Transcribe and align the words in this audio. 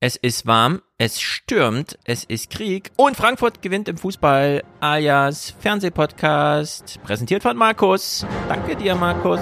Es 0.00 0.14
ist 0.14 0.46
warm, 0.46 0.80
es 0.96 1.20
stürmt, 1.20 1.98
es 2.04 2.22
ist 2.22 2.50
Krieg 2.50 2.92
und 2.94 3.16
Frankfurt 3.16 3.62
gewinnt 3.62 3.88
im 3.88 3.98
Fußball 3.98 4.62
alias 4.78 5.56
Fernsehpodcast, 5.58 7.00
präsentiert 7.02 7.42
von 7.42 7.56
Markus. 7.56 8.24
Danke 8.48 8.76
dir, 8.76 8.94
Markus. 8.94 9.40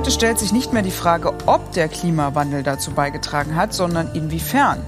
Heute 0.00 0.12
stellt 0.12 0.38
sich 0.38 0.50
nicht 0.50 0.72
mehr 0.72 0.80
die 0.80 0.90
Frage, 0.90 1.34
ob 1.44 1.72
der 1.72 1.86
Klimawandel 1.86 2.62
dazu 2.62 2.92
beigetragen 2.92 3.54
hat, 3.54 3.74
sondern 3.74 4.14
inwiefern. 4.14 4.82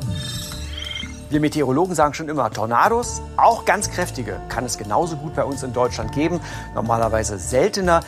Wir 1.29 1.39
Meteorologen 1.39 1.95
sagen 1.95 2.15
schon 2.15 2.31
immer, 2.31 2.49
Tornados, 2.49 3.21
auch 3.37 3.67
ganz 3.67 3.91
kräftige, 3.91 4.41
kann 4.49 4.65
es 4.65 4.79
genauso 4.79 5.17
gut 5.17 5.35
bei 5.35 5.45
uns 5.45 5.63
in 5.63 5.75
Deutschland 5.75 6.13
geben. 6.13 6.41
Normalerweise 6.75 7.39
seltener. 7.39 8.01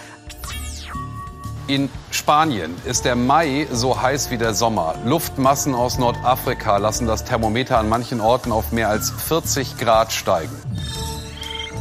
In 1.66 1.91
Spanien 2.11 2.75
ist 2.87 3.05
der 3.05 3.16
Mai 3.16 3.66
so 3.70 4.00
heiß 4.00 4.30
wie 4.30 4.39
der 4.39 4.55
Sommer. 4.55 4.95
Luftmassen 5.05 5.75
aus 5.75 5.98
Nordafrika 5.98 6.78
lassen 6.78 7.06
das 7.06 7.25
Thermometer 7.25 7.77
an 7.77 7.91
manchen 7.91 8.23
Orten 8.23 8.50
auf 8.50 8.73
mehr 8.73 8.89
als 8.89 9.11
40 9.11 9.77
Grad 9.77 10.11
steigen. 10.11 10.56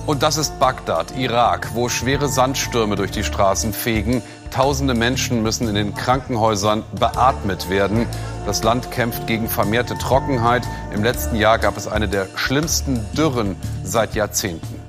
Und 0.06 0.22
das 0.22 0.36
ist 0.36 0.60
Bagdad, 0.60 1.16
Irak, 1.18 1.70
wo 1.76 1.88
schwere 1.88 2.28
Sandstürme 2.28 2.98
durch 2.98 3.12
die 3.12 3.24
Straßen 3.24 3.72
fegen. 3.72 4.22
Tausende 4.54 4.94
Menschen 4.94 5.42
müssen 5.42 5.68
in 5.68 5.74
den 5.74 5.96
Krankenhäusern 5.96 6.84
beatmet 7.00 7.72
werden. 7.72 8.06
Das 8.46 8.62
Land 8.62 8.92
kämpft 8.92 9.26
gegen 9.26 9.50
vermehrte 9.50 9.98
Trockenheit. 9.98 10.62
Im 10.94 11.04
letzten 11.04 11.36
Jahr 11.38 11.58
gab 11.58 11.76
es 11.76 11.88
eine 11.88 12.08
der 12.08 12.28
schlimmsten 12.36 13.04
Dürren 13.18 13.56
seit 13.84 14.14
Jahrzehnten. 14.14 14.80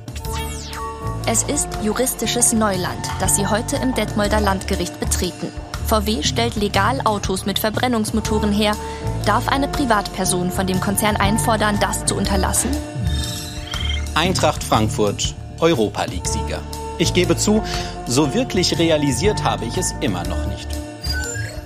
Es 1.27 1.45
ist 1.45 1.69
juristisches 1.83 2.53
Neuland, 2.53 3.09
das 3.21 3.37
Sie 3.37 3.47
heute 3.47 3.77
im 3.77 3.95
Detmolder 3.95 4.39
Landgericht 4.39 5.01
betreten. 5.01 5.49
VW 5.87 6.23
stellt 6.23 6.57
legal 6.57 7.01
Autos 7.05 7.47
mit 7.47 7.59
Verbrennungsmotoren 7.59 8.53
her. 8.53 8.77
Darf 9.25 9.49
eine 9.49 9.69
Privatperson 9.69 10.51
von 10.51 10.67
dem 10.67 10.81
Konzern 10.81 11.17
einfordern, 11.17 11.79
das 11.81 12.05
zu 12.05 12.17
unterlassen? 12.17 12.71
Eintracht 14.15 14.63
Frankfurt, 14.63 15.35
Europa 15.59 16.05
League-Sieger. 16.05 16.61
Ich 16.97 17.13
gebe 17.13 17.37
zu, 17.37 17.63
so 18.07 18.35
wirklich 18.35 18.79
realisiert 18.79 19.43
habe 19.43 19.65
ich 19.65 19.77
es 19.77 19.93
immer 20.01 20.23
noch 20.25 20.47
nicht. 20.47 20.69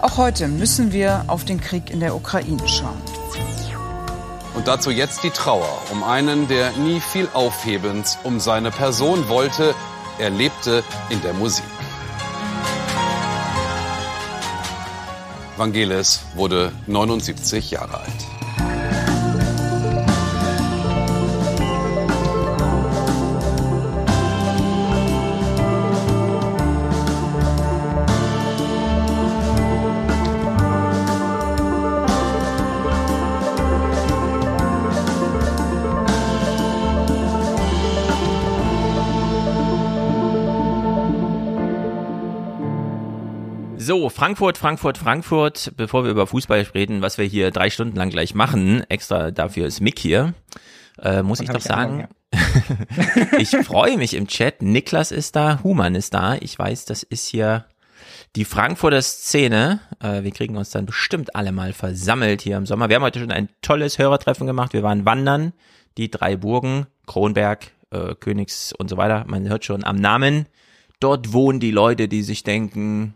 Auch 0.01 0.17
heute 0.17 0.49
müssen 0.49 0.93
wir 0.93 1.25
auf 1.27 1.45
den 1.45 1.61
Krieg 1.61 1.91
in 1.91 2.01
der 2.01 2.15
Ukraine 2.15 2.67
schauen. 2.67 3.03
Und 4.55 4.67
dazu 4.67 4.91
jetzt 4.91 5.23
die 5.25 5.31
Trauer 5.31 5.83
um 5.93 6.03
einen, 6.03 6.49
der 6.49 6.73
nie 6.73 7.01
viel 7.01 7.29
Aufhebens 7.35 8.19
um 8.25 8.41
seine 8.41 8.71
Person 8.71 9.29
wollte. 9.29 9.75
Er 10.19 10.31
lebte 10.31 10.83
in 11.11 11.21
der 11.21 11.35
Musik. 11.35 11.65
Vangelis 15.57 16.21
wurde 16.35 16.73
79 16.87 17.71
Jahre 17.73 17.99
alt. 17.99 18.48
So, 44.09 44.15
Frankfurt, 44.15 44.57
Frankfurt, 44.57 44.97
Frankfurt. 44.97 45.73
Bevor 45.77 46.03
wir 46.03 46.11
über 46.11 46.27
Fußball 46.27 46.61
reden, 46.73 47.03
was 47.03 47.19
wir 47.19 47.27
hier 47.27 47.51
drei 47.51 47.69
Stunden 47.69 47.95
lang 47.95 48.09
gleich 48.09 48.35
machen, 48.35 48.83
extra 48.89 49.31
dafür 49.31 49.67
ist 49.67 49.83
Mick 49.83 49.99
hier, 49.99 50.33
äh, 50.99 51.23
muss 51.23 51.41
ich 51.41 51.51
doch 51.51 51.61
sagen, 51.61 52.09
ich 53.39 53.51
freue 53.51 53.99
mich 53.99 54.15
im 54.15 54.27
Chat. 54.27 54.63
Niklas 54.63 55.13
ist 55.13 55.37
da, 55.37 55.63
Human 55.63 55.95
ist 55.95 56.15
da. 56.15 56.37
Ich 56.37 56.59
weiß, 56.59 56.87
das 56.87 57.03
ist 57.03 57.27
hier 57.29 57.67
die 58.35 58.47
Frankfurter 58.47 59.03
Szene. 59.03 59.81
Äh, 60.03 60.23
wir 60.23 60.31
kriegen 60.31 60.57
uns 60.57 60.71
dann 60.71 60.87
bestimmt 60.87 61.37
alle 61.37 61.53
mal 61.53 61.75
versammelt 61.75 62.41
hier 62.41 62.57
im 62.57 62.65
Sommer. 62.65 62.89
Wir 62.89 62.97
haben 62.97 63.03
heute 63.03 63.21
schon 63.21 63.31
ein 63.31 63.51
tolles 63.61 63.99
Hörertreffen 63.99 64.47
gemacht. 64.47 64.73
Wir 64.73 64.83
waren 64.83 65.05
wandern, 65.05 65.53
die 65.99 66.11
drei 66.11 66.35
Burgen, 66.35 66.87
Kronberg, 67.07 67.73
äh, 67.91 68.15
Königs 68.15 68.73
und 68.73 68.89
so 68.89 68.97
weiter. 68.97 69.27
Man 69.27 69.47
hört 69.51 69.67
schon 69.67 69.85
am 69.85 69.97
Namen. 69.97 70.47
Dort 70.99 71.35
wohnen 71.35 71.61
die 71.61 71.73
Leute, 71.73 72.09
die 72.09 72.23
sich 72.23 72.43
denken, 72.43 73.15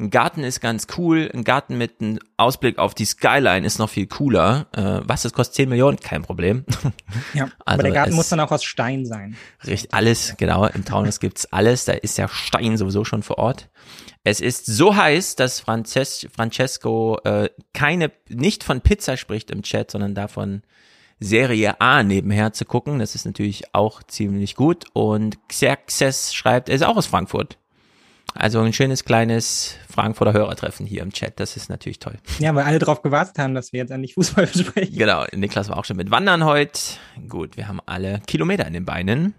ein 0.00 0.10
Garten 0.10 0.42
ist 0.42 0.60
ganz 0.60 0.86
cool, 0.96 1.30
ein 1.32 1.44
Garten 1.44 1.76
mit 1.76 2.00
einem 2.00 2.18
Ausblick 2.38 2.78
auf 2.78 2.94
die 2.94 3.04
Skyline 3.04 3.66
ist 3.66 3.78
noch 3.78 3.90
viel 3.90 4.06
cooler. 4.06 4.66
Äh, 4.74 5.06
was, 5.06 5.22
das 5.22 5.32
kostet 5.32 5.56
10 5.56 5.68
Millionen? 5.68 5.98
Kein 5.98 6.22
Problem. 6.22 6.64
Ja, 7.34 7.44
also 7.44 7.54
aber 7.64 7.82
der 7.82 7.92
Garten 7.92 8.14
muss 8.14 8.28
dann 8.28 8.40
auch 8.40 8.50
aus 8.50 8.64
Stein 8.64 9.04
sein. 9.04 9.36
Richtig, 9.66 9.92
alles, 9.92 10.34
genau. 10.36 10.66
Im 10.66 10.84
Taunus 10.84 11.20
gibt's 11.20 11.46
alles. 11.52 11.84
Da 11.84 11.92
ist 11.92 12.18
ja 12.18 12.28
Stein 12.28 12.76
sowieso 12.76 13.04
schon 13.04 13.22
vor 13.22 13.38
Ort. 13.38 13.68
Es 14.24 14.40
ist 14.40 14.66
so 14.66 14.96
heiß, 14.96 15.36
dass 15.36 15.60
Frances 15.60 16.26
Francesco 16.34 17.18
äh, 17.24 17.50
keine, 17.72 18.10
nicht 18.28 18.64
von 18.64 18.80
Pizza 18.80 19.16
spricht 19.16 19.50
im 19.50 19.62
Chat, 19.62 19.90
sondern 19.90 20.14
davon, 20.14 20.62
Serie 21.20 21.80
A 21.80 22.02
nebenher 22.02 22.52
zu 22.52 22.64
gucken. 22.64 22.98
Das 22.98 23.14
ist 23.14 23.26
natürlich 23.26 23.74
auch 23.74 24.02
ziemlich 24.02 24.56
gut. 24.56 24.86
Und 24.94 25.36
Xerxes 25.48 26.34
schreibt, 26.34 26.68
er 26.68 26.76
ist 26.76 26.82
auch 26.82 26.96
aus 26.96 27.06
Frankfurt. 27.06 27.58
Also 28.34 28.60
ein 28.60 28.72
schönes 28.72 29.04
kleines 29.04 29.76
Frankfurter 29.92 30.32
Hörertreffen 30.32 30.86
hier 30.86 31.02
im 31.02 31.12
Chat. 31.12 31.40
Das 31.40 31.56
ist 31.56 31.68
natürlich 31.68 31.98
toll. 31.98 32.16
Ja, 32.38 32.54
weil 32.54 32.64
alle 32.64 32.78
darauf 32.78 33.02
gewartet 33.02 33.38
haben, 33.38 33.54
dass 33.54 33.72
wir 33.72 33.78
jetzt 33.78 33.90
endlich 33.90 34.14
Fußball 34.14 34.46
besprechen. 34.46 34.96
Genau, 34.96 35.24
Niklas 35.34 35.68
war 35.68 35.78
auch 35.78 35.84
schon 35.84 35.96
mit 35.96 36.10
Wandern 36.10 36.44
heute. 36.44 36.80
Gut, 37.28 37.56
wir 37.56 37.68
haben 37.68 37.80
alle 37.86 38.20
Kilometer 38.26 38.66
in 38.66 38.72
den 38.72 38.84
Beinen. 38.84 39.34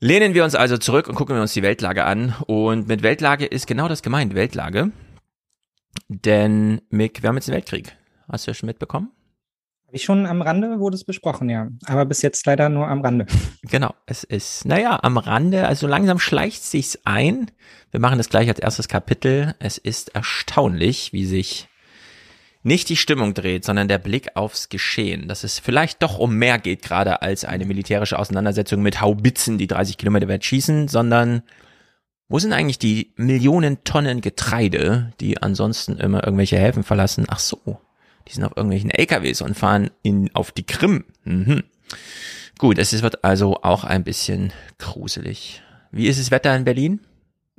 Lehnen 0.00 0.34
wir 0.34 0.44
uns 0.44 0.54
also 0.54 0.78
zurück 0.78 1.08
und 1.08 1.14
gucken 1.14 1.36
wir 1.36 1.42
uns 1.42 1.52
die 1.52 1.62
Weltlage 1.62 2.04
an. 2.04 2.34
Und 2.46 2.88
mit 2.88 3.02
Weltlage 3.02 3.46
ist 3.46 3.66
genau 3.66 3.88
das 3.88 4.02
gemeint, 4.02 4.34
Weltlage. 4.34 4.90
Denn, 6.08 6.80
Mick, 6.90 7.22
wir 7.22 7.28
haben 7.28 7.36
jetzt 7.36 7.48
einen 7.48 7.56
Weltkrieg. 7.56 7.96
Hast 8.28 8.46
du 8.46 8.50
ja 8.50 8.54
schon 8.54 8.66
mitbekommen? 8.66 9.12
Habe 9.92 9.98
ich 9.98 10.04
schon 10.04 10.24
am 10.24 10.40
Rande 10.40 10.80
wurde 10.80 10.94
es 10.94 11.04
besprochen, 11.04 11.50
ja. 11.50 11.68
Aber 11.84 12.06
bis 12.06 12.22
jetzt 12.22 12.46
leider 12.46 12.70
nur 12.70 12.88
am 12.88 13.02
Rande. 13.02 13.26
Genau, 13.64 13.94
es 14.06 14.24
ist, 14.24 14.64
naja, 14.64 14.98
am 15.02 15.18
Rande, 15.18 15.68
also 15.68 15.86
langsam 15.86 16.18
schleicht 16.18 16.64
sich's 16.64 16.98
ein. 17.04 17.50
Wir 17.90 18.00
machen 18.00 18.16
das 18.16 18.30
gleich 18.30 18.48
als 18.48 18.58
erstes 18.58 18.88
Kapitel. 18.88 19.54
Es 19.58 19.76
ist 19.76 20.14
erstaunlich, 20.14 21.12
wie 21.12 21.26
sich 21.26 21.68
nicht 22.62 22.88
die 22.88 22.96
Stimmung 22.96 23.34
dreht, 23.34 23.66
sondern 23.66 23.86
der 23.86 23.98
Blick 23.98 24.34
aufs 24.34 24.70
Geschehen. 24.70 25.28
Dass 25.28 25.44
es 25.44 25.58
vielleicht 25.58 26.02
doch 26.02 26.18
um 26.18 26.36
mehr 26.36 26.58
geht, 26.58 26.80
gerade 26.80 27.20
als 27.20 27.44
eine 27.44 27.66
militärische 27.66 28.18
Auseinandersetzung 28.18 28.80
mit 28.80 29.02
Haubitzen, 29.02 29.58
die 29.58 29.66
30 29.66 29.98
Kilometer 29.98 30.26
weit 30.26 30.46
schießen, 30.46 30.88
sondern 30.88 31.42
wo 32.30 32.38
sind 32.38 32.54
eigentlich 32.54 32.78
die 32.78 33.12
Millionen 33.16 33.84
Tonnen 33.84 34.22
Getreide, 34.22 35.12
die 35.20 35.42
ansonsten 35.42 35.98
immer 35.98 36.24
irgendwelche 36.24 36.56
Häfen 36.56 36.82
verlassen? 36.82 37.26
Ach 37.28 37.40
so, 37.40 37.78
die 38.28 38.32
sind 38.32 38.44
auf 38.44 38.56
irgendwelchen 38.56 38.90
LKWs 38.90 39.42
und 39.42 39.56
fahren 39.56 39.90
in, 40.02 40.34
auf 40.34 40.52
die 40.52 40.64
Krim. 40.64 41.04
Mhm. 41.24 41.62
Gut, 42.58 42.78
es 42.78 43.02
wird 43.02 43.24
also 43.24 43.56
auch 43.62 43.84
ein 43.84 44.04
bisschen 44.04 44.52
gruselig. 44.78 45.62
Wie 45.90 46.06
ist 46.06 46.20
das 46.20 46.30
Wetter 46.30 46.54
in 46.56 46.64
Berlin? 46.64 47.00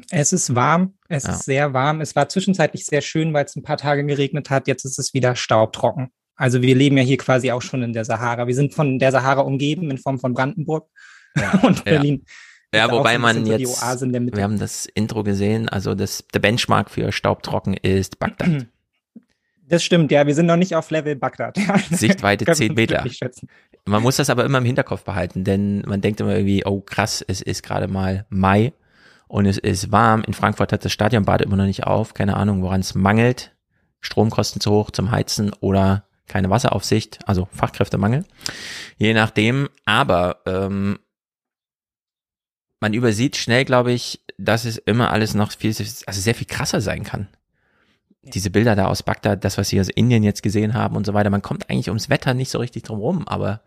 Es 0.10 0.34
ist 0.34 0.56
warm, 0.56 0.94
es 1.08 1.24
ja. 1.24 1.34
ist 1.34 1.44
sehr 1.44 1.74
warm. 1.74 2.02
Es 2.02 2.16
war 2.16 2.28
zwischenzeitlich 2.28 2.86
sehr 2.86 3.02
schön, 3.02 3.34
weil 3.34 3.46
es 3.46 3.56
ein 3.56 3.64
paar 3.64 3.78
Tage 3.78 4.06
geregnet 4.06 4.50
hat. 4.50 4.68
Jetzt 4.68 4.86
ist 4.86 4.98
es 4.98 5.14
wieder 5.14 5.36
staubtrocken. 5.36 6.10
Also 6.36 6.62
wir 6.62 6.76
leben 6.76 6.98
ja 6.98 7.04
hier 7.04 7.18
quasi 7.18 7.52
auch 7.52 7.62
schon 7.62 7.84
in 7.84 7.94
der 7.94 8.06
Sahara. 8.06 8.48
Wir 8.48 8.56
sind 8.56 8.74
von 8.74 8.98
der 8.98 9.12
Sahara 9.12 9.42
umgeben 9.42 9.92
in 9.92 9.98
Form 9.98 10.20
von 10.20 10.34
Brandenburg 10.34 10.90
ja, 11.38 11.60
und 11.64 11.86
Berlin. 11.86 12.26
Ja, 12.74 12.88
ja 12.88 12.92
wobei 12.92 13.20
man 13.20 13.46
jetzt, 13.46 13.82
wir 13.82 14.44
haben 14.44 14.58
das 14.58 14.88
Intro 14.88 15.24
gesehen, 15.24 15.70
also 15.70 15.94
das, 15.94 16.26
der 16.34 16.40
Benchmark 16.40 16.90
für 16.90 17.12
staubtrocken 17.12 17.76
ist 17.76 18.20
Bagdad. 18.20 18.68
Das 19.74 19.84
stimmt, 19.84 20.12
ja. 20.12 20.28
Wir 20.28 20.36
sind 20.36 20.46
noch 20.46 20.56
nicht 20.56 20.76
auf 20.76 20.92
Level 20.92 21.16
Bagdad. 21.16 21.58
Sichtweite 21.90 22.46
10 22.46 22.76
Meter. 22.76 23.04
Man 23.86 24.04
muss 24.04 24.18
das 24.18 24.30
aber 24.30 24.46
immer 24.46 24.60
im 24.60 24.66
Hinterkopf 24.66 25.04
behalten, 25.04 25.44
denn 25.44 25.82
man 25.88 26.00
denkt 26.00 26.22
immer 26.22 26.36
irgendwie, 26.36 26.64
oh 26.64 26.82
krass, 26.82 27.26
es 27.28 27.42
ist 27.42 27.64
gerade 27.64 27.88
mal 27.88 28.28
Mai 28.30 28.74
und 29.28 29.48
es 29.48 29.58
ist 29.58 29.92
warm. 29.92 30.24
In 30.28 30.36
Frankfurt 30.36 30.72
hat 30.74 30.86
das 30.86 30.92
Stadionbad 30.92 31.42
immer 31.42 31.56
noch 31.56 31.66
nicht 31.66 31.86
auf. 31.86 32.14
Keine 32.14 32.38
Ahnung, 32.38 32.62
woran 32.62 32.82
es 32.82 32.94
mangelt. 32.94 33.56
Stromkosten 34.00 34.62
zu 34.62 34.70
hoch 34.70 34.92
zum 34.92 35.10
Heizen 35.10 35.52
oder 35.60 36.06
keine 36.28 36.52
Wasseraufsicht, 36.52 37.18
also 37.26 37.48
Fachkräftemangel. 37.52 38.26
Je 38.98 39.16
nachdem. 39.16 39.70
Aber 39.86 40.44
ähm, 40.46 41.00
man 42.80 42.94
übersieht 42.94 43.38
schnell, 43.38 43.66
glaube 43.66 43.92
ich, 43.92 44.24
dass 44.38 44.66
es 44.66 44.78
immer 44.78 45.10
alles 45.10 45.34
noch 45.34 45.52
viel, 45.52 45.72
also 45.72 46.22
sehr 46.22 46.36
viel 46.36 46.48
krasser 46.48 46.80
sein 46.80 47.04
kann. 47.04 47.28
Diese 48.24 48.50
Bilder 48.50 48.76
da 48.76 48.88
aus 48.88 49.04
Bagdad, 49.04 49.44
das, 49.44 49.58
was 49.58 49.70
Sie 49.70 49.80
aus 49.80 49.90
Indien 49.90 50.24
jetzt 50.24 50.44
gesehen 50.44 50.74
haben 50.74 50.96
und 50.96 51.06
so 51.06 51.14
weiter, 51.14 51.30
man 51.30 51.42
kommt 51.42 51.70
eigentlich 51.70 51.90
ums 51.90 52.10
Wetter 52.10 52.34
nicht 52.34 52.50
so 52.50 52.60
richtig 52.60 52.84
drum 52.84 53.00
rum, 53.00 53.28
aber 53.28 53.62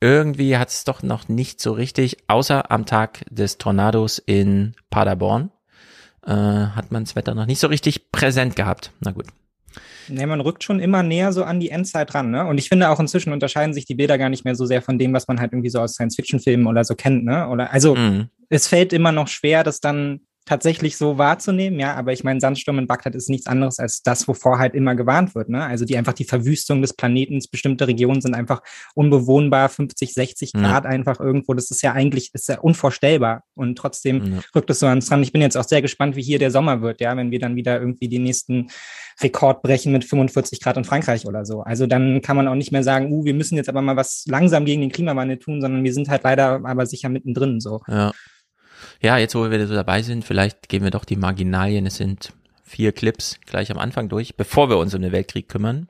irgendwie 0.00 0.56
hat 0.56 0.68
es 0.68 0.84
doch 0.84 1.02
noch 1.02 1.28
nicht 1.28 1.60
so 1.60 1.72
richtig, 1.72 2.18
außer 2.28 2.70
am 2.70 2.86
Tag 2.86 3.24
des 3.30 3.58
Tornados 3.58 4.18
in 4.18 4.74
Paderborn, 4.90 5.50
äh, 6.26 6.32
hat 6.32 6.90
man 6.90 7.04
das 7.04 7.16
Wetter 7.16 7.34
noch 7.34 7.46
nicht 7.46 7.60
so 7.60 7.66
richtig 7.68 8.12
präsent 8.12 8.56
gehabt. 8.56 8.92
Na 9.00 9.12
gut. 9.12 9.26
Nee, 10.08 10.26
man 10.26 10.40
rückt 10.40 10.64
schon 10.64 10.80
immer 10.80 11.02
näher 11.02 11.32
so 11.32 11.44
an 11.44 11.60
die 11.60 11.70
Endzeit 11.70 12.14
ran, 12.14 12.30
ne? 12.30 12.46
Und 12.46 12.58
ich 12.58 12.68
finde 12.68 12.88
auch 12.90 13.00
inzwischen 13.00 13.32
unterscheiden 13.32 13.74
sich 13.74 13.86
die 13.86 13.94
Bilder 13.94 14.18
gar 14.18 14.28
nicht 14.28 14.44
mehr 14.44 14.54
so 14.54 14.64
sehr 14.64 14.82
von 14.82 14.98
dem, 14.98 15.12
was 15.12 15.28
man 15.28 15.40
halt 15.40 15.52
irgendwie 15.52 15.70
so 15.70 15.80
aus 15.80 15.94
Science-Fiction-Filmen 15.94 16.66
oder 16.66 16.84
so 16.84 16.94
kennt, 16.94 17.24
ne? 17.24 17.48
Oder 17.48 17.72
also 17.72 17.94
mhm. 17.94 18.28
es 18.48 18.68
fällt 18.68 18.92
immer 18.92 19.12
noch 19.12 19.28
schwer, 19.28 19.64
das 19.64 19.80
dann 19.80 20.20
tatsächlich 20.46 20.96
so 20.96 21.18
wahrzunehmen, 21.18 21.78
ja, 21.80 21.94
aber 21.94 22.12
ich 22.12 22.22
meine, 22.22 22.40
Sandsturm 22.40 22.78
in 22.78 22.86
Bagdad 22.86 23.16
ist 23.16 23.28
nichts 23.28 23.48
anderes 23.48 23.80
als 23.80 24.02
das, 24.02 24.28
wovor 24.28 24.58
halt 24.58 24.74
immer 24.74 24.94
gewarnt 24.94 25.34
wird, 25.34 25.48
ne? 25.48 25.64
Also 25.64 25.84
die 25.84 25.96
einfach 25.96 26.12
die 26.12 26.24
Verwüstung 26.24 26.80
des 26.80 26.94
Planetens, 26.94 27.48
bestimmte 27.48 27.88
Regionen 27.88 28.20
sind 28.20 28.34
einfach 28.34 28.62
unbewohnbar, 28.94 29.68
50, 29.68 30.14
60 30.14 30.52
Grad 30.52 30.84
ja. 30.84 30.90
einfach 30.90 31.18
irgendwo, 31.18 31.52
das 31.52 31.72
ist 31.72 31.82
ja 31.82 31.92
eigentlich, 31.92 32.30
ist 32.32 32.48
ja 32.48 32.60
unvorstellbar 32.60 33.42
und 33.54 33.76
trotzdem 33.76 34.34
ja. 34.34 34.40
rückt 34.54 34.70
es 34.70 34.78
so 34.78 34.86
ans 34.86 35.06
dran. 35.06 35.22
Ich 35.22 35.32
bin 35.32 35.42
jetzt 35.42 35.56
auch 35.56 35.64
sehr 35.64 35.82
gespannt, 35.82 36.14
wie 36.14 36.22
hier 36.22 36.38
der 36.38 36.52
Sommer 36.52 36.80
wird, 36.80 37.00
ja, 37.00 37.16
wenn 37.16 37.32
wir 37.32 37.40
dann 37.40 37.56
wieder 37.56 37.80
irgendwie 37.80 38.08
die 38.08 38.20
nächsten 38.20 38.68
Rekord 39.20 39.62
brechen 39.62 39.90
mit 39.92 40.04
45 40.04 40.60
Grad 40.60 40.76
in 40.76 40.84
Frankreich 40.84 41.26
oder 41.26 41.44
so. 41.44 41.62
Also 41.62 41.86
dann 41.88 42.22
kann 42.22 42.36
man 42.36 42.46
auch 42.46 42.54
nicht 42.54 42.70
mehr 42.70 42.84
sagen, 42.84 43.10
uh, 43.10 43.24
wir 43.24 43.34
müssen 43.34 43.56
jetzt 43.56 43.68
aber 43.68 43.82
mal 43.82 43.96
was 43.96 44.24
langsam 44.28 44.64
gegen 44.64 44.82
den 44.82 44.92
Klimawandel 44.92 45.38
tun, 45.38 45.60
sondern 45.60 45.82
wir 45.82 45.92
sind 45.92 46.08
halt 46.08 46.22
leider 46.22 46.60
aber 46.64 46.86
sicher 46.86 47.08
mittendrin 47.08 47.60
so. 47.60 47.80
Ja. 47.88 48.12
Ja, 49.00 49.18
jetzt 49.18 49.34
wo 49.34 49.50
wir 49.50 49.66
so 49.66 49.74
dabei 49.74 50.02
sind, 50.02 50.24
vielleicht 50.24 50.68
gehen 50.68 50.82
wir 50.82 50.90
doch 50.90 51.04
die 51.04 51.16
Marginalien. 51.16 51.86
Es 51.86 51.96
sind 51.96 52.32
vier 52.64 52.92
Clips 52.92 53.38
gleich 53.46 53.70
am 53.70 53.78
Anfang 53.78 54.08
durch, 54.08 54.36
bevor 54.36 54.68
wir 54.68 54.78
uns 54.78 54.94
um 54.94 55.02
den 55.02 55.12
Weltkrieg 55.12 55.48
kümmern. 55.48 55.88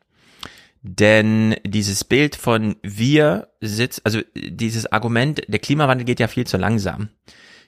Denn 0.83 1.57
dieses 1.65 2.05
Bild 2.05 2.37
von 2.37 2.77
wir 2.83 3.49
sitzt, 3.61 4.05
also 4.05 4.21
dieses 4.37 4.91
Argument, 4.93 5.43
der 5.49 5.59
Klimawandel 5.59 6.05
geht 6.05 6.21
ja 6.21 6.29
viel 6.29 6.47
zu 6.47 6.59
langsam. 6.59 7.09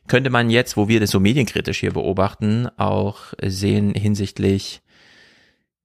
Könnte 0.06 0.30
man 0.30 0.50
jetzt, 0.50 0.76
wo 0.76 0.88
wir 0.88 1.00
das 1.00 1.10
so 1.10 1.18
medienkritisch 1.20 1.80
hier 1.80 1.92
beobachten, 1.92 2.68
auch 2.76 3.34
sehen 3.44 3.92
hinsichtlich, 3.94 4.82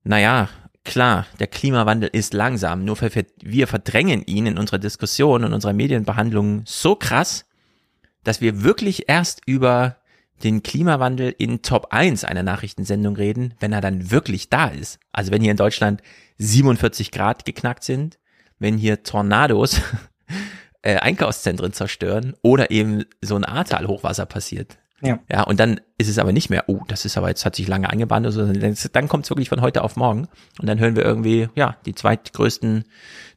naja, 0.04 0.48
klar, 0.84 1.26
der 1.40 1.46
Klimawandel 1.46 2.10
ist 2.12 2.34
langsam, 2.34 2.84
nur 2.84 2.96
wir 3.00 3.66
verdrängen 3.66 4.22
ihn 4.26 4.46
in 4.46 4.58
unserer 4.58 4.78
Diskussion 4.78 5.44
und 5.44 5.52
unserer 5.52 5.72
Medienbehandlung 5.72 6.62
so 6.66 6.94
krass, 6.94 7.46
dass 8.24 8.40
wir 8.40 8.62
wirklich 8.62 9.08
erst 9.08 9.42
über 9.46 9.98
den 10.42 10.62
Klimawandel 10.62 11.34
in 11.38 11.62
Top 11.62 11.88
1 11.90 12.24
einer 12.24 12.42
Nachrichtensendung 12.42 13.16
reden, 13.16 13.54
wenn 13.60 13.72
er 13.72 13.80
dann 13.80 14.10
wirklich 14.10 14.50
da 14.50 14.68
ist. 14.68 14.98
Also 15.12 15.30
wenn 15.30 15.42
hier 15.42 15.52
in 15.52 15.56
Deutschland 15.56 16.02
47 16.38 17.12
Grad 17.12 17.44
geknackt 17.44 17.84
sind, 17.84 18.18
wenn 18.58 18.76
hier 18.76 19.02
Tornados 19.04 19.80
äh, 20.82 20.96
Einkaufszentren 20.96 21.72
zerstören 21.72 22.34
oder 22.42 22.70
eben 22.70 23.04
so 23.20 23.36
ein 23.36 23.44
Ahrtal-Hochwasser 23.44 24.26
passiert. 24.26 24.78
Ja. 25.02 25.18
ja, 25.30 25.42
und 25.42 25.60
dann 25.60 25.80
ist 25.98 26.08
es 26.08 26.18
aber 26.18 26.32
nicht 26.32 26.50
mehr, 26.50 26.64
oh, 26.68 26.80
das 26.88 27.04
ist 27.04 27.18
aber 27.18 27.28
jetzt 27.28 27.44
hat 27.44 27.56
sich 27.56 27.68
lange 27.68 27.90
angebahnt, 27.90 28.24
also 28.24 28.46
dann, 28.46 29.08
kommt 29.08 29.24
es 29.24 29.30
wirklich 29.30 29.48
von 29.48 29.60
heute 29.60 29.82
auf 29.82 29.96
morgen 29.96 30.28
und 30.60 30.66
dann 30.66 30.78
hören 30.78 30.96
wir 30.96 31.04
irgendwie, 31.04 31.48
ja, 31.54 31.76
die 31.84 31.94
zweitgrößten 31.94 32.84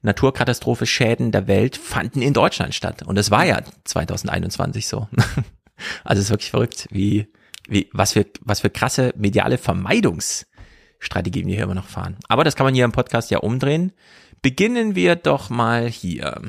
Naturkatastrophe-Schäden 0.03 1.31
der 1.31 1.47
Welt 1.47 1.75
fanden 1.75 2.21
in 2.21 2.33
Deutschland 2.33 2.75
statt 2.75 3.03
und 3.03 3.15
das 3.15 3.31
war 3.31 3.45
ja 3.45 3.61
2021 3.83 4.87
so. 4.87 5.07
also 6.03 6.19
es 6.19 6.25
ist 6.25 6.29
wirklich 6.29 6.51
verrückt, 6.51 6.87
wie 6.91 7.27
wie 7.67 7.89
was 7.91 8.13
für 8.13 8.25
was 8.41 8.61
für 8.61 8.69
krasse 8.69 9.13
mediale 9.17 9.57
Vermeidungsstrategien 9.57 11.47
wir 11.47 11.55
hier 11.55 11.63
immer 11.63 11.75
noch 11.75 11.87
fahren. 11.87 12.17
Aber 12.29 12.43
das 12.43 12.55
kann 12.55 12.65
man 12.65 12.73
hier 12.73 12.85
im 12.85 12.91
Podcast 12.91 13.29
ja 13.29 13.39
umdrehen. 13.39 13.91
Beginnen 14.41 14.95
wir 14.95 15.15
doch 15.15 15.49
mal 15.49 15.89
hier. 15.89 16.41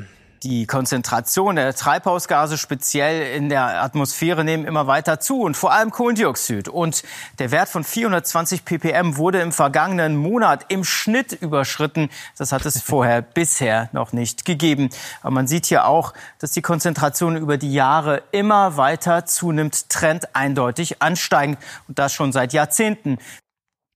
Die 0.44 0.66
Konzentration 0.66 1.56
der 1.56 1.74
Treibhausgase 1.74 2.58
speziell 2.58 3.34
in 3.36 3.48
der 3.48 3.82
Atmosphäre 3.82 4.44
nehmen 4.44 4.66
immer 4.66 4.86
weiter 4.86 5.18
zu 5.18 5.40
und 5.40 5.56
vor 5.56 5.72
allem 5.72 5.90
Kohlendioxid. 5.90 6.68
Und 6.68 7.02
der 7.40 7.50
Wert 7.50 7.68
von 7.68 7.82
420 7.82 8.64
ppm 8.64 9.16
wurde 9.16 9.40
im 9.40 9.50
vergangenen 9.50 10.16
Monat 10.16 10.66
im 10.68 10.84
Schnitt 10.84 11.32
überschritten. 11.32 12.08
Das 12.36 12.52
hat 12.52 12.64
es 12.66 12.80
vorher 12.82 13.20
bisher 13.20 13.88
noch 13.92 14.12
nicht 14.12 14.44
gegeben. 14.44 14.90
Aber 15.22 15.32
man 15.32 15.48
sieht 15.48 15.66
hier 15.66 15.86
auch, 15.86 16.14
dass 16.38 16.52
die 16.52 16.62
Konzentration 16.62 17.36
über 17.36 17.56
die 17.56 17.72
Jahre 17.72 18.22
immer 18.30 18.76
weiter 18.76 19.26
zunimmt, 19.26 19.88
Trend 19.88 20.36
eindeutig 20.36 21.02
ansteigend 21.02 21.58
und 21.88 21.98
das 21.98 22.12
schon 22.12 22.30
seit 22.30 22.52
Jahrzehnten. 22.52 23.18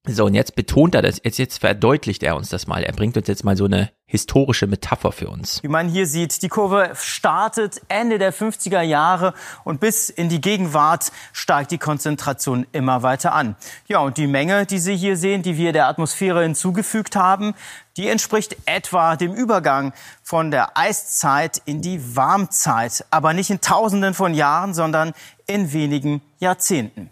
So, 0.04 0.24
und 0.24 0.34
jetzt 0.34 0.56
betont 0.56 0.96
er 0.96 1.02
das, 1.02 1.20
jetzt, 1.22 1.38
jetzt 1.38 1.58
verdeutlicht 1.58 2.24
er 2.24 2.34
uns 2.34 2.48
das 2.48 2.66
mal. 2.66 2.82
Er 2.82 2.92
bringt 2.92 3.16
uns 3.16 3.28
jetzt 3.28 3.44
mal 3.44 3.56
so 3.56 3.66
eine 3.66 3.92
historische 4.04 4.66
Metapher 4.66 5.12
für 5.12 5.30
uns. 5.30 5.62
Wie 5.62 5.68
man 5.68 5.88
hier 5.88 6.08
sieht, 6.08 6.42
die 6.42 6.48
Kurve 6.48 6.90
startet 6.96 7.80
Ende 7.86 8.18
der 8.18 8.34
50er 8.34 8.82
Jahre 8.82 9.32
und 9.62 9.78
bis 9.78 10.10
in 10.10 10.28
die 10.28 10.40
Gegenwart 10.40 11.12
steigt 11.32 11.70
die 11.70 11.78
Konzentration 11.78 12.66
immer 12.72 13.04
weiter 13.04 13.32
an. 13.32 13.54
Ja, 13.86 14.00
und 14.00 14.16
die 14.16 14.26
Menge, 14.26 14.66
die 14.66 14.80
Sie 14.80 14.96
hier 14.96 15.16
sehen, 15.16 15.44
die 15.44 15.56
wir 15.56 15.72
der 15.72 15.86
Atmosphäre 15.86 16.42
hinzugefügt 16.42 17.14
haben, 17.14 17.54
die 17.96 18.08
entspricht 18.08 18.56
etwa 18.66 19.14
dem 19.14 19.32
Übergang 19.32 19.92
von 20.24 20.50
der 20.50 20.76
Eiszeit 20.76 21.62
in 21.64 21.80
die 21.80 22.16
Warmzeit. 22.16 23.04
Aber 23.10 23.34
nicht 23.34 23.50
in 23.50 23.60
Tausenden 23.60 24.14
von 24.14 24.34
Jahren, 24.34 24.74
sondern 24.74 25.12
in 25.46 25.72
wenigen 25.72 26.22
Jahrzehnten. 26.40 27.08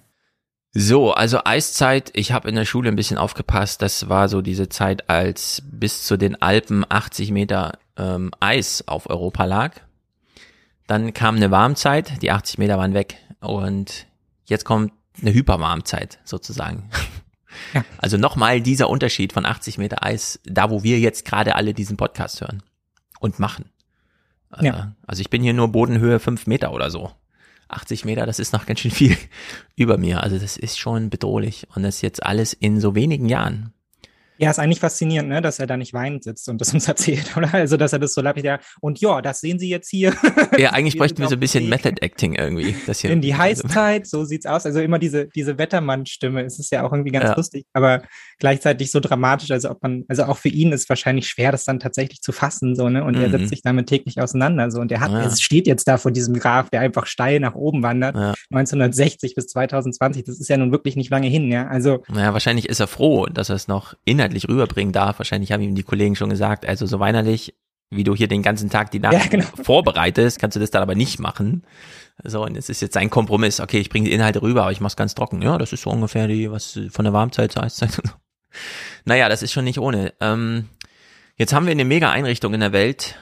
So, 0.72 1.12
also 1.12 1.40
Eiszeit, 1.44 2.11
ich 2.14 2.31
habe 2.31 2.49
in 2.49 2.55
der 2.55 2.64
Schule 2.64 2.88
ein 2.88 2.96
bisschen 2.96 3.19
aufgepasst, 3.19 3.82
das 3.82 4.08
war 4.08 4.28
so 4.28 4.40
diese 4.40 4.69
Zeit, 4.69 5.11
als 5.11 5.62
bis 5.67 6.05
zu 6.05 6.17
den 6.17 6.40
Alpen 6.40 6.84
80 6.88 7.32
Meter 7.32 7.78
ähm, 7.96 8.31
Eis 8.38 8.87
auf 8.87 9.11
Europa 9.11 9.44
lag. 9.46 9.81
Dann 10.87 11.12
kam 11.12 11.37
eine 11.37 11.50
Warmzeit, 11.50 12.22
die 12.22 12.31
80 12.31 12.58
Meter 12.58 12.78
waren 12.78 12.94
weg 12.94 13.17
und 13.40 14.06
jetzt 14.44 14.64
kommt 14.64 14.93
eine 15.20 15.32
Hyperwarmzeit 15.32 16.19
sozusagen. 16.25 16.88
Ja. 17.75 17.84
Also 17.99 18.17
nochmal 18.17 18.61
dieser 18.61 18.88
Unterschied 18.88 19.32
von 19.32 19.44
80 19.44 19.76
Meter 19.76 20.05
Eis, 20.05 20.38
da 20.44 20.70
wo 20.70 20.84
wir 20.84 21.00
jetzt 21.00 21.25
gerade 21.25 21.56
alle 21.56 21.75
diesen 21.75 21.96
Podcast 21.96 22.40
hören 22.40 22.62
und 23.19 23.40
machen. 23.40 23.64
Ja. 24.61 24.78
Äh, 24.78 24.87
also 25.05 25.20
ich 25.20 25.31
bin 25.31 25.43
hier 25.43 25.52
nur 25.52 25.67
Bodenhöhe 25.67 26.20
5 26.20 26.46
Meter 26.46 26.72
oder 26.72 26.90
so. 26.90 27.11
80 27.72 28.05
Meter, 28.05 28.26
das 28.26 28.38
ist 28.38 28.52
noch 28.52 28.67
ganz 28.67 28.81
schön 28.81 28.90
viel 28.90 29.17
über 29.76 29.99
mir. 29.99 30.22
Also 30.22 30.38
das 30.38 30.56
ist 30.56 30.78
schon 30.78 31.11
bedrohlich. 31.11 31.67
Und 31.75 31.82
das 31.82 32.02
jetzt 32.02 32.22
alles 32.22 32.52
in 32.52 32.81
so 32.81 32.94
wenigen 32.94 33.28
Jahren. 33.28 33.72
Ja, 34.41 34.48
ist 34.48 34.58
eigentlich 34.58 34.81
faszinierend, 34.81 35.29
ne, 35.29 35.43
dass 35.43 35.58
er 35.58 35.67
da 35.67 35.77
nicht 35.77 35.93
weinend 35.93 36.24
sitzt 36.24 36.48
und 36.48 36.62
das 36.62 36.72
uns 36.72 36.89
erzählt, 36.89 37.36
oder? 37.36 37.53
Also, 37.53 37.77
dass 37.77 37.93
er 37.93 37.98
das 37.98 38.15
so 38.15 38.22
lapidar, 38.22 38.58
und 38.81 38.98
ja, 38.98 39.20
das 39.20 39.41
sehen 39.41 39.58
Sie 39.58 39.69
jetzt 39.69 39.91
hier. 39.91 40.15
Ja, 40.58 40.70
eigentlich 40.70 40.98
bräuchten 40.98 41.19
wir 41.19 41.29
so 41.29 41.36
ein 41.36 41.41
bisschen 41.41 41.69
Method 41.69 42.00
Acting 42.00 42.34
irgendwie. 42.34 42.74
Das 42.86 43.00
hier 43.00 43.10
In 43.10 43.20
die 43.20 43.34
Heißzeit, 43.34 44.06
so 44.06 44.24
sieht's 44.24 44.46
aus. 44.46 44.67
Also 44.67 44.81
immer 44.81 44.98
diese, 44.98 45.29
diese 45.29 45.58
Wettermann-Stimme, 45.58 46.43
es 46.43 46.58
ist 46.58 46.72
ja 46.72 46.86
auch 46.86 46.93
irgendwie 46.93 47.12
ganz 47.12 47.27
ja. 47.27 47.36
lustig, 47.36 47.67
aber 47.72 48.03
gleichzeitig 48.41 48.91
so 48.91 48.99
dramatisch, 48.99 49.51
also 49.51 49.70
ob 49.70 49.82
man, 49.82 50.05
also 50.09 50.25
auch 50.25 50.39
für 50.39 50.49
ihn 50.49 50.73
ist 50.73 50.89
wahrscheinlich 50.89 51.29
schwer, 51.29 51.53
das 51.53 51.65
dann 51.65 51.79
tatsächlich 51.79 52.20
zu 52.20 52.32
fassen, 52.32 52.75
so, 52.75 52.89
ne, 52.89 53.05
und 53.05 53.17
mhm. 53.17 53.23
er 53.23 53.31
setzt 53.31 53.51
sich 53.51 53.63
damit 53.63 53.87
täglich 53.87 54.20
auseinander, 54.20 54.70
so, 54.70 54.81
und 54.81 54.91
er 54.91 55.01
hat, 55.01 55.13
ja. 55.13 55.20
er 55.20 55.31
steht 55.31 55.67
jetzt 55.67 55.87
da 55.87 55.99
vor 55.99 56.11
diesem 56.11 56.35
Graph, 56.35 56.70
der 56.70 56.81
einfach 56.81 57.06
steil 57.06 57.39
nach 57.39 57.55
oben 57.55 57.82
wandert, 57.82 58.17
ja. 58.17 58.35
1960 58.51 59.35
bis 59.35 59.47
2020, 59.47 60.25
das 60.25 60.41
ist 60.41 60.49
ja 60.49 60.56
nun 60.56 60.73
wirklich 60.73 60.97
nicht 60.97 61.11
lange 61.11 61.29
hin, 61.29 61.53
ja, 61.53 61.69
also. 61.69 62.03
Naja, 62.09 62.32
wahrscheinlich 62.32 62.69
ist 62.69 62.81
er 62.81 62.89
froh, 62.89 63.27
dass 63.27 63.49
er 63.51 63.56
es 63.56 63.69
noch 63.69 63.94
inhaltlich 64.05 64.49
rüberbringen 64.49 64.93
darf. 64.93 65.19
Wahrscheinlich 65.19 65.53
haben 65.53 65.63
ihm 65.63 65.75
die 65.75 65.82
Kollegen 65.82 66.17
schon 66.17 66.31
gesagt, 66.31 66.67
also 66.67 66.87
so 66.87 66.99
weinerlich, 66.99 67.55
wie 67.91 68.05
du 68.05 68.15
hier 68.15 68.29
den 68.29 68.43
ganzen 68.43 68.70
Tag 68.70 68.91
die 68.91 69.01
Nacht 69.01 69.15
ja, 69.15 69.27
genau. 69.27 69.47
vorbereitest, 69.63 70.39
kannst 70.39 70.56
du 70.56 70.61
das 70.61 70.70
dann 70.70 70.82
aber 70.82 70.94
nicht 70.94 71.19
machen. 71.19 71.65
So, 72.23 72.44
und 72.44 72.56
es 72.56 72.69
ist 72.69 72.82
jetzt 72.82 72.97
ein 72.97 73.11
Kompromiss. 73.11 73.61
Okay, 73.61 73.79
ich 73.79 73.89
bringe 73.89 74.09
die 74.09 74.15
Inhalte 74.15 74.43
rüber, 74.43 74.63
aber 74.63 74.73
ich 74.73 74.81
mach's 74.81 74.97
ganz 74.97 75.15
trocken. 75.15 75.43
Ja, 75.43 75.59
das 75.59 75.73
ist 75.73 75.82
so 75.82 75.91
ungefähr 75.91 76.27
die, 76.29 76.51
was 76.51 76.79
von 76.91 77.05
der 77.05 77.13
Warmzeit 77.13 77.53
zur 77.53 77.65
Eiszeit 77.65 77.99
und 77.99 78.09
so. 78.09 78.15
Naja, 79.04 79.28
das 79.28 79.42
ist 79.42 79.52
schon 79.52 79.64
nicht 79.64 79.78
ohne. 79.78 80.12
Ähm, 80.20 80.69
jetzt 81.36 81.52
haben 81.52 81.66
wir 81.66 81.72
eine 81.72 81.84
mega 81.84 82.10
Einrichtung 82.10 82.54
in 82.54 82.60
der 82.60 82.72
Welt. 82.72 83.16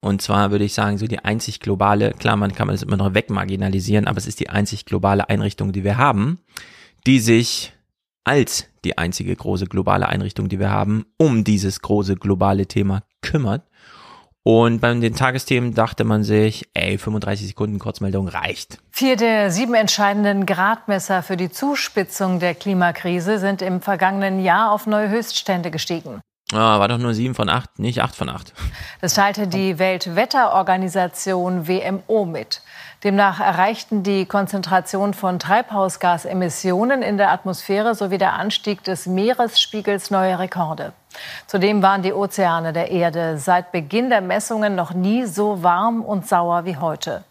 Und 0.00 0.20
zwar 0.20 0.50
würde 0.50 0.64
ich 0.64 0.74
sagen, 0.74 0.98
so 0.98 1.06
die 1.06 1.20
einzig 1.20 1.60
globale, 1.60 2.12
klar, 2.12 2.36
man 2.36 2.52
kann 2.52 2.66
man 2.66 2.74
das 2.74 2.82
immer 2.82 2.96
noch 2.96 3.14
wegmarginalisieren, 3.14 4.08
aber 4.08 4.18
es 4.18 4.26
ist 4.26 4.40
die 4.40 4.50
einzig 4.50 4.84
globale 4.84 5.28
Einrichtung, 5.28 5.72
die 5.72 5.84
wir 5.84 5.96
haben, 5.96 6.40
die 7.06 7.20
sich 7.20 7.72
als 8.24 8.68
die 8.84 8.98
einzige 8.98 9.34
große 9.34 9.66
globale 9.66 10.08
Einrichtung, 10.08 10.48
die 10.48 10.58
wir 10.58 10.70
haben, 10.70 11.06
um 11.18 11.44
dieses 11.44 11.82
große 11.82 12.16
globale 12.16 12.66
Thema 12.66 13.04
kümmert. 13.20 13.68
Und 14.44 14.80
bei 14.80 14.92
den 14.92 15.14
Tagesthemen 15.14 15.72
dachte 15.72 16.02
man 16.02 16.24
sich, 16.24 16.68
ey, 16.74 16.98
35 16.98 17.46
Sekunden 17.46 17.78
Kurzmeldung 17.78 18.26
reicht. 18.26 18.78
Vier 18.90 19.16
der 19.16 19.52
sieben 19.52 19.74
entscheidenden 19.74 20.46
Gradmesser 20.46 21.22
für 21.22 21.36
die 21.36 21.50
Zuspitzung 21.50 22.40
der 22.40 22.56
Klimakrise 22.56 23.38
sind 23.38 23.62
im 23.62 23.80
vergangenen 23.80 24.42
Jahr 24.42 24.72
auf 24.72 24.86
neue 24.86 25.08
Höchststände 25.10 25.70
gestiegen. 25.70 26.20
Ah, 26.52 26.78
war 26.80 26.88
doch 26.88 26.98
nur 26.98 27.14
sieben 27.14 27.34
von 27.34 27.48
acht, 27.48 27.78
nicht 27.78 28.02
acht 28.02 28.14
von 28.14 28.28
acht. 28.28 28.52
Das 29.00 29.14
teilte 29.14 29.46
die 29.46 29.78
Weltwetterorganisation 29.78 31.66
WMO 31.66 32.26
mit. 32.26 32.60
Demnach 33.04 33.40
erreichten 33.40 34.02
die 34.02 34.26
Konzentration 34.26 35.14
von 35.14 35.38
Treibhausgasemissionen 35.38 37.00
in 37.02 37.16
der 37.16 37.30
Atmosphäre 37.30 37.94
sowie 37.94 38.18
der 38.18 38.34
Anstieg 38.34 38.84
des 38.84 39.06
Meeresspiegels 39.06 40.10
neue 40.10 40.38
Rekorde. 40.38 40.92
Zudem 41.46 41.82
waren 41.82 42.02
die 42.02 42.12
Ozeane 42.12 42.72
der 42.72 42.90
Erde 42.90 43.38
seit 43.38 43.72
Beginn 43.72 44.10
der 44.10 44.20
Messungen 44.20 44.74
noch 44.74 44.94
nie 44.94 45.26
so 45.26 45.62
warm 45.62 46.02
und 46.02 46.26
sauer 46.26 46.64
wie 46.64 46.76
heute. 46.76 47.24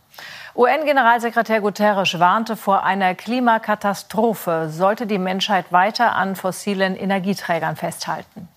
UN-Generalsekretär 0.55 1.61
Guterres 1.61 2.19
warnte 2.19 2.57
vor 2.57 2.83
einer 2.83 3.15
Klimakatastrophe, 3.15 4.69
sollte 4.69 5.07
die 5.07 5.17
Menschheit 5.17 5.71
weiter 5.71 6.15
an 6.15 6.35
fossilen 6.35 6.95
Energieträgern 6.95 7.77
festhalten. 7.77 8.49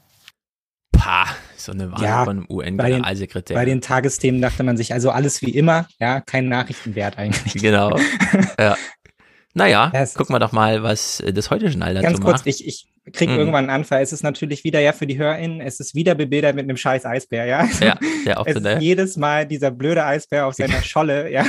Pah, 0.92 1.26
so 1.56 1.72
eine 1.72 1.92
Wahl 1.92 2.02
ja, 2.02 2.24
von 2.24 2.46
UN-Generalsekretär. 2.48 3.54
Bei, 3.54 3.60
bei, 3.60 3.64
den 3.66 3.80
Tagesthemen 3.80 4.40
dachte 4.40 4.64
man 4.64 4.76
sich, 4.76 4.92
also 4.92 5.10
alles 5.10 5.40
wie 5.42 5.50
immer, 5.50 5.86
ja, 6.00 6.20
kein 6.20 6.48
Nachrichtenwert 6.48 7.16
eigentlich. 7.16 7.54
Genau. 7.62 7.96
ja. 8.58 8.76
Naja, 9.54 9.92
gucken 10.14 10.34
wir 10.34 10.40
doch 10.40 10.50
mal, 10.50 10.82
was 10.82 11.22
das 11.32 11.50
heute 11.50 11.66
Journal 11.66 11.94
dazu 11.94 12.06
Ganz 12.06 12.20
kurz, 12.20 12.38
macht. 12.38 12.46
Ich, 12.48 12.66
ich 12.66 12.88
kriege 13.12 13.32
mhm. 13.32 13.38
irgendwann 13.38 13.64
einen 13.64 13.82
Anfall. 13.82 14.02
Es 14.02 14.12
ist 14.12 14.22
natürlich 14.22 14.64
wieder, 14.64 14.80
ja, 14.80 14.92
für 14.92 15.06
die 15.06 15.18
HörerInnen, 15.18 15.60
es 15.60 15.78
ist 15.80 15.94
wieder 15.94 16.14
bebildert 16.14 16.54
mit 16.54 16.64
einem 16.64 16.76
scheiß 16.76 17.04
Eisbär, 17.04 17.44
ja. 17.44 17.68
Ja, 17.80 17.98
der 18.26 18.40
auch 18.40 18.46
es 18.46 18.56
ist 18.56 18.80
jedes 18.80 19.16
Mal 19.16 19.46
dieser 19.46 19.70
blöde 19.70 20.04
Eisbär 20.04 20.46
auf 20.46 20.54
seiner 20.54 20.82
Scholle, 20.82 21.30
ja. 21.30 21.44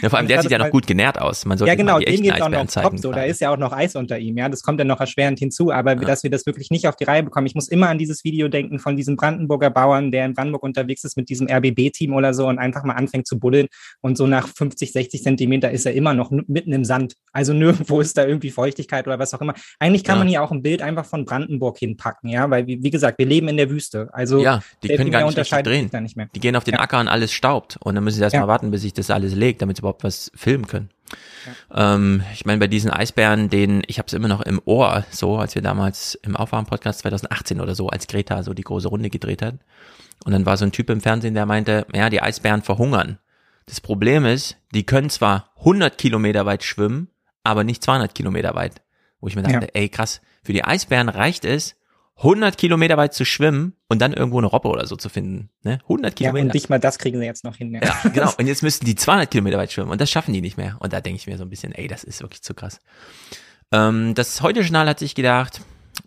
Ja, 0.00 0.08
vor 0.08 0.18
allem, 0.18 0.28
der 0.28 0.42
sieht 0.42 0.50
ja 0.50 0.58
noch 0.58 0.70
gut 0.70 0.86
genährt 0.86 1.20
aus. 1.20 1.44
Man 1.44 1.58
sollte 1.58 1.70
ja, 1.70 1.76
genau, 1.76 1.98
dem 1.98 2.22
geht 2.22 2.40
auch 2.40 2.48
noch 2.48 2.66
top 2.66 2.98
so. 2.98 3.12
Da 3.12 3.22
ist 3.22 3.40
ja 3.40 3.50
auch 3.50 3.56
noch 3.56 3.72
Eis 3.72 3.96
unter 3.96 4.18
ihm, 4.18 4.36
ja. 4.36 4.48
Das 4.48 4.62
kommt 4.62 4.80
dann 4.80 4.86
noch 4.86 5.00
erschwerend 5.00 5.38
hinzu. 5.38 5.70
Aber 5.70 5.92
ja. 5.92 6.00
dass 6.00 6.22
wir 6.22 6.30
das 6.30 6.46
wirklich 6.46 6.70
nicht 6.70 6.88
auf 6.88 6.96
die 6.96 7.04
Reihe 7.04 7.22
bekommen. 7.22 7.46
Ich 7.46 7.54
muss 7.54 7.68
immer 7.68 7.88
an 7.88 7.98
dieses 7.98 8.24
Video 8.24 8.48
denken 8.48 8.78
von 8.78 8.96
diesem 8.96 9.16
Brandenburger 9.16 9.70
Bauern, 9.70 10.10
der 10.10 10.24
in 10.26 10.34
Brandenburg 10.34 10.62
unterwegs 10.62 11.04
ist 11.04 11.16
mit 11.16 11.28
diesem 11.28 11.48
RBB-Team 11.48 12.14
oder 12.14 12.34
so 12.34 12.46
und 12.48 12.58
einfach 12.58 12.84
mal 12.84 12.94
anfängt 12.94 13.26
zu 13.26 13.38
buddeln. 13.38 13.66
Und 14.00 14.16
so 14.16 14.26
nach 14.26 14.48
50, 14.48 14.92
60 14.92 15.22
Zentimeter 15.22 15.70
ist 15.70 15.86
er 15.86 15.94
immer 15.94 16.14
noch 16.14 16.30
mitten 16.30 16.72
im 16.72 16.84
Sand. 16.84 17.14
Also 17.32 17.52
nirgendwo 17.52 18.00
ist 18.00 18.16
da 18.16 18.26
irgendwie 18.26 18.50
Feuchtigkeit 18.50 19.06
oder 19.06 19.18
was 19.18 19.34
auch 19.34 19.40
immer. 19.40 19.54
Eigentlich 19.78 20.04
kann 20.04 20.16
ja. 20.16 20.18
man 20.20 20.28
hier 20.28 20.42
auch 20.42 20.52
ein 20.52 20.62
Bild 20.62 20.82
einfach 20.82 20.93
von 21.02 21.24
Brandenburg 21.24 21.78
hinpacken, 21.78 22.30
ja, 22.30 22.48
weil 22.48 22.66
wie, 22.66 22.90
gesagt, 22.90 23.18
wir 23.18 23.26
leben 23.26 23.48
in 23.48 23.56
der 23.56 23.70
Wüste. 23.70 24.08
Also 24.12 24.40
ja, 24.40 24.60
die 24.82 24.88
können 24.88 25.10
gar 25.10 25.26
nicht 25.26 25.66
drehen. 25.66 25.90
Nicht 26.02 26.16
die 26.34 26.40
gehen 26.40 26.54
auf 26.54 26.64
den 26.64 26.74
ja. 26.74 26.80
Acker 26.80 27.00
und 27.00 27.08
alles 27.08 27.32
staubt 27.32 27.78
und 27.80 27.96
dann 27.96 28.04
müssen 28.04 28.18
sie 28.18 28.22
erstmal 28.22 28.44
ja. 28.44 28.48
warten, 28.48 28.70
bis 28.70 28.82
sich 28.82 28.92
das 28.92 29.10
alles 29.10 29.34
legt, 29.34 29.62
damit 29.62 29.78
sie 29.78 29.80
überhaupt 29.80 30.04
was 30.04 30.30
filmen 30.36 30.66
können. 30.66 30.90
Ja. 31.74 31.94
Ähm, 31.94 32.22
ich 32.32 32.46
meine, 32.46 32.58
bei 32.58 32.66
diesen 32.66 32.90
Eisbären, 32.90 33.50
den 33.50 33.82
ich 33.86 33.98
habe 33.98 34.06
es 34.06 34.12
immer 34.12 34.28
noch 34.28 34.42
im 34.42 34.60
Ohr, 34.64 35.04
so 35.10 35.38
als 35.38 35.54
wir 35.54 35.62
damals 35.62 36.14
im 36.22 36.36
Aufwachen-Podcast 36.36 37.00
2018 37.00 37.60
oder 37.60 37.74
so, 37.74 37.88
als 37.88 38.06
Greta 38.06 38.42
so 38.42 38.54
die 38.54 38.62
große 38.62 38.88
Runde 38.88 39.10
gedreht 39.10 39.42
hat. 39.42 39.56
Und 40.24 40.32
dann 40.32 40.46
war 40.46 40.56
so 40.56 40.64
ein 40.64 40.72
Typ 40.72 40.90
im 40.90 41.00
Fernsehen, 41.00 41.34
der 41.34 41.46
meinte, 41.46 41.86
ja, 41.92 42.08
die 42.08 42.22
Eisbären 42.22 42.62
verhungern. 42.62 43.18
Das 43.66 43.80
Problem 43.80 44.24
ist, 44.24 44.56
die 44.72 44.84
können 44.84 45.10
zwar 45.10 45.50
100 45.58 45.98
Kilometer 45.98 46.46
weit 46.46 46.62
schwimmen, 46.62 47.08
aber 47.42 47.64
nicht 47.64 47.82
200 47.82 48.14
Kilometer 48.14 48.54
weit. 48.54 48.82
Wo 49.20 49.28
ich 49.28 49.36
mir 49.36 49.42
dachte, 49.42 49.66
ja. 49.66 49.70
ey 49.72 49.88
krass, 49.88 50.20
für 50.44 50.52
die 50.52 50.64
Eisbären 50.64 51.08
reicht 51.08 51.44
es, 51.44 51.76
100 52.16 52.56
Kilometer 52.56 52.96
weit 52.96 53.12
zu 53.12 53.24
schwimmen 53.24 53.74
und 53.88 54.00
dann 54.00 54.12
irgendwo 54.12 54.38
eine 54.38 54.46
Robbe 54.46 54.68
oder 54.68 54.86
so 54.86 54.94
zu 54.94 55.08
finden. 55.08 55.50
Ne? 55.62 55.80
100 55.82 56.14
Kilometer. 56.14 56.38
Ja, 56.38 56.44
und 56.44 56.54
nicht 56.54 56.70
mal 56.70 56.78
das 56.78 56.98
kriegen 56.98 57.18
sie 57.18 57.24
jetzt 57.24 57.42
noch 57.42 57.56
hin. 57.56 57.74
Ja. 57.74 57.80
ja, 57.82 58.10
genau. 58.10 58.32
Und 58.38 58.46
jetzt 58.46 58.62
müssten 58.62 58.84
die 58.86 58.94
200 58.94 59.30
Kilometer 59.30 59.58
weit 59.58 59.72
schwimmen 59.72 59.90
und 59.90 60.00
das 60.00 60.10
schaffen 60.10 60.32
die 60.32 60.40
nicht 60.40 60.56
mehr. 60.56 60.76
Und 60.78 60.92
da 60.92 61.00
denke 61.00 61.18
ich 61.18 61.26
mir 61.26 61.36
so 61.36 61.42
ein 61.42 61.50
bisschen, 61.50 61.72
ey, 61.72 61.88
das 61.88 62.04
ist 62.04 62.20
wirklich 62.20 62.42
zu 62.42 62.54
krass. 62.54 62.80
Ähm, 63.72 64.14
das 64.14 64.42
heute 64.42 64.60
Journal 64.60 64.88
hat 64.88 65.00
sich 65.00 65.14
gedacht, 65.16 65.60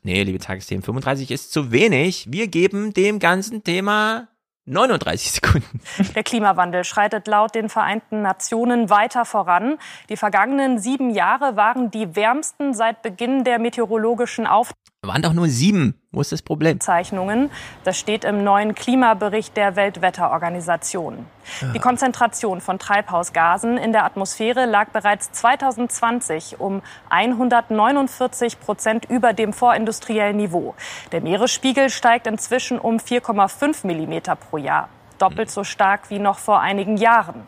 nee, 0.03 0.23
liebe 0.23 0.39
Tagesthemen, 0.39 0.83
35 0.83 1.31
ist 1.31 1.51
zu 1.51 1.71
wenig. 1.71 2.27
Wir 2.29 2.47
geben 2.47 2.93
dem 2.93 3.19
ganzen 3.19 3.63
Thema 3.63 4.29
39 4.67 5.31
Sekunden. 5.31 5.81
Der 6.13 6.23
Klimawandel 6.23 6.83
schreitet 6.83 7.27
laut 7.27 7.55
den 7.55 7.69
Vereinten 7.69 8.21
Nationen 8.21 8.89
weiter 8.89 9.23
voran. 9.23 9.77
Die 10.09 10.17
vergangenen 10.17 10.77
sieben 10.77 11.09
Jahre 11.09 11.55
waren 11.55 11.89
die 11.89 12.15
wärmsten 12.15 12.73
seit 12.73 13.01
Beginn 13.01 13.45
der 13.45 13.59
meteorologischen 13.59 14.45
Auf 14.45 14.73
waren 15.07 15.21
doch 15.21 15.33
nur 15.33 15.47
sieben. 15.47 15.95
Wo 16.11 16.21
ist 16.21 16.31
das 16.31 16.41
Problem? 16.41 16.79
Zeichnungen. 16.79 17.49
Das 17.83 17.97
steht 17.97 18.23
im 18.23 18.43
neuen 18.43 18.75
Klimabericht 18.75 19.55
der 19.57 19.75
Weltwetterorganisation. 19.75 21.25
Ja. 21.61 21.67
Die 21.73 21.79
Konzentration 21.79 22.61
von 22.61 22.79
Treibhausgasen 22.79 23.77
in 23.77 23.91
der 23.91 24.05
Atmosphäre 24.05 24.65
lag 24.65 24.89
bereits 24.89 25.31
2020 25.31 26.59
um 26.59 26.81
149 27.09 28.59
Prozent 28.59 29.05
über 29.09 29.33
dem 29.33 29.53
vorindustriellen 29.53 30.37
Niveau. 30.37 30.75
Der 31.11 31.21
Meeresspiegel 31.21 31.89
steigt 31.89 32.27
inzwischen 32.27 32.79
um 32.79 32.97
4,5 32.97 33.87
Millimeter 33.87 34.35
pro 34.35 34.57
Jahr. 34.57 34.89
Doppelt 35.17 35.49
so 35.49 35.63
stark 35.63 36.09
wie 36.09 36.19
noch 36.19 36.37
vor 36.37 36.61
einigen 36.61 36.97
Jahren. 36.97 37.47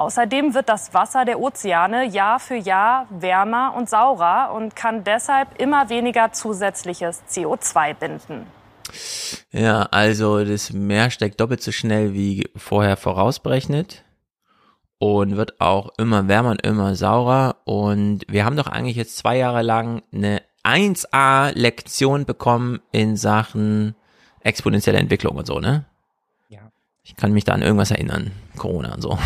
Außerdem 0.00 0.54
wird 0.54 0.70
das 0.70 0.94
Wasser 0.94 1.26
der 1.26 1.38
Ozeane 1.38 2.06
Jahr 2.06 2.40
für 2.40 2.54
Jahr 2.54 3.06
wärmer 3.10 3.74
und 3.76 3.90
saurer 3.90 4.50
und 4.54 4.74
kann 4.74 5.04
deshalb 5.04 5.60
immer 5.60 5.90
weniger 5.90 6.32
zusätzliches 6.32 7.22
CO2 7.28 7.92
binden. 7.92 8.46
Ja, 9.52 9.82
also 9.90 10.42
das 10.42 10.72
Meer 10.72 11.10
steigt 11.10 11.38
doppelt 11.38 11.62
so 11.62 11.70
schnell 11.70 12.14
wie 12.14 12.48
vorher 12.56 12.96
vorausberechnet 12.96 14.02
und 14.98 15.36
wird 15.36 15.60
auch 15.60 15.90
immer 15.98 16.28
wärmer 16.28 16.52
und 16.52 16.64
immer 16.64 16.94
saurer. 16.94 17.56
Und 17.64 18.22
wir 18.26 18.46
haben 18.46 18.56
doch 18.56 18.68
eigentlich 18.68 18.96
jetzt 18.96 19.18
zwei 19.18 19.36
Jahre 19.36 19.60
lang 19.60 20.02
eine 20.14 20.40
1A-Lektion 20.64 22.24
bekommen 22.24 22.80
in 22.90 23.18
Sachen 23.18 23.94
exponentielle 24.40 24.98
Entwicklung 24.98 25.36
und 25.36 25.46
so, 25.46 25.60
ne? 25.60 25.84
Ja. 26.48 26.72
Ich 27.02 27.16
kann 27.16 27.32
mich 27.32 27.44
da 27.44 27.52
an 27.52 27.60
irgendwas 27.60 27.90
erinnern. 27.90 28.30
Corona 28.56 28.94
und 28.94 29.02
so. 29.02 29.18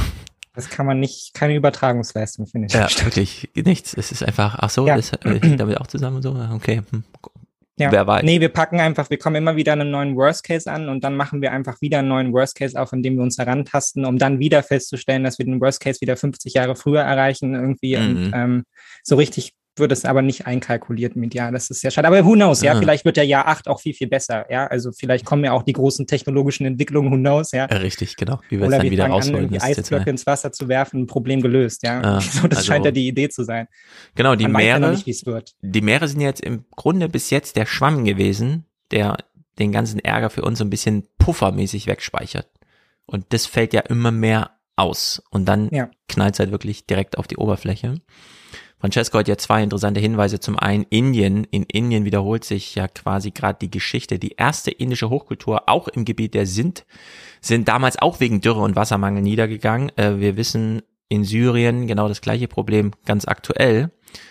Das 0.54 0.70
kann 0.70 0.87
man 0.87 1.00
nicht, 1.00 1.34
keine 1.34 1.56
Übertragungsleistung, 1.56 2.46
finde 2.46 2.68
ich. 2.68 2.75
Ja, 2.75 2.88
wirklich 3.04 3.50
nichts. 3.54 3.94
Es 3.94 4.12
ist 4.12 4.23
einfach, 4.23 4.56
ach 4.58 4.70
so, 4.70 4.87
ja. 4.87 4.96
das 4.96 5.12
hängt 5.25 5.58
damit 5.58 5.78
auch 5.80 5.88
zusammen 5.88 6.16
und 6.16 6.23
so. 6.23 6.30
Okay, 6.54 6.82
hm. 6.90 7.04
Ja. 7.76 7.90
Wer 7.90 8.06
weiß. 8.06 8.23
Nee, 8.23 8.40
wir 8.40 8.50
packen 8.50 8.78
einfach, 8.78 9.11
wir 9.11 9.18
kommen 9.18 9.34
immer 9.34 9.56
wieder 9.56 9.73
einen 9.73 9.90
neuen 9.90 10.14
Worst 10.14 10.44
Case 10.44 10.70
an 10.70 10.88
und 10.88 11.02
dann 11.02 11.16
machen 11.16 11.42
wir 11.42 11.50
einfach 11.50 11.80
wieder 11.80 11.99
einen 11.99 12.08
neuen 12.08 12.32
Worst 12.32 12.54
Case 12.54 12.80
auf, 12.80 12.92
indem 12.92 13.16
wir 13.16 13.25
uns 13.25 13.37
herantasten, 13.37 14.04
um 14.04 14.16
dann 14.16 14.38
wieder 14.38 14.62
festzustellen, 14.62 15.25
dass 15.25 15.38
wir 15.38 15.46
den 15.46 15.61
Worst 15.61 15.80
Case 15.80 16.00
wieder 16.00 16.16
50 16.16 16.54
Jahre 16.54 16.76
früher 16.76 17.00
erreichen 17.00 17.54
irgendwie. 17.54 17.96
Mhm. 17.96 18.02
Und 18.02 18.32
ähm, 18.32 18.64
so 19.02 19.16
richtig 19.16 19.54
wird 19.76 19.93
es 19.93 20.04
aber 20.04 20.23
nicht 20.23 20.47
einkalkuliert 20.47 21.16
mit 21.16 21.35
Jahr. 21.35 21.50
Das 21.50 21.71
ist 21.71 21.81
sehr 21.81 21.90
schade. 21.90 22.07
Aber 22.07 22.25
who 22.25 22.33
knows, 22.33 22.62
ja, 22.62 22.75
ja. 22.75 22.78
vielleicht 22.78 23.04
wird 23.04 23.16
der 23.16 23.25
Jahr 23.25 23.49
8 23.49 23.69
auch 23.69 23.81
viel, 23.81 23.95
viel 23.95 24.07
besser. 24.07 24.47
Ja, 24.50 24.66
also 24.66 24.93
vielleicht 24.93 25.25
kommen 25.25 25.45
ja 25.45 25.52
auch 25.52 25.62
die 25.62 25.73
großen 25.73 26.07
technologischen 26.07 26.64
Entwicklungen, 26.64 27.11
who 27.11 27.16
knows, 27.16 27.52
ja. 27.52 27.64
Richtig, 27.66 28.16
genau. 28.16 28.40
Wie 28.49 28.59
wir 28.59 28.66
es 28.66 28.71
dann 28.71 28.90
wieder 28.90 29.07
rausholen. 29.07 29.49
die 29.49 29.61
Eisblöcke 29.61 30.11
ins 30.11 30.26
Wasser 30.26 30.52
zu 30.52 30.69
werfen, 30.69 31.07
Problem 31.07 31.40
gelöst, 31.40 31.83
ja. 31.83 32.00
Ah, 32.00 32.21
so, 32.21 32.47
das 32.47 32.59
also, 32.59 32.73
scheint 32.73 32.85
ja 32.85 32.90
die 32.90 33.09
Idee 33.09 33.28
zu 33.28 33.45
sein. 33.45 33.66
Genau, 34.14 34.37
die 34.37 34.45
Man 34.45 34.62
Meere, 34.62 34.81
ja 34.81 34.90
nicht, 34.90 35.54
die 35.62 35.81
Meere 35.81 36.09
sind 36.09 36.21
jetzt 36.21 36.40
im 36.40 36.64
Grunde 36.76 37.09
bis 37.09 37.31
jetzt 37.31 37.57
der 37.57 37.66
Schwamm 37.66 38.04
gewesen, 38.04 38.66
der 38.90 39.16
den 39.59 39.73
ganzen 39.73 40.00
Ärger 40.00 40.31
für 40.31 40.43
uns 40.43 40.59
so 40.59 40.64
ein 40.64 40.71
bisschen 40.71 41.07
puffermäßig 41.19 41.87
wegspeichert. 41.87 42.49
Und 43.07 43.26
das 43.31 43.47
fällt 43.47 43.73
ja 43.73 43.81
immer 43.81 44.11
mehr 44.11 44.52
aus. 44.76 45.23
Und 45.31 45.47
dann 45.47 45.69
ja. 45.71 45.90
knallt 46.09 46.35
es 46.35 46.40
halt 46.40 46.50
wirklich 46.50 46.87
direkt 46.87 47.19
auf 47.19 47.26
die 47.26 47.37
Oberfläche. 47.37 48.00
Francesco 48.78 49.19
hat 49.19 49.28
ja 49.28 49.38
zwei 49.38 49.62
interessante 49.62 50.00
Hinweise. 50.00 50.40
Zum 50.40 50.59
einen 50.59 50.85
Indien. 50.90 51.45
In 51.45 51.62
Indien 51.64 52.04
wiederholt 52.04 52.45
sich 52.45 52.75
ja 52.75 52.87
quasi 52.88 53.31
gerade 53.31 53.59
die 53.61 53.71
Geschichte. 53.71 54.19
Die 54.19 54.33
erste 54.37 54.71
indische 54.71 55.11
Hochkultur, 55.11 55.69
auch 55.69 55.88
im 55.88 56.04
Gebiet 56.04 56.35
der 56.35 56.47
Sindh, 56.47 56.83
sind 57.40 57.69
damals 57.69 57.99
auch 57.99 58.21
wegen 58.21 58.40
Dürre 58.40 58.61
und 58.61 58.76
Wassermangel 58.76 59.23
niedergegangen. 59.23 59.90
Äh, 59.97 60.21
wir 60.21 60.37
wissen 60.37 60.83
in 61.09 61.25
Syrien 61.25 61.87
genau 61.87 62.09
das 62.09 62.21
gleiche 62.21 62.49
Problem 62.49 62.93
ganz 63.04 63.26
aktuell. 63.26 63.90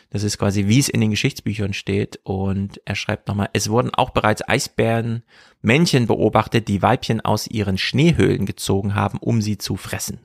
Das 0.09 0.23
ist 0.23 0.37
quasi, 0.37 0.67
wie 0.67 0.79
es 0.79 0.89
in 0.89 1.01
den 1.01 1.11
Geschichtsbüchern 1.11 1.73
steht. 1.73 2.19
Und 2.23 2.81
er 2.85 2.95
schreibt 2.95 3.27
nochmal, 3.27 3.49
es 3.53 3.69
wurden 3.69 3.93
auch 3.93 4.11
bereits 4.11 4.47
Eisbären, 4.47 5.23
Männchen 5.61 6.07
beobachtet, 6.07 6.67
die 6.67 6.81
Weibchen 6.81 7.21
aus 7.21 7.47
ihren 7.47 7.77
Schneehöhlen 7.77 8.45
gezogen 8.45 8.95
haben, 8.95 9.17
um 9.17 9.41
sie 9.41 9.57
zu 9.57 9.75
fressen. 9.75 10.19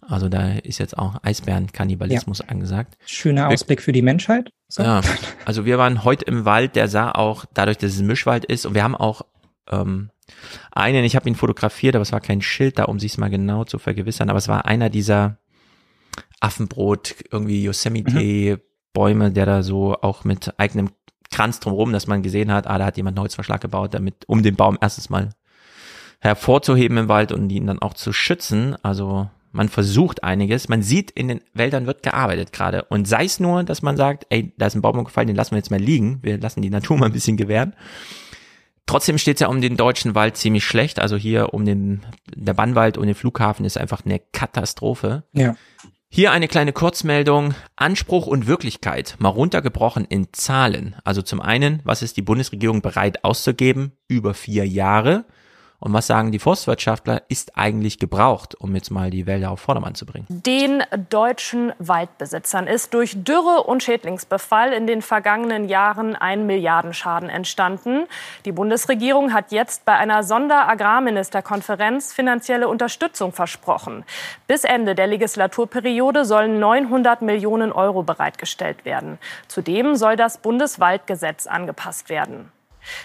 Also 0.00 0.28
da 0.28 0.54
ist 0.54 0.78
jetzt 0.78 0.98
auch 0.98 1.22
Eisbärenkannibalismus 1.22 2.40
ja. 2.40 2.46
angesagt. 2.48 2.96
Schöner 3.06 3.48
Ausblick 3.48 3.82
für 3.82 3.92
die 3.92 4.02
Menschheit. 4.02 4.50
So. 4.68 4.82
Ja, 4.82 5.02
also 5.44 5.64
wir 5.64 5.78
waren 5.78 6.04
heute 6.04 6.24
im 6.24 6.44
Wald, 6.44 6.76
der 6.76 6.88
sah 6.88 7.12
auch, 7.12 7.44
dadurch, 7.54 7.78
dass 7.78 7.92
es 7.92 8.00
ein 8.00 8.06
Mischwald 8.06 8.44
ist 8.44 8.66
und 8.66 8.74
wir 8.74 8.82
haben 8.82 8.96
auch 8.96 9.22
ähm, 9.70 10.10
einen, 10.72 11.04
ich 11.04 11.16
habe 11.16 11.28
ihn 11.28 11.34
fotografiert, 11.34 11.94
aber 11.94 12.02
es 12.02 12.12
war 12.12 12.20
kein 12.20 12.42
Schild 12.42 12.78
da, 12.78 12.84
um 12.84 12.98
sich 12.98 13.18
mal 13.18 13.30
genau 13.30 13.64
zu 13.64 13.78
vergewissern, 13.78 14.30
aber 14.30 14.38
es 14.38 14.48
war 14.48 14.64
einer 14.64 14.90
dieser 14.90 15.38
Affenbrot, 16.40 17.16
irgendwie 17.30 17.62
Yosemite-Bäume, 17.62 19.30
mhm. 19.30 19.34
der 19.34 19.46
da 19.46 19.62
so 19.62 19.96
auch 20.00 20.24
mit 20.24 20.58
eigenem 20.58 20.90
Kranz 21.30 21.60
drumherum, 21.60 21.92
dass 21.92 22.06
man 22.06 22.22
gesehen 22.22 22.52
hat, 22.52 22.66
ah, 22.66 22.78
da 22.78 22.86
hat 22.86 22.96
jemand 22.96 23.16
einen 23.16 23.22
Holzverschlag 23.22 23.60
gebaut, 23.60 23.94
damit, 23.94 24.24
um 24.26 24.42
den 24.42 24.56
Baum 24.56 24.78
erstes 24.80 25.10
Mal 25.10 25.30
hervorzuheben 26.20 26.96
im 26.96 27.08
Wald 27.08 27.32
und 27.32 27.50
ihn 27.50 27.66
dann 27.66 27.80
auch 27.80 27.94
zu 27.94 28.12
schützen. 28.12 28.76
Also 28.82 29.30
man 29.52 29.68
versucht 29.68 30.22
einiges, 30.24 30.68
man 30.68 30.82
sieht, 30.82 31.10
in 31.10 31.28
den 31.28 31.40
Wäldern 31.54 31.86
wird 31.86 32.02
gearbeitet 32.02 32.52
gerade. 32.52 32.84
Und 32.84 33.08
sei 33.08 33.24
es 33.24 33.40
nur, 33.40 33.64
dass 33.64 33.82
man 33.82 33.96
sagt, 33.96 34.26
ey, 34.30 34.52
da 34.56 34.66
ist 34.66 34.74
ein 34.74 34.82
Baum 34.82 34.98
umgefallen, 34.98 35.26
den 35.26 35.36
lassen 35.36 35.52
wir 35.52 35.58
jetzt 35.58 35.70
mal 35.70 35.80
liegen, 35.80 36.20
wir 36.22 36.38
lassen 36.38 36.62
die 36.62 36.70
Natur 36.70 36.96
mal 36.98 37.06
ein 37.06 37.12
bisschen 37.12 37.36
gewähren. 37.36 37.74
Trotzdem 38.86 39.18
steht 39.18 39.36
es 39.36 39.40
ja 39.40 39.48
um 39.48 39.60
den 39.60 39.76
deutschen 39.76 40.16
Wald 40.16 40.36
ziemlich 40.36 40.64
schlecht. 40.64 40.98
Also 40.98 41.16
hier 41.16 41.54
um 41.54 41.64
den, 41.64 42.00
der 42.34 42.54
Bannwald 42.54 42.98
und 42.98 43.06
den 43.06 43.14
Flughafen 43.14 43.64
ist 43.64 43.78
einfach 43.78 44.04
eine 44.04 44.18
Katastrophe. 44.18 45.22
Ja. 45.32 45.54
Hier 46.08 46.32
eine 46.32 46.48
kleine 46.48 46.72
Kurzmeldung. 46.72 47.54
Anspruch 47.76 48.26
und 48.26 48.48
Wirklichkeit 48.48 49.14
mal 49.20 49.28
runtergebrochen 49.28 50.04
in 50.06 50.32
Zahlen. 50.32 50.96
Also 51.04 51.22
zum 51.22 51.40
einen, 51.40 51.80
was 51.84 52.02
ist 52.02 52.16
die 52.16 52.22
Bundesregierung 52.22 52.82
bereit 52.82 53.22
auszugeben? 53.22 53.92
Über 54.08 54.34
vier 54.34 54.66
Jahre. 54.66 55.24
Und 55.80 55.94
was 55.94 56.06
sagen 56.06 56.30
die 56.30 56.38
Forstwirtschaftler, 56.38 57.22
ist 57.28 57.56
eigentlich 57.56 57.98
gebraucht, 57.98 58.54
um 58.54 58.74
jetzt 58.74 58.90
mal 58.90 59.10
die 59.10 59.26
Wälder 59.26 59.50
auf 59.50 59.60
Vordermann 59.60 59.94
zu 59.94 60.04
bringen? 60.04 60.26
Den 60.28 60.82
deutschen 61.08 61.72
Waldbesitzern 61.78 62.66
ist 62.66 62.92
durch 62.92 63.24
Dürre 63.24 63.62
und 63.62 63.82
Schädlingsbefall 63.82 64.74
in 64.74 64.86
den 64.86 65.00
vergangenen 65.00 65.68
Jahren 65.70 66.14
ein 66.16 66.46
Milliardenschaden 66.46 67.30
entstanden. 67.30 68.04
Die 68.44 68.52
Bundesregierung 68.52 69.32
hat 69.32 69.52
jetzt 69.52 69.86
bei 69.86 69.94
einer 69.94 70.22
Sonderagrarministerkonferenz 70.22 72.12
finanzielle 72.12 72.68
Unterstützung 72.68 73.32
versprochen. 73.32 74.04
Bis 74.46 74.64
Ende 74.64 74.94
der 74.94 75.06
Legislaturperiode 75.06 76.26
sollen 76.26 76.60
900 76.60 77.22
Millionen 77.22 77.72
Euro 77.72 78.02
bereitgestellt 78.02 78.84
werden. 78.84 79.18
Zudem 79.48 79.96
soll 79.96 80.16
das 80.16 80.36
Bundeswaldgesetz 80.38 81.46
angepasst 81.46 82.10
werden. 82.10 82.52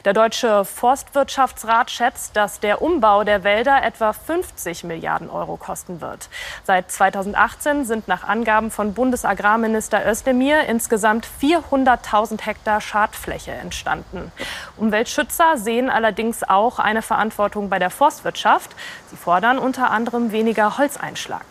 Der 0.04 0.13
Deutsche 0.13 0.65
Forstwirtschaftsrat 0.65 1.92
schätzt, 1.92 2.36
dass 2.36 2.60
der 2.60 2.82
Umbau 2.82 3.24
der 3.24 3.44
Wälder 3.44 3.84
etwa 3.84 4.13
50 4.13 4.84
Milliarden 4.84 5.30
Euro 5.30 5.58
kosten 5.58 6.01
wird. 6.01 6.30
Seit 6.63 6.92
2018 6.92 7.86
sind 7.86 8.08
nach 8.08 8.24
Angaben 8.24 8.72
von 8.72 8.94
Bundesagrarminister 8.94 10.06
Özdemir 10.10 10.65
insgesamt 10.68 11.27
400.000 11.42 12.46
Hektar 12.46 12.82
Schadfläche 12.82 13.51
entstanden. 13.51 14.32
Umweltschützer 14.77 15.58
sehen 15.58 15.89
allerdings 15.89 16.44
auch 16.44 16.80
eine 16.80 17.01
Verantwortung 17.01 17.70
bei 17.70 17.80
der 17.80 17.89
Forstwirtschaft. 17.89 18.75
Sie 19.10 19.15
fordern 19.15 19.58
unter 19.58 19.92
anderem 19.92 20.32
weniger 20.32 20.77
Holzeinschlag. 20.77 21.46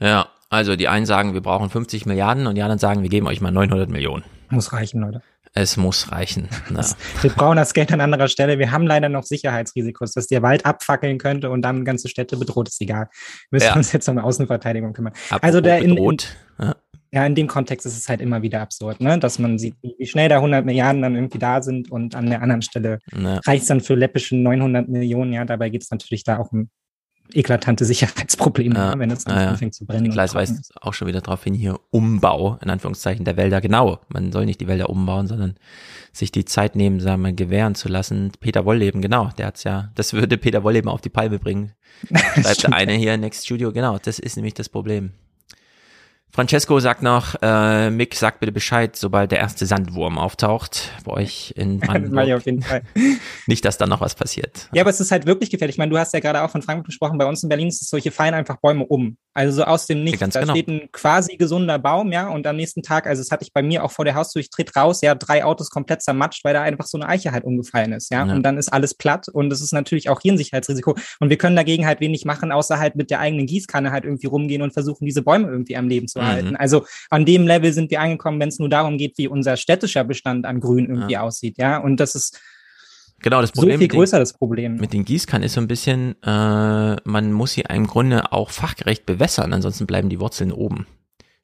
Ja, 0.00 0.28
also 0.50 0.76
die 0.76 0.88
einen 0.88 1.06
sagen, 1.06 1.34
wir 1.34 1.42
brauchen 1.42 1.68
50 1.68 2.06
Milliarden 2.06 2.46
und 2.46 2.54
die 2.54 2.62
anderen 2.62 2.78
sagen, 2.78 3.02
wir 3.02 3.10
geben 3.10 3.26
euch 3.26 3.40
mal 3.40 3.50
900 3.50 3.90
Millionen. 3.90 4.24
Muss 4.48 4.72
reichen, 4.72 5.00
Leute. 5.00 5.22
Es 5.54 5.76
muss 5.76 6.12
reichen. 6.12 6.48
Ja. 6.78 6.84
Wir 7.22 7.30
brauchen 7.30 7.56
das 7.56 7.72
Geld 7.72 7.92
an 7.92 8.00
anderer 8.00 8.28
Stelle. 8.28 8.58
Wir 8.58 8.70
haben 8.70 8.86
leider 8.86 9.08
noch 9.08 9.24
Sicherheitsrisikos, 9.24 10.12
dass 10.12 10.26
der 10.26 10.42
Wald 10.42 10.66
abfackeln 10.66 11.18
könnte 11.18 11.50
und 11.50 11.62
dann 11.62 11.84
ganze 11.84 12.08
Städte 12.08 12.36
bedroht, 12.36 12.68
ist 12.68 12.80
egal. 12.80 13.08
Wir 13.50 13.56
müssen 13.56 13.66
ja. 13.66 13.74
uns 13.74 13.90
jetzt 13.92 14.08
um 14.08 14.18
Außenverteidigung 14.18 14.92
kümmern. 14.92 15.14
Apropos 15.30 15.42
also 15.42 15.60
der 15.60 15.78
in, 15.78 15.96
in, 15.96 16.16
ja. 16.60 16.76
ja. 17.10 17.26
in 17.26 17.34
dem 17.34 17.46
Kontext 17.48 17.86
ist 17.86 17.96
es 17.96 18.08
halt 18.08 18.20
immer 18.20 18.42
wieder 18.42 18.60
absurd, 18.60 19.00
ne? 19.00 19.18
dass 19.18 19.38
man 19.38 19.58
sieht, 19.58 19.76
wie 19.82 20.06
schnell 20.06 20.28
da 20.28 20.36
100 20.36 20.64
Milliarden 20.64 21.02
dann 21.02 21.14
irgendwie 21.14 21.38
da 21.38 21.62
sind 21.62 21.90
und 21.90 22.14
an 22.14 22.26
der 22.26 22.42
anderen 22.42 22.62
Stelle 22.62 22.98
ja. 23.16 23.38
reicht 23.46 23.62
es 23.62 23.68
dann 23.68 23.80
für 23.80 23.94
läppische 23.94 24.36
900 24.36 24.88
Millionen. 24.88 25.32
Ja, 25.32 25.44
dabei 25.44 25.70
geht 25.70 25.82
es 25.82 25.90
natürlich 25.90 26.22
da 26.24 26.38
auch 26.38 26.52
um 26.52 26.68
eklatante 27.32 27.84
Sicherheitsprobleme, 27.84 28.74
ja, 28.74 28.98
wenn 28.98 29.10
es 29.10 29.24
ja, 29.24 29.50
anfängt 29.50 29.74
zu 29.74 29.86
brennen. 29.86 30.10
Gleis 30.10 30.34
weist 30.34 30.72
auch 30.80 30.94
schon 30.94 31.08
wieder 31.08 31.20
darauf 31.20 31.44
hin, 31.44 31.54
hier 31.54 31.78
Umbau, 31.90 32.58
in 32.62 32.70
Anführungszeichen, 32.70 33.24
der 33.24 33.36
Wälder. 33.36 33.60
Genau, 33.60 34.00
man 34.08 34.32
soll 34.32 34.46
nicht 34.46 34.60
die 34.60 34.68
Wälder 34.68 34.90
umbauen, 34.90 35.26
sondern 35.26 35.54
sich 36.12 36.32
die 36.32 36.44
Zeit 36.44 36.76
nehmen, 36.76 37.00
sagen 37.00 37.22
wir, 37.22 37.32
gewähren 37.32 37.74
zu 37.74 37.88
lassen. 37.88 38.32
Peter 38.40 38.64
Wollleben, 38.64 39.02
genau, 39.02 39.30
der 39.38 39.46
hat's 39.48 39.64
ja, 39.64 39.90
das 39.94 40.12
würde 40.12 40.38
Peter 40.38 40.64
Wollleben 40.64 40.90
auf 40.90 41.00
die 41.00 41.10
Palme 41.10 41.38
bringen. 41.38 41.72
Schreibt 42.40 42.62
der 42.62 42.72
eine 42.72 42.92
hier, 42.92 43.16
Next 43.16 43.44
Studio, 43.44 43.72
genau, 43.72 43.98
das 43.98 44.18
ist 44.18 44.36
nämlich 44.36 44.54
das 44.54 44.68
Problem. 44.68 45.12
Francesco 46.30 46.78
sagt 46.78 47.02
noch, 47.02 47.34
äh, 47.42 47.90
Mick, 47.90 48.14
sag 48.14 48.38
bitte 48.38 48.52
Bescheid, 48.52 48.94
sobald 48.94 49.32
der 49.32 49.38
erste 49.38 49.66
Sandwurm 49.66 50.18
auftaucht 50.18 50.92
bei 51.04 51.12
euch 51.12 51.52
in 51.56 51.78
Brandenburg. 51.80 52.26
Ja, 52.26 52.36
auf 52.36 52.46
jeden 52.46 52.62
Fall. 52.62 52.82
Nicht, 53.46 53.64
dass 53.64 53.78
da 53.78 53.86
noch 53.86 54.00
was 54.00 54.14
passiert. 54.14 54.68
Ja, 54.72 54.82
aber 54.82 54.90
es 54.90 55.00
ist 55.00 55.10
halt 55.10 55.26
wirklich 55.26 55.50
gefährlich. 55.50 55.74
Ich 55.74 55.78
meine, 55.78 55.90
du 55.90 55.98
hast 55.98 56.12
ja 56.14 56.20
gerade 56.20 56.42
auch 56.42 56.50
von 56.50 56.62
Frankfurt 56.62 56.86
gesprochen, 56.86 57.18
bei 57.18 57.26
uns 57.26 57.42
in 57.42 57.48
Berlin 57.48 57.68
ist 57.68 57.82
es 57.82 57.88
solche 57.88 58.10
fallen 58.10 58.34
einfach 58.34 58.56
Bäume 58.60 58.84
um. 58.86 59.16
Also 59.34 59.58
so 59.58 59.64
aus 59.64 59.86
dem 59.86 60.02
Nichts. 60.02 60.20
Ja, 60.20 60.26
da 60.26 60.40
genau. 60.40 60.52
steht 60.52 60.68
ein 60.68 60.88
quasi 60.92 61.36
gesunder 61.36 61.78
Baum, 61.78 62.12
ja, 62.12 62.28
und 62.28 62.46
am 62.46 62.56
nächsten 62.56 62.82
Tag, 62.82 63.06
also 63.06 63.22
das 63.22 63.30
hatte 63.30 63.44
ich 63.44 63.52
bei 63.52 63.62
mir 63.62 63.84
auch 63.84 63.92
vor 63.92 64.04
der 64.04 64.14
Haustür, 64.14 64.40
ich 64.40 64.50
tritt 64.50 64.74
raus, 64.74 65.00
ja, 65.00 65.14
drei 65.14 65.44
Autos 65.44 65.70
komplett 65.70 66.02
zermatscht, 66.02 66.44
weil 66.44 66.54
da 66.54 66.62
einfach 66.62 66.86
so 66.86 66.98
eine 66.98 67.08
Eiche 67.08 67.30
halt 67.30 67.44
umgefallen 67.44 67.92
ist, 67.92 68.10
ja. 68.10 68.26
ja. 68.26 68.34
Und 68.34 68.42
dann 68.42 68.58
ist 68.58 68.72
alles 68.72 68.94
platt 68.94 69.28
und 69.28 69.50
das 69.50 69.60
ist 69.60 69.72
natürlich 69.72 70.08
auch 70.08 70.20
hier 70.20 70.32
ein 70.32 70.38
Sicherheitsrisiko. 70.38 70.96
Und 71.20 71.30
wir 71.30 71.38
können 71.38 71.54
dagegen 71.54 71.86
halt 71.86 72.00
wenig 72.00 72.24
machen, 72.24 72.50
außer 72.50 72.80
halt 72.80 72.96
mit 72.96 73.10
der 73.10 73.20
eigenen 73.20 73.46
Gießkanne 73.46 73.92
halt 73.92 74.04
irgendwie 74.04 74.26
rumgehen 74.26 74.62
und 74.62 74.72
versuchen, 74.72 75.04
diese 75.04 75.22
Bäume 75.22 75.48
irgendwie 75.48 75.76
am 75.76 75.88
Leben 75.88 76.08
zu 76.08 76.17
mhm. 76.22 76.26
halten. 76.26 76.56
Also 76.56 76.84
an 77.10 77.24
dem 77.24 77.46
Level 77.46 77.72
sind 77.72 77.90
wir 77.90 78.00
angekommen, 78.00 78.40
wenn 78.40 78.48
es 78.48 78.58
nur 78.58 78.68
darum 78.68 78.98
geht, 78.98 79.18
wie 79.18 79.28
unser 79.28 79.56
städtischer 79.56 80.04
Bestand 80.04 80.46
an 80.46 80.60
Grün 80.60 80.86
irgendwie 80.86 81.14
ja. 81.14 81.22
aussieht, 81.22 81.58
ja. 81.58 81.78
Und 81.78 81.98
das 81.98 82.14
ist 82.14 82.38
Genau, 83.20 83.40
das 83.40 83.52
Problem 83.52 83.74
so 83.74 83.78
viel 83.78 83.88
größer 83.88 84.18
den, 84.18 84.22
das 84.22 84.32
Problem. 84.32 84.76
Mit 84.76 84.92
den 84.92 85.04
Gießkannen 85.04 85.44
ist 85.44 85.54
so 85.54 85.60
ein 85.60 85.66
bisschen, 85.66 86.14
äh, 86.22 86.96
man 87.04 87.32
muss 87.32 87.52
sie 87.52 87.64
im 87.68 87.86
Grunde 87.86 88.32
auch 88.32 88.50
fachgerecht 88.50 89.06
bewässern, 89.06 89.52
ansonsten 89.52 89.86
bleiben 89.86 90.08
die 90.08 90.20
Wurzeln 90.20 90.52
oben. 90.52 90.86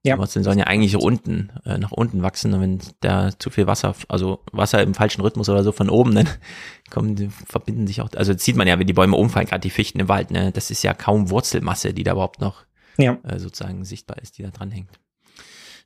Ja. 0.04 0.14
Die 0.14 0.20
Wurzeln 0.20 0.44
sollen 0.44 0.58
ja 0.58 0.66
eigentlich 0.66 0.96
unten, 0.96 1.50
äh, 1.64 1.78
nach 1.78 1.90
unten 1.90 2.22
wachsen 2.22 2.52
und 2.52 2.60
wenn 2.60 2.78
da 3.00 3.30
zu 3.37 3.50
viel 3.50 3.66
Wasser, 3.66 3.96
also 4.08 4.40
Wasser 4.52 4.82
im 4.82 4.94
falschen 4.94 5.22
Rhythmus 5.22 5.48
oder 5.48 5.64
so 5.64 5.72
von 5.72 5.90
oben, 5.90 6.14
dann 6.14 6.28
kommen, 6.90 7.16
die 7.16 7.28
verbinden 7.28 7.87
sich 7.87 8.02
auch, 8.02 8.10
also 8.14 8.34
sieht 8.37 8.54
man 8.54 8.68
ja, 8.68 8.78
wenn 8.78 8.87
die 8.87 8.92
Bäume 8.92 9.16
umfallen, 9.16 9.46
gerade 9.46 9.62
die 9.62 9.70
Fichten 9.70 9.98
im 9.98 10.08
Wald, 10.08 10.30
ne, 10.30 10.52
das 10.52 10.70
ist 10.70 10.84
ja 10.84 10.94
kaum 10.94 11.30
Wurzelmasse, 11.30 11.92
die 11.92 12.04
da 12.04 12.12
überhaupt 12.12 12.40
noch 12.40 12.64
ja. 12.96 13.18
äh, 13.24 13.38
sozusagen 13.38 13.85
sichtbar 13.85 14.18
ist, 14.18 14.38
die 14.38 14.42
da 14.42 14.50
dran 14.50 14.70
hängt. 14.70 14.98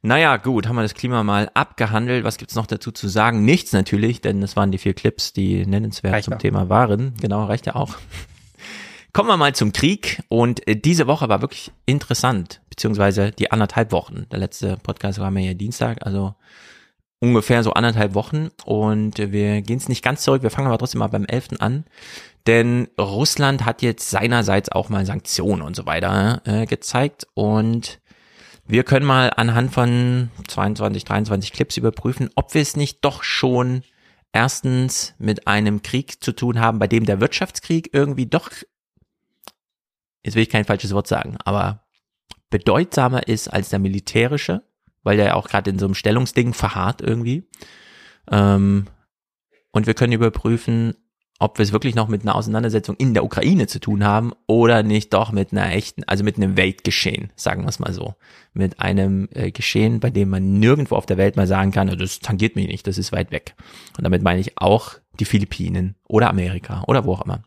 Naja, 0.01 0.37
gut, 0.37 0.69
haben 0.69 0.77
wir 0.77 0.83
das 0.83 0.95
Klima 0.95 1.25
mal 1.25 1.51
abgehandelt. 1.55 2.23
Was 2.23 2.39
gibt's 2.39 2.55
noch 2.55 2.67
dazu 2.67 2.93
zu 2.93 3.09
sagen? 3.09 3.45
Nichts 3.45 3.73
natürlich, 3.73 4.21
denn 4.21 4.43
es 4.43 4.55
waren 4.55 4.71
die 4.71 4.79
vier 4.79 4.95
Clips, 4.95 5.33
die 5.33 5.67
nennenswert 5.67 6.15
reicht 6.15 6.25
zum 6.27 6.35
auch. 6.35 6.39
Thema 6.39 6.69
waren. 6.69 7.15
Genau, 7.21 7.45
reicht 7.45 7.67
ja 7.67 7.75
auch. 7.75 7.97
Kommen 9.13 9.29
wir 9.29 9.37
mal 9.37 9.55
zum 9.55 9.73
Krieg 9.73 10.23
und 10.29 10.67
äh, 10.69 10.77
diese 10.77 11.09
Woche 11.09 11.29
war 11.29 11.41
wirklich 11.41 11.73
interessant, 11.87 12.61
beziehungsweise 12.71 13.33
die 13.33 13.51
anderthalb 13.51 13.91
Wochen. 13.91 14.27
Der 14.31 14.39
letzte 14.39 14.77
Podcast 14.77 15.19
war 15.19 15.33
mir 15.33 15.45
ja 15.45 15.55
Dienstag, 15.55 16.07
also 16.07 16.37
ungefähr 17.19 17.65
so 17.65 17.73
anderthalb 17.73 18.15
Wochen 18.15 18.51
und 18.65 19.19
wir 19.19 19.63
gehen 19.63 19.79
es 19.79 19.89
nicht 19.89 20.05
ganz 20.05 20.23
zurück, 20.23 20.43
wir 20.43 20.51
fangen 20.51 20.69
aber 20.69 20.79
trotzdem 20.79 21.01
mal 21.01 21.09
beim 21.09 21.25
11. 21.25 21.49
an, 21.59 21.85
denn 22.47 22.89
Russland 22.99 23.65
hat 23.65 23.83
jetzt 23.83 24.11
seinerseits 24.11 24.71
auch 24.71 24.89
mal 24.89 25.05
Sanktionen 25.05 25.63
und 25.63 25.77
so 25.77 25.87
weiter 25.87 26.43
äh, 26.45 26.67
gezeigt 26.67 27.27
und 27.35 28.01
wir 28.67 28.85
können 28.85 29.07
mal 29.07 29.33
anhand 29.35 29.73
von 29.73 30.31
22, 30.47 31.05
23 31.05 31.53
Clips 31.53 31.77
überprüfen, 31.79 32.31
ob 32.35 32.53
wir 32.53 32.61
es 32.61 32.77
nicht 32.77 33.05
doch 33.05 33.23
schon 33.23 33.83
erstens 34.33 35.15
mit 35.19 35.47
einem 35.47 35.83
Krieg 35.83 36.23
zu 36.23 36.33
tun 36.33 36.61
haben, 36.61 36.79
bei 36.79 36.87
dem 36.87 37.07
der 37.07 37.21
Wirtschaftskrieg 37.21 37.91
irgendwie 37.95 38.27
doch, 38.27 38.51
jetzt 40.23 40.35
will 40.35 40.43
ich 40.43 40.51
kein 40.51 40.67
falsches 40.67 40.93
Wort 40.93 41.07
sagen, 41.07 41.39
aber 41.45 41.87
bedeutsamer 42.51 43.27
ist 43.27 43.49
als 43.49 43.71
der 43.71 43.79
militärische, 43.79 44.63
weil 45.03 45.17
der 45.17 45.27
ja 45.27 45.35
auch 45.35 45.49
gerade 45.49 45.71
in 45.71 45.79
so 45.79 45.87
einem 45.87 45.95
Stellungsding 45.95 46.53
verharrt 46.53 47.01
irgendwie. 47.01 47.49
Ähm, 48.31 48.87
und 49.71 49.87
wir 49.87 49.95
können 49.95 50.13
überprüfen, 50.13 50.95
ob 51.39 51.59
wir 51.59 51.63
es 51.63 51.73
wirklich 51.73 51.95
noch 51.95 52.09
mit 52.09 52.23
einer 52.23 52.35
Auseinandersetzung 52.35 52.97
in 52.97 53.15
der 53.15 53.25
Ukraine 53.25 53.67
zu 53.67 53.79
tun 53.79 54.05
haben 54.05 54.33
oder 54.47 54.83
nicht 54.83 55.15
doch 55.15 55.31
mit 55.31 55.53
einer 55.53 55.73
echten, 55.73 56.03
also 56.05 56.25
mit 56.25 56.37
einem 56.37 56.57
Weltgeschehen, 56.57 57.31
sagen 57.37 57.63
wir 57.63 57.69
es 57.69 57.79
mal 57.79 57.93
so. 57.93 58.15
Mit 58.55 58.81
einem 58.81 59.29
äh, 59.33 59.53
Geschehen, 59.53 60.01
bei 60.01 60.11
dem 60.11 60.31
man 60.31 60.59
nirgendwo 60.59 60.97
auf 60.97 61.07
der 61.07 61.17
Welt 61.17 61.37
mal 61.37 61.47
sagen 61.47 61.71
kann, 61.71 61.97
das 61.97 62.19
tangiert 62.19 62.57
mich 62.57 62.67
nicht, 62.67 62.87
das 62.87 62.99
ist 62.99 63.13
weit 63.13 63.31
weg. 63.31 63.55
Und 63.97 64.05
damit 64.05 64.23
meine 64.23 64.41
ich 64.41 64.59
auch 64.59 64.95
die 65.21 65.25
Philippinen 65.25 65.95
oder 66.09 66.29
Amerika 66.29 66.83
oder 66.87 67.05
wo 67.05 67.15
auch 67.15 67.25
immer. 67.25 67.43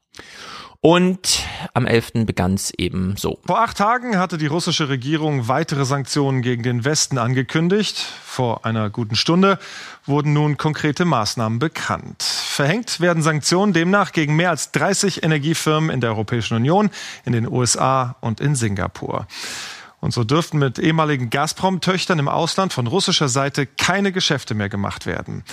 Und 0.83 1.43
am 1.75 1.85
11. 1.85 2.25
begann 2.25 2.55
es 2.55 2.73
eben 2.75 3.15
so. 3.15 3.39
Vor 3.45 3.59
acht 3.59 3.77
Tagen 3.77 4.17
hatte 4.17 4.39
die 4.39 4.47
russische 4.47 4.89
Regierung 4.89 5.47
weitere 5.47 5.85
Sanktionen 5.85 6.41
gegen 6.41 6.63
den 6.63 6.83
Westen 6.83 7.19
angekündigt. 7.19 7.97
Vor 8.23 8.65
einer 8.65 8.89
guten 8.89 9.15
Stunde 9.15 9.59
wurden 10.07 10.33
nun 10.33 10.57
konkrete 10.57 11.05
Maßnahmen 11.05 11.59
bekannt. 11.59 12.23
Verhängt 12.23 12.99
werden 12.99 13.21
Sanktionen 13.21 13.73
demnach 13.73 14.11
gegen 14.11 14.35
mehr 14.35 14.49
als 14.49 14.71
30 14.71 15.21
Energiefirmen 15.21 15.91
in 15.91 16.01
der 16.01 16.09
Europäischen 16.09 16.55
Union, 16.55 16.89
in 17.25 17.33
den 17.33 17.47
USA 17.47 18.15
und 18.19 18.41
in 18.41 18.55
Singapur. 18.55 19.27
Und 19.99 20.15
so 20.15 20.23
dürften 20.23 20.57
mit 20.57 20.79
ehemaligen 20.79 21.29
Gazprom-Töchtern 21.29 22.17
im 22.17 22.27
Ausland 22.27 22.73
von 22.73 22.87
russischer 22.87 23.29
Seite 23.29 23.67
keine 23.67 24.11
Geschäfte 24.11 24.55
mehr 24.55 24.67
gemacht 24.67 25.05
werden. 25.05 25.43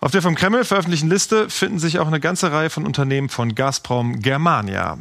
Auf 0.00 0.12
der 0.12 0.22
vom 0.22 0.36
Kreml 0.36 0.64
veröffentlichten 0.64 1.10
Liste 1.10 1.50
finden 1.50 1.80
sich 1.80 1.98
auch 1.98 2.06
eine 2.06 2.20
ganze 2.20 2.52
Reihe 2.52 2.70
von 2.70 2.86
Unternehmen 2.86 3.28
von 3.28 3.54
Gazprom 3.54 4.20
Germania. 4.20 4.98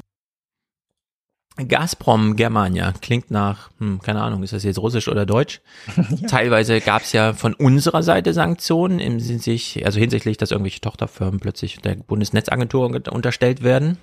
Gazprom 1.67 2.35
Germania 2.35 2.93
klingt 3.01 3.31
nach, 3.31 3.69
hm, 3.79 3.99
keine 4.01 4.21
Ahnung, 4.21 4.43
ist 4.43 4.53
das 4.53 4.63
jetzt 4.63 4.77
russisch 4.77 5.07
oder 5.07 5.25
deutsch? 5.25 5.61
ja. 5.97 6.27
Teilweise 6.27 6.81
gab 6.81 7.01
es 7.01 7.13
ja 7.13 7.33
von 7.33 7.53
unserer 7.53 8.03
Seite 8.03 8.33
Sanktionen, 8.33 8.99
im 8.99 9.19
sich, 9.19 9.83
also 9.85 9.99
hinsichtlich, 9.99 10.37
dass 10.37 10.51
irgendwelche 10.51 10.81
Tochterfirmen 10.81 11.39
plötzlich 11.39 11.77
der 11.77 11.95
Bundesnetzagentur 11.95 12.85
unterstellt 13.11 13.63
werden. 13.63 13.97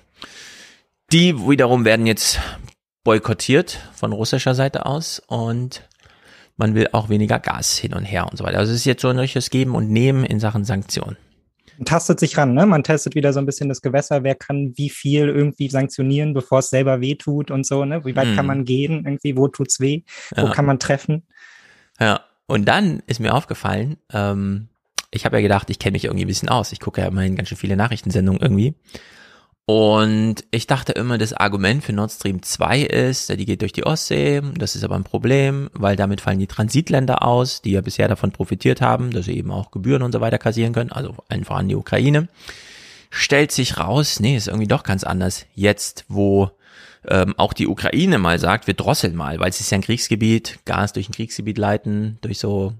Die 1.11 1.37
wiederum 1.37 1.85
werden 1.85 2.05
jetzt 2.05 2.39
boykottiert 3.03 3.79
von 3.93 4.11
russischer 4.11 4.55
Seite 4.55 4.85
aus 4.85 5.21
und 5.27 5.87
man 6.57 6.75
will 6.75 6.89
auch 6.91 7.09
weniger 7.09 7.39
Gas 7.39 7.77
hin 7.77 7.93
und 7.93 8.05
her 8.05 8.27
und 8.29 8.37
so 8.37 8.43
weiter. 8.43 8.59
Also 8.59 8.71
es 8.71 8.79
ist 8.79 8.85
jetzt 8.85 9.01
so 9.01 9.09
ein 9.09 9.19
richtiges 9.19 9.49
Geben 9.49 9.75
und 9.75 9.89
Nehmen 9.89 10.23
in 10.23 10.39
Sachen 10.39 10.63
Sanktionen. 10.63 11.17
tastet 11.83 12.19
sich 12.19 12.37
ran, 12.37 12.53
ne? 12.53 12.65
Man 12.65 12.83
testet 12.83 13.15
wieder 13.15 13.33
so 13.33 13.39
ein 13.39 13.45
bisschen 13.45 13.67
das 13.67 13.81
Gewässer, 13.81 14.23
wer 14.23 14.35
kann 14.35 14.73
wie 14.75 14.89
viel 14.89 15.27
irgendwie 15.27 15.69
sanktionieren, 15.69 16.33
bevor 16.33 16.59
es 16.59 16.69
selber 16.69 17.01
weh 17.01 17.15
tut 17.15 17.51
und 17.51 17.65
so, 17.65 17.83
ne? 17.83 18.05
Wie 18.05 18.15
weit 18.15 18.27
hm. 18.27 18.35
kann 18.35 18.45
man 18.45 18.65
gehen, 18.65 19.05
irgendwie, 19.05 19.35
wo 19.35 19.47
tut's 19.47 19.79
weh, 19.79 20.03
ja. 20.35 20.43
wo 20.43 20.51
kann 20.51 20.65
man 20.65 20.79
treffen? 20.79 21.23
Ja, 21.99 22.21
und 22.47 22.65
dann 22.65 23.01
ist 23.07 23.19
mir 23.19 23.33
aufgefallen, 23.33 23.97
ähm, 24.13 24.69
ich 25.11 25.25
habe 25.25 25.37
ja 25.37 25.41
gedacht, 25.41 25.69
ich 25.69 25.79
kenne 25.79 25.93
mich 25.93 26.05
irgendwie 26.05 26.25
ein 26.25 26.27
bisschen 26.27 26.49
aus. 26.49 26.71
Ich 26.71 26.79
gucke 26.79 27.01
ja 27.01 27.07
immerhin 27.07 27.35
ganz 27.35 27.49
schön 27.49 27.57
viele 27.57 27.77
Nachrichtensendungen 27.77 28.41
irgendwie. 28.41 28.75
Und 29.67 30.43
ich 30.51 30.67
dachte 30.67 30.91
immer, 30.91 31.17
das 31.17 31.33
Argument 31.33 31.83
für 31.83 31.91
Nord 31.91 32.11
Stream 32.11 32.43
2 32.43 32.81
ist, 32.81 33.29
die 33.29 33.45
geht 33.45 33.61
durch 33.61 33.73
die 33.73 33.85
Ostsee. 33.85 34.41
Das 34.55 34.75
ist 34.75 34.83
aber 34.83 34.95
ein 34.95 35.03
Problem, 35.03 35.71
weil 35.73 35.95
damit 35.95 36.21
fallen 36.21 36.37
die 36.37 36.45
Transitländer 36.45 37.23
aus, 37.23 37.63
die 37.63 37.71
ja 37.71 37.81
bisher 37.81 38.07
davon 38.07 38.31
profitiert 38.31 38.81
haben, 38.81 39.09
dass 39.09 39.25
sie 39.25 39.35
eben 39.35 39.49
auch 39.49 39.71
Gebühren 39.71 40.03
und 40.03 40.11
so 40.11 40.21
weiter 40.21 40.37
kassieren 40.37 40.73
können, 40.73 40.91
also 40.91 41.15
einfach 41.29 41.55
an 41.55 41.67
die 41.67 41.75
Ukraine. 41.75 42.27
Stellt 43.09 43.51
sich 43.51 43.79
raus, 43.79 44.19
nee, 44.19 44.35
ist 44.37 44.47
irgendwie 44.47 44.67
doch 44.67 44.83
ganz 44.83 45.03
anders. 45.03 45.47
Jetzt, 45.55 46.05
wo 46.09 46.51
ähm, 47.07 47.33
auch 47.37 47.53
die 47.53 47.67
Ukraine 47.67 48.19
mal 48.19 48.37
sagt, 48.37 48.67
wir 48.67 48.75
drosseln 48.75 49.15
mal, 49.15 49.39
weil 49.39 49.49
es 49.49 49.61
ist 49.61 49.71
ja 49.71 49.79
ein 49.79 49.83
Kriegsgebiet, 49.83 50.59
Gas 50.65 50.93
durch 50.93 51.09
ein 51.09 51.13
Kriegsgebiet 51.13 51.57
leiten, 51.57 52.19
durch 52.21 52.37
so 52.37 52.73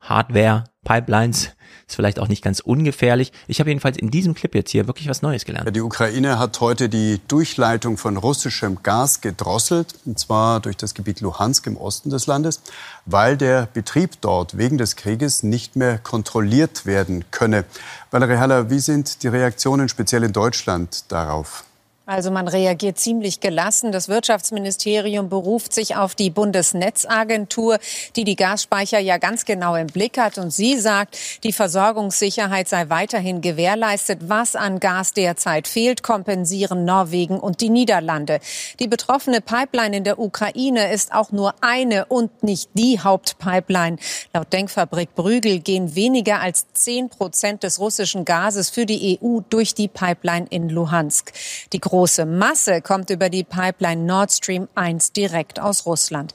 Hardware, 0.00 0.64
Pipelines, 0.84 1.50
ist 1.86 1.96
vielleicht 1.96 2.18
auch 2.18 2.28
nicht 2.28 2.42
ganz 2.42 2.60
ungefährlich. 2.60 3.32
Ich 3.48 3.60
habe 3.60 3.70
jedenfalls 3.70 3.96
in 3.96 4.10
diesem 4.10 4.34
Clip 4.34 4.54
jetzt 4.54 4.70
hier 4.70 4.86
wirklich 4.86 5.08
was 5.08 5.22
Neues 5.22 5.44
gelernt. 5.44 5.74
Die 5.74 5.80
Ukraine 5.80 6.38
hat 6.38 6.60
heute 6.60 6.88
die 6.88 7.20
Durchleitung 7.28 7.96
von 7.96 8.16
russischem 8.16 8.82
Gas 8.82 9.20
gedrosselt, 9.20 9.94
und 10.06 10.18
zwar 10.18 10.60
durch 10.60 10.76
das 10.76 10.94
Gebiet 10.94 11.20
Luhansk 11.20 11.66
im 11.66 11.76
Osten 11.76 12.10
des 12.10 12.26
Landes, 12.26 12.62
weil 13.06 13.36
der 13.36 13.68
Betrieb 13.72 14.20
dort 14.20 14.56
wegen 14.56 14.78
des 14.78 14.96
Krieges 14.96 15.42
nicht 15.42 15.76
mehr 15.76 15.98
kontrolliert 15.98 16.86
werden 16.86 17.24
könne. 17.30 17.64
Valerie 18.10 18.38
Haller, 18.38 18.70
wie 18.70 18.80
sind 18.80 19.22
die 19.22 19.28
Reaktionen 19.28 19.88
speziell 19.88 20.24
in 20.24 20.32
Deutschland 20.32 21.10
darauf? 21.12 21.64
Also 22.10 22.32
man 22.32 22.48
reagiert 22.48 22.98
ziemlich 22.98 23.38
gelassen. 23.38 23.92
Das 23.92 24.08
Wirtschaftsministerium 24.08 25.28
beruft 25.28 25.72
sich 25.72 25.94
auf 25.94 26.16
die 26.16 26.30
Bundesnetzagentur, 26.30 27.78
die 28.16 28.24
die 28.24 28.34
Gasspeicher 28.34 28.98
ja 28.98 29.18
ganz 29.18 29.44
genau 29.44 29.76
im 29.76 29.86
Blick 29.86 30.18
hat. 30.18 30.36
Und 30.36 30.50
sie 30.50 30.76
sagt, 30.80 31.16
die 31.44 31.52
Versorgungssicherheit 31.52 32.68
sei 32.68 32.88
weiterhin 32.88 33.42
gewährleistet. 33.42 34.22
Was 34.22 34.56
an 34.56 34.80
Gas 34.80 35.12
derzeit 35.12 35.68
fehlt, 35.68 36.02
kompensieren 36.02 36.84
Norwegen 36.84 37.38
und 37.38 37.60
die 37.60 37.70
Niederlande. 37.70 38.40
Die 38.80 38.88
betroffene 38.88 39.40
Pipeline 39.40 39.98
in 39.98 40.02
der 40.02 40.18
Ukraine 40.18 40.92
ist 40.92 41.14
auch 41.14 41.30
nur 41.30 41.54
eine 41.60 42.06
und 42.06 42.42
nicht 42.42 42.70
die 42.74 42.98
Hauptpipeline. 42.98 43.98
Laut 44.34 44.52
Denkfabrik 44.52 45.14
Brügel 45.14 45.60
gehen 45.60 45.94
weniger 45.94 46.40
als 46.40 46.66
zehn 46.72 47.08
Prozent 47.08 47.62
des 47.62 47.78
russischen 47.78 48.24
Gases 48.24 48.68
für 48.68 48.84
die 48.84 49.20
EU 49.22 49.42
durch 49.48 49.74
die 49.74 49.86
Pipeline 49.86 50.48
in 50.50 50.70
Luhansk. 50.70 51.32
Die 51.72 51.78
große 52.00 52.24
Masse 52.24 52.80
kommt 52.80 53.10
über 53.10 53.28
die 53.28 53.44
Pipeline 53.44 54.06
Nord 54.06 54.32
Stream 54.32 54.68
1 54.74 55.12
direkt 55.12 55.60
aus 55.60 55.84
Russland. 55.84 56.32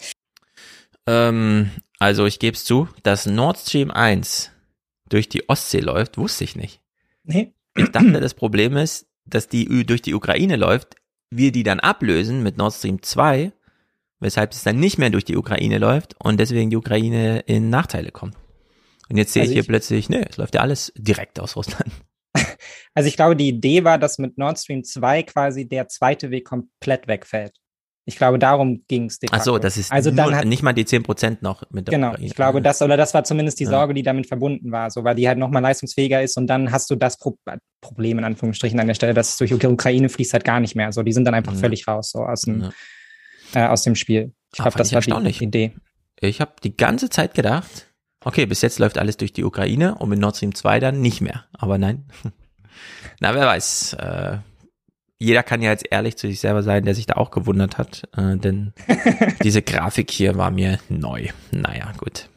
Ähm, 1.08 1.72
also 1.98 2.28
ich 2.28 2.38
gebe 2.38 2.56
es 2.56 2.66
zu, 2.66 2.88
dass 3.02 3.26
Nord 3.26 3.58
Stream 3.58 3.90
1 3.90 4.52
durch 5.10 5.28
die 5.28 5.50
Ostsee 5.50 5.80
läuft, 5.80 6.20
wusste 6.20 6.44
ich 6.44 6.56
nicht. 6.56 6.82
Nee. 7.24 7.52
Ich 7.76 7.90
dachte, 7.90 8.12
das 8.22 8.36
Problem 8.36 8.78
ist, 8.78 9.08
dass 9.26 9.48
die 9.48 9.88
durch 9.88 10.04
die 10.04 10.14
Ukraine 10.14 10.56
läuft, 10.56 10.98
wir 11.32 11.52
die 11.52 11.64
dann 11.64 11.80
ablösen 11.80 12.44
mit 12.44 12.58
Nord 12.58 12.76
Stream 12.76 13.02
2, 13.02 13.52
weshalb 14.20 14.52
es 14.52 14.62
dann 14.62 14.80
nicht 14.80 15.00
mehr 15.00 15.10
durch 15.10 15.26
die 15.26 15.36
Ukraine 15.36 15.80
läuft 15.80 16.14
und 16.20 16.40
deswegen 16.40 16.70
die 16.70 16.78
Ukraine 16.78 17.40
in 17.40 17.72
Nachteile 17.72 18.12
kommt. 18.12 18.36
Und 19.10 19.18
jetzt 19.18 19.34
sehe 19.34 19.42
also 19.42 19.52
ich 19.52 19.56
hier 19.56 19.62
ich, 19.64 19.68
plötzlich, 19.68 20.10
nee, 20.10 20.28
es 20.30 20.38
läuft 20.38 20.54
ja 20.54 20.62
alles 20.62 20.94
direkt 20.96 21.40
aus 21.40 21.56
Russland. 21.56 21.92
Also 22.96 23.08
ich 23.08 23.18
glaube, 23.18 23.36
die 23.36 23.50
Idee 23.50 23.84
war, 23.84 23.98
dass 23.98 24.18
mit 24.18 24.38
Nord 24.38 24.58
Stream 24.58 24.84
2 24.84 25.24
quasi 25.24 25.68
der 25.68 25.88
zweite 25.90 26.32
Weg 26.32 26.46
komplett 26.46 27.08
wegfällt. 27.08 27.54
Ich 28.08 28.18
glaube, 28.18 28.38
darum 28.38 28.84
ging 28.88 29.06
es. 29.06 29.20
Ach 29.32 29.44
so, 29.44 29.58
das 29.58 29.78
ist 29.78 29.92
also 29.92 30.12
nur, 30.12 30.26
dann 30.26 30.36
hat, 30.36 30.46
nicht 30.46 30.62
mal 30.62 30.74
die 30.74 30.86
10% 30.86 31.38
noch 31.42 31.64
mit 31.72 31.88
der 31.88 31.92
Genau, 31.92 32.10
Ukraine. 32.10 32.26
ich 32.26 32.36
glaube, 32.36 32.62
das, 32.62 32.82
oder 32.84 32.98
das 32.98 33.16
war 33.16 33.24
zumindest 33.24 33.60
die 33.60 33.66
Sorge, 33.66 33.96
die 33.96 34.04
damit 34.04 34.28
verbunden 34.28 34.72
war, 34.72 34.92
so, 34.92 35.04
weil 35.04 35.16
die 35.16 35.28
halt 35.28 35.40
nochmal 35.40 35.64
leistungsfähiger 35.64 36.22
ist 36.22 36.38
und 36.38 36.46
dann 36.46 36.72
hast 36.72 36.90
du 36.92 36.96
das 36.96 37.18
Pro 37.18 37.36
Problem 37.82 38.20
in 38.20 38.24
Anführungsstrichen 38.24 38.80
an 38.80 38.88
der 38.88 38.94
Stelle, 38.94 39.14
dass 39.14 39.30
es 39.30 39.38
durch 39.38 39.52
die 39.52 39.68
Ukraine 39.68 40.10
fließt 40.10 40.34
halt 40.34 40.44
gar 40.44 40.60
nicht 40.60 40.76
mehr. 40.76 40.92
So, 40.92 41.04
die 41.04 41.14
sind 41.14 41.26
dann 41.26 41.34
einfach 41.34 41.54
ja. 41.54 41.60
völlig 41.60 41.88
raus, 41.88 42.12
so 42.12 42.20
aus 42.20 42.42
dem, 42.42 42.72
ja. 43.54 43.66
äh, 43.66 43.68
aus 43.68 43.84
dem 43.84 43.96
Spiel. 43.96 44.34
Ich 44.54 44.62
glaube, 44.62 44.78
das 44.78 44.94
war 44.94 45.02
die 45.02 45.44
Idee. 45.44 45.74
Ich 46.20 46.42
habe 46.42 46.54
die 46.64 46.78
ganze 46.78 47.10
Zeit 47.10 47.34
gedacht, 47.34 47.94
okay, 48.24 48.46
bis 48.46 48.62
jetzt 48.62 48.80
läuft 48.80 48.98
alles 48.98 49.18
durch 49.18 49.34
die 49.34 49.44
Ukraine 49.44 49.96
und 49.96 50.10
mit 50.10 50.20
Nord 50.20 50.38
Stream 50.38 50.54
2 50.54 50.80
dann 50.80 51.02
nicht 51.02 51.22
mehr. 51.22 51.46
Aber 51.54 51.78
nein. 51.78 52.06
Na, 53.20 53.34
wer 53.34 53.46
weiß. 53.46 53.94
Äh, 53.94 54.38
jeder 55.18 55.44
kann 55.44 55.62
ja 55.62 55.72
jetzt 55.72 55.86
ehrlich 55.90 56.18
zu 56.18 56.28
sich 56.28 56.40
selber 56.40 56.62
sein, 56.62 56.86
der 56.86 56.96
sich 56.96 57.06
da 57.06 57.16
auch 57.16 57.32
gewundert 57.32 57.78
hat, 57.78 58.04
äh, 58.18 58.38
denn 58.38 58.74
diese 59.44 59.62
Grafik 59.62 60.12
hier 60.12 60.36
war 60.36 60.52
mir 60.52 60.80
neu. 60.90 61.30
Naja, 61.52 61.94
gut. 61.98 62.30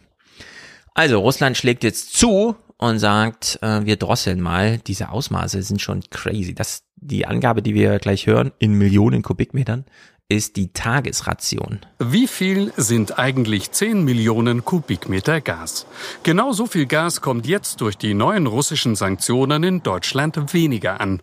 Also, 0.95 1.21
Russland 1.21 1.57
schlägt 1.57 1.85
jetzt 1.85 2.17
zu 2.17 2.57
und 2.77 2.99
sagt, 2.99 3.59
äh, 3.63 3.85
wir 3.85 3.97
drosseln 3.97 4.41
mal. 4.41 4.79
Diese 4.79 5.11
Ausmaße 5.11 5.63
sind 5.63 5.83
schon 5.83 6.03
crazy. 6.11 6.55
Das, 6.55 6.85
die 6.97 7.27
Angabe, 7.27 7.63
die 7.63 7.75
wir 7.75 7.99
gleich 7.99 8.27
hören, 8.27 8.53
in 8.59 8.73
Millionen 8.73 9.23
Kubikmetern, 9.23 9.85
ist 10.29 10.57
die 10.57 10.73
Tagesration. 10.73 11.81
Wie 11.99 12.27
viel 12.27 12.73
sind 12.77 13.19
eigentlich 13.19 13.71
10 13.73 14.05
Millionen 14.05 14.63
Kubikmeter 14.65 15.41
Gas? 15.41 15.87
Genau 16.23 16.53
so 16.53 16.67
viel 16.67 16.85
Gas 16.85 17.23
kommt 17.23 17.47
jetzt 17.47 17.81
durch 17.81 17.97
die 17.97 18.13
neuen 18.13 18.47
russischen 18.47 18.95
Sanktionen 18.95 19.63
in 19.65 19.83
Deutschland 19.83 20.53
weniger 20.53 21.01
an. 21.01 21.23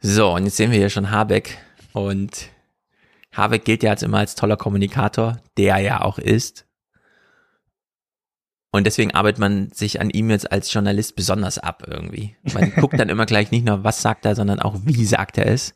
So, 0.00 0.34
und 0.34 0.46
jetzt 0.46 0.56
sehen 0.56 0.70
wir 0.70 0.78
hier 0.78 0.88
schon 0.88 1.10
Habeck. 1.10 1.58
Und 1.92 2.48
Habeck 3.30 3.66
gilt 3.66 3.82
ja 3.82 3.90
jetzt 3.90 4.02
immer 4.02 4.18
als 4.18 4.36
toller 4.36 4.56
Kommunikator, 4.56 5.40
der 5.58 5.78
ja 5.78 6.00
auch 6.00 6.18
ist. 6.18 6.66
Und 8.70 8.84
deswegen 8.86 9.12
arbeitet 9.12 9.38
man 9.38 9.70
sich 9.70 10.00
an 10.00 10.08
ihm 10.08 10.30
jetzt 10.30 10.50
als 10.50 10.72
Journalist 10.72 11.14
besonders 11.14 11.58
ab 11.58 11.84
irgendwie. 11.86 12.36
Man 12.54 12.74
guckt 12.74 12.98
dann 12.98 13.10
immer 13.10 13.26
gleich 13.26 13.50
nicht 13.50 13.66
nur, 13.66 13.84
was 13.84 14.00
sagt 14.00 14.24
er, 14.24 14.34
sondern 14.34 14.60
auch, 14.60 14.76
wie 14.84 15.04
sagt 15.04 15.36
er 15.36 15.46
es. 15.46 15.74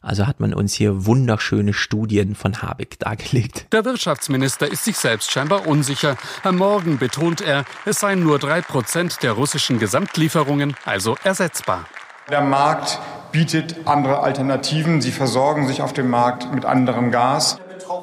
Also 0.00 0.26
hat 0.26 0.40
man 0.40 0.54
uns 0.54 0.74
hier 0.74 1.06
wunderschöne 1.06 1.72
Studien 1.72 2.34
von 2.34 2.62
Habeck 2.62 2.98
dargelegt. 2.98 3.66
Der 3.72 3.84
Wirtschaftsminister 3.84 4.70
ist 4.70 4.84
sich 4.84 4.96
selbst 4.96 5.30
scheinbar 5.30 5.66
unsicher. 5.66 6.16
Am 6.44 6.56
Morgen 6.56 6.98
betont 6.98 7.40
er, 7.40 7.64
es 7.84 8.00
seien 8.00 8.22
nur 8.22 8.38
drei 8.38 8.60
Prozent 8.60 9.22
der 9.22 9.32
russischen 9.32 9.78
Gesamtlieferungen, 9.78 10.76
also 10.84 11.16
ersetzbar. 11.24 11.86
Der 12.30 12.42
Markt 12.42 13.00
bietet 13.32 13.86
andere 13.86 14.20
Alternativen. 14.20 15.00
Sie 15.00 15.12
versorgen 15.12 15.66
sich 15.66 15.82
auf 15.82 15.92
dem 15.92 16.10
Markt 16.10 16.52
mit 16.52 16.64
anderem 16.64 17.10
Gas. 17.10 17.58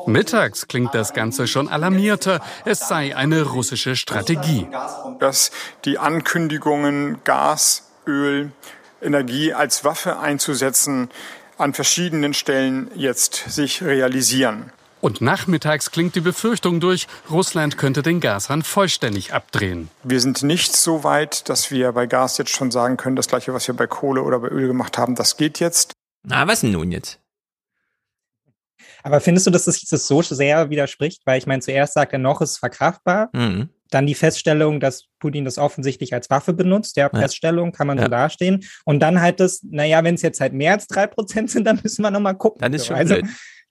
Mittags 0.08 0.68
klingt 0.68 0.94
das 0.94 1.14
Ganze 1.14 1.48
schon 1.48 1.68
alarmierter. 1.68 2.42
Es 2.66 2.88
sei 2.88 3.16
eine 3.16 3.44
russische 3.44 3.96
Strategie. 3.96 4.68
Dass 5.20 5.52
die 5.86 5.98
Ankündigungen, 5.98 7.20
Gas, 7.24 7.92
Öl, 8.08 8.52
Energie 9.02 9.54
als 9.54 9.84
Waffe 9.84 10.20
einzusetzen, 10.20 11.10
an 11.58 11.74
verschiedenen 11.74 12.34
Stellen 12.34 12.90
jetzt 12.96 13.36
sich 13.48 13.84
realisieren. 13.84 14.72
Und 15.02 15.22
nachmittags 15.22 15.92
klingt 15.92 16.16
die 16.16 16.22
Befürchtung 16.22 16.80
durch, 16.80 17.08
Russland 17.30 17.78
könnte 17.78 18.02
den 18.02 18.20
Gashahn 18.20 18.64
vollständig 18.64 19.34
abdrehen. 19.34 19.90
Wir 20.04 20.20
sind 20.20 20.42
nicht 20.42 20.76
so 20.76 21.04
weit, 21.04 21.48
dass 21.48 21.70
wir 21.70 21.92
bei 21.92 22.08
Gas 22.08 22.40
jetzt 22.40 22.50
schon 22.50 22.72
sagen 22.72 22.98
können, 22.98 23.16
das 23.16 23.28
gleiche, 23.28 23.54
was 23.54 23.68
wir 23.68 23.76
bei 23.76 23.86
Kohle 23.86 24.24
oder 24.24 24.40
bei 24.40 24.48
Öl 24.48 24.68
gemacht 24.68 24.98
haben, 24.98 25.14
das 25.14 25.38
geht 25.38 25.60
jetzt. 25.60 25.94
Na, 26.24 26.48
was 26.48 26.62
denn 26.62 26.72
nun 26.72 26.92
jetzt? 26.92 27.20
Aber 29.04 29.22
findest 29.22 29.46
du, 29.46 29.52
dass 29.52 29.66
das, 29.66 29.80
das 29.82 30.08
so 30.08 30.24
sehr 30.24 30.72
widerspricht? 30.72 31.22
Weil 31.26 31.38
ich 31.38 31.46
meine, 31.46 31.62
zuerst 31.62 31.94
sagt 31.94 32.12
er 32.14 32.18
noch, 32.18 32.42
es 32.42 32.54
ist 32.54 32.58
verkraftbar. 32.58 33.30
Mhm. 33.34 33.70
Dann 33.92 34.08
die 34.08 34.16
Feststellung, 34.16 34.80
dass 34.80 35.06
Putin 35.20 35.46
das 35.46 35.58
offensichtlich 35.58 36.14
als 36.14 36.30
Waffe 36.30 36.54
benutzt. 36.54 36.98
Der 36.98 37.10
ja. 37.14 37.20
Feststellung 37.20 37.72
kann 37.72 37.88
man 37.88 37.98
ja. 37.98 38.04
so 38.04 38.10
dastehen. 38.10 38.64
Und 38.84 39.00
dann 39.00 39.22
halt 39.22 39.40
das, 39.40 39.62
naja, 39.64 40.04
wenn 40.04 40.16
es 40.16 40.22
jetzt 40.22 40.42
halt 40.42 40.54
mehr 40.54 40.74
als 40.74 40.88
drei 40.88 41.08
Prozent 41.08 41.52
sind, 41.52 41.66
dann 41.66 41.80
müssen 41.82 42.02
wir 42.02 42.12
nochmal 42.12 42.36
gucken. 42.36 42.62
Dann 42.62 42.74
ist 42.74 42.88
schon 42.88 42.96
also, 42.96 43.16
blöd. 43.16 43.26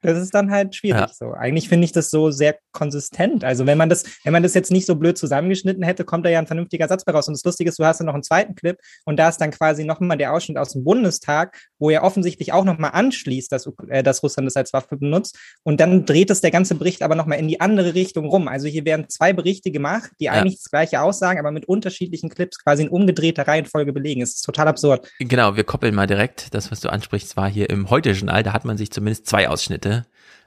Das 0.04 0.18
ist 0.18 0.34
dann 0.34 0.50
halt 0.50 0.74
schwierig 0.74 1.00
ja. 1.00 1.08
so. 1.08 1.32
Eigentlich 1.32 1.68
finde 1.68 1.84
ich 1.84 1.92
das 1.92 2.10
so 2.10 2.30
sehr 2.30 2.56
konsistent. 2.72 3.44
Also 3.44 3.66
wenn 3.66 3.78
man 3.78 3.88
das, 3.88 4.04
wenn 4.24 4.32
man 4.32 4.42
das 4.42 4.54
jetzt 4.54 4.70
nicht 4.70 4.86
so 4.86 4.96
blöd 4.96 5.16
zusammengeschnitten 5.16 5.82
hätte, 5.82 6.04
kommt 6.04 6.26
da 6.26 6.30
ja 6.30 6.38
ein 6.38 6.46
vernünftiger 6.46 6.88
Satz 6.88 7.04
bei 7.04 7.12
raus. 7.12 7.28
Und 7.28 7.34
das 7.34 7.44
Lustige 7.44 7.70
ist, 7.70 7.78
du 7.78 7.84
hast 7.84 7.98
dann 7.98 8.06
noch 8.06 8.14
einen 8.14 8.22
zweiten 8.22 8.54
Clip 8.54 8.78
und 9.04 9.18
da 9.18 9.28
ist 9.28 9.40
dann 9.40 9.50
quasi 9.50 9.84
nochmal 9.84 10.18
der 10.18 10.32
Ausschnitt 10.32 10.58
aus 10.58 10.72
dem 10.72 10.84
Bundestag, 10.84 11.58
wo 11.78 11.90
er 11.90 12.02
offensichtlich 12.02 12.52
auch 12.52 12.64
nochmal 12.64 12.90
anschließt, 12.92 13.50
dass, 13.50 13.68
äh, 13.88 14.02
dass 14.02 14.22
Russland 14.22 14.46
das 14.46 14.56
als 14.56 14.72
Waffe 14.72 14.96
benutzt. 14.96 15.38
Und 15.62 15.80
dann 15.80 16.04
dreht 16.04 16.30
es 16.30 16.40
der 16.40 16.50
ganze 16.50 16.74
Bericht 16.74 17.02
aber 17.02 17.14
nochmal 17.14 17.38
in 17.38 17.48
die 17.48 17.60
andere 17.60 17.94
Richtung 17.94 18.26
rum. 18.26 18.48
Also 18.48 18.68
hier 18.68 18.84
werden 18.84 19.08
zwei 19.08 19.32
Berichte 19.32 19.70
gemacht, 19.70 20.10
die 20.20 20.24
ja. 20.24 20.32
eigentlich 20.32 20.56
das 20.56 20.70
gleiche 20.70 21.00
aussagen, 21.00 21.38
aber 21.38 21.50
mit 21.50 21.66
unterschiedlichen 21.66 22.28
Clips 22.28 22.62
quasi 22.62 22.82
in 22.82 22.88
umgedrehter 22.88 23.46
Reihenfolge 23.46 23.92
belegen. 23.92 24.22
Es 24.22 24.34
ist 24.34 24.42
total 24.42 24.68
absurd. 24.68 25.10
Genau, 25.18 25.56
wir 25.56 25.64
koppeln 25.64 25.94
mal 25.94 26.06
direkt. 26.06 26.52
Das, 26.54 26.70
was 26.70 26.80
du 26.80 26.90
ansprichst, 26.90 27.36
war 27.36 27.48
hier 27.48 27.70
im 27.70 27.90
Heute-Journal. 27.90 28.42
Da 28.42 28.52
hat 28.52 28.64
man 28.64 28.76
sich 28.76 28.90
zumindest 28.90 29.26
zwei 29.26 29.48
Ausschnitte 29.48 29.93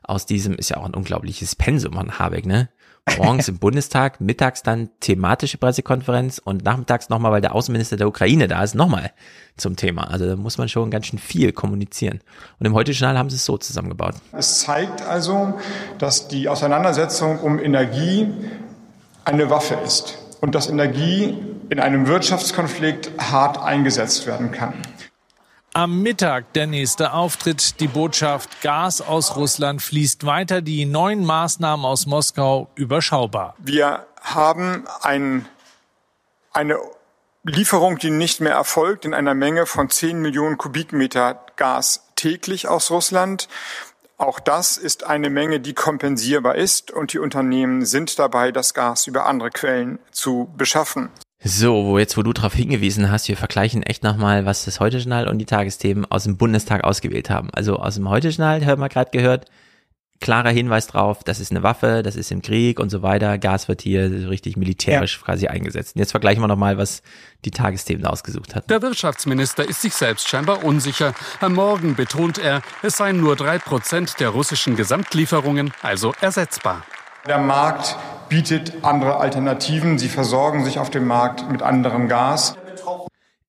aus 0.08 0.26
diesem, 0.26 0.56
ist 0.56 0.70
ja 0.70 0.78
auch 0.78 0.86
ein 0.86 0.96
unglaubliches 0.96 1.56
Pensum 1.56 1.98
an 1.98 2.18
Habeck, 2.18 2.46
ne? 2.46 2.70
morgens 3.18 3.48
im 3.48 3.60
Bundestag, 3.60 4.20
mittags 4.20 4.64
dann 4.64 4.90
thematische 5.00 5.58
Pressekonferenz 5.58 6.40
und 6.44 6.64
nachmittags 6.64 7.10
nochmal, 7.10 7.32
weil 7.32 7.42
der 7.42 7.56
Außenminister 7.56 7.98
der 7.98 8.08
Ukraine 8.08 8.48
da 8.48 8.64
ist, 8.64 8.76
nochmal 8.76 9.12
zum 9.56 9.76
Thema. 9.76 10.10
Also 10.10 10.26
da 10.26 10.36
muss 10.36 10.58
man 10.58 10.68
schon 10.70 10.92
ganz 10.92 11.08
schön 11.08 11.20
viel 11.20 11.52
kommunizieren. 11.52 12.22
Und 12.60 12.66
im 12.66 12.74
Heute-Journal 12.74 13.18
haben 13.18 13.30
sie 13.30 13.38
es 13.38 13.46
so 13.46 13.58
zusammengebaut. 13.58 14.16
Es 14.34 14.60
zeigt 14.60 15.02
also, 15.02 15.54
dass 15.98 16.28
die 16.28 16.50
Auseinandersetzung 16.50 17.40
um 17.40 17.60
Energie 17.60 18.28
eine 19.26 19.50
Waffe 19.50 19.76
ist 19.86 20.18
und 20.42 20.56
dass 20.56 20.70
Energie 20.70 21.38
in 21.70 21.80
einem 21.80 22.08
Wirtschaftskonflikt 22.08 23.12
hart 23.20 23.62
eingesetzt 23.62 24.26
werden 24.26 24.52
kann. 24.52 24.74
Am 25.78 26.02
Mittag 26.02 26.54
der 26.54 26.66
nächste 26.66 27.14
Auftritt. 27.14 27.80
Die 27.80 27.88
Botschaft 27.88 28.64
Gas 28.64 29.00
aus 29.00 29.36
Russland 29.36 29.80
fließt 29.80 30.26
weiter. 30.26 30.64
Die 30.64 30.88
neuen 30.88 31.24
Maßnahmen 31.24 31.86
aus 31.86 32.08
Moskau 32.08 32.72
überschaubar. 32.74 33.54
Wir 33.60 34.08
haben 34.20 34.86
ein, 35.04 35.48
eine 36.52 36.80
Lieferung, 37.44 38.00
die 38.00 38.10
nicht 38.10 38.42
mehr 38.42 38.54
erfolgt, 38.54 39.06
in 39.06 39.14
einer 39.14 39.36
Menge 39.36 39.68
von 39.68 39.88
10 39.88 40.20
Millionen 40.20 40.58
Kubikmeter 40.58 41.46
Gas 41.58 42.08
täglich 42.16 42.68
aus 42.68 42.90
Russland. 42.90 43.48
Auch 44.18 44.40
das 44.40 44.78
ist 44.78 45.04
eine 45.04 45.30
Menge, 45.30 45.60
die 45.60 45.76
kompensierbar 45.76 46.56
ist 46.56 46.90
und 46.90 47.14
die 47.14 47.20
Unternehmen 47.20 47.86
sind 47.86 48.18
dabei, 48.18 48.52
das 48.52 48.74
Gas 48.74 49.06
über 49.06 49.28
andere 49.28 49.52
Quellen 49.52 50.00
zu 50.10 50.52
beschaffen. 50.58 51.12
So, 51.48 51.86
wo 51.86 51.98
jetzt, 51.98 52.18
wo 52.18 52.24
du 52.24 52.34
darauf 52.34 52.54
hingewiesen 52.54 53.10
hast, 53.10 53.30
wir 53.30 53.38
vergleichen 53.38 53.82
echt 53.82 54.04
nochmal, 54.04 54.46
was 54.46 54.66
das 54.66 54.82
Heute-Journal 54.82 55.30
und 55.30 55.38
die 55.38 55.46
Tagesthemen 55.46 56.04
aus 56.04 56.26
dem 56.26 56.36
Bundestag 56.36 56.84
ausgewählt 56.84 57.30
haben. 57.30 57.50
Also 57.54 57.78
aus 57.78 57.96
dem 57.96 58.10
Heute-Journal, 58.10 58.66
haben 58.66 58.82
wir 58.82 58.90
gerade 58.90 59.12
gehört, 59.12 59.46
klarer 60.20 60.50
Hinweis 60.50 60.88
drauf, 60.88 61.24
das 61.24 61.40
ist 61.40 61.52
eine 61.52 61.64
Waffe, 61.64 62.04
das 62.04 62.18
ist 62.18 62.32
im 62.32 62.42
Krieg 62.42 62.82
und 62.82 62.90
so 62.90 63.02
weiter. 63.02 63.38
Gas 63.38 63.70
wird 63.70 63.82
hier 63.82 64.30
richtig 64.30 64.58
militärisch 64.58 65.20
ja. 65.20 65.24
quasi 65.24 65.48
eingesetzt. 65.48 65.96
Und 65.96 66.00
jetzt 66.00 66.12
vergleichen 66.12 66.44
wir 66.44 66.50
nochmal, 66.50 66.78
was 66.78 67.02
die 67.46 67.52
Tagesthemen 67.52 68.06
ausgesucht 68.06 68.54
hat. 68.54 68.70
Der 68.70 68.82
Wirtschaftsminister 68.82 69.68
ist 69.70 69.82
sich 69.82 69.94
selbst 69.94 70.28
scheinbar 70.28 70.66
unsicher. 70.66 71.14
Am 71.40 71.54
Morgen 71.54 71.96
betont 71.96 72.40
er, 72.40 72.62
es 72.84 72.98
seien 72.98 73.22
nur 73.22 73.38
drei 73.38 73.58
Prozent 73.58 74.20
der 74.20 74.30
russischen 74.30 74.76
Gesamtlieferungen, 74.76 75.72
also 75.82 76.14
ersetzbar. 76.20 76.84
Der 77.26 77.38
Markt 77.40 77.96
bietet 78.30 78.74
andere 78.84 79.18
Alternativen. 79.18 79.98
Sie 79.98 80.10
versorgen 80.10 80.64
sich 80.66 80.80
auf 80.80 80.90
dem 80.90 81.08
Markt 81.08 81.50
mit 81.50 81.62
anderem 81.62 82.08
Gas. 82.08 82.56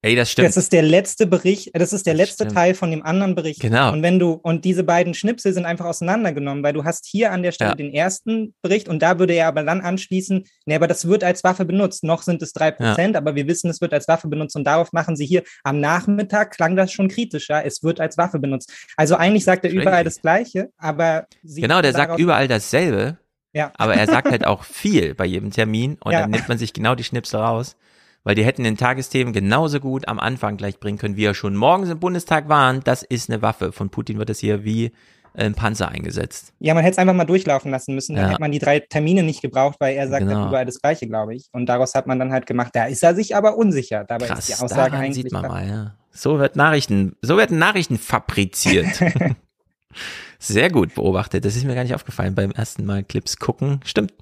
Ey, 0.01 0.15
das 0.15 0.31
stimmt. 0.31 0.47
Das 0.47 0.57
ist 0.57 0.73
der 0.73 0.83
letzte 0.83 1.27
Bericht, 1.27 1.71
das 1.73 1.93
ist 1.93 2.07
der 2.07 2.15
das 2.15 2.19
letzte 2.19 2.45
stimmt. 2.45 2.55
Teil 2.55 2.75
von 2.75 2.93
dem 2.93 3.03
anderen 3.05 3.35
Bericht. 3.35 3.61
Genau. 3.61 3.93
Und 3.93 4.03
wenn 4.05 4.21
du, 4.21 4.33
und 4.35 4.65
diese 4.65 4.85
beiden 4.85 5.13
Schnipsel 5.13 5.53
sind 5.53 5.67
einfach 5.67 5.87
auseinandergenommen, 5.87 6.63
weil 6.63 6.73
du 6.73 6.85
hast 6.85 7.05
hier 7.05 7.33
an 7.33 7.43
der 7.43 7.51
Stelle 7.51 7.71
ja. 7.71 7.75
den 7.75 7.93
ersten 7.93 8.55
Bericht 8.63 8.89
und 8.89 9.03
da 9.03 9.19
würde 9.19 9.35
er 9.35 9.49
aber 9.49 9.65
dann 9.65 9.81
anschließen, 9.81 10.45
nee, 10.67 10.75
aber 10.75 10.87
das 10.87 11.09
wird 11.09 11.25
als 11.25 11.43
Waffe 11.43 11.65
benutzt. 11.65 12.05
Noch 12.05 12.23
sind 12.23 12.41
es 12.43 12.53
drei 12.53 12.71
Prozent, 12.71 13.15
ja. 13.15 13.21
aber 13.21 13.35
wir 13.35 13.49
wissen, 13.49 13.69
es 13.71 13.81
wird 13.81 13.93
als 13.93 14.07
Waffe 14.07 14.29
benutzt 14.29 14.55
und 14.55 14.65
darauf 14.65 14.93
machen 14.93 15.17
sie 15.17 15.27
hier 15.27 15.43
am 15.65 15.81
Nachmittag 15.81 16.53
klang 16.53 16.77
das 16.77 16.93
schon 16.93 17.09
kritischer. 17.09 17.65
Es 17.65 17.83
wird 17.83 18.01
als 18.01 18.17
Waffe 18.17 18.39
benutzt. 18.39 18.73
Also 18.97 19.17
eigentlich 19.17 19.45
sagt 19.45 19.65
er 19.65 19.73
überall 19.73 20.05
das 20.05 20.21
Gleiche, 20.21 20.69
aber 20.79 21.27
Genau, 21.43 21.83
der 21.83 21.93
sagt 21.93 22.21
überall 22.21 22.47
dasselbe. 22.47 23.19
Ja. 23.53 23.73
Aber 23.77 23.95
er 23.95 24.07
sagt 24.07 24.31
halt 24.31 24.47
auch 24.47 24.65
viel 24.65 25.15
bei 25.15 25.25
jedem 25.25 25.51
Termin 25.51 25.97
und 26.01 26.13
ja. 26.13 26.21
dann 26.21 26.31
nimmt 26.31 26.49
man 26.49 26.59
sich 26.59 26.73
genau 26.73 26.95
die 26.95 27.05
Schnipsel 27.05 27.41
raus. 27.41 27.77
Weil 28.25 28.35
die 28.35 28.45
hätten 28.45 28.65
den 28.65 28.77
Tagesthemen 28.77 29.33
genauso 29.33 29.81
gut 29.81 30.07
am 30.07 30.19
Anfang 30.19 30.57
gleich 30.57 30.81
bringen 30.81 30.99
können, 30.99 31.17
wie 31.17 31.25
er 31.25 31.35
schon 31.35 31.57
morgens 31.57 31.89
im 31.89 31.99
Bundestag 31.99 32.49
waren. 32.49 32.83
Das 32.85 33.03
ist 33.03 33.31
eine 33.31 33.43
Waffe. 33.43 33.73
Von 33.73 33.91
Putin 33.91 34.19
wird 34.19 34.29
das 34.29 34.39
hier 34.39 34.65
wie 34.65 34.93
ein 35.35 35.55
Panzer 35.55 35.89
eingesetzt. 35.89 36.53
Ja, 36.59 36.75
man 36.75 36.83
hätte 36.83 36.93
es 36.93 36.99
einfach 36.99 37.15
mal 37.15 37.25
durchlaufen 37.25 37.71
lassen 37.71 37.95
müssen. 37.95 38.17
Dann 38.17 38.25
ja. 38.25 38.31
hätte 38.33 38.41
man 38.41 38.53
die 38.53 38.59
drei 38.59 38.81
Termine 38.81 39.23
nicht 39.23 39.41
gebraucht, 39.41 39.77
weil 39.79 39.97
er 39.97 40.09
sagt 40.09 40.27
genau. 40.27 40.49
überall 40.49 40.67
das 40.67 40.81
Gleiche, 40.81 41.07
glaube 41.07 41.35
ich. 41.35 41.49
Und 41.53 41.67
daraus 41.67 41.95
hat 41.95 42.07
man 42.07 42.19
dann 42.19 42.33
halt 42.33 42.47
gemacht, 42.47 42.71
da 42.75 42.87
ist 42.87 43.03
er 43.03 43.15
sich 43.15 43.37
aber 43.37 43.57
unsicher. 43.57 44.05
Dabei 44.05 44.27
Krass, 44.27 44.41
ist 44.41 44.59
die 44.59 44.63
Aussage 44.63 44.97
eigentlich. 44.97 45.15
sieht 45.15 45.33
man 45.33 45.47
mal, 45.47 45.69
ja. 45.69 45.95
So 46.11 46.39
wird 46.39 46.57
Nachrichten, 46.57 47.17
so 47.23 47.37
werden 47.37 47.59
Nachrichten 47.59 47.99
fabriziert. 47.99 49.01
Sehr 50.39 50.71
gut 50.71 50.95
beobachtet. 50.95 51.45
Das 51.45 51.57
ist 51.57 51.65
mir 51.65 51.75
gar 51.75 51.83
nicht 51.83 51.95
aufgefallen 51.95 52.35
beim 52.35 52.53
ersten 52.53 52.85
Mal 52.85 53.03
Clips 53.03 53.39
gucken. 53.39 53.81
Stimmt. 53.85 54.15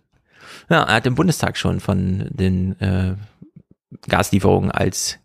Ja, 0.70 0.83
er 0.85 0.94
hat 0.94 1.07
im 1.07 1.14
Bundestag 1.14 1.57
schon 1.57 1.81
von 1.81 2.29
den 2.31 2.81
äh, 2.81 3.14
Gaslieferungen 4.09 4.70
als 4.70 5.18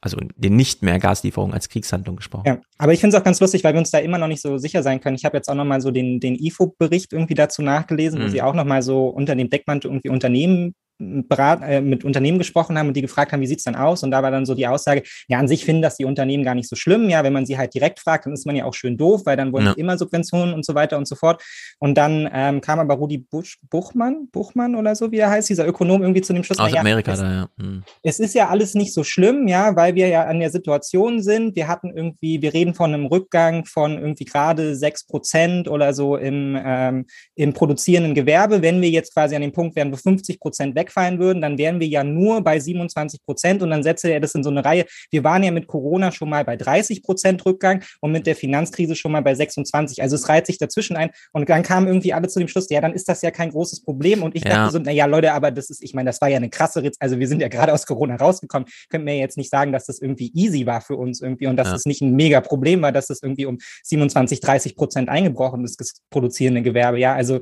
also 0.00 0.16
den 0.36 0.54
nicht 0.54 0.82
mehr 0.82 0.98
Gaslieferungen 0.98 1.54
als 1.54 1.68
Kriegshandlung 1.68 2.16
gesprochen. 2.16 2.44
Ja, 2.46 2.60
aber 2.78 2.92
ich 2.92 3.00
finde 3.00 3.16
es 3.16 3.20
auch 3.20 3.24
ganz 3.24 3.40
lustig, 3.40 3.64
weil 3.64 3.74
wir 3.74 3.80
uns 3.80 3.90
da 3.90 3.98
immer 3.98 4.18
noch 4.18 4.28
nicht 4.28 4.42
so 4.42 4.56
sicher 4.58 4.82
sein 4.82 5.00
können. 5.00 5.16
Ich 5.16 5.24
habe 5.24 5.36
jetzt 5.36 5.48
auch 5.48 5.56
nochmal 5.56 5.80
so 5.80 5.90
den, 5.90 6.20
den 6.20 6.36
IFO-Bericht 6.36 7.12
irgendwie 7.12 7.34
dazu 7.34 7.62
nachgelesen, 7.62 8.20
mhm. 8.20 8.24
wo 8.24 8.28
sie 8.28 8.42
auch 8.42 8.54
nochmal 8.54 8.82
so 8.82 9.08
unter 9.08 9.34
dem 9.34 9.50
Deckmantel 9.50 9.90
irgendwie 9.90 10.10
Unternehmen 10.10 10.74
Berat, 10.98 11.60
äh, 11.62 11.80
mit 11.80 12.04
Unternehmen 12.04 12.38
gesprochen 12.38 12.76
haben 12.76 12.88
und 12.88 12.94
die 12.94 13.02
gefragt 13.02 13.32
haben, 13.32 13.40
wie 13.40 13.46
sieht's 13.46 13.62
dann 13.62 13.76
aus? 13.76 14.02
Und 14.02 14.10
da 14.10 14.22
war 14.22 14.32
dann 14.32 14.46
so 14.46 14.54
die 14.54 14.66
Aussage, 14.66 15.02
ja, 15.28 15.38
an 15.38 15.46
sich 15.46 15.64
finden 15.64 15.82
das 15.82 15.96
die 15.96 16.04
Unternehmen 16.04 16.42
gar 16.42 16.56
nicht 16.56 16.68
so 16.68 16.74
schlimm. 16.74 17.08
Ja, 17.08 17.22
wenn 17.22 17.32
man 17.32 17.46
sie 17.46 17.56
halt 17.56 17.72
direkt 17.74 18.00
fragt, 18.00 18.26
dann 18.26 18.32
ist 18.32 18.46
man 18.46 18.56
ja 18.56 18.64
auch 18.64 18.74
schön 18.74 18.96
doof, 18.96 19.22
weil 19.24 19.36
dann 19.36 19.52
wollen 19.52 19.66
ja. 19.66 19.72
immer 19.72 19.96
Subventionen 19.96 20.54
und 20.54 20.66
so 20.66 20.74
weiter 20.74 20.98
und 20.98 21.06
so 21.06 21.14
fort. 21.14 21.42
Und 21.78 21.96
dann 21.96 22.28
ähm, 22.32 22.60
kam 22.60 22.80
aber 22.80 22.94
Rudi 22.94 23.18
Busch, 23.18 23.58
Buchmann, 23.70 24.28
Buchmann 24.32 24.74
oder 24.74 24.96
so, 24.96 25.12
wie 25.12 25.18
er 25.18 25.30
heißt, 25.30 25.48
dieser 25.48 25.66
Ökonom 25.68 26.02
irgendwie 26.02 26.22
zu 26.22 26.32
dem 26.32 26.42
Schluss. 26.42 26.58
Aus 26.58 26.72
ja, 26.72 26.80
Amerika 26.80 27.12
es, 27.12 27.20
da, 27.20 27.30
ja. 27.30 27.48
Hm. 27.60 27.84
Es 28.02 28.18
ist 28.18 28.34
ja 28.34 28.48
alles 28.48 28.74
nicht 28.74 28.92
so 28.92 29.04
schlimm, 29.04 29.46
ja, 29.46 29.76
weil 29.76 29.94
wir 29.94 30.08
ja 30.08 30.24
an 30.24 30.40
der 30.40 30.50
Situation 30.50 31.22
sind. 31.22 31.54
Wir 31.54 31.68
hatten 31.68 31.92
irgendwie, 31.94 32.42
wir 32.42 32.52
reden 32.52 32.74
von 32.74 32.92
einem 32.92 33.06
Rückgang 33.06 33.64
von 33.66 33.98
irgendwie 33.98 34.24
gerade 34.24 34.74
sechs 34.74 35.06
Prozent 35.06 35.68
oder 35.68 35.94
so 35.94 36.16
im, 36.16 36.58
ähm, 36.60 37.06
im 37.36 37.52
produzierenden 37.52 38.14
Gewerbe. 38.14 38.62
Wenn 38.62 38.82
wir 38.82 38.90
jetzt 38.90 39.14
quasi 39.14 39.36
an 39.36 39.42
dem 39.42 39.52
Punkt 39.52 39.76
wären, 39.76 39.92
wo 39.92 39.96
50 39.96 40.40
Prozent 40.40 40.74
wegfallen 40.88 41.18
würden, 41.18 41.40
dann 41.40 41.58
wären 41.58 41.80
wir 41.80 41.86
ja 41.86 42.02
nur 42.04 42.42
bei 42.42 42.58
27 42.58 43.22
Prozent 43.22 43.62
und 43.62 43.70
dann 43.70 43.82
setze 43.82 44.10
er 44.10 44.20
das 44.20 44.34
in 44.34 44.42
so 44.42 44.50
eine 44.50 44.64
Reihe. 44.64 44.86
Wir 45.10 45.24
waren 45.24 45.42
ja 45.42 45.50
mit 45.50 45.66
Corona 45.66 46.10
schon 46.12 46.30
mal 46.30 46.44
bei 46.44 46.56
30 46.56 47.02
Prozent 47.02 47.44
Rückgang 47.44 47.82
und 48.00 48.12
mit 48.12 48.26
der 48.26 48.34
Finanzkrise 48.34 48.96
schon 48.96 49.12
mal 49.12 49.22
bei 49.22 49.34
26. 49.34 50.02
Also 50.02 50.16
es 50.16 50.28
reiht 50.28 50.46
sich 50.46 50.58
dazwischen 50.58 50.96
ein 50.96 51.10
und 51.32 51.48
dann 51.48 51.62
kamen 51.62 51.86
irgendwie 51.86 52.12
alle 52.12 52.28
zu 52.28 52.38
dem 52.38 52.48
Schluss, 52.48 52.68
ja, 52.70 52.80
dann 52.80 52.92
ist 52.92 53.08
das 53.08 53.22
ja 53.22 53.30
kein 53.30 53.50
großes 53.50 53.82
Problem 53.82 54.22
und 54.22 54.34
ich 54.34 54.44
ja. 54.44 54.50
dachte 54.50 54.72
so, 54.72 54.78
naja, 54.78 55.06
Leute, 55.06 55.32
aber 55.32 55.50
das 55.50 55.70
ist, 55.70 55.82
ich 55.82 55.94
meine, 55.94 56.08
das 56.08 56.20
war 56.20 56.28
ja 56.28 56.36
eine 56.36 56.50
krasse 56.50 56.82
Ritz, 56.82 56.96
also 56.98 57.18
wir 57.18 57.28
sind 57.28 57.40
ja 57.40 57.48
gerade 57.48 57.72
aus 57.72 57.86
Corona 57.86 58.16
rausgekommen, 58.16 58.68
könnt 58.88 59.04
mir 59.04 59.16
jetzt 59.16 59.36
nicht 59.36 59.50
sagen, 59.50 59.72
dass 59.72 59.86
das 59.86 60.00
irgendwie 60.00 60.32
easy 60.34 60.66
war 60.66 60.80
für 60.80 60.96
uns 60.96 61.20
irgendwie 61.20 61.46
und 61.46 61.56
dass 61.56 61.68
ja. 61.68 61.74
es 61.74 61.84
nicht 61.84 62.00
ein 62.00 62.14
mega 62.14 62.40
Problem 62.40 62.82
war, 62.82 62.92
dass 62.92 63.06
das 63.06 63.22
irgendwie 63.22 63.46
um 63.46 63.58
27, 63.84 64.40
30 64.40 64.76
Prozent 64.76 65.08
eingebrochen 65.08 65.64
ist, 65.64 65.80
das 65.80 65.92
produzierende 66.10 66.62
Gewerbe, 66.62 66.98
ja, 66.98 67.14
also 67.14 67.40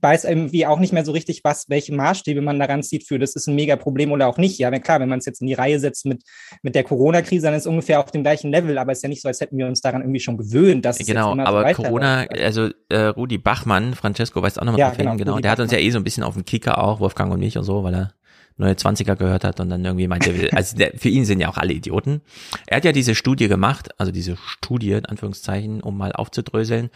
weiß 0.00 0.24
irgendwie 0.24 0.66
auch 0.66 0.78
nicht 0.78 0.92
mehr 0.92 1.04
so 1.04 1.12
richtig, 1.12 1.42
was, 1.44 1.68
welche 1.68 1.94
Maßstäbe 1.94 2.40
man 2.40 2.58
daran 2.58 2.82
zieht 2.82 3.06
für, 3.06 3.18
das 3.18 3.34
ist 3.34 3.48
ein 3.48 3.54
mega 3.54 3.76
Problem 3.76 4.12
oder 4.12 4.26
auch 4.26 4.38
nicht. 4.38 4.58
Ja, 4.58 4.70
klar, 4.78 5.00
wenn 5.00 5.08
man 5.08 5.18
es 5.18 5.26
jetzt 5.26 5.40
in 5.40 5.46
die 5.46 5.54
Reihe 5.54 5.80
setzt 5.80 6.06
mit, 6.06 6.22
mit 6.62 6.74
der 6.74 6.84
Corona-Krise, 6.84 7.46
dann 7.46 7.54
ist 7.54 7.62
es 7.62 7.66
ungefähr 7.66 8.00
auf 8.00 8.10
dem 8.10 8.22
gleichen 8.22 8.50
Level, 8.50 8.76
aber 8.78 8.92
es 8.92 8.98
ist 8.98 9.02
ja 9.02 9.08
nicht 9.08 9.22
so, 9.22 9.28
als 9.28 9.40
hätten 9.40 9.56
wir 9.56 9.66
uns 9.66 9.80
daran 9.80 10.02
irgendwie 10.02 10.20
schon 10.20 10.36
gewöhnt, 10.36 10.84
dass 10.84 11.00
es 11.00 11.06
Genau, 11.06 11.36
aber 11.38 11.74
so 11.74 11.82
Corona, 11.82 12.26
also 12.28 12.68
äh, 12.88 12.98
Rudi 12.98 13.38
Bachmann, 13.38 13.94
Francesco 13.94 14.42
weiß 14.42 14.58
auch 14.58 14.64
noch 14.64 14.72
mal 14.72 14.78
ja, 14.78 14.90
genau, 14.90 15.10
hin, 15.10 15.18
genau, 15.18 15.32
Rudi 15.32 15.42
der 15.42 15.50
hat 15.50 15.60
uns 15.60 15.70
Bachmann. 15.70 15.82
ja 15.82 15.88
eh 15.88 15.90
so 15.90 15.98
ein 15.98 16.04
bisschen 16.04 16.22
auf 16.22 16.34
den 16.34 16.44
Kicker 16.44 16.82
auch, 16.82 17.00
Wolfgang 17.00 17.32
und 17.32 17.40
mich 17.40 17.56
und 17.56 17.64
so, 17.64 17.82
weil 17.82 17.94
er 17.94 18.12
neue 18.58 18.72
20er 18.72 19.14
gehört 19.14 19.44
hat 19.44 19.60
und 19.60 19.70
dann 19.70 19.84
irgendwie 19.84 20.08
meinte, 20.08 20.50
also 20.52 20.76
der, 20.76 20.92
für 20.96 21.08
ihn 21.08 21.24
sind 21.24 21.40
ja 21.40 21.48
auch 21.48 21.56
alle 21.56 21.72
Idioten. 21.72 22.20
Er 22.66 22.78
hat 22.78 22.84
ja 22.84 22.92
diese 22.92 23.14
Studie 23.14 23.48
gemacht, 23.48 23.90
also 23.98 24.12
diese 24.12 24.36
Studie 24.36 24.92
in 24.92 25.06
Anführungszeichen, 25.06 25.80
um 25.80 25.96
mal 25.96 26.12
aufzudröseln 26.12 26.90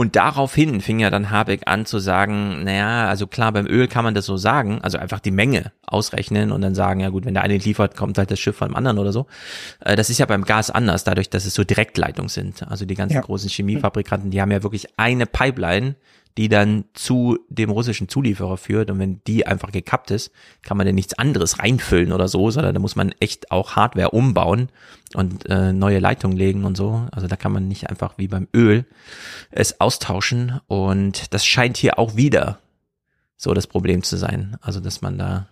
und 0.00 0.14
daraufhin 0.14 0.80
fing 0.80 1.00
ja 1.00 1.10
dann 1.10 1.28
Habeck 1.28 1.62
an 1.66 1.84
zu 1.84 1.98
sagen, 1.98 2.62
naja, 2.62 3.08
also 3.08 3.26
klar, 3.26 3.50
beim 3.50 3.66
Öl 3.66 3.88
kann 3.88 4.04
man 4.04 4.14
das 4.14 4.26
so 4.26 4.36
sagen, 4.36 4.78
also 4.80 4.96
einfach 4.96 5.18
die 5.18 5.32
Menge 5.32 5.72
ausrechnen 5.84 6.52
und 6.52 6.60
dann 6.60 6.76
sagen, 6.76 7.00
ja 7.00 7.08
gut, 7.08 7.24
wenn 7.24 7.34
der 7.34 7.42
eine 7.42 7.56
liefert, 7.56 7.96
kommt 7.96 8.16
halt 8.16 8.30
das 8.30 8.38
Schiff 8.38 8.54
von 8.54 8.68
dem 8.68 8.76
anderen 8.76 8.98
oder 8.98 9.10
so. 9.10 9.26
Äh, 9.80 9.96
das 9.96 10.08
ist 10.08 10.18
ja 10.18 10.26
beim 10.26 10.44
Gas 10.44 10.70
anders, 10.70 11.02
dadurch, 11.02 11.30
dass 11.30 11.46
es 11.46 11.54
so 11.54 11.64
Direktleitungen 11.64 12.28
sind. 12.28 12.62
Also 12.70 12.86
die 12.86 12.94
ganzen 12.94 13.16
ja. 13.16 13.22
großen 13.22 13.50
Chemiefabrikanten, 13.50 14.30
die 14.30 14.40
haben 14.40 14.52
ja 14.52 14.62
wirklich 14.62 14.86
eine 14.96 15.26
Pipeline, 15.26 15.96
die 16.38 16.48
dann 16.48 16.84
zu 16.94 17.36
dem 17.48 17.68
russischen 17.68 18.08
Zulieferer 18.08 18.56
führt. 18.56 18.90
Und 18.90 19.00
wenn 19.00 19.20
die 19.26 19.46
einfach 19.46 19.72
gekappt 19.72 20.12
ist, 20.12 20.30
kann 20.62 20.76
man 20.76 20.86
ja 20.86 20.92
nichts 20.92 21.18
anderes 21.18 21.58
reinfüllen 21.58 22.12
oder 22.12 22.28
so, 22.28 22.50
sondern 22.52 22.74
da 22.74 22.80
muss 22.80 22.94
man 22.94 23.12
echt 23.18 23.50
auch 23.50 23.74
Hardware 23.74 24.12
umbauen 24.12 24.68
und 25.14 25.46
äh, 25.50 25.72
neue 25.72 25.98
Leitungen 25.98 26.38
legen 26.38 26.64
und 26.64 26.76
so. 26.76 27.08
Also 27.10 27.26
da 27.26 27.34
kann 27.34 27.50
man 27.50 27.66
nicht 27.66 27.90
einfach 27.90 28.18
wie 28.18 28.28
beim 28.28 28.46
Öl 28.54 28.86
es 29.50 29.80
austauschen. 29.80 30.60
Und 30.68 31.34
das 31.34 31.44
scheint 31.44 31.76
hier 31.76 31.98
auch 31.98 32.14
wieder 32.14 32.60
so 33.36 33.52
das 33.52 33.66
Problem 33.66 34.04
zu 34.04 34.16
sein. 34.16 34.56
Also 34.60 34.78
dass 34.78 35.02
man 35.02 35.18
da 35.18 35.48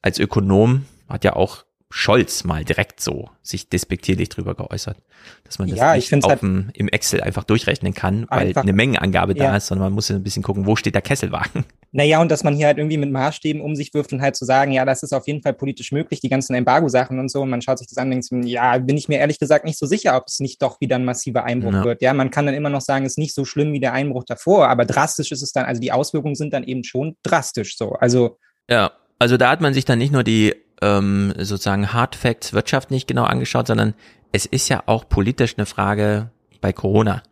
als 0.00 0.18
Ökonom 0.18 0.86
hat 1.10 1.24
ja 1.24 1.36
auch 1.36 1.66
Scholz 1.94 2.44
mal 2.44 2.64
direkt 2.64 3.00
so 3.00 3.28
sich 3.42 3.68
despektierlich 3.68 4.30
drüber 4.30 4.54
geäußert, 4.54 4.96
dass 5.44 5.58
man 5.58 5.68
das 5.68 5.78
Ja, 5.78 5.94
nicht 5.94 6.12
auf 6.14 6.24
halt- 6.24 6.40
dem, 6.42 6.70
im 6.72 6.88
Excel 6.88 7.20
einfach 7.20 7.44
durchrechnen 7.44 7.92
kann, 7.92 8.26
weil 8.30 8.56
eine 8.56 8.72
Mengenangabe 8.72 9.34
da 9.34 9.44
Ja. 9.44 9.56
ist, 9.56 9.66
sondern 9.66 9.88
man 9.88 9.92
muss 9.92 10.10
ein 10.10 10.22
bisschen 10.22 10.42
gucken, 10.42 10.64
wo 10.66 10.74
steht 10.74 10.94
der 10.94 11.02
Kesselwagen. 11.02 11.64
Naja, 11.94 12.22
und 12.22 12.30
dass 12.30 12.42
man 12.42 12.56
hier 12.56 12.68
halt 12.68 12.78
irgendwie 12.78 12.96
mit 12.96 13.12
Maßstäben 13.12 13.60
um 13.60 13.76
sich 13.76 13.92
wirft 13.92 14.14
und 14.14 14.22
halt 14.22 14.34
zu 14.34 14.46
so 14.46 14.46
sagen, 14.46 14.72
ja, 14.72 14.86
das 14.86 15.02
ist 15.02 15.12
auf 15.12 15.26
jeden 15.26 15.42
Fall 15.42 15.52
politisch 15.52 15.92
möglich, 15.92 16.20
die 16.20 16.30
ganzen 16.30 16.54
Embargo-Sachen 16.54 17.18
und 17.18 17.30
so. 17.30 17.42
Und 17.42 17.50
man 17.50 17.60
schaut 17.60 17.80
sich 17.80 17.86
das 17.86 17.98
an 17.98 18.10
und 18.10 18.12
denkt, 18.12 18.48
ja, 18.48 18.78
bin 18.78 18.96
ich 18.96 19.10
mir 19.10 19.18
ehrlich 19.18 19.38
gesagt 19.38 19.66
nicht 19.66 19.78
so 19.78 19.84
sicher, 19.84 20.16
ob 20.16 20.24
es 20.26 20.40
nicht 20.40 20.62
doch 20.62 20.80
wieder 20.80 20.96
ein 20.96 21.04
massiver 21.04 21.44
Einbruch 21.44 21.74
ja. 21.74 21.84
wird. 21.84 22.00
Ja, 22.00 22.14
man 22.14 22.30
kann 22.30 22.46
dann 22.46 22.54
immer 22.54 22.70
noch 22.70 22.80
sagen, 22.80 23.04
es 23.04 23.12
ist 23.12 23.18
nicht 23.18 23.34
so 23.34 23.44
schlimm 23.44 23.74
wie 23.74 23.78
der 23.80 23.92
Einbruch 23.92 24.24
davor, 24.24 24.68
aber 24.68 24.86
drastisch 24.86 25.32
ist 25.32 25.42
es 25.42 25.52
dann, 25.52 25.66
also 25.66 25.82
die 25.82 25.92
Auswirkungen 25.92 26.34
sind 26.34 26.54
dann 26.54 26.64
eben 26.64 26.82
schon 26.82 27.18
drastisch 27.22 27.76
so. 27.76 27.92
Also. 27.92 28.38
Ja, 28.70 28.92
also 29.18 29.36
da 29.36 29.50
hat 29.50 29.60
man 29.60 29.74
sich 29.74 29.84
dann 29.84 29.98
nicht 29.98 30.14
nur 30.14 30.24
die 30.24 30.54
ähm, 30.82 31.32
sozusagen 31.38 31.92
Hard 31.92 32.14
Facts 32.14 32.52
Wirtschaft 32.52 32.90
nicht 32.90 33.06
genau 33.08 33.24
angeschaut, 33.24 33.66
sondern 33.66 33.94
es 34.32 34.44
ist 34.44 34.68
ja 34.68 34.82
auch 34.86 35.08
politisch 35.08 35.54
eine 35.56 35.66
Frage 35.66 36.30
bei 36.60 36.72
Corona 36.72 37.22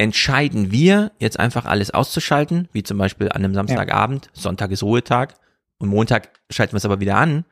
entscheiden 0.00 0.72
wir 0.72 1.12
jetzt 1.18 1.38
einfach 1.38 1.66
alles 1.66 1.90
auszuschalten, 1.90 2.68
wie 2.72 2.82
zum 2.82 2.96
Beispiel 2.96 3.28
an 3.28 3.44
einem 3.44 3.54
Samstagabend, 3.54 4.26
ja. 4.26 4.40
Sonntag 4.40 4.70
ist 4.70 4.82
Ruhetag 4.82 5.34
und 5.76 5.90
Montag 5.90 6.30
schalten 6.48 6.72
wir 6.72 6.78
es 6.78 6.86
aber 6.86 7.00
wieder 7.00 7.16
an. 7.16 7.44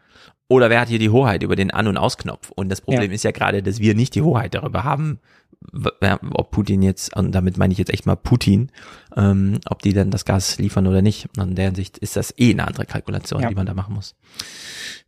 Oder 0.48 0.70
wer 0.70 0.80
hat 0.80 0.88
hier 0.88 0.98
die 0.98 1.10
Hoheit 1.10 1.42
über 1.42 1.56
den 1.56 1.70
An- 1.70 1.88
und 1.88 1.98
Ausknopf? 1.98 2.50
Und 2.50 2.70
das 2.70 2.80
Problem 2.80 3.10
ja. 3.10 3.14
ist 3.14 3.22
ja 3.22 3.32
gerade, 3.32 3.62
dass 3.62 3.80
wir 3.80 3.94
nicht 3.94 4.14
die 4.14 4.22
Hoheit 4.22 4.54
darüber 4.54 4.82
haben, 4.82 5.20
ob 5.72 6.50
Putin 6.50 6.82
jetzt, 6.82 7.14
und 7.16 7.32
damit 7.32 7.58
meine 7.58 7.72
ich 7.72 7.78
jetzt 7.78 7.92
echt 7.92 8.06
mal 8.06 8.16
Putin, 8.16 8.70
ähm, 9.16 9.58
ob 9.68 9.82
die 9.82 9.92
dann 9.92 10.10
das 10.10 10.24
Gas 10.24 10.58
liefern 10.58 10.86
oder 10.86 11.02
nicht. 11.02 11.28
Und 11.36 11.50
in 11.50 11.54
der 11.56 11.66
Hinsicht 11.66 11.98
ist 11.98 12.16
das 12.16 12.32
eh 12.38 12.52
eine 12.52 12.66
andere 12.66 12.86
Kalkulation, 12.86 13.42
ja. 13.42 13.48
die 13.48 13.54
man 13.54 13.66
da 13.66 13.74
machen 13.74 13.94
muss. 13.94 14.14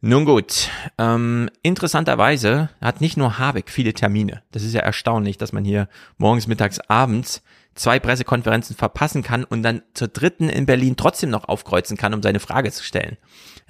Nun 0.00 0.24
gut, 0.24 0.68
ähm, 0.98 1.50
interessanterweise 1.62 2.70
hat 2.80 3.00
nicht 3.00 3.16
nur 3.16 3.38
Habeck 3.38 3.70
viele 3.70 3.94
Termine. 3.94 4.42
Das 4.50 4.62
ist 4.62 4.74
ja 4.74 4.80
erstaunlich, 4.80 5.38
dass 5.38 5.52
man 5.52 5.64
hier 5.64 5.88
morgens, 6.18 6.46
mittags, 6.46 6.80
abends 6.80 7.42
zwei 7.80 7.98
Pressekonferenzen 7.98 8.76
verpassen 8.76 9.22
kann 9.22 9.44
und 9.44 9.62
dann 9.62 9.82
zur 9.94 10.08
dritten 10.08 10.50
in 10.50 10.66
Berlin 10.66 10.96
trotzdem 10.96 11.30
noch 11.30 11.48
aufkreuzen 11.48 11.96
kann, 11.96 12.12
um 12.12 12.22
seine 12.22 12.38
Frage 12.38 12.70
zu 12.70 12.84
stellen. 12.84 13.16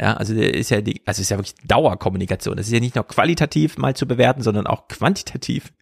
Ja, 0.01 0.14
also 0.14 0.35
ist 0.35 0.70
ja 0.70 0.81
die, 0.81 1.01
also 1.07 1.23
ist 1.23 1.31
ja 1.31 1.38
wirklich 1.38 1.55
Dauerkommunikation. 1.64 2.57
Das 2.57 2.66
ist 2.66 2.73
ja 2.73 2.81
nicht 2.81 2.96
nur 2.96 3.07
qualitativ 3.07 3.79
mal 3.79 3.94
zu 3.94 4.07
bewerten, 4.07 4.42
sondern 4.42 4.66
auch 4.66 4.88
quantitativ. 4.88 5.73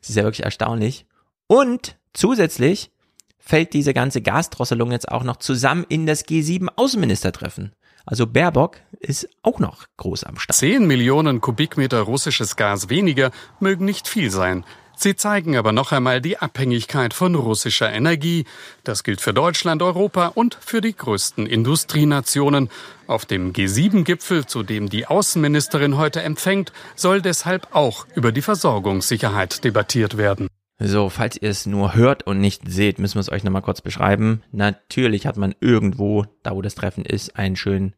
Das 0.00 0.10
ist 0.10 0.16
ja 0.16 0.24
wirklich 0.24 0.44
erstaunlich. 0.44 1.06
Und 1.46 1.96
zusätzlich 2.12 2.90
fällt 3.38 3.72
diese 3.72 3.94
ganze 3.94 4.20
Gasdrosselung 4.20 4.92
jetzt 4.92 5.08
auch 5.08 5.24
noch 5.24 5.36
zusammen 5.36 5.86
in 5.88 6.04
das 6.04 6.26
G7 6.26 6.68
Außenministertreffen. 6.76 7.72
Also 8.04 8.26
Baerbock 8.26 8.76
ist 9.00 9.30
auch 9.42 9.60
noch 9.60 9.86
groß 9.96 10.24
am 10.24 10.38
Start. 10.38 10.58
Zehn 10.58 10.86
Millionen 10.86 11.40
Kubikmeter 11.40 12.02
russisches 12.02 12.56
Gas 12.56 12.90
weniger 12.90 13.30
mögen 13.60 13.86
nicht 13.86 14.08
viel 14.08 14.30
sein. 14.30 14.64
Sie 15.00 15.14
zeigen 15.14 15.56
aber 15.56 15.70
noch 15.70 15.92
einmal 15.92 16.20
die 16.20 16.38
Abhängigkeit 16.38 17.14
von 17.14 17.36
russischer 17.36 17.88
Energie. 17.92 18.46
Das 18.82 19.04
gilt 19.04 19.20
für 19.20 19.32
Deutschland, 19.32 19.80
Europa 19.80 20.26
und 20.34 20.58
für 20.60 20.80
die 20.80 20.96
größten 20.96 21.46
Industrienationen. 21.46 22.68
Auf 23.06 23.24
dem 23.24 23.52
G7-Gipfel, 23.52 24.46
zu 24.46 24.64
dem 24.64 24.88
die 24.88 25.06
Außenministerin 25.06 25.96
heute 25.98 26.22
empfängt, 26.22 26.72
soll 26.96 27.22
deshalb 27.22 27.68
auch 27.76 28.08
über 28.16 28.32
die 28.32 28.42
Versorgungssicherheit 28.42 29.62
debattiert 29.62 30.16
werden. 30.16 30.48
So, 30.80 31.10
falls 31.10 31.40
ihr 31.40 31.50
es 31.50 31.64
nur 31.64 31.94
hört 31.94 32.26
und 32.26 32.40
nicht 32.40 32.62
seht, 32.66 32.98
müssen 32.98 33.14
wir 33.14 33.20
es 33.20 33.30
euch 33.30 33.44
nochmal 33.44 33.62
kurz 33.62 33.80
beschreiben. 33.80 34.42
Natürlich 34.50 35.28
hat 35.28 35.36
man 35.36 35.54
irgendwo, 35.60 36.26
da 36.42 36.56
wo 36.56 36.60
das 36.60 36.74
Treffen 36.74 37.04
ist, 37.04 37.36
einen 37.36 37.54
schönen 37.54 37.94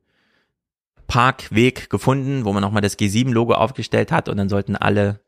Parkweg 1.07 1.89
gefunden, 1.89 2.45
wo 2.45 2.53
man 2.53 2.61
nochmal 2.61 2.83
das 2.83 2.99
G7-Logo 2.99 3.55
aufgestellt 3.55 4.13
hat 4.13 4.29
und 4.29 4.37
dann 4.37 4.51
sollten 4.51 4.77
alle 4.77 5.21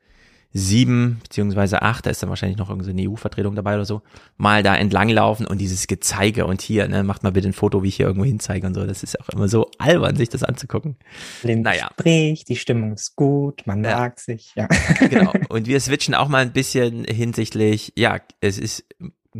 sieben 0.54 1.20
beziehungsweise 1.22 1.82
acht, 1.82 2.04
da 2.06 2.10
ist 2.10 2.22
dann 2.22 2.28
wahrscheinlich 2.28 2.58
noch 2.58 2.68
irgendeine 2.68 3.08
EU-Vertretung 3.08 3.54
dabei 3.54 3.74
oder 3.74 3.84
so, 3.84 4.02
mal 4.36 4.62
da 4.62 4.76
entlanglaufen 4.76 5.46
und 5.46 5.58
dieses 5.58 5.86
Gezeige 5.86 6.46
und 6.46 6.60
hier, 6.60 6.88
ne, 6.88 7.02
macht 7.02 7.22
mal 7.22 7.32
bitte 7.32 7.48
ein 7.48 7.54
Foto, 7.54 7.82
wie 7.82 7.88
ich 7.88 7.96
hier 7.96 8.06
irgendwo 8.06 8.26
hinzeige 8.26 8.66
und 8.66 8.74
so. 8.74 8.84
Das 8.84 9.02
ist 9.02 9.18
auch 9.20 9.28
immer 9.30 9.48
so 9.48 9.70
albern, 9.78 10.16
sich 10.16 10.28
das 10.28 10.42
anzugucken. 10.42 10.96
Den 11.42 11.62
naja. 11.62 11.88
Gespräch, 11.96 12.44
die 12.44 12.56
Stimmung 12.56 12.92
ist 12.92 13.16
gut, 13.16 13.66
man 13.66 13.82
ja. 13.82 13.98
mag 13.98 14.20
sich, 14.20 14.52
ja. 14.54 14.68
Genau. 15.08 15.32
Und 15.48 15.66
wir 15.66 15.80
switchen 15.80 16.14
auch 16.14 16.28
mal 16.28 16.42
ein 16.42 16.52
bisschen 16.52 17.04
hinsichtlich, 17.04 17.92
ja, 17.96 18.18
es 18.40 18.58
ist 18.58 18.84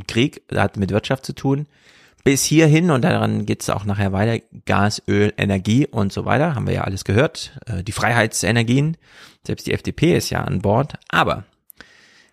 Krieg, 0.07 0.43
hat 0.53 0.77
mit 0.77 0.91
Wirtschaft 0.91 1.27
zu 1.27 1.35
tun. 1.35 1.67
Bis 2.25 2.45
hierhin, 2.45 2.93
und 2.93 3.03
daran 3.03 3.47
geht's 3.47 3.69
auch 3.69 3.85
nachher 3.85 4.13
weiter, 4.13 4.45
Gas, 4.65 5.03
Öl, 5.09 5.33
Energie 5.37 5.89
und 5.89 6.13
so 6.13 6.25
weiter, 6.25 6.55
haben 6.55 6.69
wir 6.69 6.75
ja 6.75 6.85
alles 6.85 7.05
gehört. 7.05 7.59
Äh, 7.67 7.83
die 7.83 7.91
Freiheitsenergien, 7.91 8.97
selbst 9.47 9.67
die 9.67 9.73
FDP 9.73 10.17
ist 10.17 10.31
ja 10.31 10.45
an 10.45 10.61
Bord. 10.61 10.95
Aber 11.09 11.45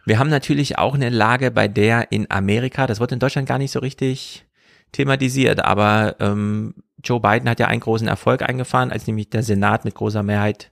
wir 0.06 0.20
haben 0.20 0.30
natürlich 0.30 0.78
auch 0.78 0.96
eine 0.96 1.10
Lage, 1.10 1.52
bei 1.52 1.68
der 1.68 2.12
in 2.12 2.30
Amerika, 2.32 2.88
das 2.88 3.00
wird 3.00 3.12
in 3.12 3.20
Deutschland 3.20 3.48
gar 3.48 3.58
nicht 3.58 3.72
so 3.72 3.80
richtig 3.80 4.46
thematisiert, 4.92 5.64
aber 5.64 6.16
ähm, 6.20 6.74
Joe 7.04 7.20
Biden 7.20 7.50
hat 7.50 7.60
ja 7.60 7.68
einen 7.68 7.82
großen 7.82 8.08
Erfolg 8.08 8.42
eingefahren, 8.42 8.92
als 8.92 9.08
nämlich 9.08 9.30
der 9.30 9.44
Senat 9.44 9.86
mit 9.86 9.96
großer 9.96 10.24
Mehrheit 10.24 10.72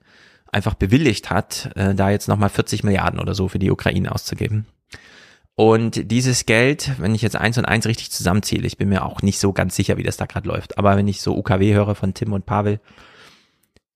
einfach 0.51 0.73
bewilligt 0.73 1.29
hat, 1.29 1.71
äh, 1.75 1.93
da 1.93 2.09
jetzt 2.09 2.27
nochmal 2.27 2.49
40 2.49 2.83
Milliarden 2.83 3.19
oder 3.19 3.35
so 3.35 3.47
für 3.47 3.59
die 3.59 3.71
Ukraine 3.71 4.11
auszugeben. 4.11 4.65
Und 5.55 6.11
dieses 6.11 6.45
Geld, 6.45 6.91
wenn 6.99 7.15
ich 7.15 7.21
jetzt 7.21 7.35
eins 7.35 7.57
und 7.57 7.65
eins 7.65 7.87
richtig 7.87 8.11
zusammenzähle, 8.11 8.67
ich 8.67 8.77
bin 8.77 8.89
mir 8.89 9.03
auch 9.03 9.21
nicht 9.21 9.39
so 9.39 9.53
ganz 9.53 9.75
sicher, 9.75 9.97
wie 9.97 10.03
das 10.03 10.17
da 10.17 10.25
gerade 10.25 10.47
läuft, 10.47 10.77
aber 10.77 10.95
wenn 10.97 11.07
ich 11.07 11.21
so 11.21 11.35
UKW 11.35 11.73
höre 11.73 11.95
von 11.95 12.13
Tim 12.13 12.33
und 12.33 12.45
Pavel, 12.45 12.79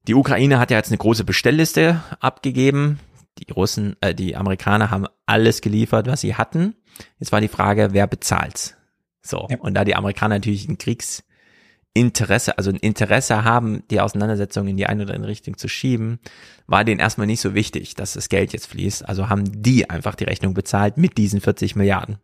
die 0.08 0.16
Ukraine 0.16 0.60
hat 0.60 0.72
ja 0.72 0.78
jetzt 0.78 0.90
eine 0.90 0.98
große 0.98 1.24
Bestellliste 1.24 2.02
abgegeben. 2.20 3.00
Die 3.38 3.52
Russen, 3.52 3.96
äh, 4.02 4.14
die 4.14 4.36
Amerikaner 4.36 4.92
haben 4.92 5.08
alles 5.26 5.62
geliefert, 5.62 6.08
was 6.08 6.22
sie 6.22 6.36
hatten. 6.36 6.76
Jetzt 7.20 7.32
war 7.32 7.42
die 7.42 7.48
Frage, 7.48 7.90
wer 7.92 8.08
bezahlt's? 8.08 8.76
So. 9.22 9.48
Ja. 9.50 9.58
Und 9.60 9.76
da 9.76 9.86
die 9.86 9.96
Amerikaner 9.96 10.36
natürlich 10.36 10.68
ein 10.68 10.78
Kriegsinteresse, 10.78 12.58
also 12.58 12.72
ein 12.72 12.78
Interesse 12.78 13.44
haben, 13.44 13.84
die 13.90 14.02
Auseinandersetzung 14.02 14.68
in 14.68 14.78
die 14.78 14.88
eine 14.88 15.04
oder 15.04 15.14
andere 15.14 15.32
Richtung 15.32 15.58
zu 15.58 15.68
schieben, 15.68 16.20
war 16.68 16.84
denen 16.84 17.00
erstmal 17.00 17.28
nicht 17.28 17.42
so 17.42 17.54
wichtig, 17.54 17.96
dass 17.96 18.14
das 18.14 18.30
Geld 18.30 18.54
jetzt 18.54 18.68
fließt. 18.68 19.08
Also 19.08 19.30
haben 19.30 19.62
die 19.62 19.90
einfach 19.90 20.16
die 20.16 20.26
Rechnung 20.26 20.54
bezahlt 20.54 20.98
mit 20.98 21.18
diesen 21.18 21.42
40 21.42 21.76
Milliarden. 21.76 22.18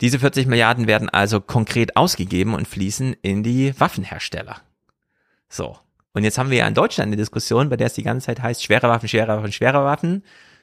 Diese 0.00 0.18
40 0.18 0.46
Milliarden 0.46 0.86
werden 0.86 1.08
also 1.08 1.40
konkret 1.40 1.96
ausgegeben 1.96 2.54
und 2.54 2.68
fließen 2.68 3.14
in 3.22 3.42
die 3.42 3.78
Waffenhersteller. 3.78 4.60
So. 5.48 5.78
Und 6.16 6.24
jetzt 6.24 6.38
haben 6.38 6.48
wir 6.48 6.56
ja 6.56 6.66
in 6.66 6.72
Deutschland 6.72 7.08
eine 7.08 7.16
Diskussion, 7.16 7.68
bei 7.68 7.76
der 7.76 7.88
es 7.88 7.92
die 7.92 8.02
ganze 8.02 8.24
Zeit 8.24 8.42
heißt, 8.42 8.64
schwere 8.64 8.88
Waffen, 8.88 9.06
schwere 9.06 9.36
Waffen, 9.36 9.52
schwere 9.52 9.84
Waffen. 9.84 10.22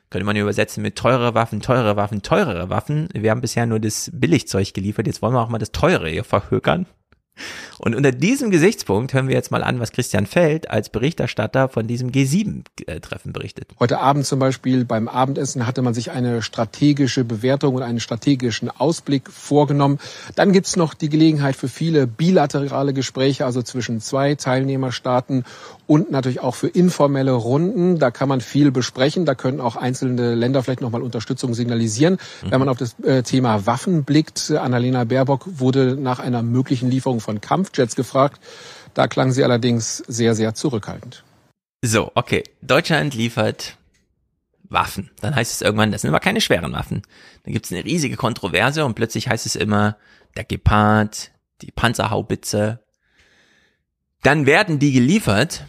Könnte 0.10 0.26
man 0.26 0.36
übersetzen 0.36 0.82
mit 0.82 0.96
teure 0.96 1.36
Waffen, 1.36 1.62
teure 1.62 1.96
Waffen, 1.96 2.24
teurere 2.24 2.72
Waffen. 2.72 3.08
Wir 3.14 3.30
haben 3.30 3.42
bisher 3.42 3.68
nur 3.68 3.80
das 3.80 4.10
Billigzeug 4.12 4.74
geliefert, 4.74 5.06
jetzt 5.06 5.22
wollen 5.22 5.36
wir 5.36 5.42
auch 5.42 5.50
mal 5.50 5.60
das 5.60 5.72
teure 5.72 6.10
hier 6.10 6.24
verhökern. 6.24 6.88
Und 7.80 7.96
unter 7.96 8.12
diesem 8.12 8.52
Gesichtspunkt 8.52 9.14
hören 9.14 9.28
wir 9.28 9.36
jetzt 9.36 9.52
mal 9.52 9.64
an, 9.64 9.80
was 9.80 9.92
Christian 9.92 10.26
Feld 10.26 10.70
als 10.70 10.90
Berichterstatter 10.90 11.68
von 11.68 11.88
diesem 11.88 12.12
G7-Treffen 12.12 13.34
berichtet. 13.34 13.70
Heute 13.80 14.00
Abend 14.00 14.26
zum 14.26 14.40
Beispiel 14.40 14.86
beim 14.86 15.08
Abendessen 15.08 15.66
hatte 15.68 15.82
man 15.82 15.94
sich 15.94 16.12
eine 16.12 16.42
strategische 16.42 17.24
Bewertung 17.24 17.76
und 17.76 17.84
einen 17.84 18.00
strategischen 18.00 18.70
Ausblick 18.70 19.30
vorgenommen. 19.30 20.00
Dann 20.36 20.52
gibt's 20.52 20.76
noch 20.76 20.94
die 20.94 21.10
Gelegenheit 21.10 21.56
für 21.56 21.68
viele 21.68 22.08
bilaterale 22.08 22.94
Gespräche, 22.94 23.46
also 23.46 23.62
zwischen 23.62 24.00
zwei 24.00 24.36
Teilnehmerstaaten 24.36 25.44
und 25.88 26.12
natürlich 26.12 26.40
auch 26.40 26.56
für 26.56 26.68
informelle 26.68 27.32
Runden. 27.32 28.00
Da 28.00 28.12
kann 28.12 28.30
man 28.30 28.42
viel 28.42 28.72
besprechen. 28.72 29.26
Da 29.26 29.36
können 29.36 29.60
auch 29.60 29.76
einzelne 29.76 30.36
Länder 30.36 30.64
vielleicht 30.64 30.82
nochmal 30.82 31.02
Unterstützung 31.02 31.54
signalisieren. 31.54 32.18
Mhm. 32.44 32.52
Wenn 32.52 32.60
man 32.60 32.70
auf 32.70 32.78
das 32.78 33.00
äh, 33.00 33.24
Thema 33.24 33.66
Waffen 33.66 34.04
blickt, 34.04 34.52
Annalena 34.52 35.04
Baerbock 35.04 35.60
wurde 35.60 35.96
nach 35.96 36.20
einer 36.20 36.44
möglichen 36.44 36.90
Lieferung 36.90 37.20
von 37.20 37.42
Kampfjets 37.42 37.96
gefragt. 37.96 38.42
Da 38.94 39.08
klang 39.08 39.32
sie 39.32 39.44
allerdings 39.44 39.98
sehr, 40.08 40.36
sehr 40.36 40.54
zurückhaltend. 40.54 41.24
So, 41.82 42.12
okay. 42.16 42.44
Deutschland 42.62 43.14
liefert 43.14 43.78
Waffen. 44.70 45.12
Dann 45.22 45.36
heißt 45.36 45.54
es 45.54 45.62
irgendwann, 45.62 45.92
das 45.92 46.02
sind 46.02 46.10
aber 46.10 46.20
keine 46.20 46.42
schweren 46.42 46.74
Waffen. 46.74 47.02
Dann 47.44 47.54
gibt 47.54 47.66
es 47.66 47.72
eine 47.72 47.84
riesige 47.84 48.16
Kontroverse 48.16 48.86
und 48.86 48.96
plötzlich 48.96 49.28
heißt 49.28 49.46
es 49.46 49.56
immer, 49.56 49.98
der 50.36 50.46
Gepard, 50.46 51.32
die 51.62 51.72
Panzerhaubitze. 51.72 52.80
Dann 54.24 54.46
werden 54.46 54.80
die 54.80 54.94
geliefert. 54.94 55.66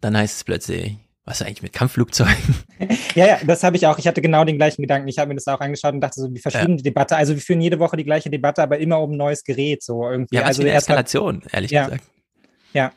Dann 0.00 0.16
heißt 0.16 0.36
es 0.36 0.44
plötzlich, 0.44 0.96
was 1.24 1.40
ist 1.40 1.46
eigentlich 1.46 1.62
mit 1.62 1.72
Kampfflugzeugen? 1.72 2.56
Ja, 3.14 3.26
ja, 3.26 3.38
das 3.44 3.62
habe 3.62 3.76
ich 3.76 3.86
auch. 3.86 3.98
Ich 3.98 4.06
hatte 4.06 4.22
genau 4.22 4.44
den 4.44 4.56
gleichen 4.56 4.80
Gedanken. 4.80 5.06
Ich 5.08 5.18
habe 5.18 5.28
mir 5.28 5.34
das 5.34 5.46
auch 5.48 5.60
angeschaut 5.60 5.92
und 5.92 6.00
dachte 6.00 6.20
so, 6.20 6.32
wie 6.32 6.38
verschieden 6.38 6.70
ja. 6.70 6.76
die 6.76 6.82
Debatte. 6.84 7.16
Also 7.16 7.34
wir 7.34 7.42
führen 7.42 7.60
jede 7.60 7.78
Woche 7.78 7.96
die 7.96 8.04
gleiche 8.04 8.30
Debatte, 8.30 8.62
aber 8.62 8.78
immer 8.78 9.00
um 9.00 9.12
ein 9.12 9.16
neues 9.16 9.44
Gerät 9.44 9.82
so 9.82 10.08
irgendwie. 10.08 10.36
Ja, 10.36 10.42
also 10.42 10.62
eine 10.62 10.70
Eskalation, 10.70 11.42
ehrlich 11.52 11.72
ja. 11.72 11.84
gesagt. 11.84 12.04
Ja. 12.72 12.92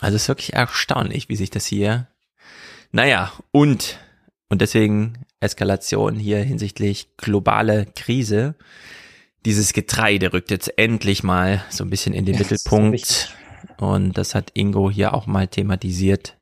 Also 0.00 0.16
es 0.16 0.22
ist 0.22 0.28
wirklich 0.28 0.54
erstaunlich, 0.54 1.28
wie 1.28 1.36
sich 1.36 1.50
das 1.50 1.66
hier. 1.66 2.06
Naja, 2.90 3.32
und 3.50 3.98
und 4.48 4.62
deswegen 4.62 5.24
Eskalation 5.40 6.14
hier 6.14 6.38
hinsichtlich 6.38 7.16
globale 7.18 7.86
Krise. 7.94 8.54
Dieses 9.44 9.74
Getreide 9.74 10.32
rückt 10.32 10.50
jetzt 10.50 10.78
endlich 10.78 11.22
mal 11.22 11.62
so 11.68 11.84
ein 11.84 11.90
bisschen 11.90 12.14
in 12.14 12.24
den 12.24 12.34
ja, 12.34 12.40
Mittelpunkt. 12.40 13.36
Und 13.76 14.16
das 14.16 14.34
hat 14.34 14.52
Ingo 14.54 14.90
hier 14.90 15.12
auch 15.12 15.26
mal 15.26 15.48
thematisiert 15.48 16.37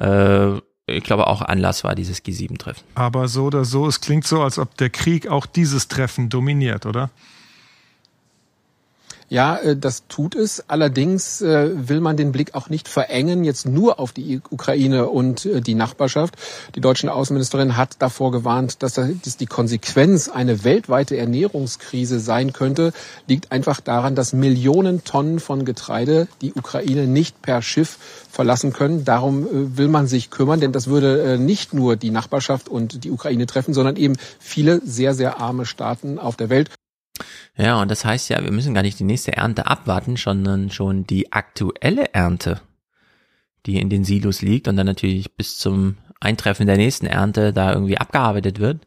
äh, 0.00 0.60
ich 0.86 1.04
glaube 1.04 1.26
auch 1.26 1.42
Anlass 1.42 1.84
war 1.84 1.94
dieses 1.94 2.24
G7-Treffen. 2.24 2.82
Aber 2.94 3.28
so 3.28 3.44
oder 3.46 3.64
so, 3.64 3.86
es 3.86 4.00
klingt 4.00 4.26
so, 4.26 4.42
als 4.42 4.58
ob 4.58 4.76
der 4.76 4.90
Krieg 4.90 5.28
auch 5.28 5.46
dieses 5.46 5.88
Treffen 5.88 6.28
dominiert, 6.30 6.86
oder? 6.86 7.10
Ja, 9.30 9.56
äh, 9.56 9.76
das 9.76 10.04
tut 10.08 10.34
es. 10.34 10.64
Allerdings 10.68 11.42
äh, 11.42 11.88
will 11.88 12.00
man 12.00 12.16
den 12.16 12.32
Blick 12.32 12.54
auch 12.54 12.70
nicht 12.70 12.88
verengen, 12.88 13.44
jetzt 13.44 13.66
nur 13.66 14.00
auf 14.00 14.12
die 14.12 14.40
Ukraine 14.50 15.08
und 15.08 15.44
äh, 15.44 15.60
die 15.60 15.74
Nachbarschaft. 15.74 16.36
Die 16.74 16.80
deutsche 16.80 17.12
Außenministerin 17.12 17.76
hat 17.76 17.96
davor 17.98 18.32
gewarnt, 18.32 18.82
dass 18.82 18.94
das 18.94 19.36
die 19.36 19.46
Konsequenz 19.46 20.30
eine 20.30 20.64
weltweite 20.64 21.18
Ernährungskrise 21.18 22.20
sein 22.20 22.54
könnte, 22.54 22.92
liegt 23.26 23.52
einfach 23.52 23.80
daran, 23.80 24.14
dass 24.14 24.32
Millionen 24.32 25.04
Tonnen 25.04 25.40
von 25.40 25.66
Getreide 25.66 26.26
die 26.40 26.54
Ukraine 26.54 27.06
nicht 27.06 27.42
per 27.42 27.60
Schiff 27.60 27.98
verlassen 28.30 28.72
können. 28.72 29.04
Darum 29.04 29.46
will 29.76 29.88
man 29.88 30.06
sich 30.06 30.30
kümmern, 30.30 30.60
denn 30.60 30.72
das 30.72 30.86
würde 30.86 31.38
nicht 31.38 31.74
nur 31.74 31.96
die 31.96 32.10
Nachbarschaft 32.10 32.68
und 32.68 33.04
die 33.04 33.10
Ukraine 33.10 33.46
treffen, 33.46 33.74
sondern 33.74 33.96
eben 33.96 34.16
viele 34.38 34.80
sehr, 34.84 35.14
sehr 35.14 35.38
arme 35.38 35.66
Staaten 35.66 36.18
auf 36.18 36.36
der 36.36 36.48
Welt. 36.48 36.70
Ja, 37.56 37.80
und 37.80 37.90
das 37.90 38.04
heißt 38.04 38.28
ja, 38.30 38.42
wir 38.42 38.52
müssen 38.52 38.74
gar 38.74 38.82
nicht 38.82 38.98
die 38.98 39.04
nächste 39.04 39.36
Ernte 39.36 39.66
abwarten, 39.66 40.16
sondern 40.16 40.70
schon 40.70 41.06
die 41.06 41.32
aktuelle 41.32 42.12
Ernte, 42.14 42.60
die 43.66 43.80
in 43.80 43.90
den 43.90 44.04
Silos 44.04 44.42
liegt 44.42 44.68
und 44.68 44.76
dann 44.76 44.86
natürlich 44.86 45.34
bis 45.36 45.58
zum 45.58 45.96
Eintreffen 46.20 46.66
der 46.66 46.76
nächsten 46.76 47.06
Ernte 47.06 47.52
da 47.52 47.72
irgendwie 47.72 47.98
abgearbeitet 47.98 48.58
wird, 48.58 48.86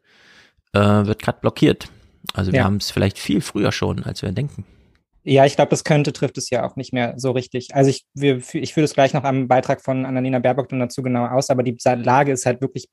äh, 0.74 0.80
wird 0.80 1.22
gerade 1.22 1.40
blockiert. 1.40 1.90
Also 2.34 2.52
wir 2.52 2.60
ja. 2.60 2.66
haben 2.66 2.78
es 2.78 2.92
vielleicht 2.92 3.20
viel 3.20 3.42
früher 3.42 3.72
schon, 3.72 4.04
als 4.04 4.22
wir 4.22 4.32
denken. 4.32 4.66
Ja, 5.24 5.46
ich 5.46 5.56
glaube, 5.56 5.70
das 5.70 5.84
könnte, 5.84 6.14
trifft 6.14 6.38
es 6.38 6.50
ja 6.50 6.66
auch 6.66 6.76
nicht 6.76 6.94
mehr 6.94 7.14
so 7.18 7.32
richtig. 7.32 7.76
Also 7.76 7.92
ich, 7.92 8.06
wir, 8.14 8.38
ich 8.54 8.74
führe 8.74 8.84
das 8.84 8.94
gleich 8.94 9.14
noch 9.14 9.24
am 9.24 9.48
Beitrag 9.48 9.82
von 9.82 10.06
Annalena 10.06 10.40
Baerbock 10.40 10.70
dann 10.70 10.80
dazu 10.80 11.04
genau 11.04 11.28
aus, 11.28 11.50
aber 11.50 11.62
die 11.62 11.78
Lage 11.84 12.32
ist 12.32 12.46
halt 12.46 12.62
wirklich 12.62 12.88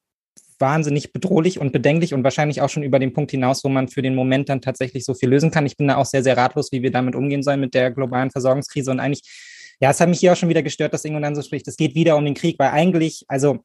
wahnsinnig 0.58 1.12
bedrohlich 1.12 1.60
und 1.60 1.72
bedenklich 1.72 2.14
und 2.14 2.24
wahrscheinlich 2.24 2.60
auch 2.62 2.68
schon 2.68 2.82
über 2.82 2.98
den 2.98 3.12
Punkt 3.12 3.30
hinaus, 3.30 3.64
wo 3.64 3.68
man 3.68 3.88
für 3.88 4.02
den 4.02 4.14
Moment 4.14 4.48
dann 4.48 4.60
tatsächlich 4.60 5.04
so 5.04 5.14
viel 5.14 5.28
lösen 5.28 5.50
kann. 5.50 5.66
Ich 5.66 5.76
bin 5.76 5.88
da 5.88 5.96
auch 5.96 6.06
sehr, 6.06 6.22
sehr 6.22 6.36
ratlos, 6.36 6.72
wie 6.72 6.82
wir 6.82 6.90
damit 6.90 7.14
umgehen 7.14 7.42
sollen 7.42 7.60
mit 7.60 7.74
der 7.74 7.90
globalen 7.90 8.30
Versorgungskrise 8.30 8.90
und 8.90 9.00
eigentlich 9.00 9.22
ja, 9.80 9.90
es 9.90 10.00
hat 10.00 10.08
mich 10.08 10.20
hier 10.20 10.32
auch 10.32 10.36
schon 10.36 10.48
wieder 10.48 10.62
gestört, 10.62 10.92
dass 10.92 11.04
Ingo 11.04 11.20
dann 11.20 11.36
so 11.36 11.42
spricht, 11.42 11.68
es 11.68 11.76
geht 11.76 11.94
wieder 11.94 12.16
um 12.16 12.24
den 12.24 12.34
Krieg, 12.34 12.58
weil 12.58 12.70
eigentlich, 12.70 13.24
also 13.28 13.60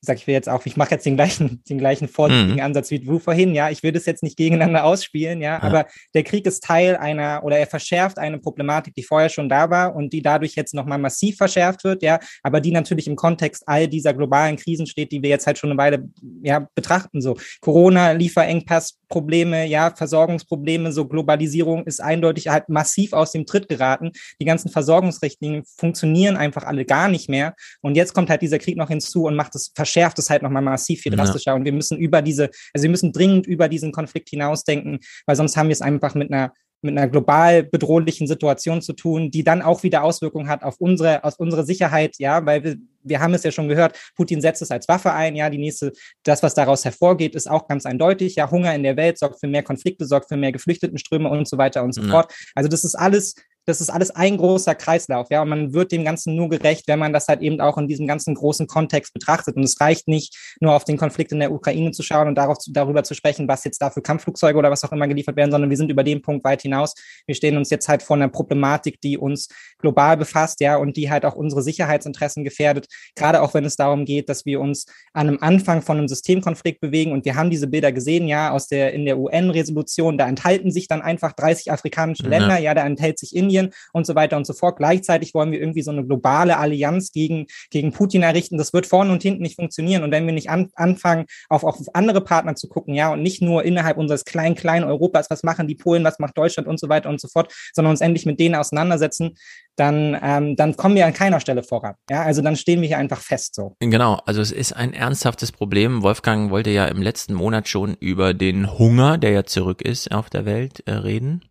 sag 0.00 0.16
ich 0.16 0.26
will 0.26 0.34
jetzt 0.34 0.48
auch, 0.48 0.64
ich 0.66 0.76
mache 0.76 0.92
jetzt 0.92 1.06
den 1.06 1.16
gleichen, 1.16 1.62
den 1.68 1.78
gleichen 1.78 2.08
vorsichtigen 2.08 2.54
mhm. 2.54 2.60
Ansatz 2.60 2.90
wie 2.90 3.00
du 3.00 3.18
vorhin, 3.18 3.54
ja, 3.54 3.70
ich 3.70 3.82
will 3.82 3.92
das 3.92 4.06
jetzt 4.06 4.22
nicht 4.22 4.36
gegeneinander 4.36 4.84
ausspielen, 4.84 5.40
ja, 5.40 5.48
ja, 5.48 5.62
aber 5.62 5.86
der 6.14 6.24
Krieg 6.24 6.46
ist 6.46 6.62
Teil 6.62 6.96
einer 6.96 7.42
oder 7.44 7.58
er 7.58 7.66
verschärft 7.66 8.18
eine 8.18 8.38
Problematik, 8.38 8.94
die 8.94 9.02
vorher 9.02 9.28
schon 9.28 9.48
da 9.48 9.70
war 9.70 9.94
und 9.94 10.12
die 10.12 10.22
dadurch 10.22 10.54
jetzt 10.54 10.74
nochmal 10.74 10.98
massiv 10.98 11.36
verschärft 11.36 11.84
wird, 11.84 12.02
ja, 12.02 12.18
aber 12.42 12.60
die 12.60 12.70
natürlich 12.70 13.06
im 13.06 13.16
Kontext 13.16 13.64
all 13.66 13.88
dieser 13.88 14.14
globalen 14.14 14.56
Krisen 14.56 14.86
steht, 14.86 15.12
die 15.12 15.22
wir 15.22 15.30
jetzt 15.30 15.46
halt 15.46 15.58
schon 15.58 15.70
eine 15.70 15.78
Weile, 15.78 16.08
ja, 16.42 16.66
betrachten, 16.74 17.20
so. 17.20 17.36
Corona, 17.60 18.12
Lieferengpass, 18.12 18.98
Probleme, 19.08 19.66
ja, 19.66 19.94
Versorgungsprobleme, 19.94 20.92
so 20.92 21.06
Globalisierung 21.06 21.86
ist 21.86 22.00
eindeutig 22.00 22.48
halt 22.48 22.68
massiv 22.68 23.12
aus 23.12 23.32
dem 23.32 23.46
Tritt 23.46 23.68
geraten. 23.68 24.12
Die 24.40 24.44
ganzen 24.44 24.70
Versorgungsrichtlinien 24.70 25.64
funktionieren 25.64 26.36
einfach 26.36 26.64
alle 26.64 26.84
gar 26.84 27.08
nicht 27.08 27.28
mehr. 27.28 27.54
Und 27.80 27.96
jetzt 27.96 28.14
kommt 28.14 28.30
halt 28.30 28.42
dieser 28.42 28.58
Krieg 28.58 28.76
noch 28.76 28.88
hinzu 28.88 29.24
und 29.24 29.34
macht 29.34 29.54
es 29.54 29.72
verschärft 29.88 30.18
es 30.18 30.28
halt 30.28 30.42
nochmal 30.42 30.62
massiv 30.62 31.00
viel 31.00 31.16
drastischer. 31.16 31.52
Ja. 31.52 31.54
Und 31.54 31.64
wir 31.64 31.72
müssen 31.72 31.98
über 31.98 32.20
diese, 32.20 32.50
also 32.74 32.82
wir 32.82 32.90
müssen 32.90 33.12
dringend 33.12 33.46
über 33.46 33.68
diesen 33.68 33.90
Konflikt 33.90 34.28
hinausdenken, 34.28 35.00
weil 35.26 35.36
sonst 35.36 35.56
haben 35.56 35.68
wir 35.68 35.72
es 35.72 35.82
einfach 35.82 36.14
mit 36.14 36.30
einer 36.30 36.52
mit 36.80 36.96
einer 36.96 37.08
global 37.08 37.64
bedrohlichen 37.64 38.28
Situation 38.28 38.80
zu 38.82 38.92
tun, 38.92 39.32
die 39.32 39.42
dann 39.42 39.62
auch 39.62 39.82
wieder 39.82 40.04
Auswirkungen 40.04 40.48
hat 40.48 40.62
auf 40.62 40.76
unsere, 40.78 41.24
auf 41.24 41.34
unsere 41.40 41.64
Sicherheit, 41.64 42.14
ja, 42.18 42.46
weil 42.46 42.62
wir, 42.62 42.76
wir 43.02 43.18
haben 43.18 43.34
es 43.34 43.42
ja 43.42 43.50
schon 43.50 43.66
gehört, 43.66 43.98
Putin 44.14 44.40
setzt 44.40 44.62
es 44.62 44.70
als 44.70 44.86
Waffe 44.86 45.12
ein, 45.12 45.34
ja, 45.34 45.50
die 45.50 45.58
nächste, 45.58 45.92
das, 46.22 46.40
was 46.44 46.54
daraus 46.54 46.84
hervorgeht, 46.84 47.34
ist 47.34 47.50
auch 47.50 47.66
ganz 47.66 47.84
eindeutig, 47.84 48.36
ja, 48.36 48.48
Hunger 48.48 48.76
in 48.76 48.84
der 48.84 48.96
Welt 48.96 49.18
sorgt 49.18 49.40
für 49.40 49.48
mehr 49.48 49.64
Konflikte, 49.64 50.06
sorgt 50.06 50.28
für 50.28 50.36
mehr 50.36 50.52
Geflüchtetenströme 50.52 51.28
und 51.28 51.48
so 51.48 51.58
weiter 51.58 51.82
und 51.82 51.96
so 51.96 52.02
ja. 52.02 52.10
fort. 52.10 52.32
Also 52.54 52.68
das 52.68 52.84
ist 52.84 52.94
alles 52.94 53.34
das 53.68 53.82
ist 53.82 53.90
alles 53.90 54.10
ein 54.10 54.38
großer 54.38 54.74
Kreislauf, 54.74 55.28
ja, 55.30 55.42
und 55.42 55.50
man 55.50 55.74
wird 55.74 55.92
dem 55.92 56.02
Ganzen 56.02 56.34
nur 56.34 56.48
gerecht, 56.48 56.88
wenn 56.88 56.98
man 56.98 57.12
das 57.12 57.28
halt 57.28 57.42
eben 57.42 57.60
auch 57.60 57.76
in 57.76 57.86
diesem 57.86 58.06
ganzen 58.06 58.34
großen 58.34 58.66
Kontext 58.66 59.12
betrachtet. 59.12 59.56
Und 59.56 59.62
es 59.62 59.78
reicht 59.78 60.08
nicht, 60.08 60.56
nur 60.60 60.74
auf 60.74 60.84
den 60.84 60.96
Konflikt 60.96 61.32
in 61.32 61.40
der 61.40 61.52
Ukraine 61.52 61.90
zu 61.90 62.02
schauen 62.02 62.28
und 62.28 62.34
darauf, 62.36 62.56
darüber 62.70 63.04
zu 63.04 63.14
sprechen, 63.14 63.46
was 63.46 63.64
jetzt 63.64 63.82
da 63.82 63.90
für 63.90 64.00
Kampfflugzeuge 64.00 64.58
oder 64.58 64.70
was 64.70 64.84
auch 64.84 64.92
immer 64.92 65.06
geliefert 65.06 65.36
werden, 65.36 65.50
sondern 65.50 65.68
wir 65.68 65.76
sind 65.76 65.90
über 65.90 66.02
den 66.02 66.22
Punkt 66.22 66.44
weit 66.44 66.62
hinaus. 66.62 66.94
Wir 67.26 67.34
stehen 67.34 67.58
uns 67.58 67.68
jetzt 67.68 67.88
halt 67.88 68.02
vor 68.02 68.16
einer 68.16 68.28
Problematik, 68.28 69.02
die 69.02 69.18
uns 69.18 69.48
global 69.78 70.16
befasst, 70.16 70.60
ja, 70.60 70.76
und 70.76 70.96
die 70.96 71.10
halt 71.10 71.26
auch 71.26 71.34
unsere 71.34 71.62
Sicherheitsinteressen 71.62 72.44
gefährdet, 72.44 72.86
gerade 73.16 73.42
auch 73.42 73.52
wenn 73.52 73.66
es 73.66 73.76
darum 73.76 74.06
geht, 74.06 74.30
dass 74.30 74.46
wir 74.46 74.60
uns 74.60 74.86
an 75.12 75.28
einem 75.28 75.38
Anfang 75.42 75.82
von 75.82 75.98
einem 75.98 76.08
Systemkonflikt 76.08 76.80
bewegen. 76.80 77.12
Und 77.12 77.26
wir 77.26 77.34
haben 77.34 77.50
diese 77.50 77.66
Bilder 77.66 77.92
gesehen, 77.92 78.28
ja, 78.28 78.50
aus 78.50 78.68
der, 78.68 78.94
in 78.94 79.04
der 79.04 79.18
UN-Resolution, 79.18 80.16
da 80.16 80.26
enthalten 80.26 80.70
sich 80.70 80.88
dann 80.88 81.02
einfach 81.02 81.34
30 81.34 81.70
afrikanische 81.70 82.22
Länder, 82.22 82.56
ja, 82.56 82.68
ja 82.68 82.74
da 82.74 82.86
enthält 82.86 83.18
sich 83.18 83.36
Indien 83.36 83.57
Indien 83.58 83.74
und 83.92 84.06
so 84.06 84.14
weiter 84.14 84.36
und 84.36 84.46
so 84.46 84.52
fort. 84.52 84.76
Gleichzeitig 84.76 85.34
wollen 85.34 85.52
wir 85.52 85.60
irgendwie 85.60 85.82
so 85.82 85.90
eine 85.90 86.04
globale 86.04 86.56
Allianz 86.56 87.12
gegen, 87.12 87.46
gegen 87.70 87.92
Putin 87.92 88.22
errichten. 88.22 88.58
Das 88.58 88.72
wird 88.72 88.86
vorne 88.86 89.12
und 89.12 89.22
hinten 89.22 89.42
nicht 89.42 89.56
funktionieren. 89.56 90.02
Und 90.02 90.10
wenn 90.10 90.26
wir 90.26 90.32
nicht 90.32 90.50
an, 90.50 90.70
anfangen, 90.74 91.26
auf, 91.48 91.64
auf 91.64 91.76
andere 91.94 92.20
Partner 92.20 92.54
zu 92.54 92.68
gucken, 92.68 92.94
ja, 92.94 93.12
und 93.12 93.22
nicht 93.22 93.42
nur 93.42 93.64
innerhalb 93.64 93.96
unseres 93.98 94.24
kleinen, 94.24 94.54
kleinen 94.54 94.84
Europas, 94.84 95.30
was 95.30 95.42
machen 95.42 95.66
die 95.66 95.74
Polen, 95.74 96.04
was 96.04 96.18
macht 96.18 96.36
Deutschland 96.36 96.68
und 96.68 96.80
so 96.80 96.88
weiter 96.88 97.08
und 97.08 97.20
so 97.20 97.28
fort, 97.28 97.52
sondern 97.74 97.90
uns 97.90 98.00
endlich 98.00 98.26
mit 98.26 98.40
denen 98.40 98.54
auseinandersetzen, 98.54 99.36
dann, 99.76 100.18
ähm, 100.22 100.56
dann 100.56 100.76
kommen 100.76 100.96
wir 100.96 101.06
an 101.06 101.12
keiner 101.12 101.40
Stelle 101.40 101.62
voran. 101.62 101.94
Ja, 102.10 102.22
also 102.22 102.42
dann 102.42 102.56
stehen 102.56 102.80
wir 102.80 102.88
hier 102.88 102.98
einfach 102.98 103.20
fest 103.20 103.54
so. 103.54 103.76
Genau, 103.78 104.20
also 104.26 104.40
es 104.40 104.50
ist 104.50 104.72
ein 104.72 104.92
ernsthaftes 104.92 105.52
Problem. 105.52 106.02
Wolfgang 106.02 106.50
wollte 106.50 106.70
ja 106.70 106.86
im 106.86 107.00
letzten 107.00 107.34
Monat 107.34 107.68
schon 107.68 107.94
über 108.00 108.34
den 108.34 108.78
Hunger, 108.78 109.18
der 109.18 109.30
ja 109.30 109.44
zurück 109.44 109.82
ist 109.82 110.10
auf 110.10 110.30
der 110.30 110.44
Welt, 110.44 110.82
äh, 110.86 110.92
reden. 110.92 111.42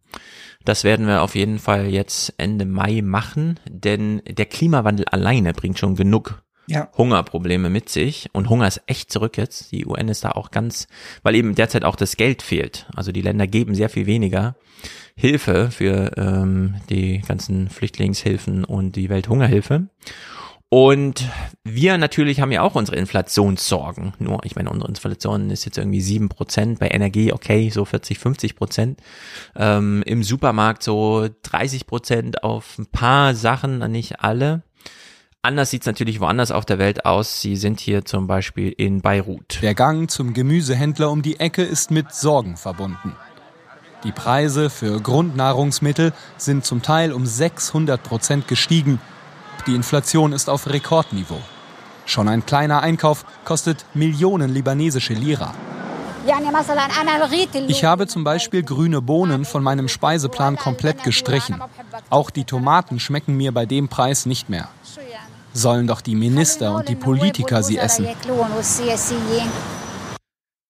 Das 0.68 0.84
werden 0.84 1.08
wir 1.08 1.22
auf 1.22 1.36
jeden 1.36 1.60
Fall 1.60 1.88
jetzt 1.88 2.34
Ende 2.38 2.66
Mai 2.66 3.02
machen, 3.02 3.58
denn 3.70 4.22
der 4.28 4.46
Klimawandel 4.46 5.06
alleine 5.06 5.54
bringt 5.54 5.80
schon 5.80 5.96
genug 5.96 6.44
ja. 6.68 6.90
Hungerprobleme 6.98 7.70
mit 7.70 7.88
sich 7.88 8.28
und 8.34 8.50
Hunger 8.50 8.68
ist 8.68 8.82
echt 8.86 9.10
zurück 9.10 9.38
jetzt. 9.38 9.72
Die 9.72 9.86
UN 9.86 10.10
ist 10.10 10.26
da 10.26 10.32
auch 10.32 10.52
ganz, 10.52 10.90
weil 11.24 11.36
eben 11.36 11.56
derzeit 11.56 11.86
auch 11.86 11.96
das 11.96 12.18
Geld 12.18 12.42
fehlt. 12.42 12.86
Also 12.94 13.14
die 13.14 13.22
Länder 13.22 13.48
geben 13.48 13.76
sehr 13.76 13.88
viel 13.88 14.08
weniger 14.08 14.58
Hilfe 15.16 15.72
für 15.72 16.12
ähm, 16.18 16.76
die 16.90 17.22
ganzen 17.22 17.70
Flüchtlingshilfen 17.70 18.66
und 18.66 18.98
die 18.98 19.08
Welthungerhilfe. 19.08 19.88
Und 20.70 21.24
wir 21.64 21.98
natürlich 21.98 22.42
haben 22.42 22.52
ja 22.52 22.62
auch 22.62 22.76
unsere 22.76 22.98
Inflationssorgen. 22.98 24.14
Nur, 24.20 24.44
ich 24.44 24.58
meine, 24.58 24.70
unsere 24.70 24.90
Inflation 24.90 25.50
ist 25.50 25.64
jetzt 25.64 25.78
irgendwie 25.78 26.02
sieben 26.02 26.28
Prozent, 26.28 26.80
bei 26.80 26.90
Energie 26.90 27.32
okay, 27.32 27.70
so 27.70 27.86
40, 27.86 28.20
50 28.20 28.56
Prozent. 28.58 29.00
Ähm, 29.56 30.04
Im 30.06 30.24
Supermarkt 30.24 30.84
so 30.84 31.30
30 31.44 31.88
Prozent 31.88 32.44
auf 32.44 32.78
ein 32.78 32.88
paar 32.88 33.34
Sachen, 33.34 33.80
nicht 33.92 34.20
alle. 34.20 34.64
Anders 35.42 35.70
sieht's 35.70 35.86
natürlich 35.86 36.20
woanders 36.20 36.52
auf 36.52 36.66
der 36.66 36.80
Welt 36.80 37.06
aus. 37.06 37.40
Sie 37.40 37.56
sind 37.56 37.80
hier 37.80 38.04
zum 38.04 38.28
Beispiel 38.28 38.70
in 38.70 39.00
Beirut. 39.02 39.60
Der 39.62 39.76
Gang 39.76 40.12
zum 40.12 40.34
Gemüsehändler 40.34 41.10
um 41.10 41.22
die 41.22 41.40
Ecke 41.40 41.64
ist 41.64 41.92
mit 41.92 42.14
Sorgen 42.14 42.58
verbunden. 42.58 43.16
Die 44.04 44.12
Preise 44.12 44.70
für 44.70 45.00
Grundnahrungsmittel 45.00 46.12
sind 46.36 46.66
zum 46.66 46.82
Teil 46.82 47.14
um 47.14 47.26
600 47.26 48.04
Prozent 48.04 48.48
gestiegen. 48.50 49.00
Die 49.68 49.76
Inflation 49.76 50.32
ist 50.32 50.50
auf 50.50 50.68
Rekordniveau. 50.68 51.42
Schon 52.06 52.30
ein 52.30 52.46
kleiner 52.46 52.82
Einkauf 52.82 53.26
kostet 53.44 53.86
Millionen 53.94 54.54
libanesische 54.54 55.14
Lira. 55.14 55.54
Ich 57.68 57.84
habe 57.84 58.08
zum 58.08 58.24
Beispiel 58.24 58.64
grüne 58.64 59.02
Bohnen 59.02 59.46
von 59.46 59.62
meinem 59.64 59.90
Speiseplan 59.90 60.56
komplett 60.56 61.04
gestrichen. 61.04 61.62
Auch 62.10 62.30
die 62.30 62.46
Tomaten 62.46 63.00
schmecken 63.00 63.36
mir 63.36 63.52
bei 63.52 63.66
dem 63.66 63.90
Preis 63.90 64.26
nicht 64.26 64.50
mehr. 64.50 64.70
Sollen 65.54 65.88
doch 65.88 66.02
die 66.02 66.16
Minister 66.16 66.76
und 66.76 66.88
die 66.88 66.96
Politiker 66.96 67.62
sie 67.62 67.78
essen. 67.78 68.08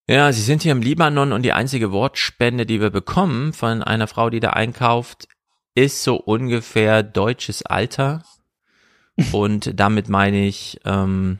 Ja, 0.09 0.31
sie 0.31 0.41
sind 0.41 0.63
hier 0.63 0.71
im 0.71 0.81
Libanon 0.81 1.33
und 1.33 1.43
die 1.43 1.53
einzige 1.53 1.91
Wortspende, 1.91 2.65
die 2.65 2.79
wir 2.79 2.89
bekommen 2.89 3.53
von 3.53 3.83
einer 3.83 4.07
Frau, 4.07 4.29
die 4.29 4.39
da 4.39 4.51
einkauft, 4.51 5.27
ist 5.75 6.01
so 6.01 6.15
ungefähr 6.15 7.03
deutsches 7.03 7.63
Alter. 7.65 8.23
Und 9.31 9.79
damit 9.79 10.09
meine 10.09 10.45
ich, 10.45 10.79
ähm, 10.85 11.39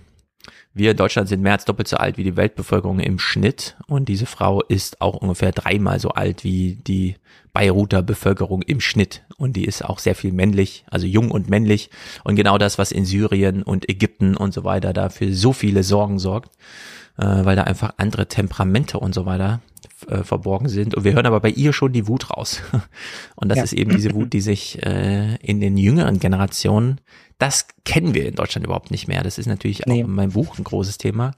wir 0.73 0.91
in 0.91 0.97
Deutschland 0.97 1.27
sind 1.27 1.41
mehr 1.41 1.53
als 1.53 1.65
doppelt 1.65 1.87
so 1.87 1.97
alt 1.97 2.17
wie 2.17 2.23
die 2.23 2.37
Weltbevölkerung 2.37 2.99
im 2.99 3.19
Schnitt. 3.19 3.75
Und 3.87 4.09
diese 4.09 4.25
Frau 4.25 4.61
ist 4.61 5.01
auch 5.01 5.15
ungefähr 5.15 5.51
dreimal 5.51 5.99
so 5.99 6.09
alt 6.09 6.43
wie 6.43 6.75
die 6.75 7.15
Beiruter 7.51 8.03
Bevölkerung 8.03 8.61
im 8.61 8.79
Schnitt. 8.79 9.23
Und 9.37 9.55
die 9.55 9.65
ist 9.65 9.83
auch 9.83 9.97
sehr 9.97 10.13
viel 10.13 10.31
männlich, 10.31 10.85
also 10.89 11.07
jung 11.07 11.31
und 11.31 11.49
männlich. 11.49 11.89
Und 12.23 12.35
genau 12.35 12.59
das, 12.59 12.77
was 12.77 12.91
in 12.91 13.05
Syrien 13.05 13.63
und 13.63 13.89
Ägypten 13.89 14.37
und 14.37 14.53
so 14.53 14.63
weiter 14.63 14.93
da 14.93 15.09
für 15.09 15.33
so 15.33 15.53
viele 15.53 15.81
Sorgen 15.81 16.19
sorgt, 16.19 16.55
äh, 17.17 17.25
weil 17.25 17.55
da 17.55 17.63
einfach 17.63 17.95
andere 17.97 18.27
Temperamente 18.27 18.99
und 18.99 19.15
so 19.15 19.25
weiter 19.25 19.61
äh, 20.07 20.23
verborgen 20.23 20.69
sind. 20.69 20.95
Und 20.95 21.03
wir 21.03 21.13
hören 21.13 21.25
aber 21.25 21.39
bei 21.39 21.49
ihr 21.49 21.73
schon 21.73 21.93
die 21.93 22.07
Wut 22.07 22.31
raus. 22.31 22.61
Und 23.35 23.49
das 23.49 23.57
ja. 23.57 23.63
ist 23.63 23.73
eben 23.73 23.91
diese 23.91 24.13
Wut, 24.13 24.33
die 24.33 24.41
sich 24.41 24.83
äh, 24.83 25.35
in 25.37 25.59
den 25.59 25.77
jüngeren 25.77 26.19
Generationen 26.19 27.01
das 27.37 27.67
kennen 27.85 28.15
wir 28.15 28.27
in 28.27 28.35
Deutschland 28.35 28.65
überhaupt 28.65 28.89
nicht 28.89 29.07
mehr. 29.07 29.21
Das 29.21 29.37
ist 29.37 29.45
natürlich 29.45 29.85
nee. 29.85 30.01
auch 30.01 30.07
in 30.07 30.13
meinem 30.13 30.31
Buch 30.31 30.57
ein 30.57 30.63
großes 30.63 30.97
Thema. 30.97 31.35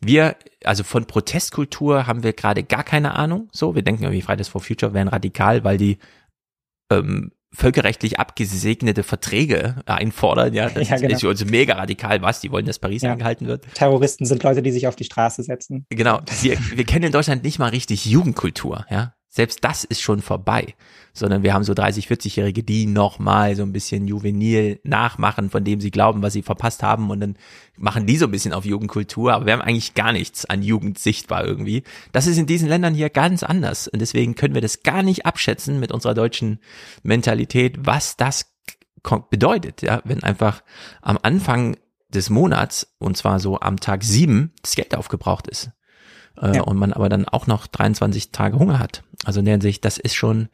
Wir, 0.00 0.36
also 0.64 0.84
von 0.84 1.06
Protestkultur 1.06 2.06
haben 2.06 2.22
wir 2.22 2.34
gerade 2.34 2.62
gar 2.62 2.84
keine 2.84 3.14
Ahnung. 3.14 3.48
So, 3.52 3.74
wir 3.74 3.82
denken 3.82 4.02
irgendwie 4.02 4.22
Fridays 4.22 4.48
for 4.48 4.60
Future 4.60 4.92
wären 4.92 5.08
radikal, 5.08 5.64
weil 5.64 5.78
die 5.78 5.98
ähm, 6.90 7.32
völkerrechtlich 7.52 8.18
abgesegnete 8.20 9.02
Verträge 9.02 9.76
einfordern. 9.86 10.54
Ja, 10.54 10.70
das 10.70 10.88
Ja, 10.88 10.96
genau. 10.96 11.14
ist 11.16 11.24
also 11.24 11.44
mega 11.46 11.74
radikal. 11.74 12.22
Was? 12.22 12.40
Die 12.40 12.50
wollen, 12.52 12.66
dass 12.66 12.78
Paris 12.78 13.02
Ja. 13.02 13.12
eingehalten 13.12 13.46
wird. 13.46 13.64
Terroristen 13.74 14.24
sind 14.24 14.42
Leute, 14.42 14.62
die 14.62 14.70
sich 14.70 14.86
auf 14.86 14.96
die 14.96 15.04
Straße 15.04 15.42
setzen. 15.42 15.84
Genau. 15.90 16.20
Wir, 16.42 16.56
wir 16.74 16.84
kennen 16.84 17.06
in 17.06 17.12
Deutschland 17.12 17.42
nicht 17.42 17.58
mal 17.58 17.68
richtig 17.70 18.06
Jugendkultur. 18.06 18.86
Ja, 18.90 19.14
selbst 19.30 19.64
das 19.64 19.84
ist 19.84 20.02
schon 20.02 20.20
vorbei. 20.20 20.74
Sondern 21.12 21.42
wir 21.42 21.54
haben 21.54 21.64
so 21.64 21.72
30, 21.72 22.08
40-Jährige, 22.08 22.62
die 22.62 22.86
noch 22.86 23.18
mal 23.18 23.54
so 23.54 23.62
ein 23.62 23.72
bisschen 23.72 24.06
juvenil 24.06 24.80
nachmachen, 24.82 25.50
von 25.50 25.64
dem 25.64 25.80
sie 25.80 25.90
glauben, 25.90 26.22
was 26.22 26.32
sie 26.32 26.42
verpasst 26.42 26.82
haben. 26.82 27.10
Und 27.10 27.20
dann 27.20 27.36
machen 27.76 28.06
die 28.06 28.16
so 28.16 28.26
ein 28.26 28.30
bisschen 28.32 28.52
auf 28.52 28.64
Jugendkultur. 28.64 29.32
Aber 29.32 29.46
wir 29.46 29.52
haben 29.52 29.62
eigentlich 29.62 29.94
gar 29.94 30.12
nichts 30.12 30.44
an 30.44 30.62
Jugend 30.62 30.98
sichtbar 30.98 31.44
irgendwie. 31.44 31.84
Das 32.12 32.26
ist 32.26 32.38
in 32.38 32.46
diesen 32.46 32.68
Ländern 32.68 32.94
hier 32.94 33.08
ganz 33.08 33.44
anders. 33.44 33.86
Und 33.86 34.00
deswegen 34.00 34.34
können 34.34 34.54
wir 34.54 34.60
das 34.60 34.82
gar 34.82 35.02
nicht 35.02 35.26
abschätzen 35.26 35.78
mit 35.78 35.92
unserer 35.92 36.14
deutschen 36.14 36.58
Mentalität, 37.02 37.78
was 37.80 38.16
das 38.16 38.52
bedeutet, 39.30 39.82
ja, 39.82 40.02
wenn 40.04 40.22
einfach 40.22 40.62
am 41.00 41.18
Anfang 41.22 41.76
des 42.08 42.30
Monats, 42.30 42.94
und 42.98 43.16
zwar 43.16 43.40
so 43.40 43.60
am 43.60 43.78
Tag 43.78 44.02
sieben, 44.02 44.52
das 44.62 44.74
Geld 44.74 44.94
aufgebraucht 44.94 45.46
ist. 45.46 45.70
Äh, 46.40 46.56
Ja. 46.56 46.62
Und 46.62 46.76
man 46.76 46.92
aber 46.92 47.08
dann 47.08 47.26
auch 47.28 47.46
noch 47.46 47.66
23 47.66 48.30
Tage 48.32 48.58
Hunger 48.58 48.78
hat. 48.78 49.02
Also 49.26 49.40
in 49.40 49.44
der 49.44 49.52
Hinsicht, 49.52 49.84
das 49.84 49.98
ist 49.98 50.14
schon 50.14 50.48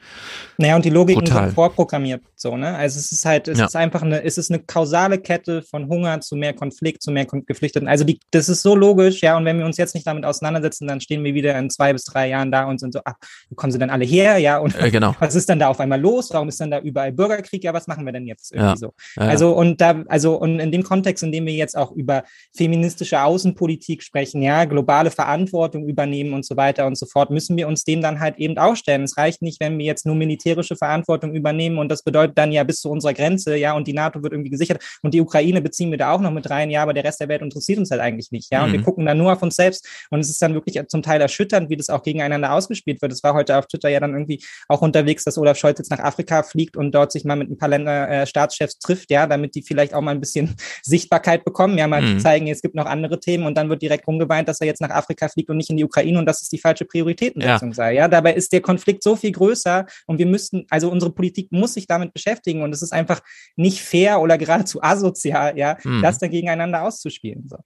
Naja, 0.58 0.74
und 0.74 0.84
die 0.84 0.90
Logiken 0.90 1.22
brutal. 1.22 1.44
sind 1.44 1.54
vorprogrammiert, 1.54 2.22
so, 2.34 2.56
ne? 2.56 2.74
Also 2.74 2.98
es 2.98 3.12
ist 3.12 3.24
halt, 3.24 3.46
es 3.46 3.60
Ja. 3.60 3.66
ist 3.66 3.76
einfach 3.76 4.02
eine, 4.02 4.24
es 4.24 4.38
ist 4.38 4.50
eine 4.50 4.58
kausale 4.60 5.18
Kette 5.18 5.62
von 5.62 5.86
Hunger 5.88 6.20
zu 6.20 6.34
mehr 6.34 6.52
Konflikt, 6.52 7.00
zu 7.00 7.12
mehr 7.12 7.26
Geflüchteten. 7.26 7.86
Also 7.86 8.02
die, 8.02 8.18
das 8.32 8.48
ist 8.48 8.62
so 8.62 8.74
logisch, 8.74 9.20
ja, 9.20 9.36
und 9.36 9.44
wenn 9.44 9.58
wir 9.60 9.66
uns 9.66 9.76
jetzt 9.76 9.94
nicht 9.94 10.04
damit 10.04 10.24
auseinandersetzen, 10.24 10.88
dann 10.88 11.00
stehen 11.00 11.22
wir 11.22 11.32
wieder 11.34 11.56
in 11.56 11.70
zwei 11.70 11.92
bis 11.92 12.02
drei 12.02 12.28
Jahren 12.28 12.50
da 12.50 12.64
und 12.64 12.80
sind 12.80 12.92
so, 12.92 13.00
ach, 13.04 13.14
wo 13.50 13.54
kommen 13.54 13.70
sie 13.70 13.78
denn 13.78 13.90
alle 13.90 14.04
her, 14.04 14.38
ja, 14.38 14.58
und 14.58 14.74
Äh, 14.76 14.90
genau. 14.90 15.14
was 15.20 15.36
ist 15.36 15.48
dann 15.48 15.60
da 15.60 15.68
auf 15.68 15.78
einmal 15.78 16.00
los? 16.00 16.30
Warum 16.32 16.48
ist 16.48 16.60
dann 16.60 16.72
da 16.72 16.80
überall 16.80 17.12
Bürgerkrieg? 17.12 17.62
Ja, 17.62 17.72
was 17.72 17.86
machen 17.86 18.04
wir 18.04 18.12
denn 18.12 18.26
jetzt 18.26 18.50
irgendwie 18.52 18.70
Ja. 18.70 18.76
so? 18.76 18.94
Also 19.14 19.52
und 19.56 19.80
da, 19.80 20.02
also 20.08 20.34
und 20.34 20.58
in 20.58 20.72
dem 20.72 20.82
Kontext, 20.82 21.22
in 21.22 21.30
dem 21.30 21.46
wir 21.46 21.54
jetzt 21.54 21.76
auch 21.76 21.92
über 21.92 22.24
feministische 22.52 23.22
Außenpolitik 23.22 24.02
sprechen, 24.02 24.42
ja, 24.42 24.64
globale 24.64 25.12
Verantwortung 25.12 25.75
übernehmen 25.84 26.32
und 26.32 26.44
so 26.46 26.56
weiter 26.56 26.86
und 26.86 26.96
so 26.96 27.06
fort, 27.06 27.30
müssen 27.30 27.56
wir 27.56 27.68
uns 27.68 27.84
dem 27.84 28.00
dann 28.00 28.20
halt 28.20 28.38
eben 28.38 28.56
auch 28.58 28.76
stellen. 28.76 29.02
Es 29.02 29.16
reicht 29.16 29.42
nicht, 29.42 29.60
wenn 29.60 29.78
wir 29.78 29.84
jetzt 29.86 30.06
nur 30.06 30.14
militärische 30.14 30.76
Verantwortung 30.76 31.34
übernehmen 31.34 31.78
und 31.78 31.88
das 31.90 32.02
bedeutet 32.02 32.38
dann 32.38 32.52
ja 32.52 32.64
bis 32.64 32.80
zu 32.80 32.90
unserer 32.90 33.12
Grenze, 33.14 33.56
ja, 33.56 33.74
und 33.74 33.86
die 33.86 33.92
NATO 33.92 34.22
wird 34.22 34.32
irgendwie 34.32 34.50
gesichert 34.50 34.82
und 35.02 35.12
die 35.14 35.20
Ukraine 35.20 35.60
beziehen 35.60 35.90
wir 35.90 35.98
da 35.98 36.12
auch 36.12 36.20
noch 36.20 36.30
mit 36.30 36.48
rein, 36.50 36.70
ja, 36.70 36.82
aber 36.82 36.94
der 36.94 37.04
Rest 37.04 37.20
der 37.20 37.28
Welt 37.28 37.42
interessiert 37.42 37.78
uns 37.78 37.90
halt 37.90 38.00
eigentlich 38.00 38.30
nicht, 38.30 38.50
ja, 38.52 38.64
und 38.64 38.72
wir 38.72 38.78
Mhm. 38.80 38.84
gucken 38.84 39.06
dann 39.06 39.18
nur 39.18 39.32
auf 39.32 39.42
uns 39.42 39.56
selbst 39.56 39.86
und 40.10 40.20
es 40.20 40.30
ist 40.30 40.40
dann 40.40 40.54
wirklich 40.54 40.80
zum 40.88 41.02
Teil 41.02 41.20
erschütternd, 41.20 41.68
wie 41.70 41.76
das 41.76 41.90
auch 41.90 42.02
gegeneinander 42.02 42.52
ausgespielt 42.52 43.02
wird. 43.02 43.12
Es 43.12 43.22
war 43.22 43.34
heute 43.34 43.56
auf 43.58 43.66
Twitter 43.66 43.88
ja 43.88 44.00
dann 44.00 44.12
irgendwie 44.12 44.42
auch 44.68 44.82
unterwegs, 44.82 45.24
dass 45.24 45.38
Olaf 45.38 45.58
Scholz 45.58 45.78
jetzt 45.78 45.90
nach 45.90 45.98
Afrika 46.00 46.42
fliegt 46.42 46.76
und 46.76 46.92
dort 46.94 47.12
sich 47.12 47.24
mal 47.24 47.36
mit 47.36 47.50
ein 47.50 47.58
paar 47.58 47.68
Länder 47.68 48.08
äh, 48.08 48.26
Staatschefs 48.26 48.78
trifft, 48.78 49.10
ja, 49.10 49.26
damit 49.26 49.54
die 49.54 49.62
vielleicht 49.62 49.94
auch 49.94 50.00
mal 50.00 50.12
ein 50.12 50.20
bisschen 50.20 50.54
Sichtbarkeit 50.82 51.44
bekommen, 51.44 51.76
ja, 51.78 51.86
mal 51.86 52.02
Mhm. 52.02 52.20
zeigen, 52.20 52.46
es 52.48 52.62
gibt 52.62 52.74
noch 52.74 52.86
andere 52.86 53.18
Themen 53.20 53.46
und 53.46 53.56
dann 53.56 53.68
wird 53.68 53.82
direkt 53.82 54.06
rumgeweint, 54.06 54.48
dass 54.48 54.60
er 54.60 54.66
jetzt 54.66 54.80
nach 54.80 54.90
Afrika 54.90 55.28
fliegt 55.28 55.50
und 55.50 55.56
nicht 55.56 55.65
in 55.70 55.76
die 55.76 55.84
Ukraine 55.84 56.18
und 56.18 56.26
dass 56.26 56.42
es 56.42 56.48
die 56.48 56.58
falsche 56.58 56.84
Prioritätensetzung 56.84 57.72
sei. 57.74 57.94
Ja, 57.94 58.08
dabei 58.08 58.34
ist 58.34 58.52
der 58.52 58.60
Konflikt 58.60 59.02
so 59.02 59.16
viel 59.16 59.32
größer 59.32 59.86
und 60.06 60.18
wir 60.18 60.26
müssten, 60.26 60.66
also 60.70 60.90
unsere 60.90 61.12
Politik 61.12 61.52
muss 61.52 61.74
sich 61.74 61.86
damit 61.86 62.12
beschäftigen 62.12 62.62
und 62.62 62.72
es 62.72 62.82
ist 62.82 62.92
einfach 62.92 63.20
nicht 63.56 63.80
fair 63.80 64.20
oder 64.20 64.38
geradezu 64.38 64.82
asozial, 64.82 65.56
ja, 65.58 65.76
Mhm. 65.84 66.02
das 66.02 66.18
dann 66.18 66.30
gegeneinander 66.30 66.82
auszuspielen. 66.82 67.48
So. 67.48 67.58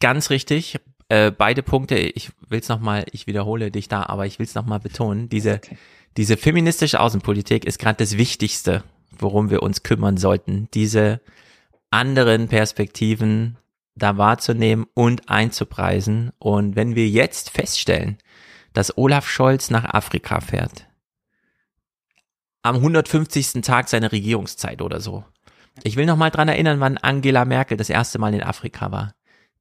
Ganz 0.00 0.30
richtig. 0.30 0.78
Äh, 1.08 1.30
beide 1.30 1.62
Punkte, 1.62 1.96
ich 1.96 2.30
will 2.48 2.60
es 2.60 2.68
nochmal, 2.68 3.04
ich 3.12 3.26
wiederhole 3.26 3.70
dich 3.70 3.88
da, 3.88 4.04
aber 4.04 4.26
ich 4.26 4.38
will 4.38 4.46
es 4.46 4.54
nochmal 4.54 4.80
betonen, 4.80 5.28
diese, 5.28 5.60
diese 6.16 6.36
feministische 6.36 7.00
Außenpolitik 7.00 7.64
ist 7.64 7.78
gerade 7.78 7.96
das 7.98 8.16
Wichtigste, 8.16 8.82
worum 9.18 9.50
wir 9.50 9.62
uns 9.62 9.82
kümmern 9.82 10.16
sollten, 10.16 10.68
diese 10.72 11.20
anderen 11.90 12.48
Perspektiven 12.48 13.58
da 13.94 14.16
wahrzunehmen 14.16 14.86
und 14.94 15.28
einzupreisen. 15.28 16.32
Und 16.38 16.76
wenn 16.76 16.94
wir 16.94 17.08
jetzt 17.08 17.50
feststellen, 17.50 18.18
dass 18.72 18.96
Olaf 18.96 19.28
Scholz 19.28 19.70
nach 19.70 19.84
Afrika 19.84 20.40
fährt, 20.40 20.86
am 22.62 22.76
150. 22.76 23.62
Tag 23.62 23.88
seiner 23.88 24.12
Regierungszeit 24.12 24.82
oder 24.82 25.00
so. 25.00 25.24
Ich 25.82 25.96
will 25.96 26.06
noch 26.06 26.16
mal 26.16 26.30
dran 26.30 26.48
erinnern, 26.48 26.80
wann 26.80 26.98
Angela 26.98 27.44
Merkel 27.44 27.76
das 27.76 27.90
erste 27.90 28.18
Mal 28.18 28.34
in 28.34 28.42
Afrika 28.42 28.92
war. 28.92 29.14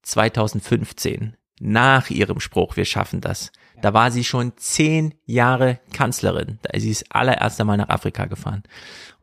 2015. 0.04 1.36
Nach 1.60 2.10
ihrem 2.10 2.40
Spruch, 2.40 2.76
wir 2.76 2.86
schaffen 2.86 3.22
das. 3.22 3.52
Da 3.82 3.94
war 3.94 4.12
sie 4.12 4.24
schon 4.24 4.54
zehn 4.58 5.14
Jahre 5.26 5.80
Kanzlerin. 5.94 6.60
Da 6.64 6.72
ist 6.72 6.84
sie 6.84 6.90
das 6.90 7.06
allererste 7.10 7.66
Mal 7.66 7.78
nach 7.78 7.90
Afrika 7.90 8.26
gefahren. 8.26 8.64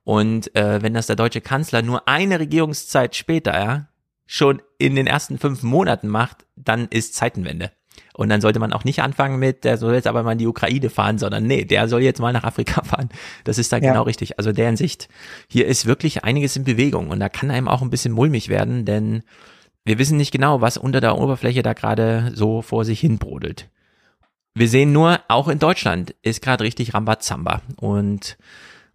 Und 0.04 0.54
äh, 0.56 0.82
wenn 0.82 0.94
das 0.94 1.06
der 1.06 1.16
deutsche 1.16 1.40
Kanzler 1.40 1.82
nur 1.82 2.08
eine 2.08 2.40
Regierungszeit 2.40 3.14
später, 3.14 3.54
ja, 3.54 3.88
schon 4.28 4.62
in 4.78 4.94
den 4.94 5.06
ersten 5.08 5.38
fünf 5.38 5.62
Monaten 5.64 6.06
macht, 6.06 6.44
dann 6.54 6.86
ist 6.90 7.14
Zeitenwende. 7.14 7.72
Und 8.12 8.28
dann 8.28 8.40
sollte 8.40 8.58
man 8.58 8.72
auch 8.72 8.84
nicht 8.84 9.00
anfangen 9.00 9.38
mit, 9.38 9.64
der 9.64 9.78
soll 9.78 9.94
jetzt 9.94 10.06
aber 10.06 10.22
mal 10.22 10.32
in 10.32 10.38
die 10.38 10.46
Ukraine 10.46 10.90
fahren, 10.90 11.18
sondern 11.18 11.44
nee, 11.44 11.64
der 11.64 11.88
soll 11.88 12.02
jetzt 12.02 12.20
mal 12.20 12.32
nach 12.32 12.44
Afrika 12.44 12.82
fahren. 12.84 13.08
Das 13.44 13.58
ist 13.58 13.72
da 13.72 13.78
Ja. 13.78 13.92
genau 13.92 14.02
richtig. 14.02 14.38
Also 14.38 14.52
der 14.52 14.66
Hinsicht, 14.66 15.08
hier 15.48 15.66
ist 15.66 15.86
wirklich 15.86 16.24
einiges 16.24 16.56
in 16.56 16.64
Bewegung 16.64 17.08
und 17.08 17.20
da 17.20 17.28
kann 17.28 17.50
einem 17.50 17.68
auch 17.68 17.80
ein 17.80 17.90
bisschen 17.90 18.12
mulmig 18.12 18.48
werden, 18.48 18.84
denn 18.84 19.22
wir 19.84 19.98
wissen 19.98 20.18
nicht 20.18 20.30
genau, 20.32 20.60
was 20.60 20.76
unter 20.76 21.00
der 21.00 21.16
Oberfläche 21.16 21.62
da 21.62 21.72
gerade 21.72 22.32
so 22.34 22.60
vor 22.60 22.84
sich 22.84 23.00
hin 23.00 23.18
brodelt. 23.18 23.70
Wir 24.54 24.68
sehen 24.68 24.92
nur, 24.92 25.20
auch 25.28 25.48
in 25.48 25.58
Deutschland 25.58 26.14
ist 26.20 26.42
gerade 26.42 26.64
richtig 26.64 26.92
Rambazamba 26.92 27.62
und 27.76 28.36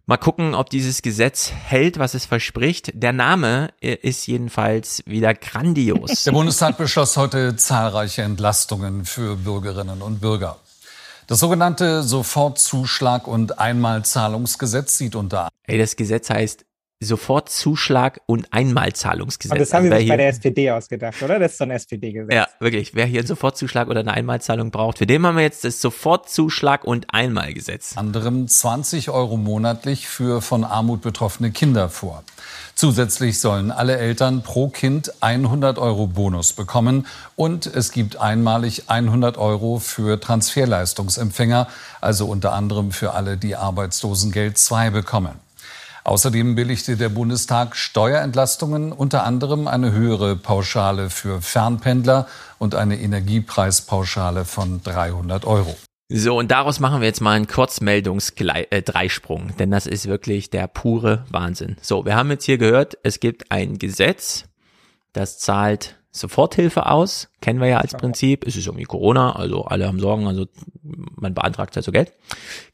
Mal 0.06 0.18
gucken, 0.18 0.54
ob 0.54 0.68
dieses 0.68 1.00
Gesetz 1.00 1.50
hält, 1.50 1.98
was 1.98 2.12
es 2.12 2.26
verspricht. 2.26 2.90
Der 2.92 3.14
Name 3.14 3.70
äh, 3.80 3.94
ist 3.94 4.26
jedenfalls 4.26 5.02
wieder 5.06 5.32
grandios. 5.32 6.24
Der 6.24 6.32
Bundestag 6.32 6.76
beschloss 6.76 7.16
heute 7.16 7.56
zahlreiche 7.56 8.20
Entlastungen 8.20 9.06
für 9.06 9.36
Bürgerinnen 9.36 10.02
und 10.02 10.20
Bürger. 10.20 10.58
Das 11.26 11.40
sogenannte 11.40 12.02
Sofortzuschlag- 12.02 13.24
und 13.24 13.58
Einmalzahlungsgesetz 13.58 14.98
sieht 14.98 15.14
unter 15.14 15.48
Ey, 15.66 15.78
das 15.78 15.96
Gesetz 15.96 16.28
heißt 16.28 16.66
Sofortzuschlag 17.04 18.20
und 18.26 18.52
Einmalzahlungsgesetz. 18.52 19.52
Und 19.52 19.60
das 19.60 19.72
haben 19.72 19.84
Also 19.84 19.96
sie 19.96 20.00
sich 20.02 20.08
bei 20.08 20.16
der 20.16 20.28
SPD 20.28 20.70
ausgedacht, 20.70 21.22
oder? 21.22 21.38
Das 21.38 21.52
ist 21.52 21.58
so 21.58 21.64
ein 21.64 21.70
SPD-Gesetz. 21.70 22.34
Ja, 22.34 22.48
wirklich. 22.58 22.94
Wer 22.94 23.06
hier 23.06 23.20
einen 23.20 23.28
Sofortzuschlag 23.28 23.88
oder 23.88 24.00
eine 24.00 24.12
Einmalzahlung 24.12 24.70
braucht, 24.70 24.98
für 24.98 25.06
den 25.06 25.24
haben 25.24 25.36
wir 25.36 25.42
jetzt 25.42 25.64
das 25.64 25.80
Sofortzuschlag 25.80 26.84
und 26.84 27.12
Einmalgesetz. 27.12 27.96
anderem 27.96 28.48
20 28.48 29.10
Euro 29.10 29.36
monatlich 29.36 30.08
für 30.08 30.42
von 30.42 30.64
Armut 30.64 31.02
betroffene 31.02 31.50
Kinder 31.50 31.88
vor. 31.88 32.24
Zusätzlich 32.74 33.38
sollen 33.38 33.70
alle 33.70 33.96
Eltern 33.96 34.42
pro 34.42 34.68
Kind 34.68 35.12
100 35.22 35.78
Euro 35.78 36.08
Bonus 36.08 36.52
bekommen 36.52 37.06
und 37.36 37.66
es 37.66 37.92
gibt 37.92 38.16
einmalig 38.16 38.88
100 38.88 39.38
Euro 39.38 39.78
für 39.78 40.18
Transferleistungsempfänger, 40.18 41.68
also 42.00 42.26
unter 42.26 42.52
anderem 42.52 42.90
für 42.90 43.12
alle, 43.12 43.36
die 43.36 43.54
Arbeitslosengeld 43.54 44.58
II 44.70 44.90
bekommen. 44.90 45.38
Außerdem 46.04 46.54
billigte 46.54 46.98
der 46.98 47.08
Bundestag 47.08 47.76
Steuerentlastungen, 47.76 48.92
unter 48.92 49.24
anderem 49.24 49.66
eine 49.66 49.92
höhere 49.92 50.36
Pauschale 50.36 51.08
für 51.08 51.40
Fernpendler 51.40 52.28
und 52.58 52.74
eine 52.74 53.00
Energiepreispauschale 53.00 54.44
von 54.44 54.82
300 54.82 55.46
Euro. 55.46 55.74
So, 56.10 56.38
und 56.38 56.50
daraus 56.50 56.78
machen 56.78 57.00
wir 57.00 57.08
jetzt 57.08 57.22
mal 57.22 57.32
einen 57.32 57.46
Kurzmeldungs-Dreisprung, 57.46 59.56
denn 59.58 59.70
das 59.70 59.86
ist 59.86 60.06
wirklich 60.06 60.50
der 60.50 60.66
pure 60.66 61.24
Wahnsinn. 61.30 61.76
So, 61.80 62.04
wir 62.04 62.16
haben 62.16 62.30
jetzt 62.30 62.44
hier 62.44 62.58
gehört, 62.58 62.98
es 63.02 63.18
gibt 63.18 63.50
ein 63.50 63.78
Gesetz, 63.78 64.44
das 65.14 65.38
zahlt 65.38 65.96
Soforthilfe 66.16 66.86
aus, 66.86 67.28
kennen 67.40 67.60
wir 67.60 67.66
ja 67.66 67.78
als 67.78 67.92
Prinzip. 67.92 68.46
Es 68.46 68.54
ist 68.54 68.68
irgendwie 68.68 68.84
Corona, 68.84 69.34
also 69.34 69.64
alle 69.64 69.88
haben 69.88 69.98
Sorgen, 69.98 70.28
also 70.28 70.46
man 71.16 71.34
beantragt 71.34 71.74
halt 71.74 71.84
so 71.84 71.90
Geld, 71.90 72.12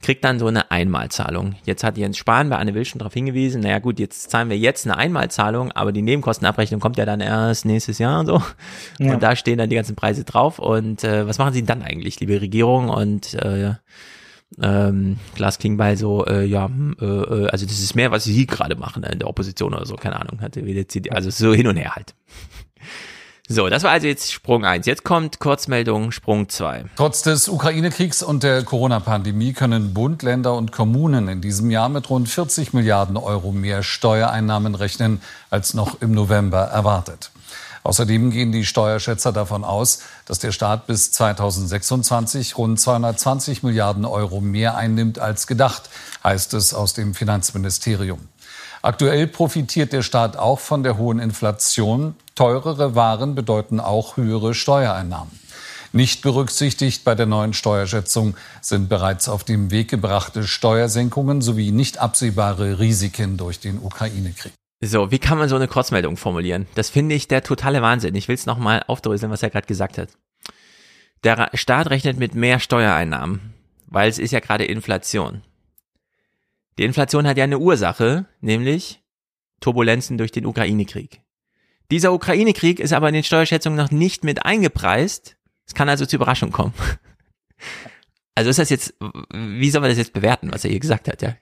kriegt 0.02 0.22
dann 0.24 0.38
so 0.38 0.46
eine 0.46 0.70
Einmalzahlung. 0.70 1.54
Jetzt 1.64 1.82
hat 1.82 1.96
Jens 1.96 2.18
Spahn 2.18 2.50
bei 2.50 2.58
Anne 2.58 2.74
Will 2.74 2.84
schon 2.84 2.98
darauf 2.98 3.14
hingewiesen, 3.14 3.62
naja 3.62 3.78
gut, 3.78 3.98
jetzt 3.98 4.30
zahlen 4.30 4.50
wir 4.50 4.58
jetzt 4.58 4.86
eine 4.86 4.98
Einmalzahlung, 4.98 5.72
aber 5.72 5.90
die 5.92 6.02
Nebenkostenabrechnung 6.02 6.82
kommt 6.82 6.98
ja 6.98 7.06
dann 7.06 7.20
erst 7.20 7.64
nächstes 7.64 7.98
Jahr 7.98 8.20
und 8.20 8.26
so. 8.26 8.42
Ja. 8.98 9.14
Und 9.14 9.22
da 9.22 9.34
stehen 9.34 9.56
dann 9.56 9.70
die 9.70 9.76
ganzen 9.76 9.96
Preise 9.96 10.24
drauf. 10.24 10.58
Und 10.58 11.02
äh, 11.02 11.26
was 11.26 11.38
machen 11.38 11.54
Sie 11.54 11.64
dann 11.64 11.80
eigentlich, 11.80 12.20
liebe 12.20 12.42
Regierung? 12.42 12.90
Und 12.90 13.32
äh, 13.34 13.72
ähm, 14.60 15.16
Glas 15.34 15.58
Klingbeil 15.58 15.96
so, 15.96 16.26
äh, 16.26 16.44
ja, 16.44 16.66
hm, 16.66 16.96
äh, 17.00 17.04
äh, 17.04 17.46
also 17.48 17.64
das 17.64 17.80
ist 17.80 17.94
mehr, 17.94 18.10
was 18.10 18.24
Sie 18.24 18.46
gerade 18.46 18.76
machen 18.76 19.02
in 19.04 19.18
der 19.18 19.28
Opposition 19.28 19.72
oder 19.72 19.86
so, 19.86 19.94
keine 19.94 20.20
Ahnung, 20.20 20.42
hatte 20.42 20.62
also 21.10 21.30
so 21.30 21.54
hin 21.54 21.68
und 21.68 21.76
her 21.76 21.94
halt. 21.94 22.14
So, 23.52 23.68
das 23.68 23.82
war 23.82 23.90
also 23.90 24.06
jetzt 24.06 24.30
Sprung 24.30 24.64
eins. 24.64 24.86
Jetzt 24.86 25.02
kommt 25.02 25.40
Kurzmeldung 25.40 26.12
Sprung 26.12 26.48
zwei. 26.48 26.84
Trotz 26.94 27.22
des 27.22 27.48
Ukraine-Kriegs 27.48 28.22
und 28.22 28.44
der 28.44 28.62
Corona-Pandemie 28.62 29.54
können 29.54 29.92
Bund, 29.92 30.22
Länder 30.22 30.54
und 30.54 30.70
Kommunen 30.70 31.26
in 31.26 31.40
diesem 31.40 31.68
Jahr 31.68 31.88
mit 31.88 32.08
rund 32.10 32.28
40 32.28 32.74
Milliarden 32.74 33.16
Euro 33.16 33.50
mehr 33.50 33.82
Steuereinnahmen 33.82 34.76
rechnen 34.76 35.20
als 35.50 35.74
noch 35.74 36.00
im 36.00 36.12
November 36.12 36.60
erwartet. 36.60 37.32
Außerdem 37.82 38.30
gehen 38.30 38.52
die 38.52 38.64
Steuerschätzer 38.64 39.32
davon 39.32 39.64
aus, 39.64 40.04
dass 40.26 40.38
der 40.38 40.52
Staat 40.52 40.86
bis 40.86 41.10
2026 41.10 42.56
rund 42.56 42.78
220 42.78 43.64
Milliarden 43.64 44.04
Euro 44.04 44.40
mehr 44.40 44.76
einnimmt 44.76 45.18
als 45.18 45.48
gedacht, 45.48 45.90
heißt 46.22 46.54
es 46.54 46.72
aus 46.72 46.94
dem 46.94 47.14
Finanzministerium. 47.14 48.20
Aktuell 48.82 49.26
profitiert 49.26 49.92
der 49.92 50.02
Staat 50.02 50.36
auch 50.36 50.58
von 50.58 50.82
der 50.82 50.96
hohen 50.96 51.18
Inflation. 51.18 52.14
Teurere 52.34 52.94
Waren 52.94 53.34
bedeuten 53.34 53.78
auch 53.78 54.16
höhere 54.16 54.54
Steuereinnahmen. 54.54 55.38
Nicht 55.92 56.22
berücksichtigt 56.22 57.04
bei 57.04 57.14
der 57.14 57.26
neuen 57.26 57.52
Steuerschätzung 57.52 58.36
sind 58.62 58.88
bereits 58.88 59.28
auf 59.28 59.44
dem 59.44 59.70
Weg 59.70 59.90
gebrachte 59.90 60.44
Steuersenkungen 60.44 61.42
sowie 61.42 61.72
nicht 61.72 61.98
absehbare 61.98 62.78
Risiken 62.78 63.36
durch 63.36 63.60
den 63.60 63.78
Ukraine-Krieg. 63.78 64.52
So, 64.82 65.10
wie 65.10 65.18
kann 65.18 65.36
man 65.36 65.48
so 65.50 65.56
eine 65.56 65.68
Kurzmeldung 65.68 66.16
formulieren? 66.16 66.66
Das 66.74 66.88
finde 66.88 67.14
ich 67.14 67.28
der 67.28 67.42
totale 67.42 67.82
Wahnsinn. 67.82 68.14
Ich 68.14 68.28
will 68.28 68.34
es 68.34 68.46
nochmal 68.46 68.82
aufdröseln, 68.86 69.30
was 69.30 69.42
er 69.42 69.50
gerade 69.50 69.66
gesagt 69.66 69.98
hat. 69.98 70.08
Der 71.22 71.50
Staat 71.52 71.90
rechnet 71.90 72.18
mit 72.18 72.34
mehr 72.34 72.60
Steuereinnahmen, 72.60 73.52
weil 73.88 74.08
es 74.08 74.18
ist 74.18 74.30
ja 74.30 74.40
gerade 74.40 74.64
Inflation. 74.64 75.42
Die 76.80 76.86
Inflation 76.86 77.26
hat 77.26 77.36
ja 77.36 77.44
eine 77.44 77.58
Ursache, 77.58 78.24
nämlich 78.40 79.02
Turbulenzen 79.60 80.16
durch 80.16 80.32
den 80.32 80.46
Ukraine-Krieg. 80.46 81.20
Dieser 81.90 82.14
Ukraine-Krieg 82.14 82.80
ist 82.80 82.94
aber 82.94 83.08
in 83.08 83.12
den 83.12 83.22
Steuerschätzungen 83.22 83.76
noch 83.76 83.90
nicht 83.90 84.24
mit 84.24 84.46
eingepreist. 84.46 85.36
Es 85.66 85.74
kann 85.74 85.90
also 85.90 86.06
zur 86.06 86.16
Überraschung 86.16 86.50
kommen. 86.50 86.72
Also 88.36 88.48
ist 88.48 88.60
das 88.60 88.70
jetzt, 88.70 88.94
wie 89.34 89.70
soll 89.70 89.82
man 89.82 89.90
das 89.90 89.98
jetzt 89.98 90.14
bewerten, 90.14 90.50
was 90.50 90.64
er 90.64 90.70
hier 90.70 90.80
gesagt 90.80 91.08
hat, 91.08 91.20
ja? 91.20 91.36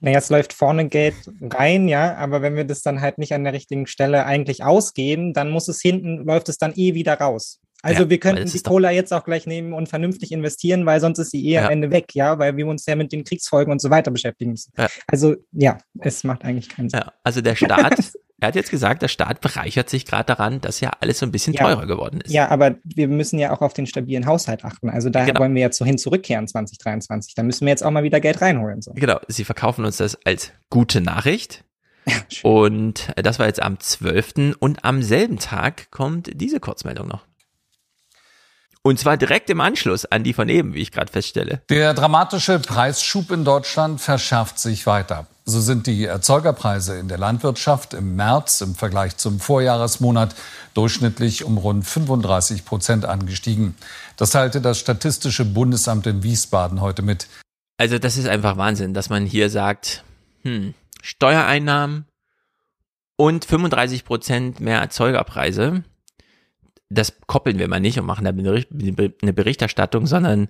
Naja, 0.00 0.18
es 0.18 0.28
läuft 0.28 0.52
vorne 0.52 0.88
Geld 0.88 1.14
rein, 1.40 1.88
ja, 1.88 2.16
aber 2.16 2.42
wenn 2.42 2.54
wir 2.54 2.64
das 2.64 2.82
dann 2.82 3.00
halt 3.00 3.16
nicht 3.16 3.32
an 3.32 3.44
der 3.44 3.54
richtigen 3.54 3.86
Stelle 3.86 4.26
eigentlich 4.26 4.62
ausgeben, 4.62 5.32
dann 5.32 5.48
muss 5.48 5.68
es 5.68 5.80
hinten, 5.80 6.26
läuft 6.26 6.50
es 6.50 6.58
dann 6.58 6.74
eh 6.74 6.92
wieder 6.92 7.14
raus. 7.14 7.60
Also 7.82 8.04
ja, 8.04 8.10
wir 8.10 8.18
könnten 8.18 8.50
die 8.50 8.60
Cola 8.60 8.90
jetzt 8.90 9.12
auch 9.12 9.24
gleich 9.24 9.46
nehmen 9.46 9.72
und 9.72 9.88
vernünftig 9.88 10.32
investieren, 10.32 10.84
weil 10.84 11.00
sonst 11.00 11.18
ist 11.18 11.30
sie 11.30 11.46
eh 11.46 11.52
ja. 11.52 11.66
am 11.66 11.70
Ende 11.70 11.90
weg, 11.90 12.14
ja, 12.14 12.38
weil 12.38 12.56
wir 12.56 12.66
uns 12.66 12.86
ja 12.86 12.96
mit 12.96 13.12
den 13.12 13.22
Kriegsfolgen 13.22 13.70
und 13.70 13.80
so 13.80 13.90
weiter 13.90 14.10
beschäftigen 14.10 14.50
müssen. 14.52 14.72
Ja. 14.76 14.88
Also 15.06 15.36
ja, 15.52 15.78
es 16.00 16.24
macht 16.24 16.44
eigentlich 16.44 16.68
keinen 16.68 16.88
Sinn. 16.88 17.02
also 17.22 17.40
der 17.40 17.54
Staat, 17.54 18.12
er 18.40 18.48
hat 18.48 18.56
jetzt 18.56 18.70
gesagt, 18.70 19.02
der 19.02 19.08
Staat 19.08 19.40
bereichert 19.40 19.90
sich 19.90 20.06
gerade 20.06 20.24
daran, 20.24 20.60
dass 20.60 20.80
ja 20.80 20.90
alles 21.00 21.20
so 21.20 21.26
ein 21.26 21.30
bisschen 21.30 21.54
teurer 21.54 21.86
geworden 21.86 22.20
ist. 22.20 22.32
Ja, 22.32 22.48
aber 22.48 22.76
wir 22.82 23.06
müssen 23.06 23.38
ja 23.38 23.52
auch 23.52 23.62
auf 23.62 23.74
den 23.74 23.86
stabilen 23.86 24.26
Haushalt 24.26 24.64
achten. 24.64 24.90
Also 24.90 25.08
da 25.08 25.24
genau. 25.24 25.38
wollen 25.38 25.54
wir 25.54 25.62
jetzt 25.62 25.78
so 25.78 25.84
hin 25.84 25.98
zurückkehren 25.98 26.48
2023. 26.48 27.36
Da 27.36 27.44
müssen 27.44 27.64
wir 27.64 27.70
jetzt 27.70 27.84
auch 27.84 27.90
mal 27.92 28.02
wieder 28.02 28.20
Geld 28.20 28.40
reinholen. 28.40 28.82
So. 28.82 28.92
Genau, 28.94 29.20
sie 29.28 29.44
verkaufen 29.44 29.84
uns 29.84 29.98
das 29.98 30.18
als 30.24 30.52
gute 30.68 31.00
Nachricht. 31.00 31.64
und 32.42 33.12
das 33.16 33.38
war 33.38 33.46
jetzt 33.46 33.62
am 33.62 33.78
12. 33.78 34.56
und 34.58 34.84
am 34.84 35.02
selben 35.02 35.38
Tag 35.38 35.90
kommt 35.90 36.30
diese 36.34 36.58
Kurzmeldung 36.58 37.06
noch. 37.06 37.27
Und 38.82 38.98
zwar 38.98 39.16
direkt 39.16 39.50
im 39.50 39.60
Anschluss 39.60 40.04
an 40.04 40.24
die 40.24 40.32
von 40.32 40.48
eben, 40.48 40.74
wie 40.74 40.80
ich 40.80 40.92
gerade 40.92 41.12
feststelle. 41.12 41.62
Der 41.68 41.94
dramatische 41.94 42.58
Preisschub 42.58 43.30
in 43.30 43.44
Deutschland 43.44 44.00
verschärft 44.00 44.58
sich 44.58 44.86
weiter. 44.86 45.26
So 45.44 45.60
sind 45.60 45.86
die 45.86 46.04
Erzeugerpreise 46.04 46.98
in 46.98 47.08
der 47.08 47.18
Landwirtschaft 47.18 47.94
im 47.94 48.16
März 48.16 48.60
im 48.60 48.74
Vergleich 48.74 49.16
zum 49.16 49.40
Vorjahresmonat 49.40 50.34
durchschnittlich 50.74 51.44
um 51.44 51.56
rund 51.56 51.86
35 51.86 52.64
Prozent 52.64 53.04
angestiegen. 53.06 53.74
Das 54.16 54.30
teilte 54.30 54.60
das 54.60 54.78
Statistische 54.78 55.44
Bundesamt 55.44 56.06
in 56.06 56.22
Wiesbaden 56.22 56.80
heute 56.80 57.02
mit. 57.02 57.28
Also 57.78 57.98
das 57.98 58.16
ist 58.16 58.28
einfach 58.28 58.58
Wahnsinn, 58.58 58.92
dass 58.92 59.08
man 59.08 59.24
hier 59.24 59.48
sagt, 59.48 60.04
hm, 60.42 60.74
Steuereinnahmen 61.02 62.04
und 63.16 63.44
35 63.44 64.04
Prozent 64.04 64.60
mehr 64.60 64.80
Erzeugerpreise 64.80 65.82
das 66.90 67.18
koppeln 67.26 67.58
wir 67.58 67.68
mal 67.68 67.80
nicht 67.80 67.98
und 67.98 68.06
machen 68.06 68.24
da 68.24 68.30
eine 68.30 69.32
Berichterstattung, 69.32 70.06
sondern 70.06 70.48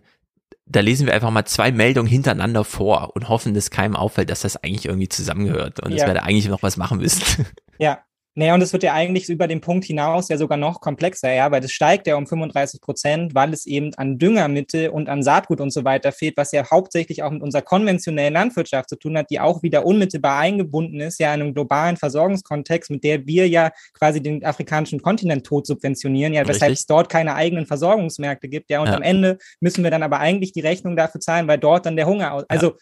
da 0.67 0.81
lesen 0.81 1.07
wir 1.07 1.15
einfach 1.15 1.31
mal 1.31 1.45
zwei 1.47 1.73
Meldungen 1.73 2.11
hintereinander 2.11 2.65
vor 2.65 3.13
und 3.15 3.29
hoffen, 3.29 3.55
dass 3.55 3.71
keinem 3.71 3.97
auffällt, 3.97 4.31
dass 4.31 4.43
das 4.43 4.57
eigentlich 4.57 4.87
irgendwie 4.87 5.09
zusammengehört 5.09 5.81
und 5.81 5.91
ja. 5.91 5.99
dass 5.99 6.07
wir 6.07 6.15
da 6.15 6.21
eigentlich 6.21 6.49
noch 6.49 6.63
was 6.63 6.77
machen 6.77 6.99
müssen. 6.99 7.47
Ja, 7.81 8.01
naja, 8.39 8.55
und 8.55 8.63
es 8.63 8.73
wird 8.73 8.85
ja 8.85 8.95
eigentlich 8.95 9.29
über 9.29 9.49
den 9.49 9.61
Punkt 9.61 9.85
hinaus 9.85 10.29
ja 10.29 10.37
sogar 10.37 10.57
noch 10.57 10.81
komplexer, 10.81 11.33
ja, 11.33 11.51
weil 11.51 11.61
das 11.61 11.73
steigt 11.73 12.07
ja 12.07 12.15
um 12.15 12.25
35 12.25 12.81
Prozent, 12.81 13.35
weil 13.35 13.53
es 13.53 13.67
eben 13.67 13.93
an 13.97 14.17
Düngermittel 14.17 14.91
und 14.91 15.09
an 15.09 15.25
Saatgut 15.25 15.61
und 15.61 15.73
so 15.73 15.85
weiter 15.85 16.13
fehlt, 16.13 16.37
was 16.37 16.53
ja 16.53 16.71
hauptsächlich 16.71 17.25
auch 17.25 17.33
mit 17.33 17.43
unserer 17.43 17.63
konventionellen 17.63 18.35
Landwirtschaft 18.35 18.91
zu 18.91 18.97
tun 18.97 19.19
hat, 19.19 19.31
die 19.31 19.41
auch 19.41 19.65
wieder 19.65 19.85
unmittelbar 19.85 20.39
eingebunden 20.39 21.01
ist, 21.01 21.19
ja, 21.19 21.35
in 21.35 21.43
einem 21.43 21.53
globalen 21.53 21.97
Versorgungskontext, 21.97 22.93
mit 22.93 23.03
der 23.03 23.27
wir 23.27 23.49
ja 23.49 23.73
quasi 23.93 24.23
den 24.23 24.45
afrikanischen 24.45 25.03
Kontinent 25.03 25.45
tot 25.45 25.67
subventionieren, 25.67 26.33
ja, 26.33 26.47
weshalb 26.47 26.75
es 26.75 26.87
dort 26.87 27.09
keine 27.09 27.35
eigenen 27.35 27.67
Versorgungsmärkte 27.67 28.49
gibt, 28.49 28.71
ja, 28.71 28.81
und 28.81 28.87
ja. 28.87 28.95
am 28.95 29.03
Ende 29.03 29.39
müssen 29.59 29.83
wir 29.83 29.91
dann 29.91 30.05
aber 30.05 30.21
eigentlich 30.21 30.53
die 30.53 30.61
Rechnung 30.61 30.95
dafür 30.95 31.21
zahlen, 31.21 31.49
weil 31.49 31.59
dort 31.59 31.87
dann 31.87 31.97
der 31.97 32.07
Hunger 32.07 32.35
aus, 32.35 32.45
also 32.47 32.77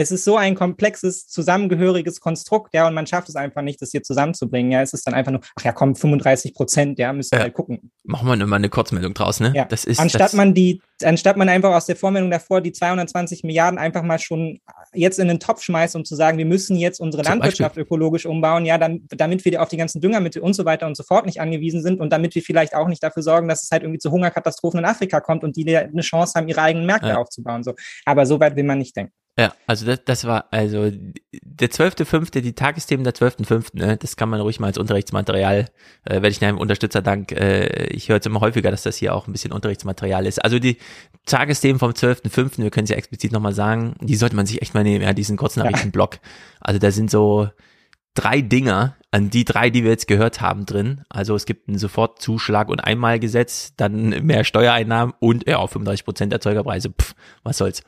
es 0.00 0.12
ist 0.12 0.24
so 0.24 0.36
ein 0.36 0.54
komplexes, 0.54 1.26
zusammengehöriges 1.26 2.20
Konstrukt, 2.20 2.72
ja, 2.72 2.86
und 2.86 2.94
man 2.94 3.06
schafft 3.06 3.28
es 3.28 3.34
einfach 3.34 3.62
nicht, 3.62 3.82
das 3.82 3.90
hier 3.90 4.04
zusammenzubringen. 4.04 4.70
Ja, 4.70 4.80
es 4.80 4.92
ist 4.92 5.04
dann 5.06 5.14
einfach 5.14 5.32
nur, 5.32 5.40
ach 5.56 5.64
ja, 5.64 5.72
komm, 5.72 5.96
35 5.96 6.54
Prozent, 6.54 7.00
ja, 7.00 7.12
müssen 7.12 7.32
wir 7.32 7.40
halt 7.40 7.54
gucken. 7.54 7.90
Machen 8.04 8.28
wir 8.28 8.36
nur 8.36 8.46
mal 8.46 8.56
eine 8.56 8.68
Kurzmeldung 8.68 9.12
draus, 9.12 9.40
ne? 9.40 9.52
Ja. 9.56 9.64
Das 9.64 9.84
ist, 9.84 9.98
anstatt 9.98 10.20
das 10.20 10.32
man 10.34 10.54
die, 10.54 10.80
anstatt 11.02 11.36
man 11.36 11.48
einfach 11.48 11.74
aus 11.74 11.86
der 11.86 11.96
Vormeldung 11.96 12.30
davor 12.30 12.60
die 12.60 12.70
220 12.70 13.42
Milliarden 13.42 13.76
einfach 13.76 14.02
mal 14.02 14.20
schon 14.20 14.60
jetzt 14.94 15.18
in 15.18 15.26
den 15.26 15.40
Topf 15.40 15.62
schmeißt, 15.62 15.96
um 15.96 16.04
zu 16.04 16.14
sagen, 16.14 16.38
wir 16.38 16.46
müssen 16.46 16.76
jetzt 16.76 17.00
unsere 17.00 17.24
Landwirtschaft 17.24 17.70
Beispiel. 17.70 17.82
ökologisch 17.82 18.24
umbauen, 18.24 18.66
ja, 18.66 18.78
dann, 18.78 19.02
damit 19.08 19.44
wir 19.44 19.60
auf 19.60 19.68
die 19.68 19.76
ganzen 19.76 20.00
Düngermittel 20.00 20.42
und 20.42 20.54
so 20.54 20.64
weiter 20.64 20.86
und 20.86 20.96
so 20.96 21.02
fort 21.02 21.26
nicht 21.26 21.40
angewiesen 21.40 21.82
sind 21.82 21.98
und 21.98 22.10
damit 22.12 22.36
wir 22.36 22.42
vielleicht 22.42 22.74
auch 22.76 22.86
nicht 22.86 23.02
dafür 23.02 23.24
sorgen, 23.24 23.48
dass 23.48 23.64
es 23.64 23.70
halt 23.72 23.82
irgendwie 23.82 23.98
zu 23.98 24.12
Hungerkatastrophen 24.12 24.78
in 24.78 24.86
Afrika 24.86 25.20
kommt 25.20 25.42
und 25.42 25.56
die 25.56 25.76
eine 25.76 26.02
Chance 26.02 26.34
haben, 26.36 26.46
ihre 26.46 26.62
eigenen 26.62 26.86
Märkte 26.86 27.08
ja. 27.08 27.16
aufzubauen. 27.16 27.64
So. 27.64 27.74
Aber 28.04 28.26
so 28.26 28.38
weit 28.38 28.54
will 28.54 28.64
man 28.64 28.78
nicht 28.78 28.96
denken. 28.96 29.12
Ja, 29.38 29.54
also 29.68 29.86
das, 29.86 30.00
das 30.04 30.24
war, 30.24 30.46
also 30.50 30.90
der 31.44 31.70
zwölfte 31.70 32.04
fünfte, 32.04 32.42
die 32.42 32.54
Tagesthemen 32.54 33.04
der 33.04 33.14
zwölften 33.14 33.44
fünften, 33.44 33.78
ne, 33.78 33.96
das 33.96 34.16
kann 34.16 34.28
man 34.28 34.40
ruhig 34.40 34.58
mal 34.58 34.66
als 34.66 34.78
Unterrichtsmaterial, 34.78 35.66
äh, 36.04 36.14
werde 36.14 36.28
ich 36.30 36.44
einem 36.44 36.58
Unterstützerdank, 36.58 37.30
äh, 37.30 37.86
ich 37.86 38.08
höre 38.08 38.16
jetzt 38.16 38.26
immer 38.26 38.40
häufiger, 38.40 38.72
dass 38.72 38.82
das 38.82 38.96
hier 38.96 39.14
auch 39.14 39.28
ein 39.28 39.32
bisschen 39.32 39.52
Unterrichtsmaterial 39.52 40.26
ist. 40.26 40.42
Also 40.42 40.58
die 40.58 40.78
Tagesthemen 41.24 41.78
vom 41.78 41.94
zwölften 41.94 42.30
fünften, 42.30 42.64
wir 42.64 42.70
können 42.70 42.88
sie 42.88 42.94
ja 42.94 42.98
explizit 42.98 43.30
nochmal 43.30 43.54
sagen, 43.54 43.94
die 44.00 44.16
sollte 44.16 44.34
man 44.34 44.44
sich 44.44 44.60
echt 44.60 44.74
mal 44.74 44.82
nehmen, 44.82 45.04
ja, 45.04 45.12
diesen 45.12 45.36
Kurznachrichtenblock. 45.36 46.18
Also 46.60 46.80
da 46.80 46.90
sind 46.90 47.08
so 47.08 47.48
drei 48.14 48.40
Dinger, 48.40 48.96
an 49.10 49.30
die 49.30 49.44
drei, 49.44 49.70
die 49.70 49.84
wir 49.84 49.90
jetzt 49.90 50.06
gehört 50.06 50.40
haben, 50.40 50.66
drin. 50.66 51.02
Also 51.08 51.34
es 51.34 51.46
gibt 51.46 51.68
einen 51.68 51.78
Sofortzuschlag 51.78 52.68
und 52.68 52.80
Einmalgesetz, 52.80 53.74
dann 53.76 54.10
mehr 54.26 54.44
Steuereinnahmen 54.44 55.14
und 55.18 55.48
ja, 55.48 55.66
35 55.66 56.04
Prozent 56.04 56.32
Erzeugerpreise. 56.32 56.90
Pff, 56.90 57.14
was 57.42 57.58
soll's. 57.58 57.82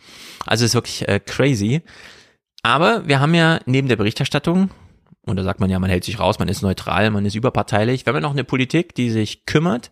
Also 0.47 0.65
es 0.65 0.71
ist 0.71 0.75
wirklich 0.75 1.09
äh, 1.09 1.21
crazy. 1.21 1.83
Aber 2.63 3.07
wir 3.07 3.21
haben 3.21 3.35
ja 3.35 3.61
neben 3.67 3.89
der 3.89 3.97
Berichterstattung, 3.97 4.71
und 5.27 5.37
da 5.37 5.45
sagt 5.45 5.61
man 5.61 5.71
ja, 5.71 5.79
man 5.79 5.91
hält 5.91 6.05
sich 6.05 6.19
raus, 6.19 6.39
man 6.39 6.49
ist 6.49 6.63
neutral, 6.63 7.11
man 7.11 7.27
ist 7.27 7.35
überparteilich, 7.35 8.07
wir 8.07 8.11
haben 8.11 8.17
ja 8.17 8.21
noch 8.23 8.33
eine 8.33 8.45
Politik, 8.45 8.95
die 8.95 9.11
sich 9.11 9.45
kümmert 9.47 9.91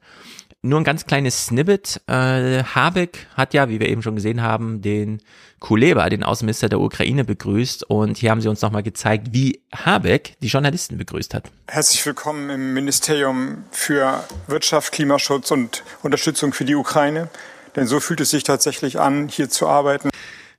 nur 0.63 0.81
ein 0.81 0.85
ganz 0.85 1.07
kleines 1.07 1.47
Snippet. 1.47 2.01
Äh, 2.07 2.63
Habeck 2.65 3.27
hat 3.35 3.55
ja, 3.55 3.69
wie 3.69 3.79
wir 3.81 3.89
eben 3.89 4.03
schon 4.03 4.17
gesehen 4.17 4.43
haben, 4.43 4.83
den 4.83 5.23
Kuleba, 5.61 6.09
den 6.09 6.25
Außenminister 6.25 6.69
der 6.69 6.81
Ukraine, 6.81 7.25
begrüßt. 7.25 7.85
Und 7.85 8.17
hier 8.17 8.31
haben 8.31 8.41
sie 8.41 8.49
uns 8.49 8.61
nochmal 8.61 8.83
gezeigt, 8.83 9.29
wie 9.33 9.63
Habeck 9.75 10.37
die 10.41 10.49
Journalisten 10.49 10.99
begrüßt 10.99 11.35
hat. 11.35 11.51
Herzlich 11.69 12.05
willkommen 12.05 12.51
im 12.51 12.75
Ministerium 12.75 13.65
für 13.71 14.25
Wirtschaft, 14.49 14.93
Klimaschutz 14.93 15.51
und 15.51 15.85
Unterstützung 16.03 16.53
für 16.53 16.65
die 16.65 16.75
Ukraine. 16.75 17.29
Denn 17.77 17.87
so 17.87 18.01
fühlt 18.01 18.21
es 18.21 18.31
sich 18.31 18.43
tatsächlich 18.43 18.99
an, 18.99 19.29
hier 19.29 19.49
zu 19.49 19.69
arbeiten. 19.69 20.11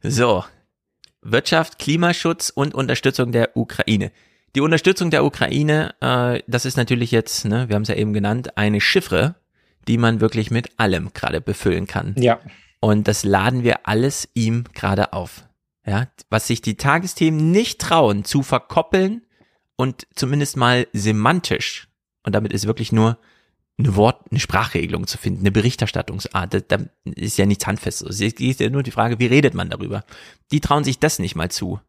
So, 0.02 0.46
Wirtschaft, 1.22 1.80
Klimaschutz 1.80 2.50
und 2.50 2.74
Unterstützung 2.74 3.34
der 3.34 3.58
Ukraine. 3.58 4.12
Die 4.56 4.62
Unterstützung 4.62 5.12
der 5.12 5.26
Ukraine, 5.26 5.94
äh, 6.00 6.42
das 6.48 6.66
ist 6.66 6.78
natürlich 6.78 7.12
jetzt, 7.12 7.46
ne, 7.46 7.68
wir 7.68 7.76
haben 7.76 7.84
es 7.84 7.90
ja 7.90 7.96
eben 7.96 8.14
genannt, 8.14 8.58
eine 8.58 8.80
Chiffre, 8.82 9.36
die 9.90 9.98
man 9.98 10.22
wirklich 10.22 10.52
mit 10.52 10.80
allem 10.80 11.12
gerade 11.14 11.42
befüllen 11.42 11.88
kann. 11.88 12.14
Ja. 12.16 12.40
Und 12.80 13.08
das 13.08 13.24
laden 13.24 13.64
wir 13.64 13.88
alles 13.88 14.30
ihm 14.36 14.66
gerade 14.74 15.14
auf. 15.14 15.46
Ja, 15.86 16.08
was 16.30 16.46
sich 16.46 16.62
die 16.62 16.78
Tagesthemen 16.78 17.52
nicht 17.52 17.82
trauen 17.82 18.24
zu 18.24 18.44
verkoppeln 18.44 19.26
und 19.76 20.06
zumindest 20.14 20.58
mal 20.58 20.88
semantisch. 20.94 21.88
Und 22.24 22.36
damit 22.36 22.54
ist 22.54 22.68
wirklich 22.68 22.92
nur 22.92 23.18
eine 23.80 23.96
Wort, 23.96 24.28
eine 24.30 24.40
Sprachregelung 24.40 25.08
zu 25.08 25.18
finden, 25.18 25.40
eine 25.40 25.52
Berichterstattungsart. 25.52 26.54
Da, 26.54 26.60
da 26.60 26.86
ist 27.06 27.40
ja 27.40 27.48
nichts 27.48 27.66
handfestes. 27.66 28.22
Es 28.22 28.22
ist 28.22 28.60
ja 28.60 28.70
nur 28.70 28.84
die 28.84 28.92
Frage, 28.92 29.18
wie 29.18 29.26
redet 29.26 29.56
man 29.56 29.72
darüber? 29.72 30.04
Die 30.52 30.60
trauen 30.60 30.84
sich 30.84 31.00
das 31.00 31.18
nicht 31.18 31.36
mal 31.36 31.50
zu. 31.50 31.80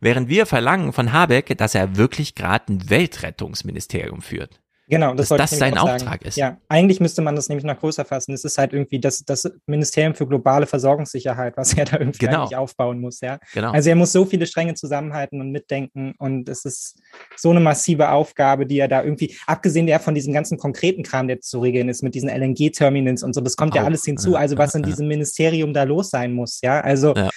Während 0.00 0.30
wir 0.30 0.46
verlangen 0.46 0.94
von 0.94 1.12
Habeck, 1.12 1.58
dass 1.58 1.74
er 1.74 1.96
wirklich 1.96 2.34
gerade 2.34 2.72
ein 2.72 2.88
Weltrettungsministerium 2.88 4.22
führt 4.22 4.62
Genau, 4.88 5.14
das 5.14 5.28
dass 5.28 5.50
das 5.50 5.58
sein 5.58 5.78
Auftrag 5.78 6.22
ist. 6.24 6.36
Ja, 6.36 6.58
eigentlich 6.68 7.00
müsste 7.00 7.22
man 7.22 7.36
das 7.36 7.48
nämlich 7.48 7.64
noch 7.64 7.78
größer 7.78 8.04
fassen. 8.04 8.32
Es 8.32 8.44
ist 8.44 8.58
halt 8.58 8.72
irgendwie 8.72 9.00
das, 9.00 9.24
das 9.24 9.50
Ministerium 9.66 10.14
für 10.14 10.26
globale 10.26 10.66
Versorgungssicherheit, 10.66 11.56
was 11.56 11.72
er 11.74 11.84
da 11.86 11.98
irgendwie 11.98 12.26
genau. 12.26 12.42
eigentlich 12.42 12.56
aufbauen 12.56 13.00
muss. 13.00 13.20
Ja? 13.20 13.38
Genau. 13.54 13.72
Also 13.72 13.88
er 13.88 13.96
muss 13.96 14.12
so 14.12 14.24
viele 14.24 14.46
Stränge 14.46 14.74
zusammenhalten 14.74 15.40
und 15.40 15.50
mitdenken 15.50 16.14
und 16.18 16.48
es 16.48 16.64
ist 16.64 17.00
so 17.36 17.50
eine 17.50 17.60
massive 17.60 18.10
Aufgabe, 18.10 18.66
die 18.66 18.78
er 18.78 18.88
da 18.88 19.02
irgendwie, 19.02 19.36
abgesehen 19.46 19.86
der 19.86 20.00
von 20.00 20.14
diesem 20.14 20.32
ganzen 20.34 20.58
konkreten 20.58 21.02
Kram, 21.02 21.28
der 21.28 21.40
zu 21.40 21.60
regeln 21.60 21.88
ist, 21.88 22.02
mit 22.02 22.14
diesen 22.14 22.28
LNG-Terminals 22.28 23.22
und 23.22 23.34
so, 23.34 23.40
das 23.40 23.56
kommt 23.56 23.72
Auch. 23.72 23.76
ja 23.76 23.84
alles 23.84 24.04
hinzu. 24.04 24.36
Also 24.36 24.58
was 24.58 24.74
in 24.74 24.82
diesem 24.82 25.08
Ministerium 25.08 25.72
da 25.72 25.84
los 25.84 26.10
sein 26.10 26.32
muss. 26.32 26.60
Ja, 26.62 26.80
also 26.80 27.14
ja 27.14 27.30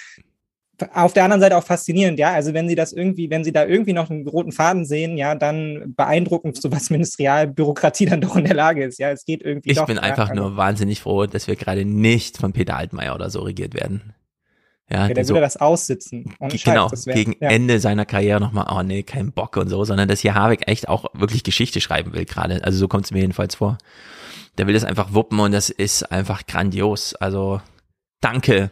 auf 0.92 1.12
der 1.12 1.24
anderen 1.24 1.40
Seite 1.40 1.56
auch 1.56 1.64
faszinierend, 1.64 2.18
ja. 2.18 2.32
Also 2.32 2.54
wenn 2.54 2.68
Sie 2.68 2.74
das 2.74 2.92
irgendwie, 2.92 3.30
wenn 3.30 3.44
Sie 3.44 3.52
da 3.52 3.66
irgendwie 3.66 3.92
noch 3.92 4.10
einen 4.10 4.26
roten 4.26 4.52
Faden 4.52 4.84
sehen, 4.84 5.16
ja, 5.16 5.34
dann 5.34 5.94
beeindruckend, 5.96 6.60
so 6.60 6.70
was 6.70 6.90
Ministerialbürokratie 6.90 8.06
dann 8.06 8.20
doch 8.20 8.36
in 8.36 8.44
der 8.44 8.54
Lage 8.54 8.84
ist. 8.84 8.98
Ja, 8.98 9.10
es 9.10 9.24
geht 9.24 9.42
irgendwie. 9.42 9.70
Ich 9.70 9.76
doch, 9.76 9.86
bin 9.86 9.98
einfach 9.98 10.30
also. 10.30 10.42
nur 10.42 10.56
wahnsinnig 10.56 11.00
froh, 11.00 11.26
dass 11.26 11.48
wir 11.48 11.56
gerade 11.56 11.84
nicht 11.84 12.38
von 12.38 12.52
Peter 12.52 12.76
Altmaier 12.76 13.14
oder 13.14 13.30
so 13.30 13.40
regiert 13.40 13.74
werden. 13.74 14.14
Ja, 14.90 15.08
ja 15.08 15.14
der 15.14 15.24
so, 15.24 15.34
würde 15.34 15.42
das 15.42 15.58
aussitzen. 15.58 16.34
genau, 16.64 16.90
wär, 16.90 17.14
gegen 17.14 17.36
ja. 17.40 17.50
Ende 17.50 17.78
seiner 17.80 18.06
Karriere 18.06 18.40
nochmal, 18.40 18.66
oh 18.70 18.82
nee, 18.82 19.02
kein 19.02 19.32
Bock 19.32 19.56
und 19.56 19.68
so, 19.68 19.84
sondern 19.84 20.08
dass 20.08 20.20
hier 20.20 20.34
Habeck 20.34 20.66
echt 20.66 20.88
auch 20.88 21.06
wirklich 21.12 21.44
Geschichte 21.44 21.80
schreiben 21.80 22.14
will 22.14 22.24
gerade. 22.24 22.64
Also 22.64 22.78
so 22.78 22.88
kommt 22.88 23.04
es 23.04 23.10
mir 23.10 23.20
jedenfalls 23.20 23.56
vor. 23.56 23.78
Der 24.56 24.66
will 24.66 24.74
das 24.74 24.84
einfach 24.84 25.12
wuppen 25.12 25.38
und 25.40 25.52
das 25.52 25.70
ist 25.70 26.10
einfach 26.10 26.46
grandios. 26.46 27.14
Also 27.14 27.60
danke, 28.20 28.70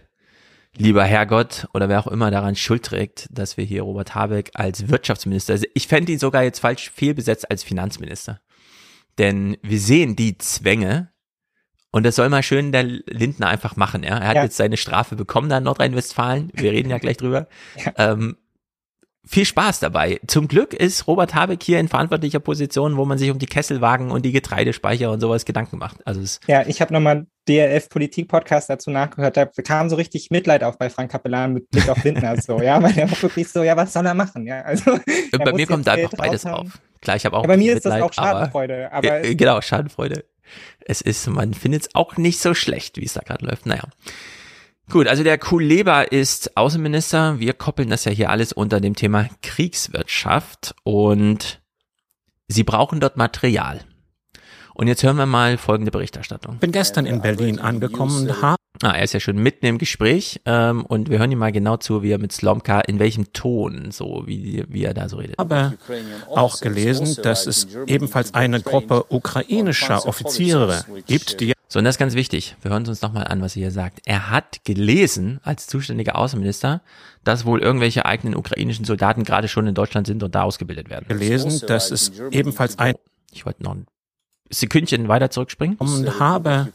lieber 0.77 1.05
Herrgott 1.05 1.67
oder 1.75 1.89
wer 1.89 2.01
auch 2.01 2.07
immer 2.07 2.31
daran 2.31 2.57
Schuld 2.57 2.85
trägt, 2.85 3.27
dass 3.31 3.57
wir 3.57 3.65
hier 3.65 3.83
Robert 3.83 4.15
Habeck 4.15 4.51
als 4.55 4.89
Wirtschaftsminister, 4.89 5.55
also 5.55 5.67
ich 5.75 5.87
fände 5.89 6.13
ihn 6.13 6.19
sogar 6.19 6.43
jetzt 6.43 6.61
falsch 6.61 6.91
fehlbesetzt 6.91 7.51
als 7.51 7.63
Finanzminister. 7.63 8.41
Denn 9.19 9.57
wir 9.63 9.81
sehen 9.81 10.17
die 10.17 10.37
Zwänge 10.39 11.11
und 11.91 12.05
das 12.05 12.17
soll 12.17 12.29
mal 12.29 12.43
schön 12.43 12.73
der 12.73 12.83
Lindner 12.83 13.49
einfach 13.49 13.77
machen. 13.77 14.03
Ja? 14.03 14.19
Er 14.19 14.29
hat 14.29 14.37
ja. 14.37 14.43
jetzt 14.45 14.59
seine 14.59 14.77
Strafe 14.77 15.17
bekommen 15.17 15.49
da 15.49 15.59
in 15.59 15.65
Nordrhein-Westfalen. 15.65 16.51
Wir 16.53 16.73
reden 16.73 16.91
ja 16.91 16.99
gleich 16.99 17.17
drüber. 17.17 17.49
Ja. 17.77 18.13
Ähm, 18.13 18.37
viel 19.29 19.45
Spaß 19.45 19.81
dabei. 19.81 20.21
Zum 20.27 20.49
Glück 20.49 20.73
ist 20.73 21.07
Robert 21.07 21.35
Habeck 21.35 21.63
hier 21.63 21.81
in 21.81 21.89
verantwortlicher 21.89 22.39
Position, 22.39 22.97
wo 22.97 23.05
man 23.05 23.19
sich 23.19 23.31
um 23.31 23.39
die 23.39 23.47
Kesselwagen 23.47 24.11
und 24.11 24.25
die 24.25 24.33
Getreidespeicher 24.33 25.11
und 25.11 25.21
sowas 25.21 25.45
Gedanken 25.45 25.79
macht. 25.79 26.07
Also 26.07 26.21
es 26.21 26.41
ja, 26.47 26.67
ich 26.67 26.81
habe 26.81 26.93
nochmal 26.93 27.27
DLF 27.49 27.89
Politik 27.89 28.29
Podcast 28.29 28.71
dazu 28.71 28.91
nachgehört. 28.91 29.37
Da 29.37 29.47
kam 29.47 29.89
so 29.91 29.97
richtig 29.97 30.31
Mitleid 30.31 30.63
auf 30.63 30.79
bei 30.79 30.91
Frank 30.91 31.11
Kapellan 31.11 31.55
mit 31.55 31.71
Blick 31.71 31.89
auf 31.89 32.03
Lindner 32.05 32.41
so, 32.41 32.61
ja, 32.61 32.81
weil 32.83 32.97
er 32.97 33.11
wirklich 33.11 33.49
so, 33.49 33.63
ja, 33.63 33.77
was 33.77 33.93
soll 33.93 34.07
er 34.07 34.15
machen? 34.15 34.47
Ja, 34.47 34.63
also 34.63 34.99
bei 35.33 35.53
mir 35.53 35.67
kommt 35.67 35.87
da 35.87 35.93
einfach 35.93 36.17
beides 36.17 36.47
auf. 36.47 36.81
Klar, 37.01 37.17
ich 37.17 37.25
habe 37.25 37.37
auch. 37.37 37.43
Ja, 37.43 37.49
bei 37.49 37.57
mir 37.57 37.73
ist 37.73 37.85
Mitleid, 37.85 38.03
das 38.03 38.09
auch 38.09 38.13
Schadenfreude. 38.13 38.93
Aber, 38.93 39.13
aber 39.13 39.35
genau, 39.35 39.61
Schadenfreude. 39.61 40.25
Es 40.81 41.01
ist, 41.01 41.27
man 41.27 41.55
findet 41.55 41.83
es 41.83 41.95
auch 41.95 42.17
nicht 42.17 42.39
so 42.41 42.55
schlecht, 42.55 42.97
wie 42.99 43.05
es 43.05 43.15
da 43.15 43.21
gerade 43.21 43.45
läuft. 43.45 43.67
Naja. 43.67 43.83
Gut, 44.91 45.09
also 45.09 45.25
der 45.25 45.37
Kuleba 45.37 46.03
ist 46.03 46.57
Außenminister. 46.57 47.41
Wir 47.41 47.55
koppeln 47.55 47.91
das 47.91 48.05
ja 48.05 48.13
hier 48.13 48.31
alles 48.31 48.53
unter 48.53 48.81
dem 48.81 48.95
Thema 48.95 49.29
Kriegswirtschaft 49.43 50.75
und 50.85 51.61
sie 52.47 52.63
brauchen 52.63 53.01
dort 53.01 53.17
Material. 53.17 53.81
Und 54.75 54.87
jetzt 54.87 55.03
hören 55.03 55.17
wir 55.17 55.27
mal 55.27 55.59
folgende 55.59 55.91
Berichterstattung. 55.91 56.59
Bin 56.59 56.71
gestern 56.71 57.07
in 57.07 57.21
Berlin 57.21 57.59
angekommen 57.59 58.29
und 58.29 58.43
habe 58.43 58.57
Ah, 58.83 58.93
er 58.93 59.05
ist 59.05 59.15
ja 59.15 59.21
schon 59.21 59.39
mitten 59.39 59.65
im 59.67 59.79
Gespräch 59.79 60.41
ähm, 60.45 60.85
und 60.85 61.09
wir 61.09 61.19
hören 61.19 61.33
ihm 61.33 61.39
mal 61.39 61.53
genau 61.53 61.77
zu, 61.79 62.03
wie 62.03 62.11
er 62.11 62.19
mit 62.19 62.33
Slomka, 62.33 62.81
in 62.81 62.99
welchem 62.99 63.33
Ton, 63.33 63.91
so 63.91 64.25
wie, 64.27 64.65
wie 64.69 64.85
er 64.85 64.93
da 64.93 65.09
so 65.09 65.17
redet. 65.17 65.39
Aber 65.39 65.73
auch 66.29 66.61
gelesen, 66.61 67.17
dass 67.23 67.47
es 67.47 67.69
ebenfalls 67.87 68.35
eine 68.35 68.61
Gruppe 68.61 69.07
ukrainischer 69.09 70.07
Offiziere 70.07 70.85
gibt, 71.07 71.41
die 71.41 71.56
so, 71.69 71.79
und 71.79 71.85
das 71.85 71.97
ist 71.97 71.99
ganz 71.99 72.15
wichtig. 72.15 72.57
Wir 72.63 72.71
hören 72.71 72.87
uns 72.87 73.03
nochmal 73.03 73.27
an, 73.27 73.41
was 73.43 73.57
er 73.57 73.61
hier 73.61 73.71
sagt. 73.71 74.01
Er 74.05 74.31
hat 74.31 74.65
gelesen, 74.65 75.41
als 75.43 75.67
zuständiger 75.67 76.17
Außenminister, 76.17 76.81
dass 77.25 77.45
wohl 77.45 77.61
irgendwelche 77.61 78.07
eigenen 78.07 78.37
ukrainischen 78.37 78.85
Soldaten 78.85 79.25
gerade 79.25 79.49
schon 79.49 79.67
in 79.67 79.75
Deutschland 79.75 80.07
sind 80.07 80.23
und 80.23 80.35
da 80.35 80.43
ausgebildet 80.43 80.91
werden. 80.91 81.07
Gelesen, 81.09 81.61
dass 81.67 81.91
es 81.91 82.13
ebenfalls 82.31 82.79
ein 82.79 82.95
ich 83.33 83.45
wollte 83.45 83.63
noch 83.63 83.75
ein 83.75 83.87
Sekündchen 84.49 85.09
weiter 85.09 85.31
zurückspringen. 85.31 85.77
Und 85.77 86.21
habe 86.21 86.69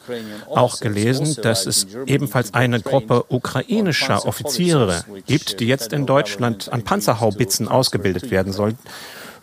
auch 0.49 0.79
gelesen, 0.81 1.37
dass 1.41 1.65
es 1.65 1.87
ebenfalls 2.05 2.53
eine 2.53 2.81
Gruppe 2.81 3.25
ukrainischer 3.29 4.25
Offiziere 4.25 5.05
gibt, 5.25 5.61
die 5.61 5.67
jetzt 5.67 5.93
in 5.93 6.05
Deutschland 6.05 6.71
an 6.71 6.83
Panzerhaubitzen 6.83 7.69
ausgebildet 7.69 8.29
werden 8.29 8.51
sollen, 8.51 8.77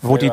wo 0.02 0.16
die 0.16 0.30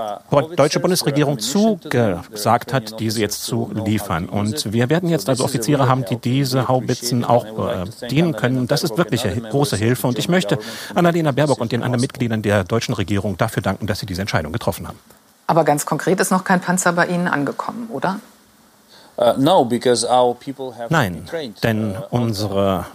deutsche 0.56 0.80
Bundesregierung 0.80 1.40
zugesagt 1.40 2.74
hat, 2.74 3.00
diese 3.00 3.20
jetzt 3.22 3.44
zu 3.44 3.72
liefern. 3.74 4.30
Und 4.30 4.72
wir 4.72 4.90
werden 4.90 5.10
jetzt 5.10 5.30
also 5.30 5.44
Offiziere 5.44 5.88
haben, 5.88 6.06
die 6.06 6.18
diese 6.18 6.68
Haubitzen 6.68 7.26
auch 7.26 7.46
äh, 7.46 7.86
dienen 8.10 8.36
können. 8.36 8.58
Und 8.60 8.72
das 8.72 8.84
ist 8.84 8.98
wirklich 8.98 9.26
eine 9.26 9.42
große 9.42 9.76
Hilfe. 9.76 10.08
Und 10.08 10.20
ich 10.20 10.30
möchte 10.30 10.60
Annalena 10.94 11.32
Baerbock 11.32 11.60
und 11.60 11.72
den 11.72 11.84
anderen 11.84 12.02
Mitgliedern 12.02 12.42
der 12.42 12.64
deutschen 12.64 12.94
Regierung 12.94 13.38
dafür 13.38 13.64
danken, 13.64 13.88
dass 13.88 14.00
sie 14.00 14.06
diese 14.06 14.22
Entscheidung 14.22 14.52
getroffen 14.52 14.88
haben. 14.88 15.00
Aber 15.48 15.64
ganz 15.64 15.86
konkret 15.86 16.20
ist 16.20 16.32
noch 16.32 16.44
kein 16.44 16.60
Panzer 16.60 16.94
bei 16.94 17.08
Ihnen 17.08 17.28
angekommen, 17.28 17.88
oder? 17.92 18.20
Uh, 19.18 19.34
Nein, 20.90 21.26
denn 21.64 21.92
uh, 21.92 22.02
unsere 22.10 22.86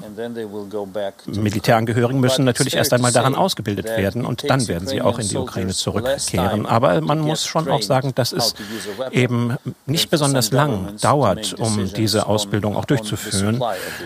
Militärangehörigen 1.26 2.20
müssen 2.20 2.44
natürlich 2.44 2.74
erst 2.74 2.92
einmal 2.92 3.10
daran 3.10 3.34
ausgebildet 3.34 3.86
werden 3.86 4.26
und 4.26 4.48
dann 4.50 4.68
werden 4.68 4.86
sie 4.86 5.00
auch 5.00 5.18
in 5.18 5.28
die 5.28 5.36
Ukraine 5.38 5.72
zurückkehren. 5.72 6.66
Aber 6.66 7.00
man 7.00 7.20
muss 7.20 7.46
schon 7.46 7.70
auch 7.70 7.80
sagen, 7.80 8.12
dass 8.14 8.32
es 8.32 8.54
eben 9.12 9.56
nicht 9.86 10.10
besonders 10.10 10.50
lang 10.50 10.96
dauert, 11.00 11.54
um 11.58 11.90
diese 11.90 12.26
Ausbildung 12.26 12.76
auch 12.76 12.84
durchzuführen. 12.84 13.62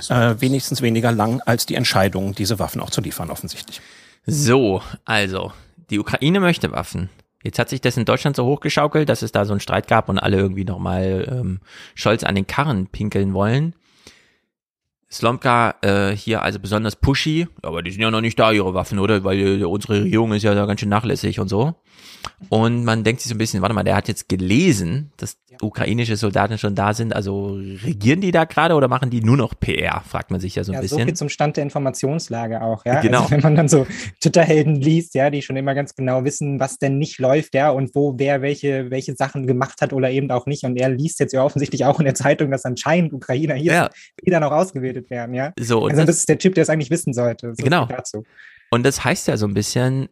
Äh, 0.09 0.41
wenigstens 0.41 0.83
weniger 0.83 1.11
lang 1.11 1.41
als 1.41 1.67
die 1.67 1.75
Entscheidung, 1.75 2.35
diese 2.35 2.61
Waffen 2.61 2.81
auch 2.81 2.91
zu 2.91 3.01
liefern, 3.01 3.31
offensichtlich. 3.31 3.81
So, 4.25 4.83
also, 5.05 5.53
die 5.91 5.99
Ukraine 5.99 6.39
möchte 6.39 6.71
Waffen. 6.71 7.11
Jetzt 7.45 7.59
hat 7.59 7.69
sich 7.69 7.83
das 7.83 7.97
in 7.99 8.07
Deutschland 8.07 8.37
so 8.37 8.47
hochgeschaukelt, 8.47 9.09
dass 9.09 9.23
es 9.23 9.31
da 9.31 9.45
so 9.45 9.53
einen 9.53 9.61
Streit 9.61 9.87
gab 9.87 10.09
und 10.09 10.19
alle 10.19 10.39
irgendwie 10.39 10.65
nochmal 10.65 11.29
ähm, 11.31 11.61
Scholz 11.95 12.25
an 12.25 12.35
den 12.35 12.47
Karren 12.47 12.87
pinkeln 12.87 13.35
wollen. 13.35 13.75
Slomka 15.13 15.77
äh, 15.83 16.17
hier 16.17 16.43
also 16.43 16.59
besonders 16.59 16.97
pushy, 16.97 17.47
aber 17.63 17.83
die 17.83 17.93
sind 17.93 18.01
ja 18.01 18.11
noch 18.11 18.23
nicht 18.23 18.39
da, 18.39 18.51
ihre 18.51 18.75
Waffen, 18.75 18.99
oder? 18.99 19.23
Weil 19.23 19.61
äh, 19.61 19.65
unsere 19.65 20.03
Regierung 20.03 20.33
ist 20.33 20.43
ja 20.43 20.55
da 20.55 20.65
ganz 20.67 20.81
schön 20.81 20.89
nachlässig 20.89 21.39
und 21.39 21.49
so. 21.49 21.75
Und 22.49 22.85
man 22.85 23.05
denkt 23.05 23.21
sich 23.21 23.29
so 23.29 23.35
ein 23.35 23.39
bisschen, 23.39 23.61
warte 23.61 23.75
mal, 23.75 23.85
der 23.85 23.95
hat 23.95 24.09
jetzt 24.09 24.29
gelesen, 24.29 25.13
dass 25.19 25.37
ukrainische 25.63 26.17
Soldaten 26.17 26.59
schon 26.59 26.75
da 26.75 26.95
sind. 26.95 27.15
Also 27.15 27.55
regieren 27.55 28.21
die 28.21 28.31
da 28.31 28.45
gerade 28.45 28.75
oder 28.75 28.89
machen 28.89 29.11
die 29.11 29.23
nur 29.23 29.37
noch 29.37 29.59
PR, 29.59 30.03
fragt 30.07 30.31
man 30.31 30.41
sich 30.41 30.55
ja 30.55 30.65
so 30.65 30.73
ein 30.73 30.77
ja, 30.77 30.81
bisschen. 30.81 30.99
So 31.01 31.05
viel 31.05 31.15
zum 31.15 31.29
Stand 31.29 31.57
der 31.57 31.65
Informationslage 31.65 32.63
auch, 32.63 32.85
ja. 32.85 33.01
Genau. 33.01 33.23
Also 33.23 33.31
wenn 33.33 33.41
man 33.41 33.55
dann 33.55 33.69
so 33.69 33.87
Twitter-Helden 34.21 34.77
liest, 34.77 35.15
ja, 35.15 35.31
die 35.31 35.43
schon 35.43 35.57
immer 35.57 35.75
ganz 35.75 35.95
genau 35.95 36.25
wissen, 36.25 36.61
was 36.61 36.79
denn 36.79 36.99
nicht 36.99 37.19
läuft, 37.19 37.55
ja, 37.55 37.71
und 37.71 37.95
wo 37.95 38.15
wer 38.19 38.43
welche, 38.43 38.91
welche 38.91 39.15
Sachen 39.15 39.47
gemacht 39.47 39.81
hat 39.81 39.93
oder 39.93 40.11
eben 40.11 40.31
auch 40.31 40.47
nicht. 40.47 40.65
Und 40.65 40.77
er 40.77 40.89
liest 40.89 41.21
jetzt 41.21 41.33
ja 41.33 41.43
offensichtlich 41.43 41.85
auch 41.85 41.99
in 41.99 42.05
der 42.05 42.15
Zeitung, 42.15 42.51
dass 42.51 42.65
anscheinend 42.65 43.13
Ukrainer 43.13 43.55
hier 43.55 43.73
ja. 43.73 43.91
wieder 44.23 44.41
noch 44.41 44.53
ausgebildet 44.53 45.11
werden, 45.11 45.35
ja. 45.35 45.53
So, 45.59 45.85
also 45.85 45.97
das, 45.97 46.07
das, 46.07 46.17
ist 46.19 46.29
der 46.29 46.39
Typ, 46.39 46.55
der 46.55 46.63
es 46.63 46.71
eigentlich 46.71 46.91
wissen 46.91 47.13
sollte. 47.13 47.55
So 47.57 47.63
genau. 47.63 47.89
Und 48.71 48.85
das 48.85 49.05
heißt 49.05 49.29
ja 49.29 49.37
so 49.37 49.47
ein 49.47 49.55
bisschen, 49.55 50.09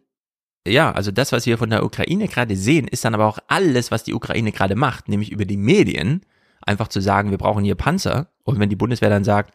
ja, 0.65 0.91
also 0.91 1.11
das, 1.11 1.31
was 1.31 1.45
wir 1.45 1.57
von 1.57 1.69
der 1.69 1.83
Ukraine 1.83 2.27
gerade 2.27 2.55
sehen, 2.55 2.87
ist 2.87 3.03
dann 3.03 3.13
aber 3.13 3.25
auch 3.25 3.39
alles, 3.47 3.91
was 3.91 4.03
die 4.03 4.13
Ukraine 4.13 4.51
gerade 4.51 4.75
macht, 4.75 5.09
nämlich 5.09 5.31
über 5.31 5.45
die 5.45 5.57
Medien, 5.57 6.21
einfach 6.61 6.87
zu 6.87 7.01
sagen, 7.01 7.31
wir 7.31 7.37
brauchen 7.37 7.65
hier 7.65 7.75
Panzer. 7.75 8.27
Und 8.43 8.59
wenn 8.59 8.69
die 8.69 8.75
Bundeswehr 8.75 9.09
dann 9.09 9.25
sagt, 9.25 9.53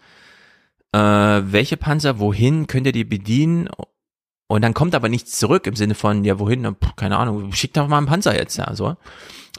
äh, 0.92 0.98
welche 0.98 1.76
Panzer, 1.76 2.18
wohin 2.18 2.66
könnt 2.66 2.86
ihr 2.86 2.92
die 2.92 3.04
bedienen? 3.04 3.68
Und 4.48 4.62
dann 4.62 4.74
kommt 4.74 4.94
aber 4.94 5.08
nichts 5.08 5.38
zurück 5.38 5.66
im 5.66 5.76
Sinne 5.76 5.94
von, 5.94 6.24
ja, 6.24 6.38
wohin? 6.38 6.62
Puh, 6.62 6.92
keine 6.96 7.16
Ahnung, 7.16 7.52
schickt 7.52 7.76
doch 7.76 7.88
mal 7.88 7.98
einen 7.98 8.06
Panzer 8.06 8.38
jetzt, 8.38 8.56
ja, 8.56 8.74
so. 8.74 8.96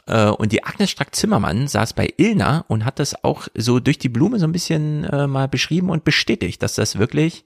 Äh, 0.06 0.26
und 0.26 0.52
die 0.52 0.64
Agnes 0.64 0.90
Strack-Zimmermann 0.90 1.66
saß 1.68 1.94
bei 1.94 2.12
Ilna 2.16 2.64
und 2.68 2.84
hat 2.84 2.98
das 2.98 3.24
auch 3.24 3.48
so 3.54 3.80
durch 3.80 3.98
die 3.98 4.08
Blume 4.08 4.38
so 4.38 4.46
ein 4.46 4.52
bisschen 4.52 5.04
äh, 5.04 5.26
mal 5.26 5.48
beschrieben 5.48 5.90
und 5.90 6.04
bestätigt, 6.04 6.62
dass 6.62 6.74
das 6.74 6.98
wirklich, 6.98 7.44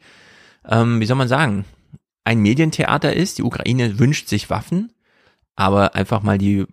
ähm, 0.69 1.01
wie 1.01 1.07
soll 1.07 1.17
man 1.17 1.29
sagen, 1.29 1.65
ein 2.25 2.41
Medientheater 2.41 3.13
ist. 3.13 3.39
Die 3.39 3.43
Ukraine 3.43 3.99
wünscht 3.99 4.29
sich 4.29 4.51
Waffen, 4.51 4.93
aber 5.57 5.95
einfach 5.95 6.23
mal 6.23 6.39
die 6.39 6.65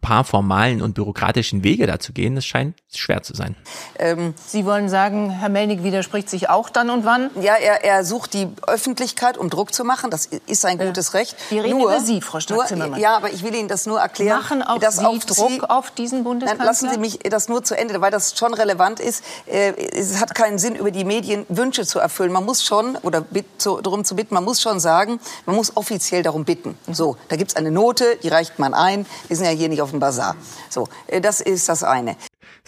paar 0.00 0.24
formalen 0.24 0.82
und 0.82 0.94
bürokratischen 0.94 1.64
Wege 1.64 1.86
dazu 1.86 2.12
gehen, 2.12 2.34
das 2.34 2.46
scheint 2.46 2.76
schwer 2.96 3.22
zu 3.22 3.34
sein. 3.34 3.54
Ähm, 3.98 4.34
Sie 4.46 4.64
wollen 4.64 4.88
sagen, 4.88 5.30
Herr 5.30 5.50
Melnick 5.50 5.82
widerspricht 5.82 6.30
sich 6.30 6.48
auch 6.48 6.70
dann 6.70 6.88
und 6.88 7.04
wann? 7.04 7.30
Ja, 7.40 7.54
er, 7.54 7.84
er 7.84 8.04
sucht 8.04 8.32
die 8.32 8.48
Öffentlichkeit, 8.66 9.36
um 9.36 9.50
Druck 9.50 9.74
zu 9.74 9.84
machen. 9.84 10.10
Das 10.10 10.26
ist 10.26 10.64
ein 10.64 10.78
gutes 10.78 11.12
Recht. 11.12 11.36
Wir 11.50 11.64
reden 11.64 11.78
nur, 11.78 11.90
über 11.90 12.00
Sie, 12.00 12.22
Frau 12.22 12.40
Strack-Zimmermann. 12.40 12.98
Ja, 12.98 13.16
aber 13.16 13.30
ich 13.30 13.42
will 13.42 13.54
Ihnen 13.54 13.68
das 13.68 13.84
nur 13.86 14.00
erklären. 14.00 14.38
Machen 14.38 14.62
auch 14.62 14.78
dass 14.78 14.98
Sie 14.98 15.04
auf 15.04 15.24
Druck 15.26 15.50
Sie, 15.50 15.60
auf 15.62 15.90
diesen 15.90 16.24
Bundeskanzler? 16.24 16.64
Nein, 16.64 16.66
lassen 16.66 16.90
Sie 16.90 16.98
mich 16.98 17.18
das 17.18 17.48
nur 17.48 17.62
zu 17.62 17.76
Ende, 17.76 18.00
weil 18.00 18.10
das 18.10 18.38
schon 18.38 18.54
relevant 18.54 19.00
ist. 19.00 19.22
Äh, 19.46 19.72
es 19.92 20.20
hat 20.20 20.34
keinen 20.34 20.58
Sinn, 20.58 20.74
über 20.74 20.90
die 20.90 21.04
Medien 21.04 21.44
Wünsche 21.50 21.84
zu 21.84 21.98
erfüllen. 21.98 22.32
Man 22.32 22.44
muss 22.44 22.64
schon, 22.64 22.96
oder 23.02 23.24
darum 23.58 24.04
zu 24.04 24.16
bitten, 24.16 24.34
man 24.34 24.44
muss 24.44 24.62
schon 24.62 24.80
sagen, 24.80 25.20
man 25.44 25.56
muss 25.56 25.76
offiziell 25.76 26.22
darum 26.22 26.44
bitten. 26.44 26.78
So, 26.90 27.16
da 27.28 27.36
gibt 27.36 27.50
es 27.50 27.56
eine 27.56 27.70
Note, 27.70 28.16
die 28.22 28.28
reicht 28.28 28.58
man 28.58 28.72
ein. 28.72 29.04
Wir 29.26 29.36
sind 29.36 29.44
ja 29.44 29.52
hier 29.52 29.68
nicht 29.68 29.82
auf 29.82 29.90
dem 29.90 30.00
Bazar. 30.00 30.36
So, 30.70 30.88
äh, 31.06 31.20
das 31.20 31.40
ist 31.42 31.68
das 31.68 31.84
eine. 31.84 32.16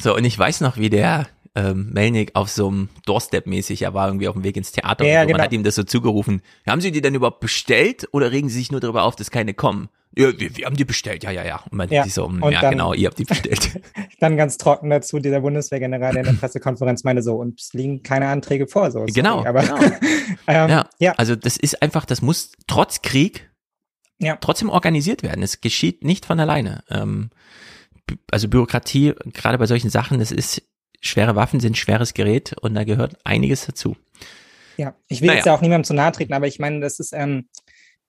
So, 0.00 0.14
und 0.16 0.24
ich 0.24 0.38
weiß 0.38 0.60
noch, 0.62 0.76
wie 0.76 0.90
der 0.90 1.28
ähm, 1.54 1.90
Melnick 1.92 2.30
auf 2.34 2.48
so 2.48 2.68
einem 2.68 2.88
Doorstep-mäßig, 3.06 3.82
er 3.82 3.92
war 3.94 4.06
irgendwie 4.08 4.28
auf 4.28 4.34
dem 4.34 4.44
Weg 4.44 4.56
ins 4.56 4.72
Theater 4.72 5.04
Ja, 5.04 5.20
und 5.20 5.22
so. 5.22 5.26
genau. 5.28 5.38
man 5.38 5.44
hat 5.44 5.52
ihm 5.52 5.64
das 5.64 5.74
so 5.74 5.82
zugerufen. 5.82 6.42
Haben 6.66 6.80
Sie 6.80 6.92
die 6.92 7.00
denn 7.00 7.14
überhaupt 7.14 7.40
bestellt 7.40 8.08
oder 8.12 8.30
regen 8.32 8.48
Sie 8.48 8.58
sich 8.58 8.70
nur 8.70 8.80
darüber 8.80 9.02
auf, 9.02 9.16
dass 9.16 9.30
keine 9.30 9.52
kommen? 9.52 9.88
Ja, 10.16 10.36
wir, 10.38 10.56
wir 10.56 10.66
haben 10.66 10.76
die 10.76 10.84
bestellt, 10.84 11.22
ja, 11.22 11.30
ja, 11.30 11.44
ja. 11.44 11.60
Und 11.70 11.74
man 11.74 11.88
Ja, 11.88 12.04
so, 12.08 12.24
und 12.24 12.42
ja, 12.50 12.60
dann- 12.60 12.72
genau, 12.72 12.94
ihr 12.94 13.06
habt 13.08 13.18
die 13.18 13.24
bestellt. 13.24 13.80
Dann 14.20 14.36
ganz 14.36 14.58
trocken 14.58 14.90
dazu, 14.90 15.18
dieser 15.20 15.40
Bundeswehrgeneral, 15.40 16.12
der 16.12 16.20
in 16.22 16.26
der 16.26 16.32
Pressekonferenz 16.40 17.04
meinte 17.04 17.22
so, 17.22 17.36
und 17.36 17.60
es 17.60 17.72
liegen 17.72 18.02
keine 18.02 18.26
Anträge 18.28 18.66
vor. 18.66 18.90
So, 18.90 19.04
Genau, 19.06 19.44
aber, 19.44 19.62
genau. 19.62 19.78
ähm, 20.48 20.82
ja, 20.98 21.12
also 21.16 21.36
das 21.36 21.56
ist 21.56 21.80
einfach, 21.80 22.04
das 22.04 22.22
muss 22.22 22.50
trotz 22.66 23.02
Krieg 23.02 23.50
Ja. 24.18 24.36
trotzdem 24.40 24.68
organisiert 24.68 25.22
werden. 25.22 25.42
Es 25.44 25.60
geschieht 25.60 26.04
nicht 26.04 26.26
von 26.26 26.38
alleine. 26.40 26.82
Ähm, 26.90 27.30
also 28.30 28.48
Bürokratie, 28.48 29.14
gerade 29.32 29.58
bei 29.58 29.66
solchen 29.66 29.90
Sachen, 29.90 30.18
das 30.18 30.32
ist, 30.32 30.62
schwere 31.00 31.36
Waffen 31.36 31.60
sind 31.60 31.76
schweres 31.76 32.14
Gerät 32.14 32.54
und 32.60 32.74
da 32.74 32.84
gehört 32.84 33.16
einiges 33.24 33.66
dazu. 33.66 33.96
Ja, 34.76 34.94
ich 35.08 35.20
will 35.20 35.28
Naja. 35.28 35.38
jetzt 35.38 35.46
ja 35.46 35.54
auch 35.54 35.60
niemandem 35.60 35.84
zu 35.84 35.94
nahe 35.94 36.12
treten, 36.12 36.32
aber 36.32 36.46
ich 36.46 36.58
meine, 36.58 36.80
das 36.80 37.00
ist, 37.00 37.12
ähm, 37.12 37.48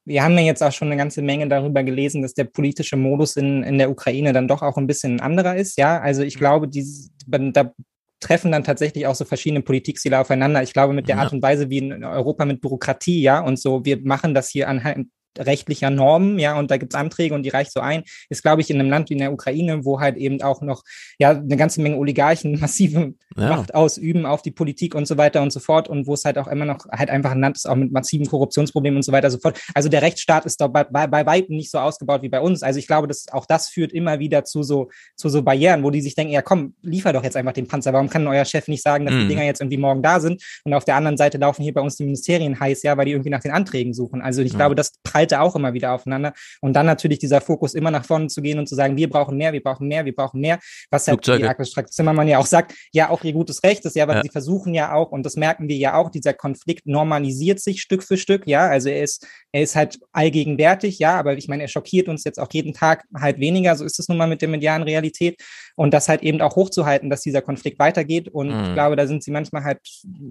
wir 0.05 0.23
haben 0.23 0.37
ja 0.37 0.43
jetzt 0.43 0.63
auch 0.63 0.71
schon 0.71 0.87
eine 0.87 0.97
ganze 0.97 1.21
Menge 1.21 1.47
darüber 1.47 1.83
gelesen, 1.83 2.21
dass 2.21 2.33
der 2.33 2.45
politische 2.45 2.95
Modus 2.95 3.35
in, 3.35 3.63
in 3.63 3.77
der 3.77 3.91
Ukraine 3.91 4.33
dann 4.33 4.47
doch 4.47 4.61
auch 4.61 4.77
ein 4.77 4.87
bisschen 4.87 5.15
ein 5.17 5.19
anderer 5.19 5.55
ist. 5.55 5.77
Ja, 5.77 5.99
also 5.99 6.23
ich 6.23 6.35
glaube, 6.37 6.67
dieses, 6.67 7.11
da 7.27 7.73
treffen 8.19 8.51
dann 8.51 8.63
tatsächlich 8.63 9.05
auch 9.07 9.15
so 9.15 9.25
verschiedene 9.25 9.61
Politikstile 9.61 10.19
aufeinander. 10.19 10.63
Ich 10.63 10.73
glaube, 10.73 10.93
mit 10.93 11.07
der 11.07 11.17
Ja. 11.17 11.21
Art 11.23 11.33
und 11.33 11.41
Weise, 11.41 11.69
wie 11.69 11.79
in 11.79 12.03
Europa 12.03 12.45
mit 12.45 12.61
Bürokratie, 12.61 13.21
ja, 13.21 13.41
und 13.41 13.59
so, 13.59 13.85
wir 13.85 13.99
machen 14.01 14.33
das 14.33 14.49
hier 14.49 14.67
anhand 14.67 15.07
rechtlicher 15.39 15.89
Normen, 15.89 16.39
ja, 16.39 16.57
und 16.57 16.69
da 16.71 16.77
gibt's 16.77 16.95
Anträge 16.95 17.33
und 17.35 17.43
die 17.43 17.49
reicht 17.49 17.71
so 17.71 17.79
ein, 17.79 18.03
ist, 18.29 18.41
glaube 18.43 18.61
ich, 18.61 18.69
in 18.69 18.79
einem 18.79 18.89
Land 18.89 19.09
wie 19.09 19.13
in 19.13 19.19
der 19.19 19.31
Ukraine, 19.33 19.85
wo 19.85 19.99
halt 19.99 20.17
eben 20.17 20.41
auch 20.41 20.61
noch 20.61 20.83
ja 21.19 21.31
eine 21.31 21.57
ganze 21.57 21.81
Menge 21.81 21.97
Oligarchen 21.97 22.59
massive 22.59 23.13
Ja. 23.37 23.47
Macht 23.49 23.73
ausüben 23.73 24.25
auf 24.25 24.41
die 24.41 24.51
Politik 24.51 24.93
und 24.93 25.07
so 25.07 25.17
weiter 25.17 25.41
und 25.41 25.51
so 25.53 25.59
fort 25.61 25.87
und 25.87 26.05
wo 26.07 26.13
es 26.13 26.25
halt 26.25 26.37
auch 26.37 26.47
immer 26.47 26.65
noch 26.65 26.85
halt 26.91 27.09
einfach 27.09 27.31
ein 27.31 27.39
Land 27.39 27.55
ist, 27.57 27.67
auch 27.67 27.75
mit 27.75 27.91
massiven 27.91 28.25
Korruptionsproblemen 28.27 28.97
und 28.97 29.03
so 29.03 29.11
weiter 29.13 29.27
und 29.27 29.31
so 29.31 29.39
fort. 29.39 29.59
Also 29.73 29.87
der 29.89 30.01
Rechtsstaat 30.01 30.45
ist 30.45 30.59
doch 30.59 30.67
bei, 30.67 30.83
bei, 30.83 31.07
bei 31.07 31.25
weitem 31.25 31.55
nicht 31.55 31.71
so 31.71 31.77
ausgebaut 31.79 32.21
wie 32.23 32.29
bei 32.29 32.41
uns. 32.41 32.61
Also 32.61 32.79
ich 32.79 32.87
glaube, 32.87 33.07
dass 33.07 33.27
auch 33.31 33.45
das 33.45 33.69
führt 33.69 33.93
immer 33.93 34.19
wieder 34.19 34.43
zu 34.43 34.63
so, 34.63 34.89
zu 35.15 35.29
so 35.29 35.41
Barrieren, 35.43 35.83
wo 35.83 35.91
die 35.91 36.01
sich 36.01 36.15
denken, 36.15 36.33
ja 36.33 36.41
komm, 36.41 36.75
liefer 36.81 37.13
doch 37.13 37.23
jetzt 37.23 37.37
einfach 37.37 37.53
den 37.53 37.67
Panzer. 37.67 37.93
Warum 37.93 38.09
kann 38.09 38.27
euer 38.27 38.43
Chef 38.45 38.67
nicht 38.67 38.83
sagen, 38.83 39.05
dass 39.05 39.15
Mhm. 39.15 39.19
die 39.21 39.27
Dinger 39.29 39.43
jetzt 39.43 39.61
irgendwie 39.61 39.77
morgen 39.77 40.01
da 40.03 40.19
sind? 40.19 40.43
Und 40.65 40.73
auf 40.73 40.83
der 40.85 40.95
anderen 40.95 41.15
Seite 41.17 41.37
laufen 41.37 41.63
hier 41.63 41.73
bei 41.73 41.81
uns 41.81 41.95
die 41.95 42.03
Ministerien 42.03 42.59
heiß, 42.59 42.83
ja, 42.83 42.97
weil 42.97 43.05
die 43.05 43.11
irgendwie 43.11 43.29
nach 43.29 43.41
den 43.41 43.51
Anträgen 43.51 43.93
suchen. 43.93 44.21
Also 44.21 44.41
ich 44.41 44.51
Ja. 44.51 44.57
glaube, 44.57 44.75
das 44.75 44.91
prallte 45.21 45.41
auch 45.41 45.55
immer 45.55 45.73
wieder 45.73 45.93
aufeinander. 45.93 46.33
Und 46.61 46.73
dann 46.73 46.85
natürlich 46.85 47.19
dieser 47.19 47.41
Fokus, 47.41 47.73
immer 47.73 47.91
nach 47.91 48.05
vorne 48.05 48.27
zu 48.27 48.41
gehen 48.41 48.59
und 48.59 48.67
zu 48.67 48.75
sagen, 48.75 48.97
wir 48.97 49.09
brauchen 49.09 49.37
mehr, 49.37 49.53
wir 49.53 49.61
brauchen 49.61 49.87
mehr, 49.87 50.05
wir 50.05 50.15
brauchen 50.15 50.41
mehr. 50.41 50.59
Was 50.89 51.07
halt 51.07 51.17
Flugzeuge. 51.17 51.43
die 51.43 51.49
Agnes 51.49 51.71
Strack-Zimmermann 51.71 52.27
ja 52.27 52.39
auch 52.39 52.45
sagt, 52.45 52.73
ja, 52.91 53.09
auch 53.09 53.23
ihr 53.23 53.33
gutes 53.33 53.63
Recht 53.63 53.85
ist 53.85 53.95
ja, 53.95 54.03
aber 54.03 54.15
Ja. 54.15 54.21
sie 54.23 54.29
versuchen 54.29 54.73
ja 54.73 54.93
auch, 54.93 55.11
und 55.11 55.25
das 55.25 55.35
merken 55.35 55.67
wir 55.67 55.75
ja 55.77 55.95
auch, 55.95 56.09
dieser 56.09 56.33
Konflikt 56.33 56.87
normalisiert 56.87 57.59
sich 57.59 57.81
Stück 57.81 58.03
für 58.03 58.17
Stück, 58.17 58.47
ja, 58.47 58.67
also 58.67 58.89
er 58.89 59.03
ist, 59.03 59.27
er 59.51 59.61
ist 59.61 59.75
halt 59.75 59.99
allgegenwärtig, 60.11 60.99
ja, 60.99 61.17
aber 61.17 61.37
ich 61.37 61.47
meine, 61.47 61.63
er 61.63 61.69
schockiert 61.69 62.07
uns 62.07 62.23
jetzt 62.23 62.39
auch 62.39 62.49
jeden 62.51 62.73
Tag 62.73 63.05
halt 63.15 63.39
weniger, 63.39 63.75
so 63.75 63.85
ist 63.85 63.99
es 63.99 64.07
nun 64.07 64.17
mal 64.17 64.27
mit 64.27 64.41
der 64.41 64.49
medialen 64.49 64.83
Realität 64.83 65.41
und 65.75 65.93
das 65.93 66.09
halt 66.09 66.21
eben 66.23 66.41
auch 66.41 66.55
hochzuhalten, 66.55 67.09
dass 67.09 67.21
dieser 67.21 67.41
Konflikt 67.41 67.79
weitergeht 67.79 68.27
und 68.29 68.49
ich 68.49 68.55
Mhm. 68.69 68.73
glaube, 68.73 68.95
da 68.95 69.07
sind 69.07 69.23
sie 69.23 69.31
manchmal 69.31 69.63
halt 69.63 69.79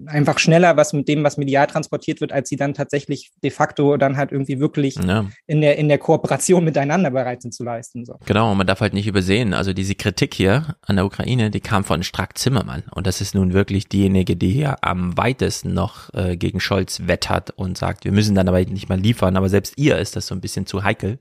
einfach 0.06 0.38
schneller, 0.38 0.76
was 0.76 0.92
mit 0.92 1.08
dem, 1.08 1.24
was 1.24 1.36
medial 1.36 1.66
transportiert 1.66 2.20
wird, 2.20 2.32
als 2.32 2.48
sie 2.48 2.56
dann 2.56 2.74
tatsächlich 2.74 3.30
de 3.42 3.50
facto 3.50 3.96
dann 3.96 4.16
halt 4.16 4.32
irgendwie 4.32 4.60
wirklich 4.60 4.96
Ja. 4.96 5.26
in 5.46 5.60
der, 5.60 5.78
in 5.78 5.88
der 5.88 5.98
Kooperation 5.98 6.64
miteinander 6.64 7.10
bereit 7.10 7.42
sind 7.42 7.52
zu 7.54 7.64
leisten, 7.64 8.04
so. 8.04 8.16
Genau, 8.26 8.50
und 8.52 8.58
man 8.58 8.66
darf 8.66 8.80
halt 8.80 8.94
nicht 8.94 9.06
übersehen, 9.06 9.54
also 9.54 9.72
diese 9.72 9.94
Kritik 9.94 10.34
hier 10.34 10.76
an 10.82 10.96
der 10.96 11.04
Ukraine, 11.06 11.50
die 11.50 11.60
kam 11.60 11.84
von 11.84 12.02
Strack 12.02 12.38
Zimmermann. 12.38 12.82
Und 12.94 13.06
das 13.06 13.20
ist 13.20 13.34
nun 13.34 13.52
wirklich 13.52 13.88
diejenige, 13.88 14.36
die 14.36 14.50
hier 14.50 14.76
am 14.82 15.16
weitesten 15.16 15.74
noch 15.74 16.12
äh, 16.14 16.36
gegen 16.36 16.60
Scholz 16.60 17.02
wettert 17.06 17.50
und 17.50 17.78
sagt, 17.78 18.04
wir 18.04 18.12
müssen 18.12 18.34
dann 18.34 18.48
aber 18.48 18.60
nicht 18.60 18.88
mal 18.88 18.98
liefern. 18.98 19.36
Aber 19.36 19.48
selbst 19.48 19.74
ihr 19.76 19.98
ist 19.98 20.16
das 20.16 20.26
so 20.26 20.34
ein 20.34 20.40
bisschen 20.40 20.66
zu 20.66 20.84
heikel, 20.84 21.18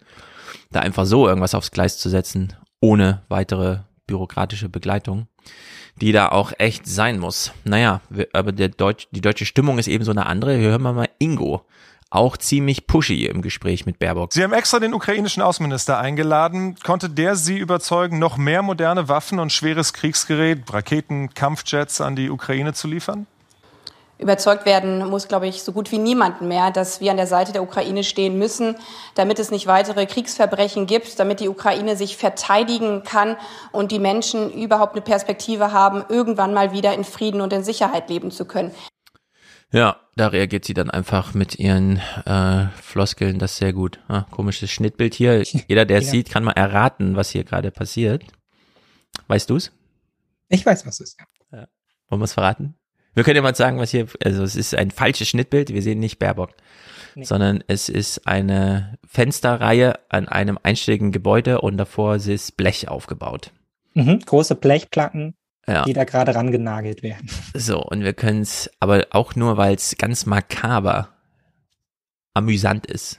da 0.71 0.79
einfach 0.81 1.05
so 1.05 1.27
irgendwas 1.27 1.55
aufs 1.55 1.71
Gleis 1.71 1.97
zu 1.97 2.09
setzen, 2.09 2.53
ohne 2.81 3.21
weitere 3.29 3.79
bürokratische 4.09 4.69
Begleitung, 4.69 5.27
die 6.01 6.11
da 6.11 6.29
auch 6.29 6.51
echt 6.57 6.87
sein 6.87 7.19
muss. 7.19 7.51
Naja, 7.63 8.01
aber 8.33 8.51
der 8.51 8.69
Deutsch, 8.69 9.07
die 9.11 9.21
deutsche 9.21 9.45
Stimmung 9.45 9.77
ist 9.77 9.87
eben 9.87 10.03
so 10.03 10.11
eine 10.11 10.25
andere. 10.25 10.57
Hier 10.57 10.69
hören 10.69 10.81
wir 10.81 10.93
mal 10.93 11.09
Ingo. 11.19 11.65
Auch 12.09 12.37
ziemlich 12.37 12.87
pushy 12.87 13.27
im 13.27 13.43
Gespräch 13.43 13.85
mit 13.85 13.99
Baerbock. 13.99 14.33
Sie 14.33 14.43
haben 14.43 14.51
extra 14.51 14.79
den 14.79 14.95
ukrainischen 14.95 15.43
Außenminister 15.43 15.99
eingeladen. 15.99 16.75
Konnte 16.83 17.07
der 17.07 17.35
Sie 17.35 17.59
überzeugen, 17.59 18.17
noch 18.17 18.35
mehr 18.35 18.63
moderne 18.63 19.07
Waffen 19.09 19.39
und 19.39 19.53
schweres 19.53 19.93
Kriegsgerät, 19.93 20.73
Raketen, 20.73 21.35
Kampfjets 21.35 22.01
an 22.01 22.15
die 22.15 22.31
Ukraine 22.31 22.73
zu 22.73 22.87
liefern? 22.87 23.27
Überzeugt 24.19 24.65
werden 24.65 25.07
muss, 25.07 25.29
glaube 25.29 25.47
ich, 25.47 25.63
so 25.63 25.71
gut 25.71 25.93
wie 25.93 25.97
niemand 25.97 26.41
mehr, 26.41 26.71
dass 26.71 26.99
wir 26.99 27.09
an 27.09 27.15
der 27.17 27.25
Seite 27.25 27.53
der 27.53 27.63
Ukraine 27.63 28.03
stehen 28.03 28.37
müssen, 28.37 28.75
damit 29.15 29.39
es 29.39 29.49
nicht 29.49 29.65
weitere 29.65 30.05
Kriegsverbrechen 30.05 30.87
gibt, 30.87 31.19
damit 31.19 31.39
die 31.39 31.47
Ukraine 31.47 31.95
sich 31.95 32.17
verteidigen 32.17 33.03
kann 33.03 33.37
und 33.71 33.93
die 33.93 33.99
Menschen 33.99 34.51
überhaupt 34.51 34.93
eine 34.93 35.01
Perspektive 35.01 35.71
haben, 35.71 36.03
irgendwann 36.09 36.53
mal 36.53 36.73
wieder 36.73 36.93
in 36.93 37.05
Frieden 37.05 37.39
und 37.39 37.53
in 37.53 37.63
Sicherheit 37.63 38.09
leben 38.09 38.29
zu 38.29 38.43
können. 38.43 38.71
Ja, 39.71 39.97
da 40.17 40.27
reagiert 40.27 40.65
sie 40.65 40.73
dann 40.73 40.89
einfach 40.89 41.33
mit 41.33 41.57
ihren 41.57 42.01
äh, 42.25 42.67
Floskeln, 42.81 43.39
das 43.39 43.51
ist 43.53 43.57
sehr 43.59 43.71
gut. 43.71 43.99
Ah, 44.07 44.23
komisches 44.31 44.69
Schnittbild 44.69 45.13
hier. 45.13 45.43
Jeder, 45.67 45.85
der 45.85 45.99
es 45.99 46.05
Ja. 46.05 46.11
sieht, 46.11 46.29
kann 46.29 46.43
mal 46.43 46.51
erraten, 46.53 47.15
was 47.15 47.29
hier 47.29 47.45
gerade 47.45 47.71
passiert. 47.71 48.23
Weißt 49.27 49.49
du's? 49.49 49.71
Ich 50.49 50.65
weiß, 50.65 50.85
was 50.85 50.99
es 50.99 51.11
ist. 51.11 51.19
Wollen 52.09 52.19
wir 52.21 52.25
es 52.25 52.33
verraten? 52.33 52.75
Wir 53.19 53.25
können 53.25 53.35
ja 53.35 53.41
mal 53.41 53.53
sagen, 53.53 53.79
was 53.79 53.91
hier, 53.91 54.07
also 54.23 54.43
es 54.43 54.55
ist 54.55 54.73
ein 54.73 54.91
falsches 54.91 55.27
Schnittbild, 55.27 55.73
wir 55.73 55.81
sehen 55.81 55.99
nicht 55.99 56.19
Baerbock, 56.19 56.51
Nee. 57.15 57.25
sondern 57.25 57.61
es 57.67 57.89
ist 57.89 58.25
eine 58.25 58.97
Fensterreihe 59.05 59.99
an 60.07 60.29
einem 60.29 60.57
einstöckigen 60.63 61.11
Gebäude 61.11 61.59
und 61.59 61.75
davor 61.75 62.15
ist 62.15 62.55
Blech 62.55 62.87
aufgebaut. 62.87 63.51
Mhm. 63.93 64.19
Große 64.25 64.55
Blechplatten, 64.55 65.33
Ja. 65.67 65.83
die 65.83 65.91
da 65.91 66.05
gerade 66.05 66.33
rangenagelt 66.33 67.03
werden. 67.03 67.29
So, 67.53 67.83
und 67.83 68.05
wir 68.05 68.13
können 68.13 68.39
es, 68.39 68.71
aber 68.79 69.07
auch 69.09 69.35
nur, 69.35 69.57
weil 69.57 69.75
es 69.75 69.97
ganz 69.97 70.25
makaber 70.25 71.09
amüsant 72.33 72.85
ist, 72.85 73.18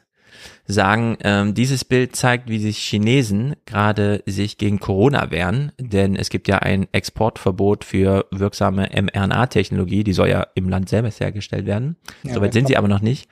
sagen, 0.71 1.16
ähm, 1.23 1.55
dieses 1.55 1.85
Bild 1.85 2.16
zeigt, 2.16 2.49
wie 2.49 2.59
sich 2.59 2.79
Chinesen 2.79 3.57
gerade 3.66 4.23
sich 4.27 4.59
gegen 4.59 4.81
Corona 4.81 5.31
wehren, 5.31 5.73
denn 5.79 6.16
es 6.16 6.31
gibt 6.31 6.49
ja 6.49 6.59
ein 6.59 6.87
Exportverbot 6.93 7.85
für 7.85 8.27
wirksame 8.31 8.89
mRNA-Technologie, 8.93 10.05
die 10.05 10.12
soll 10.12 10.29
ja 10.29 10.47
im 10.55 10.68
Land 10.68 10.89
selber 10.89 11.11
hergestellt 11.11 11.66
werden. 11.66 11.97
Ja, 12.23 12.35
Soweit 12.35 12.53
sind 12.53 12.68
sie 12.68 12.77
aber 12.77 12.89
noch 12.89 13.01
nicht. 13.01 13.29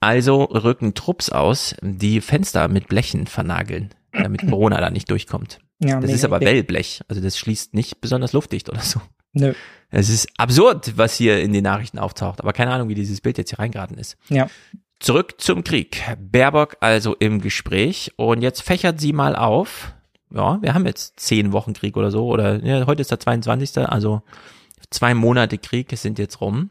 Also 0.00 0.44
rücken 0.44 0.94
Trupps 0.94 1.30
aus, 1.30 1.74
die 1.82 2.20
Fenster 2.20 2.68
mit 2.68 2.88
Blechen 2.88 3.26
vernageln, 3.26 3.90
damit 4.12 4.46
Corona 4.48 4.80
da 4.80 4.90
nicht 4.90 5.10
durchkommt. 5.10 5.58
Ja, 5.78 6.00
das 6.00 6.12
ist 6.12 6.24
aber. 6.24 6.40
Wellblech, 6.40 7.02
also 7.08 7.20
das 7.20 7.38
schließt 7.38 7.74
nicht 7.74 8.00
besonders 8.00 8.32
luftdicht 8.32 8.70
oder 8.70 8.80
so. 8.80 9.00
Nö. 9.32 9.52
Es 9.90 10.08
ist 10.08 10.28
absurd, 10.38 10.96
was 10.96 11.14
hier 11.16 11.40
in 11.40 11.52
den 11.52 11.64
Nachrichten 11.64 11.98
auftaucht, 11.98 12.40
aber 12.40 12.52
keine 12.52 12.72
Ahnung, 12.72 12.88
wie 12.88 12.94
dieses 12.94 13.20
Bild 13.20 13.38
jetzt 13.38 13.50
hier 13.50 13.58
reingeraten 13.58 13.98
ist. 13.98 14.16
Ja. 14.28 14.48
Zurück 15.00 15.40
zum 15.40 15.64
Krieg. 15.64 16.02
Baerbock 16.18 16.76
also 16.80 17.16
im 17.18 17.40
Gespräch 17.40 18.12
und 18.16 18.42
jetzt 18.42 18.60
fächert 18.60 19.00
sie 19.00 19.14
mal 19.14 19.34
auf. 19.34 19.94
Ja, 20.30 20.58
wir 20.60 20.74
haben 20.74 20.84
jetzt 20.84 21.18
zehn 21.18 21.52
Wochen 21.52 21.72
Krieg 21.72 21.96
oder 21.96 22.10
so 22.10 22.28
oder 22.28 22.62
ja, 22.62 22.86
heute 22.86 23.00
ist 23.00 23.10
der 23.10 23.18
22. 23.18 23.78
Also 23.78 24.20
zwei 24.90 25.14
Monate 25.14 25.56
Krieg 25.56 25.90
sind 25.96 26.18
jetzt 26.18 26.42
rum 26.42 26.68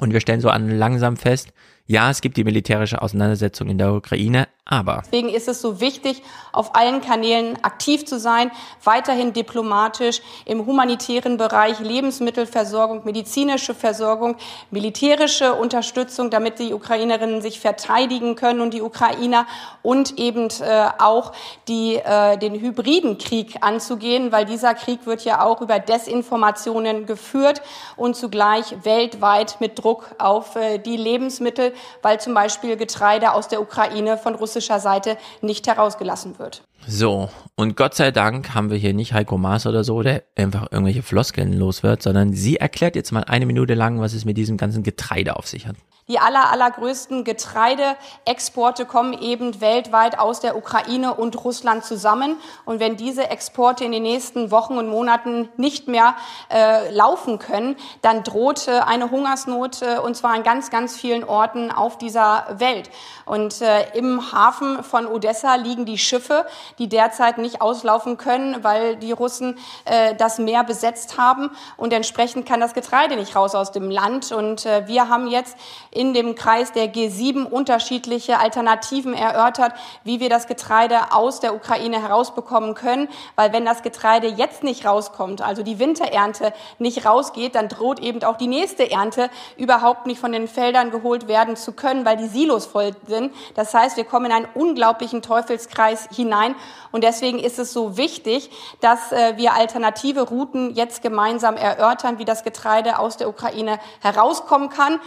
und 0.00 0.12
wir 0.12 0.20
stellen 0.20 0.40
so 0.40 0.50
an 0.50 0.68
langsam 0.68 1.16
fest, 1.16 1.52
Ja, 1.90 2.10
es 2.10 2.20
gibt 2.20 2.36
die 2.36 2.44
militärische 2.44 3.00
Auseinandersetzung 3.00 3.70
in 3.70 3.78
der 3.78 3.94
Ukraine, 3.94 4.46
aber. 4.66 5.00
Deswegen 5.06 5.30
ist 5.30 5.48
es 5.48 5.62
so 5.62 5.80
wichtig, 5.80 6.22
auf 6.52 6.74
allen 6.74 7.00
Kanälen 7.00 7.56
aktiv 7.64 8.04
zu 8.04 8.18
sein, 8.18 8.50
weiterhin 8.84 9.32
diplomatisch 9.32 10.20
im 10.44 10.66
humanitären 10.66 11.38
Bereich, 11.38 11.80
Lebensmittelversorgung, 11.80 13.06
medizinische 13.06 13.74
Versorgung, 13.74 14.36
militärische 14.70 15.54
Unterstützung, 15.54 16.28
damit 16.28 16.58
die 16.58 16.74
Ukrainerinnen 16.74 17.40
sich 17.40 17.58
verteidigen 17.58 18.34
können 18.36 18.60
und 18.60 18.74
die 18.74 18.82
Ukrainer 18.82 19.46
und 19.82 20.18
eben 20.18 20.48
äh, 20.60 20.88
auch 20.98 21.32
die, 21.68 21.94
äh, 21.94 22.36
den 22.36 22.60
hybriden 22.60 23.16
Krieg 23.16 23.56
anzugehen, 23.62 24.30
weil 24.30 24.44
dieser 24.44 24.74
Krieg 24.74 25.06
wird 25.06 25.24
ja 25.24 25.42
auch 25.42 25.62
über 25.62 25.78
Desinformationen 25.78 27.06
geführt 27.06 27.62
und 27.96 28.14
zugleich 28.14 28.84
weltweit 28.84 29.58
mit 29.60 29.82
Druck 29.82 30.10
auf 30.18 30.56
äh, 30.56 30.76
die 30.76 30.98
Lebensmittel, 30.98 31.72
weil 32.02 32.20
zum 32.20 32.34
Beispiel 32.34 32.76
Getreide 32.76 33.32
aus 33.32 33.48
der 33.48 33.60
Ukraine 33.60 34.18
von 34.18 34.34
russischer 34.34 34.80
Seite 34.80 35.16
nicht 35.40 35.66
herausgelassen 35.66 36.38
wird. 36.38 36.62
So, 36.86 37.28
und 37.56 37.76
Gott 37.76 37.94
sei 37.94 38.10
Dank 38.12 38.54
haben 38.54 38.70
wir 38.70 38.78
hier 38.78 38.94
nicht 38.94 39.12
Heiko 39.12 39.36
Maas 39.36 39.66
oder 39.66 39.84
so, 39.84 40.02
der 40.02 40.22
einfach 40.36 40.68
irgendwelche 40.70 41.02
Floskeln 41.02 41.52
los 41.52 41.82
wird, 41.82 42.02
sondern 42.02 42.32
sie 42.32 42.56
erklärt 42.56 42.96
jetzt 42.96 43.12
mal 43.12 43.24
eine 43.24 43.46
Minute 43.46 43.74
lang, 43.74 44.00
was 44.00 44.14
es 44.14 44.24
mit 44.24 44.36
diesem 44.36 44.56
ganzen 44.56 44.82
Getreide 44.82 45.36
auf 45.36 45.46
sich 45.46 45.66
hat. 45.66 45.76
Die 46.08 46.18
aller, 46.18 46.50
allergrößten 46.50 47.22
Getreideexporte 47.22 48.86
kommen 48.86 49.12
eben 49.12 49.60
weltweit 49.60 50.18
aus 50.18 50.40
der 50.40 50.56
Ukraine 50.56 51.12
und 51.12 51.44
Russland 51.44 51.84
zusammen. 51.84 52.38
Und 52.64 52.80
wenn 52.80 52.96
diese 52.96 53.28
Exporte 53.28 53.84
in 53.84 53.92
den 53.92 54.04
nächsten 54.04 54.50
Wochen 54.50 54.78
und 54.78 54.88
Monaten 54.88 55.50
nicht 55.58 55.86
mehr 55.86 56.16
äh, 56.50 56.90
laufen 56.92 57.38
können, 57.38 57.76
dann 58.00 58.22
droht 58.22 58.68
äh, 58.68 58.80
eine 58.80 59.10
Hungersnot 59.10 59.82
äh, 59.82 59.98
und 59.98 60.16
zwar 60.16 60.32
an 60.32 60.44
ganz, 60.44 60.70
ganz 60.70 60.96
vielen 60.96 61.24
Orten 61.24 61.70
auf 61.70 61.98
dieser 61.98 62.46
Welt. 62.58 62.88
Und 63.28 63.60
äh, 63.60 63.90
im 63.94 64.32
Hafen 64.32 64.82
von 64.82 65.06
Odessa 65.06 65.56
liegen 65.56 65.84
die 65.84 65.98
Schiffe, 65.98 66.46
die 66.78 66.88
derzeit 66.88 67.38
nicht 67.38 67.60
auslaufen 67.60 68.16
können, 68.16 68.64
weil 68.64 68.96
die 68.96 69.12
Russen 69.12 69.58
äh, 69.84 70.14
das 70.14 70.38
Meer 70.38 70.64
besetzt 70.64 71.18
haben. 71.18 71.50
Und 71.76 71.92
entsprechend 71.92 72.46
kann 72.46 72.60
das 72.60 72.72
Getreide 72.72 73.16
nicht 73.16 73.36
raus 73.36 73.54
aus 73.54 73.70
dem 73.70 73.90
Land. 73.90 74.32
Und 74.32 74.64
äh, 74.64 74.86
wir 74.86 75.08
haben 75.08 75.28
jetzt 75.28 75.56
in 75.90 76.14
dem 76.14 76.34
Kreis 76.34 76.72
der 76.72 76.92
G7 76.92 77.44
unterschiedliche 77.44 78.38
Alternativen 78.38 79.12
erörtert, 79.12 79.72
wie 80.04 80.20
wir 80.20 80.30
das 80.30 80.46
Getreide 80.46 81.12
aus 81.12 81.40
der 81.40 81.54
Ukraine 81.54 82.00
herausbekommen 82.00 82.74
können. 82.74 83.08
Weil 83.36 83.52
wenn 83.52 83.66
das 83.66 83.82
Getreide 83.82 84.28
jetzt 84.28 84.62
nicht 84.62 84.86
rauskommt, 84.86 85.42
also 85.42 85.62
die 85.62 85.78
Winterernte 85.78 86.54
nicht 86.78 87.04
rausgeht, 87.04 87.54
dann 87.54 87.68
droht 87.68 88.00
eben 88.00 88.22
auch 88.24 88.38
die 88.38 88.46
nächste 88.46 88.90
Ernte 88.90 89.28
überhaupt 89.56 90.06
nicht 90.06 90.18
von 90.18 90.32
den 90.32 90.48
Feldern 90.48 90.90
geholt 90.90 91.28
werden 91.28 91.56
zu 91.56 91.72
können, 91.72 92.06
weil 92.06 92.16
die 92.16 92.28
Silos 92.28 92.64
voll 92.64 92.92
sind. 93.06 93.17
Das 93.54 93.74
heißt, 93.74 93.96
wir 93.96 94.04
kommen 94.04 94.26
in 94.26 94.32
einen 94.32 94.48
unglaublichen 94.54 95.22
Teufelskreis 95.22 96.08
hinein. 96.14 96.54
Und 96.92 97.04
deswegen 97.04 97.38
ist 97.38 97.58
es 97.58 97.72
so 97.72 97.96
wichtig, 97.96 98.50
dass 98.80 99.12
äh, 99.12 99.36
wir 99.36 99.54
alternative 99.54 100.22
Routen 100.22 100.74
jetzt 100.74 101.02
gemeinsam 101.02 101.56
erörtern, 101.56 102.18
wie 102.18 102.24
das 102.24 102.44
Getreide 102.44 102.98
aus 102.98 103.16
der 103.16 103.28
Ukraine 103.28 103.78
herauskommen 104.00 104.68
kann. 104.68 105.00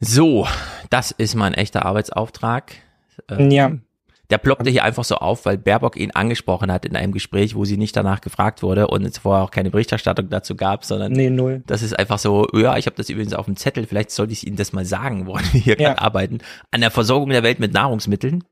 So, 0.00 0.46
das 0.88 1.10
ist 1.10 1.34
mein 1.34 1.54
echter 1.54 1.84
Arbeitsauftrag. 1.84 2.72
Ähm, 3.28 3.50
ja. 3.50 3.70
Der 4.30 4.38
ploppte 4.38 4.70
hier 4.70 4.84
einfach 4.84 5.04
so 5.04 5.16
auf, 5.16 5.44
weil 5.44 5.58
Baerbock 5.58 5.96
ihn 5.96 6.12
angesprochen 6.12 6.70
hat 6.70 6.84
in 6.84 6.96
einem 6.96 7.12
Gespräch, 7.12 7.54
wo 7.54 7.64
sie 7.64 7.76
nicht 7.76 7.96
danach 7.96 8.20
gefragt 8.20 8.62
wurde 8.62 8.86
und 8.86 9.04
es 9.04 9.18
vorher 9.18 9.44
auch 9.44 9.50
keine 9.50 9.70
Berichterstattung 9.70 10.28
dazu 10.30 10.54
gab, 10.54 10.84
sondern 10.84 11.12
nee, 11.12 11.30
null. 11.30 11.62
das 11.66 11.82
ist 11.82 11.98
einfach 11.98 12.18
so, 12.18 12.46
ja, 12.54 12.76
ich 12.76 12.86
habe 12.86 12.96
das 12.96 13.10
übrigens 13.10 13.34
auf 13.34 13.46
dem 13.46 13.56
Zettel, 13.56 13.86
vielleicht 13.86 14.10
sollte 14.10 14.32
ich 14.32 14.46
Ihnen 14.46 14.56
das 14.56 14.72
mal 14.72 14.84
sagen, 14.84 15.26
woran 15.26 15.44
wir 15.52 15.60
hier 15.60 15.78
ja. 15.78 15.88
gerade 15.88 16.02
arbeiten, 16.02 16.38
an 16.70 16.80
der 16.80 16.90
Versorgung 16.90 17.30
der 17.30 17.42
Welt 17.42 17.60
mit 17.60 17.72
Nahrungsmitteln. 17.72 18.44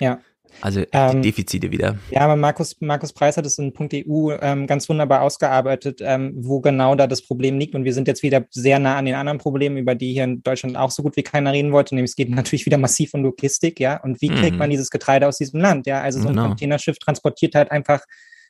Ja. 0.00 0.18
Also 0.60 0.82
ähm, 0.92 1.22
Defizite 1.22 1.70
wieder. 1.70 1.98
Ja, 2.10 2.22
aber 2.22 2.36
Markus, 2.36 2.76
Markus 2.80 3.12
Preis 3.12 3.36
hat 3.36 3.46
es 3.46 3.58
in 3.58 3.72
.eu 3.76 4.32
ähm, 4.40 4.66
ganz 4.66 4.88
wunderbar 4.88 5.22
ausgearbeitet, 5.22 6.00
ähm, 6.02 6.32
wo 6.36 6.60
genau 6.60 6.94
da 6.94 7.06
das 7.06 7.22
Problem 7.22 7.58
liegt. 7.58 7.74
Und 7.74 7.84
wir 7.84 7.94
sind 7.94 8.08
jetzt 8.08 8.22
wieder 8.22 8.44
sehr 8.50 8.78
nah 8.78 8.96
an 8.96 9.04
den 9.04 9.14
anderen 9.14 9.38
Problemen, 9.38 9.76
über 9.76 9.94
die 9.94 10.12
hier 10.12 10.24
in 10.24 10.42
Deutschland 10.42 10.76
auch 10.76 10.90
so 10.90 11.02
gut 11.02 11.16
wie 11.16 11.22
keiner 11.22 11.52
reden 11.52 11.72
wollte. 11.72 11.94
Nämlich 11.94 12.10
es 12.10 12.16
geht 12.16 12.30
natürlich 12.30 12.66
wieder 12.66 12.78
massiv 12.78 13.14
um 13.14 13.22
Logistik, 13.22 13.80
ja. 13.80 14.02
Und 14.02 14.20
wie 14.20 14.28
kriegt 14.28 14.52
mhm. 14.52 14.58
man 14.58 14.70
dieses 14.70 14.90
Getreide 14.90 15.28
aus 15.28 15.38
diesem 15.38 15.60
Land? 15.60 15.86
Ja, 15.86 16.00
also 16.00 16.20
so 16.20 16.28
ein 16.28 16.34
genau. 16.34 16.48
Containerschiff 16.48 16.98
transportiert 16.98 17.54
halt 17.54 17.70
einfach 17.70 18.00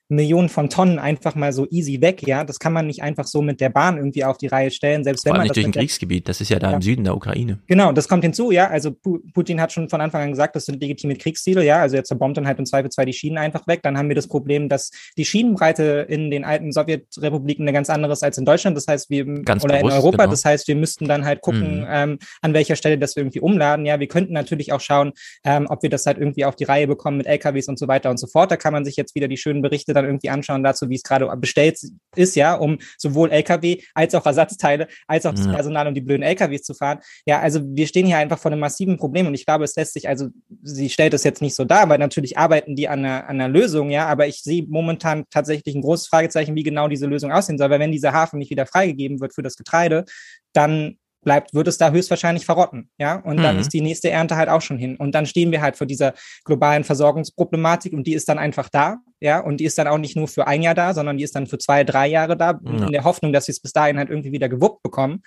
Millionen 0.09 0.49
von 0.49 0.71
Tonnen 0.71 0.99
einfach 0.99 1.35
mal 1.35 1.53
so 1.53 1.67
easy 1.71 2.01
weg, 2.01 2.27
ja. 2.27 2.45
Das 2.45 2.59
kann 2.59 2.73
man 2.73 2.87
nicht 2.87 3.03
einfach 3.03 3.27
so 3.27 3.43
mit 3.43 3.61
der 3.61 3.69
Bahn 3.69 3.99
irgendwie 3.99 4.25
auf 4.25 4.39
die 4.39 4.47
Reihe 4.47 4.71
stellen, 4.71 5.05
selbst 5.05 5.23
Vor 5.23 5.33
wenn 5.33 5.39
man 5.39 5.45
nicht 5.45 5.57
durch 5.57 5.67
ein 5.67 5.73
Kriegsgebiet, 5.73 6.29
das 6.29 6.41
ist 6.41 6.49
ja 6.49 6.59
da 6.59 6.71
ja. 6.71 6.77
im 6.77 6.83
Süden 6.83 7.05
der 7.05 7.15
Ukraine. 7.15 7.59
Genau, 7.67 7.93
das 7.93 8.09
kommt 8.09 8.25
hinzu, 8.25 8.51
ja. 8.51 8.69
Also 8.69 8.93
Putin 9.35 9.61
hat 9.61 9.73
schon 9.73 9.89
von 9.91 10.01
Anfang 10.01 10.23
an 10.23 10.31
gesagt, 10.31 10.57
das 10.57 10.65
sind 10.65 10.81
legitime 10.81 11.17
Kriegsziele, 11.17 11.63
ja. 11.63 11.81
Also 11.81 11.97
er 11.97 12.05
zerbombt 12.05 12.39
dann 12.39 12.47
halt 12.47 12.59
im 12.59 12.65
Zweifelsfall 12.65 13.05
die 13.05 13.13
Schienen 13.13 13.37
einfach 13.37 13.67
weg. 13.67 13.81
Dann 13.83 13.99
haben 13.99 14.09
wir 14.09 14.17
das 14.17 14.29
Problem, 14.29 14.71
dass 14.71 14.91
die 15.19 15.27
Schienenbreite 15.27 16.07
in 16.09 16.31
den 16.31 16.45
alten 16.45 16.73
Sowjetrepubliken 16.73 17.65
eine 17.65 17.75
ganz 17.75 17.91
andere 17.91 18.15
ist 18.15 18.25
als 18.25 18.39
in 18.39 18.47
Deutschland. 18.47 18.77
Das 18.79 18.87
heißt, 18.87 19.11
wir 19.11 19.27
ganz 19.43 19.63
oder 19.63 19.77
bewusst, 19.77 19.95
in 19.95 19.99
Europa. 20.01 20.23
Genau. 20.23 20.31
Das 20.31 20.45
heißt, 20.45 20.69
wir 20.69 20.77
müssten 20.77 21.07
dann 21.07 21.27
halt 21.27 21.43
gucken, 21.43 21.81
mhm. 21.81 21.87
ähm, 21.89 22.19
an 22.41 22.55
welcher 22.55 22.77
Stelle 22.77 22.97
das 22.97 23.15
wir 23.15 23.23
irgendwie 23.23 23.41
umladen. 23.41 23.85
Ja, 23.85 24.01
wir 24.01 24.09
könnten 24.09 24.33
natürlich 24.33 24.73
auch 24.73 24.81
schauen, 24.81 25.13
ähm, 25.45 25.67
ob 25.69 25.83
wir 25.83 25.91
das 25.91 26.07
halt 26.07 26.17
irgendwie 26.17 26.47
auf 26.47 26.57
die 26.57 26.65
Reihe 26.65 26.87
bekommen 26.87 27.19
mit 27.19 27.27
LKWs 27.27 27.69
und 27.69 27.79
so 27.79 27.89
weiter 27.89 28.09
und 28.09 28.19
so 28.19 28.27
fort. 28.27 28.51
Da 28.51 28.57
kann 28.57 28.73
man 28.73 28.87
sich 28.87 28.97
jetzt 28.97 29.15
wieder 29.15 29.29
die 29.29 29.37
schönen 29.37 29.61
Berichte 29.61 29.98
dann 29.99 30.07
irgendwie 30.07 30.31
anschauen 30.31 30.63
dazu 30.63 30.89
wie 30.89 30.95
es 30.95 31.03
gerade 31.03 31.29
bestellt 31.37 31.79
ist, 32.17 32.37
ja, 32.37 32.55
um 32.55 32.79
sowohl 32.97 33.31
Lkw 33.31 33.83
als 33.95 34.15
auch 34.15 34.27
Ersatzteile, 34.27 34.89
als 35.07 35.27
auch 35.27 35.35
das 35.35 35.47
ja. 35.47 35.53
Personal, 35.53 35.87
um 35.89 35.95
die 35.95 36.01
blöden 36.01 36.23
Lkws 36.23 36.63
zu 36.63 36.75
fahren. 36.75 37.01
Ja, 37.27 37.41
also 37.41 37.61
wir 37.65 37.87
stehen 37.87 38.07
hier 38.07 38.19
einfach 38.19 38.39
vor 38.39 38.51
einem 38.51 38.61
massiven 38.61 38.97
Problem 38.97 39.27
und 39.27 39.35
ich 39.35 39.47
glaube, 39.47 39.65
es 39.65 39.77
lässt 39.77 39.95
sich, 39.95 40.09
also 40.09 40.29
sie 40.63 40.89
stellt 40.89 41.15
es 41.15 41.25
jetzt 41.25 41.43
nicht 41.43 41.55
so 41.55 41.65
dar, 41.65 41.89
weil 41.89 41.99
natürlich 41.99 42.39
arbeiten 42.39 42.77
die 42.77 42.89
an 42.89 43.01
einer, 43.01 43.29
an 43.29 43.41
einer 43.41 43.49
Lösung, 43.49 43.91
ja, 43.91 44.07
aber 44.07 44.27
ich 44.27 44.43
sehe 44.43 44.65
momentan 44.69 45.25
tatsächlich 45.31 45.75
ein 45.75 45.83
großes 45.83 46.09
Fragezeichen, 46.09 46.55
wie 46.55 46.63
genau 46.63 46.89
diese 46.89 47.07
Lösung 47.07 47.33
aussehen 47.33 47.59
soll, 47.59 47.71
weil 47.71 47.81
wenn 47.81 47.93
dieser 47.93 48.13
Hafen 48.13 48.39
nicht 48.39 48.51
wieder 48.51 48.67
freigegeben 48.67 49.21
wird 49.21 49.35
für 49.35 49.43
das 49.43 49.57
Getreide, 49.57 50.05
dann 50.53 50.97
bleibt, 51.29 51.53
wird 51.53 51.69
es 51.69 51.77
da 51.77 51.91
höchstwahrscheinlich 51.91 52.47
verrotten. 52.47 52.89
Ja, 52.97 53.17
und 53.17 53.37
mhm. 53.37 53.43
dann 53.43 53.59
ist 53.59 53.75
die 53.75 53.83
nächste 53.83 54.09
Ernte 54.09 54.37
halt 54.37 54.49
auch 54.49 54.63
schon 54.63 54.79
hin. 54.79 54.97
Und 54.97 55.15
dann 55.15 55.27
stehen 55.27 55.53
wir 55.53 55.61
halt 55.61 55.77
vor 55.77 55.87
dieser 55.87 56.15
globalen 56.45 56.85
Versorgungsproblematik 56.85 57.93
und 57.93 58.07
die 58.07 58.15
ist 58.15 58.31
dann 58.31 58.39
einfach 58.39 58.71
da. 58.71 58.97
Ja, 59.21 59.41
und 59.41 59.59
die 59.59 59.67
ist 59.67 59.77
dann 59.77 59.89
auch 59.89 59.99
nicht 59.99 60.17
nur 60.17 60.27
für 60.27 60.47
ein 60.47 60.63
Jahr 60.63 60.75
da, 60.75 60.95
sondern 60.95 61.19
die 61.19 61.25
ist 61.25 61.37
dann 61.37 61.47
für 61.47 61.59
zwei, 61.59 61.85
drei 61.85 62.07
Jahre 62.07 62.35
da, 62.35 62.59
ja. 62.65 62.87
in 62.87 62.93
der 62.93 63.05
Hoffnung, 63.05 63.35
dass 63.35 63.47
wir 63.47 63.53
es 63.53 63.61
bis 63.61 63.75
dahin 63.75 63.99
halt 63.99 64.09
irgendwie 64.09 64.33
wieder 64.33 64.49
gewuppt 64.49 64.83
bekommen. 64.83 65.23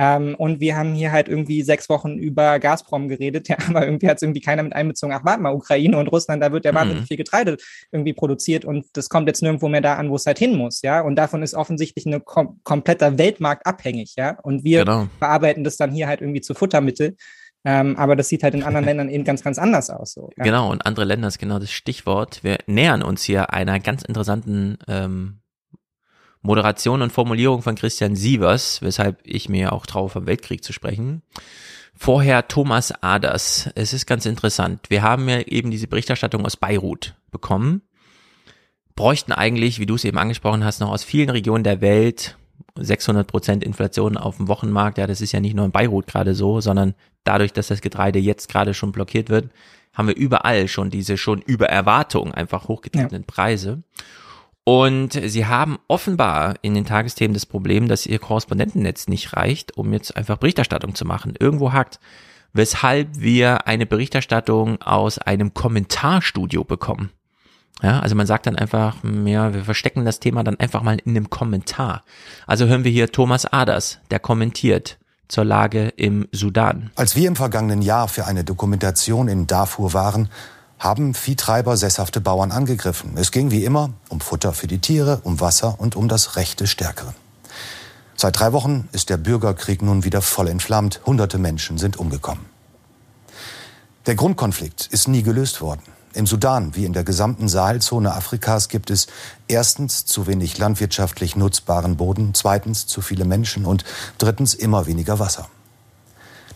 Ähm, 0.00 0.36
und 0.38 0.60
wir 0.60 0.76
haben 0.76 0.94
hier 0.94 1.10
halt 1.10 1.26
irgendwie 1.26 1.62
sechs 1.62 1.88
Wochen 1.88 2.18
über 2.18 2.60
Gazprom 2.60 3.08
geredet, 3.08 3.48
ja, 3.48 3.56
aber 3.68 3.84
irgendwie 3.84 4.08
hat 4.08 4.18
es 4.18 4.22
irgendwie 4.22 4.40
keiner 4.40 4.62
mit 4.62 4.72
einbezogen. 4.72 5.12
Ach, 5.12 5.24
warte 5.24 5.42
mal, 5.42 5.52
Ukraine 5.52 5.98
und 5.98 6.06
Russland, 6.06 6.40
da 6.40 6.52
wird 6.52 6.64
ja 6.64 6.70
mhm. 6.70 6.76
wahnsinnig 6.76 7.08
viel 7.08 7.16
Getreide 7.16 7.56
irgendwie 7.90 8.12
produziert 8.12 8.64
und 8.64 8.86
das 8.92 9.08
kommt 9.08 9.26
jetzt 9.26 9.42
nirgendwo 9.42 9.68
mehr 9.68 9.80
da 9.80 9.96
an, 9.96 10.10
wo 10.10 10.14
es 10.14 10.24
halt 10.24 10.38
hin 10.38 10.56
muss, 10.56 10.82
ja. 10.82 11.00
Und 11.00 11.16
davon 11.16 11.42
ist 11.42 11.54
offensichtlich 11.54 12.06
ein 12.06 12.24
kom 12.24 12.60
kompletter 12.62 13.18
Weltmarkt 13.18 13.66
abhängig, 13.66 14.14
ja. 14.16 14.38
Und 14.44 14.62
wir 14.62 14.84
genau. 14.84 15.08
verarbeiten 15.18 15.64
das 15.64 15.76
dann 15.76 15.90
hier 15.90 16.06
halt 16.06 16.20
irgendwie 16.20 16.42
zu 16.42 16.54
Futtermittel. 16.54 17.16
Ähm, 17.64 17.96
aber 17.96 18.14
das 18.14 18.28
sieht 18.28 18.44
halt 18.44 18.54
in 18.54 18.62
anderen 18.62 18.84
Ländern 18.84 19.08
eben 19.08 19.24
ganz, 19.24 19.42
ganz 19.42 19.58
anders 19.58 19.90
aus. 19.90 20.12
So, 20.12 20.30
ja. 20.36 20.44
Genau, 20.44 20.70
und 20.70 20.86
andere 20.86 21.06
Länder 21.06 21.26
ist 21.26 21.40
genau 21.40 21.58
das 21.58 21.72
Stichwort. 21.72 22.44
Wir 22.44 22.58
nähern 22.68 23.02
uns 23.02 23.24
hier 23.24 23.52
einer 23.52 23.80
ganz 23.80 24.02
interessanten 24.02 24.78
ähm, 24.86 25.40
Moderation 26.42 27.02
und 27.02 27.12
Formulierung 27.12 27.62
von 27.62 27.74
Christian 27.74 28.16
Sievers, 28.16 28.80
weshalb 28.82 29.20
ich 29.24 29.48
mir 29.48 29.72
auch 29.72 29.86
traue, 29.86 30.08
vom 30.08 30.26
Weltkrieg 30.26 30.62
zu 30.62 30.72
sprechen. 30.72 31.22
Vorher 31.94 32.46
Thomas 32.46 32.92
Aders. 33.02 33.70
Es 33.74 33.92
ist 33.92 34.06
ganz 34.06 34.24
interessant. 34.24 34.88
Wir 34.88 35.02
haben 35.02 35.28
ja 35.28 35.40
eben 35.40 35.70
diese 35.70 35.88
Berichterstattung 35.88 36.46
aus 36.46 36.56
Beirut 36.56 37.14
bekommen. 37.32 37.82
Bräuchten 38.94 39.32
eigentlich, 39.32 39.80
wie 39.80 39.86
du 39.86 39.96
es 39.96 40.04
eben 40.04 40.18
angesprochen 40.18 40.64
hast, 40.64 40.80
noch 40.80 40.90
aus 40.90 41.04
vielen 41.04 41.30
Regionen 41.30 41.64
der 41.64 41.80
Welt 41.80 42.36
600 42.76 43.26
Prozent 43.26 43.64
Inflation 43.64 44.16
auf 44.16 44.36
dem 44.36 44.48
Wochenmarkt. 44.48 44.98
Ja, 44.98 45.06
das 45.06 45.20
ist 45.20 45.32
ja 45.32 45.40
nicht 45.40 45.54
nur 45.54 45.64
in 45.64 45.72
Beirut 45.72 46.06
gerade 46.06 46.34
so, 46.34 46.60
sondern 46.60 46.94
dadurch, 47.24 47.52
dass 47.52 47.68
das 47.68 47.80
Getreide 47.80 48.18
jetzt 48.18 48.48
gerade 48.48 48.74
schon 48.74 48.92
blockiert 48.92 49.28
wird, 49.28 49.50
haben 49.92 50.08
wir 50.08 50.16
überall 50.16 50.68
schon 50.68 50.90
diese 50.90 51.16
schon 51.16 51.40
über 51.42 51.68
Erwartung 51.68 52.32
einfach 52.32 52.68
hochgetriebenen 52.68 53.22
ja. 53.22 53.26
Preise. 53.26 53.82
Und 54.68 55.18
sie 55.24 55.46
haben 55.46 55.78
offenbar 55.88 56.56
in 56.60 56.74
den 56.74 56.84
Tagesthemen 56.84 57.32
das 57.32 57.46
Problem, 57.46 57.88
dass 57.88 58.04
ihr 58.04 58.18
Korrespondentennetz 58.18 59.08
nicht 59.08 59.34
reicht, 59.34 59.78
um 59.78 59.94
jetzt 59.94 60.14
einfach 60.14 60.36
Berichterstattung 60.36 60.94
zu 60.94 61.06
machen. 61.06 61.32
Irgendwo 61.40 61.72
hackt. 61.72 61.98
Weshalb 62.52 63.18
wir 63.18 63.66
eine 63.66 63.86
Berichterstattung 63.86 64.82
aus 64.82 65.16
einem 65.16 65.54
Kommentarstudio 65.54 66.64
bekommen. 66.64 67.08
Ja, 67.82 68.00
also 68.00 68.14
man 68.14 68.26
sagt 68.26 68.46
dann 68.46 68.56
einfach, 68.56 68.96
ja, 69.24 69.54
wir 69.54 69.64
verstecken 69.64 70.04
das 70.04 70.20
Thema 70.20 70.44
dann 70.44 70.60
einfach 70.60 70.82
mal 70.82 70.98
in 71.02 71.16
einem 71.16 71.30
Kommentar. 71.30 72.04
Also 72.46 72.66
hören 72.66 72.84
wir 72.84 72.92
hier 72.92 73.10
Thomas 73.10 73.46
Aders, 73.46 74.00
der 74.10 74.18
kommentiert 74.18 74.98
zur 75.28 75.46
Lage 75.46 75.94
im 75.96 76.28
Sudan. 76.30 76.90
Als 76.94 77.16
wir 77.16 77.26
im 77.26 77.36
vergangenen 77.36 77.80
Jahr 77.80 78.06
für 78.06 78.26
eine 78.26 78.44
Dokumentation 78.44 79.28
in 79.28 79.46
Darfur 79.46 79.94
waren, 79.94 80.28
haben 80.78 81.14
Viehtreiber 81.14 81.76
sesshafte 81.76 82.20
Bauern 82.20 82.52
angegriffen. 82.52 83.12
Es 83.16 83.32
ging 83.32 83.50
wie 83.50 83.64
immer 83.64 83.90
um 84.08 84.20
Futter 84.20 84.52
für 84.52 84.66
die 84.66 84.78
Tiere, 84.78 85.20
um 85.24 85.40
Wasser 85.40 85.76
und 85.78 85.96
um 85.96 86.08
das 86.08 86.36
Recht 86.36 86.60
des 86.60 86.70
Stärkeren. 86.70 87.14
Seit 88.16 88.38
drei 88.38 88.52
Wochen 88.52 88.88
ist 88.92 89.10
der 89.10 89.16
Bürgerkrieg 89.16 89.82
nun 89.82 90.04
wieder 90.04 90.22
voll 90.22 90.48
entflammt. 90.48 91.00
Hunderte 91.06 91.38
Menschen 91.38 91.78
sind 91.78 91.96
umgekommen. 91.96 92.46
Der 94.06 94.14
Grundkonflikt 94.14 94.86
ist 94.86 95.06
nie 95.06 95.22
gelöst 95.22 95.60
worden. 95.60 95.82
Im 96.14 96.26
Sudan 96.26 96.74
wie 96.74 96.84
in 96.84 96.94
der 96.94 97.04
gesamten 97.04 97.48
Sahelzone 97.48 98.12
Afrikas 98.14 98.68
gibt 98.68 98.90
es 98.90 99.06
erstens 99.46 100.06
zu 100.06 100.26
wenig 100.26 100.58
landwirtschaftlich 100.58 101.36
nutzbaren 101.36 101.96
Boden, 101.96 102.34
zweitens 102.34 102.86
zu 102.86 103.02
viele 103.02 103.24
Menschen 103.24 103.66
und 103.66 103.84
drittens 104.16 104.54
immer 104.54 104.86
weniger 104.86 105.18
Wasser. 105.18 105.48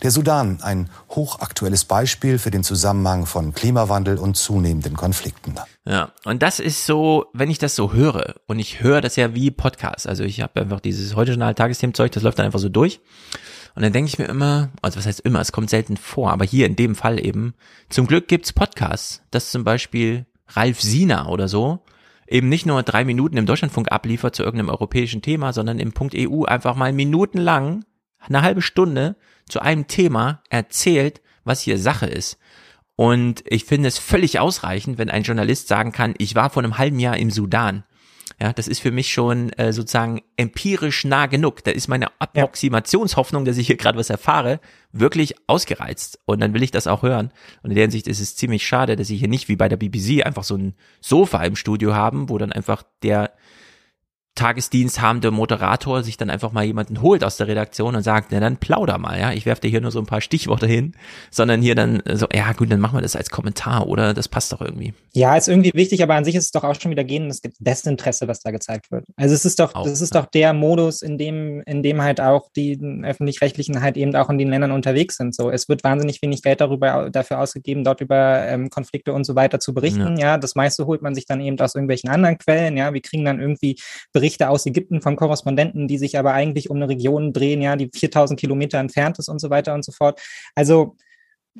Der 0.01 0.11
Sudan, 0.11 0.59
ein 0.61 0.89
hochaktuelles 1.09 1.85
Beispiel 1.85 2.39
für 2.39 2.51
den 2.51 2.63
Zusammenhang 2.63 3.25
von 3.25 3.53
Klimawandel 3.53 4.17
und 4.17 4.35
zunehmenden 4.35 4.95
Konflikten. 4.95 5.55
Ja, 5.85 6.11
und 6.25 6.41
das 6.41 6.59
ist 6.59 6.85
so, 6.85 7.25
wenn 7.33 7.49
ich 7.49 7.57
das 7.57 7.75
so 7.75 7.93
höre, 7.93 8.35
und 8.47 8.59
ich 8.59 8.81
höre 8.81 9.01
das 9.01 9.15
ja 9.15 9.35
wie 9.35 9.51
Podcast, 9.51 10.07
also 10.07 10.23
ich 10.23 10.41
habe 10.41 10.61
einfach 10.61 10.79
dieses 10.79 11.15
heute 11.15 11.31
Journal 11.31 11.55
Tagesthemenzeug, 11.55 12.11
das 12.11 12.23
läuft 12.23 12.39
dann 12.39 12.45
einfach 12.45 12.59
so 12.59 12.69
durch. 12.69 12.99
Und 13.75 13.81
dann 13.81 13.93
denke 13.93 14.09
ich 14.09 14.19
mir 14.19 14.25
immer, 14.25 14.69
also 14.81 14.97
was 14.97 15.05
heißt 15.05 15.21
immer, 15.21 15.39
es 15.39 15.51
kommt 15.51 15.69
selten 15.69 15.97
vor, 15.97 16.31
aber 16.31 16.45
hier 16.45 16.65
in 16.65 16.75
dem 16.75 16.95
Fall 16.95 17.23
eben, 17.23 17.53
zum 17.89 18.07
Glück 18.07 18.27
gibt's 18.27 18.53
Podcasts, 18.53 19.21
dass 19.31 19.51
zum 19.51 19.63
Beispiel 19.63 20.25
Ralf 20.47 20.81
Sina 20.81 21.27
oder 21.27 21.47
so 21.47 21.79
eben 22.27 22.49
nicht 22.49 22.65
nur 22.65 22.83
drei 22.83 23.03
Minuten 23.03 23.37
im 23.37 23.45
Deutschlandfunk 23.45 23.91
abliefert 23.91 24.35
zu 24.35 24.43
irgendeinem 24.43 24.69
europäischen 24.69 25.21
Thema, 25.21 25.53
sondern 25.53 25.79
im 25.79 25.93
Punkt 25.93 26.13
EU 26.15 26.43
einfach 26.43 26.75
mal 26.75 26.93
minutenlang, 26.93 27.85
eine 28.19 28.41
halbe 28.41 28.61
Stunde 28.61 29.15
zu 29.47 29.61
einem 29.61 29.87
Thema 29.87 30.41
erzählt, 30.49 31.21
was 31.43 31.61
hier 31.61 31.77
Sache 31.77 32.05
ist. 32.05 32.37
Und 32.95 33.43
ich 33.47 33.65
finde 33.65 33.87
es 33.87 33.97
völlig 33.97 34.39
ausreichend, 34.39 34.97
wenn 34.97 35.09
ein 35.09 35.23
Journalist 35.23 35.67
sagen 35.67 35.91
kann, 35.91 36.13
ich 36.17 36.35
war 36.35 36.49
vor 36.49 36.63
einem 36.63 36.77
halben 36.77 36.99
Jahr 36.99 37.17
im 37.17 37.31
Sudan 37.31 37.83
ja, 38.43 38.51
das 38.53 38.67
ist 38.67 38.79
für 38.79 38.91
mich 38.91 39.11
schon 39.11 39.51
äh, 39.53 39.71
sozusagen 39.73 40.21
empirisch 40.37 41.05
nah 41.05 41.27
genug. 41.27 41.63
Da 41.63 41.71
ist 41.71 41.87
meine 41.87 42.07
Approximationshoffnung, 42.19 43.45
dass 43.45 43.57
ich 43.57 43.67
hier 43.67 43.77
gerade 43.77 43.97
was 43.97 44.09
erfahre, 44.09 44.59
wirklich 44.91 45.35
ausgereizt. 45.47 46.19
Und 46.25 46.41
dann 46.41 46.53
will 46.53 46.63
ich 46.63 46.71
das 46.71 46.87
auch 46.87 47.03
hören. 47.03 47.31
Und 47.61 47.71
in 47.71 47.75
der 47.75 47.83
Hinsicht 47.83 48.07
ist 48.07 48.19
es 48.19 48.35
ziemlich 48.35 48.65
schade, 48.65 48.95
dass 48.95 49.07
sie 49.07 49.17
hier 49.17 49.27
nicht 49.27 49.47
wie 49.47 49.55
bei 49.55 49.69
der 49.69 49.77
BBC 49.77 50.25
einfach 50.25 50.43
so 50.43 50.55
ein 50.55 50.75
Sofa 50.99 51.43
im 51.43 51.55
Studio 51.55 51.93
haben, 51.93 52.29
wo 52.29 52.37
dann 52.37 52.51
einfach 52.51 52.83
der 53.01 53.33
Tagesdienst 54.35 54.99
habende 54.99 55.29
Moderator 55.29 56.01
sich 56.01 56.17
dann 56.17 56.31
einfach 56.31 56.51
mal 56.51 56.63
jemanden 56.63 57.03
holt 57.03 57.23
aus 57.23 57.37
der 57.37 57.47
Redaktion 57.47 57.95
und 57.95 58.01
sagt, 58.01 58.31
na 58.31 58.39
dann 58.39 58.57
plauder 58.57 58.97
mal, 58.97 59.19
ja, 59.19 59.31
ich 59.31 59.45
werfe 59.45 59.61
dir 59.61 59.69
hier 59.69 59.81
nur 59.81 59.91
so 59.91 59.99
ein 59.99 60.07
paar 60.07 60.21
Stichworte 60.21 60.65
hin, 60.65 60.93
sondern 61.29 61.61
hier 61.61 61.75
dann 61.75 62.01
so, 62.13 62.25
ja 62.33 62.51
gut, 62.53 62.71
dann 62.71 62.79
machen 62.79 62.97
wir 62.97 63.03
das 63.03 63.15
als 63.15 63.29
Kommentar 63.29 63.87
oder 63.87 64.15
das 64.15 64.27
passt 64.27 64.51
doch 64.51 64.61
irgendwie. 64.61 64.95
Ja, 65.13 65.37
ist 65.37 65.47
irgendwie 65.47 65.71
wichtig, 65.75 66.01
aber 66.01 66.15
an 66.15 66.25
sich 66.25 66.33
ist 66.33 66.45
es 66.45 66.51
doch 66.51 66.63
auch 66.63 66.73
schon 66.79 66.89
wieder 66.89 67.03
gehen, 67.03 67.27
das 67.27 67.41
Desinteresse, 67.59 68.27
was 68.27 68.39
da 68.39 68.49
gezeigt 68.49 68.89
wird. 68.89 69.05
Also 69.17 69.35
es 69.35 69.45
ist 69.45 69.59
doch, 69.59 69.75
auch, 69.75 69.83
das 69.83 70.01
ist 70.01 70.15
ja. 70.15 70.21
doch 70.21 70.31
der 70.31 70.53
Modus, 70.53 71.03
in 71.03 71.19
dem, 71.19 71.61
in 71.67 71.83
dem 71.83 72.01
halt 72.01 72.19
auch 72.19 72.49
die 72.55 72.79
öffentlich-rechtlichen 73.03 73.83
halt 73.83 73.97
eben 73.97 74.15
auch 74.15 74.31
in 74.31 74.39
den 74.39 74.49
Ländern 74.49 74.71
unterwegs 74.71 75.17
sind. 75.17 75.35
So, 75.35 75.51
es 75.51 75.69
wird 75.69 75.83
wahnsinnig 75.83 76.23
wenig 76.23 76.41
Geld 76.41 76.59
darüber 76.59 77.11
dafür 77.11 77.39
ausgegeben, 77.39 77.83
dort 77.83 78.01
über 78.01 78.47
ähm, 78.47 78.71
Konflikte 78.71 79.13
und 79.13 79.25
so 79.25 79.35
weiter 79.35 79.59
zu 79.59 79.75
berichten. 79.75 80.17
Ja. 80.17 80.33
ja, 80.33 80.37
das 80.39 80.55
meiste 80.55 80.87
holt 80.87 81.03
man 81.03 81.13
sich 81.13 81.27
dann 81.27 81.39
eben 81.39 81.59
aus 81.59 81.75
irgendwelchen 81.75 82.09
anderen 82.09 82.39
Quellen. 82.39 82.77
Ja, 82.77 82.93
wir 82.95 83.01
kriegen 83.01 83.25
dann 83.25 83.39
irgendwie 83.39 83.77
Berichte 84.11 84.22
Berichte 84.23 84.47
aus 84.47 84.65
Ägypten 84.65 85.01
von 85.01 85.17
Korrespondenten, 85.17 85.89
die 85.89 85.97
sich 85.97 86.17
aber 86.17 86.31
eigentlich 86.31 86.69
um 86.69 86.77
eine 86.77 86.87
Region 86.87 87.33
drehen, 87.33 87.61
ja, 87.61 87.75
die 87.75 87.89
4000 87.93 88.39
Kilometer 88.39 88.77
entfernt 88.79 89.19
ist 89.19 89.27
und 89.27 89.39
so 89.39 89.49
weiter 89.49 89.73
und 89.73 89.83
so 89.83 89.91
fort. 89.91 90.21
Also 90.55 90.95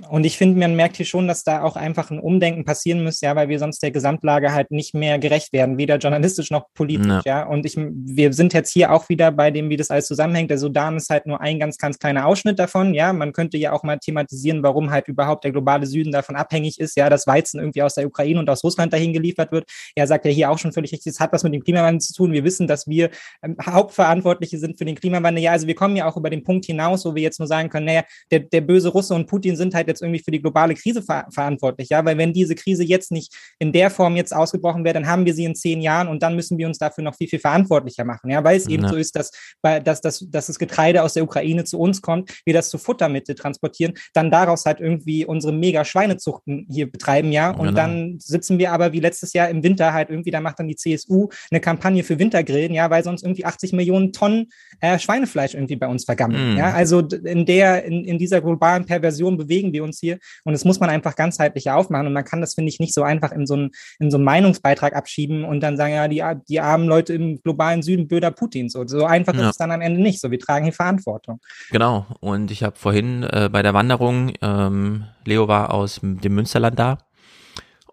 und 0.10 0.26
ich 0.26 0.40
finde, 0.40 0.60
man 0.60 0.76
merkt 0.76 0.98
hier 0.98 1.06
schon, 1.06 1.28
dass 1.28 1.44
da 1.44 1.62
auch 1.62 1.76
einfach 1.76 2.10
ein 2.10 2.20
Umdenken 2.20 2.66
passieren 2.66 3.04
muss, 3.04 3.22
ja, 3.22 3.36
weil 3.36 3.48
wir 3.48 3.60
sonst 3.60 3.84
der 3.84 3.92
Gesamtlage 3.92 4.52
halt 4.52 4.72
nicht 4.72 4.96
mehr 4.96 5.20
gerecht 5.20 5.54
werden, 5.54 5.78
weder 5.78 5.98
journalistisch 5.98 6.50
noch 6.50 6.66
politisch, 6.74 7.22
ja. 7.26 7.42
ja. 7.42 7.44
Und 7.44 7.64
ich, 7.68 7.78
wir 7.78 8.34
sind 8.34 8.54
jetzt 8.54 8.72
hier 8.72 8.92
auch 8.92 9.08
wieder 9.10 9.32
bei 9.32 9.52
dem, 9.52 9.70
wie 9.70 9.78
das 9.78 9.92
alles 9.92 10.08
zusammenhängt. 10.08 10.50
Der 10.50 10.58
Sudan 10.58 10.98
ist 10.98 11.12
halt 11.12 11.28
nur 11.28 11.42
ein 11.42 11.60
ganz, 11.60 11.78
ganz 11.78 12.00
kleiner 12.00 12.26
Ausschnitt 12.26 12.58
davon, 12.58 12.96
ja. 12.96 13.14
Man 13.14 13.34
könnte 13.34 13.58
ja 13.58 13.72
auch 13.72 13.84
mal 13.84 14.00
thematisieren, 14.00 14.64
warum 14.64 14.90
halt 14.90 15.08
überhaupt 15.08 15.44
der 15.44 15.52
globale 15.52 15.86
Süden 15.86 16.12
davon 16.12 16.36
abhängig 16.36 16.80
ist, 16.80 16.98
ja, 16.98 17.08
dass 17.12 17.28
Weizen 17.28 17.60
irgendwie 17.60 17.84
aus 17.84 17.94
der 17.94 18.08
Ukraine 18.08 18.40
und 18.40 18.50
aus 18.50 18.64
Russland 18.64 18.94
dahin 18.94 19.14
geliefert 19.14 19.52
wird. 19.52 19.70
Er 19.94 20.08
sagt 20.08 20.26
ja 20.26 20.32
hier 20.32 20.50
auch 20.50 20.58
schon 20.58 20.72
völlig 20.72 20.92
richtig, 20.92 21.14
es 21.14 21.20
hat 21.20 21.32
was 21.34 21.44
mit 21.44 21.54
dem 21.54 21.64
Klimawandel 21.64 22.02
zu 22.02 22.14
tun. 22.14 22.32
Wir 22.32 22.44
wissen, 22.44 22.66
dass 22.66 22.88
wir 22.88 23.12
ähm, 23.44 23.58
Hauptverantwortliche 23.64 24.58
sind 24.58 24.80
für 24.80 24.86
den 24.86 24.96
Klimawandel. 24.96 25.44
Ja, 25.44 25.52
also 25.52 25.68
wir 25.68 25.76
kommen 25.76 25.96
ja 25.96 26.08
auch 26.10 26.18
über 26.18 26.32
den 26.32 26.44
Punkt 26.44 26.66
hinaus, 26.66 27.06
wo 27.06 27.14
wir 27.14 27.22
jetzt 27.22 27.38
nur 27.38 27.48
sagen 27.48 27.70
können, 27.70 27.86
naja, 27.86 28.02
der, 28.32 28.40
der 28.40 28.62
böse 28.62 28.90
Russe 28.90 29.14
und 29.14 29.28
Putin 29.28 29.56
sind 29.56 29.76
halt 29.76 29.83
halt 29.84 29.88
jetzt 29.88 30.02
irgendwie 30.02 30.22
für 30.24 30.32
die 30.32 30.42
globale 30.42 30.74
Krise 30.76 31.02
ver 31.02 31.26
verantwortlich, 31.30 31.90
ja, 31.90 32.04
weil 32.06 32.18
wenn 32.18 32.34
diese 32.34 32.56
Krise 32.56 32.84
jetzt 32.84 33.12
nicht 33.12 33.34
in 33.60 33.72
der 33.72 33.90
Form 33.90 34.16
jetzt 34.16 34.34
ausgebrochen 34.34 34.84
wäre, 34.84 34.94
dann 34.94 35.08
haben 35.08 35.26
wir 35.26 35.34
sie 35.34 35.46
in 35.46 35.56
zehn 35.56 35.82
Jahren 35.82 36.08
und 36.08 36.24
dann 36.24 36.36
müssen 36.36 36.58
wir 36.58 36.68
uns 36.68 36.78
dafür 36.78 37.04
noch 37.04 37.16
viel, 37.16 37.28
viel 37.28 37.40
verantwortlicher 37.40 38.06
machen, 38.06 38.30
ja, 38.30 38.44
weil 38.44 38.58
es 38.58 38.66
ja. 38.66 38.72
eben 38.72 38.88
so 38.88 38.96
ist, 38.96 39.16
dass, 39.16 39.32
dass, 39.62 40.02
dass, 40.02 40.20
dass 40.30 40.48
das 40.48 40.60
Getreide 40.60 41.04
aus 41.04 41.14
der 41.14 41.24
Ukraine 41.24 41.64
zu 41.64 41.80
uns 41.80 42.02
kommt, 42.02 42.32
wir 42.46 42.54
das 42.54 42.70
zu 42.70 42.78
Futtermittel 42.78 43.36
transportieren, 43.36 43.94
dann 44.14 44.32
daraus 44.32 44.66
halt 44.66 44.80
irgendwie 44.80 45.26
unsere 45.26 45.54
mega 45.54 45.86
Schweinezuchten 45.86 46.68
hier 46.70 46.92
betreiben, 46.92 47.32
ja, 47.32 47.52
und 47.52 47.68
genau. 47.68 47.72
dann 47.74 48.20
sitzen 48.20 48.58
wir 48.60 48.72
aber 48.72 48.94
wie 48.94 49.00
letztes 49.00 49.34
Jahr 49.34 49.50
im 49.50 49.64
Winter 49.64 49.94
halt 49.94 50.10
irgendwie, 50.10 50.32
da 50.32 50.42
macht 50.42 50.60
dann 50.60 50.68
die 50.68 50.76
CSU 50.76 51.30
eine 51.52 51.60
Kampagne 51.60 52.04
für 52.04 52.20
Wintergrillen, 52.20 52.74
ja, 52.74 52.90
weil 52.90 53.04
sonst 53.04 53.24
irgendwie 53.24 53.46
80 53.46 53.74
Millionen 53.74 54.14
Tonnen 54.14 54.50
äh, 54.82 54.98
Schweinefleisch 55.00 55.54
irgendwie 55.54 55.76
bei 55.76 55.88
uns 55.88 56.06
vergammeln, 56.06 56.56
mm. 56.56 56.58
ja, 56.58 56.72
also 56.72 57.00
in 57.00 57.46
der, 57.46 57.84
in, 57.86 58.06
in 58.06 58.18
dieser 58.18 58.42
globalen 58.42 58.86
Perversion 58.86 59.38
bewegen 59.38 59.73
wir 59.74 59.84
uns 59.84 60.00
hier. 60.00 60.20
Und 60.46 60.54
das 60.54 60.64
muss 60.64 60.80
man 60.80 60.90
einfach 60.90 61.18
ganzheitlicher 61.18 61.76
aufmachen. 61.76 62.08
Und 62.08 62.14
man 62.14 62.24
kann 62.24 62.40
das, 62.40 62.54
finde 62.54 62.70
ich, 62.70 62.80
nicht 62.80 62.94
so 62.94 63.04
einfach 63.04 63.34
in 63.34 63.46
so, 63.46 63.56
einen, 63.56 63.72
in 64.00 64.10
so 64.10 64.18
einen 64.18 64.24
Meinungsbeitrag 64.24 64.96
abschieben 64.96 65.44
und 65.44 65.60
dann 65.60 65.76
sagen, 65.76 65.94
ja, 65.94 66.08
die, 66.08 66.24
die 66.48 66.62
armen 66.62 66.88
Leute 66.88 67.14
im 67.14 67.42
globalen 67.42 67.82
Süden 67.82 68.08
Böder 68.08 68.32
Putins. 68.32 68.74
So, 68.74 68.88
so 68.88 69.06
einfach 69.06 69.34
ja. 69.34 69.42
ist 69.42 69.50
es 69.52 69.58
dann 69.58 69.72
am 69.72 69.82
Ende 69.82 70.02
nicht. 70.02 70.22
So, 70.22 70.32
wir 70.32 70.40
tragen 70.40 70.64
hier 70.64 70.74
Verantwortung. 70.74 71.42
Genau. 71.72 72.06
Und 72.22 72.52
ich 72.52 72.64
habe 72.64 72.78
vorhin 72.78 73.24
äh, 73.24 73.50
bei 73.52 73.62
der 73.62 73.74
Wanderung, 73.74 74.32
ähm, 74.42 75.06
Leo 75.26 75.48
war 75.48 75.74
aus 75.74 76.00
dem 76.02 76.34
Münsterland 76.34 76.80
da. 76.80 77.00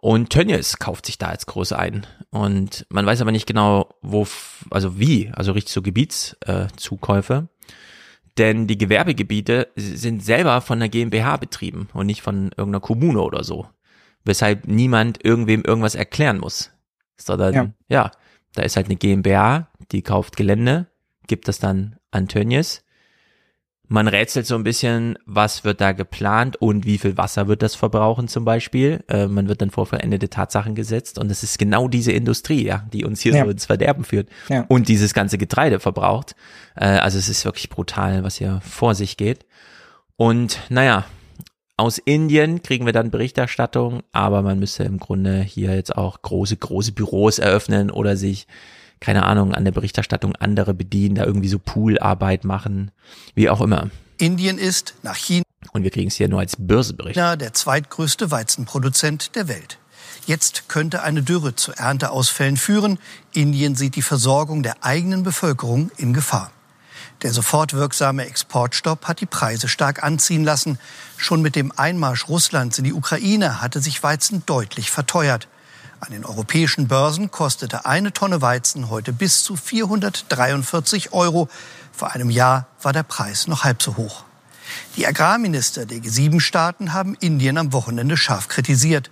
Und 0.02 0.30
Tönnies 0.30 0.78
kauft 0.78 1.04
sich 1.04 1.18
da 1.18 1.26
als 1.26 1.44
groß 1.44 1.72
ein. 1.72 2.06
Und 2.30 2.86
man 2.88 3.04
weiß 3.04 3.20
aber 3.20 3.32
nicht 3.32 3.46
genau, 3.46 3.90
wo, 4.00 4.26
also 4.70 4.98
wie, 4.98 5.30
also 5.34 5.52
richtig 5.52 5.74
so 5.74 5.82
Gebietszukäufe. 5.82 7.34
Äh, 7.34 7.59
denn 8.40 8.66
die 8.66 8.78
Gewerbegebiete 8.78 9.68
sind 9.76 10.24
selber 10.24 10.62
von 10.62 10.80
der 10.80 10.88
GmbH 10.88 11.36
betrieben 11.36 11.90
und 11.92 12.06
nicht 12.06 12.22
von 12.22 12.46
irgendeiner 12.56 12.80
Kommune 12.80 13.20
oder 13.20 13.44
so. 13.44 13.68
Weshalb 14.24 14.66
niemand 14.66 15.22
irgendwem 15.22 15.62
irgendwas 15.62 15.94
erklären 15.94 16.38
muss. 16.38 16.70
Sondern, 17.16 17.54
ja, 17.54 17.72
ja 17.88 18.10
da 18.54 18.62
ist 18.62 18.76
halt 18.76 18.86
eine 18.86 18.96
GmbH, 18.96 19.68
die 19.92 20.00
kauft 20.00 20.36
Gelände, 20.36 20.86
gibt 21.26 21.48
das 21.48 21.58
dann 21.58 21.96
an 22.10 22.28
Tönnies 22.28 22.82
man 23.92 24.06
rätselt 24.06 24.46
so 24.46 24.54
ein 24.54 24.62
bisschen, 24.62 25.18
was 25.26 25.64
wird 25.64 25.80
da 25.80 25.90
geplant 25.90 26.56
und 26.56 26.86
wie 26.86 26.96
viel 26.96 27.16
Wasser 27.16 27.48
wird 27.48 27.60
das 27.60 27.74
verbrauchen 27.74 28.28
zum 28.28 28.44
Beispiel. 28.44 29.02
Äh, 29.08 29.26
man 29.26 29.48
wird 29.48 29.62
dann 29.62 29.70
vor 29.70 29.84
vollendete 29.84 30.30
Tatsachen 30.30 30.76
gesetzt 30.76 31.18
und 31.18 31.28
es 31.28 31.42
ist 31.42 31.58
genau 31.58 31.88
diese 31.88 32.12
Industrie, 32.12 32.64
ja, 32.64 32.86
die 32.92 33.04
uns 33.04 33.20
hier 33.20 33.34
ja. 33.34 33.44
so 33.44 33.50
ins 33.50 33.66
Verderben 33.66 34.04
führt 34.04 34.28
ja. 34.48 34.64
und 34.68 34.86
dieses 34.86 35.12
ganze 35.12 35.38
Getreide 35.38 35.80
verbraucht. 35.80 36.36
Äh, 36.76 36.84
also 36.84 37.18
es 37.18 37.28
ist 37.28 37.44
wirklich 37.44 37.68
brutal, 37.68 38.22
was 38.22 38.36
hier 38.36 38.60
vor 38.62 38.94
sich 38.94 39.16
geht. 39.16 39.44
Und 40.14 40.60
naja, 40.68 41.04
aus 41.76 41.98
Indien 41.98 42.62
kriegen 42.62 42.86
wir 42.86 42.92
dann 42.92 43.10
Berichterstattung, 43.10 44.04
aber 44.12 44.42
man 44.42 44.60
müsste 44.60 44.84
im 44.84 44.98
Grunde 45.00 45.40
hier 45.40 45.74
jetzt 45.74 45.96
auch 45.96 46.22
große, 46.22 46.56
große 46.56 46.92
Büros 46.92 47.40
eröffnen 47.40 47.90
oder 47.90 48.16
sich 48.16 48.46
keine 49.00 49.24
Ahnung, 49.24 49.54
an 49.54 49.64
der 49.64 49.72
Berichterstattung 49.72 50.36
andere 50.36 50.74
bedienen, 50.74 51.14
da 51.14 51.24
irgendwie 51.24 51.48
so 51.48 51.58
Poolarbeit 51.58 52.44
machen, 52.44 52.90
wie 53.34 53.48
auch 53.48 53.60
immer. 53.60 53.90
Indien 54.18 54.58
ist 54.58 54.94
nach 55.02 55.16
China 55.16 55.44
und 55.72 55.82
wir 55.82 55.90
kriegen 55.90 56.08
es 56.08 56.16
hier 56.16 56.28
nur 56.28 56.40
als 56.40 56.56
Börsebericht. 56.58 57.16
Der 57.16 57.52
zweitgrößte 57.52 58.30
Weizenproduzent 58.30 59.34
der 59.34 59.48
Welt. 59.48 59.78
Jetzt 60.26 60.68
könnte 60.68 61.02
eine 61.02 61.22
Dürre 61.22 61.56
zu 61.56 61.72
Ernteausfällen 61.72 62.56
führen. 62.56 62.98
Indien 63.32 63.74
sieht 63.74 63.96
die 63.96 64.02
Versorgung 64.02 64.62
der 64.62 64.84
eigenen 64.84 65.22
Bevölkerung 65.22 65.90
in 65.96 66.12
Gefahr. 66.12 66.50
Der 67.22 67.32
sofort 67.32 67.74
wirksame 67.74 68.26
Exportstopp 68.26 69.06
hat 69.06 69.20
die 69.20 69.26
Preise 69.26 69.68
stark 69.68 70.02
anziehen 70.02 70.44
lassen. 70.44 70.78
Schon 71.16 71.42
mit 71.42 71.54
dem 71.54 71.72
Einmarsch 71.76 72.28
Russlands 72.28 72.78
in 72.78 72.84
die 72.84 72.94
Ukraine 72.94 73.60
hatte 73.60 73.80
sich 73.80 74.02
Weizen 74.02 74.42
deutlich 74.46 74.90
verteuert. 74.90 75.48
An 76.00 76.12
den 76.12 76.24
europäischen 76.24 76.88
Börsen 76.88 77.30
kostete 77.30 77.84
eine 77.84 78.12
Tonne 78.12 78.40
Weizen 78.40 78.88
heute 78.88 79.12
bis 79.12 79.44
zu 79.44 79.54
443 79.54 81.12
Euro. 81.12 81.48
Vor 81.92 82.12
einem 82.12 82.30
Jahr 82.30 82.66
war 82.80 82.94
der 82.94 83.02
Preis 83.02 83.46
noch 83.46 83.64
halb 83.64 83.82
so 83.82 83.96
hoch. 83.96 84.24
Die 84.96 85.06
Agrarminister 85.06 85.84
der 85.84 85.98
G7-Staaten 85.98 86.94
haben 86.94 87.16
Indien 87.20 87.58
am 87.58 87.74
Wochenende 87.74 88.16
scharf 88.16 88.48
kritisiert. 88.48 89.10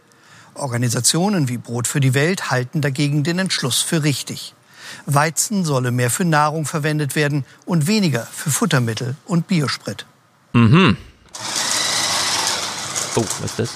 Organisationen 0.55 1.49
wie 1.49 1.59
Brot 1.59 1.86
für 1.86 2.01
die 2.01 2.14
Welt 2.14 2.51
halten 2.51 2.80
dagegen 2.80 3.22
den 3.22 3.39
Entschluss 3.39 3.82
für 3.82 4.03
richtig. 4.03 4.55
Weizen 5.05 5.66
solle 5.66 5.91
mehr 5.91 6.11
für 6.11 6.24
Nahrung 6.24 6.64
verwendet 6.64 7.14
werden 7.14 7.45
und 7.66 7.86
weniger 7.86 8.24
für 8.24 8.51
Futtermittel 8.51 9.14
und 9.26 9.47
Biosprit. 9.47 10.07
Mhm. 10.55 10.97
Oh, 13.14 13.24
was 13.41 13.51
ist 13.51 13.59
das? 13.59 13.70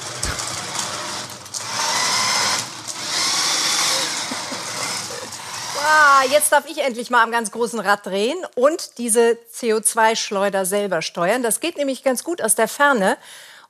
Ah, 5.84 6.11
jetzt 6.30 6.52
darf 6.52 6.68
ich 6.68 6.78
endlich 6.78 7.10
mal 7.10 7.22
am 7.22 7.30
ganz 7.30 7.50
großen 7.50 7.80
Rad 7.80 8.06
drehen 8.06 8.36
und 8.54 8.98
diese 8.98 9.38
CO2-Schleuder 9.54 10.64
selber 10.66 11.02
steuern. 11.02 11.42
Das 11.42 11.60
geht 11.60 11.76
nämlich 11.76 12.02
ganz 12.02 12.24
gut 12.24 12.42
aus 12.42 12.54
der 12.54 12.68
Ferne. 12.68 13.16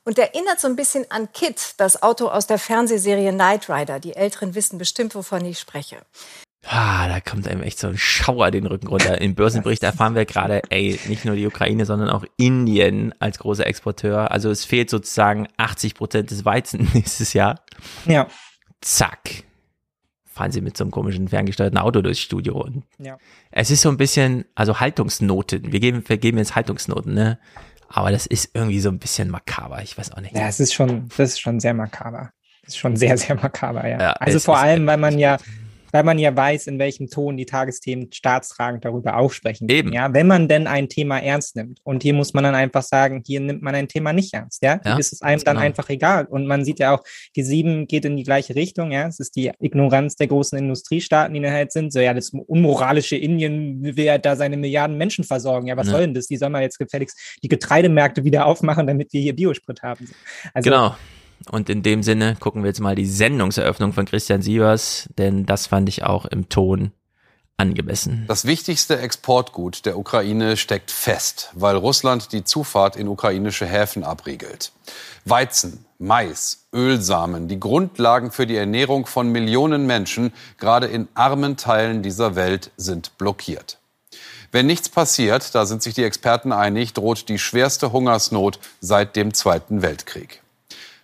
und 0.05 0.19
erinnert 0.19 0.59
so 0.59 0.67
ein 0.67 0.75
bisschen 0.75 1.05
an 1.09 1.31
Kit, 1.31 1.75
das 1.77 2.03
Auto 2.03 2.27
aus 2.27 2.45
der 2.45 2.59
Fernsehserie 2.59 3.31
Knight 3.31 3.69
Rider. 3.69 3.99
Die 3.99 4.15
Älteren 4.15 4.53
wissen 4.53 4.77
bestimmt, 4.77 5.15
wovon 5.15 5.45
ich 5.45 5.59
spreche. 5.59 5.97
Ah, 6.65 7.07
da 7.07 7.19
kommt 7.19 7.47
einem 7.47 7.61
echt 7.61 7.79
so 7.79 7.87
ein 7.87 7.97
Schauer 7.97 8.49
den 8.51 8.65
Rücken 8.65 8.87
runter. 8.87 9.19
Im 9.19 9.35
Börsenbericht 9.35 9.83
erfahren 9.83 10.15
wir 10.15 10.25
gerade, 10.25 10.61
ey, 10.69 10.99
nicht 11.07 11.25
nur 11.25 11.35
die 11.35 11.45
Ukraine, 11.45 11.85
sondern 11.85 12.09
auch 12.09 12.23
Indien 12.37 13.13
als 13.19 13.39
großer 13.39 13.67
Exporteur. 13.67 14.31
Also 14.31 14.49
es 14.49 14.63
fehlt 14.63 14.89
sozusagen 14.89 15.47
80 15.57 15.95
Prozent 15.95 16.31
des 16.31 16.45
Weizen 16.45 16.89
nächstes 16.93 17.33
Jahr. 17.33 17.61
Ja. 18.05 18.27
Zack. 18.81 19.43
Fahren 20.33 20.51
sie 20.51 20.61
mit 20.61 20.75
so 20.75 20.83
einem 20.83 20.91
komischen 20.91 21.27
ferngesteuerten 21.27 21.77
Auto 21.77 22.01
durchs 22.01 22.19
Studio. 22.19 22.59
Und 22.59 22.83
Ja. 22.97 23.17
Es 23.51 23.69
ist 23.71 23.81
so 23.81 23.89
ein 23.89 23.97
bisschen, 23.97 24.45
also 24.55 24.79
Haltungsnoten. 24.79 25.71
Wir 25.71 25.79
geben, 25.79 26.03
wir 26.05 26.17
geben 26.17 26.37
jetzt 26.39 26.55
Haltungsnoten, 26.55 27.13
ne? 27.13 27.37
Aber 27.87 28.11
das 28.11 28.25
ist 28.25 28.49
irgendwie 28.55 28.79
so 28.79 28.89
ein 28.89 28.97
bisschen 28.97 29.29
makaber. 29.29 29.83
Ich 29.83 29.97
weiß 29.97 30.13
auch 30.13 30.21
nicht. 30.21 30.35
Ja, 30.35 30.47
es 30.47 30.59
ist 30.59 30.73
schon, 30.73 31.07
das 31.09 31.29
ist 31.31 31.39
schon 31.39 31.59
sehr 31.59 31.75
makaber. 31.75 32.31
Das 32.63 32.73
ist 32.73 32.77
schon 32.77 32.95
sehr, 32.95 33.17
sehr 33.17 33.35
makaber, 33.35 33.87
ja. 33.87 33.99
Ja, 33.99 34.11
also 34.13 34.39
vor 34.39 34.57
allem, 34.57 34.87
weil 34.87 34.97
man 34.97 35.19
ja, 35.19 35.37
weil 35.93 36.03
man 36.03 36.17
ja 36.17 36.35
weiß, 36.35 36.67
in 36.67 36.79
welchem 36.79 37.07
Ton 37.07 37.37
die 37.37 37.45
Tagesthemen 37.45 38.11
staatstragend 38.11 38.83
darüber 38.83 39.15
aufsprechen. 39.15 39.69
Eben. 39.69 39.93
Ja, 39.93 40.11
wenn 40.11 40.25
man 40.25 40.47
denn 40.47 40.65
ein 40.65 40.89
Thema 40.89 41.19
ernst 41.19 41.55
nimmt. 41.55 41.79
Und 41.83 42.01
hier 42.01 42.15
muss 42.15 42.33
man 42.33 42.43
dann 42.43 42.55
einfach 42.55 42.81
sagen, 42.81 43.21
hier 43.25 43.39
nimmt 43.39 43.61
man 43.61 43.75
ein 43.75 43.87
Thema 43.87 44.11
nicht 44.11 44.33
ernst, 44.33 44.63
ja. 44.63 44.81
Ja, 44.83 44.97
ist 44.97 45.13
es 45.13 45.21
einem 45.21 45.43
dann 45.43 45.55
genau. 45.55 45.65
einfach 45.67 45.89
egal. 45.89 46.25
Und 46.25 46.47
man 46.47 46.65
sieht 46.65 46.79
ja 46.79 46.95
auch, 46.95 47.03
die 47.35 47.43
sieben 47.43 47.85
geht 47.87 48.05
in 48.05 48.17
die 48.17 48.23
gleiche 48.23 48.55
Richtung, 48.55 48.91
ja. 48.91 49.07
Es 49.07 49.19
ist 49.19 49.35
die 49.35 49.51
Ignoranz 49.59 50.15
der 50.15 50.27
großen 50.27 50.57
Industriestaaten, 50.57 51.33
die 51.33 51.41
dann 51.41 51.53
halt 51.53 51.71
sind. 51.71 51.93
So, 51.93 51.99
ja, 51.99 52.15
das 52.15 52.31
unmoralische 52.31 53.15
Indien 53.15 53.83
will 53.83 54.05
ja 54.05 54.17
da 54.17 54.35
seine 54.35 54.57
Milliarden 54.57 54.97
Menschen 54.97 55.23
versorgen. 55.23 55.67
Ja, 55.67 55.77
was 55.77 55.87
Ja. 55.87 55.91
soll 55.93 56.01
denn 56.01 56.15
das? 56.15 56.25
Die 56.25 56.37
sollen 56.37 56.53
mal 56.53 56.63
jetzt 56.63 56.79
gefälligst 56.79 57.37
die 57.43 57.49
Getreidemärkte 57.49 58.23
wieder 58.23 58.47
aufmachen, 58.47 58.87
damit 58.87 59.13
wir 59.13 59.21
hier 59.21 59.35
Biosprit 59.35 59.83
haben. 59.83 60.09
Also, 60.55 60.69
genau. 60.69 60.95
Und 61.49 61.69
in 61.69 61.83
dem 61.83 62.03
Sinne 62.03 62.35
gucken 62.39 62.63
wir 62.63 62.69
jetzt 62.69 62.79
mal 62.79 62.95
die 62.95 63.05
Sendungseröffnung 63.05 63.93
von 63.93 64.05
Christian 64.05 64.41
Sievers, 64.41 65.09
denn 65.17 65.45
das 65.45 65.67
fand 65.67 65.89
ich 65.89 66.03
auch 66.03 66.25
im 66.25 66.49
Ton 66.49 66.91
angemessen. 67.57 68.25
Das 68.27 68.45
wichtigste 68.45 68.99
Exportgut 68.99 69.85
der 69.85 69.97
Ukraine 69.97 70.57
steckt 70.57 70.91
fest, 70.91 71.51
weil 71.53 71.75
Russland 71.75 72.31
die 72.31 72.43
Zufahrt 72.43 72.95
in 72.95 73.07
ukrainische 73.07 73.65
Häfen 73.65 74.03
abriegelt. 74.03 74.71
Weizen, 75.25 75.85
Mais, 75.99 76.65
Ölsamen, 76.73 77.47
die 77.47 77.59
Grundlagen 77.59 78.31
für 78.31 78.47
die 78.47 78.57
Ernährung 78.57 79.05
von 79.05 79.29
Millionen 79.29 79.85
Menschen, 79.85 80.33
gerade 80.57 80.87
in 80.87 81.07
armen 81.13 81.55
Teilen 81.55 82.01
dieser 82.03 82.35
Welt, 82.35 82.71
sind 82.75 83.17
blockiert. 83.17 83.77
Wenn 84.51 84.65
nichts 84.67 84.89
passiert, 84.89 85.55
da 85.55 85.65
sind 85.65 85.81
sich 85.81 85.95
die 85.95 86.03
Experten 86.03 86.51
einig, 86.51 86.93
droht 86.93 87.27
die 87.29 87.39
schwerste 87.39 87.91
Hungersnot 87.91 88.59
seit 88.81 89.15
dem 89.15 89.33
Zweiten 89.33 89.81
Weltkrieg. 89.81 90.42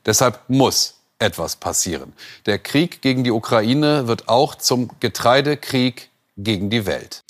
Deshalb 0.10 0.40
muss 0.48 0.96
etwas 1.20 1.56
passieren. 1.56 2.14
Der 2.48 2.58
Krieg 2.58 3.04
gegen 3.04 3.24
die 3.24 3.30
Ukraine 3.30 4.08
wird 4.08 4.28
auch 4.28 4.56
zum 4.56 4.90
Getreidekrieg 5.00 6.10
gegen 6.36 6.72
die 6.72 6.88
Welt. 6.88 7.24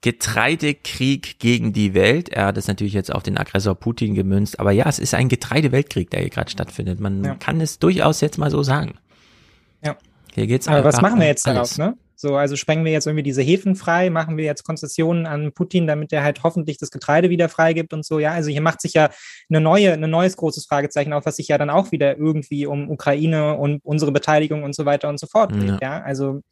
Getreidekrieg 0.00 1.38
gegen 1.40 1.74
die 1.74 1.92
Welt. 1.92 2.30
Er 2.30 2.46
hat 2.46 2.56
es 2.56 2.68
natürlich 2.68 2.94
jetzt 2.94 3.12
auf 3.14 3.22
den 3.22 3.36
Aggressor 3.36 3.74
Putin 3.74 4.14
gemünzt, 4.14 4.58
aber 4.60 4.72
ja, 4.72 4.88
es 4.88 4.98
ist 4.98 5.12
ein 5.12 5.28
Getreideweltkrieg, 5.28 6.08
der 6.10 6.20
hier 6.20 6.30
gerade 6.30 6.50
stattfindet. 6.50 7.00
Man 7.00 7.22
Ja. 7.22 7.34
kann 7.34 7.60
es 7.60 7.78
durchaus 7.78 8.22
jetzt 8.22 8.38
mal 8.38 8.50
so 8.50 8.62
sagen. 8.62 8.94
Ja. 9.84 9.96
Hier 10.34 10.46
geht's 10.46 10.68
Aber 10.68 10.84
was 10.84 11.02
machen 11.02 11.20
wir 11.20 11.26
jetzt 11.26 11.46
alles. 11.46 11.74
daraus, 11.74 11.78
ne? 11.92 11.98
So, 12.22 12.36
also 12.36 12.54
sprengen 12.54 12.84
wir 12.84 12.92
jetzt 12.92 13.08
irgendwie 13.08 13.24
diese 13.24 13.42
Häfen 13.42 13.74
frei, 13.74 14.08
machen 14.08 14.36
wir 14.36 14.44
jetzt 14.44 14.62
Konzessionen 14.62 15.26
an 15.26 15.50
Putin, 15.50 15.88
damit 15.88 16.12
er 16.12 16.22
halt 16.22 16.44
hoffentlich 16.44 16.78
das 16.78 16.92
Getreide 16.92 17.30
wieder 17.30 17.48
freigibt 17.48 17.92
und 17.92 18.04
so. 18.04 18.20
Ja, 18.20 18.30
also 18.30 18.48
hier 18.48 18.60
macht 18.60 18.80
sich 18.80 18.94
ja 18.94 19.10
eine 19.50 19.60
neue, 19.60 19.94
ein 19.94 20.08
neues 20.08 20.36
großes 20.36 20.66
Fragezeichen 20.66 21.12
auf, 21.12 21.26
was 21.26 21.34
sich 21.34 21.48
ja 21.48 21.58
dann 21.58 21.68
auch 21.68 21.90
wieder 21.90 22.16
irgendwie 22.16 22.64
um 22.64 22.88
Ukraine 22.88 23.56
und 23.56 23.80
unsere 23.82 24.12
Beteiligung 24.12 24.62
und 24.62 24.72
so 24.72 24.84
weiter 24.84 25.08
und 25.08 25.18
so 25.18 25.26
fort 25.26 25.50
dreht. 25.50 25.82
Ja, 25.82 26.00
also 26.00 26.42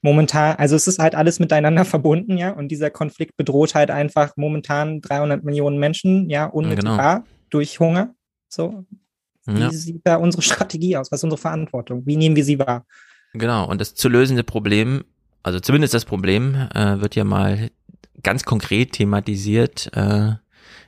momentan, 0.00 0.54
also 0.58 0.76
es 0.76 0.86
ist 0.86 1.00
halt 1.00 1.16
alles 1.16 1.40
miteinander 1.40 1.84
verbunden, 1.96 2.38
ja, 2.38 2.52
und 2.52 2.68
dieser 2.68 2.90
Konflikt 2.90 3.36
bedroht 3.36 3.74
halt 3.74 3.90
einfach 3.90 4.36
momentan 4.36 5.00
300 5.00 5.42
Millionen 5.42 5.80
Menschen, 5.80 6.30
ja, 6.30 6.46
unmittelbar 6.46 7.24
durch 7.50 7.80
Hunger. 7.80 8.14
So, 8.48 8.84
wie 9.44 9.60
Ja. 9.62 9.70
sieht 9.70 10.02
da 10.04 10.16
unsere 10.18 10.42
Strategie 10.42 10.96
aus? 10.96 11.10
Was 11.10 11.18
ist 11.18 11.24
unsere 11.24 11.40
Verantwortung? 11.40 12.06
Wie 12.06 12.16
nehmen 12.16 12.36
wir 12.36 12.44
sie 12.44 12.60
wahr? 12.60 12.86
Genau, 13.32 13.66
und 13.66 13.80
das 13.80 13.94
zu 13.94 14.08
lösende 14.08 14.42
Problem, 14.42 15.04
also 15.42 15.60
zumindest 15.60 15.94
das 15.94 16.04
Problem, 16.04 16.54
äh, 16.74 17.00
wird 17.00 17.14
ja 17.14 17.24
mal 17.24 17.70
ganz 18.22 18.44
konkret 18.44 18.92
thematisiert, 18.92 19.90
äh, 19.94 20.34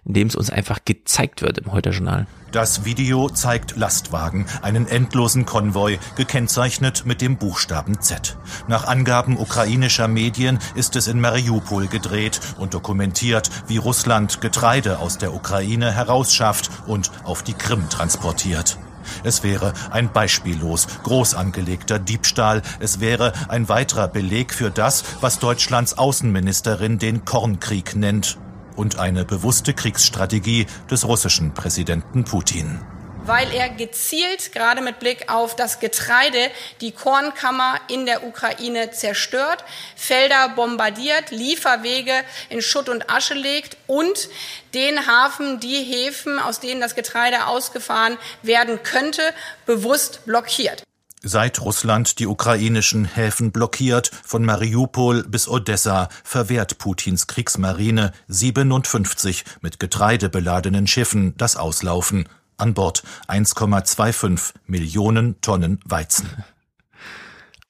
indem 0.05 0.27
es 0.27 0.35
uns 0.35 0.51
einfach 0.51 0.81
gezeigt 0.85 1.43
wird 1.43 1.59
im 1.59 1.73
Heute-Journal. 1.73 2.27
Das 2.51 2.85
Video 2.85 3.31
zeigt 3.31 3.77
Lastwagen, 3.77 4.47
einen 4.61 4.87
endlosen 4.87 5.47
Konvoi, 5.47 5.99
gekennzeichnet 6.17 7.07
mit 7.07 7.23
dem 7.23 7.39
Buchstaben 7.39 8.01
Z. 8.01 8.37
Nach 8.69 8.87
Angaben 8.87 9.39
ukrainischer 9.39 10.09
Medien 10.09 10.59
ist 10.75 10.97
es 10.97 11.07
in 11.07 11.21
Mariupol 11.21 11.87
gedreht 11.87 12.41
und 12.59 12.75
dokumentiert, 12.75 13.49
wie 13.69 13.79
Russland 13.79 14.41
Getreide 14.41 14.99
aus 14.99 15.17
der 15.17 15.33
Ukraine 15.33 15.93
herausschafft 15.93 16.71
und 16.87 17.11
auf 17.25 17.43
die 17.43 17.55
Krim 17.55 17.89
transportiert. 17.89 18.77
Es 19.25 19.43
wäre 19.43 19.73
ein 19.91 20.13
beispiellos 20.13 20.87
groß 21.03 21.35
angelegter 21.35 21.99
Diebstahl. 21.99 22.63
Es 22.81 23.01
wäre 23.01 23.33
ein 23.49 23.69
weiterer 23.69 24.09
Beleg 24.09 24.53
für 24.53 24.71
das, 24.71 25.05
was 25.21 25.39
Deutschlands 25.39 25.99
Außenministerin 25.99 26.99
den 26.99 27.25
Kornkrieg 27.25 27.97
nennt. 27.97 28.39
Und 28.77 28.99
eine 28.99 29.25
bewusste 29.25 29.75
Kriegsstrategie 29.75 30.67
des 30.91 31.07
russischen 31.07 31.53
Präsidenten 31.53 32.25
Putin. 32.25 32.81
Weil 33.25 33.53
er 33.53 33.69
gezielt, 33.69 34.53
gerade 34.53 34.83
mit 34.83 34.99
Blick 34.99 35.31
auf 35.31 35.55
das 35.57 35.81
Getreide, 35.81 36.51
die 36.81 36.93
Kornkammer 36.93 37.81
in 37.89 38.07
der 38.07 38.25
Ukraine 38.25 38.91
zerstört, 38.91 39.65
Felder 39.97 40.51
bombardiert, 40.51 41.31
Lieferwege 41.31 42.13
in 42.49 42.63
Schutt 42.63 42.89
und 42.89 43.11
Asche 43.11 43.35
legt 43.35 43.77
und 43.87 44.29
den 44.75 45.07
Hafen, 45.07 45.61
die 45.61 45.83
Häfen, 45.83 46.39
aus 46.39 46.61
denen 46.61 46.81
das 46.81 46.95
Getreide 46.95 47.47
ausgefahren 47.47 48.19
werden 48.43 48.83
könnte, 48.83 49.23
bewusst 49.67 50.25
blockiert. 50.25 50.83
Seit 51.25 51.61
Russland 51.61 52.19
die 52.19 52.27
ukrainischen 52.27 53.05
Häfen 53.05 53.53
blockiert, 53.53 54.11
von 54.25 54.45
Mariupol 54.45 55.23
bis 55.23 55.47
Odessa, 55.47 56.09
verwehrt 56.25 56.79
Putins 56.79 57.29
Kriegsmarine 57.29 58.11
57 58.27 59.45
mit 59.61 59.79
Getreide 59.79 60.29
beladenen 60.29 60.89
Schiffen 60.89 61.37
das 61.37 61.55
Auslaufen. 61.55 62.29
An 62.63 62.75
Bord 62.75 63.03
1,25 63.27 64.55
Millionen 64.67 65.41
Tonnen 65.41 65.81
Weizen. 65.85 66.29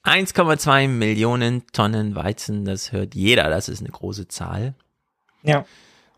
1,2 0.05 0.87
Millionen 0.87 1.67
Tonnen 1.69 2.15
Weizen, 2.15 2.67
das 2.67 2.93
hört 2.93 3.15
jeder, 3.15 3.49
das 3.49 3.71
ist 3.71 3.81
eine 3.81 3.89
große 3.89 4.29
Zahl. 4.29 4.75
Ja. 5.43 5.65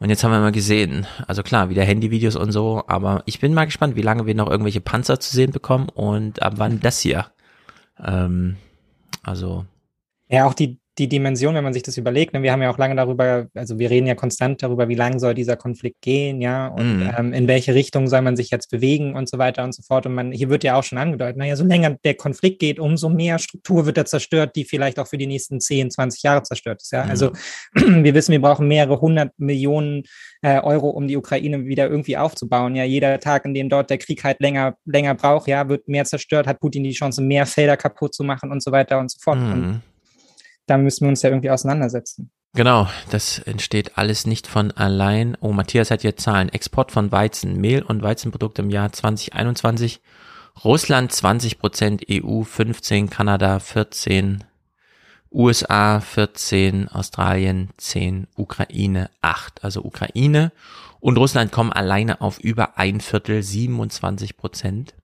Und 0.01 0.11
jetzt 0.11 0.25
haben 0.25 0.33
wir 0.33 0.41
mal 0.41 0.51
gesehen, 0.51 1.07
also 1.29 1.45
klar, 1.45 1.69
wieder 1.71 1.85
Handyvideos 1.85 2.35
und 2.35 2.51
so, 2.51 2.83
aber 2.89 3.23
ich 3.27 3.39
bin 3.39 3.55
mal 3.55 3.67
gespannt, 3.67 3.95
wie 3.95 4.03
lange 4.03 4.27
wir 4.27 4.35
noch 4.35 4.51
irgendwelche 4.51 4.81
Panzer 4.81 5.21
zu 5.21 5.33
sehen 5.33 5.53
bekommen 5.53 5.89
und 5.89 6.43
ab 6.43 6.55
wann 6.57 6.81
das 6.81 6.99
hier. 6.99 7.27
Ähm, 8.05 8.57
also, 9.23 9.67
Ja, 10.29 10.47
auch 10.47 10.55
die, 10.55 10.81
die 10.99 11.09
Dimension, 11.09 11.55
wenn 11.55 11.65
man 11.65 11.73
sich 11.73 11.83
das 11.83 11.97
überlegt, 11.97 12.35
ne, 12.35 12.43
wir 12.43 12.53
haben 12.53 12.63
ja 12.63 12.71
auch 12.71 12.79
lange 12.79 12.95
darüber, 12.95 13.47
also 13.55 13.79
wir 13.79 13.91
reden 13.91 14.07
ja 14.07 14.15
konstant 14.15 14.63
darüber, 14.63 14.89
wie 14.89 14.95
lang 14.95 15.19
soll 15.19 15.35
dieser 15.35 15.57
Konflikt 15.57 16.01
gehen, 16.03 16.41
ja, 16.41 16.69
und 16.69 17.01
Mhm. 17.01 17.11
ähm, 17.19 17.33
in 17.33 17.49
welche 17.49 17.75
Richtung 17.75 18.07
soll 18.07 18.23
man 18.23 18.37
sich 18.37 18.51
jetzt 18.51 18.71
bewegen 18.71 19.17
und 19.17 19.29
so 19.29 19.39
weiter 19.39 19.65
und 19.65 19.75
so 19.75 19.83
fort. 19.83 20.07
Und 20.07 20.15
man, 20.15 20.31
hier 20.31 20.51
wird 20.51 20.63
ja 20.63 20.77
auch 20.77 20.85
schon 20.85 20.99
angedeutet, 20.99 21.37
naja, 21.37 21.57
so 21.57 21.65
länger 21.65 21.97
der 22.05 22.15
Konflikt 22.15 22.61
geht, 22.61 22.79
umso 22.79 23.09
mehr 23.09 23.39
Struktur 23.39 23.87
wird 23.87 23.99
er 23.99 24.05
zerstört, 24.05 24.55
die 24.55 24.65
vielleicht 24.65 24.99
auch 24.99 25.07
für 25.09 25.19
die 25.19 25.27
nächsten 25.27 25.61
10, 25.61 25.91
20 25.91 26.23
Jahre 26.23 26.43
zerstört 26.43 26.81
ist. 26.83 26.93
Ja, 26.93 27.05
Mhm. 27.05 27.11
also 27.11 27.33
wir 27.75 28.15
wissen, 28.15 28.33
wir 28.33 28.41
brauchen 28.41 28.69
mehrere 28.69 29.01
hundert 29.01 29.33
Millionen 29.39 30.05
äh, 30.43 30.61
Euro, 30.61 30.91
um 30.91 31.09
die 31.09 31.17
Ukraine 31.17 31.65
wieder 31.65 31.89
irgendwie 31.89 32.17
aufzubauen. 32.17 32.77
Ja, 32.77 32.85
jeder 32.85 33.19
Tag, 33.19 33.45
in 33.47 33.55
dem 33.55 33.69
dort 33.69 33.91
der 33.91 33.99
Krieg 33.99 34.23
halt 34.23 34.41
länger, 34.41 34.77
länger 34.85 35.15
braucht, 35.15 35.49
ja, 35.49 35.69
wird 35.69 35.89
mehr 35.89 36.05
zerstört, 36.05 36.47
hat 36.47 36.61
Putin 36.61 36.85
die 36.85 36.93
Chance, 36.93 37.21
mehr 37.23 37.47
Felder 37.47 37.77
kaputt 37.77 38.15
zu 38.15 38.23
machen 38.25 38.51
und 38.53 38.63
so 38.63 38.71
weiter 38.71 38.99
und 39.01 39.11
so 39.11 39.19
fort. 39.21 39.39
Und 39.39 39.61
mhm. 39.61 39.81
Da 40.67 40.79
müssen 40.79 41.05
wir 41.05 41.09
uns 41.09 41.23
ja 41.23 41.31
irgendwie 41.31 41.51
auseinandersetzen. 41.51 42.31
Genau, 42.57 42.89
das 43.11 43.41
entsteht 43.41 43.99
alles 43.99 44.27
nicht 44.27 44.47
von 44.47 44.71
allein. 44.71 45.37
Oh, 45.41 45.53
Matthias 45.53 45.91
hat 45.91 46.03
hier 46.03 46.17
Zahlen. 46.17 46.49
Export 46.51 46.93
von 46.93 47.11
Weizen, 47.11 47.61
Mehl 47.61 47.83
und 47.83 48.03
Weizenprodukte 48.03 48.63
im 48.63 48.71
Jahr 48.71 48.93
2021. 48.93 50.01
Russland 50.63 51.11
20 51.11 51.59
Prozent, 51.59 52.07
EU 52.09 52.43
15, 52.43 53.11
Kanada 53.11 53.59
14, 53.59 54.45
USA 55.33 55.99
14, 55.99 56.89
Australien 56.89 57.71
10, 57.77 58.29
Ukraine 58.37 59.11
8. 59.21 59.65
Also 59.65 59.83
Ukraine 59.83 60.53
und 61.01 61.19
Russland 61.19 61.51
kommen 61.51 61.73
alleine 61.73 62.21
auf 62.21 62.39
über 62.39 62.79
ein 62.79 63.01
Viertel, 63.01 63.43
27 63.43 64.37
Prozent. 64.37 64.95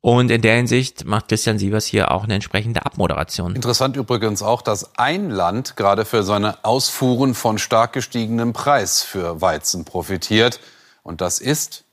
Und 0.00 0.30
in 0.30 0.42
der 0.42 0.56
Hinsicht 0.56 1.04
macht 1.04 1.28
Christian 1.28 1.58
Sievers 1.58 1.84
hier 1.84 2.12
auch 2.12 2.24
eine 2.24 2.34
entsprechende 2.34 2.86
Abmoderation. 2.86 3.56
Interessant 3.56 3.96
übrigens 3.96 4.42
auch, 4.42 4.62
dass 4.62 4.96
ein 4.96 5.30
Land 5.30 5.76
gerade 5.76 6.04
für 6.04 6.22
seine 6.22 6.64
Ausfuhren 6.64 7.34
von 7.34 7.58
stark 7.58 7.94
gestiegenem 7.94 8.52
Preis 8.52 9.02
für 9.02 9.40
Weizen 9.40 9.84
profitiert. 9.84 10.60
Und 11.02 11.20
das 11.20 11.40
ist 11.40 11.84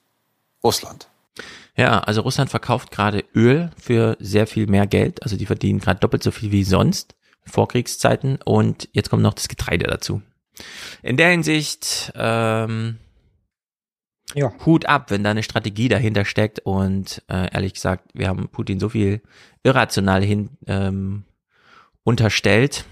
Russland. 0.63 1.07
Ja, 1.75 1.99
also 1.99 2.21
Russland 2.21 2.49
verkauft 2.49 2.91
gerade 2.91 3.25
Öl 3.33 3.71
für 3.81 4.17
sehr 4.19 4.47
viel 4.47 4.67
mehr 4.67 4.87
Geld. 4.87 5.23
Also 5.23 5.35
die 5.35 5.45
verdienen 5.45 5.79
gerade 5.79 5.99
doppelt 5.99 6.23
so 6.23 6.31
viel 6.31 6.51
wie 6.51 6.63
sonst, 6.63 7.15
Vorkriegszeiten. 7.43 8.39
Und 8.45 8.87
jetzt 8.93 9.09
kommt 9.09 9.23
noch 9.23 9.33
das 9.33 9.47
Getreide 9.47 9.87
dazu. 9.87 10.21
In 11.01 11.17
der 11.17 11.31
Hinsicht, 11.31 12.13
ähm, 12.15 12.97
ja. 14.35 14.53
Hut 14.65 14.85
ab, 14.85 15.11
wenn 15.11 15.23
da 15.23 15.31
eine 15.31 15.43
Strategie 15.43 15.87
dahinter 15.87 16.25
steckt. 16.25 16.59
Und 16.59 17.23
äh, 17.29 17.53
ehrlich 17.53 17.73
gesagt, 17.73 18.11
wir 18.13 18.27
haben 18.27 18.49
Putin 18.49 18.79
so 18.79 18.89
viel 18.89 19.21
irrational 19.63 20.23
hin 20.23 20.49
ähm, 20.67 21.23
unterstellt. 22.03 22.85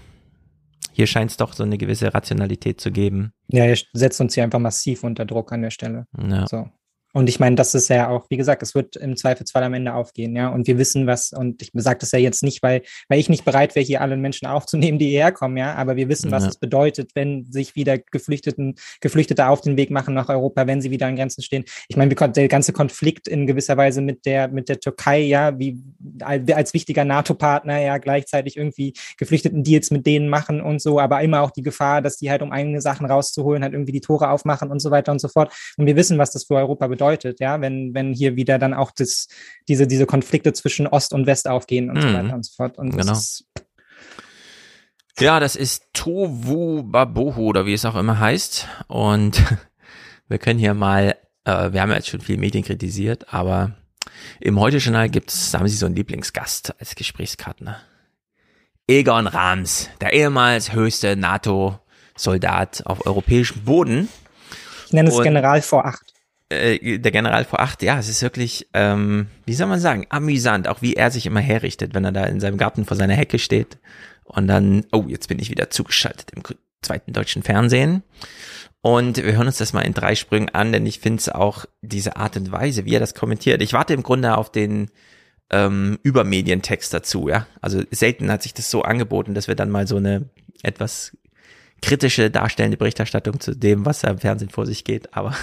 Hier 0.92 1.06
scheint 1.06 1.30
es 1.30 1.36
doch 1.36 1.52
so 1.52 1.64
eine 1.64 1.76
gewisse 1.76 2.14
Rationalität 2.14 2.80
zu 2.80 2.90
geben. 2.90 3.32
Ja, 3.48 3.64
er 3.64 3.76
setzt 3.92 4.20
uns 4.20 4.34
hier 4.34 4.44
einfach 4.44 4.60
massiv 4.60 5.04
unter 5.04 5.24
Druck 5.24 5.52
an 5.52 5.62
der 5.62 5.70
Stelle. 5.70 6.06
Ja. 6.16 6.46
So. 6.46 6.68
Und 7.14 7.28
ich 7.28 7.38
meine, 7.38 7.54
das 7.54 7.76
ist 7.76 7.88
ja 7.88 8.08
auch, 8.08 8.26
wie 8.28 8.36
gesagt, 8.36 8.60
es 8.64 8.74
wird 8.74 8.96
im 8.96 9.16
Zweifelsfall 9.16 9.62
am 9.62 9.72
Ende 9.72 9.94
aufgehen, 9.94 10.34
ja. 10.34 10.48
Und 10.48 10.66
wir 10.66 10.78
wissen 10.78 11.06
was, 11.06 11.32
und 11.32 11.62
ich 11.62 11.70
sage 11.72 12.00
das 12.00 12.10
ja 12.10 12.18
jetzt 12.18 12.42
nicht, 12.42 12.60
weil, 12.60 12.82
weil 13.08 13.20
ich 13.20 13.28
nicht 13.28 13.44
bereit 13.44 13.76
wäre, 13.76 13.86
hier 13.86 14.00
alle 14.00 14.16
Menschen 14.16 14.48
aufzunehmen, 14.48 14.98
die 14.98 15.10
hierher 15.10 15.30
kommen, 15.30 15.56
ja. 15.56 15.74
Aber 15.76 15.94
wir 15.94 16.08
wissen, 16.08 16.32
was 16.32 16.42
ja. 16.42 16.48
es 16.48 16.56
bedeutet, 16.56 17.12
wenn 17.14 17.44
sich 17.52 17.76
wieder 17.76 17.98
Geflüchteten, 17.98 18.74
Geflüchtete 19.00 19.46
auf 19.46 19.60
den 19.60 19.76
Weg 19.76 19.92
machen 19.92 20.12
nach 20.12 20.28
Europa, 20.28 20.66
wenn 20.66 20.80
sie 20.80 20.90
wieder 20.90 21.06
an 21.06 21.14
Grenzen 21.14 21.42
stehen. 21.42 21.64
Ich 21.86 21.96
meine, 21.96 22.12
der 22.16 22.48
ganze 22.48 22.72
Konflikt 22.72 23.28
in 23.28 23.46
gewisser 23.46 23.76
Weise 23.76 24.00
mit 24.00 24.26
der, 24.26 24.48
mit 24.48 24.68
der 24.68 24.80
Türkei, 24.80 25.20
ja, 25.20 25.56
wie 25.56 25.80
als 26.24 26.74
wichtiger 26.74 27.04
NATO-Partner, 27.04 27.80
ja, 27.80 27.98
gleichzeitig 27.98 28.56
irgendwie 28.56 28.92
geflüchteten 29.18 29.62
Deals 29.62 29.92
mit 29.92 30.04
denen 30.04 30.28
machen 30.28 30.60
und 30.60 30.82
so, 30.82 30.98
aber 30.98 31.22
immer 31.22 31.42
auch 31.42 31.52
die 31.52 31.62
Gefahr, 31.62 32.02
dass 32.02 32.16
die 32.16 32.28
halt, 32.28 32.42
um 32.42 32.50
eigene 32.50 32.80
Sachen 32.80 33.06
rauszuholen, 33.06 33.62
halt 33.62 33.72
irgendwie 33.72 33.92
die 33.92 34.00
Tore 34.00 34.30
aufmachen 34.30 34.72
und 34.72 34.80
so 34.80 34.90
weiter 34.90 35.12
und 35.12 35.20
so 35.20 35.28
fort. 35.28 35.54
Und 35.76 35.86
wir 35.86 35.94
wissen, 35.94 36.18
was 36.18 36.32
das 36.32 36.42
für 36.42 36.56
Europa 36.56 36.88
bedeutet 36.88 37.03
bedeutet, 37.04 37.40
ja, 37.40 37.60
wenn, 37.60 37.94
wenn 37.94 38.12
hier 38.12 38.36
wieder 38.36 38.58
dann 38.58 38.74
auch 38.74 38.90
das, 38.90 39.28
diese, 39.68 39.86
diese 39.86 40.06
Konflikte 40.06 40.52
zwischen 40.52 40.86
Ost 40.86 41.12
und 41.12 41.26
West 41.26 41.48
aufgehen 41.48 41.90
und 41.90 41.96
mhm. 41.96 42.02
so 42.02 42.14
weiter 42.14 42.34
und 42.34 42.46
so 42.46 42.52
fort. 42.56 42.78
Und 42.78 42.96
genau. 42.96 43.12
Ist, 43.12 43.44
ja, 45.18 45.38
das 45.38 45.54
ist 45.56 45.84
Tovu 45.92 46.82
Babohu 46.82 47.48
oder 47.48 47.66
wie 47.66 47.74
es 47.74 47.84
auch 47.84 47.96
immer 47.96 48.18
heißt. 48.18 48.68
Und 48.88 49.42
wir 50.28 50.38
können 50.38 50.58
hier 50.58 50.74
mal, 50.74 51.16
äh, 51.44 51.72
wir 51.72 51.82
haben 51.82 51.92
jetzt 51.92 52.08
schon 52.08 52.20
viel 52.20 52.38
Medien 52.38 52.64
kritisiert, 52.64 53.32
aber 53.32 53.76
im 54.40 54.58
Heute-Journal 54.58 55.08
gibt's, 55.08 55.54
haben 55.54 55.68
sie 55.68 55.76
so 55.76 55.86
einen 55.86 55.96
Lieblingsgast 55.96 56.74
als 56.78 56.94
Gesprächspartner. 56.94 57.80
Egon 58.86 59.26
Rams, 59.26 59.88
der 60.00 60.12
ehemals 60.12 60.72
höchste 60.72 61.16
NATO-Soldat 61.16 62.82
auf 62.84 63.06
europäischem 63.06 63.64
Boden. 63.64 64.08
Ich 64.86 64.92
nenne 64.92 65.08
es 65.08 65.22
General 65.22 65.62
vor 65.62 65.86
acht 65.86 66.13
äh, 66.54 66.98
der 66.98 67.12
General 67.12 67.44
vor 67.44 67.60
acht, 67.60 67.82
ja, 67.82 67.98
es 67.98 68.08
ist 68.08 68.22
wirklich, 68.22 68.68
ähm, 68.74 69.26
wie 69.46 69.54
soll 69.54 69.66
man 69.66 69.80
sagen, 69.80 70.06
amüsant, 70.10 70.68
auch 70.68 70.82
wie 70.82 70.94
er 70.94 71.10
sich 71.10 71.26
immer 71.26 71.40
herrichtet, 71.40 71.94
wenn 71.94 72.04
er 72.04 72.12
da 72.12 72.24
in 72.24 72.40
seinem 72.40 72.58
Garten 72.58 72.84
vor 72.84 72.96
seiner 72.96 73.14
Hecke 73.14 73.38
steht 73.38 73.78
und 74.24 74.48
dann, 74.48 74.84
oh, 74.92 75.04
jetzt 75.08 75.28
bin 75.28 75.38
ich 75.38 75.50
wieder 75.50 75.70
zugeschaltet 75.70 76.30
im 76.34 76.42
zweiten 76.82 77.12
deutschen 77.12 77.42
Fernsehen. 77.42 78.02
Und 78.80 79.16
wir 79.16 79.32
hören 79.32 79.46
uns 79.46 79.58
das 79.58 79.72
mal 79.72 79.80
in 79.80 79.94
drei 79.94 80.14
Sprüngen 80.14 80.50
an, 80.50 80.72
denn 80.72 80.84
ich 80.84 80.98
finde 80.98 81.20
es 81.20 81.30
auch 81.30 81.64
diese 81.80 82.16
Art 82.16 82.36
und 82.36 82.52
Weise, 82.52 82.84
wie 82.84 82.94
er 82.94 83.00
das 83.00 83.14
kommentiert. 83.14 83.62
Ich 83.62 83.72
warte 83.72 83.94
im 83.94 84.02
Grunde 84.02 84.36
auf 84.36 84.52
den 84.52 84.90
ähm, 85.50 85.98
Übermedientext 86.02 86.92
dazu, 86.92 87.28
ja. 87.28 87.46
Also 87.62 87.82
selten 87.90 88.30
hat 88.30 88.42
sich 88.42 88.52
das 88.52 88.70
so 88.70 88.82
angeboten, 88.82 89.34
dass 89.34 89.48
wir 89.48 89.54
dann 89.54 89.70
mal 89.70 89.86
so 89.86 89.96
eine 89.96 90.28
etwas 90.62 91.16
kritische 91.80 92.30
darstellende 92.30 92.76
Berichterstattung 92.76 93.40
zu 93.40 93.54
dem, 93.54 93.84
was 93.84 94.00
da 94.00 94.10
im 94.10 94.18
Fernsehen 94.18 94.50
vor 94.50 94.66
sich 94.66 94.84
geht, 94.84 95.14
aber 95.14 95.34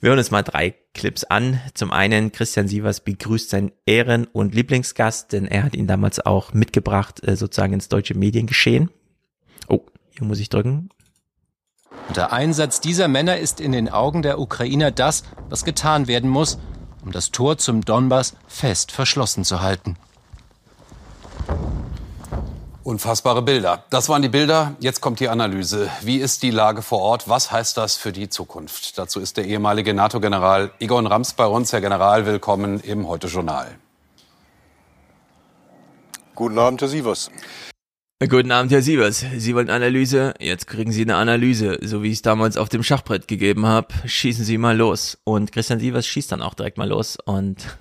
wir 0.00 0.08
hören 0.08 0.18
uns 0.18 0.30
mal 0.30 0.42
drei 0.42 0.74
Clips 0.94 1.24
an. 1.24 1.60
Zum 1.74 1.90
einen, 1.90 2.32
Christian 2.32 2.68
Sievers 2.68 3.00
begrüßt 3.00 3.50
seinen 3.50 3.72
Ehren- 3.84 4.26
und 4.26 4.54
Lieblingsgast, 4.54 5.32
denn 5.32 5.46
er 5.46 5.62
hat 5.62 5.74
ihn 5.74 5.86
damals 5.86 6.24
auch 6.24 6.54
mitgebracht, 6.54 7.22
äh, 7.26 7.36
sozusagen 7.36 7.74
ins 7.74 7.88
deutsche 7.88 8.14
Mediengeschehen. 8.14 8.90
Oh, 9.68 9.84
hier 10.10 10.26
muss 10.26 10.40
ich 10.40 10.48
drücken. 10.48 10.88
Der 12.16 12.32
Einsatz 12.32 12.80
dieser 12.80 13.08
Männer 13.08 13.36
ist 13.38 13.60
in 13.60 13.72
den 13.72 13.88
Augen 13.88 14.22
der 14.22 14.38
Ukrainer 14.38 14.90
das, 14.90 15.22
was 15.48 15.64
getan 15.64 16.08
werden 16.08 16.30
muss, 16.30 16.58
um 17.04 17.12
das 17.12 17.30
Tor 17.30 17.58
zum 17.58 17.84
Donbass 17.84 18.36
fest 18.48 18.92
verschlossen 18.92 19.44
zu 19.44 19.60
halten. 19.60 19.96
Unfassbare 22.82 23.42
Bilder. 23.42 23.84
Das 23.90 24.08
waren 24.08 24.22
die 24.22 24.30
Bilder. 24.30 24.74
Jetzt 24.80 25.02
kommt 25.02 25.20
die 25.20 25.28
Analyse. 25.28 25.90
Wie 26.00 26.16
ist 26.16 26.42
die 26.42 26.50
Lage 26.50 26.80
vor 26.80 27.00
Ort? 27.00 27.28
Was 27.28 27.52
heißt 27.52 27.76
das 27.76 27.96
für 27.96 28.10
die 28.10 28.30
Zukunft? 28.30 28.96
Dazu 28.96 29.20
ist 29.20 29.36
der 29.36 29.44
ehemalige 29.44 29.92
NATO-General 29.92 30.70
Egon 30.80 31.06
Rams 31.06 31.34
bei 31.34 31.44
uns. 31.44 31.74
Herr 31.74 31.82
General, 31.82 32.24
willkommen 32.24 32.80
im 32.80 33.06
Heute-Journal. 33.06 33.76
Guten 36.34 36.58
Abend, 36.58 36.80
Herr 36.80 36.88
Sievers. 36.88 37.30
Guten 38.26 38.50
Abend, 38.50 38.72
Herr 38.72 38.80
Sievers. 38.80 39.26
Sie 39.36 39.54
wollen 39.54 39.68
Analyse? 39.68 40.32
Jetzt 40.38 40.66
kriegen 40.66 40.90
Sie 40.90 41.02
eine 41.02 41.16
Analyse, 41.16 41.78
so 41.82 42.02
wie 42.02 42.08
ich 42.08 42.14
es 42.14 42.22
damals 42.22 42.56
auf 42.56 42.70
dem 42.70 42.82
Schachbrett 42.82 43.28
gegeben 43.28 43.66
habe. 43.66 43.88
Schießen 44.06 44.46
Sie 44.46 44.56
mal 44.56 44.76
los. 44.76 45.18
Und 45.24 45.52
Christian 45.52 45.80
Sievers 45.80 46.06
schießt 46.06 46.32
dann 46.32 46.40
auch 46.40 46.54
direkt 46.54 46.78
mal 46.78 46.88
los. 46.88 47.18
Und 47.22 47.78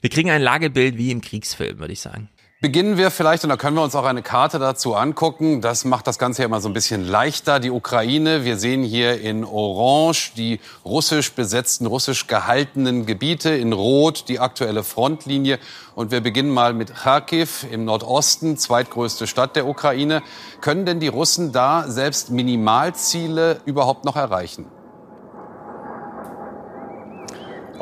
wir 0.00 0.10
kriegen 0.10 0.30
ein 0.30 0.42
Lagebild 0.42 0.98
wie 0.98 1.12
im 1.12 1.20
Kriegsfilm, 1.20 1.78
würde 1.78 1.92
ich 1.92 2.00
sagen. 2.00 2.28
Beginnen 2.62 2.96
wir 2.96 3.10
vielleicht, 3.10 3.42
und 3.42 3.50
da 3.50 3.56
können 3.56 3.76
wir 3.76 3.82
uns 3.82 3.96
auch 3.96 4.04
eine 4.04 4.22
Karte 4.22 4.60
dazu 4.60 4.94
angucken. 4.94 5.60
Das 5.60 5.84
macht 5.84 6.06
das 6.06 6.16
Ganze 6.16 6.42
ja 6.42 6.46
immer 6.46 6.60
so 6.60 6.68
ein 6.68 6.72
bisschen 6.72 7.04
leichter. 7.04 7.58
Die 7.58 7.72
Ukraine, 7.72 8.44
wir 8.44 8.56
sehen 8.56 8.84
hier 8.84 9.20
in 9.20 9.44
Orange 9.44 10.30
die 10.36 10.60
russisch 10.84 11.32
besetzten, 11.32 11.86
russisch 11.86 12.28
gehaltenen 12.28 13.04
Gebiete, 13.04 13.50
in 13.50 13.72
Rot 13.72 14.28
die 14.28 14.38
aktuelle 14.38 14.84
Frontlinie. 14.84 15.58
Und 15.96 16.12
wir 16.12 16.20
beginnen 16.20 16.50
mal 16.50 16.72
mit 16.72 16.94
Kharkiv 16.94 17.66
im 17.68 17.84
Nordosten, 17.84 18.56
zweitgrößte 18.56 19.26
Stadt 19.26 19.56
der 19.56 19.66
Ukraine. 19.66 20.22
Können 20.60 20.86
denn 20.86 21.00
die 21.00 21.08
Russen 21.08 21.50
da 21.50 21.88
selbst 21.88 22.30
Minimalziele 22.30 23.60
überhaupt 23.64 24.04
noch 24.04 24.14
erreichen? 24.14 24.66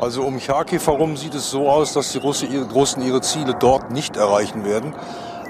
Also 0.01 0.23
um 0.23 0.39
Charkiw 0.39 0.79
herum 0.79 1.15
sieht 1.15 1.35
es 1.35 1.51
so 1.51 1.69
aus, 1.69 1.93
dass 1.93 2.11
die 2.11 2.17
Russen 2.17 3.03
ihre 3.03 3.21
Ziele 3.21 3.53
dort 3.53 3.91
nicht 3.91 4.17
erreichen 4.17 4.65
werden. 4.65 4.95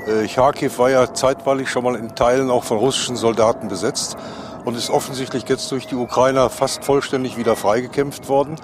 Äh, 0.06 0.28
Charkiw 0.28 0.78
war 0.78 0.90
ja 0.90 1.14
zeitweilig 1.14 1.70
schon 1.70 1.86
mal 1.86 1.96
in 1.96 2.16
Teilen 2.16 2.52
auch 2.52 2.66
von 2.66 2.78
russischen 2.78 3.16
Soldaten 3.16 3.70
besetzt 3.70 4.18
und 4.66 4.76
ist 4.76 4.90
offensichtlich 4.90 5.46
jetzt 5.48 5.72
durch 5.72 5.88
die 5.88 5.96
Ukrainer 5.96 6.50
fast 6.50 6.84
vollständig 6.84 7.38
wieder 7.38 7.56
freigekämpft 7.56 8.28
worden. 8.28 8.58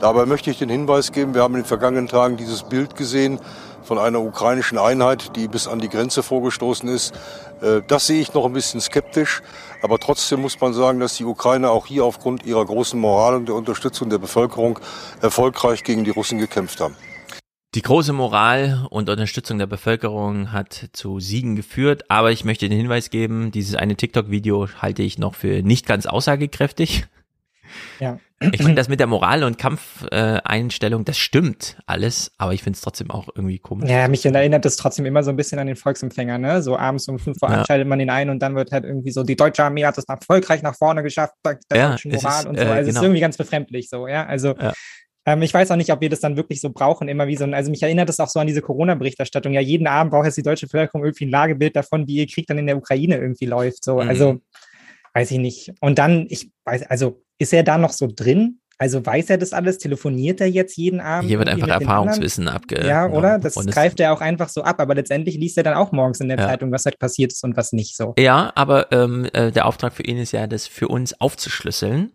Dabei 0.00 0.24
möchte 0.24 0.50
ich 0.50 0.58
den 0.58 0.70
Hinweis 0.70 1.12
geben, 1.12 1.34
wir 1.34 1.42
haben 1.42 1.56
in 1.56 1.60
den 1.60 1.66
vergangenen 1.66 2.08
Tagen 2.08 2.38
dieses 2.38 2.62
Bild 2.62 2.96
gesehen 2.96 3.38
von 3.82 3.98
einer 3.98 4.22
ukrainischen 4.22 4.78
Einheit, 4.78 5.36
die 5.36 5.46
bis 5.46 5.68
an 5.68 5.78
die 5.78 5.90
Grenze 5.90 6.22
vorgestoßen 6.22 6.88
ist. 6.88 7.14
Äh, 7.60 7.82
das 7.86 8.06
sehe 8.06 8.22
ich 8.22 8.32
noch 8.32 8.46
ein 8.46 8.54
bisschen 8.54 8.80
skeptisch. 8.80 9.42
Aber 9.82 9.98
trotzdem 9.98 10.40
muss 10.40 10.60
man 10.60 10.72
sagen, 10.72 11.00
dass 11.00 11.16
die 11.16 11.24
Ukrainer 11.24 11.70
auch 11.70 11.86
hier 11.86 12.04
aufgrund 12.04 12.44
ihrer 12.44 12.64
großen 12.64 12.98
Moral 12.98 13.36
und 13.36 13.46
der 13.46 13.54
Unterstützung 13.54 14.10
der 14.10 14.18
Bevölkerung 14.18 14.78
erfolgreich 15.20 15.84
gegen 15.84 16.04
die 16.04 16.10
Russen 16.10 16.38
gekämpft 16.38 16.80
haben. 16.80 16.96
Die 17.74 17.82
große 17.82 18.12
Moral 18.12 18.86
und 18.90 19.10
Unterstützung 19.10 19.58
der 19.58 19.66
Bevölkerung 19.66 20.52
hat 20.52 20.88
zu 20.94 21.20
Siegen 21.20 21.54
geführt, 21.54 22.10
aber 22.10 22.32
ich 22.32 22.44
möchte 22.44 22.68
den 22.68 22.76
Hinweis 22.76 23.10
geben, 23.10 23.52
dieses 23.52 23.74
eine 23.74 23.94
TikTok-Video 23.94 24.68
halte 24.80 25.02
ich 25.02 25.18
noch 25.18 25.34
für 25.34 25.62
nicht 25.62 25.86
ganz 25.86 26.06
aussagekräftig. 26.06 27.06
Ja. 28.00 28.18
Ich 28.40 28.58
finde 28.58 28.76
das 28.76 28.88
mit 28.88 29.00
der 29.00 29.08
Moral 29.08 29.42
und 29.42 29.58
Kampfeinstellung, 29.58 31.02
äh, 31.02 31.04
das 31.04 31.18
stimmt 31.18 31.76
alles, 31.86 32.30
aber 32.38 32.54
ich 32.54 32.62
finde 32.62 32.76
es 32.76 32.82
trotzdem 32.82 33.10
auch 33.10 33.28
irgendwie 33.34 33.58
komisch. 33.58 33.90
Ja, 33.90 34.06
mich 34.06 34.24
erinnert 34.24 34.64
das 34.64 34.76
trotzdem 34.76 35.06
immer 35.06 35.24
so 35.24 35.30
ein 35.30 35.36
bisschen 35.36 35.58
an 35.58 35.66
den 35.66 35.74
Volksempfänger, 35.76 36.38
ne? 36.38 36.62
So 36.62 36.76
abends 36.76 37.08
um 37.08 37.18
fünf 37.18 37.42
Uhr 37.42 37.50
ja. 37.50 37.64
schaltet 37.66 37.88
man 37.88 37.98
ihn 37.98 38.10
ein 38.10 38.30
und 38.30 38.40
dann 38.40 38.54
wird 38.54 38.70
halt 38.70 38.84
irgendwie 38.84 39.10
so, 39.10 39.24
die 39.24 39.34
deutsche 39.34 39.64
Armee 39.64 39.84
hat 39.84 39.98
es 39.98 40.04
erfolgreich 40.04 40.62
nach 40.62 40.76
vorne 40.76 41.02
geschafft, 41.02 41.34
der 41.44 41.58
ja, 41.74 41.90
deutschen 41.90 42.12
Moral 42.12 42.40
ist, 42.40 42.46
und 42.46 42.58
so. 42.58 42.64
Äh, 42.64 42.66
also 42.66 42.76
genau. 42.76 42.88
es 42.88 42.96
ist 42.96 43.02
irgendwie 43.02 43.20
ganz 43.20 43.36
befremdlich 43.36 43.88
so, 43.88 44.06
ja. 44.06 44.24
Also 44.26 44.54
ja. 44.54 44.72
Ähm, 45.28 45.42
ich 45.42 45.52
weiß 45.52 45.70
auch 45.70 45.76
nicht, 45.76 45.92
ob 45.92 46.00
wir 46.00 46.08
das 46.08 46.20
dann 46.20 46.36
wirklich 46.36 46.60
so 46.60 46.70
brauchen, 46.70 47.06
immer 47.06 47.26
wie 47.26 47.36
so 47.36 47.44
ein, 47.44 47.52
also 47.52 47.70
mich 47.70 47.82
erinnert 47.82 48.08
das 48.08 48.18
auch 48.18 48.28
so 48.28 48.40
an 48.40 48.46
diese 48.46 48.62
Corona-Berichterstattung. 48.62 49.52
Ja, 49.52 49.60
jeden 49.60 49.86
Abend 49.86 50.10
braucht 50.10 50.24
jetzt 50.24 50.38
die 50.38 50.42
deutsche 50.42 50.66
Bevölkerung 50.66 51.04
irgendwie 51.04 51.26
ein 51.26 51.30
Lagebild 51.30 51.76
davon, 51.76 52.06
wie 52.06 52.16
ihr 52.16 52.26
Krieg 52.26 52.46
dann 52.46 52.56
in 52.56 52.66
der 52.66 52.78
Ukraine 52.78 53.16
irgendwie 53.16 53.44
läuft. 53.44 53.84
So, 53.84 54.00
mhm. 54.00 54.08
also 54.08 54.40
weiß 55.12 55.30
ich 55.32 55.38
nicht. 55.38 55.74
Und 55.80 55.98
dann, 55.98 56.26
ich 56.30 56.50
weiß, 56.64 56.84
also 56.84 57.22
ist 57.38 57.52
er 57.52 57.62
da 57.62 57.78
noch 57.78 57.92
so 57.92 58.08
drin? 58.12 58.60
Also 58.80 59.04
weiß 59.04 59.30
er 59.30 59.38
das 59.38 59.52
alles? 59.52 59.78
Telefoniert 59.78 60.40
er 60.40 60.46
jetzt 60.46 60.76
jeden 60.76 61.00
Abend? 61.00 61.28
Hier 61.28 61.40
wird 61.40 61.48
einfach 61.48 61.66
Erfahrungswissen 61.66 62.46
abge. 62.46 62.86
Ja, 62.86 63.08
oder? 63.10 63.40
Das 63.40 63.54
greift 63.54 63.98
er 63.98 64.12
auch 64.12 64.20
einfach 64.20 64.48
so 64.48 64.62
ab, 64.62 64.80
aber 64.80 64.94
letztendlich 64.94 65.36
liest 65.36 65.56
er 65.56 65.64
dann 65.64 65.74
auch 65.74 65.90
morgens 65.90 66.20
in 66.20 66.28
der 66.28 66.38
ja. 66.38 66.46
Zeitung, 66.46 66.70
was 66.70 66.84
halt 66.84 66.98
passiert 67.00 67.32
ist 67.32 67.42
und 67.42 67.56
was 67.56 67.72
nicht 67.72 67.96
so. 67.96 68.14
Ja, 68.16 68.52
aber 68.54 68.92
ähm, 68.92 69.26
äh, 69.32 69.50
der 69.50 69.66
Auftrag 69.66 69.94
für 69.94 70.04
ihn 70.04 70.18
ist 70.18 70.30
ja, 70.30 70.46
das 70.46 70.68
für 70.68 70.86
uns 70.86 71.20
aufzuschlüsseln. 71.20 72.12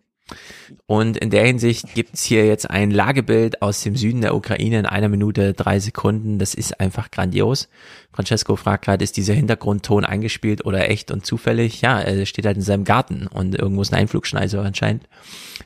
Und 0.86 1.18
in 1.18 1.30
der 1.30 1.44
Hinsicht 1.44 1.94
gibt's 1.94 2.24
hier 2.24 2.46
jetzt 2.46 2.70
ein 2.70 2.90
Lagebild 2.90 3.60
aus 3.60 3.82
dem 3.82 3.94
Süden 3.94 4.22
der 4.22 4.34
Ukraine 4.34 4.78
in 4.78 4.86
einer 4.86 5.08
Minute 5.08 5.52
drei 5.52 5.78
Sekunden. 5.78 6.38
Das 6.38 6.54
ist 6.54 6.80
einfach 6.80 7.10
grandios. 7.10 7.68
Francesco 8.12 8.56
fragt 8.56 8.86
gerade, 8.86 9.04
ist 9.04 9.16
dieser 9.16 9.34
Hintergrundton 9.34 10.04
eingespielt 10.04 10.64
oder 10.64 10.88
echt 10.88 11.10
und 11.10 11.26
zufällig? 11.26 11.82
Ja, 11.82 12.00
er 12.00 12.24
steht 12.26 12.46
halt 12.46 12.56
in 12.56 12.62
seinem 12.62 12.84
Garten 12.84 13.26
und 13.26 13.54
irgendwo 13.54 13.82
ist 13.82 13.92
ein 13.92 14.00
Einflugschneise 14.00 14.60
anscheinend. 14.60 15.04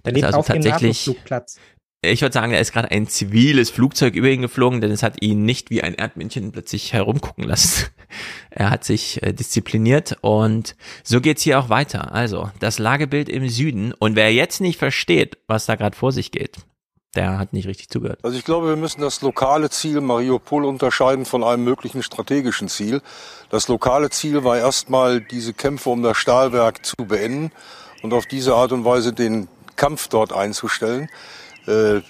Der 0.04 0.12
lebt 0.12 0.26
also 0.26 0.38
auf 0.40 0.46
tatsächlich, 0.46 1.08
ich 2.02 2.22
würde 2.22 2.32
sagen, 2.32 2.52
da 2.52 2.58
ist 2.58 2.72
gerade 2.72 2.90
ein 2.92 3.08
ziviles 3.08 3.70
Flugzeug 3.70 4.14
über 4.14 4.28
ihn 4.28 4.42
geflogen, 4.42 4.80
denn 4.80 4.92
es 4.92 5.02
hat 5.02 5.20
ihn 5.20 5.44
nicht 5.44 5.70
wie 5.70 5.82
ein 5.82 5.94
Erdmännchen 5.94 6.52
plötzlich 6.52 6.92
herumgucken 6.92 7.44
lassen. 7.44 7.86
er 8.50 8.70
hat 8.70 8.84
sich 8.84 9.22
äh, 9.22 9.32
diszipliniert 9.32 10.16
und 10.20 10.76
so 11.02 11.20
geht's 11.20 11.42
hier 11.42 11.58
auch 11.58 11.70
weiter. 11.70 12.12
Also, 12.12 12.50
das 12.60 12.78
Lagebild 12.78 13.28
im 13.28 13.48
Süden 13.48 13.92
und 13.92 14.14
wer 14.14 14.32
jetzt 14.32 14.60
nicht 14.60 14.78
versteht, 14.78 15.38
was 15.48 15.66
da 15.66 15.74
gerade 15.74 15.96
vor 15.96 16.12
sich 16.12 16.30
geht, 16.30 16.58
der 17.16 17.36
hat 17.38 17.52
nicht 17.52 17.66
richtig 17.66 17.88
zugehört. 17.88 18.20
Also 18.22 18.38
ich 18.38 18.44
glaube, 18.44 18.68
wir 18.68 18.76
müssen 18.76 19.00
das 19.00 19.20
lokale 19.22 19.70
Ziel 19.70 20.00
Mariupol 20.00 20.64
unterscheiden 20.64 21.24
von 21.24 21.42
einem 21.42 21.64
möglichen 21.64 22.04
strategischen 22.04 22.68
Ziel. 22.68 23.00
Das 23.50 23.66
lokale 23.66 24.10
Ziel 24.10 24.44
war 24.44 24.56
erstmal, 24.56 25.20
diese 25.20 25.52
Kämpfe 25.52 25.90
um 25.90 26.02
das 26.02 26.16
Stahlwerk 26.16 26.86
zu 26.86 26.94
beenden 26.98 27.50
und 28.02 28.12
auf 28.12 28.26
diese 28.26 28.54
Art 28.54 28.70
und 28.70 28.84
Weise 28.84 29.12
den 29.12 29.48
Kampf 29.74 30.08
dort 30.08 30.32
einzustellen. 30.32 31.08
Äh, 31.68 32.00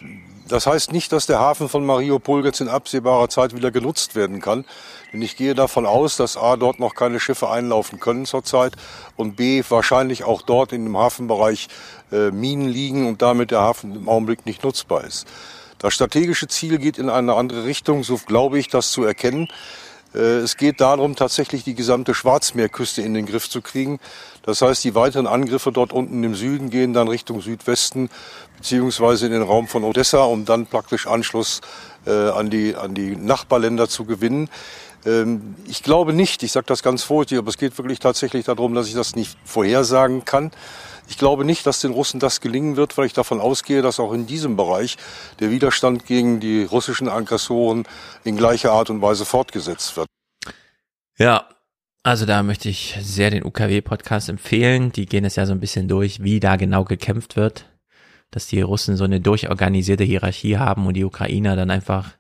das 0.49 0.67
heißt 0.67 0.93
nicht, 0.93 1.13
dass 1.13 1.27
der 1.27 1.41
Hafen 1.41 1.69
von 1.69 1.85
Mariupol 1.85 2.43
jetzt 2.45 2.61
in 2.63 2.69
absehbarer 2.69 3.29
Zeit 3.29 3.55
wieder 3.55 3.71
genutzt 3.71 4.15
werden 4.15 4.41
kann. 4.41 4.65
Denn 5.13 5.21
ich 5.21 5.37
gehe 5.37 5.55
davon 5.55 5.85
aus, 5.85 6.17
dass 6.17 6.39
A, 6.39 6.57
dort 6.57 6.81
noch 6.81 6.95
keine 6.95 7.21
Schiffe 7.21 7.51
einlaufen 7.51 8.01
können 8.01 8.25
zurzeit 8.25 8.73
und 9.17 9.37
B, 9.37 9.63
wahrscheinlich 9.69 10.25
auch 10.25 10.41
dort 10.41 10.73
in 10.73 10.85
dem 10.85 10.97
Hafenbereich 10.97 11.69
äh, 12.13 12.31
Minen 12.31 12.69
liegen 12.69 13.07
und 13.07 13.21
damit 13.21 13.51
der 13.51 13.61
Hafen 13.61 13.95
im 13.95 14.09
Augenblick 14.09 14.47
nicht 14.47 14.65
nutzbar 14.65 15.05
ist. 15.05 15.27
Das 15.79 15.95
strategische 15.95 16.49
Ziel 16.49 16.79
geht 16.79 16.99
in 16.99 17.11
eine 17.11 17.35
andere 17.35 17.65
Richtung, 17.65 18.03
so 18.03 18.17
glaube 18.17 18.59
ich 18.59 18.69
das 18.69 18.91
zu 18.91 19.05
erkennen. 19.05 19.49
Äh, 20.15 20.39
es 20.39 20.57
geht 20.57 20.81
darum, 20.81 21.17
tatsächlich 21.17 21.65
die 21.65 21.75
gesamte 21.75 22.15
Schwarzmeerküste 22.15 23.03
in 23.03 23.15
den 23.15 23.27
Griff 23.27 23.49
zu 23.49 23.61
kriegen. 23.61 23.99
Das 24.43 24.63
heißt, 24.63 24.83
die 24.85 24.95
weiteren 24.95 25.27
Angriffe 25.27 25.73
dort 25.73 25.93
unten 25.93 26.23
im 26.25 26.35
Süden 26.35 26.71
gehen 26.71 26.93
dann 26.93 27.09
Richtung 27.09 27.41
Südwesten 27.41 28.09
beziehungsweise 28.57 29.27
in 29.27 29.33
den 29.33 29.43
Raum 29.43 29.69
von 29.69 29.85
Odessa, 29.85 30.25
um 30.25 30.45
dann 30.45 30.67
praktisch 30.67 31.07
Anschluss 31.07 31.61
äh, 32.07 32.11
an, 32.11 32.51
die, 32.51 32.75
an 32.75 32.95
die 32.95 33.15
Nachbarländer 33.15 33.89
zu 33.89 34.05
gewinnen. 34.05 34.49
Ähm, 35.07 35.55
ich 35.67 35.83
glaube 35.83 36.13
nicht, 36.13 36.43
ich 36.43 36.53
sage 36.53 36.67
das 36.67 36.83
ganz 36.83 37.03
vorsichtig, 37.03 37.39
aber 37.39 37.49
es 37.49 37.59
geht 37.59 37.77
wirklich 37.79 37.99
tatsächlich 37.99 38.45
darum, 38.47 38.75
dass 38.75 38.89
ich 38.89 38.95
das 38.95 39.17
nicht 39.17 39.37
vorhersagen 39.45 40.25
kann. 40.25 40.51
Ich 41.09 41.17
glaube 41.17 41.45
nicht, 41.45 41.67
dass 41.67 41.81
den 41.81 41.93
Russen 41.93 42.21
das 42.21 42.41
gelingen 42.41 42.77
wird, 42.77 42.99
weil 42.99 43.07
ich 43.07 43.15
davon 43.15 43.41
ausgehe, 43.41 43.81
dass 43.81 43.99
auch 43.99 44.13
in 44.13 44.27
diesem 44.27 44.57
Bereich 44.57 44.97
der 45.41 45.51
Widerstand 45.51 46.05
gegen 46.07 46.41
die 46.41 46.65
russischen 46.65 47.09
Aggressoren 47.09 47.85
in 48.25 48.37
gleicher 48.37 48.73
Art 48.73 48.91
und 48.91 49.01
Weise 49.01 49.25
fortgesetzt 49.25 49.97
wird. 49.97 50.07
Ja, 51.17 51.49
also 52.03 52.27
da 52.27 52.43
möchte 52.43 52.69
ich 52.69 52.99
sehr 53.01 53.31
den 53.31 53.45
UKW-Podcast 53.45 54.29
empfehlen. 54.29 54.93
Die 54.93 55.07
gehen 55.07 55.25
es 55.25 55.37
ja 55.37 55.47
so 55.47 55.53
ein 55.53 55.61
bisschen 55.61 55.89
durch, 55.89 56.23
wie 56.23 56.41
da 56.41 56.57
genau 56.57 56.85
gekämpft 56.85 57.37
wird 57.37 57.67
dass 58.31 58.47
die 58.47 58.61
Russen 58.61 58.97
so 58.97 59.05
eine 59.05 59.21
durchorganisierte 59.21 60.05
Hierarchie 60.05 60.59
haben 60.59 60.87
und 60.87 60.95
die 60.95 61.05
Ukrainer 61.05 61.57
dann 61.57 61.71
einfach, 61.71 62.18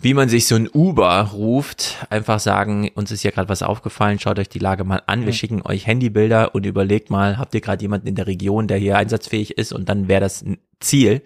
wie 0.00 0.14
man 0.14 0.28
sich 0.28 0.46
so 0.46 0.54
ein 0.54 0.68
Uber 0.72 1.30
ruft, 1.32 2.06
einfach 2.08 2.38
sagen, 2.38 2.90
uns 2.94 3.10
ist 3.10 3.22
hier 3.22 3.32
gerade 3.32 3.48
was 3.48 3.64
aufgefallen, 3.64 4.20
schaut 4.20 4.38
euch 4.38 4.48
die 4.48 4.60
Lage 4.60 4.84
mal 4.84 5.02
an, 5.06 5.22
wir 5.22 5.28
mhm. 5.28 5.32
schicken 5.32 5.62
euch 5.62 5.86
Handybilder 5.86 6.54
und 6.54 6.66
überlegt 6.66 7.10
mal, 7.10 7.36
habt 7.36 7.54
ihr 7.54 7.60
gerade 7.60 7.82
jemanden 7.82 8.06
in 8.06 8.14
der 8.14 8.28
Region, 8.28 8.68
der 8.68 8.78
hier 8.78 8.96
einsatzfähig 8.96 9.58
ist 9.58 9.72
und 9.72 9.88
dann 9.88 10.06
wäre 10.06 10.20
das 10.20 10.42
ein 10.42 10.58
Ziel. 10.80 11.22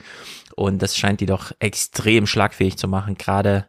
Und 0.54 0.82
das 0.82 0.96
scheint 0.96 1.20
die 1.20 1.26
doch 1.26 1.52
extrem 1.60 2.26
schlagfähig 2.26 2.76
zu 2.76 2.88
machen, 2.88 3.16
gerade 3.16 3.66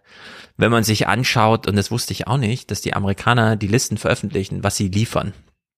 wenn 0.57 0.71
man 0.71 0.83
sich 0.83 1.07
anschaut, 1.07 1.67
und 1.67 1.75
das 1.75 1.91
wusste 1.91 2.13
ich 2.13 2.27
auch 2.27 2.37
nicht, 2.37 2.71
dass 2.71 2.81
die 2.81 2.93
Amerikaner 2.93 3.55
die 3.55 3.67
Listen 3.67 3.97
veröffentlichen, 3.97 4.63
was 4.63 4.77
sie 4.77 4.89
liefern. 4.89 5.33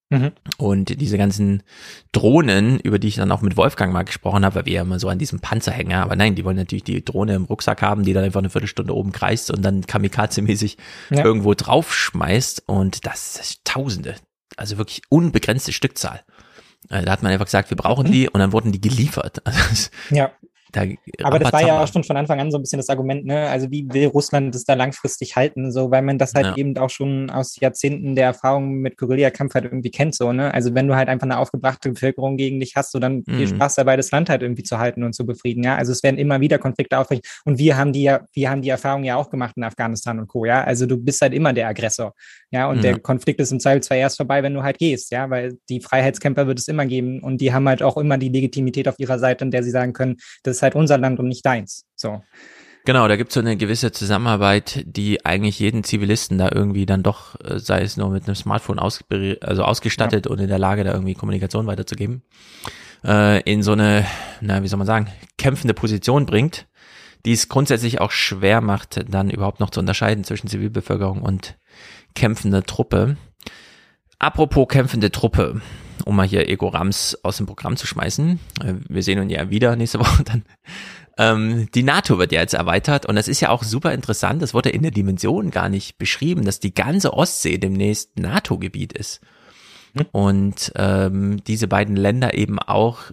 Mhm. 0.09 0.33
Und 0.57 1.01
diese 1.01 1.17
ganzen 1.17 1.63
Drohnen, 2.11 2.79
über 2.79 2.99
die 2.99 3.07
ich 3.07 3.15
dann 3.15 3.31
auch 3.31 3.41
mit 3.41 3.57
Wolfgang 3.57 3.91
mal 3.91 4.03
gesprochen 4.03 4.45
habe, 4.45 4.55
weil 4.55 4.65
wir 4.65 4.73
ja 4.73 4.81
immer 4.83 4.99
so 4.99 5.09
an 5.09 5.17
diesem 5.17 5.39
Panzer 5.39 5.71
hängen, 5.71 5.93
aber 5.93 6.15
nein, 6.15 6.35
die 6.35 6.45
wollen 6.45 6.57
natürlich 6.57 6.83
die 6.83 7.03
Drohne 7.03 7.33
im 7.33 7.45
Rucksack 7.45 7.81
haben, 7.81 8.03
die 8.03 8.13
dann 8.13 8.23
einfach 8.23 8.39
eine 8.39 8.51
Viertelstunde 8.51 8.95
oben 8.95 9.11
kreist 9.11 9.49
und 9.49 9.63
dann 9.63 9.81
kamikaze-mäßig 9.81 10.77
ja. 11.09 11.23
irgendwo 11.23 11.53
draufschmeißt 11.55 12.63
und 12.67 13.05
das 13.05 13.37
ist 13.37 13.65
Tausende, 13.65 14.15
also 14.57 14.77
wirklich 14.77 15.01
unbegrenzte 15.09 15.73
Stückzahl. 15.73 16.21
Äh, 16.89 17.03
da 17.03 17.11
hat 17.11 17.23
man 17.23 17.31
einfach 17.31 17.45
gesagt, 17.45 17.71
wir 17.71 17.77
brauchen 17.77 18.07
mhm. 18.07 18.11
die 18.11 18.29
und 18.29 18.39
dann 18.39 18.51
wurden 18.51 18.71
die 18.71 18.81
geliefert. 18.81 19.41
Also 19.45 19.89
ja. 20.11 20.31
Da 20.75 20.83
Aber 21.23 21.39
das 21.39 21.53
war 21.53 21.65
ja 21.65 21.81
auch 21.81 21.87
schon 21.87 22.03
von 22.03 22.17
Anfang 22.17 22.41
an 22.41 22.51
so 22.51 22.57
ein 22.57 22.61
bisschen 22.61 22.79
das 22.79 22.89
Argument, 22.89 23.25
ne? 23.25 23.47
Also 23.47 23.71
wie 23.71 23.87
will 23.93 24.07
Russland 24.07 24.53
das 24.53 24.65
da 24.65 24.73
langfristig 24.73 25.37
halten, 25.37 25.71
so, 25.71 25.89
weil 25.89 26.01
man 26.01 26.17
das 26.17 26.33
halt 26.33 26.47
ja. 26.47 26.55
eben 26.57 26.77
auch 26.77 26.89
schon 26.89 27.29
aus 27.29 27.57
Jahrzehnten 27.61 28.13
der 28.15 28.25
Erfahrung 28.25 28.75
mit 28.75 28.97
Guerillakampf 28.97 29.53
halt 29.53 29.63
irgendwie 29.63 29.89
kennt, 29.89 30.15
so, 30.15 30.33
ne? 30.33 30.53
Also 30.53 30.75
wenn 30.75 30.87
du 30.87 30.95
halt 30.95 31.07
einfach 31.07 31.27
eine 31.27 31.37
aufgebrachte 31.37 31.91
Bevölkerung 31.91 32.35
gegen 32.35 32.59
dich 32.59 32.75
hast, 32.75 32.91
so 32.91 32.99
dann 32.99 33.23
mhm. 33.25 33.37
viel 33.37 33.47
Spaß 33.47 33.75
dabei, 33.75 33.95
das 33.95 34.11
Land 34.11 34.29
halt 34.29 34.41
irgendwie 34.41 34.63
zu 34.63 34.77
halten 34.77 35.03
und 35.03 35.13
zu 35.13 35.25
befrieden, 35.25 35.63
ja? 35.63 35.77
Also 35.77 35.93
es 35.93 36.03
werden 36.03 36.17
immer 36.17 36.41
wieder 36.41 36.57
Konflikte 36.57 36.97
aufbrechen 36.97 37.23
und 37.45 37.57
wir 37.57 37.77
haben 37.77 37.93
die 37.93 38.03
ja, 38.03 38.25
wir 38.33 38.49
haben 38.49 38.61
die 38.61 38.69
Erfahrung 38.69 39.05
ja 39.05 39.15
auch 39.15 39.29
gemacht 39.29 39.53
in 39.55 39.63
Afghanistan 39.63 40.19
und 40.19 40.27
Co., 40.27 40.43
ja? 40.43 40.61
Also 40.65 40.85
du 40.85 40.97
bist 40.97 41.21
halt 41.21 41.33
immer 41.33 41.53
der 41.53 41.69
Aggressor, 41.69 42.13
ja? 42.51 42.67
Und 42.67 42.79
mhm. 42.79 42.81
der 42.81 42.99
Konflikt 42.99 43.39
ist 43.39 43.53
im 43.53 43.61
Zweifel 43.61 43.81
zwar 43.81 43.95
erst 43.95 44.17
vorbei, 44.17 44.43
wenn 44.43 44.53
du 44.53 44.61
halt 44.61 44.77
gehst, 44.77 45.13
ja? 45.13 45.29
Weil 45.29 45.57
die 45.69 45.79
Freiheitskämpfer 45.79 46.47
wird 46.47 46.59
es 46.59 46.67
immer 46.67 46.85
geben 46.85 47.21
und 47.21 47.39
die 47.39 47.53
haben 47.53 47.69
halt 47.69 47.81
auch 47.81 47.95
immer 47.95 48.17
die 48.17 48.29
Legitimität 48.29 48.89
auf 48.89 48.99
ihrer 48.99 49.19
Seite, 49.19 49.45
in 49.45 49.51
der 49.51 49.63
sie 49.63 49.71
sagen 49.71 49.93
können, 49.93 50.17
das 50.43 50.64
halt 50.65 50.75
unser 50.75 50.97
Land 50.97 51.19
und 51.19 51.27
nicht 51.27 51.45
deins. 51.45 51.85
So. 51.95 52.21
Genau, 52.85 53.07
da 53.07 53.15
gibt 53.15 53.31
es 53.31 53.33
so 53.33 53.39
eine 53.39 53.57
gewisse 53.57 53.91
Zusammenarbeit, 53.91 54.83
die 54.85 55.25
eigentlich 55.25 55.57
jeden 55.57 55.83
Zivilisten 55.83 56.37
da 56.37 56.51
irgendwie 56.53 56.85
dann 56.85 57.01
doch, 57.01 57.35
äh, 57.43 57.57
sei 57.57 57.81
es 57.81 57.97
nur 57.97 58.11
mit 58.11 58.27
einem 58.27 58.35
Smartphone 58.35 58.77
aus, 58.77 59.03
also 59.41 59.63
ausgestattet 59.63 60.25
ja. 60.27 60.31
und 60.31 60.39
in 60.39 60.47
der 60.47 60.59
Lage, 60.59 60.83
da 60.83 60.93
irgendwie 60.93 61.15
Kommunikation 61.15 61.65
weiterzugeben, 61.65 62.21
äh, 63.03 63.41
in 63.41 63.63
so 63.63 63.71
eine, 63.71 64.05
na, 64.39 64.61
wie 64.61 64.67
soll 64.67 64.77
man 64.77 64.85
sagen, 64.85 65.07
kämpfende 65.39 65.73
Position 65.73 66.27
bringt, 66.27 66.67
die 67.25 67.31
es 67.31 67.49
grundsätzlich 67.49 68.01
auch 68.01 68.11
schwer 68.11 68.61
macht, 68.61 69.03
dann 69.11 69.31
überhaupt 69.31 69.59
noch 69.59 69.71
zu 69.71 69.79
unterscheiden 69.79 70.23
zwischen 70.23 70.47
Zivilbevölkerung 70.47 71.23
und 71.23 71.57
kämpfender 72.13 72.61
Truppe. 72.63 73.17
Apropos 74.19 74.67
kämpfende 74.67 75.11
Truppe, 75.11 75.59
um 76.05 76.15
mal 76.15 76.27
hier 76.27 76.47
Ego 76.47 76.69
Rams 76.69 77.17
aus 77.23 77.37
dem 77.37 77.45
Programm 77.45 77.75
zu 77.75 77.87
schmeißen. 77.87 78.39
Äh, 78.63 78.73
wir 78.87 79.03
sehen 79.03 79.19
uns 79.19 79.31
ja 79.31 79.49
wieder 79.49 79.75
nächste 79.75 79.99
Woche 79.99 80.23
dann. 80.23 80.43
Ähm, 81.17 81.69
die 81.73 81.83
NATO 81.83 82.17
wird 82.17 82.31
ja 82.31 82.41
jetzt 82.41 82.53
erweitert 82.53 83.05
und 83.05 83.15
das 83.15 83.27
ist 83.27 83.41
ja 83.41 83.49
auch 83.49 83.63
super 83.63 83.93
interessant. 83.93 84.41
Das 84.41 84.53
wurde 84.53 84.69
in 84.69 84.81
der 84.81 84.91
Dimension 84.91 85.51
gar 85.51 85.69
nicht 85.69 85.97
beschrieben, 85.97 86.45
dass 86.45 86.59
die 86.59 86.73
ganze 86.73 87.13
Ostsee 87.13 87.57
demnächst 87.57 88.17
NATO-Gebiet 88.19 88.93
ist. 88.93 89.21
Und 90.11 90.73
ähm, 90.75 91.41
diese 91.45 91.67
beiden 91.67 91.95
Länder 91.95 92.33
eben 92.33 92.59
auch 92.59 93.11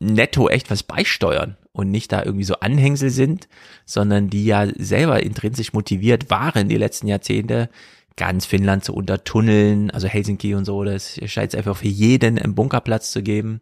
netto 0.00 0.48
echt 0.48 0.70
was 0.70 0.82
beisteuern 0.82 1.56
und 1.72 1.90
nicht 1.90 2.12
da 2.12 2.24
irgendwie 2.24 2.44
so 2.44 2.54
Anhängsel 2.54 3.10
sind, 3.10 3.48
sondern 3.86 4.28
die 4.28 4.44
ja 4.44 4.66
selber 4.76 5.22
intrinsisch 5.22 5.72
motiviert 5.72 6.30
waren 6.30 6.68
die 6.68 6.76
letzten 6.76 7.06
Jahrzehnte, 7.06 7.70
ganz 8.16 8.46
Finnland 8.46 8.84
zu 8.84 8.94
untertunneln, 8.94 9.90
also 9.90 10.06
Helsinki 10.06 10.54
und 10.54 10.64
so, 10.64 10.84
das 10.84 11.18
scheint 11.26 11.52
es 11.52 11.58
einfach 11.58 11.76
für 11.76 11.88
jeden 11.88 12.38
einen 12.38 12.54
Bunkerplatz 12.54 13.10
zu 13.10 13.22
geben. 13.22 13.60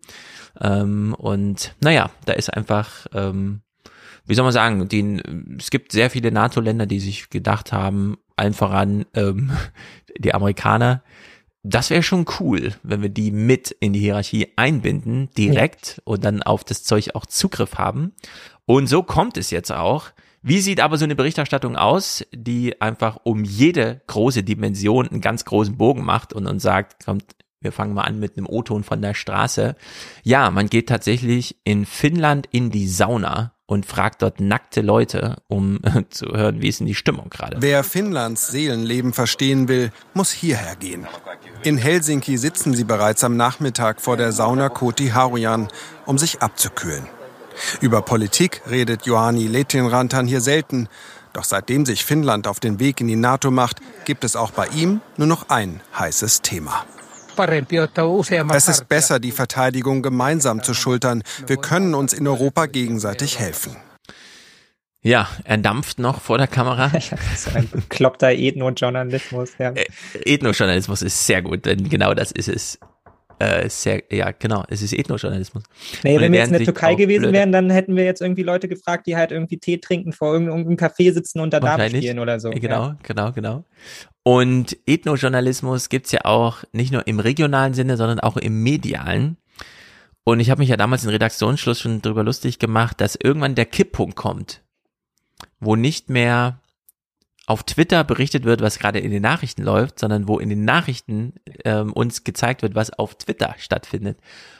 Ähm, 0.61 1.15
und 1.19 1.74
naja, 1.81 2.11
da 2.27 2.35
ist 2.35 2.53
einfach, 2.53 3.07
ähm, 3.15 3.62
wie 4.27 4.35
soll 4.35 4.45
man 4.45 4.53
sagen, 4.53 4.89
die, 4.89 5.23
es 5.59 5.70
gibt 5.70 5.93
sehr 5.93 6.11
viele 6.11 6.31
NATO-Länder, 6.31 6.87
die 6.87 7.01
sich 7.01 7.31
gedacht 7.31 7.73
haben, 7.73 8.19
allen 8.37 8.55
voran 8.55 9.07
ähm, 9.15 9.53
die 10.19 10.35
Amerikaner, 10.35 11.03
das 11.65 11.91
wäre 11.91 12.03
schon 12.03 12.27
cool, 12.41 12.74
wenn 12.83 13.03
wir 13.03 13.09
die 13.09 13.31
mit 13.31 13.70
in 13.70 13.93
die 13.93 14.01
Hierarchie 14.01 14.53
einbinden, 14.57 15.31
direkt 15.39 15.99
ja. 15.99 16.03
und 16.05 16.24
dann 16.24 16.43
auf 16.43 16.65
das 16.65 16.83
Zeug 16.83 17.15
auch 17.15 17.24
Zugriff 17.24 17.77
haben. 17.77 18.12
Und 18.66 18.89
so 18.89 19.03
kommt 19.03 19.37
es 19.37 19.51
jetzt 19.51 19.70
auch. 19.70 20.11
Wie 20.43 20.60
sieht 20.60 20.81
aber 20.81 20.98
so 20.98 21.05
eine 21.05 21.14
Berichterstattung 21.14 21.77
aus, 21.77 22.24
die 22.32 22.81
einfach 22.81 23.19
um 23.23 23.44
jede 23.44 24.02
große 24.09 24.43
Dimension 24.43 25.06
einen 25.09 25.20
ganz 25.20 25.44
großen 25.44 25.77
Bogen 25.77 26.05
macht 26.05 26.32
und 26.32 26.48
uns 26.48 26.62
sagt, 26.64 27.05
kommt, 27.05 27.24
wir 27.60 27.70
fangen 27.70 27.94
mal 27.94 28.02
an 28.02 28.19
mit 28.19 28.36
einem 28.36 28.48
O-Ton 28.48 28.82
von 28.82 29.01
der 29.01 29.14
Straße. 29.14 29.77
Ja, 30.24 30.51
man 30.51 30.69
geht 30.69 30.89
tatsächlich 30.89 31.56
in 31.62 31.86
Finnland 31.86 32.48
in 32.51 32.70
die 32.70 32.89
Sauna 32.89 33.55
und 33.66 33.86
fragt 33.86 34.20
dort 34.23 34.40
nackte 34.40 34.81
Leute, 34.81 35.36
um 35.47 35.78
zu 36.10 36.27
hören, 36.27 36.60
wie 36.60 36.69
ist 36.69 36.81
denn 36.81 36.89
die 36.89 36.97
Stimmung 36.97 37.31
gerade. 37.31 37.59
Wer 37.60 37.85
Finnlands 37.85 38.48
Seelenleben 38.48 39.12
verstehen 39.12 39.69
will, 39.69 39.93
muss 40.12 40.32
hierher 40.32 40.74
gehen. 40.74 41.06
In 41.62 41.78
Helsinki 41.78 42.36
sitzen 42.36 42.74
sie 42.74 42.85
bereits 42.85 43.23
am 43.23 43.36
Nachmittag 43.36 44.01
vor 44.01 44.16
der 44.16 44.32
Sauna 44.32 44.69
Koti 44.69 45.10
Harujan, 45.10 45.69
um 46.05 46.19
sich 46.19 46.43
abzukühlen. 46.43 47.06
Über 47.81 48.03
Politik 48.03 48.63
redet 48.69 49.07
Johanni 49.07 49.47
Letinrantan 49.47 50.27
hier 50.27 50.41
selten. 50.41 50.89
Doch 51.33 51.45
seitdem 51.45 51.87
sich 51.87 52.05
Finnland 52.05 52.47
auf 52.47 52.61
den 52.61 52.79
Weg 52.79 53.01
in 53.01 53.09
die 53.09 53.17
NATO 53.17 53.51
macht, 53.51 53.81
gibt 54.05 54.25
es 54.25 54.37
auch 54.37 54.51
bei 54.51 54.67
ihm 54.69 55.01
nur 55.17 55.27
noch 55.27 55.49
ein 55.49 55.81
heißes 55.99 56.43
Thema. 56.43 56.85
Es 58.55 58.69
ist 58.69 58.89
besser, 58.89 59.19
die 59.19 59.33
Verteidigung 59.33 60.03
gemeinsam 60.03 60.63
zu 60.63 60.75
schultern. 60.75 61.23
Wir 61.47 61.57
können 61.57 61.95
uns 61.95 62.13
in 62.13 62.29
Europa 62.29 62.67
gegenseitig 62.67 63.39
helfen. 63.39 63.77
Ja, 65.05 65.29
er 65.43 65.59
dampft 65.59 65.99
noch 65.99 66.21
vor 66.21 66.39
der 66.39 66.47
Kamera. 66.47 66.87
ist 67.35 67.57
ein 67.57 67.69
bekloppter 67.69 68.31
Ethno-Journalismus. 68.31 69.51
Ja. 69.59 69.73
Äh, 69.73 69.87
Ethno-Journalismus 70.15 71.03
ist 71.03 71.27
sehr 71.27 71.43
gut, 71.43 71.67
denn 71.67 71.89
genau 71.89 72.15
das 72.15 72.31
ist 72.31 72.49
es. 72.49 72.79
Äh, 73.43 73.69
sehr, 73.69 74.05
ja, 74.10 74.31
genau, 74.31 74.62
es 74.69 74.82
ist 74.82 74.93
Ethnojournalismus. 74.93 75.64
Nee, 76.05 76.20
wenn 76.20 76.32
wir 76.32 76.40
jetzt 76.40 76.52
in 76.52 76.59
der 76.59 76.64
Türkei 76.64 76.94
gewesen 76.94 77.23
blöde. 77.23 77.32
wären, 77.32 77.51
dann 77.51 77.70
hätten 77.70 77.97
wir 77.97 78.05
jetzt 78.05 78.23
irgendwie 78.23 78.44
Leute 78.44 78.69
gefragt, 78.69 79.06
die 79.09 79.16
halt 79.16 79.32
irgendwie 79.32 79.59
Tee 79.59 79.78
trinken, 79.78 80.12
vor 80.12 80.32
irgendeinem 80.32 80.77
Café 80.77 81.12
sitzen 81.12 81.40
und 81.40 81.52
da 81.52 81.59
Dame 81.59 81.89
spielen 81.89 82.20
oder 82.20 82.39
so. 82.39 82.51
Genau, 82.51 82.89
ja. 82.89 82.97
genau, 83.02 83.32
genau. 83.32 83.64
Und 84.23 84.77
Ethnojournalismus 84.86 85.89
gibt's 85.89 86.12
ja 86.12 86.20
auch 86.24 86.62
nicht 86.73 86.93
nur 86.93 87.06
im 87.09 87.19
regionalen 87.19 87.74
Sinne, 87.74 87.97
sondern 87.97 88.20
auch 88.20 88.36
im 88.36 88.62
medialen. 88.62 89.36
Und 90.23 90.39
ich 90.39 90.51
habe 90.51 90.60
mich 90.60 90.69
ja 90.69 90.77
damals 90.77 91.02
in 91.02 91.10
Redaktionsschluss 91.10 91.81
schon 91.81 92.01
drüber 92.01 92.23
lustig 92.23 92.60
gemacht, 92.60 93.01
dass 93.01 93.19
irgendwann 93.20 93.56
der 93.56 93.66
Kipppunkt 93.66 94.14
kommt, 94.14 94.62
wo 95.59 95.74
nicht 95.74 96.10
mehr 96.10 96.60
auf 97.47 97.64
Twitter 97.64 98.05
berichtet 98.05 98.44
wird, 98.44 98.60
was 98.60 98.78
gerade 98.78 99.01
in 99.01 99.10
den 99.10 99.23
Nachrichten 99.23 99.62
läuft, 99.62 99.98
sondern 99.98 100.28
wo 100.28 100.39
in 100.39 100.48
den 100.48 100.64
Nachrichten 100.64 101.35
ähm, 101.64 101.93
uns 101.93 102.24
gezeigt 102.24 102.62
wird, 102.62 102.74
was 102.74 102.90
auf 102.90 103.16
Twitter 103.16 103.55
stattfindet. 103.59 104.19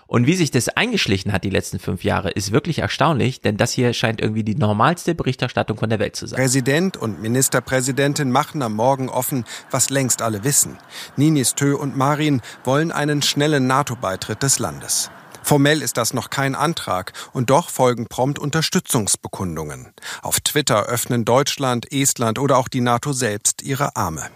Und 0.09 0.27
wie 0.27 0.35
sich 0.35 0.51
das 0.51 0.69
eingeschlichen 0.69 1.33
hat 1.33 1.45
die 1.45 1.51
letzten 1.51 1.79
fünf 1.79 2.05
Jahre, 2.05 2.31
ist 2.31 2.53
wirklich 2.53 2.81
erstaunlich, 2.81 3.41
denn 3.41 3.57
das 3.57 3.73
hier 3.73 3.95
scheint 3.95 4.21
irgendwie 4.21 4.45
die 4.45 4.57
normalste 4.57 5.15
Berichterstattung 5.15 5.79
von 5.79 5.89
der 5.89 6.01
Welt 6.01 6.17
zu 6.17 6.27
sein. 6.27 6.39
Präsident 6.39 6.97
und 6.97 7.23
Ministerpräsidentin 7.23 8.31
machen 8.31 8.61
am 8.63 8.75
Morgen 8.75 9.09
offen, 9.09 9.45
was 9.71 9.89
längst 9.89 10.21
alle 10.21 10.45
wissen. 10.45 10.77
Ninis 11.17 11.55
Tö 11.55 11.75
und 11.75 11.97
Marin 11.97 12.43
wollen 12.65 12.93
einen 12.93 13.23
schnellen 13.23 13.67
NATO-Beitritt 13.67 14.43
des 14.43 14.59
Landes. 14.59 15.11
Formell 15.43 15.83
ist 15.83 15.97
das 15.97 16.15
noch 16.15 16.31
kein 16.31 16.55
Antrag 16.55 17.13
und 17.33 17.51
doch 17.51 17.69
folgen 17.69 18.07
prompt 18.07 18.39
Unterstützungsbekundungen. 18.39 19.93
Auf 20.23 20.41
Twitter 20.41 20.87
öffnen 20.87 21.25
Deutschland, 21.25 21.91
Estland 21.93 22.39
oder 22.39 22.57
auch 22.57 22.69
die 22.69 22.81
NATO 22.81 23.13
selbst 23.13 23.63
ihre 23.63 23.97
Arme. 23.97 24.31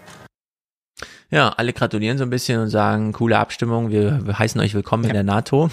Ja, 1.30 1.50
alle 1.50 1.72
gratulieren 1.72 2.18
so 2.18 2.24
ein 2.24 2.30
bisschen 2.30 2.60
und 2.60 2.70
sagen, 2.70 3.12
coole 3.12 3.38
Abstimmung, 3.38 3.90
wir, 3.90 4.24
wir 4.24 4.38
heißen 4.38 4.60
euch 4.60 4.74
willkommen 4.74 5.04
ja. 5.04 5.10
in 5.10 5.14
der 5.14 5.24
NATO. 5.24 5.70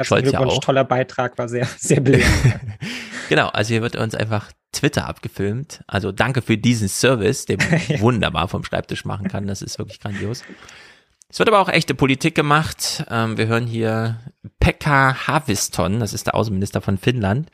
Scholz 0.00 0.30
ja 0.30 0.40
auch. 0.40 0.60
toller 0.60 0.84
Beitrag, 0.84 1.38
war 1.38 1.48
sehr, 1.48 1.66
sehr 1.78 2.00
belehrend. 2.00 2.60
genau, 3.28 3.48
also 3.48 3.68
hier 3.68 3.80
wird 3.82 3.96
uns 3.96 4.14
einfach 4.14 4.50
Twitter 4.72 5.06
abgefilmt. 5.06 5.82
Also 5.86 6.12
danke 6.12 6.42
für 6.42 6.58
diesen 6.58 6.88
Service, 6.88 7.46
den 7.46 7.58
man 7.58 8.00
wunderbar 8.00 8.48
vom 8.48 8.64
Schreibtisch 8.64 9.04
machen 9.04 9.28
kann. 9.28 9.46
Das 9.46 9.62
ist 9.62 9.78
wirklich 9.78 9.98
grandios. 9.98 10.42
Es 11.32 11.38
wird 11.38 11.48
aber 11.48 11.60
auch 11.60 11.70
echte 11.70 11.94
Politik 11.94 12.34
gemacht. 12.34 13.06
Ähm, 13.10 13.38
wir 13.38 13.46
hören 13.46 13.66
hier 13.66 14.18
Pekka 14.60 15.26
Haaviston, 15.26 15.98
das 15.98 16.12
ist 16.12 16.26
der 16.26 16.34
Außenminister 16.34 16.82
von 16.82 16.98
Finnland. 16.98 17.50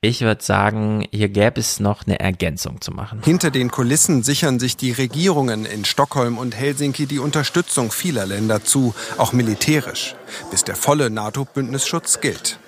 Ich 0.00 0.22
würde 0.22 0.42
sagen, 0.42 1.06
hier 1.10 1.28
gäbe 1.28 1.60
es 1.60 1.80
noch 1.80 2.06
eine 2.06 2.18
Ergänzung 2.18 2.80
zu 2.80 2.92
machen. 2.92 3.20
Hinter 3.22 3.50
den 3.50 3.70
Kulissen 3.70 4.22
sichern 4.22 4.58
sich 4.58 4.78
die 4.78 4.92
Regierungen 4.92 5.66
in 5.66 5.84
Stockholm 5.84 6.38
und 6.38 6.56
Helsinki 6.56 7.04
die 7.04 7.18
Unterstützung 7.18 7.92
vieler 7.92 8.24
Länder 8.24 8.64
zu, 8.64 8.94
auch 9.18 9.34
militärisch, 9.34 10.14
bis 10.50 10.64
der 10.64 10.74
volle 10.74 11.10
NATO-Bündnisschutz 11.10 12.22
gilt. 12.22 12.58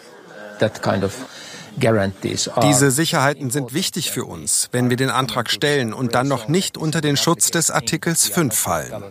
That 0.58 0.82
kind 0.82 1.02
of 1.02 1.16
diese 1.76 2.90
Sicherheiten 2.90 3.50
sind 3.50 3.74
wichtig 3.74 4.10
für 4.10 4.24
uns, 4.24 4.68
wenn 4.72 4.90
wir 4.90 4.96
den 4.96 5.10
Antrag 5.10 5.50
stellen 5.50 5.92
und 5.92 6.14
dann 6.14 6.28
noch 6.28 6.48
nicht 6.48 6.76
unter 6.76 7.00
den 7.00 7.16
Schutz 7.16 7.50
des 7.50 7.70
Artikels 7.70 8.28
5 8.28 8.54
fallen. 8.54 9.04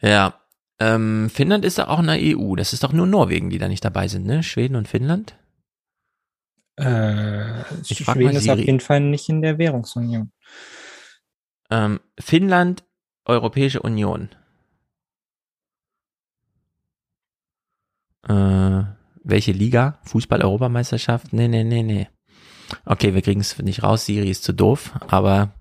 Ja, 0.00 0.34
ähm, 0.78 1.30
Finnland 1.32 1.64
ist 1.64 1.78
da 1.78 1.88
auch 1.88 2.00
in 2.00 2.06
der 2.06 2.18
EU. 2.20 2.54
Das 2.54 2.72
ist 2.72 2.82
doch 2.82 2.92
nur 2.92 3.06
Norwegen, 3.06 3.50
die 3.50 3.58
da 3.58 3.68
nicht 3.68 3.84
dabei 3.84 4.08
sind, 4.08 4.26
ne? 4.26 4.42
Schweden 4.42 4.76
und 4.76 4.88
Finnland? 4.88 5.36
Äh, 6.78 7.62
ich 7.88 8.04
Schweden 8.04 8.36
ist 8.36 8.48
auf 8.50 8.58
jeden 8.58 8.80
Fall 8.80 9.00
nicht 9.00 9.28
in 9.28 9.40
der 9.40 9.58
Währungsunion. 9.58 10.30
Ähm, 11.70 12.00
Finnland, 12.18 12.84
Europäische 13.24 13.80
Union. 13.80 14.28
Äh, 18.28 18.84
welche 19.26 19.52
Liga? 19.52 19.98
Fußball-Europameisterschaft? 20.04 21.32
Nee, 21.32 21.48
nee, 21.48 21.64
nee, 21.64 21.82
nee. 21.82 22.08
Okay, 22.84 23.14
wir 23.14 23.22
kriegen 23.22 23.40
es 23.40 23.58
nicht 23.58 23.82
raus, 23.82 24.06
Siri 24.06 24.30
ist 24.30 24.44
zu 24.44 24.52
doof, 24.52 24.92
aber 25.08 25.54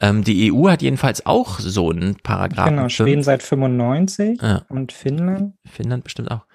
ähm, 0.00 0.24
die 0.24 0.52
EU 0.52 0.68
hat 0.70 0.82
jedenfalls 0.82 1.26
auch 1.26 1.58
so 1.58 1.90
einen 1.90 2.16
Paragraphen. 2.16 2.76
Genau, 2.76 2.88
Schweden 2.88 3.22
seit 3.22 3.42
95 3.42 4.40
ja. 4.40 4.62
und 4.68 4.92
Finnland. 4.92 5.54
Finnland 5.66 6.04
bestimmt 6.04 6.30
auch. 6.30 6.46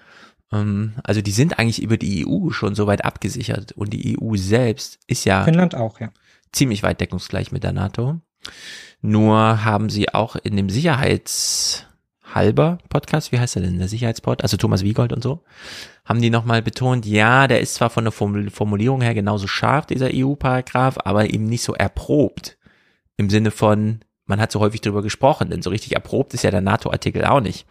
Ähm, 0.51 0.93
also 1.03 1.21
die 1.21 1.31
sind 1.31 1.59
eigentlich 1.59 1.81
über 1.81 1.97
die 1.97 2.25
EU 2.27 2.49
schon 2.49 2.73
so 2.73 2.87
weit 2.87 3.05
abgesichert 3.05 3.73
und 3.73 3.93
die 3.93 4.17
EU 4.19 4.35
selbst 4.35 4.99
ist 5.07 5.25
ja 5.25 5.43
Finnland 5.43 5.75
auch, 5.75 5.99
ja. 5.99 6.09
ziemlich 6.51 6.81
weit 6.81 7.01
deckungsgleich 7.01 7.51
mit 7.51 7.63
der 7.63 7.73
NATO. 7.73 8.19
Nur 9.01 9.63
haben 9.63 9.89
sie 9.89 10.13
auch 10.13 10.35
in 10.35 10.55
dem 10.55 10.69
Sicherheits 10.69 11.85
halber 12.35 12.77
Podcast, 12.89 13.31
wie 13.31 13.39
heißt 13.39 13.55
er 13.55 13.63
denn, 13.63 13.79
der 13.79 13.87
Sicherheitspod, 13.87 14.43
also 14.43 14.57
Thomas 14.57 14.83
Wiegold 14.83 15.13
und 15.13 15.23
so, 15.23 15.43
haben 16.03 16.21
die 16.21 16.29
nochmal 16.29 16.61
betont, 16.61 17.05
ja, 17.05 17.47
der 17.47 17.61
ist 17.61 17.75
zwar 17.75 17.89
von 17.89 18.03
der 18.03 18.11
Formulierung 18.11 19.01
her 19.01 19.13
genauso 19.13 19.47
scharf, 19.47 19.85
dieser 19.85 20.09
EU-Paragraph, 20.13 20.97
aber 21.03 21.33
eben 21.33 21.45
nicht 21.45 21.63
so 21.63 21.73
erprobt. 21.73 22.57
Im 23.17 23.29
Sinne 23.29 23.51
von, 23.51 24.01
man 24.25 24.41
hat 24.41 24.51
so 24.51 24.59
häufig 24.59 24.81
drüber 24.81 25.01
gesprochen, 25.01 25.49
denn 25.49 25.61
so 25.61 25.69
richtig 25.69 25.93
erprobt 25.93 26.33
ist 26.33 26.43
ja 26.43 26.51
der 26.51 26.61
NATO-Artikel 26.61 27.23
auch 27.25 27.41
nicht. 27.41 27.65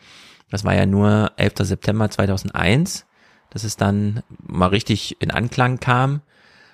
Das 0.50 0.64
war 0.64 0.74
ja 0.74 0.86
nur 0.86 1.32
11. 1.36 1.54
September 1.58 2.10
2001, 2.10 3.06
dass 3.50 3.64
es 3.64 3.76
dann 3.76 4.22
mal 4.38 4.68
richtig 4.68 5.20
in 5.20 5.30
Anklang 5.30 5.78
kam. 5.78 6.22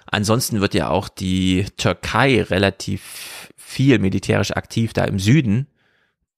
Ansonsten 0.06 0.60
wird 0.60 0.74
ja 0.74 0.88
auch 0.88 1.08
die 1.08 1.66
Türkei 1.76 2.42
relativ 2.42 3.52
viel 3.56 3.98
militärisch 3.98 4.52
aktiv 4.52 4.92
da 4.92 5.04
im 5.04 5.18
Süden 5.18 5.66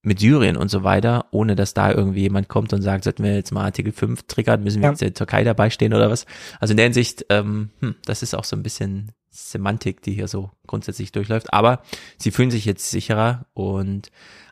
mit 0.03 0.19
Syrien 0.19 0.57
und 0.57 0.69
so 0.69 0.83
weiter, 0.83 1.27
ohne 1.31 1.55
dass 1.55 1.75
da 1.75 1.93
irgendwie 1.93 2.23
jemand 2.23 2.49
kommt 2.49 2.73
und 2.73 2.83
sagt, 2.83 3.05
sollten 3.05 3.23
wir 3.23 3.35
jetzt 3.35 3.53
mal 3.53 3.65
Artikel 3.65 3.93
5 3.93 4.25
triggern, 4.25 4.63
müssen 4.63 4.81
wir 4.81 4.87
ja. 4.87 4.91
jetzt 4.91 5.01
der 5.01 5.15
Türkei 5.15 5.45
dabei 5.45 5.71
stehen 5.71 5.95
oder 5.95 6.11
was. 6.11 6.27
Also 6.59 6.73
in 6.73 6.77
der 6.77 6.85
Hinsicht, 6.85 7.27
ähm, 7.29 7.71
hm, 7.81 7.95
das 8.05 8.23
ist 8.23 8.35
auch 8.35 8.45
so 8.45 8.57
ein 8.57 8.65
bisschen 8.65 9.13
Semantik, 9.31 10.03
die 10.03 10.13
hier 10.13 10.29
so 10.29 10.51
grundsätzlich 10.67 11.13
durchläuft. 11.13 11.53
Aber 11.53 11.83
sie 12.19 12.33
fühlen 12.33 12.51
sich 12.51 12.65
jetzt 12.65 12.91
sicherer 12.91 13.47
und 13.55 14.11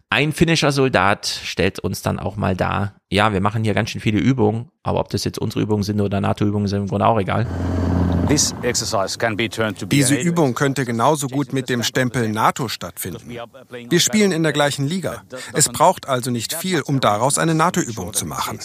ein 0.08 0.32
finnischer 0.32 0.72
Soldat 0.72 1.26
stellt 1.26 1.78
uns 1.78 2.02
dann 2.02 2.18
auch 2.18 2.36
mal 2.36 2.56
dar, 2.56 2.96
ja, 3.10 3.32
wir 3.32 3.40
machen 3.40 3.62
hier 3.62 3.74
ganz 3.74 3.90
schön 3.90 4.00
viele 4.00 4.18
Übungen, 4.18 4.70
aber 4.82 5.00
ob 5.00 5.08
das 5.10 5.24
jetzt 5.24 5.38
unsere 5.38 5.62
Übungen 5.62 5.82
sind 5.82 6.00
oder 6.00 6.20
NATO-Übungen 6.20 6.66
sind, 6.66 6.82
im 6.82 6.88
Grunde 6.88 7.06
auch 7.06 7.18
egal. 7.18 7.46
Diese 8.30 10.14
Übung 10.14 10.54
könnte 10.54 10.84
genauso 10.84 11.26
gut 11.26 11.52
mit 11.52 11.68
dem 11.68 11.82
Stempel 11.82 12.28
NATO 12.28 12.68
stattfinden. 12.68 13.36
Wir 13.88 13.98
spielen 13.98 14.30
in 14.30 14.44
der 14.44 14.52
gleichen 14.52 14.86
Liga. 14.86 15.24
Es 15.52 15.68
braucht 15.68 16.08
also 16.08 16.30
nicht 16.30 16.54
viel, 16.54 16.80
um 16.82 17.00
daraus 17.00 17.38
eine 17.38 17.56
NATO-Übung 17.56 18.14
zu 18.14 18.26
machen. 18.26 18.60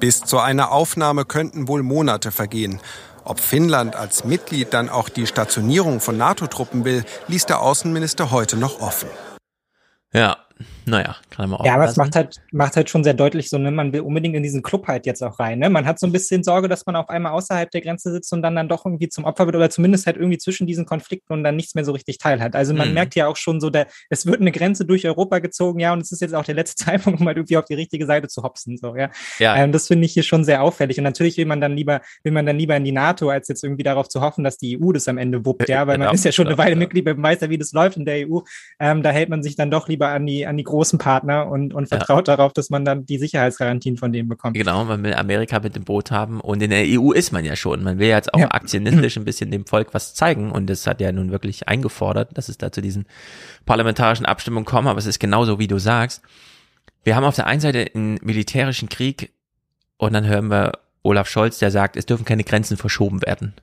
Bis 0.00 0.20
zu 0.20 0.38
einer 0.40 0.72
Aufnahme 0.72 1.24
könnten 1.24 1.68
wohl 1.68 1.84
Monate 1.84 2.32
vergehen. 2.32 2.80
Ob 3.22 3.38
Finnland 3.38 3.94
als 3.94 4.24
Mitglied 4.24 4.74
dann 4.74 4.88
auch 4.88 5.08
die 5.08 5.28
Stationierung 5.28 6.00
von 6.00 6.16
NATO-Truppen 6.16 6.84
will, 6.84 7.04
ließ 7.28 7.46
der 7.46 7.60
Außenminister 7.60 8.32
heute 8.32 8.56
noch 8.56 8.80
offen. 8.80 9.08
Ja, 10.12 10.38
naja, 10.90 11.16
kann 11.30 11.48
man 11.48 11.60
auch. 11.60 11.64
Ja, 11.64 11.74
aber 11.74 11.84
es 11.84 11.96
macht 11.96 12.16
halt, 12.16 12.40
macht 12.52 12.76
halt 12.76 12.90
schon 12.90 13.04
sehr 13.04 13.14
deutlich 13.14 13.48
so, 13.48 13.58
ne, 13.58 13.70
man 13.70 13.92
will 13.92 14.00
unbedingt 14.00 14.34
in 14.34 14.42
diesen 14.42 14.62
Club 14.62 14.88
halt 14.88 15.06
jetzt 15.06 15.22
auch 15.22 15.38
rein. 15.38 15.60
Ne? 15.60 15.70
Man 15.70 15.86
hat 15.86 15.98
so 16.00 16.06
ein 16.06 16.12
bisschen 16.12 16.42
Sorge, 16.42 16.68
dass 16.68 16.84
man 16.86 16.96
auf 16.96 17.08
einmal 17.08 17.32
außerhalb 17.32 17.70
der 17.70 17.80
Grenze 17.80 18.10
sitzt 18.12 18.32
und 18.32 18.42
dann 18.42 18.56
dann 18.56 18.68
doch 18.68 18.84
irgendwie 18.84 19.08
zum 19.08 19.24
Opfer 19.24 19.46
wird 19.46 19.56
oder 19.56 19.70
zumindest 19.70 20.06
halt 20.06 20.16
irgendwie 20.16 20.38
zwischen 20.38 20.66
diesen 20.66 20.86
Konflikten 20.86 21.32
und 21.32 21.44
dann 21.44 21.56
nichts 21.56 21.74
mehr 21.74 21.84
so 21.84 21.92
richtig 21.92 22.18
teilhat. 22.18 22.56
Also 22.56 22.74
man 22.74 22.88
mhm. 22.88 22.94
merkt 22.94 23.14
ja 23.14 23.28
auch 23.28 23.36
schon 23.36 23.60
so, 23.60 23.70
der, 23.70 23.86
es 24.08 24.26
wird 24.26 24.40
eine 24.40 24.50
Grenze 24.52 24.84
durch 24.84 25.06
Europa 25.06 25.38
gezogen, 25.38 25.78
ja, 25.78 25.92
und 25.92 26.00
es 26.00 26.10
ist 26.12 26.20
jetzt 26.20 26.34
auch 26.34 26.44
der 26.44 26.56
letzte 26.56 26.84
Zeitpunkt, 26.84 27.20
um 27.20 27.26
halt 27.26 27.36
irgendwie 27.36 27.56
auf 27.56 27.64
die 27.64 27.74
richtige 27.74 28.06
Seite 28.06 28.28
zu 28.28 28.42
hopsen. 28.42 28.76
So, 28.76 28.96
ja. 28.96 29.10
ja. 29.38 29.56
Ähm, 29.56 29.72
das 29.72 29.86
finde 29.86 30.06
ich 30.06 30.12
hier 30.12 30.24
schon 30.24 30.44
sehr 30.44 30.62
auffällig. 30.62 30.98
Und 30.98 31.04
natürlich 31.04 31.36
will 31.36 31.46
man 31.46 31.60
dann 31.60 31.76
lieber, 31.76 32.00
will 32.24 32.32
man 32.32 32.46
dann 32.46 32.58
lieber 32.58 32.76
in 32.76 32.84
die 32.84 32.92
NATO, 32.92 33.30
als 33.30 33.48
jetzt 33.48 33.62
irgendwie 33.62 33.84
darauf 33.84 34.08
zu 34.08 34.20
hoffen, 34.20 34.44
dass 34.44 34.58
die 34.58 34.80
EU 34.80 34.92
das 34.92 35.06
am 35.08 35.18
Ende 35.18 35.44
wuppt, 35.44 35.68
ja, 35.68 35.86
weil 35.86 35.98
man 35.98 36.08
ja, 36.08 36.14
ist 36.14 36.24
ja 36.24 36.32
schon 36.32 36.46
eine 36.46 36.58
Weile 36.58 36.76
Mitglied, 36.76 37.04
man 37.04 37.22
weiß 37.22 37.40
ja, 37.40 37.50
wie 37.50 37.58
das 37.58 37.72
läuft 37.72 37.96
in 37.96 38.04
der 38.04 38.28
EU. 38.28 38.40
Ähm, 38.80 39.02
da 39.02 39.10
hält 39.10 39.28
man 39.28 39.42
sich 39.42 39.56
dann 39.56 39.70
doch 39.70 39.88
lieber 39.88 40.08
an 40.08 40.26
die, 40.26 40.46
an 40.46 40.56
die 40.56 40.64
großen 40.64 40.79
Partner 40.98 41.20
Partner 41.20 41.46
und, 41.50 41.74
und 41.74 41.88
vertraut 41.88 42.28
ja. 42.28 42.36
darauf, 42.36 42.52
dass 42.52 42.70
man 42.70 42.84
dann 42.84 43.06
die 43.06 43.18
Sicherheitsgarantien 43.18 43.96
von 43.96 44.12
denen 44.12 44.28
bekommt. 44.28 44.56
Genau, 44.56 44.84
man 44.84 45.02
will 45.02 45.14
Amerika 45.14 45.60
mit 45.60 45.76
dem 45.76 45.84
Boot 45.84 46.10
haben 46.10 46.40
und 46.40 46.62
in 46.62 46.70
der 46.70 46.84
EU 46.86 47.12
ist 47.12 47.32
man 47.32 47.44
ja 47.44 47.56
schon. 47.56 47.82
Man 47.82 47.98
will 47.98 48.08
jetzt 48.08 48.32
auch 48.34 48.40
ja. 48.40 48.50
aktionistisch 48.50 49.16
ein 49.16 49.24
bisschen 49.24 49.50
dem 49.50 49.66
Volk 49.66 49.92
was 49.92 50.14
zeigen 50.14 50.50
und 50.50 50.68
das 50.68 50.86
hat 50.86 51.00
ja 51.00 51.12
nun 51.12 51.30
wirklich 51.30 51.68
eingefordert, 51.68 52.36
dass 52.36 52.48
es 52.48 52.58
da 52.58 52.72
zu 52.72 52.80
diesen 52.80 53.06
parlamentarischen 53.66 54.26
Abstimmungen 54.26 54.64
kommt, 54.64 54.88
aber 54.88 54.98
es 54.98 55.06
ist 55.06 55.18
genauso, 55.18 55.58
wie 55.58 55.68
du 55.68 55.78
sagst. 55.78 56.22
Wir 57.02 57.16
haben 57.16 57.24
auf 57.24 57.36
der 57.36 57.46
einen 57.46 57.60
Seite 57.60 57.90
einen 57.94 58.18
militärischen 58.22 58.88
Krieg 58.88 59.32
und 59.96 60.12
dann 60.12 60.26
hören 60.26 60.50
wir 60.50 60.72
Olaf 61.02 61.28
Scholz, 61.28 61.58
der 61.58 61.70
sagt, 61.70 61.96
es 61.96 62.06
dürfen 62.06 62.24
keine 62.24 62.44
Grenzen 62.44 62.76
verschoben 62.76 63.22
werden. 63.22 63.54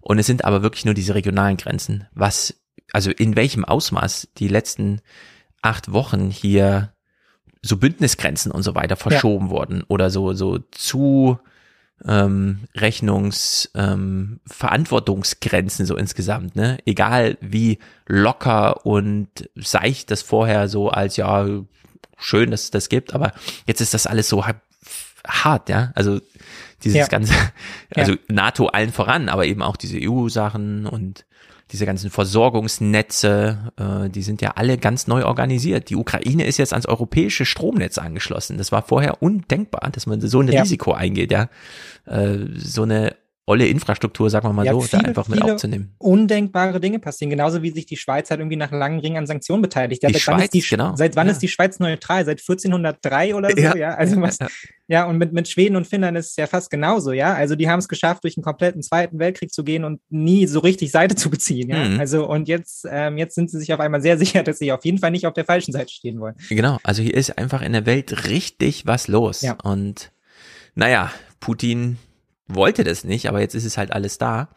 Und 0.00 0.18
es 0.18 0.26
sind 0.26 0.44
aber 0.44 0.62
wirklich 0.62 0.84
nur 0.84 0.94
diese 0.94 1.14
regionalen 1.14 1.56
Grenzen. 1.56 2.06
Was, 2.14 2.54
also 2.92 3.10
in 3.10 3.36
welchem 3.36 3.64
Ausmaß 3.64 4.28
die 4.38 4.48
letzten 4.48 5.00
acht 5.62 5.92
Wochen 5.92 6.30
hier 6.30 6.92
so 7.62 7.76
Bündnisgrenzen 7.76 8.52
und 8.52 8.62
so 8.62 8.74
weiter 8.74 8.96
verschoben 8.96 9.46
ja. 9.46 9.50
wurden 9.50 9.82
oder 9.88 10.10
so 10.10 10.32
so 10.32 10.58
zu 10.70 11.38
ähm, 12.06 12.60
Rechnungs 12.76 13.70
ähm, 13.74 14.40
Verantwortungsgrenzen 14.46 15.84
so 15.84 15.96
insgesamt, 15.96 16.54
ne? 16.54 16.78
Egal 16.86 17.36
wie 17.40 17.78
locker 18.06 18.86
und 18.86 19.28
seicht 19.56 20.10
das 20.10 20.22
vorher 20.22 20.68
so 20.68 20.90
als 20.90 21.16
ja 21.16 21.46
schön, 22.16 22.50
dass 22.50 22.64
es 22.64 22.70
das 22.70 22.88
gibt, 22.88 23.14
aber 23.14 23.32
jetzt 23.66 23.80
ist 23.80 23.94
das 23.94 24.06
alles 24.06 24.28
so 24.28 24.44
hart, 25.26 25.68
ja. 25.68 25.92
Also 25.94 26.20
dieses 26.84 26.98
ja. 26.98 27.06
ganze, 27.06 27.34
also 27.94 28.12
ja. 28.12 28.18
NATO 28.28 28.66
allen 28.66 28.92
voran, 28.92 29.28
aber 29.28 29.46
eben 29.46 29.62
auch 29.62 29.76
diese 29.76 29.98
EU-Sachen 30.00 30.86
und 30.86 31.24
diese 31.70 31.84
ganzen 31.84 32.10
Versorgungsnetze, 32.10 33.72
äh, 33.76 34.08
die 34.08 34.22
sind 34.22 34.40
ja 34.40 34.52
alle 34.52 34.78
ganz 34.78 35.06
neu 35.06 35.24
organisiert. 35.24 35.90
Die 35.90 35.96
Ukraine 35.96 36.46
ist 36.46 36.56
jetzt 36.56 36.72
ans 36.72 36.86
europäische 36.86 37.44
Stromnetz 37.44 37.98
angeschlossen. 37.98 38.56
Das 38.56 38.72
war 38.72 38.82
vorher 38.82 39.22
undenkbar, 39.22 39.90
dass 39.92 40.06
man 40.06 40.20
so 40.20 40.40
ein 40.40 40.48
ja. 40.48 40.62
Risiko 40.62 40.92
eingeht, 40.92 41.30
ja. 41.30 41.48
Äh, 42.06 42.38
so 42.56 42.82
eine 42.82 43.14
olle 43.48 43.66
Infrastruktur, 43.66 44.28
sagen 44.28 44.46
wir 44.46 44.52
mal 44.52 44.66
ja, 44.66 44.72
so, 44.72 44.80
viele, 44.80 45.02
da 45.02 45.08
einfach 45.08 45.26
mit 45.28 45.42
aufzunehmen. 45.42 45.94
Undenkbare 45.98 46.80
Dinge 46.80 46.98
passieren, 46.98 47.30
genauso 47.30 47.62
wie 47.62 47.70
sich 47.70 47.86
die 47.86 47.96
Schweiz 47.96 48.30
halt 48.30 48.40
irgendwie 48.40 48.56
nach 48.56 48.70
langen 48.70 49.00
Ringen 49.00 49.16
an 49.16 49.26
Sanktionen 49.26 49.62
beteiligt. 49.62 50.02
Ja, 50.02 50.08
die 50.08 50.14
seit 50.14 50.22
Schweiz, 50.22 50.34
wann 50.34 50.42
ist 50.42 50.54
die, 50.54 50.60
genau. 50.60 50.96
Seit 50.96 51.16
wann 51.16 51.26
ja. 51.26 51.32
ist 51.32 51.38
die 51.40 51.48
Schweiz 51.48 51.78
neutral? 51.80 52.24
Seit 52.26 52.40
1403 52.40 53.34
oder 53.34 53.50
so, 53.50 53.56
ja. 53.56 53.76
ja? 53.76 53.94
Also 53.94 54.20
was, 54.20 54.38
ja, 54.86 55.06
und 55.06 55.18
mit, 55.18 55.32
mit 55.32 55.48
Schweden 55.48 55.76
und 55.76 55.86
Finnland 55.86 56.16
ist 56.18 56.30
es 56.30 56.36
ja 56.36 56.46
fast 56.46 56.70
genauso, 56.70 57.12
ja. 57.12 57.34
Also 57.34 57.56
die 57.56 57.68
haben 57.68 57.78
es 57.78 57.88
geschafft, 57.88 58.24
durch 58.24 58.36
einen 58.36 58.44
kompletten 58.44 58.82
Zweiten 58.82 59.18
Weltkrieg 59.18 59.50
zu 59.50 59.64
gehen 59.64 59.84
und 59.84 60.00
nie 60.10 60.46
so 60.46 60.60
richtig 60.60 60.90
Seite 60.90 61.14
zu 61.14 61.30
beziehen, 61.30 61.70
ja. 61.70 61.88
Mhm. 61.88 62.00
Also 62.00 62.28
und 62.28 62.48
jetzt, 62.48 62.86
ähm, 62.90 63.16
jetzt 63.16 63.34
sind 63.34 63.50
sie 63.50 63.58
sich 63.58 63.72
auf 63.72 63.80
einmal 63.80 64.02
sehr 64.02 64.18
sicher, 64.18 64.42
dass 64.42 64.58
sie 64.58 64.72
auf 64.72 64.84
jeden 64.84 64.98
Fall 64.98 65.10
nicht 65.10 65.26
auf 65.26 65.34
der 65.34 65.46
falschen 65.46 65.72
Seite 65.72 65.90
stehen 65.90 66.20
wollen. 66.20 66.34
Genau, 66.50 66.78
also 66.82 67.02
hier 67.02 67.14
ist 67.14 67.38
einfach 67.38 67.62
in 67.62 67.72
der 67.72 67.86
Welt 67.86 68.28
richtig 68.28 68.86
was 68.86 69.08
los. 69.08 69.40
Ja. 69.40 69.56
Und 69.62 70.12
naja, 70.74 71.10
Putin 71.40 71.98
wollte 72.48 72.84
das 72.84 73.04
nicht, 73.04 73.28
aber 73.28 73.40
jetzt 73.40 73.54
ist 73.54 73.64
es 73.64 73.76
halt 73.76 73.92
alles 73.92 74.18
da. 74.18 74.48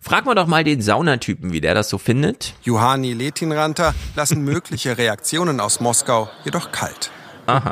Frag 0.00 0.24
mal 0.24 0.34
doch 0.34 0.46
mal 0.46 0.64
den 0.64 0.80
Saunatypen, 0.80 1.52
wie 1.52 1.60
der 1.60 1.74
das 1.74 1.88
so 1.88 1.98
findet. 1.98 2.54
Johanni 2.62 3.12
Letinranter 3.12 3.94
lassen 4.16 4.42
mögliche 4.44 4.98
Reaktionen 4.98 5.60
aus 5.60 5.80
Moskau 5.80 6.28
jedoch 6.44 6.72
kalt. 6.72 7.10
Aha. 7.46 7.70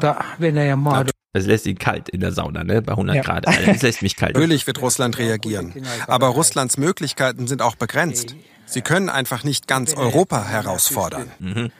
Das 1.33 1.47
lässt 1.47 1.67
ihn 1.67 1.79
kalt 1.79 2.11
in 2.11 2.21
der 2.21 2.33
Sauna, 2.33 2.63
ne? 2.63 2.83
Bei 2.83 2.93
100 2.93 3.17
ja. 3.17 3.23
Grad. 3.23 3.49
Also 3.49 3.65
das 3.65 3.81
lässt 3.81 4.03
mich 4.03 4.17
kalt. 4.17 4.35
Natürlich 4.35 4.67
wird 4.67 4.83
Russland 4.83 5.17
reagieren. 5.19 5.73
Aber 6.07 6.29
Russlands 6.29 6.77
Möglichkeiten 6.77 7.47
sind 7.47 7.63
auch 7.63 7.75
begrenzt. 7.75 8.37
Sie 8.67 8.83
können 8.83 9.09
einfach 9.09 9.43
nicht 9.43 9.67
ganz 9.67 9.95
Europa 9.95 10.45
herausfordern. 10.45 11.31
Mhm. 11.39 11.73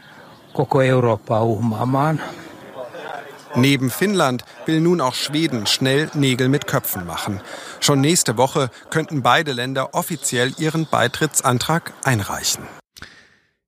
Neben 3.55 3.91
Finnland 3.91 4.45
will 4.65 4.81
nun 4.81 5.01
auch 5.01 5.15
Schweden 5.15 5.67
schnell 5.67 6.11
Nägel 6.15 6.49
mit 6.49 6.67
Köpfen 6.67 7.07
machen. 7.07 7.41
Schon 7.81 8.01
nächste 8.01 8.39
Woche 8.39 8.71
könnten 8.91 9.23
beide 9.23 9.53
Länder 9.53 9.95
offiziell 9.95 10.55
ihren 10.59 10.87
Beitrittsantrag 10.87 11.93
einreichen. 12.03 12.65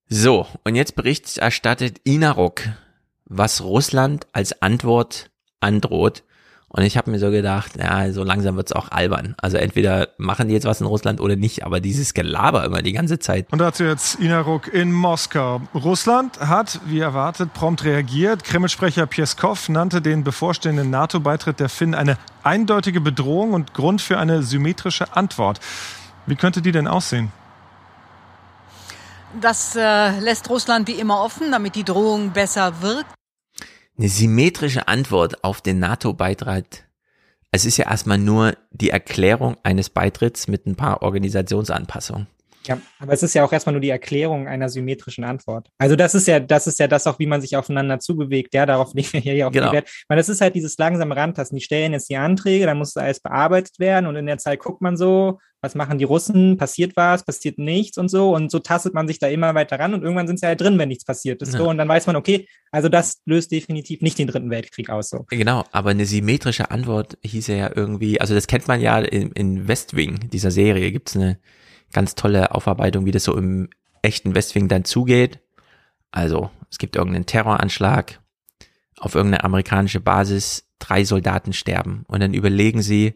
So, 0.08 0.46
und 0.64 0.74
jetzt 0.74 0.96
berichterstattet 0.96 2.00
Inarok, 2.04 2.62
was 3.24 3.62
Russland 3.62 4.26
als 4.32 4.62
Antwort 4.62 5.30
androht 5.60 6.24
und 6.76 6.82
ich 6.82 6.96
habe 6.96 7.08
mir 7.08 7.20
so 7.20 7.30
gedacht, 7.30 7.76
ja, 7.78 8.10
so 8.10 8.24
langsam 8.24 8.56
wird's 8.56 8.72
auch 8.72 8.90
albern. 8.90 9.36
Also 9.40 9.58
entweder 9.58 10.08
machen 10.18 10.48
die 10.48 10.54
jetzt 10.54 10.64
was 10.64 10.80
in 10.80 10.88
Russland 10.88 11.20
oder 11.20 11.36
nicht, 11.36 11.64
aber 11.64 11.78
dieses 11.78 12.14
Gelaber 12.14 12.64
immer 12.64 12.82
die 12.82 12.92
ganze 12.92 13.20
Zeit. 13.20 13.46
Und 13.52 13.60
dazu 13.60 13.84
jetzt 13.84 14.16
Inaruk 14.16 14.74
in 14.74 14.92
Moskau. 14.92 15.60
Russland 15.72 16.40
hat, 16.40 16.80
wie 16.86 16.98
erwartet, 16.98 17.54
prompt 17.54 17.84
reagiert. 17.84 18.42
Kreml-Sprecher 18.42 19.06
Pieskov 19.06 19.68
nannte 19.68 20.02
den 20.02 20.24
bevorstehenden 20.24 20.90
NATO-Beitritt 20.90 21.60
der 21.60 21.68
Finnen 21.68 21.94
eine 21.94 22.18
eindeutige 22.42 23.00
Bedrohung 23.00 23.52
und 23.52 23.72
Grund 23.72 24.02
für 24.02 24.18
eine 24.18 24.42
symmetrische 24.42 25.16
Antwort. 25.16 25.60
Wie 26.26 26.34
könnte 26.34 26.60
die 26.60 26.72
denn 26.72 26.88
aussehen? 26.88 27.30
Das 29.40 29.76
äh, 29.76 30.18
lässt 30.18 30.50
Russland 30.50 30.88
wie 30.88 30.94
immer 30.94 31.20
offen, 31.20 31.52
damit 31.52 31.76
die 31.76 31.84
Drohung 31.84 32.30
besser 32.30 32.82
wirkt 32.82 33.14
eine 33.98 34.08
symmetrische 34.08 34.88
Antwort 34.88 35.44
auf 35.44 35.60
den 35.60 35.78
NATO-Beitritt. 35.78 36.84
Es 37.50 37.64
ist 37.64 37.76
ja 37.76 37.88
erstmal 37.88 38.18
nur 38.18 38.56
die 38.72 38.90
Erklärung 38.90 39.56
eines 39.62 39.88
Beitritts 39.88 40.48
mit 40.48 40.66
ein 40.66 40.74
paar 40.74 41.02
Organisationsanpassungen. 41.02 42.26
Ja, 42.66 42.80
aber 42.98 43.12
es 43.12 43.22
ist 43.22 43.34
ja 43.34 43.44
auch 43.44 43.52
erstmal 43.52 43.74
nur 43.74 43.80
die 43.80 43.90
Erklärung 43.90 44.48
einer 44.48 44.68
symmetrischen 44.68 45.22
Antwort. 45.22 45.68
Also 45.78 45.96
das 45.96 46.14
ist 46.14 46.26
ja, 46.26 46.40
das 46.40 46.66
ist 46.66 46.78
ja 46.78 46.88
das 46.88 47.06
auch, 47.06 47.18
wie 47.18 47.26
man 47.26 47.42
sich 47.42 47.56
aufeinander 47.56 47.98
zubewegt. 47.98 48.54
Ja, 48.54 48.64
darauf 48.64 48.94
legen 48.94 49.12
wir 49.12 49.20
hier 49.20 49.48
auch 49.48 49.52
genau. 49.52 49.72
Wert. 49.72 49.88
Weil 50.08 50.16
das 50.16 50.28
ist 50.28 50.40
halt 50.40 50.54
dieses 50.54 50.78
langsame 50.78 51.14
Rantasten. 51.14 51.56
Die 51.56 51.64
stellen 51.64 51.92
jetzt 51.92 52.08
die 52.08 52.16
Anträge, 52.16 52.66
dann 52.66 52.78
muss 52.78 52.96
alles 52.96 53.20
bearbeitet 53.20 53.78
werden 53.78 54.06
und 54.06 54.16
in 54.16 54.26
der 54.26 54.38
Zeit 54.38 54.60
guckt 54.60 54.80
man 54.80 54.96
so, 54.96 55.38
was 55.64 55.74
machen 55.74 55.98
die 55.98 56.04
Russen, 56.04 56.56
passiert 56.56 56.96
was, 56.96 57.24
passiert 57.24 57.58
nichts 57.58 57.98
und 57.98 58.08
so. 58.08 58.34
Und 58.34 58.50
so 58.50 58.58
tastet 58.58 58.94
man 58.94 59.08
sich 59.08 59.18
da 59.18 59.26
immer 59.26 59.54
weiter 59.54 59.78
ran 59.78 59.94
und 59.94 60.02
irgendwann 60.02 60.26
sind 60.26 60.38
sie 60.38 60.46
halt 60.46 60.60
drin, 60.60 60.78
wenn 60.78 60.88
nichts 60.88 61.04
passiert 61.04 61.42
ist. 61.42 61.54
Ja. 61.54 61.60
So, 61.60 61.68
und 61.68 61.78
dann 61.78 61.88
weiß 61.88 62.06
man, 62.06 62.16
okay, 62.16 62.46
also 62.70 62.88
das 62.88 63.22
löst 63.24 63.50
definitiv 63.50 64.02
nicht 64.02 64.18
den 64.18 64.28
dritten 64.28 64.50
Weltkrieg 64.50 64.90
aus. 64.90 65.08
So. 65.08 65.24
Genau, 65.30 65.64
aber 65.72 65.90
eine 65.90 66.06
symmetrische 66.06 66.70
Antwort 66.70 67.18
hieß 67.24 67.48
ja 67.48 67.70
irgendwie, 67.74 68.20
also 68.20 68.34
das 68.34 68.46
kennt 68.46 68.68
man 68.68 68.80
ja 68.80 68.98
in, 68.98 69.32
in 69.32 69.66
Westwing, 69.66 70.28
dieser 70.30 70.50
Serie, 70.50 70.92
gibt's 70.92 71.16
eine 71.16 71.38
ganz 71.92 72.14
tolle 72.14 72.54
Aufarbeitung, 72.54 73.06
wie 73.06 73.12
das 73.12 73.24
so 73.24 73.36
im 73.36 73.70
echten 74.02 74.34
Westwing 74.34 74.68
dann 74.68 74.84
zugeht. 74.84 75.40
Also 76.10 76.50
es 76.70 76.78
gibt 76.78 76.96
irgendeinen 76.96 77.26
Terroranschlag 77.26 78.20
auf 78.98 79.14
irgendeine 79.14 79.44
amerikanische 79.44 80.00
Basis, 80.00 80.68
drei 80.78 81.04
Soldaten 81.04 81.52
sterben 81.52 82.04
und 82.06 82.20
dann 82.20 82.34
überlegen 82.34 82.82
sie, 82.82 83.14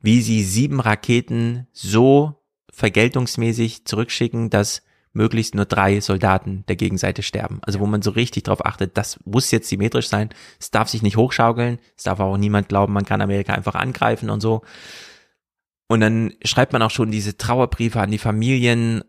wie 0.00 0.20
sie 0.20 0.42
sieben 0.42 0.80
Raketen 0.80 1.66
so 1.72 2.42
vergeltungsmäßig 2.72 3.84
zurückschicken, 3.84 4.50
dass 4.50 4.82
möglichst 5.12 5.54
nur 5.54 5.64
drei 5.64 6.00
Soldaten 6.00 6.64
der 6.68 6.76
Gegenseite 6.76 7.22
sterben. 7.22 7.58
Also 7.62 7.80
wo 7.80 7.86
man 7.86 8.02
so 8.02 8.10
richtig 8.10 8.44
darauf 8.44 8.64
achtet, 8.64 8.96
das 8.96 9.18
muss 9.24 9.50
jetzt 9.50 9.68
symmetrisch 9.68 10.08
sein, 10.08 10.30
es 10.60 10.70
darf 10.70 10.88
sich 10.88 11.02
nicht 11.02 11.16
hochschaukeln, 11.16 11.78
es 11.96 12.04
darf 12.04 12.20
auch 12.20 12.36
niemand 12.36 12.68
glauben, 12.68 12.92
man 12.92 13.04
kann 13.04 13.20
Amerika 13.20 13.52
einfach 13.52 13.74
angreifen 13.74 14.30
und 14.30 14.40
so. 14.40 14.62
Und 15.88 16.00
dann 16.00 16.34
schreibt 16.44 16.72
man 16.72 16.82
auch 16.82 16.90
schon 16.90 17.10
diese 17.10 17.36
Trauerbriefe 17.36 18.00
an 18.00 18.10
die 18.10 18.18
Familien 18.18 19.02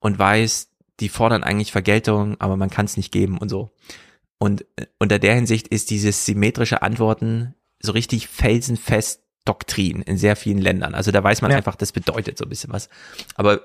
und 0.00 0.18
weiß, 0.18 0.70
die 1.00 1.08
fordern 1.08 1.42
eigentlich 1.42 1.72
Vergeltung, 1.72 2.40
aber 2.40 2.56
man 2.56 2.70
kann 2.70 2.86
es 2.86 2.96
nicht 2.96 3.12
geben 3.12 3.38
und 3.38 3.48
so. 3.48 3.70
Und 4.38 4.64
äh, 4.76 4.86
unter 4.98 5.18
der 5.18 5.34
Hinsicht 5.34 5.68
ist 5.68 5.90
dieses 5.90 6.24
symmetrische 6.24 6.82
Antworten 6.82 7.54
so 7.80 7.92
richtig 7.92 8.28
felsenfest 8.28 9.21
Doktrin 9.44 10.02
in 10.02 10.18
sehr 10.18 10.36
vielen 10.36 10.58
Ländern. 10.58 10.94
Also 10.94 11.10
da 11.10 11.22
weiß 11.22 11.42
man 11.42 11.50
ja. 11.50 11.56
einfach, 11.56 11.76
das 11.76 11.92
bedeutet 11.92 12.38
so 12.38 12.44
ein 12.44 12.48
bisschen 12.48 12.72
was. 12.72 12.88
Aber 13.34 13.62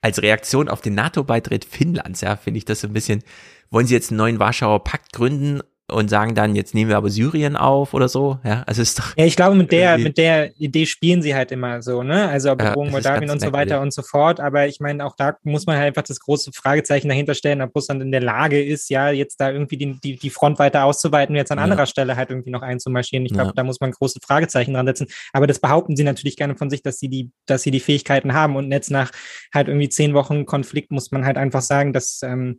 als 0.00 0.22
Reaktion 0.22 0.68
auf 0.68 0.80
den 0.80 0.94
NATO-Beitritt 0.94 1.64
Finnlands, 1.64 2.20
ja, 2.20 2.36
finde 2.36 2.58
ich 2.58 2.64
das 2.64 2.80
so 2.80 2.86
ein 2.86 2.92
bisschen, 2.92 3.24
wollen 3.70 3.86
Sie 3.86 3.94
jetzt 3.94 4.10
einen 4.10 4.18
neuen 4.18 4.38
Warschauer 4.38 4.84
Pakt 4.84 5.12
gründen 5.12 5.62
und 5.88 6.10
sagen 6.10 6.34
dann, 6.34 6.56
jetzt 6.56 6.74
nehmen 6.74 6.90
wir 6.90 6.96
aber 6.96 7.10
Syrien 7.10 7.56
auf 7.56 7.94
oder 7.94 8.08
so. 8.08 8.38
Ja, 8.42 8.64
also 8.66 8.82
ist 8.82 8.98
doch. 8.98 9.16
Ja, 9.16 9.24
ich 9.24 9.36
glaube, 9.36 9.54
mit 9.54 9.70
der, 9.70 9.98
mit 9.98 10.18
der 10.18 10.50
Idee 10.60 10.84
spielen 10.84 11.22
sie 11.22 11.34
halt 11.34 11.52
immer 11.52 11.80
so, 11.80 12.02
ne? 12.02 12.28
Also 12.28 12.56
Bedrohung 12.56 12.86
ja, 12.86 12.92
Moldawien 12.92 13.30
und 13.30 13.40
so 13.40 13.52
weiter 13.52 13.80
und 13.80 13.92
so 13.92 14.02
fort. 14.02 14.40
Aber 14.40 14.66
ich 14.66 14.80
meine, 14.80 15.06
auch 15.06 15.14
da 15.14 15.36
muss 15.44 15.66
man 15.66 15.76
halt 15.76 15.88
einfach 15.88 16.02
das 16.02 16.18
große 16.18 16.50
Fragezeichen 16.52 17.08
dahinter 17.08 17.34
stellen, 17.34 17.62
ob 17.62 17.74
Russland 17.74 18.02
in 18.02 18.10
der 18.10 18.20
Lage 18.20 18.62
ist, 18.62 18.90
ja, 18.90 19.10
jetzt 19.10 19.40
da 19.40 19.50
irgendwie 19.50 19.76
die, 19.76 20.00
die, 20.00 20.16
die 20.16 20.30
Front 20.30 20.58
weiter 20.58 20.84
auszuweiten 20.84 21.34
und 21.34 21.36
jetzt 21.36 21.52
an 21.52 21.58
ja. 21.58 21.64
anderer 21.64 21.86
Stelle 21.86 22.16
halt 22.16 22.30
irgendwie 22.30 22.50
noch 22.50 22.62
einzumarschieren. 22.62 23.24
Ich 23.24 23.32
glaube, 23.32 23.50
ja. 23.50 23.54
da 23.54 23.62
muss 23.62 23.80
man 23.80 23.92
große 23.92 24.18
Fragezeichen 24.20 24.74
dran 24.74 24.86
setzen. 24.86 25.06
Aber 25.32 25.46
das 25.46 25.60
behaupten 25.60 25.94
sie 25.94 26.04
natürlich 26.04 26.36
gerne 26.36 26.56
von 26.56 26.68
sich, 26.68 26.82
dass 26.82 26.98
sie 26.98 27.08
die, 27.08 27.30
dass 27.46 27.62
sie 27.62 27.70
die 27.70 27.80
Fähigkeiten 27.80 28.34
haben. 28.34 28.56
Und 28.56 28.72
jetzt 28.72 28.90
nach 28.90 29.12
halt 29.54 29.68
irgendwie 29.68 29.88
zehn 29.88 30.14
Wochen 30.14 30.46
Konflikt 30.46 30.90
muss 30.90 31.12
man 31.12 31.24
halt 31.24 31.36
einfach 31.36 31.62
sagen, 31.62 31.92
dass 31.92 32.22
ähm, 32.24 32.58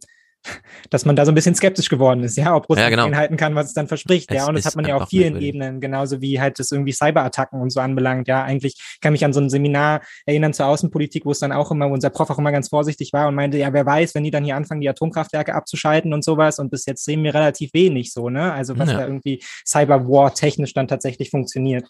dass 0.90 1.06
man 1.06 1.16
da 1.16 1.26
so 1.26 1.32
ein 1.32 1.36
bisschen 1.36 1.56
skeptisch 1.56 1.90
geworden 1.90 2.24
ist, 2.24 2.38
ja, 2.38 2.56
ob 2.56 2.70
Russland 2.70 2.90
ja, 2.92 2.96
genau. 2.96 3.06
einhalten 3.06 3.38
kann, 3.38 3.56
was 3.56 3.68
es 3.68 3.74
dann 3.74 3.88
verspricht, 3.88 4.32
es 4.32 4.38
ja, 4.38 4.48
und 4.48 4.56
das 4.56 4.66
hat 4.66 4.76
man 4.76 4.86
ja 4.86 4.98
auf 4.98 5.10
vielen 5.10 5.34
möglich. 5.34 5.50
Ebenen, 5.50 5.82
genauso 5.82 6.22
wie 6.22 6.40
halt 6.40 6.60
das 6.60 6.72
irgendwie 6.72 6.94
Cyberattacken 6.94 7.60
und 7.62 7.72
so 7.72 7.80
anbelangt, 7.80 8.28
ja, 8.28 8.44
eigentlich 8.44 8.98
kann 9.02 9.14
mich 9.14 9.26
an 9.26 9.34
so 9.34 9.40
ein 9.40 9.50
Seminar 9.50 10.02
erinnern 10.26 10.54
zur 10.54 10.68
Außenpolitik, 10.68 11.26
wo 11.26 11.32
es 11.32 11.40
dann 11.40 11.52
auch 11.52 11.72
immer, 11.72 11.90
wo 11.90 11.94
unser 11.94 12.10
Prof 12.10 12.30
auch 12.30 12.38
immer 12.38 12.52
ganz 12.52 12.70
vorsichtig 12.70 13.14
war 13.14 13.28
und 13.28 13.36
meinte, 13.36 13.58
ja, 13.58 13.74
wer 13.74 13.86
weiß, 13.86 14.16
wenn 14.16 14.24
die 14.24 14.32
dann 14.32 14.44
hier 14.44 14.56
anfangen, 14.56 14.82
die 14.82 14.90
Atomkraftwerke 14.90 15.54
abzuschalten 15.54 16.14
und 16.14 16.24
sowas, 16.24 16.60
und 16.60 16.70
bis 16.70 16.86
jetzt 16.86 17.06
sehen 17.06 17.24
wir 17.24 17.34
relativ 17.34 17.74
wenig 17.74 18.14
so, 18.14 18.30
ne, 18.30 18.54
also 18.54 18.78
was 18.78 18.92
ja. 18.92 18.98
da 18.98 19.08
irgendwie 19.08 19.44
Cyberwar 19.66 20.34
technisch 20.34 20.74
dann 20.74 20.88
tatsächlich 20.88 21.30
funktioniert. 21.30 21.88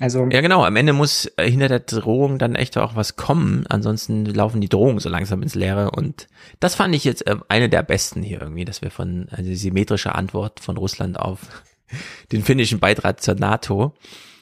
Also 0.00 0.28
ja, 0.30 0.40
genau. 0.40 0.64
Am 0.64 0.76
Ende 0.76 0.92
muss 0.92 1.30
äh, 1.36 1.50
hinter 1.50 1.68
der 1.68 1.80
Drohung 1.80 2.38
dann 2.38 2.54
echt 2.54 2.78
auch 2.78 2.94
was 2.94 3.16
kommen. 3.16 3.66
Ansonsten 3.68 4.24
laufen 4.26 4.60
die 4.60 4.68
Drohungen 4.68 5.00
so 5.00 5.08
langsam 5.08 5.42
ins 5.42 5.54
Leere. 5.54 5.90
Und 5.90 6.28
das 6.60 6.76
fand 6.76 6.94
ich 6.94 7.04
jetzt 7.04 7.26
äh, 7.26 7.36
eine 7.48 7.68
der 7.68 7.82
besten 7.82 8.22
hier 8.22 8.40
irgendwie, 8.40 8.64
dass 8.64 8.80
wir 8.80 8.90
von 8.90 9.28
also 9.30 9.52
symmetrische 9.54 10.14
Antwort 10.14 10.60
von 10.60 10.76
Russland 10.76 11.18
auf 11.18 11.40
den 12.32 12.44
finnischen 12.44 12.78
Beitritt 12.78 13.20
zur 13.20 13.34
NATO. 13.34 13.92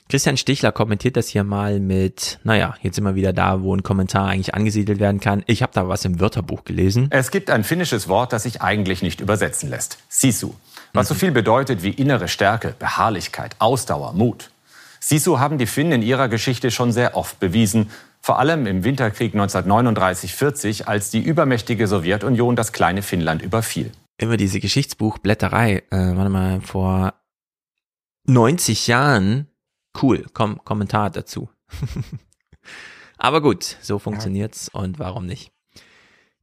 Christian 0.08 0.36
Stichler 0.36 0.70
kommentiert 0.70 1.16
das 1.16 1.26
hier 1.26 1.42
mal 1.42 1.80
mit, 1.80 2.38
naja, 2.44 2.76
jetzt 2.80 2.94
sind 2.94 3.02
wir 3.02 3.16
wieder 3.16 3.32
da, 3.32 3.62
wo 3.62 3.74
ein 3.74 3.82
Kommentar 3.82 4.28
eigentlich 4.28 4.54
angesiedelt 4.54 5.00
werden 5.00 5.18
kann. 5.18 5.42
Ich 5.46 5.62
habe 5.62 5.72
da 5.74 5.88
was 5.88 6.04
im 6.04 6.20
Wörterbuch 6.20 6.62
gelesen. 6.64 7.08
Es 7.10 7.32
gibt 7.32 7.50
ein 7.50 7.64
finnisches 7.64 8.06
Wort, 8.06 8.32
das 8.32 8.44
sich 8.44 8.62
eigentlich 8.62 9.02
nicht 9.02 9.20
übersetzen 9.20 9.68
lässt. 9.68 9.98
Sisu. 10.08 10.54
Was 10.92 11.10
mhm. 11.10 11.14
so 11.14 11.18
viel 11.18 11.32
bedeutet 11.32 11.82
wie 11.82 11.90
innere 11.90 12.28
Stärke, 12.28 12.76
Beharrlichkeit, 12.78 13.56
Ausdauer, 13.58 14.12
Mut. 14.12 14.50
Sisu 15.06 15.38
haben 15.38 15.56
die 15.56 15.66
Finnen 15.66 15.92
in 15.92 16.02
ihrer 16.02 16.28
Geschichte 16.28 16.72
schon 16.72 16.90
sehr 16.90 17.16
oft 17.16 17.38
bewiesen, 17.38 17.90
vor 18.20 18.40
allem 18.40 18.66
im 18.66 18.82
Winterkrieg 18.82 19.36
1939-40, 19.36 20.86
als 20.86 21.10
die 21.10 21.20
übermächtige 21.20 21.86
Sowjetunion 21.86 22.56
das 22.56 22.72
kleine 22.72 23.02
Finnland 23.02 23.40
überfiel. 23.40 23.92
immer 24.18 24.36
diese 24.36 24.58
Geschichtsbuchblätterei. 24.58 25.84
Äh, 25.92 26.16
warte 26.16 26.28
mal, 26.28 26.60
vor 26.60 27.14
90 28.24 28.88
Jahren. 28.88 29.46
Cool, 30.02 30.26
komm, 30.32 30.64
Kommentar 30.64 31.10
dazu. 31.10 31.50
Aber 33.16 33.40
gut, 33.40 33.76
so 33.82 34.00
funktioniert's 34.00 34.68
und 34.70 34.98
warum 34.98 35.24
nicht? 35.24 35.52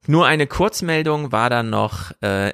Nur 0.07 0.25
eine 0.25 0.47
Kurzmeldung 0.47 1.33
war 1.33 1.49
dann 1.49 1.69
noch 1.69 2.11
äh, 2.21 2.53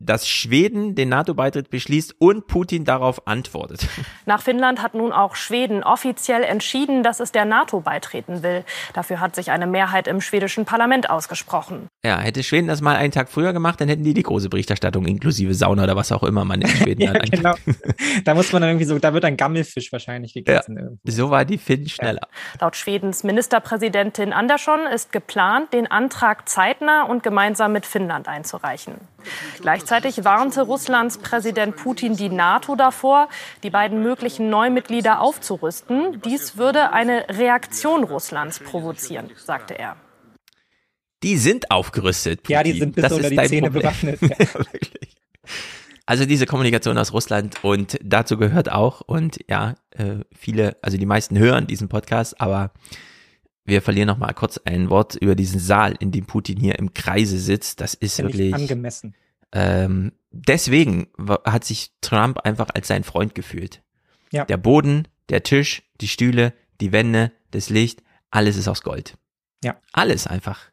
dass 0.00 0.28
Schweden 0.28 0.94
den 0.94 1.08
NATO-Beitritt 1.08 1.70
beschließt 1.70 2.16
und 2.18 2.46
Putin 2.46 2.84
darauf 2.84 3.26
antwortet. 3.26 3.86
Nach 4.26 4.40
Finnland 4.40 4.82
hat 4.82 4.94
nun 4.94 5.12
auch 5.12 5.34
Schweden 5.34 5.82
offiziell 5.82 6.42
entschieden, 6.42 7.02
dass 7.02 7.20
es 7.20 7.32
der 7.32 7.44
NATO 7.44 7.80
beitreten 7.80 8.42
will. 8.42 8.64
Dafür 8.94 9.20
hat 9.20 9.34
sich 9.34 9.50
eine 9.50 9.66
Mehrheit 9.66 10.06
im 10.06 10.20
schwedischen 10.20 10.64
Parlament 10.64 11.10
ausgesprochen. 11.10 11.88
Ja, 12.04 12.18
hätte 12.18 12.42
Schweden 12.42 12.68
das 12.68 12.80
mal 12.80 12.96
einen 12.96 13.12
Tag 13.12 13.28
früher 13.28 13.52
gemacht, 13.52 13.80
dann 13.80 13.88
hätten 13.88 14.04
die 14.04 14.14
die 14.14 14.22
große 14.22 14.48
Berichterstattung 14.48 15.04
inklusive 15.06 15.52
Sauna 15.54 15.84
oder 15.84 15.96
was 15.96 16.12
auch 16.12 16.22
immer 16.22 16.44
man 16.44 16.62
in 16.62 16.68
Schweden 16.68 17.02
ja, 17.02 17.14
hat. 17.14 17.30
Genau. 17.30 17.54
Da 18.24 18.34
muss 18.34 18.52
man 18.52 18.62
dann 18.62 18.70
irgendwie 18.70 18.86
so, 18.86 18.98
da 18.98 19.12
wird 19.12 19.24
ein 19.24 19.36
Gammelfisch 19.36 19.90
wahrscheinlich 19.92 20.32
gegessen. 20.32 20.98
Ja, 21.04 21.12
so 21.12 21.30
war 21.30 21.44
die 21.44 21.58
Finn 21.58 21.88
schneller. 21.88 22.22
Ja. 22.22 22.60
Laut 22.60 22.76
Schwedens 22.76 23.24
Ministerpräsidentin 23.24 24.32
Andersson 24.32 24.80
ist 24.92 25.12
geplant, 25.12 25.72
den 25.72 25.90
Antrag 25.90 26.48
zeitnah 26.48 27.02
und 27.04 27.22
gemeinsam 27.22 27.72
mit 27.72 27.84
Finnland 27.84 28.28
einzureichen. 28.28 28.94
Gleichzeitig 29.60 30.24
warnte 30.24 30.62
Russlands 30.62 31.18
Präsident 31.18 31.76
Putin 31.76 32.16
die 32.16 32.28
NATO 32.28 32.76
davor, 32.76 33.28
die 33.62 33.70
beiden 33.70 34.02
möglichen 34.02 34.50
Neumitglieder 34.50 35.20
aufzurüsten. 35.20 36.20
Dies 36.24 36.56
würde 36.56 36.92
eine 36.92 37.26
Reaktion 37.28 38.04
Russlands 38.04 38.60
provozieren, 38.60 39.30
sagte 39.36 39.78
er. 39.78 39.96
Die 41.22 41.36
sind 41.36 41.70
aufgerüstet. 41.70 42.42
Putin. 42.42 42.54
Ja, 42.54 42.62
die 42.62 42.78
sind 42.78 42.94
bis 42.94 43.02
das 43.02 43.12
unter 43.12 43.30
die 43.30 43.36
Zähne 43.36 43.70
Problem. 43.70 43.82
bewaffnet. 43.82 44.20
Ja. 45.48 45.54
also 46.06 46.24
diese 46.26 46.46
Kommunikation 46.46 46.96
aus 46.98 47.12
Russland 47.12 47.62
und 47.62 47.98
dazu 48.02 48.36
gehört 48.36 48.70
auch 48.70 49.00
und 49.02 49.38
ja, 49.48 49.74
äh, 49.90 50.24
viele, 50.36 50.76
also 50.82 50.96
die 50.96 51.06
meisten 51.06 51.38
hören 51.38 51.66
diesen 51.66 51.88
Podcast, 51.88 52.40
aber 52.40 52.70
wir 53.68 53.82
verlieren 53.82 54.08
noch 54.08 54.18
mal 54.18 54.32
kurz 54.32 54.58
ein 54.64 54.90
Wort 54.90 55.14
über 55.16 55.34
diesen 55.34 55.60
Saal, 55.60 55.94
in 56.00 56.10
dem 56.10 56.26
Putin 56.26 56.58
hier 56.58 56.78
im 56.78 56.94
Kreise 56.94 57.38
sitzt. 57.38 57.80
Das 57.80 57.94
ist 57.94 58.16
Finde 58.16 58.32
wirklich 58.32 58.54
angemessen. 58.54 59.14
Ähm, 59.52 60.12
deswegen 60.30 61.08
hat 61.44 61.64
sich 61.64 61.92
Trump 62.00 62.40
einfach 62.40 62.70
als 62.74 62.88
sein 62.88 63.04
Freund 63.04 63.34
gefühlt. 63.34 63.82
Ja. 64.32 64.44
Der 64.44 64.56
Boden, 64.56 65.08
der 65.28 65.42
Tisch, 65.42 65.82
die 66.00 66.08
Stühle, 66.08 66.52
die 66.80 66.92
Wände, 66.92 67.32
das 67.50 67.70
Licht, 67.70 68.02
alles 68.30 68.56
ist 68.56 68.68
aus 68.68 68.82
Gold. 68.82 69.16
Ja. 69.62 69.76
Alles 69.92 70.26
einfach. 70.26 70.70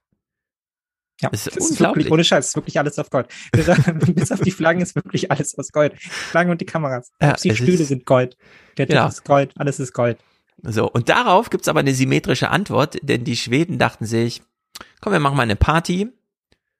Ja, 1.21 1.29
das 1.29 1.47
ist, 1.47 1.55
das 1.55 1.71
ist 1.71 1.79
wirklich, 1.79 2.11
ohne 2.11 2.25
Scheiß, 2.25 2.47
ist 2.47 2.55
wirklich 2.55 2.77
alles 2.77 2.99
auf 2.99 3.09
Gold. 3.09 3.27
Bis 3.51 4.31
auf 4.31 4.41
die 4.41 4.51
Flaggen 4.51 4.81
ist 4.81 4.95
wirklich 4.95 5.31
alles 5.31 5.57
aus 5.57 5.71
Gold. 5.71 5.93
Die 5.93 6.09
Flaggen 6.09 6.51
und 6.51 6.59
die 6.59 6.65
Kameras. 6.65 7.11
Ja, 7.21 7.33
die 7.33 7.55
Stühle 7.55 7.73
ist, 7.81 7.87
sind 7.87 8.05
Gold. 8.05 8.37
Der 8.77 8.85
Tisch 8.85 8.95
genau. 8.95 9.07
ist 9.07 9.23
Gold, 9.23 9.53
alles 9.55 9.79
ist 9.79 9.93
Gold. 9.93 10.17
So, 10.61 10.89
und 10.89 11.09
darauf 11.09 11.49
gibt's 11.49 11.67
aber 11.67 11.81
eine 11.81 11.93
symmetrische 11.93 12.49
Antwort, 12.49 12.97
denn 13.01 13.23
die 13.23 13.35
Schweden 13.35 13.77
dachten 13.77 14.05
sich, 14.05 14.41
komm, 15.01 15.13
wir 15.13 15.19
machen 15.19 15.37
mal 15.37 15.43
eine 15.43 15.55
Party 15.55 16.07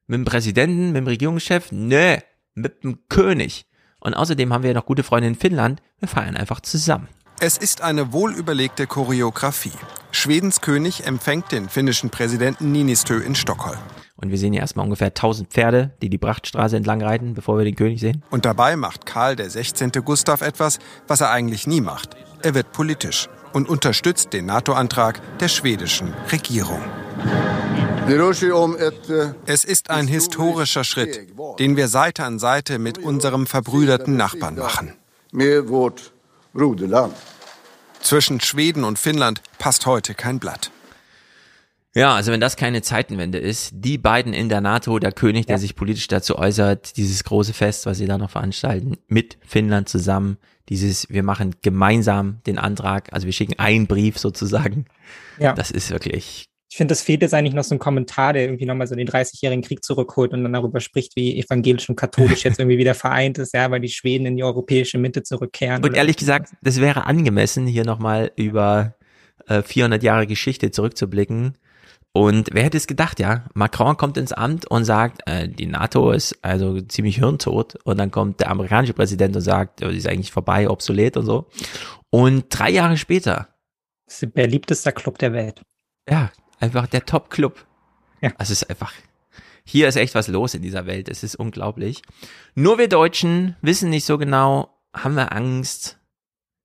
mit 0.06 0.18
dem 0.18 0.24
Präsidenten, 0.24 0.88
mit 0.88 0.96
dem 0.96 1.06
Regierungschef, 1.06 1.72
nö, 1.72 2.16
mit 2.54 2.84
dem 2.84 3.08
König. 3.08 3.66
Und 4.00 4.14
außerdem 4.14 4.52
haben 4.52 4.62
wir 4.62 4.74
noch 4.74 4.86
gute 4.86 5.02
Freunde 5.02 5.28
in 5.28 5.34
Finnland, 5.34 5.82
wir 5.98 6.08
feiern 6.08 6.36
einfach 6.36 6.60
zusammen. 6.60 7.08
Es 7.38 7.58
ist 7.58 7.82
eine 7.82 8.14
wohlüberlegte 8.14 8.86
Choreografie. 8.86 9.72
Schwedens 10.10 10.62
König 10.62 11.06
empfängt 11.06 11.52
den 11.52 11.68
finnischen 11.68 12.08
Präsidenten 12.08 12.72
Ninistö 12.72 13.18
in 13.18 13.34
Stockholm. 13.34 13.76
Und 14.16 14.30
wir 14.30 14.38
sehen 14.38 14.54
hier 14.54 14.62
erstmal 14.62 14.86
ungefähr 14.86 15.08
1000 15.08 15.50
Pferde, 15.50 15.92
die 16.00 16.08
die 16.08 16.16
Prachtstraße 16.16 16.78
entlang 16.78 17.02
reiten, 17.02 17.34
bevor 17.34 17.58
wir 17.58 17.66
den 17.66 17.76
König 17.76 18.00
sehen. 18.00 18.22
Und 18.30 18.46
dabei 18.46 18.76
macht 18.76 19.04
Karl 19.04 19.36
der 19.36 19.50
16. 19.50 19.92
Gustav 20.02 20.40
etwas, 20.40 20.78
was 21.08 21.20
er 21.20 21.30
eigentlich 21.30 21.66
nie 21.66 21.82
macht. 21.82 22.16
Er 22.42 22.54
wird 22.54 22.72
politisch 22.72 23.28
und 23.52 23.68
unterstützt 23.68 24.32
den 24.32 24.46
NATO-Antrag 24.46 25.20
der 25.38 25.48
schwedischen 25.48 26.14
Regierung. 26.32 26.80
Es 29.44 29.64
ist 29.64 29.90
ein 29.90 30.08
historischer 30.08 30.84
Schritt, 30.84 31.28
den 31.58 31.76
wir 31.76 31.88
Seite 31.88 32.24
an 32.24 32.38
Seite 32.38 32.78
mit 32.78 32.96
unserem 32.96 33.46
verbrüderten 33.46 34.16
Nachbarn 34.16 34.56
machen. 34.56 34.94
Zwischen 38.00 38.40
Schweden 38.40 38.84
und 38.84 38.98
Finnland 38.98 39.42
passt 39.58 39.86
heute 39.86 40.14
kein 40.14 40.38
Blatt. 40.38 40.70
Ja, 41.94 42.14
also 42.14 42.30
wenn 42.30 42.40
das 42.40 42.56
keine 42.56 42.82
Zeitenwende 42.82 43.38
ist, 43.38 43.70
die 43.72 43.96
beiden 43.96 44.34
in 44.34 44.50
der 44.50 44.60
NATO, 44.60 44.98
der 44.98 45.12
König, 45.12 45.46
der 45.46 45.56
ja. 45.56 45.58
sich 45.58 45.76
politisch 45.76 46.08
dazu 46.08 46.36
äußert, 46.36 46.98
dieses 46.98 47.24
große 47.24 47.54
Fest, 47.54 47.86
was 47.86 47.96
sie 47.96 48.06
da 48.06 48.18
noch 48.18 48.30
veranstalten, 48.30 48.98
mit 49.08 49.38
Finnland 49.46 49.88
zusammen, 49.88 50.36
dieses, 50.68 51.08
wir 51.08 51.22
machen 51.22 51.54
gemeinsam 51.62 52.40
den 52.46 52.58
Antrag, 52.58 53.12
also 53.12 53.24
wir 53.24 53.32
schicken 53.32 53.58
einen 53.58 53.86
Brief 53.86 54.18
sozusagen. 54.18 54.84
Ja. 55.38 55.54
Das 55.54 55.70
ist 55.70 55.90
wirklich 55.90 56.50
ich 56.76 56.78
finde, 56.78 56.92
das 56.92 57.00
fehlt 57.00 57.22
jetzt 57.22 57.32
eigentlich 57.32 57.54
noch 57.54 57.64
so 57.64 57.74
ein 57.74 57.78
Kommentar, 57.78 58.34
der 58.34 58.42
irgendwie 58.42 58.66
nochmal 58.66 58.86
so 58.86 58.94
den 58.94 59.08
30-jährigen 59.08 59.62
Krieg 59.62 59.82
zurückholt 59.82 60.34
und 60.34 60.42
dann 60.42 60.52
darüber 60.52 60.80
spricht, 60.80 61.16
wie 61.16 61.38
evangelisch 61.38 61.88
und 61.88 61.96
katholisch 61.96 62.44
jetzt 62.44 62.58
irgendwie 62.58 62.76
wieder 62.76 62.92
vereint 62.92 63.38
ist, 63.38 63.54
ja, 63.54 63.70
weil 63.70 63.80
die 63.80 63.88
Schweden 63.88 64.26
in 64.26 64.36
die 64.36 64.44
europäische 64.44 64.98
Mitte 64.98 65.22
zurückkehren. 65.22 65.82
Und 65.82 65.96
ehrlich 65.96 66.18
gesagt, 66.18 66.50
das 66.60 66.78
wäre 66.78 67.06
angemessen, 67.06 67.66
hier 67.66 67.86
nochmal 67.86 68.30
über 68.36 68.94
äh, 69.46 69.62
400 69.62 70.02
Jahre 70.02 70.26
Geschichte 70.26 70.70
zurückzublicken. 70.70 71.56
Und 72.12 72.50
wer 72.52 72.64
hätte 72.64 72.76
es 72.76 72.86
gedacht, 72.86 73.20
ja? 73.20 73.46
Macron 73.54 73.96
kommt 73.96 74.18
ins 74.18 74.34
Amt 74.34 74.66
und 74.70 74.84
sagt, 74.84 75.22
äh, 75.24 75.48
die 75.48 75.64
NATO 75.64 76.10
ist 76.10 76.38
also 76.42 76.82
ziemlich 76.82 77.16
hirntot. 77.16 77.76
Und 77.84 77.96
dann 77.96 78.10
kommt 78.10 78.40
der 78.40 78.50
amerikanische 78.50 78.92
Präsident 78.92 79.34
und 79.34 79.40
sagt, 79.40 79.80
die 79.80 79.86
ist 79.96 80.06
eigentlich 80.06 80.30
vorbei, 80.30 80.68
obsolet 80.68 81.16
und 81.16 81.24
so. 81.24 81.46
Und 82.10 82.44
drei 82.50 82.68
Jahre 82.68 82.98
später. 82.98 83.48
Das 84.04 84.16
ist 84.16 84.22
der 84.24 84.42
beliebteste 84.42 84.92
Club 84.92 85.16
der 85.16 85.32
Welt. 85.32 85.62
Ja, 86.08 86.30
einfach 86.58 86.86
der 86.86 87.04
Top-Club. 87.04 87.66
Ja. 88.20 88.30
Also 88.38 88.52
es 88.52 88.62
ist 88.62 88.70
einfach, 88.70 88.92
hier 89.64 89.88
ist 89.88 89.96
echt 89.96 90.14
was 90.14 90.28
los 90.28 90.54
in 90.54 90.62
dieser 90.62 90.86
Welt. 90.86 91.08
Es 91.08 91.22
ist 91.22 91.36
unglaublich. 91.36 92.02
Nur 92.54 92.78
wir 92.78 92.88
Deutschen 92.88 93.56
wissen 93.62 93.90
nicht 93.90 94.04
so 94.04 94.18
genau, 94.18 94.76
haben 94.94 95.14
wir 95.14 95.32
Angst? 95.32 95.98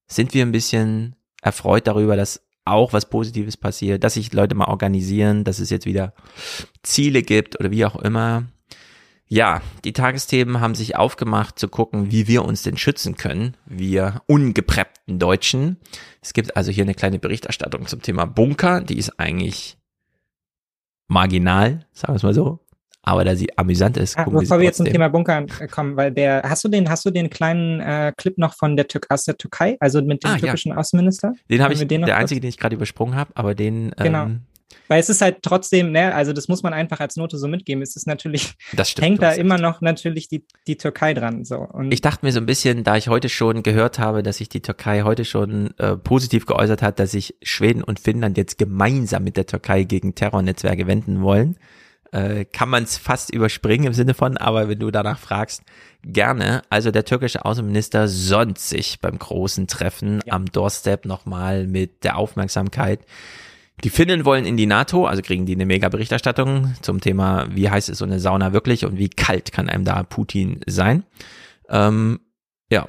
Sind 0.08 0.34
wir 0.34 0.46
ein 0.46 0.52
bisschen 0.52 1.16
erfreut 1.42 1.88
darüber, 1.88 2.16
dass 2.16 2.42
auch 2.64 2.94
was 2.94 3.10
Positives 3.10 3.58
passiert, 3.58 4.04
dass 4.04 4.14
sich 4.14 4.34
Leute 4.34 4.56
mal 4.56 4.68
organisieren, 4.68 5.44
dass 5.44 5.60
es 5.60 5.70
jetzt 5.70 5.86
wieder 5.86 6.14
Ziele 6.84 7.24
gibt 7.24 7.60
oder 7.60 7.72
wie 7.72 7.86
auch 7.86 7.96
immer. 7.96 8.44
Ja, 9.28 9.62
die 9.86 9.94
Tagesthemen 9.94 10.60
haben 10.60 10.76
sich 10.76 10.98
aufgemacht 10.98 11.58
zu 11.58 11.70
gucken, 11.70 12.12
wie 12.12 12.28
wir 12.28 12.44
uns 12.44 12.64
denn 12.64 12.78
schützen 12.78 13.16
können, 13.16 13.56
wir 13.66 14.22
ungepreppten 14.28 15.20
Deutschen. 15.20 15.78
Es 16.22 16.34
gibt 16.34 16.58
also 16.58 16.70
hier 16.70 16.84
eine 16.84 16.94
kleine 16.94 17.18
Berichterstattung 17.18 17.88
zum 17.88 18.02
Thema 18.02 18.26
Bunker, 18.26 18.82
die 18.82 18.98
ist 18.98 19.20
eigentlich 19.20 19.78
marginal, 21.12 21.86
sagen 21.94 22.14
wir 22.14 22.18
es 22.18 22.24
mal 22.24 22.34
so. 22.34 22.60
Aber 23.04 23.26
da 23.26 23.36
sie 23.36 23.50
amüsant 23.58 23.98
ist. 23.98 24.16
Ah, 24.18 24.26
bevor 24.26 24.60
wir 24.60 24.66
jetzt 24.66 24.78
zum 24.78 24.86
Thema 24.86 25.10
Bunker 25.10 25.48
kommen, 25.72 25.98
weil 25.98 26.12
der, 26.12 26.44
hast 26.46 26.64
du 26.64 26.70
den, 26.70 26.88
hast 26.88 27.04
du 27.04 27.10
den 27.10 27.32
kleinen 27.32 27.80
äh, 27.80 28.14
Clip 28.16 28.38
noch 28.38 28.54
von 28.54 28.76
der, 28.76 28.88
Tür 28.88 29.02
aus 29.10 29.24
der 29.24 29.36
Türkei, 29.38 29.76
also 29.80 30.04
mit 30.04 30.24
dem 30.24 30.30
ah, 30.30 30.38
türkischen 30.38 30.70
ja. 30.70 30.78
Außenminister? 30.78 31.34
Den 31.50 31.64
habe 31.64 31.74
ich, 31.74 31.88
den 31.88 32.04
der 32.04 32.18
einzige, 32.18 32.40
den 32.42 32.50
ich 32.50 32.60
gerade 32.60 32.76
übersprungen 32.76 33.16
habe, 33.16 33.32
aber 33.34 33.56
den. 33.56 33.92
Genau. 33.98 34.26
Ähm, 34.26 34.42
weil 34.92 35.00
es 35.00 35.08
ist 35.08 35.22
halt 35.22 35.38
trotzdem, 35.42 35.94
ne, 35.94 36.14
also 36.14 36.34
das 36.34 36.50
muss 36.50 36.64
man 36.64 36.74
einfach 36.74 37.00
als 37.00 37.16
Note 37.16 37.38
so 37.38 37.48
mitgeben. 37.48 37.82
Es 37.82 37.96
ist 37.96 38.08
natürlich, 38.08 38.56
das 38.74 38.90
stimmt, 38.90 39.06
hängt 39.06 39.22
da 39.22 39.32
immer 39.32 39.58
noch 39.58 39.80
natürlich 39.80 40.28
die, 40.28 40.46
die 40.68 40.76
Türkei 40.76 41.14
dran. 41.14 41.46
So. 41.46 41.60
Und 41.60 41.94
ich 41.94 42.02
dachte 42.02 42.26
mir 42.26 42.34
so 42.34 42.42
ein 42.42 42.46
bisschen, 42.46 42.84
da 42.84 42.98
ich 42.98 43.08
heute 43.08 43.30
schon 43.30 43.64
gehört 43.64 44.00
habe, 44.00 44.22
dass 44.22 44.40
sich 44.40 44.50
die 44.50 44.62
Türkei 44.62 45.04
heute 45.04 45.24
schon 45.24 45.74
äh, 45.78 45.96
positiv 45.96 46.46
geäußert 46.46 46.82
hat, 46.82 47.00
dass 47.00 47.12
sich 47.12 47.38
Schweden 47.42 47.86
und 47.86 48.02
Finnland 48.02 48.36
jetzt 48.36 48.58
gemeinsam 48.58 49.24
mit 49.24 49.38
der 49.38 49.46
Türkei 49.46 49.84
gegen 49.86 50.14
Terrornetzwerke 50.14 50.86
wenden 50.88 51.22
wollen, 51.22 51.56
äh, 52.12 52.44
kann 52.44 52.68
man 52.68 52.84
es 52.84 52.98
fast 52.98 53.34
überspringen 53.34 53.86
im 53.86 53.94
Sinne 53.94 54.14
von, 54.14 54.36
aber 54.36 54.68
wenn 54.68 54.80
du 54.80 54.92
danach 54.92 55.20
fragst, 55.20 55.64
gerne. 56.04 56.64
Also 56.70 56.92
der 56.92 57.06
türkische 57.06 57.46
Außenminister 57.46 58.10
sonnt 58.10 58.60
sich 58.60 59.00
beim 59.00 59.18
großen 59.18 59.68
Treffen 59.68 60.20
ja. 60.26 60.34
am 60.34 60.48
Doorstep 60.48 61.06
nochmal 61.06 61.66
mit 61.66 62.04
der 62.04 62.18
Aufmerksamkeit 62.18 63.00
die 63.84 63.90
Finnen 63.90 64.26
wollen 64.26 64.46
in 64.46 64.58
die 64.58 64.66
NATO, 64.66 65.06
also 65.06 65.22
kriegen 65.22 65.46
die 65.46 65.56
eine 65.56 65.66
mega 65.66 65.90
Berichterstattung 65.90 66.74
zum 66.82 67.02
Thema, 67.02 67.48
wie 67.50 67.70
heiß 67.70 67.90
ist 67.90 67.98
so 67.98 68.06
eine 68.06 68.20
Sauna 68.20 68.54
wirklich 68.54 68.86
und 68.86 68.98
wie 68.98 69.10
kalt 69.10 69.52
kann 69.52 69.70
einem 69.70 69.86
da 69.86 70.04
Putin 70.04 70.62
sein. 70.68 71.04
Ähm, 71.70 72.20
ja. 72.70 72.86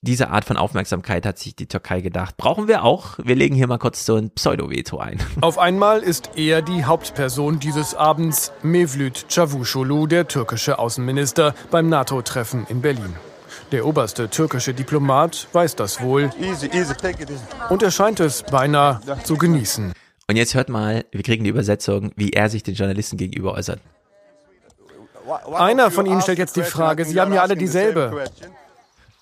Diese 0.00 0.28
Art 0.28 0.44
von 0.44 0.58
Aufmerksamkeit 0.58 1.24
hat 1.24 1.38
sich 1.38 1.56
die 1.56 1.66
Türkei 1.66 2.02
gedacht. 2.02 2.36
Brauchen 2.36 2.68
wir 2.68 2.84
auch. 2.84 3.18
Wir 3.22 3.36
legen 3.36 3.54
hier 3.54 3.66
mal 3.66 3.78
kurz 3.78 4.04
so 4.04 4.16
ein 4.16 4.30
Pseudo-Veto 4.30 4.98
ein. 4.98 5.18
Auf 5.40 5.58
einmal 5.58 6.00
ist 6.00 6.32
er 6.36 6.60
die 6.60 6.84
Hauptperson 6.84 7.58
dieses 7.58 7.94
Abends, 7.94 8.52
Mevlüt 8.62 9.26
Çavuşoğlu, 9.28 10.06
der 10.10 10.28
türkische 10.28 10.78
Außenminister, 10.78 11.54
beim 11.70 11.88
NATO-Treffen 11.88 12.66
in 12.68 12.82
Berlin. 12.82 13.14
Der 13.72 13.86
oberste 13.86 14.28
türkische 14.28 14.74
Diplomat 14.74 15.48
weiß 15.52 15.76
das 15.76 16.00
wohl 16.00 16.30
und 17.70 17.82
er 17.82 17.90
scheint 17.90 18.20
es 18.20 18.42
beinahe 18.42 19.00
zu 19.24 19.36
genießen. 19.36 19.92
Und 20.26 20.36
jetzt 20.36 20.54
hört 20.54 20.68
mal, 20.68 21.04
wir 21.10 21.22
kriegen 21.22 21.44
die 21.44 21.50
Übersetzung, 21.50 22.12
wie 22.16 22.30
er 22.30 22.48
sich 22.48 22.62
den 22.62 22.74
Journalisten 22.74 23.16
gegenüber 23.16 23.54
äußert. 23.54 23.80
Einer 25.52 25.90
von 25.90 26.06
Ihnen 26.06 26.20
stellt 26.20 26.38
jetzt 26.38 26.56
die 26.56 26.62
Frage, 26.62 27.04
Sie 27.04 27.20
haben 27.20 27.32
ja 27.32 27.42
alle 27.42 27.56
dieselbe. 27.56 28.24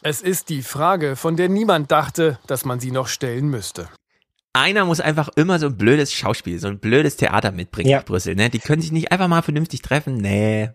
Es 0.04 0.20
ist 0.20 0.48
die 0.48 0.62
Frage, 0.62 1.14
von 1.14 1.36
der 1.36 1.48
niemand 1.48 1.92
dachte, 1.92 2.38
dass 2.48 2.64
man 2.64 2.80
sie 2.80 2.90
noch 2.90 3.06
stellen 3.06 3.48
müsste. 3.48 3.88
Einer 4.52 4.84
muss 4.84 5.00
einfach 5.00 5.28
immer 5.36 5.60
so 5.60 5.66
ein 5.66 5.76
blödes 5.78 6.12
Schauspiel, 6.12 6.58
so 6.58 6.66
ein 6.66 6.80
blödes 6.80 7.16
Theater 7.16 7.52
mitbringen 7.52 7.88
ja. 7.88 7.98
nach 7.98 8.04
Brüssel. 8.04 8.34
Ne? 8.34 8.50
Die 8.50 8.58
können 8.58 8.82
sich 8.82 8.90
nicht 8.90 9.12
einfach 9.12 9.28
mal 9.28 9.42
vernünftig 9.42 9.80
treffen. 9.80 10.16
Nee. 10.16 10.70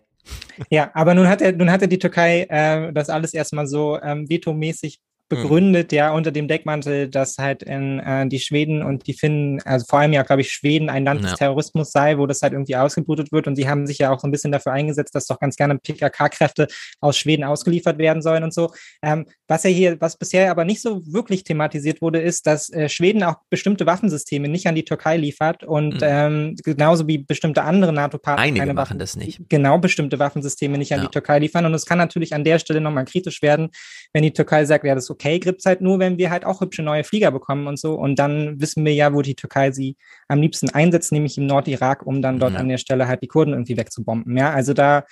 Ja, 0.70 0.90
aber 0.94 1.14
nun 1.14 1.28
hat 1.28 1.40
er, 1.40 1.52
nun 1.52 1.70
hatte 1.70 1.88
die 1.88 1.98
Türkei 1.98 2.46
äh, 2.48 2.92
das 2.92 3.10
alles 3.10 3.34
erstmal 3.34 3.66
so 3.66 3.98
ähm, 4.02 4.28
vetomäßig 4.28 5.00
begründet, 5.28 5.92
mhm. 5.92 5.96
ja, 5.96 6.12
unter 6.12 6.30
dem 6.30 6.48
Deckmantel, 6.48 7.08
dass 7.08 7.36
halt 7.38 7.62
in 7.62 7.98
äh, 7.98 8.26
die 8.28 8.40
Schweden 8.40 8.82
und 8.82 9.06
die 9.06 9.12
Finnen, 9.12 9.60
also 9.64 9.84
vor 9.86 9.98
allem 10.00 10.12
ja, 10.12 10.22
glaube 10.22 10.40
ich, 10.40 10.50
Schweden 10.50 10.88
ein 10.88 11.04
Land 11.04 11.22
ja. 11.22 11.28
des 11.28 11.38
Terrorismus 11.38 11.92
sei, 11.92 12.18
wo 12.18 12.26
das 12.26 12.40
halt 12.40 12.54
irgendwie 12.54 12.76
ausgeblutet 12.76 13.30
wird. 13.30 13.46
Und 13.46 13.58
die 13.58 13.68
haben 13.68 13.86
sich 13.86 13.98
ja 13.98 14.10
auch 14.10 14.20
so 14.20 14.26
ein 14.26 14.30
bisschen 14.30 14.52
dafür 14.52 14.72
eingesetzt, 14.72 15.14
dass 15.14 15.26
doch 15.26 15.38
ganz 15.38 15.56
gerne 15.56 15.78
PKK-Kräfte 15.78 16.66
aus 17.00 17.18
Schweden 17.18 17.44
ausgeliefert 17.44 17.98
werden 17.98 18.22
sollen 18.22 18.42
und 18.42 18.54
so. 18.54 18.72
Ähm, 19.02 19.26
was 19.48 19.62
ja 19.64 19.70
hier, 19.70 20.00
was 20.00 20.18
bisher 20.18 20.50
aber 20.50 20.66
nicht 20.66 20.82
so 20.82 21.02
wirklich 21.10 21.42
thematisiert 21.42 22.02
wurde, 22.02 22.20
ist, 22.20 22.46
dass 22.46 22.70
äh, 22.70 22.90
Schweden 22.90 23.22
auch 23.22 23.36
bestimmte 23.48 23.86
Waffensysteme 23.86 24.46
nicht 24.46 24.66
an 24.66 24.74
die 24.74 24.84
Türkei 24.84 25.16
liefert 25.16 25.64
und 25.64 25.94
mhm. 25.94 26.00
ähm, 26.02 26.56
genauso 26.62 27.08
wie 27.08 27.18
bestimmte 27.18 27.62
andere 27.62 27.94
NATO-Partner. 27.94 28.42
Einige 28.42 28.66
machen 28.66 28.76
Waffen, 28.76 28.98
das 28.98 29.16
nicht. 29.16 29.40
Genau, 29.48 29.78
bestimmte 29.78 30.18
Waffensysteme 30.18 30.76
nicht 30.76 30.92
an 30.92 31.00
ja. 31.00 31.06
die 31.06 31.10
Türkei 31.10 31.38
liefern. 31.38 31.64
Und 31.64 31.72
es 31.72 31.86
kann 31.86 31.96
natürlich 31.96 32.34
an 32.34 32.44
der 32.44 32.58
Stelle 32.58 32.82
nochmal 32.82 33.06
kritisch 33.06 33.40
werden, 33.40 33.70
wenn 34.12 34.22
die 34.22 34.34
Türkei 34.34 34.66
sagt, 34.66 34.84
ja, 34.84 34.94
das 34.94 35.04
ist 35.04 35.10
okay, 35.10 35.38
gibt's 35.38 35.64
halt 35.64 35.80
nur, 35.80 35.98
wenn 35.98 36.18
wir 36.18 36.30
halt 36.30 36.44
auch 36.44 36.60
hübsche 36.60 36.82
neue 36.82 37.02
Flieger 37.02 37.30
bekommen 37.30 37.66
und 37.66 37.78
so. 37.78 37.94
Und 37.94 38.18
dann 38.18 38.60
wissen 38.60 38.84
wir 38.84 38.92
ja, 38.92 39.14
wo 39.14 39.22
die 39.22 39.34
Türkei 39.34 39.70
sie 39.70 39.96
am 40.28 40.42
liebsten 40.42 40.68
einsetzt, 40.68 41.10
nämlich 41.10 41.38
im 41.38 41.46
Nordirak, 41.46 42.06
um 42.06 42.20
dann 42.20 42.38
dort 42.38 42.52
ja. 42.52 42.58
an 42.58 42.68
der 42.68 42.78
Stelle 42.78 43.08
halt 43.08 43.22
die 43.22 43.28
Kurden 43.28 43.54
irgendwie 43.54 43.78
wegzubomben. 43.78 44.36
Ja, 44.36 44.52
also 44.52 44.74
da 44.74 45.04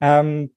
ähm, 0.00 0.50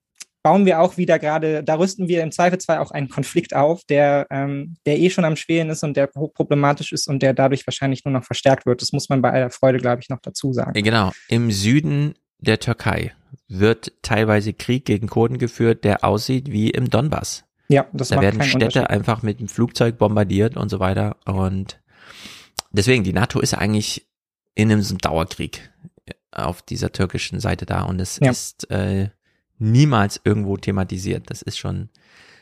bauen 0.48 0.66
wir 0.66 0.80
auch 0.80 0.96
wieder 0.96 1.20
gerade, 1.20 1.62
da 1.62 1.76
rüsten 1.76 2.08
wir 2.08 2.24
im 2.24 2.32
Zweifelsfall 2.32 2.78
auch 2.78 2.92
einen 2.92 3.10
Konflikt 3.10 3.54
auf, 3.54 3.84
der, 3.84 4.28
ähm, 4.30 4.78
der 4.86 4.98
eh 4.98 5.10
schon 5.10 5.26
am 5.26 5.36
Schwelen 5.36 5.70
ist 5.70 5.84
und 5.84 5.98
der 5.98 6.10
hochproblematisch 6.16 6.94
ist 6.94 7.10
und 7.10 7.22
der 7.22 7.34
dadurch 7.34 7.68
wahrscheinlich 7.68 8.06
nur 8.06 8.14
noch 8.14 8.24
verstärkt 8.24 8.66
wird. 8.66 8.82
Das 8.82 8.94
muss 8.94 9.10
man 9.10 9.22
bei 9.22 9.30
aller 9.30 9.50
Freude, 9.50 9.80
glaube 9.80 10.02
ich, 10.02 10.08
noch 10.08 10.22
dazu 10.22 10.54
sagen. 10.54 10.72
Genau. 10.82 11.12
Im 11.28 11.52
Süden 11.52 12.16
der 12.40 12.62
Türkei 12.62 13.12
wird 13.50 13.92
teilweise 14.04 14.54
Krieg 14.54 14.86
gegen 14.86 15.08
Kurden 15.08 15.38
geführt, 15.38 15.84
der 15.84 16.06
aussieht 16.06 16.50
wie 16.50 16.70
im 16.70 16.90
Donbass. 16.90 17.44
Ja, 17.68 17.86
das 17.92 18.08
Da 18.08 18.22
werden 18.22 18.42
Städte 18.42 18.90
einfach 18.90 19.24
mit 19.24 19.42
dem 19.42 19.50
Flugzeug 19.50 19.98
bombardiert 19.98 20.56
und 20.56 20.70
so 20.70 20.80
weiter. 20.80 21.18
Und 21.26 21.82
deswegen, 22.72 23.04
die 23.04 23.12
NATO 23.12 23.42
ist 23.42 23.54
eigentlich 23.54 24.08
in 24.56 24.72
einem 24.72 24.98
Dauerkrieg 25.00 25.70
auf 26.32 26.62
dieser 26.62 26.94
türkischen 26.94 27.42
Seite 27.42 27.66
da 27.66 27.82
und 27.82 28.00
es 28.00 28.20
ja. 28.22 28.32
ist 28.32 28.72
äh, 28.72 29.10
niemals 29.60 30.22
irgendwo 30.24 30.58
thematisiert. 30.58 31.30
Das 31.30 31.42
ist 31.42 31.58
schon 31.58 31.90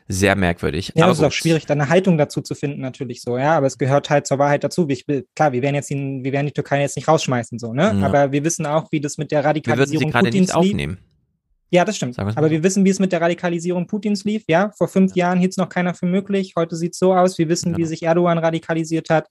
sehr 0.07 0.35
merkwürdig. 0.35 0.91
Ja, 0.95 1.09
es 1.09 1.17
ist 1.17 1.23
auch 1.23 1.31
schwierig, 1.31 1.65
da 1.65 1.73
eine 1.73 1.89
Haltung 1.89 2.17
dazu 2.17 2.41
zu 2.41 2.53
finden, 2.53 2.79
natürlich 2.79 3.21
so, 3.21 3.37
ja, 3.37 3.57
aber 3.57 3.65
es 3.65 3.77
gehört 3.77 4.09
halt 4.11 4.27
zur 4.27 4.37
Wahrheit 4.37 4.63
dazu. 4.63 4.87
Ich, 4.87 5.05
klar, 5.35 5.51
wir 5.51 5.61
werden 5.63 5.75
jetzt 5.75 5.89
die, 5.89 6.19
wir 6.21 6.31
werden 6.31 6.45
die 6.45 6.53
Türkei 6.53 6.81
jetzt 6.81 6.95
nicht 6.95 7.07
rausschmeißen, 7.07 7.57
so, 7.57 7.73
ne? 7.73 7.95
Ja. 7.99 8.05
Aber 8.05 8.31
wir 8.31 8.43
wissen 8.43 8.67
auch, 8.67 8.91
wie 8.91 9.01
das 9.01 9.17
mit 9.17 9.31
der 9.31 9.43
Radikalisierung 9.43 10.13
wir 10.13 10.13
würden 10.13 10.31
sie 10.31 10.39
Putins 10.39 10.47
nicht 10.49 10.55
aufnehmen. 10.55 10.99
Ja, 11.71 11.83
das 11.83 11.97
stimmt. 11.97 12.19
Aber 12.19 12.51
wir 12.51 12.63
wissen, 12.63 12.85
wie 12.85 12.89
es 12.89 12.99
mit 12.99 13.11
der 13.11 13.19
Radikalisierung 13.21 13.87
Putins 13.87 14.23
lief. 14.23 14.43
Ja, 14.47 14.71
vor 14.77 14.87
fünf 14.87 15.15
Jahren 15.15 15.39
hielt 15.39 15.51
es 15.51 15.57
noch 15.57 15.67
keiner 15.67 15.95
für 15.95 16.05
möglich. 16.05 16.53
Heute 16.55 16.75
sieht 16.75 16.93
es 16.93 16.99
so 16.99 17.13
aus. 17.13 17.37
Wir 17.37 17.49
wissen, 17.49 17.71
ja. 17.71 17.77
wie 17.77 17.85
sich 17.85 18.03
Erdogan 18.03 18.37
radikalisiert 18.37 19.09
hat. 19.09 19.27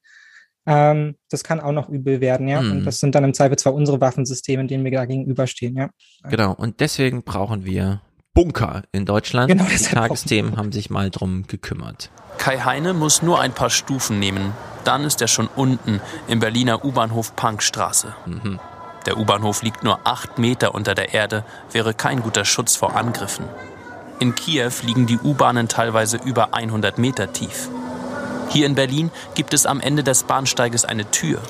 Ähm, 0.66 1.16
das 1.30 1.44
kann 1.44 1.60
auch 1.60 1.72
noch 1.72 1.88
übel 1.88 2.20
werden, 2.20 2.48
ja. 2.48 2.60
Mhm. 2.60 2.72
Und 2.72 2.84
das 2.84 2.98
sind 2.98 3.14
dann 3.14 3.24
im 3.24 3.34
Zweifel 3.34 3.56
zwar 3.56 3.74
unsere 3.74 4.00
Waffensysteme, 4.00 4.66
denen 4.66 4.84
wir 4.84 4.92
da 4.92 5.04
gegenüberstehen, 5.04 5.76
ja. 5.76 5.90
Genau. 6.24 6.52
Und 6.54 6.80
deswegen 6.80 7.22
brauchen 7.22 7.64
wir 7.64 8.00
Bunker 8.34 8.82
in 8.92 9.06
Deutschland. 9.06 9.48
Genau, 9.48 9.64
die 9.64 9.82
Tagesthemen 9.82 10.56
haben 10.56 10.72
sich 10.72 10.90
mal 10.90 11.10
drum 11.10 11.44
gekümmert. 11.46 12.10
Kai 12.38 12.58
Heine 12.58 12.92
muss 12.92 13.22
nur 13.22 13.40
ein 13.40 13.52
paar 13.52 13.70
Stufen 13.70 14.18
nehmen. 14.18 14.52
Dann 14.84 15.04
ist 15.04 15.20
er 15.20 15.28
schon 15.28 15.48
unten 15.54 16.00
im 16.28 16.40
Berliner 16.40 16.84
U-Bahnhof 16.84 17.36
Punkstraße. 17.36 18.14
Mhm. 18.26 18.58
Der 19.06 19.18
U-Bahnhof 19.18 19.62
liegt 19.62 19.84
nur 19.84 20.00
acht 20.04 20.38
Meter 20.38 20.74
unter 20.74 20.94
der 20.94 21.14
Erde, 21.14 21.44
wäre 21.70 21.94
kein 21.94 22.22
guter 22.22 22.44
Schutz 22.44 22.74
vor 22.74 22.96
Angriffen. 22.96 23.44
In 24.18 24.34
Kiew 24.34 24.72
liegen 24.82 25.06
die 25.06 25.18
U-Bahnen 25.18 25.68
teilweise 25.68 26.16
über 26.16 26.54
100 26.54 26.98
Meter 26.98 27.32
tief. 27.32 27.68
Hier 28.54 28.66
in 28.66 28.76
Berlin 28.76 29.10
gibt 29.34 29.52
es 29.52 29.66
am 29.66 29.80
Ende 29.80 30.04
des 30.04 30.22
Bahnsteiges 30.22 30.84
eine 30.84 31.10
Tür. 31.10 31.40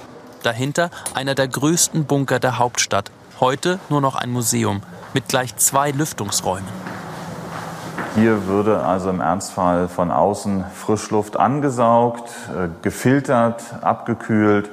Dahinter 0.42 0.88
einer 1.12 1.34
der 1.34 1.48
größten 1.48 2.06
Bunker 2.06 2.38
der 2.38 2.58
Hauptstadt. 2.58 3.10
Heute 3.40 3.78
nur 3.90 4.00
noch 4.00 4.14
ein 4.14 4.30
Museum 4.30 4.82
mit 5.12 5.28
gleich 5.28 5.54
zwei 5.56 5.90
Lüftungsräumen. 5.90 6.66
Hier 8.14 8.46
würde 8.46 8.82
also 8.82 9.10
im 9.10 9.20
Ernstfall 9.20 9.86
von 9.88 10.10
außen 10.10 10.64
Frischluft 10.74 11.36
angesaugt, 11.36 12.30
äh, 12.56 12.68
gefiltert, 12.80 13.62
abgekühlt. 13.82 14.70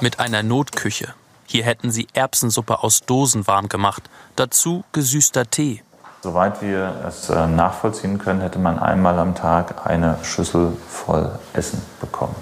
Mit 0.00 0.18
einer 0.18 0.42
Notküche. 0.42 1.12
Hier 1.44 1.64
hätten 1.64 1.90
sie 1.90 2.08
Erbsensuppe 2.14 2.82
aus 2.82 3.02
Dosen 3.02 3.46
warm 3.46 3.68
gemacht. 3.68 4.04
Dazu 4.34 4.82
gesüßter 4.92 5.50
Tee. 5.50 5.82
Soweit 6.26 6.60
wir 6.60 7.04
es 7.06 7.30
äh, 7.30 7.46
nachvollziehen 7.46 8.18
können, 8.18 8.40
hätte 8.40 8.58
man 8.58 8.80
einmal 8.80 9.16
am 9.20 9.36
Tag 9.36 9.86
eine 9.86 10.18
Schüssel 10.24 10.72
voll 10.88 11.30
Essen 11.52 11.80
bekommen. 12.00 12.34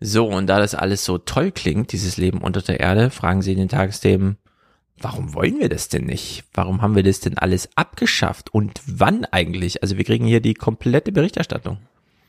So, 0.00 0.26
und 0.26 0.48
da 0.48 0.58
das 0.58 0.74
alles 0.74 1.04
so 1.04 1.16
toll 1.16 1.52
klingt, 1.52 1.92
dieses 1.92 2.16
Leben 2.16 2.40
unter 2.40 2.62
der 2.62 2.80
Erde, 2.80 3.10
fragen 3.10 3.42
Sie 3.42 3.52
in 3.52 3.58
den 3.58 3.68
Tagesthemen, 3.68 4.38
warum 4.98 5.34
wollen 5.34 5.60
wir 5.60 5.68
das 5.68 5.88
denn 5.88 6.06
nicht? 6.06 6.42
Warum 6.52 6.82
haben 6.82 6.96
wir 6.96 7.04
das 7.04 7.20
denn 7.20 7.38
alles 7.38 7.68
abgeschafft? 7.76 8.52
Und 8.52 8.80
wann 8.86 9.24
eigentlich? 9.24 9.82
Also 9.82 9.98
wir 9.98 10.04
kriegen 10.04 10.26
hier 10.26 10.40
die 10.40 10.54
komplette 10.54 11.12
Berichterstattung. 11.12 11.78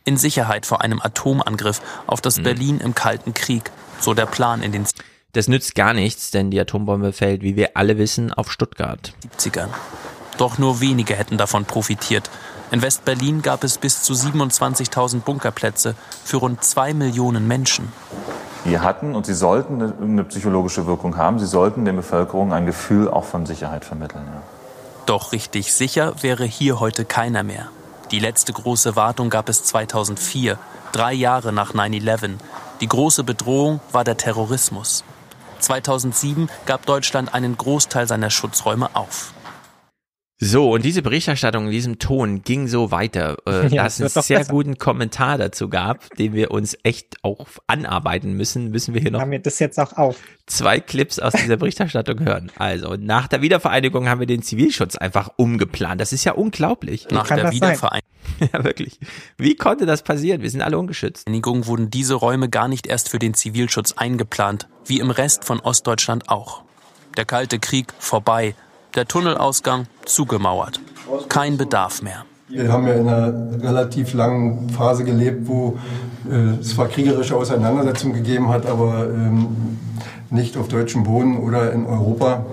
In 0.06 0.16
Sicherheit 0.16 0.68
vor 0.68 0.84
einem 0.84 1.02
Atomangriff 1.02 1.82
auf 2.06 2.22
das 2.22 2.38
mhm. 2.38 2.44
Berlin 2.44 2.80
im 2.82 2.94
Kalten 2.94 3.34
Krieg, 3.34 3.72
so 3.99 4.14
der 4.14 4.28
Plan 4.28 4.62
in 4.62 4.74
den 4.74 4.86
das 5.34 5.48
nützt 5.48 5.76
gar 5.76 5.94
nichts, 5.94 6.32
denn 6.32 6.52
die 6.52 6.60
Atombombe 6.60 7.14
fällt, 7.14 7.41
wie 7.44 7.56
wir 7.56 7.78
alle 7.78 7.98
wissen, 7.98 8.34
auf 8.34 8.52
Stuttgart. 8.52 9.14
70ern. 9.38 9.70
Doch 10.38 10.57
nur 10.57 10.81
wenige 10.81 11.15
hätten 11.15 11.38
davon 11.38 11.65
profitiert. 11.65 12.30
In 12.69 12.81
West-Berlin 12.81 13.41
gab 13.41 13.64
es 13.64 13.77
bis 13.77 14.03
zu 14.03 14.14
27.000 14.14 15.22
Bunkerplätze 15.22 15.95
für 16.23 16.38
rund 16.38 16.64
zwei 16.64 16.93
Millionen 16.93 17.47
Menschen. 17.47 17.91
Die 18.65 18.80
hatten 18.80 19.15
und 19.15 19.26
sie 19.26 19.34
sollten 19.34 19.81
eine 19.81 20.23
psychologische 20.26 20.85
Wirkung 20.85 21.15
haben. 21.15 21.39
Sie 21.39 21.45
sollten 21.45 21.85
der 21.85 21.93
Bevölkerung 21.93 22.51
ein 22.51 22.65
Gefühl 22.65 23.09
auch 23.09 23.23
von 23.23 23.45
Sicherheit 23.45 23.85
vermitteln. 23.85 24.23
Ja. 24.26 24.41
Doch 25.05 25.31
richtig 25.31 25.73
sicher 25.73 26.14
wäre 26.22 26.43
hier 26.43 26.81
heute 26.81 27.05
keiner 27.05 27.43
mehr. 27.43 27.69
Die 28.11 28.19
letzte 28.19 28.51
große 28.51 28.97
Wartung 28.97 29.30
gab 29.30 29.47
es 29.47 29.64
2004, 29.64 30.57
drei 30.91 31.14
Jahre 31.14 31.53
nach 31.53 31.73
9-11. 31.73 32.35
Die 32.81 32.88
große 32.88 33.23
Bedrohung 33.23 33.80
war 33.93 34.03
der 34.03 34.18
Terrorismus. 34.18 35.05
2007 35.59 36.49
gab 36.65 36.85
Deutschland 36.85 37.34
einen 37.34 37.57
Großteil 37.57 38.07
seiner 38.07 38.30
Schutzräume 38.30 38.89
auf. 38.93 39.34
So, 40.39 40.72
und 40.72 40.85
diese 40.85 41.01
Berichterstattung 41.01 41.65
in 41.65 41.72
diesem 41.72 41.97
Ton 41.97 42.43
ging 42.43 42.68
so 42.68 42.91
weiter, 42.91 43.38
äh, 43.47 43.68
ja, 43.73 43.84
dass 43.84 43.99
es 43.99 44.15
einen 44.15 44.23
sehr 44.23 44.38
besser. 44.39 44.51
guten 44.51 44.77
Kommentar 44.77 45.39
dazu 45.39 45.68
gab, 45.68 46.15
den 46.18 46.34
wir 46.34 46.51
uns 46.51 46.77
echt 46.84 47.18
auch 47.23 47.47
anarbeiten 47.65 48.34
müssen, 48.34 48.69
müssen 48.69 48.93
wir 48.93 49.01
hier 49.01 49.09
noch 49.09 49.22
haben 49.22 49.31
wir 49.31 49.39
das 49.39 49.57
jetzt 49.57 49.80
auch 49.80 49.93
auf. 49.93 50.18
zwei 50.45 50.80
Clips 50.80 51.18
aus 51.18 51.34
dieser 51.34 51.57
Berichterstattung 51.57 52.19
hören. 52.19 52.51
Also, 52.57 52.95
nach 52.99 53.27
der 53.27 53.41
Wiedervereinigung 53.41 54.07
haben 54.07 54.19
wir 54.19 54.27
den 54.27 54.43
Zivilschutz 54.43 54.95
einfach 54.95 55.31
umgeplant. 55.38 55.99
Das 55.99 56.14
ist 56.14 56.23
ja 56.23 56.34
unglaublich. 56.34 57.07
Nach 57.09 57.27
der 57.27 57.51
Wiedervereinigung. 57.51 58.07
Ja, 58.53 58.64
wirklich. 58.64 58.99
Wie 59.38 59.55
konnte 59.55 59.85
das 59.85 60.03
passieren? 60.03 60.41
Wir 60.41 60.49
sind 60.49 60.61
alle 60.61 60.77
ungeschützt. 60.77 61.23
Vereinigung 61.23 61.65
wurden 61.65 61.89
diese 61.89 62.14
Räume 62.14 62.49
gar 62.49 62.68
nicht 62.68 62.85
erst 62.85 63.09
für 63.09 63.19
den 63.19 63.34
Zivilschutz 63.34 63.93
eingeplant, 63.93 64.68
wie 64.85 64.99
im 64.99 65.09
Rest 65.09 65.45
von 65.45 65.59
Ostdeutschland 65.59 66.30
auch. 66.30 66.64
Der 67.15 67.26
Kalte 67.26 67.57
Krieg 67.57 67.93
vorbei, 67.97 68.53
der 68.98 69.07
Tunnelausgang 69.07 69.88
zugemauert. 70.06 70.82
Kein 71.30 71.57
Bedarf 71.57 72.02
mehr. 72.02 72.26
Wir 72.49 72.72
haben 72.72 72.88
ja 72.88 72.94
in 72.94 73.07
einer 73.07 73.61
relativ 73.61 74.14
langen 74.14 74.69
Phase 74.69 75.03
gelebt, 75.03 75.48
wo 75.48 75.78
äh, 76.30 76.60
es 76.60 76.76
zwar 76.76 76.88
kriegerische 76.88 77.36
Auseinandersetzungen 77.36 78.15
gegeben 78.15 78.49
hat, 78.49 78.65
aber 78.65 79.06
ähm, 79.10 79.78
nicht 80.30 80.57
auf 80.57 80.68
deutschem 80.68 81.03
Boden 81.03 81.38
oder 81.38 81.72
in 81.74 81.86
Europa. 81.86 82.45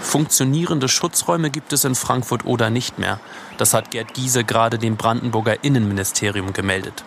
Funktionierende 0.00 0.88
Schutzräume 0.88 1.50
gibt 1.50 1.72
es 1.72 1.84
in 1.84 1.96
Frankfurt 1.96 2.46
oder 2.46 2.70
nicht 2.70 2.98
mehr. 2.98 3.18
Das 3.58 3.74
hat 3.74 3.90
Gerd 3.90 4.14
Giese 4.14 4.44
gerade 4.44 4.78
dem 4.78 4.96
Brandenburger 4.96 5.64
Innenministerium 5.64 6.52
gemeldet. 6.52 7.04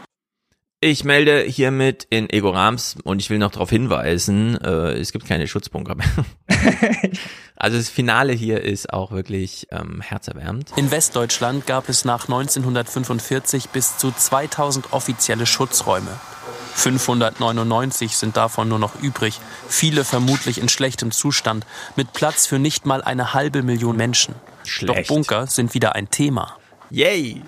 Ich 0.81 1.03
melde 1.03 1.41
hiermit 1.41 2.07
in 2.09 2.29
Ego 2.29 2.51
Rams 2.51 2.95
und 3.03 3.19
ich 3.19 3.29
will 3.29 3.37
noch 3.37 3.51
darauf 3.51 3.69
hinweisen, 3.69 4.57
äh, 4.63 4.93
es 4.93 5.11
gibt 5.11 5.25
keine 5.25 5.45
Schutzbunker 5.45 5.95
mehr. 5.95 6.07
also 7.57 7.75
das 7.75 7.89
Finale 7.89 8.31
hier 8.31 8.63
ist 8.63 8.93
auch 8.93 9.11
wirklich 9.11 9.67
ähm, 9.71 9.99
herzerwärmend. 9.99 10.71
In 10.77 10.89
Westdeutschland 10.89 11.67
gab 11.67 11.89
es 11.89 12.05
nach 12.05 12.29
1945 12.29 13.69
bis 13.69 13.97
zu 13.97 14.13
2000 14.13 14.93
offizielle 14.93 15.45
Schutzräume. 15.45 16.17
599 16.75 18.15
sind 18.15 18.37
davon 18.37 18.69
nur 18.69 18.79
noch 18.79 19.01
übrig, 19.01 19.41
viele 19.67 20.05
vermutlich 20.05 20.59
in 20.61 20.69
schlechtem 20.69 21.11
Zustand, 21.11 21.65
mit 21.97 22.13
Platz 22.13 22.47
für 22.47 22.57
nicht 22.57 22.85
mal 22.85 23.01
eine 23.01 23.33
halbe 23.33 23.63
Million 23.63 23.97
Menschen. 23.97 24.33
Schlecht. 24.63 25.09
Doch 25.09 25.13
Bunker 25.13 25.47
sind 25.47 25.73
wieder 25.73 25.95
ein 25.95 26.09
Thema. 26.09 26.55
Yay! 26.89 27.41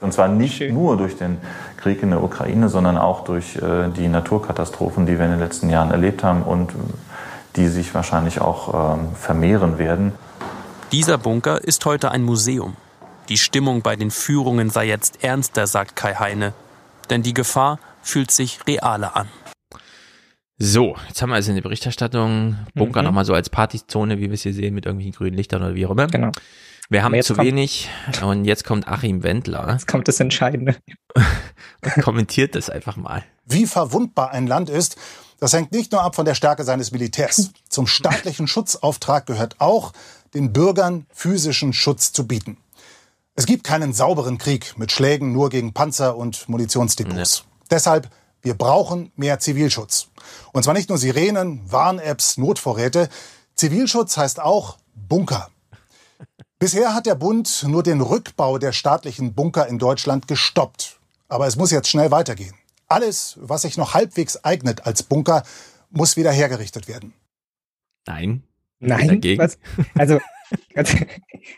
Und 0.00 0.14
zwar 0.14 0.28
nicht 0.28 0.60
nur 0.70 0.96
durch 0.96 1.16
den 1.16 1.38
Krieg 1.76 2.02
in 2.02 2.10
der 2.10 2.22
Ukraine, 2.22 2.68
sondern 2.68 2.96
auch 2.96 3.24
durch 3.24 3.56
äh, 3.56 3.88
die 3.94 4.08
Naturkatastrophen, 4.08 5.06
die 5.06 5.18
wir 5.18 5.26
in 5.26 5.32
den 5.32 5.40
letzten 5.40 5.68
Jahren 5.68 5.90
erlebt 5.90 6.24
haben 6.24 6.42
und 6.42 6.72
die 7.56 7.68
sich 7.68 7.94
wahrscheinlich 7.94 8.40
auch 8.40 8.94
ähm, 8.94 9.14
vermehren 9.14 9.78
werden. 9.78 10.12
Dieser 10.92 11.18
Bunker 11.18 11.62
ist 11.62 11.84
heute 11.84 12.10
ein 12.10 12.22
Museum. 12.22 12.76
Die 13.28 13.36
Stimmung 13.36 13.82
bei 13.82 13.94
den 13.94 14.10
Führungen 14.10 14.70
sei 14.70 14.86
jetzt 14.86 15.22
ernster, 15.22 15.66
sagt 15.66 15.96
Kai 15.96 16.14
Heine. 16.14 16.52
Denn 17.10 17.22
die 17.22 17.34
Gefahr 17.34 17.78
fühlt 18.02 18.30
sich 18.30 18.60
realer 18.66 19.16
an. 19.16 19.28
So, 20.62 20.94
jetzt 21.08 21.22
haben 21.22 21.30
wir 21.30 21.36
also 21.36 21.50
eine 21.50 21.62
Berichterstattung. 21.62 22.56
Bunker 22.74 23.00
Mhm. 23.00 23.06
nochmal 23.06 23.24
so 23.24 23.32
als 23.32 23.48
Partyzone, 23.48 24.18
wie 24.18 24.24
wir 24.24 24.32
es 24.34 24.42
hier 24.42 24.52
sehen, 24.52 24.74
mit 24.74 24.84
irgendwelchen 24.84 25.14
grünen 25.16 25.34
Lichtern 25.36 25.62
oder 25.62 25.74
wie 25.74 25.86
auch 25.86 25.90
immer. 25.90 26.06
Genau. 26.06 26.32
Wir 26.90 27.02
haben 27.02 27.20
zu 27.22 27.34
kommt- 27.34 27.46
wenig 27.46 27.88
und 28.22 28.44
jetzt 28.44 28.64
kommt 28.64 28.86
Achim 28.88 29.22
Wendler 29.22 29.70
Jetzt 29.72 29.86
kommt 29.86 30.06
das 30.08 30.20
Entscheidende. 30.20 30.76
kommentiert 32.02 32.54
das 32.56 32.68
einfach 32.68 32.96
mal. 32.96 33.22
Wie 33.46 33.66
verwundbar 33.66 34.32
ein 34.32 34.46
Land 34.46 34.68
ist, 34.68 34.96
das 35.38 35.52
hängt 35.54 35.72
nicht 35.72 35.92
nur 35.92 36.02
ab 36.02 36.14
von 36.14 36.24
der 36.26 36.34
Stärke 36.34 36.64
seines 36.64 36.92
Militärs. 36.92 37.52
Zum 37.68 37.86
staatlichen 37.86 38.46
Schutzauftrag 38.46 39.24
gehört 39.26 39.60
auch, 39.60 39.92
den 40.34 40.52
Bürgern 40.52 41.06
physischen 41.12 41.72
Schutz 41.72 42.12
zu 42.12 42.26
bieten. 42.26 42.58
Es 43.34 43.46
gibt 43.46 43.64
keinen 43.64 43.92
sauberen 43.94 44.36
Krieg 44.36 44.76
mit 44.76 44.92
Schlägen 44.92 45.32
nur 45.32 45.48
gegen 45.48 45.72
Panzer 45.72 46.16
und 46.16 46.48
Munitionsdepots. 46.48 47.44
Deshalb, 47.70 48.10
wir 48.42 48.54
brauchen 48.54 49.12
mehr 49.16 49.38
Zivilschutz. 49.38 50.08
Und 50.52 50.62
zwar 50.62 50.74
nicht 50.74 50.88
nur 50.88 50.98
Sirenen, 50.98 51.60
Warn-Apps, 51.70 52.38
Notvorräte. 52.38 53.08
Zivilschutz 53.54 54.16
heißt 54.16 54.40
auch 54.40 54.78
Bunker. 54.94 55.50
Bisher 56.58 56.94
hat 56.94 57.06
der 57.06 57.14
Bund 57.14 57.64
nur 57.66 57.82
den 57.82 58.00
Rückbau 58.00 58.58
der 58.58 58.72
staatlichen 58.72 59.34
Bunker 59.34 59.66
in 59.66 59.78
Deutschland 59.78 60.28
gestoppt. 60.28 60.98
Aber 61.28 61.46
es 61.46 61.56
muss 61.56 61.70
jetzt 61.70 61.88
schnell 61.88 62.10
weitergehen. 62.10 62.54
Alles, 62.88 63.38
was 63.40 63.62
sich 63.62 63.76
noch 63.76 63.94
halbwegs 63.94 64.44
eignet 64.44 64.86
als 64.86 65.02
Bunker, 65.02 65.42
muss 65.90 66.16
wieder 66.16 66.32
hergerichtet 66.32 66.88
werden. 66.88 67.14
Nein. 68.06 68.42
Nein, 68.80 69.08
Dagegen. 69.08 69.42
was? 69.42 69.58
Also, 69.96 70.20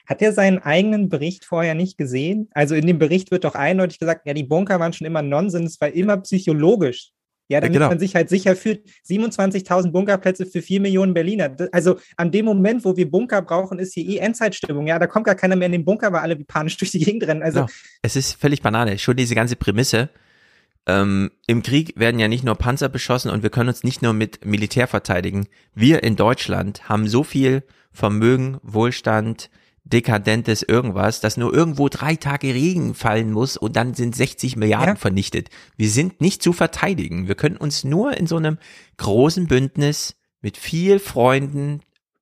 hat 0.07 0.23
er 0.23 0.33
seinen 0.33 0.59
eigenen 0.59 1.09
Bericht 1.09 1.45
vorher 1.45 1.75
nicht 1.75 1.99
gesehen? 1.99 2.49
Also 2.53 2.75
in 2.75 2.87
dem 2.87 2.99
Bericht 2.99 3.31
wird 3.31 3.45
doch 3.45 3.55
eindeutig 3.55 3.99
gesagt, 3.99 4.27
ja, 4.27 4.35
die 4.35 4.45
Bunker 4.45 4.81
waren 4.81 4.93
schon 4.93 5.07
immer 5.07 5.23
Nonsens, 5.23 5.81
weil 5.81 5.93
immer 5.93 6.19
psychologisch. 6.19 7.13
Ja, 7.49 7.61
damit 7.61 7.75
genau. 7.75 7.89
man 7.89 7.99
sich 7.99 8.15
halt 8.15 8.31
sicher 8.31 8.57
fühlt. 8.57 8.87
27.000 9.07 9.91
Bunkerplätze 9.91 10.47
für 10.47 10.63
4 10.63 10.81
Millionen 10.81 11.13
Berliner. 11.13 11.55
Also 11.73 11.99
an 12.17 12.31
dem 12.31 12.47
Moment, 12.47 12.83
wo 12.85 12.97
wir 12.97 13.11
Bunker 13.11 13.43
brauchen, 13.43 13.79
ist 13.79 13.93
hier 13.93 14.09
eh 14.09 14.17
Endzeitstimmung. 14.19 14.87
Ja, 14.87 14.99
da 14.99 15.07
kommt 15.07 15.27
gar 15.27 15.35
keiner 15.35 15.55
mehr 15.55 15.67
in 15.67 15.73
den 15.73 15.85
Bunker, 15.85 16.13
weil 16.13 16.21
alle 16.21 16.39
wie 16.39 16.45
panisch 16.45 16.77
durch 16.79 16.93
die 16.93 17.01
Gegend 17.01 17.27
rennen. 17.27 17.43
Also 17.43 17.61
Genau. 17.61 17.73
Es 18.01 18.17
ist 18.17 18.41
völlig 18.41 18.63
Banane. 18.63 18.99
Schon 18.99 19.17
diese 19.17 19.35
ganze 19.35 19.57
Prämisse. 19.57 20.09
Ähm, 20.87 21.31
Im 21.47 21.63
Krieg 21.63 21.93
werden 21.97 22.19
ja 22.19 22.27
nicht 22.27 22.43
nur 22.43 22.55
Panzer 22.55 22.89
beschossen 22.89 23.31
und 23.31 23.43
wir 23.43 23.51
können 23.51 23.69
uns 23.69 23.85
nicht 23.85 24.03
nur 24.03 24.15
mit 24.15 24.45
Militär 24.45 24.89
verteidigen. 24.89 25.47
Wir 25.75 26.03
in 26.03 26.17
Deutschland 26.17 26.89
haben 26.89 27.07
so 27.07 27.23
viel 27.23 27.63
Vermögen, 27.93 28.59
Wohlstand, 28.63 29.51
dekadentes 29.85 30.63
irgendwas, 30.63 31.21
dass 31.21 31.37
nur 31.37 31.53
irgendwo 31.53 31.89
drei 31.89 32.15
Tage 32.15 32.55
Regen 32.55 32.95
fallen 32.95 33.33
muss 33.33 33.57
und 33.57 33.75
dann 33.77 33.95
sind 33.95 34.15
60 34.15 34.57
Milliarden 34.57 34.95
Ja. 34.95 35.01
vernichtet. 35.01 35.51
Wir 35.77 35.91
sind 35.91 36.21
nicht 36.21 36.43
zu 36.43 36.53
verteidigen. 36.53 37.27
Wir 37.29 37.35
können 37.35 37.57
uns 37.57 37.83
nur 37.85 38.17
in 38.17 38.27
so 38.27 38.37
einem 38.37 38.59
großen 38.99 39.49
Bündnis 39.49 40.15
mit 40.41 40.57
viel 40.57 40.99
Freunden, 41.01 41.81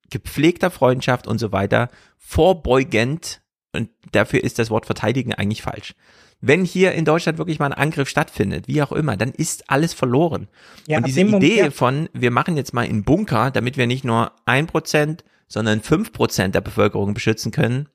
gepflegter 0.09 0.71
Freundschaft 0.71 1.27
und 1.27 1.37
so 1.39 1.51
weiter 1.51 1.89
vorbeugend 2.17 3.41
und 3.73 3.89
dafür 4.11 4.43
ist 4.43 4.59
das 4.59 4.69
Wort 4.69 4.85
verteidigen 4.85 5.33
eigentlich 5.33 5.61
falsch. 5.61 5.93
Wenn 6.41 6.65
hier 6.65 6.93
in 6.93 7.05
Deutschland 7.05 7.37
wirklich 7.37 7.59
mal 7.59 7.67
ein 7.67 7.73
Angriff 7.73 8.09
stattfindet, 8.09 8.67
wie 8.67 8.81
auch 8.81 8.91
immer, 8.91 9.15
dann 9.15 9.29
ist 9.31 9.69
alles 9.69 9.93
verloren. 9.93 10.47
Ja, 10.87 10.97
und 10.97 11.05
diese 11.07 11.19
dem 11.19 11.29
Moment- 11.29 11.43
Idee 11.51 11.59
ja. 11.65 11.71
von, 11.71 12.09
wir 12.13 12.31
machen 12.31 12.57
jetzt 12.57 12.73
mal 12.73 12.85
einen 12.85 13.03
Bunker, 13.03 13.51
damit 13.51 13.77
wir 13.77 13.85
nicht 13.85 14.03
nur 14.03 14.31
ein 14.45 14.65
Prozent, 14.65 15.23
sondern 15.51 15.81
fünf 15.81 16.13
Prozent 16.13 16.55
der 16.55 16.61
Bevölkerung 16.61 17.13
beschützen 17.13 17.51
können, 17.51 17.89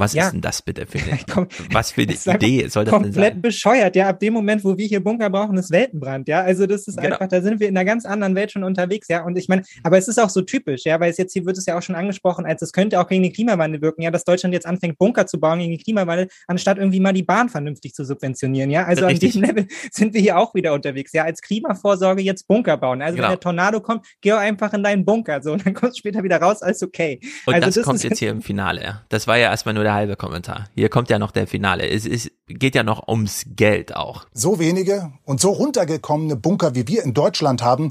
was 0.00 0.14
Ja. 0.14 0.24
ist 0.26 0.32
denn 0.32 0.40
das 0.40 0.62
bitte 0.62 0.86
für 0.86 0.98
eine, 0.98 1.46
was 1.72 1.92
für 1.92 2.02
eine 2.02 2.12
Das 2.14 2.26
Idee 2.26 2.66
soll 2.68 2.84
das 2.84 2.92
denn 2.94 3.02
komplett 3.04 3.40
bescheuert. 3.42 3.94
Ja, 3.96 4.08
ab 4.08 4.18
dem 4.20 4.32
Moment, 4.34 4.64
wo 4.64 4.76
wir 4.76 4.86
hier 4.86 5.02
Bunker 5.02 5.30
brauchen, 5.30 5.56
ist 5.56 5.70
Weltenbrand. 5.70 6.26
Ja, 6.28 6.40
also 6.42 6.66
das 6.66 6.88
ist 6.88 6.96
Genau. 6.98 7.14
einfach, 7.14 7.28
da 7.28 7.40
sind 7.42 7.60
wir 7.60 7.68
in 7.68 7.76
einer 7.76 7.84
ganz 7.84 8.04
anderen 8.04 8.34
Welt 8.34 8.50
schon 8.52 8.64
unterwegs. 8.64 9.06
Ja, 9.08 9.22
und 9.24 9.36
ich 9.38 9.48
meine, 9.48 9.62
aber 9.84 9.98
es 9.98 10.08
ist 10.08 10.18
auch 10.18 10.30
so 10.30 10.40
typisch, 10.42 10.84
ja, 10.84 10.98
weil 10.98 11.10
es 11.10 11.18
jetzt 11.18 11.32
hier 11.32 11.44
wird 11.46 11.56
es 11.58 11.66
ja 11.66 11.78
auch 11.78 11.82
schon 11.82 11.94
angesprochen, 11.94 12.44
als 12.46 12.62
es 12.62 12.72
könnte 12.72 13.00
auch 13.00 13.06
gegen 13.08 13.22
den 13.22 13.32
Klimawandel 13.32 13.80
wirken, 13.82 14.02
ja, 14.02 14.10
dass 14.10 14.24
Deutschland 14.24 14.52
jetzt 14.54 14.66
anfängt, 14.66 14.98
Bunker 14.98 15.26
zu 15.26 15.38
bauen 15.38 15.58
gegen 15.60 15.70
den 15.72 15.80
Klimawandel, 15.80 16.28
anstatt 16.48 16.78
irgendwie 16.78 17.00
mal 17.00 17.12
die 17.12 17.22
Bahn 17.22 17.48
vernünftig 17.48 17.94
zu 17.94 18.04
subventionieren. 18.04 18.70
Ja, 18.70 18.84
also 18.84 19.06
Richtig. 19.06 19.36
an 19.36 19.42
diesem 19.42 19.56
Level 19.56 19.66
sind 19.92 20.14
wir 20.14 20.20
hier 20.20 20.38
auch 20.38 20.54
wieder 20.54 20.72
unterwegs. 20.72 21.12
Ja, 21.12 21.24
als 21.24 21.40
Klimavorsorge 21.42 22.22
jetzt 22.22 22.46
Bunker 22.48 22.76
bauen. 22.76 23.02
Also 23.02 23.16
Genau. 23.16 23.28
wenn 23.28 23.32
der 23.32 23.40
Tornado 23.40 23.80
kommt, 23.80 24.06
geh 24.20 24.32
auch 24.32 24.38
einfach 24.38 24.72
in 24.72 24.82
deinen 24.82 25.04
Bunker. 25.04 25.42
So, 25.42 25.52
und 25.52 25.66
dann 25.66 25.74
kommst 25.74 25.96
du 25.96 25.98
später 26.00 26.22
wieder 26.22 26.38
raus, 26.40 26.62
alles 26.62 26.82
okay. 26.82 27.20
Und 27.46 27.54
also 27.54 27.66
das, 27.66 27.84
kommt 27.84 27.96
ist 27.96 28.04
jetzt 28.04 28.18
hier 28.18 28.30
im 28.30 28.40
Finale. 28.50 28.82
ja. 28.82 29.02
Das 29.08 29.26
war 29.26 29.36
ja 29.36 29.50
erstmal 29.50 29.74
nur 29.74 29.84
der 29.84 29.89
halbe 29.94 30.16
Kommentar. 30.16 30.68
Hier 30.74 30.88
kommt 30.88 31.10
ja 31.10 31.18
noch 31.18 31.30
der 31.30 31.46
Finale. 31.46 31.88
Es 31.88 32.06
ist, 32.06 32.30
geht 32.46 32.74
ja 32.74 32.82
noch 32.82 33.08
ums 33.08 33.44
Geld 33.56 33.94
auch. 33.96 34.26
So 34.32 34.58
wenige 34.58 35.12
und 35.24 35.40
so 35.40 35.50
runtergekommene 35.50 36.36
Bunker, 36.36 36.74
wie 36.74 36.86
wir 36.88 37.02
in 37.04 37.14
Deutschland 37.14 37.62
haben, 37.62 37.90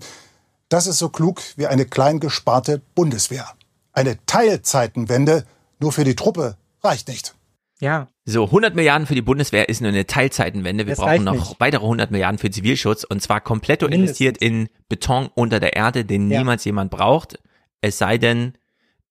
das 0.69 0.85
ist 0.88 0.99
so 0.99 1.09
klug 1.09 1.41
wie 1.55 1.67
eine 1.67 1.85
klein 1.85 2.19
gesparte 2.19 2.81
Bundeswehr. 2.95 3.45
Eine 3.93 4.17
Teilzeitenwende 4.26 5.45
nur 5.80 5.91
für 5.91 6.03
die 6.03 6.15
Truppe 6.15 6.57
reicht 6.84 7.07
nicht. 7.07 7.35
Ja. 7.80 8.07
So, 8.26 8.45
100 8.45 8.76
Milliarden 8.76 9.07
für 9.07 9.15
die 9.15 9.21
Bundeswehr 9.21 9.69
ist 9.69 9.81
nur 9.81 9.89
eine 9.89 10.05
Teilzeitenwende. 10.05 10.85
Wir 10.85 10.95
Das 10.95 10.99
brauchen 11.03 11.23
noch 11.23 11.34
nicht. 11.34 11.55
weitere 11.59 11.84
100 11.84 12.11
Milliarden 12.11 12.38
für 12.38 12.51
Zivilschutz 12.51 13.03
und 13.05 13.21
zwar 13.21 13.41
komplett 13.41 13.81
investiert 13.81 14.38
in 14.38 14.67
Beton 14.89 15.30
unter 15.34 15.59
der 15.59 15.76
Erde, 15.76 16.03
den 16.05 16.30
Ja. 16.30 16.39
niemals 16.39 16.65
jemand 16.65 16.91
braucht. 16.91 17.39
Es 17.81 17.97
sei 17.97 18.17
denn, 18.17 18.53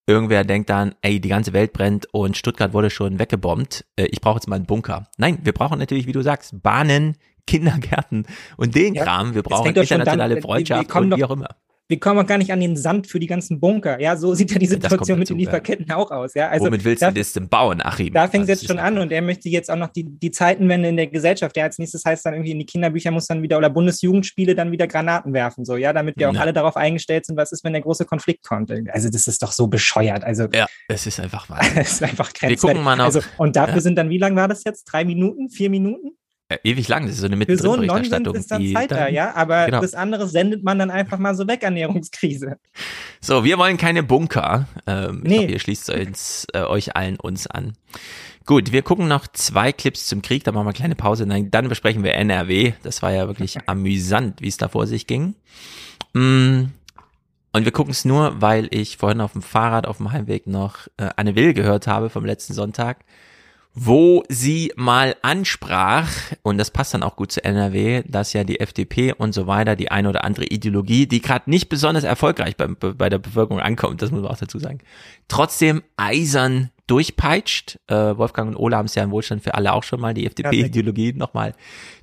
irgendwer 0.09 0.43
denkt 0.43 0.71
dann, 0.71 0.95
ey, 1.03 1.21
die 1.21 1.29
ganze 1.29 1.53
Welt 1.53 1.73
brennt 1.73 2.07
und 2.13 2.37
Stuttgart 2.37 2.73
wurde 2.73 2.91
schon 2.91 3.19
weggebombt. 3.21 3.85
Äh, 3.97 4.07
Ich 4.07 4.21
brauche 4.21 4.37
jetzt 4.39 4.49
mal 4.49 4.57
einen 4.57 4.67
Bunker. 4.67 5.07
Nein, 5.19 5.39
wir 5.45 5.53
brauchen 5.53 5.79
natürlich, 5.79 6.07
wie 6.09 6.13
du 6.13 6.23
sagst, 6.23 6.61
Bahnen, 6.63 7.17
Kindergärten 7.47 8.27
und 8.57 8.75
den 8.75 8.95
Ja, 8.95 9.05
Kram. 9.05 9.35
Wir 9.35 9.43
brauchen 9.43 9.69
internationale 9.69 10.19
dann- 10.19 10.29
wir- 10.31 10.37
wir 10.37 10.43
Freundschaft 10.43 10.89
kommen 10.89 11.13
und 11.13 11.19
wie 11.19 11.25
auch 11.25 11.31
immer. 11.31 11.49
Wir 11.89 11.99
kommen 11.99 12.21
auch 12.21 12.27
gar 12.27 12.37
nicht 12.39 12.53
an 12.53 12.61
den 12.61 12.77
Sand 12.77 13.07
für 13.07 13.19
die 13.19 13.27
ganzen 13.27 13.61
Bunker. 13.61 13.99
Ja, 14.01 14.17
so 14.17 14.35
sieht 14.35 14.51
ja 14.53 14.59
die 14.59 14.67
Situation 14.67 15.19
mit 15.19 15.31
den 15.31 15.39
Lieferketten 15.39 15.91
auch 15.91 16.11
aus. 16.11 16.35
Ja, 16.35 16.49
also 16.51 16.67
Womit 16.67 16.85
willst 16.85 17.03
da, 17.03 17.11
du 17.11 17.19
das 17.19 17.33
denn 17.33 17.49
bauen, 17.49 17.81
Achim? 17.83 18.13
da 18.13 18.29
fängt 18.29 18.43
es 18.45 18.49
Das 18.51 18.61
jetzt 18.61 18.69
schon 18.69 18.79
an 18.79 18.99
und 18.99 19.11
er 19.11 19.23
möchte 19.23 19.49
jetzt 19.49 19.71
auch 19.71 19.77
noch 19.77 19.89
die, 19.89 20.05
die 20.05 20.31
Zeitenwende 20.31 20.89
in 20.91 20.97
der 20.97 21.07
Gesellschaft. 21.07 21.57
Ja, 21.57 21.65
als 21.65 21.79
nächstes 21.79 22.05
heißt 22.05 22.27
dann 22.27 22.35
irgendwie 22.35 22.51
in 22.53 22.59
die 22.59 22.67
Kinderbücher 22.67 23.11
muss 23.11 23.27
dann 23.27 23.43
wieder 23.43 23.57
oder 23.59 23.71
Bundesjugendspiele 23.71 24.55
dann 24.55 24.71
wieder 24.71 24.87
Granaten 24.87 25.33
werfen. 25.33 25.65
So, 25.65 25.77
ja, 25.77 25.93
damit 25.95 26.17
wir 26.19 26.29
auch 26.29 26.35
Ja. 26.35 26.41
alle 26.43 26.53
darauf 26.53 26.77
eingestellt 26.77 27.25
sind, 27.27 27.37
was 27.37 27.53
ist, 27.53 27.65
wenn 27.65 27.73
der 27.73 27.83
große 27.83 28.05
Konflikt 28.05 28.47
kommt. 28.47 28.71
Also 28.93 29.09
das 29.09 29.27
ist 29.27 29.43
doch 29.43 29.53
so 29.53 29.67
bescheuert. 29.67 30.25
Also 30.25 30.47
Ja, 30.53 30.67
es 30.89 31.07
ist 31.07 31.19
einfach 31.21 31.49
wahr. 31.51 31.61
das 31.75 31.93
ist 31.93 32.03
einfach 32.03 32.29
Wir 32.35 32.49
grenzwertig. 32.49 32.61
gucken 32.61 32.83
mal 32.85 32.97
noch. 32.97 33.07
Also, 33.07 33.21
und 33.39 33.57
dafür 33.57 33.77
Ja. 33.77 33.81
sind 33.81 33.97
dann, 33.97 34.11
wie 34.11 34.19
lang 34.19 34.37
war 34.37 34.47
das 34.49 34.63
jetzt? 34.65 34.85
Drei 34.85 35.05
Minuten? 35.05 35.49
Vier 35.49 35.71
Minuten? 35.71 36.13
Äh, 36.51 36.57
ewig 36.65 36.89
lang, 36.89 37.03
das 37.07 37.17
ist 37.17 37.21
so 37.21 37.27
eine 37.27 37.35
so 37.35 37.39
Mittendrin-Berichterstattung. 37.39 38.35
ist 38.35 38.51
dann 38.51 38.73
Zeit 38.73 38.91
da, 38.91 39.09
ja. 39.09 39.35
Aber 39.35 39.67
Genau. 39.67 39.81
das 39.83 39.93
andere 39.95 40.27
sendet 40.29 40.65
man 40.65 40.79
dann 40.79 40.91
einfach 40.91 41.19
mal 41.19 41.35
so 41.35 41.47
weg, 41.47 41.63
Ernährungskrise. 41.63 42.57
So, 43.21 43.45
wir 43.45 43.59
wollen 43.59 43.77
keine 43.77 44.03
Bunker. 44.03 44.67
Ähm, 44.87 45.23
Ich 45.25 45.31
Nee. 45.31 45.45
ihr 45.47 45.59
schließt 45.59 45.91
uns, 45.91 46.47
äh, 46.55 46.61
euch 46.63 46.97
allen 46.97 47.17
uns 47.21 47.47
an. 47.47 47.75
Gut, 48.47 48.73
wir 48.73 48.81
gucken 48.81 49.09
noch 49.09 49.27
zwei 49.27 49.73
Clips 49.73 50.07
zum 50.07 50.23
Krieg, 50.23 50.43
dann 50.45 50.55
machen 50.55 50.65
wir 50.65 50.71
eine 50.71 50.77
kleine 50.77 50.95
Pause, 50.95 51.27
dann, 51.27 51.51
dann 51.51 51.69
besprechen 51.69 52.03
wir 52.03 52.15
NRW. 52.15 52.73
Das 52.83 53.03
war 53.03 53.13
ja 53.13 53.27
wirklich 53.29 53.59
amüsant, 53.67 54.41
wie 54.41 54.49
es 54.49 54.57
da 54.57 54.69
vor 54.69 54.87
sich 54.87 55.07
ging. 55.07 55.35
Mm, 56.15 56.65
Und 57.53 57.65
wir 57.65 57.73
gucken 57.73 57.91
es 57.93 58.07
nur, 58.07 58.41
weil 58.41 58.69
ich 58.71 58.97
vorhin 58.97 59.21
auf 59.21 59.33
dem 59.33 59.43
Fahrrad 59.43 59.87
auf 59.87 59.99
dem 59.99 60.13
Heimweg 60.13 60.47
noch 60.47 60.87
äh, 60.97 61.11
Anne 61.17 61.35
Will 61.35 61.53
gehört 61.53 61.87
habe 61.87 62.09
vom 62.09 62.25
letzten 62.25 62.55
Sonntag, 62.55 63.05
wo 63.75 64.25
sie 64.29 64.73
mal 64.77 65.15
ansprach, 65.23 66.11
und 66.43 66.59
das 66.59 66.71
passt 66.71 66.95
dann 66.95 67.03
auch 67.03 67.17
gut 67.17 67.31
zu 67.31 67.45
NRW, 67.45 68.03
dass 68.07 68.33
ja 68.33 68.45
die 68.45 68.61
FDP 68.61 69.13
und 69.13 69.33
so 69.33 69.47
weiter, 69.47 69.77
die 69.77 69.91
eine 69.91 70.09
oder 70.09 70.25
andere 70.25 70.47
Ideologie, 70.47 71.07
die 71.07 71.21
gerade 71.21 71.49
nicht 71.49 71.69
besonders 71.69 72.05
erfolgreich 72.05 72.57
bei, 72.57 72.67
bei 72.67 73.09
der 73.09 73.19
Bevölkerung 73.19 73.61
ankommt, 73.61 74.03
das 74.03 74.11
muss 74.11 74.23
man 74.23 74.31
auch 74.31 74.39
dazu 74.39 74.59
sagen, 74.59 74.81
trotzdem 75.29 75.83
eisern 75.97 76.71
durchpeitscht. 76.89 77.79
Äh, 77.87 77.95
Wolfgang 78.17 78.51
und 78.51 78.57
Ola 78.57 78.79
haben 78.79 78.87
es 78.87 78.95
ja 78.95 79.05
im 79.05 79.11
Wohlstand 79.11 79.43
für 79.43 79.55
alle 79.55 79.73
auch 79.73 79.85
schon 79.85 80.01
mal, 80.01 80.15
die 80.15 80.27
FDP-Ideologie 80.27 81.13
nochmal 81.13 81.55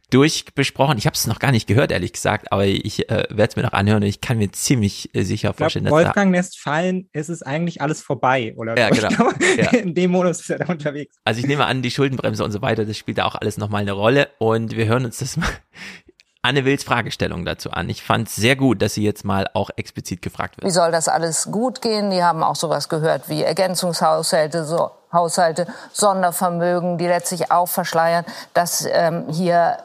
durchbesprochen. 0.10 0.98
Ich 0.98 1.06
habe 1.06 1.16
es 1.16 1.28
noch 1.28 1.40
gar 1.40 1.52
nicht 1.52 1.68
gehört, 1.68 1.92
ehrlich 1.92 2.14
gesagt, 2.14 2.52
aber 2.52 2.66
ich 2.66 3.10
äh, 3.10 3.26
werde 3.30 3.50
es 3.50 3.56
mir 3.56 3.64
noch 3.64 3.74
anhören 3.74 4.04
und 4.04 4.10
ich 4.10 4.22
kann 4.22 4.38
mir 4.38 4.52
ziemlich 4.52 5.14
äh, 5.14 5.24
sicher 5.24 5.52
Ich 5.52 5.56
vorstellen, 5.58 5.86
glaub, 5.86 5.98
dass 5.98 6.04
da 6.04 6.08
Wolfgang 6.10 6.36
lässt 6.36 6.60
fallen, 6.60 7.10
es 7.14 7.30
ist 7.30 7.42
eigentlich 7.44 7.82
alles 7.82 8.02
vorbei, 8.02 8.54
oder? 8.58 8.78
Ja, 8.78 8.90
genau. 8.92 9.10
Ich 9.10 9.16
glaube, 9.16 9.36
Ja. 9.58 9.70
In 9.72 9.94
dem 9.94 10.12
Modus 10.12 10.42
ist 10.42 10.50
er 10.50 10.60
da 10.60 10.66
unterwegs. 10.66 11.16
Also 11.24 11.40
ich 11.40 11.48
nehme 11.48 11.66
an, 11.66 11.82
die 11.82 11.92
Schuldenbremse 11.92 12.44
und 12.44 12.52
so 12.52 12.62
weiter, 12.62 12.86
das 12.86 12.98
spielt 12.98 13.18
da 13.18 13.26
auch 13.26 13.36
alles 13.36 13.58
nochmal 13.58 13.82
eine 13.82 13.94
Rolle 13.94 14.30
und 14.38 14.76
wir 14.76 14.86
hören 14.86 15.06
uns 15.06 15.20
das 15.20 15.38
mal 15.38 15.50
Anne 16.42 16.64
Wills 16.64 16.84
Fragestellung 16.84 17.44
dazu 17.44 17.72
an. 17.72 17.90
Ich 17.90 18.04
fand 18.04 18.28
es 18.28 18.36
sehr 18.36 18.56
gut, 18.56 18.82
dass 18.84 18.94
sie 18.94 19.04
jetzt 19.04 19.26
mal 19.26 19.48
auch 19.56 19.72
explizit 19.78 20.22
gefragt 20.22 20.58
wird. 20.58 20.68
Wie 20.68 20.72
soll 20.72 20.92
das 20.92 21.08
alles 21.08 21.50
gut 21.52 21.82
gehen? 21.82 22.12
Die 22.12 22.22
haben 22.22 22.44
auch 22.44 22.56
sowas 22.56 22.88
gehört 22.88 23.30
wie 23.30 23.42
Ergänzungshaushalte, 23.42 24.64
so 24.64 24.92
Haushalte, 25.16 25.66
Sondervermögen, 25.92 27.00
die 27.00 27.08
letztlich 27.08 27.52
auch 27.52 27.68
verschleiern, 27.68 28.24
dass 28.54 28.86
ähm, 28.88 29.26
hier 29.30 29.80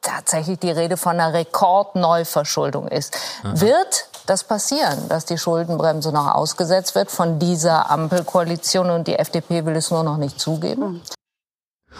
tatsächlich 0.00 0.58
die 0.58 0.70
Rede 0.70 0.96
von 0.96 1.20
einer 1.20 1.34
Rekordneuverschuldung 1.34 2.88
ist. 2.88 3.14
Aha. 3.42 3.60
Wird 3.60 4.08
das 4.26 4.44
passieren, 4.44 5.08
dass 5.08 5.24
die 5.24 5.36
Schuldenbremse 5.36 6.12
noch 6.12 6.34
ausgesetzt 6.34 6.94
wird 6.94 7.10
von 7.10 7.38
dieser 7.38 7.90
Ampelkoalition 7.90 8.90
und 8.90 9.06
die 9.06 9.18
FDP 9.18 9.66
will 9.66 9.76
es 9.76 9.90
nur 9.90 10.02
noch 10.02 10.16
nicht 10.16 10.40
zugeben? 10.40 11.02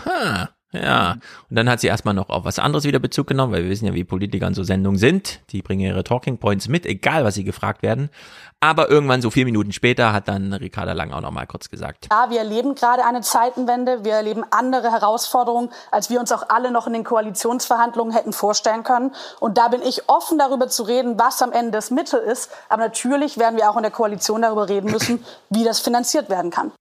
Ha. 0.05 0.49
Ja, 0.83 1.13
und 1.49 1.57
dann 1.57 1.69
hat 1.69 1.81
sie 1.81 1.87
erstmal 1.87 2.15
noch 2.15 2.29
auf 2.29 2.45
was 2.45 2.59
anderes 2.59 2.85
wieder 2.85 2.99
Bezug 2.99 3.27
genommen, 3.27 3.53
weil 3.53 3.65
wir 3.65 3.71
wissen 3.71 3.87
ja, 3.87 3.95
wie 3.95 4.05
Politiker 4.05 4.47
an 4.47 4.55
so 4.55 4.63
Sendungen 4.63 4.99
sind. 4.99 5.41
Die 5.51 5.63
bringen 5.63 5.81
ihre 5.81 6.05
Talking 6.05 6.39
Points 6.39 6.69
mit, 6.69 6.87
egal 6.87 7.25
was 7.25 7.35
sie 7.35 7.45
gefragt 7.45 7.83
werden. 7.83 8.11
Aber 8.61 8.89
irgendwann, 8.89 9.21
so 9.21 9.31
vier 9.31 9.45
Minuten 9.45 9.73
später, 9.73 10.13
hat 10.13 10.29
dann 10.29 10.53
Ricarda 10.53 10.93
Lang 10.93 11.13
auch 11.13 11.21
noch 11.21 11.31
mal 11.31 11.47
kurz 11.47 11.69
gesagt. 11.69 12.09
Ja, 12.11 12.31
wir 12.31 12.39
erleben 12.39 12.75
gerade 12.75 13.05
eine 13.05 13.21
Zeitenwende. 13.21 14.05
Wir 14.05 14.15
erleben 14.15 14.45
andere 14.51 14.91
Herausforderungen, 14.91 15.69
als 15.91 16.09
wir 16.09 16.21
uns 16.21 16.33
auch 16.33 16.49
alle 16.49 16.71
noch 16.71 16.87
in 16.87 16.95
den 16.95 17.05
Koalitionsverhandlungen 17.05 18.15
hätten 18.15 18.33
vorstellen 18.33 18.83
können. 18.83 19.15
Und 19.41 19.59
da 19.59 19.69
bin 19.69 19.83
ich 19.83 20.09
offen 20.09 20.39
darüber 20.39 20.69
zu 20.69 20.85
reden, 20.85 21.19
was 21.19 21.43
am 21.43 21.53
Ende 21.53 21.73
das 21.73 21.91
Mittel 21.91 22.19
ist. 22.19 22.51
Aber 22.71 22.83
natürlich 22.83 23.37
werden 23.37 23.57
wir 23.57 23.71
auch 23.71 23.77
in 23.77 23.83
der 23.83 23.93
Koalition 23.93 24.43
darüber 24.43 24.69
reden 24.69 24.91
müssen, 24.91 25.23
wie 25.51 25.65
das 25.65 25.81
finanziert 25.81 26.31
werden 26.31 26.51
kann. 26.51 26.73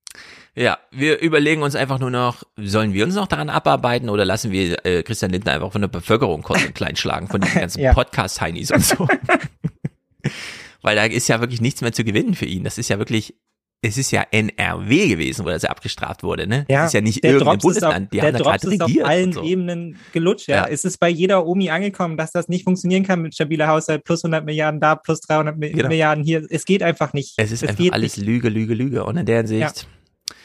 Ja, 0.55 0.79
wir 0.89 1.19
überlegen 1.19 1.63
uns 1.63 1.75
einfach 1.75 1.99
nur 1.99 2.11
noch, 2.11 2.43
sollen 2.55 2.93
wir 2.93 3.03
uns 3.03 3.15
noch 3.15 3.27
daran 3.27 3.49
abarbeiten 3.49 4.09
oder 4.09 4.23
lassen 4.23 4.51
wir 4.51 4.85
äh, 4.85 5.03
Christian 5.03 5.31
Lindner 5.31 5.51
einfach 5.51 5.73
von 5.73 5.81
der 5.81 5.89
Bevölkerung 5.89 6.43
kurz 6.43 6.63
und 6.63 6.73
klein 6.73 6.95
schlagen, 6.95 7.27
von 7.27 7.41
den 7.41 7.53
ganzen 7.53 7.81
ja. 7.81 7.93
Podcast-Heinis 7.93 8.71
und 8.71 8.83
so. 8.83 9.07
Weil 10.81 10.95
da 10.95 11.03
ist 11.03 11.27
ja 11.27 11.41
wirklich 11.41 11.59
nichts 11.59 11.81
mehr 11.81 11.91
zu 11.91 12.05
gewinnen 12.05 12.35
für 12.35 12.45
ihn. 12.45 12.63
Das 12.63 12.77
ist 12.77 12.89
ja 12.89 12.99
wirklich, 12.99 13.35
es 13.81 13.97
ist 13.97 14.11
ja 14.11 14.25
NRW 14.31 15.09
gewesen, 15.09 15.43
wo 15.43 15.49
er 15.49 15.59
sehr 15.59 15.71
abgestraft 15.71 16.23
wurde, 16.23 16.47
ne? 16.47 16.65
Ja, 16.69 16.83
das 16.83 16.87
ist 16.87 16.93
ja 16.93 17.01
nicht 17.01 17.25
irgendein 17.25 17.57
Bundesland, 17.57 18.13
die 18.13 18.19
der 18.19 18.27
haben 18.27 18.37
Drops 18.37 18.61
da 18.61 18.69
gerade 18.69 18.83
regiert. 18.85 19.03
auf 19.03 19.09
allen 19.09 19.33
so. 19.33 19.43
Ebenen 19.43 19.97
gelutscht, 20.13 20.47
ja. 20.47 20.57
ja. 20.57 20.67
Es 20.67 20.85
ist 20.85 20.99
bei 20.99 21.09
jeder 21.09 21.45
Omi 21.45 21.69
angekommen, 21.69 22.15
dass 22.15 22.31
das 22.31 22.47
nicht 22.47 22.63
funktionieren 22.63 23.03
kann 23.03 23.21
mit 23.21 23.33
stabiler 23.33 23.67
Haushalt, 23.67 24.05
plus 24.05 24.23
100 24.23 24.45
Milliarden 24.45 24.79
da, 24.79 24.95
plus 24.95 25.19
300 25.19 25.59
genau. 25.59 25.89
Milliarden 25.89 26.23
hier. 26.23 26.45
Es 26.49 26.63
geht 26.63 26.81
einfach 26.81 27.11
nicht. 27.11 27.33
Es 27.35 27.51
ist 27.51 27.63
es 27.63 27.69
einfach 27.69 27.91
alles 27.91 28.15
nicht. 28.15 28.25
Lüge, 28.25 28.47
Lüge, 28.47 28.73
Lüge. 28.73 29.03
Und 29.03 29.17
in 29.17 29.25
der 29.25 29.37
Hinsicht, 29.37 29.81
ja. 29.81 29.87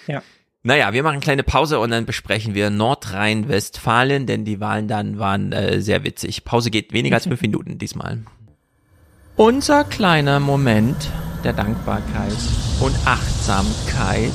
Ja. 0.06 0.22
Naja, 0.62 0.93
wir 0.93 1.02
machen 1.02 1.14
eine 1.14 1.22
kleine 1.22 1.43
Pause 1.43 1.81
und 1.81 1.90
dann 1.90 2.05
besprechen 2.05 2.55
wir 2.55 2.68
Nordrhein-Westfalen, 2.68 4.27
denn 4.27 4.44
die 4.44 4.60
Wahlen 4.60 4.89
dann 4.89 5.18
waren 5.18 5.52
äh, 5.52 5.81
sehr 5.81 6.05
witzig. 6.05 6.44
Pause 6.44 6.70
geht 6.70 6.93
weniger 6.93 7.16
als 7.16 7.27
fünf 7.27 7.40
Minuten 7.40 7.78
diesmal. 7.78 8.18
Unser 9.36 9.85
kleiner 9.85 10.39
Moment 10.39 11.09
der 11.44 11.55
Dankbarkeit 11.55 12.36
und 12.81 12.94
Achtsamkeit. 13.06 14.32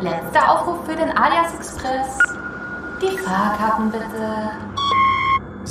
Letzter 0.00 0.50
Aufruf 0.50 0.86
für 0.86 0.96
den 0.96 1.10
Alias 1.10 1.52
Express. 1.54 2.18
Die 3.02 3.18
Fahrkarten 3.18 3.90
bitte. 3.90 4.69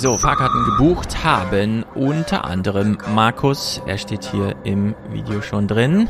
So, 0.01 0.17
Fahrkarten 0.17 0.63
gebucht 0.63 1.25
haben 1.25 1.83
unter 1.93 2.45
anderem 2.45 2.97
Markus, 3.13 3.81
er 3.85 3.97
steht 3.97 4.23
hier 4.23 4.55
im 4.63 4.95
Video 5.11 5.41
schon 5.41 5.67
drin. 5.67 6.07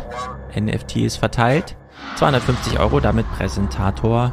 NFT 0.55 0.97
ist 0.97 1.15
verteilt. 1.15 1.75
250 2.17 2.79
Euro, 2.79 2.99
damit 2.99 3.25
Präsentator. 3.31 4.31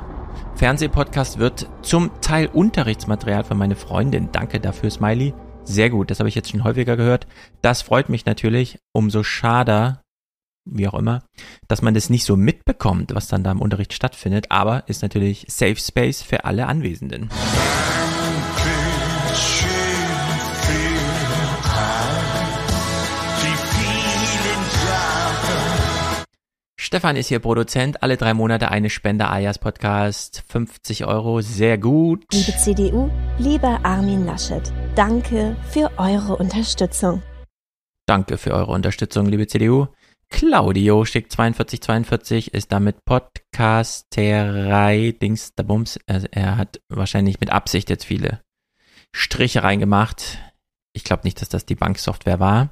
Fernsehpodcast 0.57 1.39
wird 1.39 1.71
zum 1.81 2.11
Teil 2.21 2.51
Unterrichtsmaterial 2.53 3.45
für 3.45 3.55
meine 3.55 3.77
Freundin. 3.77 4.29
Danke 4.31 4.61
dafür, 4.61 4.91
Smiley. 4.91 5.33
Sehr 5.65 5.89
gut, 5.89 6.11
das 6.11 6.19
habe 6.19 6.29
ich 6.29 6.35
jetzt 6.35 6.51
schon 6.51 6.63
häufiger 6.63 6.99
gehört. 6.99 7.27
Das 7.63 7.81
freut 7.81 8.11
mich 8.11 8.27
natürlich. 8.27 8.79
Umso 8.93 9.23
schade, 9.23 10.01
wie 10.67 10.87
auch 10.87 10.93
immer, 10.93 11.23
dass 11.67 11.81
man 11.81 11.95
das 11.95 12.11
nicht 12.11 12.27
so 12.27 12.37
mitbekommt, 12.37 13.15
was 13.15 13.29
dann 13.29 13.43
da 13.43 13.53
im 13.53 13.63
Unterricht 13.63 13.95
stattfindet. 13.95 14.51
Aber 14.51 14.87
ist 14.87 15.01
natürlich 15.01 15.47
Safe 15.49 15.77
Space 15.77 16.21
für 16.21 16.45
alle 16.45 16.67
Anwesenden. 16.67 17.31
Stefan 26.87 27.17
ist 27.17 27.27
hier 27.27 27.41
Produzent, 27.41 28.05
alle 28.05 28.17
drei 28.17 28.33
Monate 28.33 28.71
eine 28.71 28.91
Spende 28.91 29.29
Ayas 29.29 29.59
Podcast, 29.59 30.45
50 30.47 31.05
Euro, 31.05 31.41
sehr 31.41 31.79
gut. 31.79 32.23
Liebe 32.33 32.57
CDU, 32.57 33.11
lieber 33.39 33.81
Armin 33.83 34.25
Laschet, 34.25 34.73
danke 34.95 35.57
für 35.69 35.91
eure 35.99 36.37
Unterstützung. 36.37 37.25
Danke 38.07 38.39
für 38.39 38.55
eure 38.55 38.71
Unterstützung, 38.71 39.27
liebe 39.27 39.49
CDU. 39.49 39.89
Claudio 40.29 41.05
schickt 41.05 41.35
4242, 41.35 42.55
ist 42.55 42.71
damit 42.71 43.05
Podcasterei, 43.05 45.13
Dings, 45.21 45.57
der 45.57 45.65
Bums. 45.65 45.99
Also 46.07 46.29
er 46.31 46.57
hat 46.57 46.81
wahrscheinlich 46.89 47.41
mit 47.41 47.51
Absicht 47.51 47.91
jetzt 47.91 48.05
viele 48.05 48.43
Striche 49.13 49.65
reingemacht. 49.65 50.39
Ich 50.93 51.03
glaube 51.03 51.23
nicht, 51.25 51.43
dass 51.43 51.49
das 51.49 51.67
die 51.67 51.75
Banksoftware 51.75 52.39
war. 52.39 52.69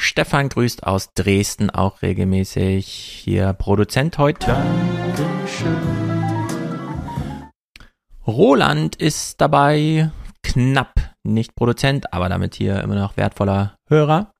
Stefan 0.00 0.48
grüßt 0.48 0.86
aus 0.86 1.12
Dresden 1.12 1.70
auch 1.70 2.02
regelmäßig. 2.02 2.86
Hier 2.86 3.52
Produzent 3.52 4.16
heute. 4.16 4.46
Dankeschön. 5.16 5.76
Roland 8.24 8.94
ist 8.94 9.40
dabei. 9.40 10.12
Knapp 10.44 10.94
nicht 11.24 11.56
Produzent, 11.56 12.12
aber 12.12 12.28
damit 12.28 12.54
hier 12.54 12.80
immer 12.80 12.94
noch 12.94 13.16
wertvoller 13.16 13.76
Hörer. 13.88 14.32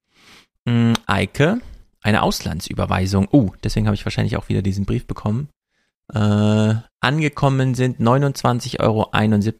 Mm, 0.64 0.92
Eike, 1.06 1.60
eine 2.02 2.22
Auslandsüberweisung. 2.22 3.26
Uh, 3.32 3.50
deswegen 3.64 3.88
habe 3.88 3.96
ich 3.96 4.06
wahrscheinlich 4.06 4.36
auch 4.36 4.48
wieder 4.48 4.62
diesen 4.62 4.86
Brief 4.86 5.08
bekommen. 5.08 5.48
Äh, 6.14 6.74
angekommen 7.00 7.74
sind 7.74 7.98
29,71 7.98 8.78
Euro. 8.80 9.10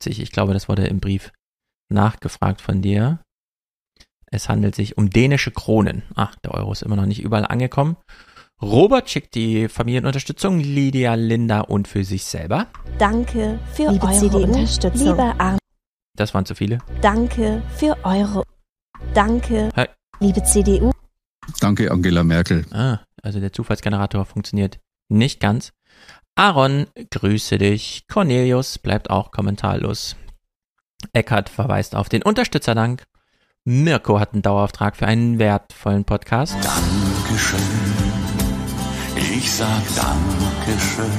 Ich 0.06 0.30
glaube, 0.30 0.52
das 0.52 0.68
wurde 0.68 0.86
im 0.86 1.00
Brief 1.00 1.32
nachgefragt 1.88 2.60
von 2.60 2.82
dir. 2.82 3.18
Es 4.30 4.48
handelt 4.48 4.74
sich 4.74 4.98
um 4.98 5.10
dänische 5.10 5.50
Kronen. 5.50 6.02
Ach, 6.14 6.34
der 6.36 6.52
Euro 6.52 6.72
ist 6.72 6.82
immer 6.82 6.96
noch 6.96 7.06
nicht 7.06 7.22
überall 7.22 7.46
angekommen. 7.46 7.96
Robert 8.60 9.09
schickt 9.09 9.34
die 9.34 9.68
Familienunterstützung, 9.68 10.59
Lydia, 10.59 11.14
Linda 11.14 11.60
und 11.60 11.86
für 11.86 12.05
sich 12.05 12.24
selber. 12.24 12.66
Danke 12.98 13.60
für 13.72 13.90
Liebe 13.90 14.06
eure 14.06 14.18
CDU, 14.18 14.38
Unterstützung. 14.38 15.09
Lieber 15.09 15.34
Arm. 15.38 15.59
Das 16.16 16.34
waren 16.34 16.44
zu 16.44 16.56
viele. 16.56 16.78
Danke 17.00 17.62
für 17.76 17.96
eure. 18.05 18.42
Danke, 19.14 19.70
hey. 19.74 19.86
liebe 20.18 20.42
CDU. 20.42 20.90
Danke, 21.60 21.90
Angela 21.90 22.24
Merkel. 22.24 22.66
Ah, 22.72 22.98
also 23.22 23.38
der 23.38 23.52
Zufallsgenerator 23.52 24.24
funktioniert 24.24 24.78
nicht 25.09 25.40
ganz. 25.40 25.72
Aaron, 26.34 26.86
grüße 27.10 27.59
dich. 27.59 28.06
Cornelius 28.09 28.78
bleibt 28.78 29.09
auch 29.10 29.30
kommentarlos. 29.30 30.16
Eckhardt 31.12 31.48
verweist 31.48 31.94
auf 31.94 32.09
den 32.09 32.22
Unterstützerdank. 32.22 33.05
Mirko 33.70 34.18
hat 34.18 34.32
einen 34.32 34.40
Dauerauftrag 34.40 34.96
für 34.96 35.06
einen 35.06 35.38
wertvollen 35.38 36.06
Podcast. 36.06 36.54
Dankeschön. 36.54 37.60
Ich 39.14 39.52
sag 39.52 39.82
Dankeschön. 39.94 41.12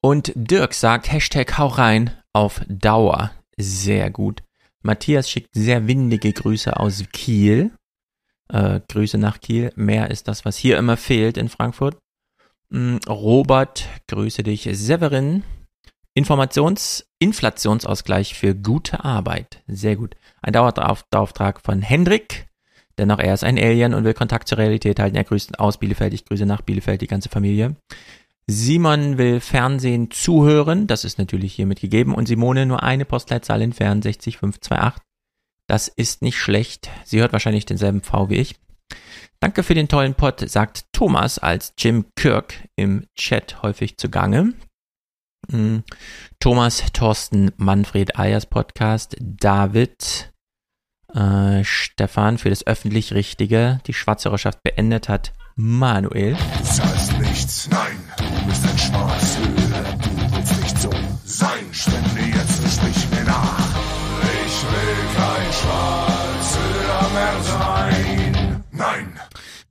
Und 0.00 0.30
Dirk 0.36 0.74
sagt 0.74 1.10
Hashtag 1.10 1.58
hau 1.58 1.66
rein 1.66 2.12
auf 2.32 2.60
Dauer. 2.68 3.32
Sehr 3.56 4.10
gut. 4.10 4.44
Matthias 4.80 5.28
schickt 5.28 5.48
sehr 5.54 5.88
windige 5.88 6.32
Grüße 6.32 6.78
aus 6.78 7.02
Kiel. 7.12 7.72
Äh, 8.48 8.78
Grüße 8.88 9.18
nach 9.18 9.40
Kiel. 9.40 9.72
Mehr 9.74 10.12
ist 10.12 10.28
das, 10.28 10.44
was 10.44 10.56
hier 10.56 10.78
immer 10.78 10.96
fehlt 10.96 11.36
in 11.36 11.48
Frankfurt. 11.48 11.98
Mm, 12.68 12.98
Robert, 13.08 13.88
grüße 14.06 14.44
dich. 14.44 14.68
Severin, 14.70 15.42
Informations-, 16.14 17.06
Inflationsausgleich 17.18 18.34
für 18.34 18.54
gute 18.54 19.04
Arbeit. 19.04 19.64
Sehr 19.66 19.96
gut. 19.96 20.14
Ein 20.42 20.52
Dauerauftrag 20.52 21.60
von 21.60 21.82
Hendrik, 21.82 22.46
denn 22.98 23.10
auch 23.10 23.18
er 23.18 23.34
ist 23.34 23.44
ein 23.44 23.58
Alien 23.58 23.94
und 23.94 24.04
will 24.04 24.14
Kontakt 24.14 24.48
zur 24.48 24.58
Realität 24.58 24.98
halten. 24.98 25.16
Er 25.16 25.24
grüßt 25.24 25.58
aus 25.60 25.78
Bielefeld, 25.78 26.14
ich 26.14 26.24
grüße 26.24 26.46
nach 26.46 26.62
Bielefeld 26.62 27.00
die 27.00 27.06
ganze 27.06 27.28
Familie. 27.28 27.76
Simon 28.48 29.18
will 29.18 29.40
Fernsehen 29.40 30.10
zuhören, 30.10 30.86
das 30.86 31.04
ist 31.04 31.18
natürlich 31.18 31.54
hiermit 31.54 31.80
gegeben. 31.80 32.14
Und 32.14 32.26
Simone 32.26 32.64
nur 32.64 32.82
eine 32.82 33.04
Postleitzahl 33.04 33.60
entfernt, 33.60 34.04
60528. 34.04 35.02
Das 35.66 35.88
ist 35.88 36.22
nicht 36.22 36.38
schlecht. 36.38 36.90
Sie 37.04 37.20
hört 37.20 37.32
wahrscheinlich 37.32 37.66
denselben 37.66 38.02
V 38.02 38.30
wie 38.30 38.36
ich. 38.36 38.54
Danke 39.40 39.64
für 39.64 39.74
den 39.74 39.88
tollen 39.88 40.14
Pod, 40.14 40.48
sagt 40.48 40.86
Thomas 40.92 41.38
als 41.38 41.74
Jim 41.76 42.06
Kirk 42.14 42.54
im 42.76 43.06
Chat 43.16 43.62
häufig 43.62 43.98
zugange. 43.98 44.54
Hm. 45.50 45.84
Thomas, 46.40 46.82
Thorsten, 46.92 47.52
Manfred 47.56 48.18
Ayers 48.18 48.46
Podcast, 48.46 49.16
David, 49.20 50.32
äh, 51.14 51.64
Stefan 51.64 52.38
für 52.38 52.50
das 52.50 52.66
öffentlich 52.66 53.12
Richtige, 53.12 53.80
die 53.86 53.94
Schwarzhörerschaft 53.94 54.62
beendet 54.62 55.08
hat, 55.08 55.32
Manuel. 55.54 56.36
Du 56.58 56.64
zahlst 56.64 57.18
nichts, 57.18 57.68
nein, 57.70 57.98
du 58.18 58.46
bist 58.46 58.64
ein 58.64 58.78
Schwarzhörer, 58.78 59.05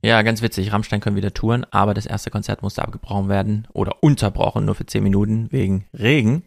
Ja, 0.06 0.22
ganz 0.22 0.40
witzig. 0.40 0.72
Rammstein 0.72 1.00
können 1.00 1.16
wieder 1.16 1.34
touren, 1.34 1.66
aber 1.72 1.92
das 1.92 2.06
erste 2.06 2.30
Konzert 2.30 2.62
musste 2.62 2.80
abgebrochen 2.80 3.28
werden 3.28 3.66
oder 3.72 4.04
unterbrochen, 4.04 4.64
nur 4.64 4.76
für 4.76 4.86
10 4.86 5.02
Minuten 5.02 5.50
wegen 5.50 5.88
Regen. 5.92 6.44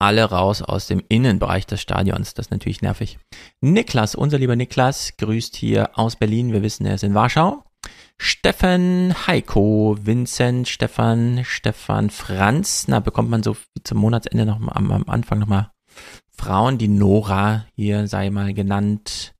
Alle 0.00 0.24
raus 0.24 0.62
aus 0.62 0.88
dem 0.88 1.00
Innenbereich 1.08 1.64
des 1.64 1.80
Stadions. 1.80 2.34
Das 2.34 2.46
ist 2.46 2.50
natürlich 2.50 2.82
nervig. 2.82 3.20
Niklas, 3.60 4.16
unser 4.16 4.36
lieber 4.40 4.56
Niklas, 4.56 5.16
grüßt 5.16 5.54
hier 5.54 5.96
aus 5.96 6.16
Berlin. 6.16 6.52
Wir 6.52 6.62
wissen, 6.62 6.84
er 6.84 6.96
ist 6.96 7.04
in 7.04 7.14
Warschau. 7.14 7.62
Stefan, 8.18 9.14
Heiko, 9.28 9.96
Vincent, 10.02 10.66
Stefan, 10.66 11.42
Stefan, 11.44 12.10
Franz. 12.10 12.88
Na, 12.88 12.98
bekommt 12.98 13.30
man 13.30 13.44
so 13.44 13.56
zum 13.84 13.98
Monatsende 13.98 14.44
noch 14.44 14.56
am, 14.56 14.90
am 14.90 15.08
Anfang 15.08 15.38
nochmal 15.38 15.70
Frauen. 16.36 16.78
Die 16.78 16.88
Nora 16.88 17.64
hier 17.76 18.08
sei 18.08 18.30
mal 18.30 18.52
genannt. 18.54 19.31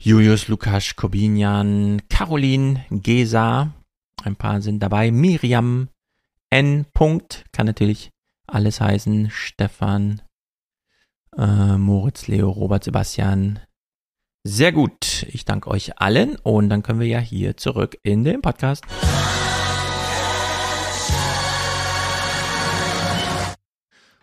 Julius, 0.00 0.46
Lukas, 0.46 0.94
Kobinian, 0.94 2.02
Caroline, 2.08 2.84
Gesa, 2.88 3.74
ein 4.22 4.36
paar 4.36 4.62
sind 4.62 4.78
dabei, 4.78 5.10
Miriam, 5.10 5.88
N. 6.50 6.86
Punkt, 6.94 7.44
kann 7.50 7.66
natürlich 7.66 8.10
alles 8.46 8.80
heißen, 8.80 9.28
Stefan, 9.30 10.22
äh, 11.36 11.76
Moritz, 11.76 12.28
Leo, 12.28 12.48
Robert, 12.48 12.84
Sebastian. 12.84 13.58
Sehr 14.44 14.70
gut, 14.70 15.26
ich 15.30 15.44
danke 15.44 15.68
euch 15.68 16.00
allen 16.00 16.36
und 16.36 16.68
dann 16.68 16.84
können 16.84 17.00
wir 17.00 17.08
ja 17.08 17.18
hier 17.18 17.56
zurück 17.56 17.98
in 18.04 18.22
den 18.22 18.40
Podcast. 18.40 18.84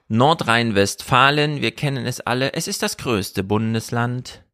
Nordrhein-Westfalen, 0.08 1.62
wir 1.62 1.72
kennen 1.72 2.06
es 2.06 2.22
alle, 2.22 2.54
es 2.54 2.70
ist 2.70 2.82
das 2.82 2.96
größte 2.96 3.44
Bundesland 3.44 4.45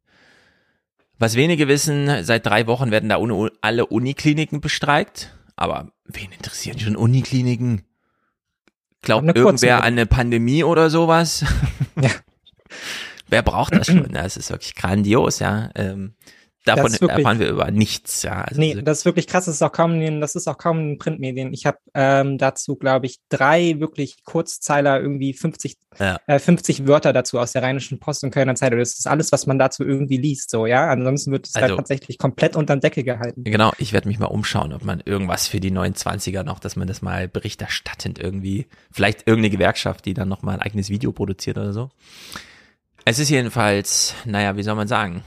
was 1.22 1.36
wenige 1.36 1.68
wissen, 1.68 2.24
seit 2.24 2.44
drei 2.44 2.66
Wochen 2.66 2.90
werden 2.90 3.08
da 3.08 3.18
alle 3.60 3.86
Unikliniken 3.86 4.60
bestreikt. 4.60 5.32
Aber 5.54 5.92
wen 6.04 6.32
interessieren 6.32 6.80
schon 6.80 6.96
Unikliniken? 6.96 7.82
Glaubt 9.02 9.36
irgendwer 9.36 9.78
an 9.78 9.92
eine 9.92 10.06
Pandemie 10.06 10.64
oder 10.64 10.90
sowas? 10.90 11.44
Ja. 12.00 12.10
Wer 13.28 13.42
braucht 13.42 13.74
das 13.74 13.86
schon? 13.86 14.12
Das 14.12 14.36
ist 14.36 14.50
wirklich 14.50 14.74
grandios, 14.74 15.38
ja. 15.38 15.70
Ähm, 15.74 16.14
Davon 16.64 16.92
wirklich, 16.92 17.10
erfahren 17.10 17.40
wir 17.40 17.48
über 17.48 17.70
nichts, 17.72 18.22
ja. 18.22 18.42
Also 18.42 18.60
nee, 18.60 18.80
das 18.80 18.98
ist 18.98 19.04
wirklich 19.04 19.26
krass. 19.26 19.46
Das 19.46 19.56
ist 19.56 19.62
auch 19.62 19.72
kaum 19.72 20.00
in, 20.00 20.20
das 20.20 20.36
ist 20.36 20.46
auch 20.46 20.58
kaum 20.58 20.78
in 20.78 20.98
Printmedien. 20.98 21.52
Ich 21.52 21.66
habe 21.66 21.78
ähm, 21.94 22.38
dazu, 22.38 22.76
glaube 22.76 23.06
ich, 23.06 23.18
drei 23.28 23.80
wirklich 23.80 24.22
Kurzzeiler, 24.24 25.00
irgendwie 25.00 25.32
50, 25.32 25.76
ja. 25.98 26.20
äh, 26.28 26.38
50 26.38 26.86
Wörter 26.86 27.12
dazu 27.12 27.40
aus 27.40 27.50
der 27.50 27.64
Rheinischen 27.64 27.98
Post 27.98 28.22
und 28.22 28.30
Kölner 28.30 28.54
Zeitung. 28.54 28.78
Das 28.78 28.96
ist 28.96 29.08
alles, 29.08 29.32
was 29.32 29.46
man 29.46 29.58
dazu 29.58 29.82
irgendwie 29.82 30.18
liest, 30.18 30.50
so, 30.50 30.66
ja. 30.66 30.88
Ansonsten 30.88 31.32
wird 31.32 31.48
es 31.48 31.54
halt 31.54 31.64
also, 31.64 31.72
halt 31.72 31.80
tatsächlich 31.80 32.18
komplett 32.18 32.54
unter 32.54 32.76
Decke 32.76 33.02
gehalten. 33.02 33.42
Genau, 33.42 33.72
ich 33.78 33.92
werde 33.92 34.06
mich 34.06 34.20
mal 34.20 34.26
umschauen, 34.26 34.72
ob 34.72 34.84
man 34.84 35.02
irgendwas 35.04 35.48
für 35.48 35.58
die 35.58 35.72
29er 35.72 36.44
noch, 36.44 36.60
dass 36.60 36.76
man 36.76 36.86
das 36.86 37.02
mal 37.02 37.26
berichterstattend 37.26 38.20
irgendwie, 38.20 38.66
vielleicht 38.92 39.26
irgendeine 39.26 39.50
Gewerkschaft, 39.50 40.04
die 40.06 40.14
dann 40.14 40.28
noch 40.28 40.42
mal 40.42 40.52
ein 40.52 40.62
eigenes 40.62 40.90
Video 40.90 41.10
produziert 41.10 41.58
oder 41.58 41.72
so. 41.72 41.90
Es 43.04 43.18
ist 43.18 43.30
jedenfalls, 43.30 44.14
naja, 44.24 44.56
wie 44.56 44.62
soll 44.62 44.76
man 44.76 44.86
sagen, 44.86 45.24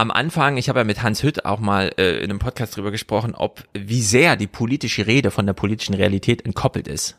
am 0.00 0.10
Anfang, 0.10 0.56
ich 0.56 0.70
habe 0.70 0.80
ja 0.80 0.84
mit 0.84 1.02
Hans 1.02 1.22
Hütt 1.22 1.44
auch 1.44 1.60
mal 1.60 1.92
äh, 1.98 2.16
in 2.18 2.30
einem 2.30 2.38
Podcast 2.38 2.74
drüber 2.74 2.90
gesprochen, 2.90 3.34
ob 3.34 3.64
wie 3.74 4.00
sehr 4.00 4.36
die 4.36 4.46
politische 4.46 5.06
Rede 5.06 5.30
von 5.30 5.44
der 5.44 5.52
politischen 5.52 5.94
Realität 5.94 6.46
entkoppelt 6.46 6.88
ist. 6.88 7.18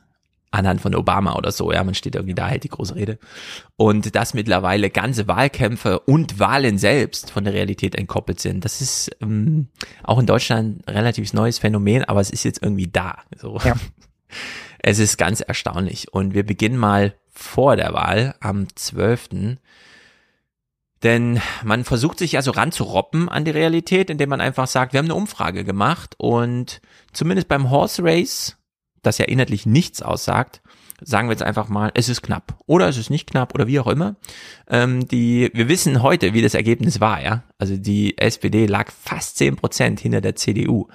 Anhand 0.49 0.81
von 0.81 0.95
Obama 0.95 1.35
oder 1.35 1.51
so, 1.51 1.71
ja, 1.71 1.83
man 1.83 1.93
steht 1.93 2.15
irgendwie 2.15 2.33
da, 2.33 2.47
hält 2.47 2.63
die 2.63 2.69
große 2.69 2.95
Rede. 2.95 3.19
Und 3.77 4.15
dass 4.15 4.33
mittlerweile 4.33 4.89
ganze 4.89 5.27
Wahlkämpfe 5.27 5.99
und 5.99 6.39
Wahlen 6.39 6.79
selbst 6.79 7.29
von 7.29 7.43
der 7.43 7.53
Realität 7.53 7.95
entkoppelt 7.95 8.39
sind. 8.39 8.65
Das 8.65 8.81
ist 8.81 9.11
ähm, 9.21 9.67
auch 10.03 10.17
in 10.17 10.25
Deutschland 10.25 10.85
ein 10.87 10.93
relativ 10.95 11.31
neues 11.33 11.59
Phänomen, 11.59 12.03
aber 12.03 12.19
es 12.19 12.31
ist 12.31 12.43
jetzt 12.43 12.63
irgendwie 12.63 12.87
da. 12.87 13.19
So. 13.37 13.59
Ja. 13.63 13.75
Es 14.83 14.97
ist 14.97 15.19
ganz 15.19 15.41
erstaunlich. 15.41 16.11
Und 16.11 16.33
wir 16.33 16.43
beginnen 16.43 16.77
mal 16.77 17.13
vor 17.29 17.75
der 17.75 17.93
Wahl 17.93 18.33
am 18.39 18.65
12 18.75 19.29
denn 21.03 21.41
man 21.63 21.83
versucht 21.83 22.19
sich 22.19 22.33
ja 22.33 22.41
so 22.41 22.51
ranzuroppen 22.51 23.29
an 23.29 23.45
die 23.45 23.51
Realität, 23.51 24.09
indem 24.09 24.29
man 24.29 24.41
einfach 24.41 24.67
sagt, 24.67 24.93
wir 24.93 24.99
haben 24.99 25.07
eine 25.07 25.15
Umfrage 25.15 25.63
gemacht 25.63 26.15
und 26.17 26.81
zumindest 27.13 27.47
beim 27.47 27.69
Horse 27.69 28.03
Race, 28.03 28.57
das 29.01 29.17
ja 29.17 29.25
inhaltlich 29.25 29.65
nichts 29.65 30.01
aussagt, 30.01 30.61
sagen 31.03 31.27
wir 31.27 31.33
jetzt 31.33 31.43
einfach 31.43 31.67
mal, 31.67 31.91
es 31.95 32.09
ist 32.09 32.21
knapp 32.21 32.55
oder 32.67 32.87
es 32.87 32.97
ist 32.97 33.09
nicht 33.09 33.29
knapp 33.29 33.55
oder 33.55 33.67
wie 33.67 33.79
auch 33.79 33.87
immer. 33.87 34.15
Ähm, 34.69 35.07
die, 35.07 35.49
wir 35.53 35.67
wissen 35.67 36.03
heute, 36.03 36.33
wie 36.33 36.41
das 36.41 36.53
Ergebnis 36.53 36.99
war, 36.99 37.21
ja. 37.21 37.43
Also 37.57 37.75
die 37.75 38.17
SPD 38.17 38.67
lag 38.67 38.91
fast 38.91 39.37
zehn 39.37 39.55
Prozent 39.55 39.99
hinter 39.99 40.21
der 40.21 40.35
CDU. 40.35 40.87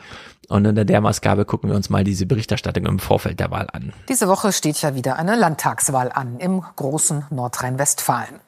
Und 0.49 0.65
unter 0.65 0.85
der 0.85 1.01
Maßgabe 1.01 1.45
gucken 1.45 1.71
wir 1.71 1.77
uns 1.77 1.91
mal 1.91 2.05
diese 2.05 2.25
Berichterstattung 2.25 2.87
im 2.87 3.01
Vorfeld 3.01 3.41
der 3.41 3.51
Wahl 3.51 3.67
an. 3.73 3.93
Diese 4.09 4.29
Woche 4.29 4.53
steht 4.53 4.81
ja 4.81 4.95
wieder 4.95 5.17
eine 5.17 5.35
Landtagswahl 5.35 6.13
an 6.13 6.39
im 6.39 6.63
großen 6.77 7.25
Nordrhein-Westfalen. 7.31 8.41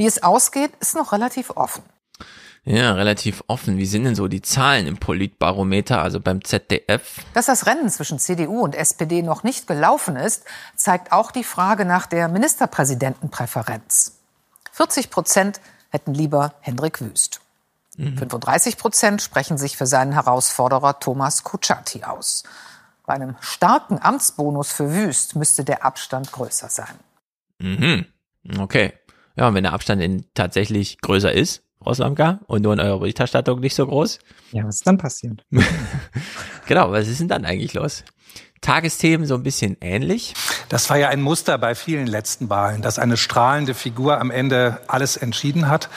Wie 0.00 0.06
es 0.06 0.22
ausgeht, 0.22 0.72
ist 0.80 0.94
noch 0.94 1.12
relativ 1.12 1.50
offen. 1.50 1.82
Ja, 2.64 2.94
relativ 2.94 3.44
offen. 3.48 3.76
Wie 3.76 3.84
sind 3.84 4.04
denn 4.04 4.14
so 4.14 4.28
die 4.28 4.40
Zahlen 4.40 4.86
im 4.86 4.96
Politbarometer, 4.96 6.00
also 6.00 6.20
beim 6.20 6.42
ZDF? 6.42 7.18
Dass 7.34 7.44
das 7.44 7.66
Rennen 7.66 7.90
zwischen 7.90 8.18
CDU 8.18 8.62
und 8.62 8.74
SPD 8.74 9.20
noch 9.20 9.42
nicht 9.42 9.66
gelaufen 9.66 10.16
ist, 10.16 10.44
zeigt 10.74 11.12
auch 11.12 11.30
die 11.32 11.44
Frage 11.44 11.84
nach 11.84 12.06
der 12.06 12.28
Ministerpräsidentenpräferenz. 12.28 14.16
40 14.72 15.10
Prozent 15.10 15.60
hätten 15.90 16.14
lieber 16.14 16.54
Hendrik 16.62 17.02
Wüst. 17.02 17.42
35 17.98 18.76
mhm. 18.76 18.80
Prozent 18.80 19.20
sprechen 19.20 19.58
sich 19.58 19.76
für 19.76 19.86
seinen 19.86 20.12
Herausforderer 20.12 20.98
Thomas 20.98 21.44
Kutschaty 21.44 22.04
aus. 22.04 22.44
Bei 23.04 23.12
einem 23.12 23.36
starken 23.42 24.00
Amtsbonus 24.00 24.72
für 24.72 24.94
Wüst 24.94 25.36
müsste 25.36 25.62
der 25.62 25.84
Abstand 25.84 26.32
größer 26.32 26.70
sein. 26.70 26.98
Mhm. 27.58 28.06
Okay. 28.58 28.94
Ja, 29.36 29.48
und 29.48 29.54
wenn 29.54 29.64
der 29.64 29.72
Abstand 29.72 30.02
in 30.02 30.24
tatsächlich 30.34 31.00
größer 31.00 31.32
ist, 31.32 31.62
Roslamka, 31.84 32.40
und 32.46 32.62
nur 32.62 32.74
in 32.74 32.80
eurer 32.80 32.98
Berichterstattung 32.98 33.60
nicht 33.60 33.74
so 33.74 33.86
groß. 33.86 34.18
Ja, 34.52 34.64
was 34.64 34.76
ist 34.76 34.86
dann 34.86 34.98
passiert? 34.98 35.44
genau, 36.66 36.92
was 36.92 37.08
ist 37.08 37.20
denn 37.20 37.28
dann 37.28 37.44
eigentlich 37.44 37.72
los? 37.74 38.04
Tagesthemen 38.60 39.26
so 39.26 39.34
ein 39.34 39.42
bisschen 39.42 39.78
ähnlich. 39.80 40.34
Das 40.68 40.90
war 40.90 40.98
ja 40.98 41.08
ein 41.08 41.22
Muster 41.22 41.56
bei 41.56 41.74
vielen 41.74 42.06
letzten 42.06 42.50
Wahlen, 42.50 42.82
dass 42.82 42.98
eine 42.98 43.16
strahlende 43.16 43.72
Figur 43.72 44.20
am 44.20 44.30
Ende 44.30 44.78
alles 44.86 45.16
entschieden 45.16 45.68
hat. 45.68 45.88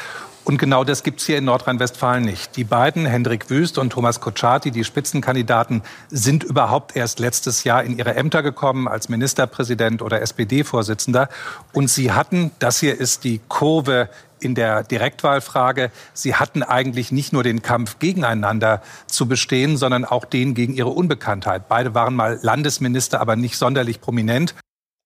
Und 0.45 0.57
genau 0.57 0.83
das 0.83 1.03
gibt's 1.03 1.25
hier 1.25 1.37
in 1.37 1.45
Nordrhein-Westfalen 1.45 2.25
nicht. 2.25 2.57
Die 2.57 2.65
beiden, 2.65 3.05
Hendrik 3.05 3.49
Wüst 3.49 3.77
und 3.77 3.91
Thomas 3.91 4.19
Kutschaty, 4.19 4.71
die 4.71 4.83
Spitzenkandidaten, 4.83 5.83
sind 6.09 6.43
überhaupt 6.43 6.97
erst 6.97 7.19
letztes 7.19 7.63
Jahr 7.63 7.83
in 7.83 7.97
ihre 7.97 8.15
Ämter 8.15 8.43
gekommen 8.43 8.89
als 8.89 9.07
Ministerpräsident 9.07 10.01
oder 10.01 10.21
SPD-Vorsitzender. 10.21 11.29
Und 11.71 11.89
sie 11.89 12.11
hatten, 12.11 12.51
das 12.59 12.81
hier 12.81 12.99
ist 12.99 13.23
die 13.23 13.39
Kurve 13.47 14.09
in 14.41 14.53
der 14.53 14.83
Direktwahlfrage, 14.83 15.91
sie 16.13 16.35
hatten 16.35 16.61
eigentlich 16.61 17.13
nicht 17.13 17.31
nur 17.31 17.43
den 17.43 17.61
Kampf 17.61 17.99
gegeneinander 17.99 18.81
zu 19.07 19.29
bestehen, 19.29 19.77
sondern 19.77 20.03
auch 20.03 20.25
den 20.25 20.55
gegen 20.55 20.73
ihre 20.73 20.89
Unbekanntheit. 20.89 21.69
Beide 21.69 21.95
waren 21.95 22.15
mal 22.15 22.37
Landesminister, 22.41 23.21
aber 23.21 23.37
nicht 23.37 23.55
sonderlich 23.57 24.01
prominent. 24.01 24.55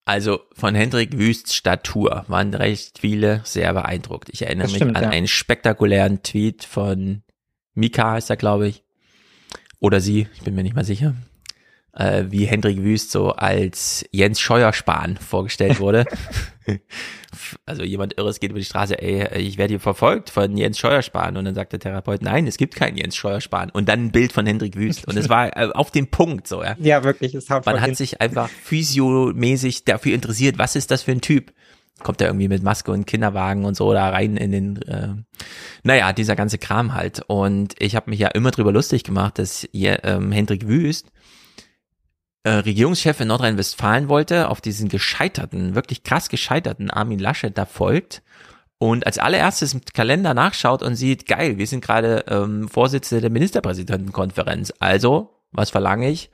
Also 0.08 0.40
von 0.54 0.74
Hendrik 0.74 1.18
Wüsts 1.18 1.54
Statur 1.54 2.24
waren 2.28 2.54
recht 2.54 2.98
viele 2.98 3.42
sehr 3.44 3.74
beeindruckt. 3.74 4.30
Ich 4.32 4.40
erinnere 4.40 4.70
mich 4.70 4.80
an 4.82 4.94
ja. 4.94 5.10
einen 5.10 5.28
spektakulären 5.28 6.22
Tweet 6.22 6.64
von 6.64 7.24
Mika, 7.74 8.16
ist 8.16 8.30
er, 8.30 8.38
glaube 8.38 8.68
ich. 8.68 8.84
Oder 9.80 10.00
sie, 10.00 10.26
ich 10.32 10.40
bin 10.40 10.54
mir 10.54 10.62
nicht 10.62 10.74
mal 10.74 10.82
sicher. 10.82 11.14
Äh, 11.94 12.26
wie 12.28 12.44
Hendrik 12.44 12.82
Wüst 12.82 13.10
so 13.10 13.32
als 13.32 14.04
Jens 14.12 14.40
Scheuerspahn 14.40 15.16
vorgestellt 15.16 15.80
wurde. 15.80 16.04
also 17.66 17.82
jemand 17.82 18.18
Irres 18.18 18.40
geht 18.40 18.50
über 18.50 18.58
die 18.58 18.64
Straße, 18.64 19.00
ey, 19.00 19.38
ich 19.40 19.58
werde 19.58 19.72
hier 19.72 19.80
verfolgt 19.80 20.30
von 20.30 20.56
Jens 20.56 20.78
Scheuerspahn. 20.78 21.36
Und 21.36 21.46
dann 21.46 21.54
sagt 21.54 21.72
der 21.72 21.80
Therapeut, 21.80 22.22
nein, 22.22 22.46
es 22.46 22.56
gibt 22.56 22.74
keinen 22.76 22.96
Jens 22.96 23.16
Scheuerspahn. 23.16 23.70
Und 23.70 23.88
dann 23.88 24.06
ein 24.06 24.12
Bild 24.12 24.32
von 24.32 24.46
Hendrik 24.46 24.76
Wüst. 24.76 25.08
Und 25.08 25.16
es 25.16 25.28
war 25.28 25.56
äh, 25.56 25.70
auf 25.72 25.90
den 25.90 26.08
Punkt 26.08 26.46
so, 26.46 26.62
ja. 26.62 26.76
Ja, 26.78 27.02
wirklich. 27.04 27.34
Es 27.34 27.50
hat 27.50 27.66
Man 27.66 27.80
hat 27.80 27.96
sich 27.96 28.20
einfach 28.20 28.48
physiomäßig 28.48 29.84
dafür 29.84 30.14
interessiert, 30.14 30.58
was 30.58 30.76
ist 30.76 30.90
das 30.90 31.02
für 31.02 31.12
ein 31.12 31.20
Typ? 31.20 31.52
Kommt 32.02 32.20
er 32.20 32.28
irgendwie 32.28 32.48
mit 32.48 32.62
Maske 32.62 32.92
und 32.92 33.06
Kinderwagen 33.06 33.64
und 33.64 33.76
so 33.76 33.92
da 33.92 34.10
rein 34.10 34.36
in 34.36 34.52
den, 34.52 34.82
äh, 34.82 35.08
naja, 35.82 36.12
dieser 36.12 36.36
ganze 36.36 36.58
Kram 36.58 36.94
halt. 36.94 37.22
Und 37.26 37.74
ich 37.80 37.96
habe 37.96 38.10
mich 38.10 38.20
ja 38.20 38.28
immer 38.28 38.52
drüber 38.52 38.70
lustig 38.70 39.02
gemacht, 39.02 39.38
dass 39.40 39.66
hier, 39.72 40.04
ähm, 40.04 40.30
Hendrik 40.30 40.68
Wüst 40.68 41.10
äh, 42.44 42.50
Regierungschef 42.50 43.20
in 43.20 43.28
Nordrhein-Westfalen 43.28 44.08
wollte, 44.08 44.48
auf 44.48 44.60
diesen 44.60 44.88
gescheiterten, 44.88 45.74
wirklich 45.74 46.02
krass 46.02 46.28
gescheiterten 46.28 46.90
Armin 46.90 47.18
Laschet 47.18 47.56
da 47.56 47.64
folgt 47.64 48.22
und 48.78 49.06
als 49.06 49.18
allererstes 49.18 49.74
im 49.74 49.80
Kalender 49.92 50.34
nachschaut 50.34 50.82
und 50.82 50.94
sieht, 50.94 51.26
geil, 51.26 51.58
wir 51.58 51.66
sind 51.66 51.84
gerade 51.84 52.24
ähm, 52.28 52.68
Vorsitzende 52.68 53.20
der 53.20 53.30
Ministerpräsidentenkonferenz. 53.30 54.72
Also, 54.78 55.34
was 55.50 55.70
verlange 55.70 56.08
ich? 56.08 56.30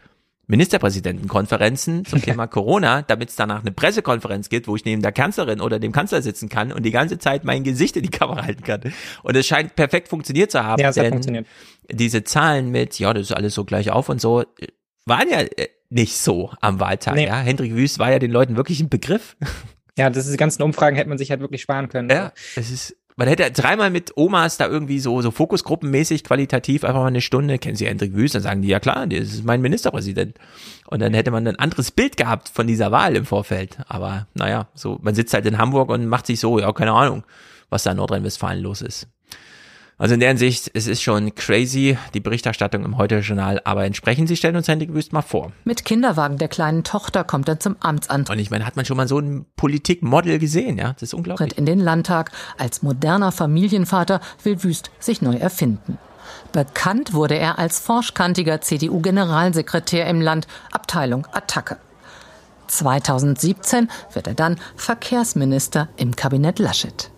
Ministerpräsidentenkonferenzen 0.46 2.04
zum 2.04 2.20
Thema 2.22 2.46
Corona, 2.46 3.00
damit 3.00 3.30
es 3.30 3.36
danach 3.36 3.62
eine 3.62 3.72
Pressekonferenz 3.72 4.50
gibt, 4.50 4.68
wo 4.68 4.76
ich 4.76 4.84
neben 4.84 5.00
der 5.00 5.12
Kanzlerin 5.12 5.62
oder 5.62 5.78
dem 5.78 5.92
Kanzler 5.92 6.20
sitzen 6.20 6.50
kann 6.50 6.70
und 6.70 6.82
die 6.82 6.90
ganze 6.90 7.18
Zeit 7.18 7.44
mein 7.44 7.64
Gesicht 7.64 7.96
in 7.96 8.02
die 8.02 8.10
Kamera 8.10 8.44
halten 8.44 8.62
kann. 8.62 8.80
Und 9.22 9.36
es 9.36 9.46
scheint 9.46 9.74
perfekt 9.74 10.08
funktioniert 10.08 10.50
zu 10.50 10.62
haben. 10.62 10.82
Ja, 10.82 10.92
funktioniert. 10.92 11.46
Diese 11.90 12.24
Zahlen 12.24 12.70
mit, 12.70 12.98
ja, 12.98 13.14
das 13.14 13.30
ist 13.30 13.32
alles 13.32 13.54
so 13.54 13.64
gleich 13.64 13.90
auf 13.90 14.10
und 14.10 14.20
so, 14.20 14.44
waren 15.06 15.30
ja 15.30 15.40
äh, 15.40 15.68
nicht 15.94 16.16
so 16.16 16.50
am 16.60 16.80
Wahltag. 16.80 17.14
Nee. 17.14 17.26
Ja, 17.26 17.38
Hendrik 17.40 17.74
Wüst 17.74 17.98
war 17.98 18.10
ja 18.10 18.18
den 18.18 18.30
Leuten 18.30 18.56
wirklich 18.56 18.80
ein 18.80 18.88
Begriff. 18.88 19.36
Ja, 19.96 20.10
das 20.10 20.24
diese 20.24 20.36
ganzen 20.36 20.60
Umfragen 20.64 20.96
hätte 20.96 21.08
man 21.08 21.18
sich 21.18 21.30
halt 21.30 21.38
wirklich 21.38 21.62
sparen 21.62 21.88
können. 21.88 22.10
Ja, 22.10 22.32
es 22.56 22.72
ist 22.72 22.96
man 23.16 23.28
hätte 23.28 23.48
dreimal 23.52 23.90
mit 23.90 24.16
Omas 24.16 24.56
da 24.56 24.66
irgendwie 24.66 24.98
so, 24.98 25.22
so 25.22 25.30
Fokusgruppenmäßig 25.30 26.24
qualitativ 26.24 26.82
einfach 26.82 27.00
mal 27.00 27.06
eine 27.06 27.20
Stunde, 27.20 27.58
kennen 27.58 27.76
Sie 27.76 27.86
Hendrik 27.86 28.14
Wüst, 28.14 28.34
dann 28.34 28.42
sagen 28.42 28.62
die, 28.62 28.68
ja 28.68 28.80
klar, 28.80 29.06
das 29.06 29.32
ist 29.32 29.44
mein 29.44 29.60
Ministerpräsident. 29.60 30.36
Und 30.88 31.00
dann 31.00 31.14
hätte 31.14 31.30
man 31.30 31.46
ein 31.46 31.56
anderes 31.56 31.92
Bild 31.92 32.16
gehabt 32.16 32.48
von 32.48 32.66
dieser 32.66 32.90
Wahl 32.90 33.14
im 33.14 33.24
Vorfeld. 33.24 33.78
Aber 33.86 34.26
naja, 34.34 34.66
so, 34.74 34.98
man 35.00 35.14
sitzt 35.14 35.32
halt 35.32 35.46
in 35.46 35.58
Hamburg 35.58 35.90
und 35.90 36.06
macht 36.06 36.26
sich 36.26 36.40
so, 36.40 36.58
ja, 36.58 36.72
keine 36.72 36.92
Ahnung, 36.92 37.22
was 37.70 37.84
da 37.84 37.92
in 37.92 37.98
Nordrhein-Westfalen 37.98 38.60
los 38.60 38.82
ist. 38.82 39.06
Also 39.96 40.14
in 40.14 40.20
der 40.20 40.30
Hinsicht, 40.30 40.72
es 40.74 40.88
ist 40.88 41.02
schon 41.02 41.34
crazy, 41.36 41.96
die 42.14 42.20
Berichterstattung 42.20 42.84
im 42.84 42.98
Heute-Journal, 42.98 43.60
aber 43.64 43.84
entsprechend, 43.84 44.28
Sie 44.28 44.36
stellen 44.36 44.56
uns 44.56 44.66
Hendrik 44.66 44.92
Wüst 44.92 45.12
mal 45.12 45.22
vor. 45.22 45.52
Mit 45.64 45.84
Kinderwagen 45.84 46.36
der 46.36 46.48
kleinen 46.48 46.82
Tochter 46.82 47.22
kommt 47.22 47.48
er 47.48 47.60
zum 47.60 47.76
Amtsantritt. 47.78 48.34
Und 48.36 48.40
ich 48.40 48.50
meine, 48.50 48.66
hat 48.66 48.74
man 48.74 48.84
schon 48.84 48.96
mal 48.96 49.06
so 49.06 49.20
ein 49.20 49.46
Politikmodel 49.56 50.40
gesehen, 50.40 50.78
ja? 50.78 50.94
Das 50.94 51.02
ist 51.02 51.14
unglaublich. 51.14 51.56
in 51.56 51.64
den 51.64 51.78
Landtag. 51.78 52.32
Als 52.58 52.82
moderner 52.82 53.30
Familienvater 53.30 54.20
will 54.42 54.64
Wüst 54.64 54.90
sich 54.98 55.22
neu 55.22 55.36
erfinden. 55.36 55.98
Bekannt 56.52 57.12
wurde 57.12 57.36
er 57.36 57.58
als 57.60 57.78
forschkantiger 57.78 58.60
CDU-Generalsekretär 58.60 60.06
im 60.06 60.20
Land, 60.20 60.48
Abteilung 60.72 61.26
Attacke. 61.32 61.76
2017 62.66 63.88
wird 64.12 64.26
er 64.26 64.34
dann 64.34 64.58
Verkehrsminister 64.76 65.88
im 65.96 66.16
Kabinett 66.16 66.58
Laschet. 66.58 67.10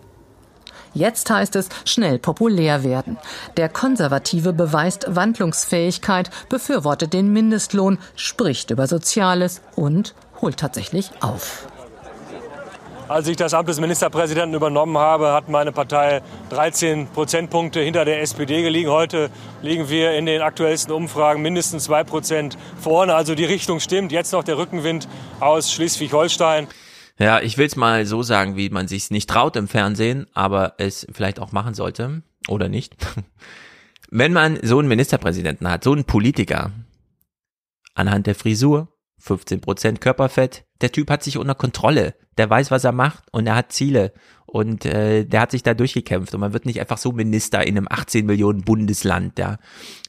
Jetzt 0.97 1.29
heißt 1.29 1.55
es 1.55 1.69
schnell 1.85 2.17
populär 2.17 2.83
werden. 2.83 3.17
Der 3.55 3.69
Konservative 3.69 4.51
beweist 4.51 5.05
Wandlungsfähigkeit, 5.07 6.31
befürwortet 6.49 7.13
den 7.13 7.31
Mindestlohn, 7.31 7.99
spricht 8.15 8.71
über 8.71 8.87
Soziales 8.87 9.61
und 9.75 10.15
holt 10.41 10.57
tatsächlich 10.57 11.11
auf. 11.21 11.67
Als 13.07 13.27
ich 13.27 13.37
das 13.37 13.53
Amt 13.53 13.69
des 13.69 13.79
Ministerpräsidenten 13.79 14.55
übernommen 14.55 14.97
habe, 14.97 15.31
hat 15.31 15.49
meine 15.49 15.71
Partei 15.71 16.21
13 16.49 17.07
Prozentpunkte 17.07 17.79
hinter 17.79 18.03
der 18.03 18.21
SPD 18.21 18.63
gelegen. 18.63 18.89
Heute 18.89 19.29
liegen 19.61 19.87
wir 19.89 20.13
in 20.13 20.25
den 20.25 20.41
aktuellsten 20.41 20.91
Umfragen 20.91 21.41
mindestens 21.41 21.85
zwei 21.85 22.03
Prozent 22.03 22.57
vorne. 22.81 23.15
Also 23.15 23.33
die 23.33 23.45
Richtung 23.45 23.79
stimmt. 23.79 24.11
Jetzt 24.11 24.33
noch 24.33 24.43
der 24.43 24.57
Rückenwind 24.57 25.07
aus 25.39 25.71
Schleswig-Holstein. 25.71 26.67
Ja, 27.19 27.41
ich 27.41 27.57
will 27.57 27.65
es 27.65 27.75
mal 27.75 28.05
so 28.05 28.21
sagen, 28.21 28.55
wie 28.57 28.69
man 28.69 28.87
sich 28.87 29.09
nicht 29.09 29.29
traut 29.29 29.55
im 29.55 29.67
Fernsehen, 29.67 30.27
aber 30.33 30.75
es 30.77 31.07
vielleicht 31.11 31.39
auch 31.39 31.51
machen 31.51 31.73
sollte 31.73 32.21
oder 32.47 32.69
nicht. 32.69 32.95
Wenn 34.09 34.33
man 34.33 34.59
so 34.61 34.79
einen 34.79 34.87
Ministerpräsidenten 34.87 35.69
hat, 35.69 35.83
so 35.83 35.91
einen 35.91 36.05
Politiker, 36.05 36.71
anhand 37.95 38.27
der 38.27 38.35
Frisur, 38.35 38.93
15% 39.21 39.97
Körperfett, 39.97 40.65
der 40.81 40.91
Typ 40.91 41.09
hat 41.09 41.23
sich 41.23 41.37
unter 41.37 41.55
Kontrolle, 41.55 42.13
der 42.37 42.49
weiß, 42.49 42.69
was 42.69 42.83
er 42.83 42.91
macht 42.91 43.23
und 43.31 43.47
er 43.47 43.55
hat 43.55 43.71
Ziele 43.71 44.13
und 44.45 44.85
äh, 44.85 45.25
der 45.25 45.41
hat 45.41 45.51
sich 45.51 45.63
da 45.63 45.73
durchgekämpft 45.73 46.33
und 46.33 46.39
man 46.39 46.53
wird 46.53 46.65
nicht 46.65 46.79
einfach 46.79 46.99
so 46.99 47.11
Minister 47.11 47.65
in 47.65 47.77
einem 47.77 47.87
18 47.89 48.25
Millionen 48.25 48.61
Bundesland, 48.61 49.39
ja. 49.39 49.57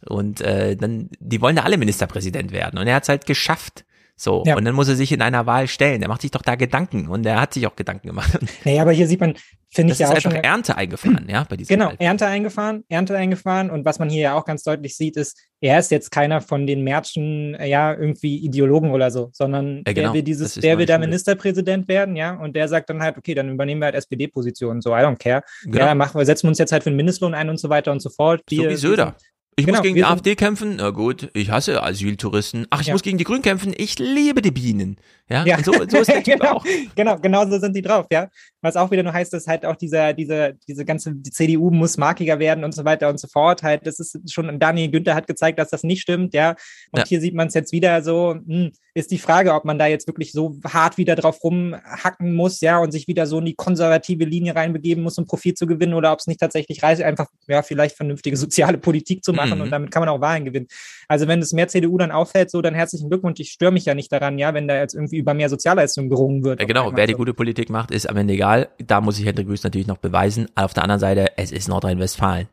Und 0.06 0.42
äh, 0.42 0.76
dann, 0.76 1.08
die 1.18 1.40
wollen 1.40 1.56
da 1.56 1.62
alle 1.62 1.78
Ministerpräsident 1.78 2.52
werden 2.52 2.78
und 2.78 2.86
er 2.86 2.96
hat 2.96 3.04
es 3.04 3.08
halt 3.08 3.26
geschafft. 3.26 3.84
So, 4.20 4.42
ja. 4.44 4.56
und 4.56 4.64
dann 4.64 4.74
muss 4.74 4.88
er 4.88 4.96
sich 4.96 5.12
in 5.12 5.22
einer 5.22 5.46
Wahl 5.46 5.68
stellen. 5.68 6.02
Er 6.02 6.08
macht 6.08 6.22
sich 6.22 6.32
doch 6.32 6.42
da 6.42 6.56
Gedanken 6.56 7.06
und 7.06 7.24
er 7.24 7.40
hat 7.40 7.54
sich 7.54 7.68
auch 7.68 7.76
Gedanken 7.76 8.08
gemacht. 8.08 8.36
Naja, 8.64 8.82
aber 8.82 8.90
hier 8.90 9.06
sieht 9.06 9.20
man, 9.20 9.34
finde 9.70 9.92
ich 9.92 10.00
ja 10.00 10.08
auch 10.08 10.14
einfach 10.14 10.32
schon. 10.32 10.42
Ernte 10.42 10.76
eingefahren, 10.76 11.26
ja, 11.28 11.44
bei 11.48 11.56
diesem 11.56 11.76
Genau, 11.76 11.90
Wahl. 11.90 11.96
Ernte 12.00 12.26
eingefahren, 12.26 12.84
Ernte 12.88 13.16
eingefahren. 13.16 13.70
Und 13.70 13.84
was 13.84 14.00
man 14.00 14.10
hier 14.10 14.22
ja 14.22 14.34
auch 14.34 14.44
ganz 14.44 14.64
deutlich 14.64 14.96
sieht, 14.96 15.16
ist, 15.16 15.38
er 15.60 15.78
ist 15.78 15.92
jetzt 15.92 16.10
keiner 16.10 16.40
von 16.40 16.66
den 16.66 16.82
Märchen, 16.82 17.56
ja, 17.64 17.94
irgendwie 17.94 18.38
Ideologen 18.38 18.90
oder 18.90 19.12
so, 19.12 19.30
sondern 19.32 19.84
ja, 19.86 19.92
genau. 19.92 20.08
der 20.08 20.14
will 20.14 20.22
dieses, 20.22 20.54
der 20.54 20.78
will 20.78 20.86
der 20.86 20.98
Ministerpräsident 20.98 21.86
werden, 21.86 22.16
ja, 22.16 22.34
und 22.34 22.56
der 22.56 22.66
sagt 22.66 22.90
dann 22.90 23.00
halt, 23.00 23.16
okay, 23.18 23.34
dann 23.34 23.48
übernehmen 23.48 23.80
wir 23.80 23.86
halt 23.86 23.94
SPD-Positionen, 23.94 24.80
so, 24.80 24.90
I 24.90 25.00
don't 25.00 25.18
care. 25.18 25.42
Genau. 25.62 25.86
Ja, 25.86 25.94
machen 25.94 26.18
wir, 26.18 26.26
setzen 26.26 26.44
wir 26.44 26.48
uns 26.48 26.58
jetzt 26.58 26.72
halt 26.72 26.82
für 26.82 26.90
den 26.90 26.96
Mindestlohn 26.96 27.34
ein 27.34 27.48
und 27.48 27.58
so 27.58 27.68
weiter 27.68 27.92
und 27.92 28.00
so 28.00 28.10
fort. 28.10 28.42
so 28.50 28.68
wie 28.68 28.74
Söder. 28.74 29.14
Ich 29.58 29.66
genau, 29.66 29.78
muss 29.78 29.82
gegen 29.82 29.96
die 29.96 30.04
AfD 30.04 30.36
kämpfen. 30.36 30.76
Na 30.76 30.90
gut, 30.90 31.30
ich 31.34 31.50
hasse 31.50 31.82
Asyltouristen. 31.82 32.68
Ach, 32.70 32.80
ich 32.80 32.86
ja. 32.86 32.94
muss 32.94 33.02
gegen 33.02 33.18
die 33.18 33.24
Grünen 33.24 33.42
kämpfen. 33.42 33.74
Ich 33.76 33.98
liebe 33.98 34.40
die 34.40 34.52
Bienen. 34.52 34.98
Ja, 35.28 35.44
ja. 35.44 35.56
Und 35.56 35.64
so, 35.64 35.72
so 35.72 35.98
ist 35.98 36.08
der 36.08 36.22
Typ 36.22 36.40
genau, 36.40 36.52
auch. 36.54 36.64
Genau, 36.94 37.18
genau 37.18 37.46
so 37.46 37.58
sind 37.58 37.76
die 37.76 37.82
drauf, 37.82 38.06
ja. 38.10 38.28
Was 38.60 38.76
auch 38.76 38.90
wieder 38.90 39.02
nur 39.02 39.12
heißt, 39.12 39.32
dass 39.32 39.46
halt 39.46 39.64
auch 39.64 39.76
dieser, 39.76 40.12
diese, 40.12 40.54
diese 40.66 40.84
ganze, 40.84 41.14
die 41.14 41.30
CDU 41.30 41.70
muss 41.70 41.96
markiger 41.96 42.38
werden 42.38 42.64
und 42.64 42.74
so 42.74 42.84
weiter 42.84 43.08
und 43.08 43.20
so 43.20 43.28
fort. 43.28 43.62
Halt, 43.62 43.86
das 43.86 44.00
ist 44.00 44.32
schon, 44.32 44.58
Daniel 44.58 44.90
Günther 44.90 45.14
hat 45.14 45.26
gezeigt, 45.26 45.58
dass 45.58 45.70
das 45.70 45.82
nicht 45.82 46.00
stimmt, 46.00 46.34
ja. 46.34 46.56
Und 46.90 47.00
ja. 47.00 47.04
hier 47.06 47.20
sieht 47.20 47.34
man 47.34 47.48
es 47.48 47.54
jetzt 47.54 47.72
wieder 47.72 48.02
so, 48.02 48.34
hm, 48.34 48.72
ist 48.94 49.10
die 49.10 49.18
Frage, 49.18 49.54
ob 49.54 49.64
man 49.64 49.78
da 49.78 49.86
jetzt 49.86 50.06
wirklich 50.08 50.32
so 50.32 50.58
hart 50.64 50.98
wieder 50.98 51.14
drauf 51.14 51.42
rumhacken 51.42 52.34
muss, 52.34 52.60
ja, 52.60 52.78
und 52.78 52.90
sich 52.90 53.06
wieder 53.06 53.26
so 53.26 53.38
in 53.38 53.44
die 53.44 53.54
konservative 53.54 54.24
Linie 54.24 54.56
reinbegeben 54.56 55.04
muss, 55.04 55.18
um 55.18 55.26
Profit 55.26 55.56
zu 55.56 55.66
gewinnen, 55.66 55.94
oder 55.94 56.12
ob 56.12 56.18
es 56.18 56.26
nicht 56.26 56.40
tatsächlich 56.40 56.82
reicht, 56.82 57.02
einfach, 57.02 57.28
ja, 57.46 57.62
vielleicht 57.62 57.96
vernünftige 57.96 58.36
soziale 58.48 58.78
Politik 58.78 59.22
zu 59.22 59.32
machen 59.32 59.56
mhm. 59.56 59.64
und 59.64 59.70
damit 59.70 59.90
kann 59.90 60.00
man 60.00 60.08
auch 60.08 60.20
Wahlen 60.20 60.44
gewinnen. 60.44 60.66
Also 61.06 61.28
wenn 61.28 61.40
es 61.40 61.52
mehr 61.52 61.68
CDU 61.68 61.96
dann 61.98 62.10
auffällt, 62.10 62.50
so, 62.50 62.60
dann 62.60 62.74
herzlichen 62.74 63.08
Glückwunsch. 63.08 63.40
Ich 63.40 63.50
störe 63.50 63.72
mich 63.72 63.84
ja 63.84 63.94
nicht 63.94 64.12
daran, 64.12 64.38
ja, 64.38 64.52
wenn 64.54 64.68
da 64.68 64.78
jetzt 64.78 64.94
irgendwie 64.94 65.17
über 65.18 65.34
mehr 65.34 65.48
Sozialleistungen 65.48 66.08
gerungen 66.08 66.44
wird. 66.44 66.60
Ja, 66.60 66.66
genau, 66.66 66.92
wer 66.94 67.06
die 67.06 67.14
gute 67.14 67.34
Politik 67.34 67.70
macht, 67.70 67.90
ist 67.90 68.08
am 68.08 68.16
Ende 68.16 68.34
egal. 68.34 68.68
Da 68.78 69.00
muss 69.00 69.18
ich 69.18 69.26
Hendrik 69.26 69.48
Wüst 69.48 69.64
natürlich 69.64 69.86
noch 69.86 69.98
beweisen. 69.98 70.48
Auf 70.54 70.74
der 70.74 70.84
anderen 70.84 71.00
Seite, 71.00 71.32
es 71.36 71.52
ist 71.52 71.68
Nordrhein-Westfalen 71.68 72.48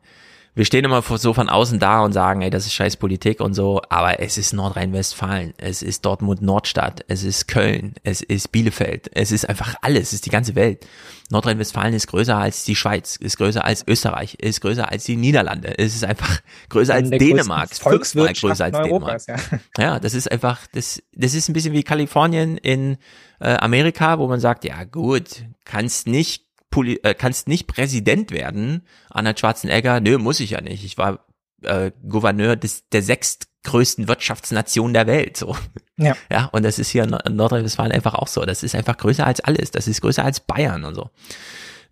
wir 0.56 0.64
stehen 0.64 0.86
immer 0.86 1.02
so 1.02 1.34
von 1.34 1.50
außen 1.50 1.78
da 1.78 2.00
und 2.00 2.12
sagen, 2.12 2.40
ey, 2.40 2.48
das 2.48 2.64
ist 2.64 2.72
scheiß 2.72 2.96
Politik 2.96 3.40
und 3.40 3.52
so, 3.52 3.82
aber 3.90 4.20
es 4.20 4.38
ist 4.38 4.54
Nordrhein-Westfalen, 4.54 5.52
es 5.58 5.82
ist 5.82 6.06
Dortmund 6.06 6.40
Nordstadt, 6.40 7.04
es 7.08 7.24
ist 7.24 7.46
Köln, 7.46 7.94
es 8.04 8.22
ist 8.22 8.52
Bielefeld, 8.52 9.10
es 9.12 9.32
ist 9.32 9.46
einfach 9.46 9.74
alles, 9.82 10.04
es 10.04 10.12
ist 10.14 10.26
die 10.26 10.30
ganze 10.30 10.54
Welt. 10.54 10.86
Nordrhein-Westfalen 11.28 11.92
ist 11.92 12.06
größer 12.06 12.38
als 12.38 12.64
die 12.64 12.74
Schweiz, 12.74 13.16
ist 13.16 13.36
größer 13.36 13.66
als 13.66 13.84
Österreich, 13.86 14.36
ist 14.36 14.62
größer 14.62 14.90
als 14.90 15.04
die 15.04 15.16
Niederlande, 15.16 15.78
es 15.78 15.94
ist 15.94 16.04
einfach 16.04 16.40
größer 16.70 16.94
als 16.94 17.10
Dänemark, 17.10 17.74
fünfmal 17.74 18.32
größer 18.32 18.64
als 18.64 18.76
Europas, 18.78 19.26
Dänemark. 19.26 19.62
Ja. 19.76 19.84
ja, 19.92 20.00
das 20.00 20.14
ist 20.14 20.32
einfach, 20.32 20.66
das, 20.72 21.02
das 21.12 21.34
ist 21.34 21.50
ein 21.50 21.52
bisschen 21.52 21.74
wie 21.74 21.82
Kalifornien 21.82 22.56
in 22.56 22.96
äh, 23.40 23.56
Amerika, 23.56 24.18
wo 24.18 24.26
man 24.26 24.40
sagt, 24.40 24.64
ja 24.64 24.84
gut, 24.84 25.44
kannst 25.66 26.06
nicht 26.06 26.45
Poli 26.70 27.00
äh, 27.02 27.14
kannst 27.14 27.48
nicht 27.48 27.66
Präsident 27.66 28.30
werden, 28.30 28.86
Arnold 29.10 29.40
Schwarzenegger, 29.40 30.00
nö, 30.00 30.18
muss 30.18 30.40
ich 30.40 30.50
ja 30.50 30.60
nicht. 30.60 30.84
Ich 30.84 30.98
war 30.98 31.26
äh, 31.62 31.90
Gouverneur 32.08 32.56
des, 32.56 32.88
der 32.90 33.02
sechstgrößten 33.02 34.08
Wirtschaftsnation 34.08 34.92
der 34.92 35.06
Welt, 35.06 35.36
so. 35.36 35.56
Ja. 35.96 36.14
Ja, 36.30 36.46
und 36.52 36.64
das 36.64 36.78
ist 36.78 36.90
hier 36.90 37.04
in 37.04 37.36
Nordrhein-Westfalen 37.36 37.92
einfach 37.92 38.14
auch 38.14 38.28
so. 38.28 38.44
Das 38.44 38.62
ist 38.62 38.74
einfach 38.74 38.96
größer 38.96 39.26
als 39.26 39.40
alles. 39.40 39.70
Das 39.70 39.88
ist 39.88 40.00
größer 40.00 40.24
als 40.24 40.40
Bayern 40.40 40.84
und 40.84 40.94
so. 40.94 41.10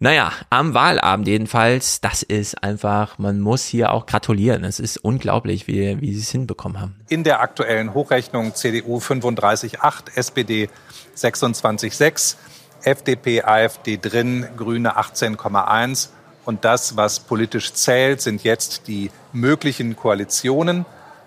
Naja, 0.01 0.33
am 0.51 0.75
Wahlabend 0.75 1.29
jedenfalls, 1.29 2.01
das 2.01 2.23
ist 2.23 2.63
einfach, 2.63 3.19
man 3.19 3.41
muss 3.41 3.65
hier 3.65 3.93
auch 3.93 4.07
gratulieren. 4.07 4.65
Es 4.65 4.81
ist 4.81 4.99
unglaublich, 4.99 5.67
wie, 5.67 6.01
wie 6.01 6.13
sie 6.13 6.21
es 6.21 6.31
hinbekommen 6.31 6.81
haben. 6.81 7.01
In 7.09 7.25
der 7.25 7.41
aktuellen 7.41 7.95
Hochrechnung 7.95 8.55
CDU 8.55 8.99
35,8, 8.99 10.17
SPD 10.17 10.69
26,6 11.17 12.37
FDP, 12.85 13.43
AfD 13.43 13.99
drin, 13.99 14.47
Grüne 14.57 14.99
18,1. 14.99 16.09
Und 16.45 16.65
das, 16.65 16.97
was 16.97 17.21
politisch 17.21 17.73
zählt, 17.73 18.21
sind 18.21 18.45
jetzt 18.45 18.87
die 18.87 19.11
möglichen 19.33 19.97
Koalitionen. 19.97 20.85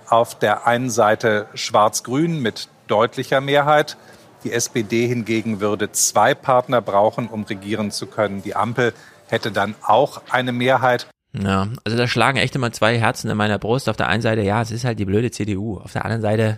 Auf 0.08 0.38
der 0.38 0.68
einen 0.68 0.90
Seite 0.90 1.48
Schwarz-Grün 1.54 2.42
mit 2.42 2.70
deutlicher 2.88 3.42
Mehrheit. 3.42 3.98
Die 4.44 4.54
SPD 4.54 5.08
hingegen 5.08 5.60
würde 5.60 5.92
zwei 5.92 6.34
Partner 6.34 6.82
brauchen, 6.82 7.28
um 7.28 7.44
regieren 7.44 7.92
zu 7.92 8.06
können. 8.06 8.44
Die 8.44 8.56
Ampel 8.56 8.94
hätte 9.28 9.52
dann 9.52 9.76
auch 9.82 10.22
eine 10.30 10.54
Mehrheit. 10.54 11.08
Ja, 11.34 11.68
also 11.84 11.98
da 11.98 12.08
schlagen 12.08 12.38
echt 12.38 12.56
immer 12.56 12.72
zwei 12.72 12.98
Herzen 12.98 13.30
in 13.30 13.38
meiner 13.38 13.60
Brust. 13.60 13.90
Auf 13.90 13.98
der 13.98 14.08
einen 14.08 14.22
Seite, 14.22 14.42
ja, 14.42 14.62
es 14.62 14.72
ist 14.72 14.86
halt 14.86 15.00
die 15.00 15.06
blöde 15.06 15.32
CDU. 15.32 15.78
Auf 15.78 15.94
der 15.94 16.06
anderen 16.06 16.22
Seite, 16.22 16.58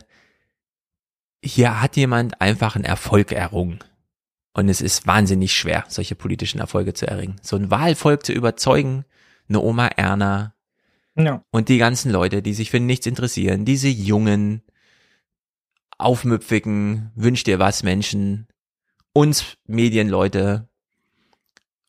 hier 1.44 1.82
hat 1.82 1.96
jemand 1.96 2.40
einfach 2.42 2.76
einen 2.76 2.86
Erfolg 2.86 3.32
errungen. 3.32 3.80
Und 4.54 4.70
es 4.70 4.82
ist 4.82 5.06
wahnsinnig 5.06 5.54
schwer, 5.54 5.86
solche 5.88 6.16
politischen 6.16 6.60
Erfolge 6.60 6.94
zu 6.94 7.08
erringen. 7.08 7.40
So 7.42 7.56
ein 7.56 7.70
Wahlvolk 7.70 8.26
zu 8.26 8.34
überzeugen, 8.34 9.06
eine 9.48 9.62
Oma 9.62 9.88
Erna 9.88 10.54
ja. 11.16 11.44
und 11.52 11.70
die 11.70 11.78
ganzen 11.78 12.12
Leute, 12.12 12.42
die 12.42 12.54
sich 12.54 12.72
für 12.72 12.80
nichts 12.80 13.06
interessieren, 13.06 13.66
diese 13.66 13.88
jungen, 13.88 14.64
aufmüpfigen, 15.98 17.12
wünsch 17.16 17.44
dir 17.44 17.60
was 17.60 17.84
Menschen, 17.84 18.48
uns 19.14 19.58
Medienleute 19.66 20.68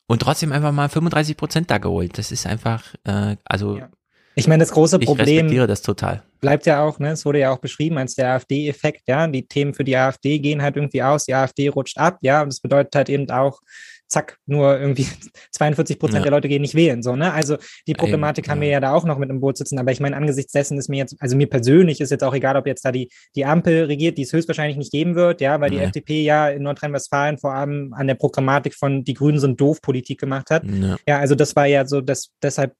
und 0.07 0.21
trotzdem 0.21 0.51
einfach 0.51 0.71
mal 0.73 0.89
35 0.89 1.37
Prozent 1.37 1.71
da 1.71 1.77
geholt. 1.77 2.17
Das 2.17 2.31
ist 2.31 2.45
einfach, 2.45 2.93
äh, 3.05 3.37
also 3.45 3.77
ja. 3.77 3.89
Ich 4.35 4.47
meine, 4.47 4.63
das 4.63 4.71
große 4.71 4.99
Problem. 4.99 5.51
Ich 5.51 5.67
das 5.67 5.81
total. 5.81 6.23
Bleibt 6.39 6.65
ja 6.65 6.83
auch, 6.83 6.99
ne, 6.99 7.11
es 7.11 7.25
wurde 7.25 7.39
ja 7.39 7.51
auch 7.51 7.59
beschrieben 7.59 7.97
als 7.97 8.15
der 8.15 8.33
AfD-Effekt, 8.33 9.03
ja. 9.07 9.27
Die 9.27 9.45
Themen 9.45 9.73
für 9.73 9.83
die 9.83 9.95
AfD 9.95 10.39
gehen 10.39 10.61
halt 10.61 10.75
irgendwie 10.75 11.03
aus, 11.03 11.25
die 11.25 11.35
AfD 11.35 11.67
rutscht 11.67 11.97
ab, 11.97 12.17
ja. 12.21 12.41
Und 12.41 12.49
das 12.49 12.59
bedeutet 12.59 12.95
halt 12.95 13.09
eben 13.09 13.29
auch, 13.29 13.59
zack, 14.11 14.37
nur 14.45 14.79
irgendwie 14.79 15.07
42 15.51 15.97
Prozent 15.97 16.19
ja. 16.19 16.23
der 16.23 16.31
Leute 16.31 16.47
gehen 16.47 16.61
nicht 16.61 16.75
wählen. 16.75 17.01
So, 17.01 17.15
ne? 17.15 17.33
Also 17.33 17.57
die 17.87 17.93
Problematik 17.93 18.45
Eben, 18.45 18.51
haben 18.51 18.61
wir 18.61 18.67
ja 18.67 18.79
da 18.79 18.93
auch 18.93 19.05
noch 19.05 19.17
mit 19.17 19.29
im 19.29 19.39
Boot 19.39 19.57
sitzen. 19.57 19.79
Aber 19.79 19.91
ich 19.91 19.99
meine, 19.99 20.15
angesichts 20.15 20.51
dessen 20.51 20.77
ist 20.77 20.89
mir 20.89 20.97
jetzt, 20.97 21.15
also 21.19 21.35
mir 21.35 21.47
persönlich 21.47 22.01
ist 22.01 22.11
jetzt 22.11 22.23
auch 22.23 22.33
egal, 22.33 22.57
ob 22.57 22.67
jetzt 22.67 22.85
da 22.85 22.91
die, 22.91 23.09
die 23.35 23.45
Ampel 23.45 23.85
regiert, 23.85 24.17
die 24.17 24.23
es 24.23 24.33
höchstwahrscheinlich 24.33 24.77
nicht 24.77 24.91
geben 24.91 25.15
wird, 25.15 25.41
ja, 25.41 25.59
weil 25.61 25.71
die 25.71 25.79
FDP 25.79 26.21
ja 26.21 26.49
in 26.49 26.63
Nordrhein-Westfalen 26.63 27.37
vor 27.37 27.53
allem 27.53 27.93
an 27.93 28.07
der 28.07 28.15
Programmatik 28.15 28.75
von 28.75 29.03
die 29.03 29.13
Grünen 29.13 29.39
sind 29.39 29.59
doof 29.59 29.81
Politik 29.81 30.19
gemacht 30.19 30.49
hat. 30.49 30.63
Ja. 30.65 30.97
ja, 31.07 31.19
also 31.19 31.35
das 31.35 31.55
war 31.55 31.65
ja 31.65 31.85
so, 31.85 32.01
das, 32.01 32.29
deshalb 32.43 32.73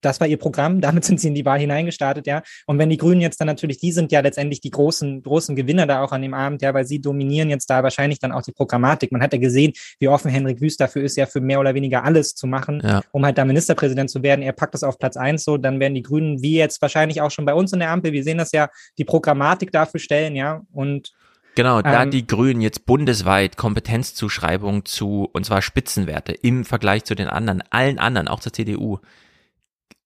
das 0.00 0.20
war 0.20 0.26
ihr 0.26 0.36
Programm, 0.36 0.80
damit 0.80 1.04
sind 1.04 1.20
sie 1.20 1.28
in 1.28 1.34
die 1.34 1.44
Wahl 1.44 1.58
hineingestartet, 1.58 2.26
ja. 2.26 2.42
Und 2.66 2.78
wenn 2.78 2.90
die 2.90 2.96
Grünen 2.96 3.20
jetzt 3.20 3.40
dann 3.40 3.46
natürlich, 3.46 3.78
die 3.78 3.92
sind 3.92 4.12
ja 4.12 4.20
letztendlich 4.20 4.60
die 4.60 4.70
großen, 4.70 5.22
großen 5.22 5.56
Gewinner 5.56 5.86
da 5.86 6.02
auch 6.02 6.12
an 6.12 6.22
dem 6.22 6.34
Abend, 6.34 6.62
ja, 6.62 6.74
weil 6.74 6.86
sie 6.86 7.00
dominieren 7.00 7.50
jetzt 7.50 7.68
da 7.70 7.82
wahrscheinlich 7.82 8.18
dann 8.18 8.32
auch 8.32 8.42
die 8.42 8.52
Programmatik. 8.52 9.12
Man 9.12 9.22
hat 9.22 9.32
ja 9.32 9.38
gesehen, 9.38 9.72
wie 9.98 10.08
offen 10.08 10.30
Henrik 10.30 10.60
Wüst 10.60 10.80
dafür 10.80 11.02
ist, 11.02 11.16
ja 11.16 11.26
für 11.26 11.40
mehr 11.40 11.60
oder 11.60 11.74
weniger 11.74 12.04
alles 12.04 12.34
zu 12.34 12.46
machen, 12.46 12.80
ja. 12.84 13.02
um 13.12 13.24
halt 13.24 13.38
da 13.38 13.44
Ministerpräsident 13.44 14.10
zu 14.10 14.22
werden. 14.22 14.42
Er 14.42 14.52
packt 14.52 14.74
das 14.74 14.82
auf 14.82 14.98
Platz 14.98 15.16
eins 15.16 15.44
so, 15.44 15.56
dann 15.56 15.80
werden 15.80 15.94
die 15.94 16.02
Grünen, 16.02 16.42
wie 16.42 16.56
jetzt 16.56 16.80
wahrscheinlich 16.82 17.20
auch 17.20 17.30
schon 17.30 17.44
bei 17.44 17.54
uns 17.54 17.72
in 17.72 17.78
der 17.80 17.90
Ampel, 17.90 18.12
wir 18.12 18.24
sehen 18.24 18.38
das 18.38 18.52
ja, 18.52 18.68
die 18.98 19.04
Programmatik 19.04 19.72
dafür 19.72 20.00
stellen, 20.00 20.36
ja. 20.36 20.62
Und 20.72 21.12
Genau, 21.58 21.82
da 21.82 22.04
ähm, 22.04 22.12
die 22.12 22.24
Grünen 22.24 22.60
jetzt 22.60 22.86
bundesweit 22.86 23.56
Kompetenzzuschreibung 23.56 24.84
zu, 24.84 25.28
und 25.32 25.44
zwar 25.44 25.60
Spitzenwerte 25.60 26.30
im 26.30 26.64
Vergleich 26.64 27.02
zu 27.02 27.16
den 27.16 27.26
anderen, 27.26 27.64
allen 27.70 27.98
anderen, 27.98 28.28
auch 28.28 28.38
zur 28.38 28.52
CDU, 28.52 29.00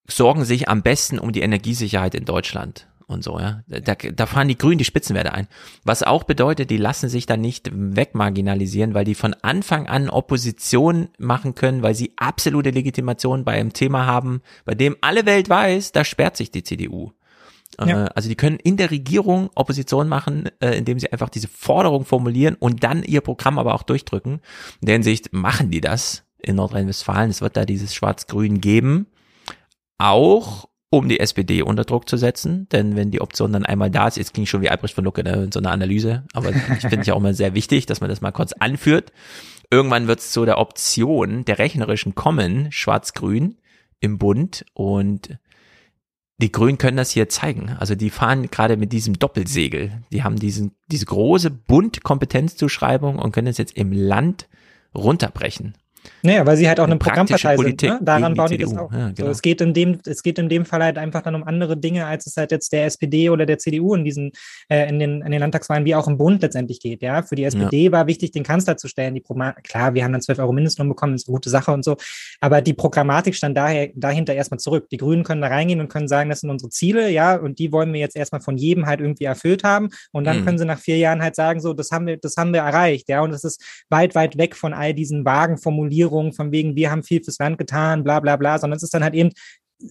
sorgen 0.07 0.45
sich 0.45 0.69
am 0.69 0.81
besten 0.81 1.19
um 1.19 1.31
die 1.31 1.41
Energiesicherheit 1.41 2.15
in 2.15 2.25
Deutschland 2.25 2.87
und 3.07 3.23
so, 3.23 3.39
ja. 3.39 3.61
Da, 3.67 3.95
da 3.95 4.25
fahren 4.25 4.47
die 4.47 4.57
Grünen 4.57 4.77
die 4.77 4.85
Spitzenwerte 4.85 5.33
ein. 5.33 5.47
Was 5.83 6.03
auch 6.03 6.23
bedeutet, 6.23 6.69
die 6.69 6.77
lassen 6.77 7.09
sich 7.09 7.25
dann 7.25 7.41
nicht 7.41 7.69
wegmarginalisieren, 7.73 8.93
weil 8.93 9.05
die 9.05 9.15
von 9.15 9.35
Anfang 9.41 9.87
an 9.87 10.09
Opposition 10.09 11.09
machen 11.17 11.55
können, 11.55 11.83
weil 11.83 11.95
sie 11.95 12.13
absolute 12.17 12.71
Legitimation 12.71 13.45
bei 13.45 13.53
einem 13.53 13.73
Thema 13.73 14.05
haben, 14.05 14.41
bei 14.65 14.75
dem 14.75 14.97
alle 15.01 15.25
Welt 15.25 15.49
weiß, 15.49 15.91
da 15.91 16.03
sperrt 16.03 16.37
sich 16.37 16.51
die 16.51 16.63
CDU. 16.63 17.11
Äh, 17.79 17.89
ja. 17.89 18.05
Also 18.07 18.29
die 18.29 18.35
können 18.35 18.57
in 18.57 18.77
der 18.77 18.91
Regierung 18.91 19.49
Opposition 19.55 20.07
machen, 20.07 20.49
äh, 20.59 20.77
indem 20.77 20.99
sie 20.99 21.11
einfach 21.11 21.29
diese 21.29 21.47
Forderung 21.47 22.05
formulieren 22.05 22.55
und 22.55 22.83
dann 22.83 23.03
ihr 23.03 23.21
Programm 23.21 23.59
aber 23.59 23.73
auch 23.73 23.83
durchdrücken. 23.83 24.41
In 24.81 24.85
der 24.85 24.93
Hinsicht 24.93 25.33
machen 25.33 25.71
die 25.71 25.81
das 25.81 26.23
in 26.39 26.57
Nordrhein-Westfalen. 26.57 27.29
Es 27.29 27.41
wird 27.41 27.57
da 27.57 27.65
dieses 27.65 27.95
Schwarz-Grün 27.95 28.59
geben 28.59 29.07
auch 29.97 30.67
um 30.89 31.09
die 31.09 31.19
SPD 31.19 31.63
unter 31.63 31.85
Druck 31.85 32.07
zu 32.07 32.17
setzen, 32.17 32.67
denn 32.71 32.95
wenn 32.95 33.09
die 33.09 33.21
Option 33.21 33.51
dann 33.51 33.65
einmal 33.65 33.89
da 33.89 34.07
ist, 34.07 34.17
jetzt 34.17 34.33
klingt 34.33 34.47
schon 34.47 34.61
wie 34.61 34.69
Albrecht 34.69 34.93
von 34.93 35.03
Lucke 35.03 35.23
ne, 35.23 35.45
in 35.45 35.51
so 35.51 35.59
einer 35.59 35.71
Analyse, 35.71 36.23
aber 36.33 36.51
ich 36.51 36.81
finde 36.81 37.01
ich 37.01 37.11
auch 37.11 37.17
immer 37.17 37.33
sehr 37.33 37.55
wichtig, 37.55 37.87
dass 37.87 37.99
man 37.99 38.11
das 38.11 38.21
mal 38.21 38.31
kurz 38.31 38.53
anführt. 38.53 39.11
Irgendwann 39.71 40.07
wird 40.07 40.19
es 40.19 40.31
zu 40.31 40.45
der 40.45 40.59
Option 40.59 41.45
der 41.45 41.57
rechnerischen 41.57 42.13
kommen, 42.13 42.71
schwarz-grün 42.71 43.57
im 44.01 44.19
Bund 44.19 44.65
und 44.73 45.39
die 46.37 46.51
Grünen 46.51 46.77
können 46.77 46.97
das 46.97 47.11
hier 47.11 47.29
zeigen. 47.29 47.69
Also 47.79 47.95
die 47.95 48.09
fahren 48.09 48.51
gerade 48.51 48.77
mit 48.77 48.91
diesem 48.91 49.17
Doppelsegel. 49.17 50.03
Die 50.11 50.23
haben 50.23 50.37
diesen, 50.37 50.75
diese 50.91 51.05
große 51.05 51.49
Bund-Kompetenzzuschreibung 51.49 53.17
und 53.17 53.31
können 53.31 53.47
es 53.47 53.57
jetzt 53.57 53.77
im 53.77 53.91
Land 53.93 54.47
runterbrechen. 54.93 55.75
Naja, 56.21 56.45
weil 56.45 56.55
sie 56.55 56.67
halt 56.67 56.79
auch 56.79 56.85
eine 56.85 56.97
Programmpartei 56.97 57.57
sind. 57.57 57.81
Ne? 57.81 57.99
Daran 58.01 58.33
bauen 58.33 58.49
die 58.49 58.57
das 58.57 58.75
auch. 58.77 58.91
Ja, 58.91 59.09
genau. 59.09 59.25
so, 59.25 59.27
es, 59.27 59.41
geht 59.41 59.59
in 59.59 59.73
dem, 59.73 59.99
es 60.05 60.23
geht 60.23 60.39
in 60.39 60.47
dem 60.47 60.65
Fall 60.65 60.83
halt 60.83 60.97
einfach 60.97 61.21
dann 61.21 61.35
um 61.35 61.43
andere 61.43 61.75
Dinge, 61.77 62.05
als 62.05 62.25
es 62.27 62.37
halt 62.37 62.51
jetzt 62.51 62.71
der 62.71 62.85
SPD 62.85 63.29
oder 63.29 63.45
der 63.45 63.57
CDU 63.57 63.93
in 63.93 64.05
diesen, 64.05 64.31
äh, 64.69 64.87
in, 64.87 64.99
den, 64.99 65.21
in 65.21 65.31
den 65.31 65.39
Landtagswahlen 65.41 65.85
wie 65.85 65.95
auch 65.95 66.07
im 66.07 66.17
Bund 66.17 66.41
letztendlich 66.41 66.79
geht. 66.79 67.01
Ja, 67.01 67.23
Für 67.23 67.35
die 67.35 67.43
SPD 67.43 67.85
ja. 67.85 67.91
war 67.91 68.07
wichtig, 68.07 68.31
den 68.31 68.43
Kanzler 68.43 68.77
zu 68.77 68.87
stellen. 68.87 69.15
Die 69.15 69.23
Klar, 69.63 69.93
wir 69.93 70.03
haben 70.03 70.11
dann 70.11 70.21
12 70.21 70.39
Euro 70.39 70.53
Mindestlohn 70.53 70.87
bekommen, 70.87 71.15
ist 71.15 71.27
eine 71.27 71.33
gute 71.33 71.49
Sache 71.49 71.71
und 71.71 71.83
so. 71.83 71.97
Aber 72.39 72.61
die 72.61 72.73
Programmatik 72.73 73.35
stand 73.35 73.57
daher, 73.57 73.89
dahinter 73.95 74.33
erstmal 74.33 74.59
zurück. 74.59 74.89
Die 74.89 74.97
Grünen 74.97 75.23
können 75.23 75.41
da 75.41 75.47
reingehen 75.47 75.81
und 75.81 75.89
können 75.89 76.07
sagen, 76.07 76.29
das 76.29 76.41
sind 76.41 76.49
unsere 76.49 76.69
Ziele, 76.69 77.09
ja, 77.09 77.35
und 77.35 77.59
die 77.59 77.71
wollen 77.71 77.91
wir 77.91 77.99
jetzt 77.99 78.15
erstmal 78.15 78.41
von 78.41 78.57
jedem 78.57 78.85
halt 78.85 79.01
irgendwie 79.01 79.25
erfüllt 79.25 79.63
haben. 79.63 79.89
Und 80.11 80.25
dann 80.25 80.39
mhm. 80.39 80.45
können 80.45 80.57
sie 80.57 80.65
nach 80.65 80.79
vier 80.79 80.97
Jahren 80.97 81.21
halt 81.21 81.35
sagen, 81.35 81.59
so, 81.59 81.73
das 81.73 81.91
haben 81.91 82.07
wir, 82.07 82.17
das 82.17 82.37
haben 82.37 82.53
wir 82.53 82.61
erreicht, 82.61 83.09
ja. 83.09 83.21
Und 83.21 83.31
das 83.31 83.43
ist 83.43 83.61
weit, 83.89 84.15
weit 84.15 84.37
weg 84.37 84.55
von 84.55 84.73
all 84.73 84.93
diesen 84.93 85.25
vagen 85.25 85.57
Formulierungen 85.57 85.92
von 86.33 86.51
wegen, 86.51 86.75
wir 86.75 86.91
haben 86.91 87.03
viel 87.03 87.23
fürs 87.23 87.39
Land 87.39 87.57
getan, 87.57 88.03
bla 88.03 88.19
bla 88.19 88.35
bla, 88.35 88.57
sondern 88.57 88.77
es 88.77 88.83
ist 88.83 88.93
dann 88.93 89.03
halt 89.03 89.13
eben, 89.13 89.31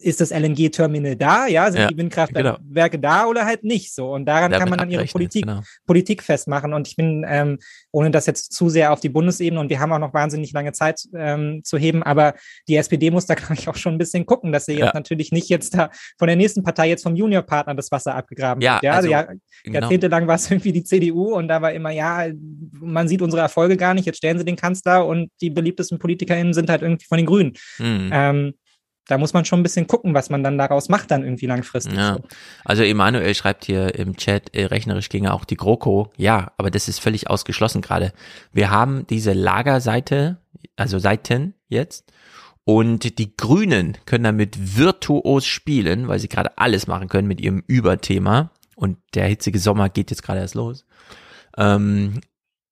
ist 0.01 0.21
das 0.21 0.31
LNG-Terminal 0.31 1.17
da, 1.17 1.47
ja, 1.47 1.71
sind 1.71 1.83
ja, 1.83 1.89
die 1.89 1.97
Windkraftwerke 1.97 2.99
genau. 2.99 3.01
da 3.01 3.27
oder 3.27 3.45
halt 3.45 3.65
nicht 3.65 3.95
so. 3.95 4.13
Und 4.13 4.27
daran 4.27 4.51
kann 4.53 4.69
man 4.69 4.79
dann 4.79 4.91
ihre 4.91 5.05
Politik, 5.05 5.45
genau. 5.45 5.61
Politik 5.87 6.23
festmachen. 6.23 6.73
Und 6.73 6.89
ich 6.89 6.97
bin, 6.97 7.25
ähm, 7.29 7.59
ohne 7.91 8.11
das 8.11 8.27
jetzt 8.27 8.53
zu 8.53 8.69
sehr 8.69 8.93
auf 8.93 9.01
die 9.01 9.09
Bundesebene, 9.09 9.61
und 9.61 9.69
wir 9.69 9.81
haben 9.81 9.93
auch 9.93 9.99
noch 9.99 10.15
wahnsinnig 10.15 10.53
lange 10.53 10.73
Zeit 10.73 11.03
ähm, 11.15 11.63
zu 11.65 11.77
heben, 11.77 12.03
aber 12.03 12.35
die 12.69 12.77
SPD 12.77 13.11
muss 13.11 13.27
da, 13.27 13.35
glaube 13.35 13.55
ich, 13.55 13.69
auch 13.69 13.77
schon 13.77 13.95
ein 13.95 13.99
bisschen 13.99 14.25
gucken, 14.27 14.53
dass 14.53 14.65
sie 14.65 14.75
ja. 14.75 14.87
jetzt 14.87 14.95
natürlich 14.95 15.33
nicht 15.33 15.49
jetzt 15.49 15.75
da 15.75 15.91
von 16.19 16.27
der 16.27 16.37
nächsten 16.37 16.63
Partei 16.63 16.89
jetzt 16.89 17.03
vom 17.03 17.17
Juniorpartner 17.17 17.75
das 17.75 17.91
Wasser 17.93 18.15
abgegraben 18.15 18.63
ja, 18.63 18.75
wird. 18.75 18.85
Ja, 18.85 18.93
also, 18.93 19.09
ja 19.09 19.29
genau. 19.65 19.81
jahrzehntelang 19.81 20.27
war 20.27 20.37
es 20.37 20.51
irgendwie 20.51 20.73
die 20.73 20.85
CDU 20.85 21.35
und 21.35 21.49
da 21.49 21.61
war 21.61 21.73
immer, 21.73 21.91
ja, 21.91 22.27
man 22.73 23.09
sieht 23.09 23.23
unsere 23.23 23.43
Erfolge 23.43 23.77
gar 23.77 23.95
nicht, 23.95 24.07
jetzt 24.07 24.19
stellen 24.19 24.39
sie 24.39 24.45
den 24.45 24.57
Kanzler 24.57 25.07
und 25.07 25.31
die 25.41 25.51
beliebtesten 25.51 25.99
PolitikerInnen 25.99 26.55
sind 26.55 26.71
halt 26.71 26.83
irgendwie 26.83 27.07
von 27.07 27.19
den 27.19 27.27
Grünen. 27.27 27.53
Mhm. 27.79 28.11
Ähm, 28.13 28.55
da 29.09 29.19
muss 29.19 29.33
man 29.33 29.45
schon 29.45 29.61
ein 29.61 29.63
bisschen 29.63 29.87
gucken, 29.87 30.15
was 30.15 30.31
man 30.31 30.43
dann 30.43 30.59
daraus 30.59 30.89
macht, 30.89 31.11
dann 31.11 31.25
irgendwie 31.25 31.47
langfristig. 31.47 31.95
Ja. 31.95 32.15
So. 32.15 32.23
Also 32.65 32.83
Emanuel 32.85 33.35
schreibt 33.35 33.65
hier 33.65 33.95
im 33.95 34.17
Chat, 34.17 34.55
äh, 34.55 34.67
rechnerisch 34.67 35.09
ginge 35.09 35.35
auch 35.35 35.45
die 35.45 35.57
GroKo. 35.57 36.11
Ja, 36.17 36.53
aber 36.57 36.71
das 36.71 36.89
ist 36.89 37.01
völlig 37.01 37.29
ausgeschlossen 37.29 37.83
gerade. 37.83 38.13
Wir 38.53 38.71
haben 38.71 39.07
diese 39.09 39.33
Lagerseite, 39.33 40.39
also 40.77 40.99
Seiten 40.99 41.55
jetzt. 41.69 42.13
Und 42.65 43.19
die 43.19 43.37
Grünen 43.37 43.99
können 44.07 44.23
damit 44.23 44.79
virtuos 44.79 45.45
spielen, 45.47 46.07
weil 46.07 46.21
sie 46.21 46.29
gerade 46.29 46.59
alles 46.59 46.87
machen 46.87 47.09
können 47.09 47.27
mit 47.27 47.41
ihrem 47.41 47.65
Überthema. 47.67 48.53
Und 48.77 48.99
der 49.15 49.27
hitzige 49.27 49.59
Sommer 49.59 49.89
geht 49.89 50.11
jetzt 50.11 50.23
gerade 50.23 50.41
erst 50.41 50.55
los. 50.55 50.87
Ähm, 51.59 52.21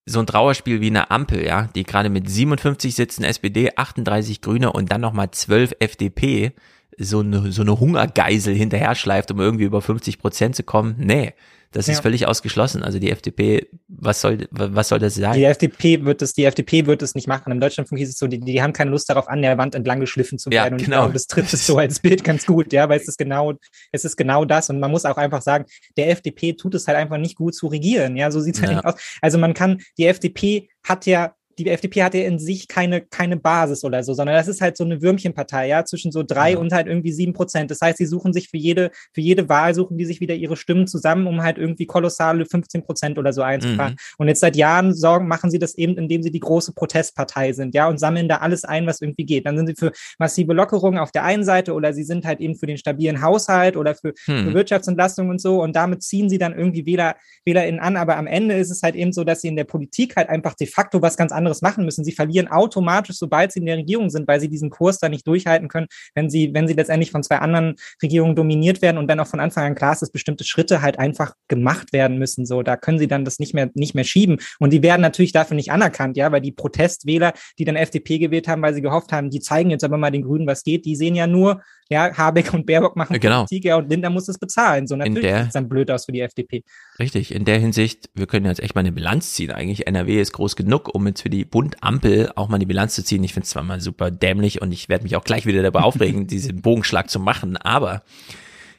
so 0.07 0.21
ein 0.21 0.27
Trauerspiel 0.27 0.81
wie 0.81 0.89
eine 0.89 1.11
Ampel, 1.11 1.45
ja, 1.45 1.69
die 1.75 1.85
gerade 1.85 2.11
mit 2.11 2.29
57 2.29 2.95
Sitzen 2.95 3.25
SPD, 3.25 3.73
38 3.77 4.41
Grüne 4.41 4.73
und 4.73 4.91
dann 4.91 5.01
nochmal 5.01 5.31
12 5.31 5.75
FDP 5.79 6.53
so 6.99 7.21
eine, 7.21 7.53
so 7.53 7.63
eine 7.63 7.79
Hungergeisel 7.79 8.55
hinterher 8.55 8.95
schleift, 8.95 9.31
um 9.31 9.41
irgendwie 9.41 9.65
über 9.65 9.81
50 9.81 10.19
Prozent 10.19 10.57
zu 10.57 10.63
kommen. 10.63 10.95
Nee, 10.99 11.35
das 11.73 11.87
ja. 11.87 11.93
ist 11.93 12.01
völlig 12.01 12.27
ausgeschlossen. 12.27 12.83
Also 12.83 12.99
die 12.99 13.11
FDP, 13.11 13.69
was 13.87 14.21
soll, 14.21 14.49
was 14.51 14.89
soll 14.89 14.99
das 14.99 15.15
sein? 15.15 15.35
Die 15.35 15.45
FDP 15.45 16.05
wird 16.05 16.21
es, 16.21 16.33
die 16.33 16.45
FDP 16.45 16.87
wird 16.87 17.01
es 17.01 17.15
nicht 17.15 17.29
machen. 17.29 17.53
Im 17.53 17.61
Deutschlandfunk 17.61 18.01
hieß 18.01 18.09
es 18.09 18.19
so, 18.19 18.27
die, 18.27 18.41
die 18.41 18.61
haben 18.61 18.73
keine 18.73 18.91
Lust 18.91 19.09
darauf, 19.09 19.29
an 19.29 19.41
der 19.41 19.57
Wand 19.57 19.77
entlang 19.77 20.01
geschliffen 20.01 20.39
zu 20.39 20.51
werden. 20.51 20.73
Ja, 20.73 20.79
und 20.79 20.85
genau. 20.85 20.97
Glaube, 21.03 21.13
das 21.13 21.29
trifft 21.29 21.55
es 21.55 21.67
so 21.67 21.79
als 21.79 22.01
Bild 22.01 22.25
ganz 22.25 22.45
gut, 22.45 22.73
ja, 22.73 22.89
weil 22.89 22.99
es 22.99 23.07
ist 23.07 23.19
genau, 23.19 23.55
es 23.93 24.05
ist 24.05 24.17
genau 24.17 24.45
das. 24.45 24.69
Und 24.69 24.81
man 24.81 24.91
muss 24.91 25.05
auch 25.05 25.17
einfach 25.17 25.43
sagen, 25.43 25.65
der 25.97 26.11
FDP 26.11 26.55
tut 26.55 26.75
es 26.75 26.89
halt 26.89 26.99
einfach 26.99 27.19
nicht 27.19 27.37
gut 27.37 27.55
zu 27.55 27.69
regieren. 27.69 28.17
Ja, 28.17 28.33
so 28.33 28.41
sieht 28.41 28.57
es 28.57 28.63
halt 28.63 28.73
ja. 28.73 28.81
aus. 28.85 28.95
Also 29.21 29.39
man 29.39 29.55
kann, 29.55 29.81
die 29.97 30.07
FDP 30.07 30.71
hat 30.83 31.07
ja 31.07 31.35
die 31.65 31.71
FDP 31.71 32.03
hat 32.03 32.15
ja 32.15 32.23
in 32.23 32.39
sich 32.39 32.69
keine, 32.69 33.03
keine 33.03 33.37
Basis 33.37 33.85
oder 33.85 34.03
so, 34.03 34.15
sondern 34.15 34.37
das 34.37 34.49
ist 34.49 34.61
halt 34.61 34.77
so 34.77 34.85
eine 34.85 35.03
Würmchenpartei, 35.03 35.69
ja, 35.69 35.85
zwischen 35.85 36.13
so 36.13 36.23
drei 36.23 36.53
ja. 36.53 36.59
und 36.59 36.73
halt 36.73 36.87
irgendwie 36.87 37.13
sieben 37.13 37.33
Prozent. 37.33 37.71
Das 37.71 37.81
heißt, 37.81 37.99
sie 37.99 38.07
suchen 38.07 38.33
sich 38.33 38.49
für 38.49 38.57
jede, 38.57 38.91
für 39.13 39.21
jede 39.21 39.49
Wahl 39.49 39.75
suchen 39.75 39.99
die 39.99 40.05
sich 40.05 40.21
wieder 40.21 40.35
ihre 40.35 40.57
Stimmen 40.57 40.87
zusammen, 40.87 41.27
um 41.27 41.43
halt 41.43 41.59
irgendwie 41.59 41.87
kolossale 41.87 42.47
15 42.47 42.83
Prozent 42.83 43.19
oder 43.19 43.33
so 43.33 43.43
einzufahren. 43.43 43.93
Mhm. 43.93 44.15
Und 44.19 44.29
jetzt 44.29 44.41
seit 44.41 44.57
Jahren 44.57 44.95
sorgen, 44.95 45.29
machen 45.29 45.51
sie 45.51 45.59
das 45.59 45.75
eben, 45.77 45.97
indem 45.97 46.23
sie 46.23 46.31
die 46.31 46.41
große 46.41 46.73
Protestpartei 46.73 47.53
sind, 47.53 47.75
ja, 47.75 47.89
und 47.89 47.99
sammeln 47.99 48.29
da 48.29 48.39
alles 48.39 48.65
ein, 48.65 48.87
was 48.87 49.01
irgendwie 49.01 49.25
geht. 49.25 49.47
Dann 49.47 49.57
sind 49.57 49.67
sie 49.67 49.75
für 49.75 49.93
massive 50.19 50.53
Lockerungen 50.53 50.99
auf 50.99 51.13
der 51.13 51.25
einen 51.25 51.45
Seite 51.45 51.75
oder 51.75 51.93
sie 51.93 52.05
sind 52.05 52.25
halt 52.25 52.41
eben 52.41 52.57
für 52.57 52.67
den 52.67 52.79
stabilen 52.79 53.23
Haushalt 53.23 53.77
oder 53.77 53.95
für, 53.95 54.15
mhm. 54.27 54.45
für 54.45 54.55
Wirtschaftsentlastung 54.55 55.29
und 55.29 55.41
so. 55.41 55.63
Und 55.63 55.77
damit 55.77 56.03
ziehen 56.03 56.29
sie 56.29 56.39
dann 56.39 56.57
irgendwie 56.57 56.87
Wähler, 56.87 57.17
WählerInnen 57.45 57.81
an. 57.81 57.97
Aber 57.97 58.17
am 58.17 58.27
Ende 58.27 58.57
ist 58.57 58.71
es 58.71 58.83
halt 58.83 58.95
eben 58.95 59.13
so, 59.13 59.25
dass 59.25 59.41
sie 59.41 59.49
in 59.49 59.57
der 59.57 59.65
Politik 59.65 60.17
halt 60.17 60.29
einfach 60.29 60.55
de 60.55 60.67
facto 60.67 61.03
was 61.03 61.17
ganz 61.17 61.33
anderes 61.33 61.50
anderes 61.51 61.63
machen 61.63 61.85
müssen. 61.85 62.05
Sie 62.05 62.13
verlieren 62.13 62.49
automatisch, 62.49 63.17
sobald 63.17 63.53
sie 63.53 63.61
in 63.61 63.67
der 63.67 63.77
Regierung 63.77 64.11
sind, 64.11 64.27
weil 64.29 64.41
sie 64.41 64.49
diesen 64.49 64.71
Kurs 64.71 64.99
da 64.99 65.09
nicht 65.09 65.27
durchhalten 65.27 65.69
können, 65.69 65.87
wenn 66.15 66.31
sie, 66.31 66.55
wenn 66.55 66.69
sie 66.69 66.75
letztendlich 66.75 67.11
von 67.11 67.23
zwei 67.23 67.39
anderen 67.39 67.75
Regierungen 68.03 68.37
dominiert 68.37 68.83
werden 68.83 68.99
und 68.99 69.09
wenn 69.09 69.21
auch 69.21 69.27
von 69.27 69.41
Anfang 69.41 69.65
an 69.65 69.75
klar 69.75 69.93
ist, 69.93 70.03
dass 70.03 70.11
bestimmte 70.11 70.45
Schritte 70.45 70.83
halt 70.83 70.99
einfach 70.99 71.35
gemacht 71.49 71.93
werden 71.93 72.19
müssen. 72.19 72.47
So, 72.47 72.63
da 72.63 72.77
können 72.77 72.99
sie 72.99 73.09
dann 73.09 73.25
das 73.25 73.39
nicht 73.39 73.55
mehr, 73.55 73.71
nicht 73.75 73.95
mehr 73.95 74.05
schieben. 74.05 74.39
Und 74.59 74.73
die 74.73 74.83
werden 74.83 75.03
natürlich 75.03 75.33
dafür 75.33 75.57
nicht 75.57 75.73
anerkannt, 75.73 76.17
ja, 76.17 76.31
weil 76.33 76.41
die 76.41 76.53
Protestwähler, 76.53 77.33
die 77.59 77.65
dann 77.65 77.77
FDP 77.77 78.19
gewählt 78.19 78.49
haben, 78.49 78.63
weil 78.63 78.75
sie 78.75 78.83
gehofft 78.83 79.13
haben, 79.13 79.31
die 79.31 79.41
zeigen 79.41 79.71
jetzt 79.71 79.85
aber 79.85 79.99
mal 79.99 80.11
den 80.11 80.23
Grünen, 80.23 80.47
was 80.47 80.63
geht, 80.63 80.85
die 80.85 80.97
sehen 80.97 81.15
ja 81.15 81.27
nur, 81.27 81.63
Ja, 81.93 82.17
Habeck 82.17 82.55
und 82.55 82.67
Baerbock 82.67 82.95
machen 82.95 83.19
genau. 83.19 83.39
Politik, 83.39 83.65
ja, 83.65 83.77
und 83.77 83.91
Lindner 83.91 84.11
muss 84.11 84.29
es 84.29 84.39
bezahlen. 84.39 84.87
So 84.87 84.95
natürlich 84.95 85.25
sieht 85.25 85.47
es 85.49 85.53
dann 85.53 85.69
blöd 85.69 85.91
aus 85.91 86.05
für 86.05 86.13
die 86.13 86.21
FDP. 86.21 86.63
Richtig, 87.01 87.35
in 87.35 87.45
der 87.45 87.59
Hinsicht, 87.59 88.11
wir 88.15 88.29
können 88.29 88.47
jetzt 88.47 88.61
echt 88.61 88.77
mal 88.77 88.81
eine 88.81 88.93
Bilanz 88.93 89.33
ziehen. 89.33 89.51
Eigentlich 89.51 89.89
NRW 89.89 90.21
ist 90.21 90.33
groß 90.33 90.55
genug, 90.55 90.95
um 90.95 91.07
jetzt 91.09 91.23
für 91.23 91.30
die 91.31 91.45
Bund-Ampel 91.45 92.33
auch 92.37 92.49
mal 92.49 92.57
eine 92.57 92.67
Bilanz 92.67 92.95
zu 92.95 93.05
ziehen. 93.05 93.25
Ich 93.25 93.33
finde 93.33 93.45
es 93.45 93.51
zwar 93.51 93.63
mal 93.63 93.81
super 93.81 94.11
dämlich 94.11 94.61
und 94.61 94.73
ich 94.73 94.89
werde 94.89 95.05
mich 95.05 95.17
auch 95.17 95.25
gleich 95.25 95.47
wieder 95.47 95.63
dabei 95.63 95.81
aufregen, 95.81 96.27
diesen 96.29 96.63
Bogenschlag 96.63 97.09
zu 97.09 97.21
machen, 97.21 97.57
aber 97.57 98.03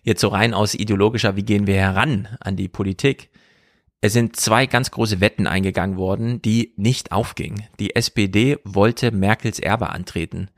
jetzt 0.04 0.22
so 0.22 0.28
rein 0.28 0.54
aus 0.54 0.74
ideologischer, 0.74 1.36
wie 1.36 1.44
gehen 1.44 1.68
wir 1.68 1.76
heran 1.76 2.28
an 2.40 2.56
die 2.56 2.68
Politik? 2.68 3.30
Es 4.02 4.14
sind 4.14 4.36
zwei 4.36 4.66
ganz 4.66 4.90
große 4.90 5.22
Wetten 5.22 5.46
eingegangen 5.46 5.96
worden, 5.96 6.42
die 6.42 6.74
nicht 6.76 7.12
aufgingen. 7.12 7.68
Die 7.80 7.96
SPD 7.96 8.58
wollte 8.64 9.12
Merkels 9.12 9.60
Erbe 9.60 9.90
antreten. 9.90 10.50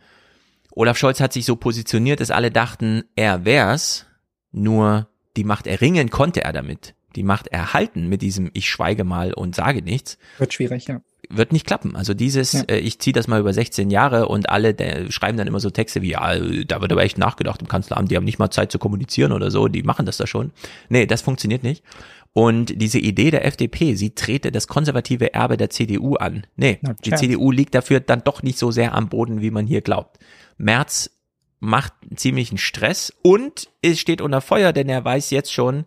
Olaf 0.72 0.98
Scholz 0.98 1.20
hat 1.20 1.34
sich 1.34 1.46
so 1.46 1.58
positioniert, 1.58 2.20
dass 2.20 2.32
alle 2.32 2.52
dachten, 2.52 3.04
er 3.16 3.46
wär's, 3.46 4.06
nur 4.52 5.10
die 5.36 5.44
Macht 5.44 5.68
erringen 5.68 6.10
konnte 6.10 6.44
er 6.44 6.54
damit. 6.54 6.96
Die 7.16 7.24
Macht 7.24 7.48
erhalten 7.48 8.08
mit 8.08 8.22
diesem 8.22 8.50
Ich 8.54 8.70
schweige 8.70 9.04
mal 9.04 9.34
und 9.34 9.56
sage 9.56 9.82
nichts. 9.82 10.18
Wird 10.38 10.54
schwierig, 10.54 10.88
ja. 10.88 11.02
Wird 11.30 11.54
nicht 11.54 11.66
klappen. 11.66 11.96
Also 11.96 12.14
dieses, 12.14 12.54
ja. 12.54 12.64
äh, 12.64 12.80
ich 12.80 13.00
ziehe 13.00 13.14
das 13.14 13.28
mal 13.28 13.40
über 13.40 13.54
16 13.54 13.90
Jahre 13.90 14.28
und 14.28 14.50
alle 14.50 14.74
der, 14.74 15.10
schreiben 15.12 15.38
dann 15.38 15.48
immer 15.48 15.60
so 15.60 15.70
Texte 15.70 16.02
wie, 16.02 16.12
ja, 16.12 16.36
da 16.66 16.82
wird 16.82 16.92
aber 16.92 17.04
echt 17.04 17.18
nachgedacht 17.18 17.62
im 17.62 17.68
Kanzleramt, 17.68 18.12
die 18.12 18.18
haben 18.18 18.26
nicht 18.26 18.40
mal 18.40 18.52
Zeit 18.52 18.72
zu 18.72 18.80
kommunizieren 18.80 19.32
oder 19.32 19.50
so, 19.50 19.68
die 19.68 19.84
machen 19.84 20.06
das 20.06 20.18
da 20.18 20.28
schon. 20.28 20.52
Nee, 20.90 21.06
das 21.06 21.22
funktioniert 21.22 21.64
nicht. 21.64 21.84
Und 22.34 22.82
diese 22.82 22.98
Idee 22.98 23.30
der 23.30 23.46
FDP, 23.46 23.94
sie 23.94 24.16
trete 24.16 24.52
das 24.52 24.68
konservative 24.68 25.34
Erbe 25.34 25.56
der 25.56 25.70
CDU 25.70 26.16
an. 26.16 26.46
Nee, 26.56 26.80
no 26.82 26.94
die 27.06 27.14
CDU 27.14 27.52
liegt 27.52 27.76
dafür 27.76 28.00
dann 28.00 28.24
doch 28.24 28.42
nicht 28.42 28.58
so 28.58 28.72
sehr 28.72 28.94
am 28.96 29.08
Boden, 29.08 29.42
wie 29.42 29.52
man 29.52 29.68
hier 29.68 29.82
glaubt. 29.82 30.18
Merz 30.58 31.12
macht 31.60 31.94
ziemlichen 32.16 32.58
Stress 32.58 33.14
und 33.22 33.70
es 33.82 34.00
steht 34.00 34.20
unter 34.20 34.42
Feuer, 34.42 34.74
denn 34.74 34.90
er 34.90 35.06
weiß 35.06 35.30
jetzt 35.30 35.54
schon, 35.54 35.86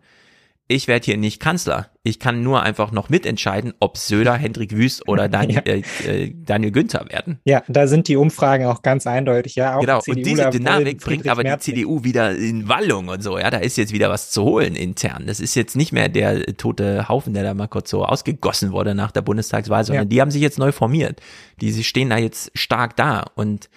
ich 0.68 0.88
werde 0.88 1.04
hier 1.04 1.16
nicht 1.16 1.40
Kanzler. 1.40 1.90
Ich 2.02 2.18
kann 2.18 2.42
nur 2.42 2.62
einfach 2.62 2.90
noch 2.90 3.08
mitentscheiden, 3.08 3.74
ob 3.78 3.96
Söder, 3.96 4.34
Hendrik 4.34 4.76
Wüst 4.76 5.08
oder 5.08 5.28
Daniel, 5.30 5.62
ja. 5.64 5.72
äh, 5.72 6.24
äh, 6.24 6.34
Daniel 6.34 6.72
Günther 6.72 7.06
werden. 7.08 7.38
Ja, 7.44 7.62
da 7.68 7.86
sind 7.86 8.08
die 8.08 8.16
Umfragen 8.16 8.66
auch 8.66 8.82
ganz 8.82 9.06
eindeutig. 9.06 9.54
Ja, 9.54 9.76
auch 9.76 9.80
genau. 9.80 10.00
und 10.06 10.26
diese 10.26 10.50
Dynamik 10.50 11.00
bringt 11.00 11.28
aber 11.28 11.44
die 11.44 11.58
CDU 11.58 12.02
wieder 12.02 12.34
in 12.34 12.68
Wallung 12.68 13.08
und 13.08 13.22
so. 13.22 13.38
Ja, 13.38 13.50
da 13.50 13.58
ist 13.58 13.76
jetzt 13.76 13.92
wieder 13.92 14.10
was 14.10 14.30
zu 14.30 14.42
holen 14.42 14.74
intern. 14.74 15.24
Das 15.26 15.40
ist 15.40 15.54
jetzt 15.54 15.76
nicht 15.76 15.92
mehr 15.92 16.08
der 16.08 16.44
tote 16.56 17.08
Haufen, 17.08 17.34
der 17.34 17.44
da 17.44 17.54
mal 17.54 17.68
kurz 17.68 17.90
so 17.90 18.04
ausgegossen 18.04 18.72
wurde 18.72 18.94
nach 18.94 19.12
der 19.12 19.22
Bundestagswahl, 19.22 19.84
sondern 19.84 20.06
ja. 20.06 20.08
die 20.08 20.20
haben 20.20 20.30
sich 20.30 20.42
jetzt 20.42 20.58
neu 20.58 20.72
formiert. 20.72 21.20
Die 21.60 21.72
stehen 21.84 22.10
da 22.10 22.18
jetzt 22.18 22.50
stark 22.54 22.96
da 22.96 23.24
und 23.34 23.68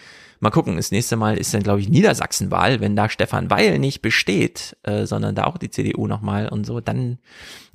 Mal 0.42 0.52
gucken, 0.52 0.78
das 0.78 0.92
nächste 0.92 1.18
Mal 1.18 1.38
ist 1.38 1.54
dann, 1.54 1.64
glaube 1.64 1.82
ich, 1.82 1.90
Niedersachsenwahl, 1.90 2.80
wenn 2.80 2.96
da 2.96 3.10
Stefan 3.10 3.50
Weil 3.50 3.78
nicht 3.78 4.02
besteht, 4.02 4.78
äh, 4.84 5.06
sondern 5.06 5.36
da 5.36 5.44
auch 5.44 5.58
die 5.58 5.70
CDU 5.70 6.08
nochmal 6.08 6.48
und 6.48 6.66
so, 6.66 6.80
dann 6.80 7.20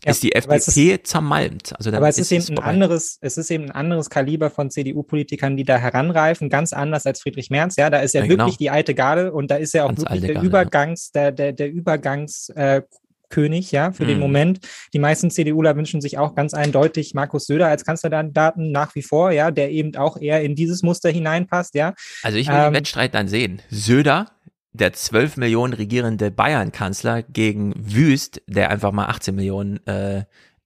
ja, 0.03 0.11
ist 0.11 0.23
die 0.23 0.35
FDP 0.35 0.95
ist, 0.95 1.07
zermalmt. 1.07 1.75
Also 1.77 1.93
aber 1.93 2.09
es 2.09 2.19
ist, 2.19 2.33
ist 2.33 2.49
eben 2.49 2.59
ein 2.59 2.65
anderes, 2.65 3.19
es 3.21 3.37
ist 3.37 3.51
eben 3.51 3.65
ein 3.65 3.71
anderes 3.71 4.09
Kaliber 4.09 4.49
von 4.49 4.71
CDU-Politikern, 4.71 5.57
die 5.57 5.65
da 5.65 5.77
heranreifen, 5.77 6.49
ganz 6.49 6.73
anders 6.73 7.05
als 7.05 7.21
Friedrich 7.21 7.51
Merz. 7.51 7.77
Ja, 7.77 7.91
da 7.91 7.99
ist 7.99 8.15
ja, 8.15 8.23
ja 8.23 8.29
wirklich 8.29 8.59
genau. 8.59 8.59
die 8.59 8.71
alte 8.71 8.95
Garde 8.95 9.33
und 9.33 9.51
da 9.51 9.57
ist 9.57 9.75
ja 9.75 9.85
auch 9.85 9.89
ganz 9.89 10.01
wirklich 10.01 10.21
der 10.23 10.35
Garde, 10.35 10.47
Übergangs, 10.47 11.13
der, 11.13 11.33
der, 11.33 11.53
der 11.53 11.71
Übergangs, 11.71 12.49
äh, 12.51 12.83
König, 13.35 13.73
ja, 13.73 13.91
für 13.91 14.05
mhm. 14.05 14.09
den 14.09 14.21
Moment. 14.21 14.61
Die 14.93 15.01
meisten 15.01 15.29
CDUler 15.29 15.75
wünschen 15.77 16.01
sich 16.01 16.19
auch 16.19 16.37
ganz 16.37 16.55
eindeutig 16.55 17.15
Markus 17.15 17.47
Söder 17.47 17.67
als 17.67 17.85
Kanzlerdaten 17.85 18.71
nach 18.71 18.95
wie 18.95 19.03
vor, 19.03 19.33
ja, 19.33 19.51
der 19.51 19.73
eben 19.73 19.97
auch 19.97 20.17
eher 20.17 20.43
in 20.43 20.55
dieses 20.55 20.85
Muster 20.85 21.11
hineinpasst, 21.11 21.75
ja. 21.75 21.95
Also 22.23 22.39
ich 22.39 22.47
will 22.47 22.55
ähm, 22.55 22.73
den 22.73 22.75
Wettstreit 22.75 23.13
dann 23.13 23.27
sehen. 23.27 23.61
Söder, 23.71 24.31
der 24.73 24.93
12 24.93 25.37
Millionen 25.37 25.73
regierende 25.73 26.31
Bayern-Kanzler 26.31 27.23
gegen 27.23 27.75
Wüst, 27.77 28.41
der 28.47 28.71
einfach 28.71 28.93
mal 28.93 29.07
18 29.07 29.35
Millionen 29.35 29.85
äh, 29.89 30.25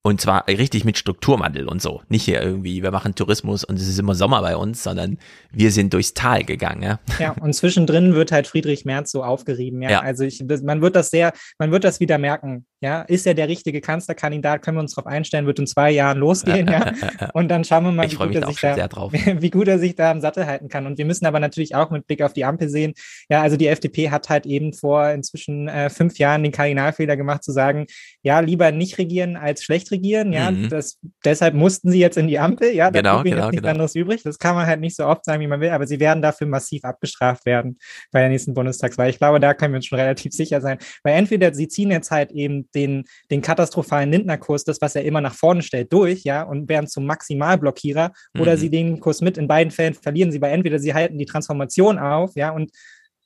und 0.09 0.22
zwar 0.22 0.48
richtig 0.48 0.86
mit 0.86 0.97
Strukturwandel 0.97 1.68
und 1.68 1.82
so. 1.82 2.01
Nicht 2.09 2.24
hier 2.24 2.43
irgendwie, 2.43 2.82
wir 2.82 2.90
machen 2.90 3.14
Tourismus 3.14 3.62
und 3.62 3.76
es 3.76 3.86
ist 3.86 3.98
immer 3.98 4.14
Sommer 4.14 4.40
bei 4.40 4.56
uns, 4.56 4.82
sondern 4.82 5.18
wir 5.52 5.70
sind 5.70 5.93
durchs 5.93 6.14
Tal 6.14 6.44
gegangen. 6.44 6.82
Ja, 6.82 6.98
ja 7.18 7.32
und 7.32 7.52
zwischendrin 7.52 8.14
wird 8.14 8.32
halt 8.32 8.47
Friedrich 8.47 8.86
Merz 8.86 9.12
so 9.12 9.22
aufgerieben. 9.22 9.82
Ja, 9.82 9.90
ja. 9.90 10.01
also 10.01 10.24
ich, 10.24 10.43
das, 10.47 10.62
man 10.62 10.80
wird 10.80 10.97
das 10.97 11.10
sehr, 11.10 11.35
man 11.59 11.72
wird 11.72 11.85
das 11.85 12.01
wieder 12.01 12.16
merken. 12.16 12.64
Ja, 12.80 13.02
ist 13.02 13.26
er 13.26 13.34
der 13.34 13.48
richtige 13.48 13.80
Kanzlerkandidat? 13.80 14.62
Können 14.62 14.76
wir 14.76 14.82
uns 14.82 14.94
darauf 14.94 15.10
einstellen? 15.10 15.46
Wird 15.46 15.59
in 15.59 15.66
zwei 15.66 15.90
Jahren 15.90 16.18
losgehen. 16.18 16.68
Ja, 16.68 16.92
und 17.34 17.48
dann 17.48 17.64
schauen 17.64 17.84
wir 17.84 17.90
mal, 17.90 18.09
wie 18.09 18.14
gut, 18.14 18.34
er 18.36 18.46
sich 18.46 18.60
da, 18.60 18.76
wie 19.12 19.50
gut 19.50 19.66
er 19.66 19.80
sich 19.80 19.96
da 19.96 20.12
am 20.12 20.20
Sattel 20.20 20.46
halten 20.46 20.68
kann. 20.68 20.86
Und 20.86 20.96
wir 20.96 21.05
müssen 21.05 21.26
aber 21.26 21.40
natürlich 21.40 21.74
auch 21.74 21.90
mit 21.90 22.06
Blick 22.06 22.22
auf 22.22 22.34
die 22.34 22.44
Ampel 22.44 22.68
sehen. 22.68 22.94
Ja, 23.28 23.42
also 23.42 23.56
die 23.56 23.66
FDP 23.66 24.10
hat 24.10 24.28
halt 24.28 24.46
eben 24.46 24.72
vor 24.72 25.09
inzwischen 25.10 25.66
äh, 25.66 25.90
fünf 25.90 26.18
Jahren 26.18 26.44
den 26.44 26.52
Kardinalfehler 26.52 27.16
gemacht, 27.16 27.42
zu 27.42 27.50
sagen, 27.50 27.86
ja, 28.22 28.38
lieber 28.38 28.70
nicht 28.70 28.98
regieren 28.98 29.36
als 29.36 29.64
schlecht 29.64 29.90
regieren. 29.90 30.32
Ja, 30.32 30.52
mhm. 30.52 30.68
das, 30.68 31.00
deshalb 31.24 31.55
mussten 31.55 31.90
sie 31.90 31.98
jetzt 31.98 32.16
in 32.16 32.28
die 32.28 32.38
Ampel. 32.38 32.72
Ja, 32.72 32.92
da 32.92 33.00
genau, 33.00 33.22
genau, 33.24 33.36
jetzt 33.36 33.44
nichts 33.46 33.56
genau. 33.56 33.70
anderes 33.72 33.94
übrig. 33.96 34.22
Das 34.22 34.38
kann 34.38 34.55
man 34.55 34.66
halt 34.66 34.80
nicht 34.80 34.94
so 34.94 35.05
oft 35.05 35.24
sagen, 35.24 35.40
wie 35.40 35.48
man 35.48 35.60
will, 35.60 35.70
aber 35.70 35.88
sie 35.88 35.98
werden 35.98 36.22
dafür 36.22 36.46
massiv 36.46 36.84
abgestraft 36.84 37.44
werden 37.44 37.78
bei 38.12 38.20
der 38.20 38.28
nächsten 38.28 38.55
Bundestagswahl. 38.55 39.10
Ich 39.10 39.18
glaube, 39.18 39.40
da 39.40 39.52
können 39.52 39.72
wir 39.72 39.78
uns 39.78 39.86
schon 39.86 39.98
relativ 39.98 40.32
sicher 40.32 40.60
sein. 40.60 40.78
Weil 41.02 41.16
entweder 41.16 41.52
sie 41.52 41.66
ziehen 41.66 41.90
jetzt 41.90 42.12
halt 42.12 42.30
eben 42.30 42.68
den, 42.74 43.05
den 43.31 43.43
katastrophalen 43.43 44.11
Lindner-Kurs, 44.11 44.65
das, 44.65 44.81
was 44.81 44.95
er 44.95 45.05
immer 45.05 45.20
nach 45.20 45.35
vorne 45.35 45.62
stellt, 45.62 45.93
durch, 45.93 46.24
ja, 46.24 46.43
und 46.43 46.69
werden 46.69 46.86
zum 46.86 47.07
Maximalblockierer, 47.07 48.12
mhm. 48.35 48.40
oder 48.40 48.57
sie 48.57 48.70
den 48.70 49.01
Kurs 49.01 49.20
mit. 49.20 49.39
In 49.39 49.49
beiden 49.49 49.70
Fällen 49.70 49.95
verlieren 49.95 50.32
sie, 50.32 50.40
weil 50.40 50.53
entweder 50.53 50.78
sie 50.78 50.95
halten 50.95 51.19
die 51.19 51.27
Transformation 51.27 51.99
auf, 51.99 52.35
ja, 52.35 52.51
und 52.51 52.70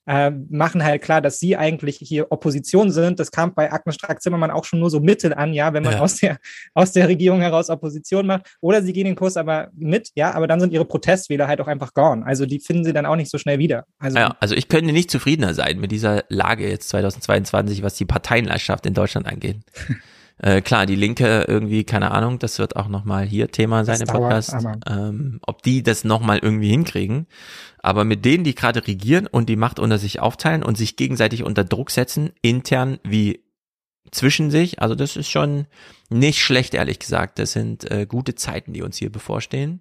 äh, 0.06 0.30
machen 0.30 0.82
halt 0.84 1.02
klar, 1.02 1.20
dass 1.20 1.38
sie 1.38 1.56
eigentlich 1.56 1.98
hier 1.98 2.30
Opposition 2.30 2.90
sind. 2.90 3.20
Das 3.20 3.30
kam 3.30 3.54
bei 3.54 3.72
Agnes 3.72 3.94
Strack-Zimmermann 3.94 4.50
auch 4.50 4.64
schon 4.64 4.80
nur 4.80 4.90
so 4.90 5.00
mittel 5.00 5.32
an, 5.34 5.52
ja, 5.52 5.72
wenn 5.72 5.82
man 5.82 5.94
ja. 5.94 6.00
aus, 6.00 6.16
der, 6.16 6.38
aus 6.74 6.92
der 6.92 7.08
Regierung 7.08 7.40
heraus 7.40 7.70
Opposition 7.70 8.26
macht. 8.26 8.56
Oder 8.60 8.82
sie 8.82 8.92
gehen 8.92 9.04
den 9.04 9.16
Kurs 9.16 9.36
aber 9.36 9.68
mit, 9.74 10.10
ja, 10.14 10.32
aber 10.32 10.46
dann 10.46 10.60
sind 10.60 10.72
ihre 10.72 10.84
Protestwähler 10.84 11.46
halt 11.46 11.60
auch 11.60 11.68
einfach 11.68 11.94
gone. 11.94 12.24
Also 12.26 12.46
die 12.46 12.60
finden 12.60 12.84
sie 12.84 12.92
dann 12.92 13.06
auch 13.06 13.16
nicht 13.16 13.30
so 13.30 13.38
schnell 13.38 13.58
wieder. 13.58 13.84
Also, 13.98 14.18
ja, 14.18 14.36
also 14.40 14.54
ich 14.54 14.68
könnte 14.68 14.92
nicht 14.92 15.10
zufriedener 15.10 15.54
sein 15.54 15.78
mit 15.78 15.92
dieser 15.92 16.24
Lage 16.28 16.68
jetzt 16.68 16.88
2022, 16.88 17.82
was 17.82 17.94
die 17.94 18.04
Parteienlandschaft 18.04 18.86
in 18.86 18.94
Deutschland 18.94 19.26
angeht. 19.26 19.58
Äh, 20.42 20.60
klar, 20.60 20.86
die 20.86 20.96
Linke 20.96 21.44
irgendwie, 21.46 21.84
keine 21.84 22.10
Ahnung, 22.10 22.40
das 22.40 22.58
wird 22.58 22.74
auch 22.74 22.88
nochmal 22.88 23.24
hier 23.24 23.48
Thema 23.50 23.84
sein 23.84 24.00
das 24.00 24.08
im 24.08 24.14
Podcast, 24.14 24.56
ähm, 24.88 25.40
ob 25.46 25.62
die 25.62 25.84
das 25.84 26.02
nochmal 26.02 26.38
irgendwie 26.38 26.68
hinkriegen. 26.68 27.28
Aber 27.78 28.04
mit 28.04 28.24
denen, 28.24 28.42
die 28.42 28.54
gerade 28.54 28.86
regieren 28.86 29.28
und 29.28 29.48
die 29.48 29.56
Macht 29.56 29.78
unter 29.78 29.98
sich 29.98 30.18
aufteilen 30.20 30.64
und 30.64 30.76
sich 30.76 30.96
gegenseitig 30.96 31.44
unter 31.44 31.62
Druck 31.62 31.92
setzen, 31.92 32.30
intern 32.42 32.98
wie 33.04 33.44
zwischen 34.10 34.50
sich, 34.50 34.82
also 34.82 34.96
das 34.96 35.16
ist 35.16 35.30
schon 35.30 35.66
nicht 36.10 36.40
schlecht, 36.40 36.74
ehrlich 36.74 36.98
gesagt. 36.98 37.38
Das 37.38 37.52
sind 37.52 37.88
äh, 37.90 38.04
gute 38.06 38.34
Zeiten, 38.34 38.72
die 38.72 38.82
uns 38.82 38.96
hier 38.96 39.10
bevorstehen. 39.10 39.80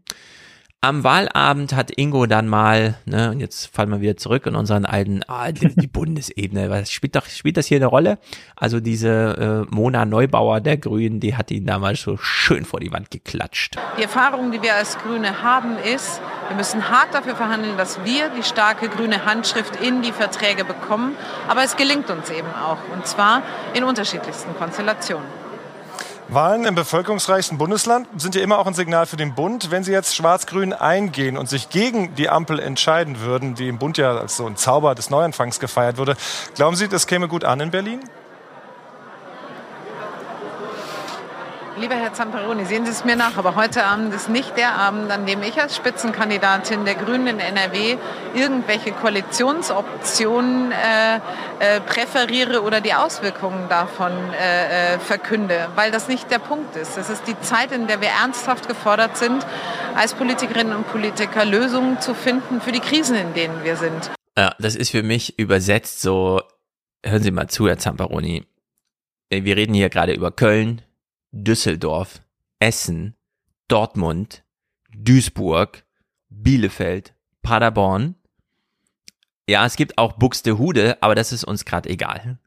Am 0.84 1.04
Wahlabend 1.04 1.76
hat 1.76 1.92
Ingo 1.96 2.26
dann 2.26 2.48
mal, 2.48 2.96
ne, 3.06 3.30
und 3.30 3.40
jetzt 3.40 3.68
fallen 3.72 3.92
wir 3.92 4.02
wieder 4.02 4.18
zurück 4.18 4.48
in 4.48 4.56
unseren 4.56 4.84
alten, 4.84 5.22
ah, 5.28 5.52
die, 5.52 5.86
Bundesebene, 5.86 6.72
was 6.72 6.90
spielt 6.90 7.16
doch, 7.16 7.28
spielt 7.28 7.58
das 7.58 7.68
hier 7.68 7.78
eine 7.78 7.86
Rolle? 7.86 8.18
Also 8.56 8.80
diese 8.80 9.68
äh, 9.70 9.76
Mona 9.76 10.06
Neubauer 10.06 10.60
der 10.60 10.78
Grünen, 10.78 11.20
die 11.20 11.36
hat 11.36 11.52
ihn 11.52 11.68
damals 11.68 12.02
so 12.02 12.18
schön 12.18 12.66
vor 12.66 12.80
die 12.80 12.92
Wand 12.92 13.12
geklatscht. 13.12 13.76
Die 14.00 14.02
Erfahrung, 14.02 14.52
die 14.52 14.64
wir 14.64 14.74
als 14.74 14.98
Grüne 14.98 15.44
haben, 15.44 15.78
ist, 15.78 16.20
wir 16.48 16.58
müssen 16.58 16.90
hart 16.90 17.14
dafür 17.14 17.36
verhandeln, 17.36 17.78
dass 17.78 18.04
wir 18.04 18.30
die 18.30 18.42
starke 18.42 18.90
grüne 18.90 19.24
Handschrift 19.24 19.76
in 19.84 20.02
die 20.02 20.12
Verträge 20.12 20.66
bekommen. 20.66 21.16
Aber 21.48 21.64
es 21.64 21.78
gelingt 21.78 22.10
uns 22.10 22.32
eben 22.32 22.50
auch, 22.56 22.80
und 22.92 23.06
zwar 23.06 23.44
in 23.76 23.84
unterschiedlichsten 23.84 24.56
Konstellationen. 24.56 25.41
Wahlen 26.34 26.64
im 26.64 26.76
bevölkerungsreichsten 26.76 27.58
Bundesland 27.58 28.08
sind 28.16 28.36
ja 28.36 28.42
immer 28.42 28.58
auch 28.58 28.66
ein 28.66 28.74
Signal 28.74 29.06
für 29.06 29.18
den 29.18 29.36
Bund. 29.36 29.70
Wenn 29.70 29.84
Sie 29.84 29.92
jetzt 29.92 30.16
Schwarz-Grün 30.16 30.72
eingehen 30.72 31.36
und 31.36 31.50
sich 31.50 31.68
gegen 31.68 32.16
die 32.16 32.30
Ampel 32.30 32.58
entscheiden 32.60 33.20
würden, 33.20 33.54
die 33.54 33.68
im 33.68 33.78
Bund 33.78 33.98
ja 33.98 34.16
als 34.16 34.38
so 34.38 34.46
ein 34.46 34.56
Zauber 34.56 34.96
des 34.96 35.10
Neuanfangs 35.10 35.60
gefeiert 35.60 35.98
wurde, 35.98 36.16
glauben 36.56 36.78
Sie, 36.78 36.88
das 36.88 37.06
käme 37.06 37.28
gut 37.28 37.44
an 37.44 37.60
in 37.60 37.70
Berlin? 37.70 38.00
Lieber 41.82 41.96
Herr 41.96 42.14
Zamperoni, 42.14 42.66
sehen 42.66 42.86
Sie 42.86 42.92
es 42.92 43.06
mir 43.06 43.16
nach, 43.16 43.38
aber 43.38 43.56
heute 43.56 43.84
Abend 43.84 44.14
ist 44.14 44.30
nicht 44.30 44.56
der 44.56 44.76
Abend, 44.76 45.10
an 45.10 45.26
dem 45.26 45.42
ich 45.42 45.60
als 45.60 45.76
Spitzenkandidatin 45.76 46.86
der 46.86 46.94
Grünen 46.94 47.26
in 47.26 47.40
NRW 47.40 47.98
irgendwelche 48.36 48.92
Koalitionsoptionen 48.92 50.72
äh, 50.72 51.16
äh, 51.58 51.82
präferiere 51.82 52.62
oder 52.62 52.82
die 52.82 52.94
Auswirkungen 52.94 53.68
davon 53.68 54.12
äh, 54.12 54.94
äh, 54.94 55.00
verkünde, 55.00 55.70
weil 55.74 55.90
das 55.90 56.08
nicht 56.08 56.30
der 56.30 56.38
Punkt 56.38 56.76
ist. 56.76 57.00
Es 57.00 57.10
ist 57.10 57.24
die 57.26 57.40
Zeit, 57.40 57.72
in 57.72 57.88
der 57.88 58.00
wir 58.00 58.10
ernsthaft 58.10 58.68
gefordert 58.68 59.18
sind, 59.18 59.44
als 59.96 60.14
Politikerinnen 60.14 60.76
und 60.76 60.88
Politiker 60.88 61.46
Lösungen 61.46 62.00
zu 62.00 62.14
finden 62.14 62.62
für 62.62 62.72
die 62.72 62.80
Krisen, 62.80 63.16
in 63.16 63.34
denen 63.34 63.64
wir 63.64 63.76
sind. 63.76 64.12
Ja, 64.38 64.54
das 64.60 64.76
ist 64.76 64.92
für 64.92 65.02
mich 65.02 65.40
übersetzt 65.40 66.02
so, 66.02 66.44
hören 67.04 67.24
Sie 67.24 67.32
mal 67.32 67.48
zu, 67.48 67.68
Herr 67.68 67.80
Zamperoni. 67.80 68.46
Wir 69.32 69.58
reden 69.58 69.74
hier 69.74 69.90
gerade 69.90 70.14
über 70.14 70.30
Köln, 70.30 70.84
Düsseldorf, 71.32 72.22
Essen, 72.60 73.16
Dortmund, 73.68 74.44
Duisburg, 74.96 75.86
Bielefeld, 76.30 77.14
Paderborn. 77.42 78.16
Ja, 79.48 79.66
es 79.66 79.76
gibt 79.76 79.98
auch 79.98 80.14
Buxtehude, 80.14 81.02
aber 81.02 81.16
das 81.16 81.32
ist 81.32 81.44
uns 81.44 81.66
gerade 81.66 81.90
egal. 81.90 82.38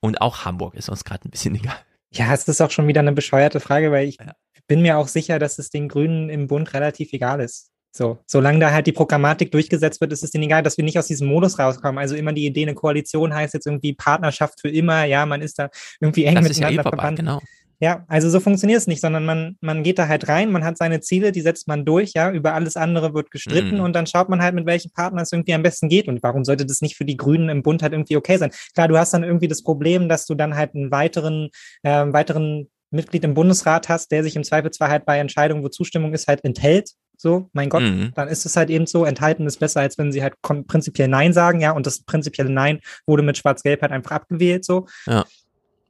Und 0.00 0.20
auch 0.20 0.44
Hamburg 0.44 0.74
ist 0.74 0.88
uns 0.88 1.04
gerade 1.04 1.28
ein 1.28 1.30
bisschen 1.30 1.54
egal. 1.56 1.76
Ja, 2.12 2.32
es 2.32 2.46
ist 2.46 2.60
auch 2.60 2.70
schon 2.70 2.86
wieder 2.86 3.00
eine 3.00 3.12
bescheuerte 3.12 3.60
Frage, 3.60 3.90
weil 3.90 4.06
ich 4.06 4.18
ja. 4.20 4.34
bin 4.66 4.82
mir 4.82 4.98
auch 4.98 5.08
sicher, 5.08 5.38
dass 5.38 5.58
es 5.58 5.70
den 5.70 5.88
Grünen 5.88 6.28
im 6.28 6.46
Bund 6.46 6.72
relativ 6.74 7.12
egal 7.12 7.40
ist. 7.40 7.70
So, 7.96 8.18
solange 8.26 8.58
da 8.58 8.72
halt 8.72 8.88
die 8.88 8.92
Programmatik 8.92 9.52
durchgesetzt 9.52 10.00
wird, 10.00 10.12
ist 10.12 10.24
es 10.24 10.32
denen 10.32 10.44
egal, 10.44 10.64
dass 10.64 10.76
wir 10.76 10.84
nicht 10.84 10.98
aus 10.98 11.06
diesem 11.06 11.28
Modus 11.28 11.60
rauskommen. 11.60 11.98
Also 11.98 12.16
immer 12.16 12.32
die 12.32 12.44
Idee, 12.44 12.62
eine 12.62 12.74
Koalition 12.74 13.32
heißt 13.32 13.54
jetzt 13.54 13.66
irgendwie 13.66 13.94
Partnerschaft 13.94 14.60
für 14.60 14.68
immer. 14.68 15.04
Ja, 15.04 15.26
man 15.26 15.40
ist 15.42 15.60
da 15.60 15.70
irgendwie 16.00 16.24
eng 16.24 16.34
das 16.34 16.44
miteinander 16.44 16.74
ja 16.74 16.80
eh 16.80 16.82
verbannt. 16.82 17.18
Genau. 17.18 17.40
Ja, 17.84 18.02
also 18.08 18.30
so 18.30 18.40
funktioniert 18.40 18.78
es 18.78 18.86
nicht, 18.86 19.02
sondern 19.02 19.26
man, 19.26 19.58
man 19.60 19.82
geht 19.82 19.98
da 19.98 20.08
halt 20.08 20.26
rein, 20.26 20.50
man 20.50 20.64
hat 20.64 20.78
seine 20.78 21.02
Ziele, 21.02 21.32
die 21.32 21.42
setzt 21.42 21.68
man 21.68 21.84
durch, 21.84 22.12
ja, 22.14 22.30
über 22.30 22.54
alles 22.54 22.78
andere 22.78 23.12
wird 23.12 23.30
gestritten 23.30 23.74
mhm. 23.74 23.84
und 23.84 23.92
dann 23.92 24.06
schaut 24.06 24.30
man 24.30 24.40
halt, 24.40 24.54
mit 24.54 24.64
welchen 24.64 24.90
Partnern 24.90 25.22
es 25.22 25.32
irgendwie 25.32 25.52
am 25.52 25.62
besten 25.62 25.90
geht. 25.90 26.08
Und 26.08 26.22
warum 26.22 26.46
sollte 26.46 26.64
das 26.64 26.80
nicht 26.80 26.96
für 26.96 27.04
die 27.04 27.18
Grünen 27.18 27.50
im 27.50 27.62
Bund 27.62 27.82
halt 27.82 27.92
irgendwie 27.92 28.16
okay 28.16 28.38
sein? 28.38 28.52
Klar, 28.72 28.88
du 28.88 28.96
hast 28.96 29.12
dann 29.12 29.22
irgendwie 29.22 29.48
das 29.48 29.62
Problem, 29.62 30.08
dass 30.08 30.24
du 30.24 30.34
dann 30.34 30.56
halt 30.56 30.74
einen 30.74 30.90
weiteren, 30.92 31.50
äh, 31.82 32.06
weiteren 32.10 32.70
Mitglied 32.90 33.22
im 33.22 33.34
Bundesrat 33.34 33.90
hast, 33.90 34.10
der 34.12 34.22
sich 34.22 34.34
im 34.34 34.44
Zweifelsfall 34.44 34.88
halt 34.88 35.04
bei 35.04 35.18
Entscheidungen, 35.18 35.62
wo 35.62 35.68
Zustimmung 35.68 36.14
ist, 36.14 36.26
halt 36.26 36.42
enthält. 36.42 36.92
So, 37.18 37.50
mein 37.52 37.68
Gott, 37.68 37.82
mhm. 37.82 38.12
dann 38.14 38.28
ist 38.28 38.46
es 38.46 38.56
halt 38.56 38.70
eben 38.70 38.86
so, 38.86 39.04
enthalten 39.04 39.46
ist 39.46 39.60
besser, 39.60 39.80
als 39.80 39.98
wenn 39.98 40.10
sie 40.10 40.22
halt 40.22 40.34
prinzipiell 40.40 41.08
Nein 41.08 41.34
sagen, 41.34 41.60
ja, 41.60 41.72
und 41.72 41.86
das 41.86 42.02
prinzipielle 42.02 42.50
Nein 42.50 42.80
wurde 43.06 43.22
mit 43.22 43.36
Schwarz-Gelb 43.36 43.82
halt 43.82 43.92
einfach 43.92 44.12
abgewählt, 44.12 44.64
so. 44.64 44.86
Ja. 45.06 45.26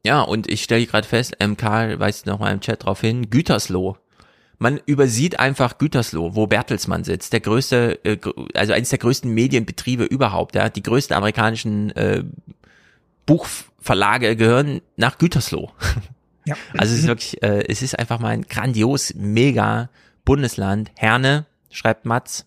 Ja, 0.06 0.20
und 0.20 0.50
ich 0.50 0.62
stelle 0.62 0.86
gerade 0.86 1.08
fest, 1.08 1.36
MK 1.42 1.98
weist 1.98 2.26
noch 2.26 2.38
mal 2.38 2.52
im 2.52 2.60
Chat 2.60 2.84
drauf 2.84 3.00
hin, 3.00 3.30
Gütersloh. 3.30 3.96
Man 4.58 4.80
übersieht 4.86 5.40
einfach 5.40 5.78
Gütersloh, 5.78 6.36
wo 6.36 6.46
Bertelsmann 6.46 7.04
sitzt, 7.04 7.32
der 7.32 7.40
größte, 7.40 8.04
äh, 8.04 8.18
also 8.54 8.72
eines 8.72 8.90
der 8.90 8.98
größten 8.98 9.30
Medienbetriebe 9.32 10.04
überhaupt, 10.04 10.54
ja, 10.54 10.68
die 10.68 10.82
größten 10.82 11.16
amerikanischen 11.16 11.90
äh, 11.96 12.22
Buchverlage 13.26 14.36
gehören 14.36 14.80
nach 14.96 15.18
Gütersloh. 15.18 15.70
Ja. 16.46 16.56
Also 16.76 16.92
es 16.92 17.00
ist 17.00 17.06
wirklich, 17.06 17.42
äh, 17.42 17.64
es 17.68 17.80
ist 17.80 17.98
einfach 17.98 18.18
mal 18.18 18.28
ein 18.28 18.42
grandios, 18.42 19.14
mega 19.14 19.88
Bundesland. 20.26 20.90
Herne, 20.94 21.46
schreibt 21.70 22.04
Mats. 22.04 22.44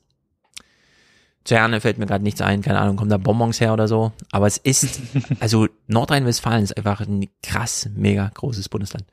Zu 1.47 1.55
Herne 1.55 1.79
fällt 1.79 1.97
mir 1.97 2.07
gerade 2.07 2.25
nichts 2.25 2.41
ein, 2.41 2.61
keine 2.61 2.79
Ahnung, 2.79 2.97
kommen 2.97 3.09
da 3.09 3.15
Bonbons 3.15 3.61
her 3.61 3.71
oder 3.71 3.87
so. 3.87 4.11
Aber 4.33 4.47
es 4.47 4.57
ist, 4.57 4.99
also 5.39 5.69
Nordrhein-Westfalen 5.87 6.61
ist 6.61 6.75
einfach 6.75 6.99
ein 6.99 7.29
krass, 7.41 7.89
mega 7.95 8.29
großes 8.33 8.67
Bundesland. 8.67 9.05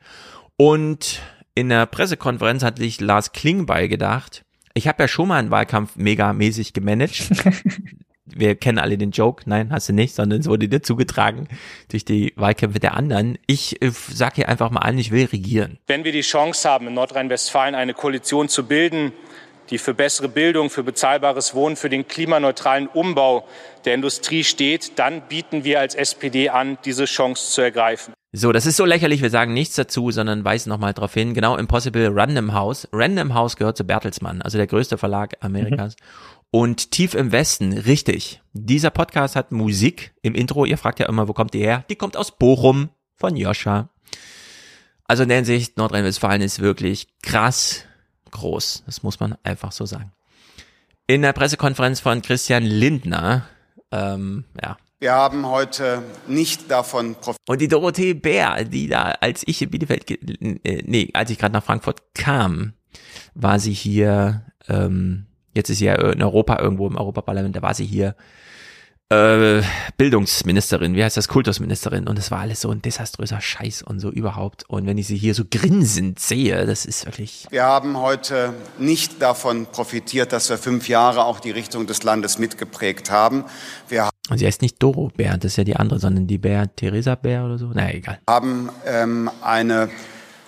Und 0.57 1.21
in 1.53 1.69
der 1.69 1.85
Pressekonferenz 1.85 2.61
hat 2.61 2.77
sich 2.77 2.99
Lars 2.99 3.31
Klingbeil 3.31 3.87
gedacht, 3.87 4.43
ich 4.73 4.89
habe 4.89 5.03
ja 5.03 5.07
schon 5.07 5.29
mal 5.29 5.39
einen 5.39 5.49
Wahlkampf 5.49 5.95
mega 5.95 6.33
mäßig 6.33 6.73
gemanagt. 6.73 7.29
Wir 8.25 8.55
kennen 8.55 8.79
alle 8.79 8.97
den 8.97 9.11
Joke. 9.11 9.43
Nein, 9.45 9.71
hast 9.71 9.87
du 9.87 9.93
nicht, 9.93 10.13
sondern 10.13 10.41
es 10.41 10.47
wurde 10.47 10.67
dir 10.67 10.81
zugetragen 10.83 11.47
durch 11.87 12.03
die 12.03 12.33
Wahlkämpfe 12.35 12.81
der 12.81 12.95
anderen. 12.95 13.37
Ich 13.47 13.81
äh, 13.81 13.91
sage 13.91 14.35
hier 14.35 14.49
einfach 14.49 14.71
mal 14.71 14.81
an, 14.81 14.97
ich 14.97 15.11
will 15.11 15.23
regieren. 15.25 15.79
Wenn 15.87 16.03
wir 16.03 16.11
die 16.11 16.19
Chance 16.19 16.67
haben, 16.67 16.87
in 16.87 16.95
Nordrhein-Westfalen 16.95 17.75
eine 17.75 17.93
Koalition 17.93 18.49
zu 18.49 18.65
bilden, 18.65 19.13
die 19.69 19.77
für 19.77 19.93
bessere 19.93 20.29
Bildung, 20.29 20.69
für 20.69 20.83
bezahlbares 20.83 21.55
Wohnen, 21.55 21.75
für 21.75 21.89
den 21.89 22.07
klimaneutralen 22.07 22.87
Umbau 22.87 23.47
der 23.85 23.93
Industrie 23.93 24.43
steht, 24.43 24.97
dann 24.97 25.21
bieten 25.21 25.63
wir 25.63 25.79
als 25.79 25.95
SPD 25.95 26.49
an, 26.49 26.77
diese 26.85 27.05
Chance 27.05 27.51
zu 27.51 27.61
ergreifen. 27.61 28.13
So, 28.31 28.51
das 28.51 28.65
ist 28.65 28.75
so 28.75 28.83
lächerlich, 28.83 29.21
wir 29.21 29.29
sagen 29.29 29.53
nichts 29.53 29.75
dazu, 29.75 30.11
sondern 30.11 30.43
weisen 30.43 30.69
nochmal 30.69 30.93
darauf 30.93 31.13
hin. 31.13 31.33
Genau, 31.33 31.55
Impossible 31.55 32.09
Random 32.13 32.53
House. 32.53 32.87
Random 32.91 33.33
House 33.33 33.55
gehört 33.55 33.77
zu 33.77 33.85
Bertelsmann, 33.85 34.41
also 34.41 34.57
der 34.57 34.67
größte 34.67 34.97
Verlag 34.97 35.37
Amerikas. 35.39 35.95
Mhm. 35.95 36.35
Und 36.51 36.91
tief 36.91 37.15
im 37.15 37.31
Westen, 37.31 37.73
richtig. 37.73 38.41
Dieser 38.53 38.89
Podcast 38.89 39.35
hat 39.35 39.51
Musik 39.51 40.13
im 40.21 40.35
Intro. 40.35 40.65
Ihr 40.65 40.77
fragt 40.77 40.99
ja 40.99 41.07
immer, 41.07 41.27
wo 41.27 41.33
kommt 41.33 41.53
die 41.53 41.59
her? 41.59 41.85
Die 41.89 41.95
kommt 41.95 42.17
aus 42.17 42.37
Bochum 42.37 42.89
von 43.15 43.35
Joscha. 43.35 43.89
Also 45.05 45.23
in 45.23 45.29
der 45.29 45.37
Hinsicht, 45.37 45.77
Nordrhein-Westfalen 45.77 46.41
ist 46.41 46.59
wirklich 46.59 47.07
krass 47.21 47.85
groß. 48.35 48.83
Das 48.85 49.03
muss 49.03 49.19
man 49.19 49.35
einfach 49.43 49.71
so 49.71 49.85
sagen. 49.85 50.11
In 51.07 51.21
der 51.21 51.33
Pressekonferenz 51.33 51.99
von 51.99 52.21
Christian 52.21 52.63
Lindner, 52.63 53.47
ähm, 53.91 54.45
ja. 54.61 54.77
Wir 54.99 55.13
haben 55.13 55.45
heute 55.45 56.01
nicht 56.27 56.71
davon 56.71 57.15
profitiert. 57.15 57.49
Und 57.49 57.61
die 57.61 57.67
Dorothee 57.67 58.13
Bär, 58.13 58.63
die 58.63 58.87
da, 58.87 59.13
als 59.19 59.43
ich 59.45 59.61
in 59.61 59.69
Bielefeld, 59.69 60.09
äh, 60.09 60.83
nee, 60.85 61.09
als 61.13 61.29
ich 61.29 61.37
gerade 61.37 61.53
nach 61.53 61.63
Frankfurt 61.63 62.01
kam, 62.15 62.73
war 63.33 63.59
sie 63.59 63.73
hier, 63.73 64.45
ähm, 64.67 65.27
jetzt 65.53 65.69
ist 65.69 65.79
sie 65.79 65.85
ja 65.85 65.95
in 65.95 66.23
Europa 66.23 66.59
irgendwo 66.59 66.87
im 66.87 66.95
Europaparlament, 66.95 67.55
da 67.55 67.61
war 67.61 67.73
sie 67.73 67.85
hier 67.85 68.15
äh, 69.09 69.61
Bildungsministerin, 69.97 70.95
wie 70.95 71.03
heißt 71.03 71.17
das, 71.17 71.27
Kultusministerin 71.27 72.07
und 72.07 72.17
es 72.17 72.31
war 72.31 72.39
alles 72.39 72.61
so 72.61 72.71
ein 72.71 72.81
desaströser 72.81 73.39
Scheiß 73.39 73.83
und 73.83 73.99
so 73.99 74.09
überhaupt. 74.09 74.67
Und 74.67 74.87
wenn 74.87 74.97
ich 74.97 75.07
sie 75.07 75.17
hier 75.17 75.35
so 75.35 75.43
grinsend 75.49 76.19
sehe, 76.19 76.65
das 76.65 76.85
ist 76.85 77.05
wirklich. 77.05 77.45
Wir 77.49 77.63
haben 77.63 77.97
heute 77.97 78.53
nicht 78.79 79.21
davon 79.21 79.67
profitiert, 79.67 80.33
dass 80.33 80.49
wir 80.49 80.57
fünf 80.57 80.89
Jahre 80.89 81.25
auch 81.25 81.39
die 81.39 81.51
Richtung 81.51 81.87
des 81.87 82.03
Landes 82.03 82.39
mitgeprägt 82.39 83.11
haben. 83.11 83.45
Wir 83.87 84.09
und 84.29 84.39
sie 84.39 84.47
heißt 84.47 84.63
nicht 84.63 84.81
Doro 84.81 85.11
Bär, 85.15 85.37
das 85.37 85.51
ist 85.51 85.57
ja 85.57 85.63
die 85.63 85.75
andere, 85.75 85.99
sondern 85.99 86.25
die 86.25 86.39
Bär, 86.39 86.75
Theresa 86.75 87.13
Bär 87.13 87.45
oder 87.45 87.59
so. 87.59 87.67
Naja, 87.67 87.93
egal. 87.93 88.17
Haben 88.27 88.71
ähm, 88.87 89.29
eine, 89.43 89.89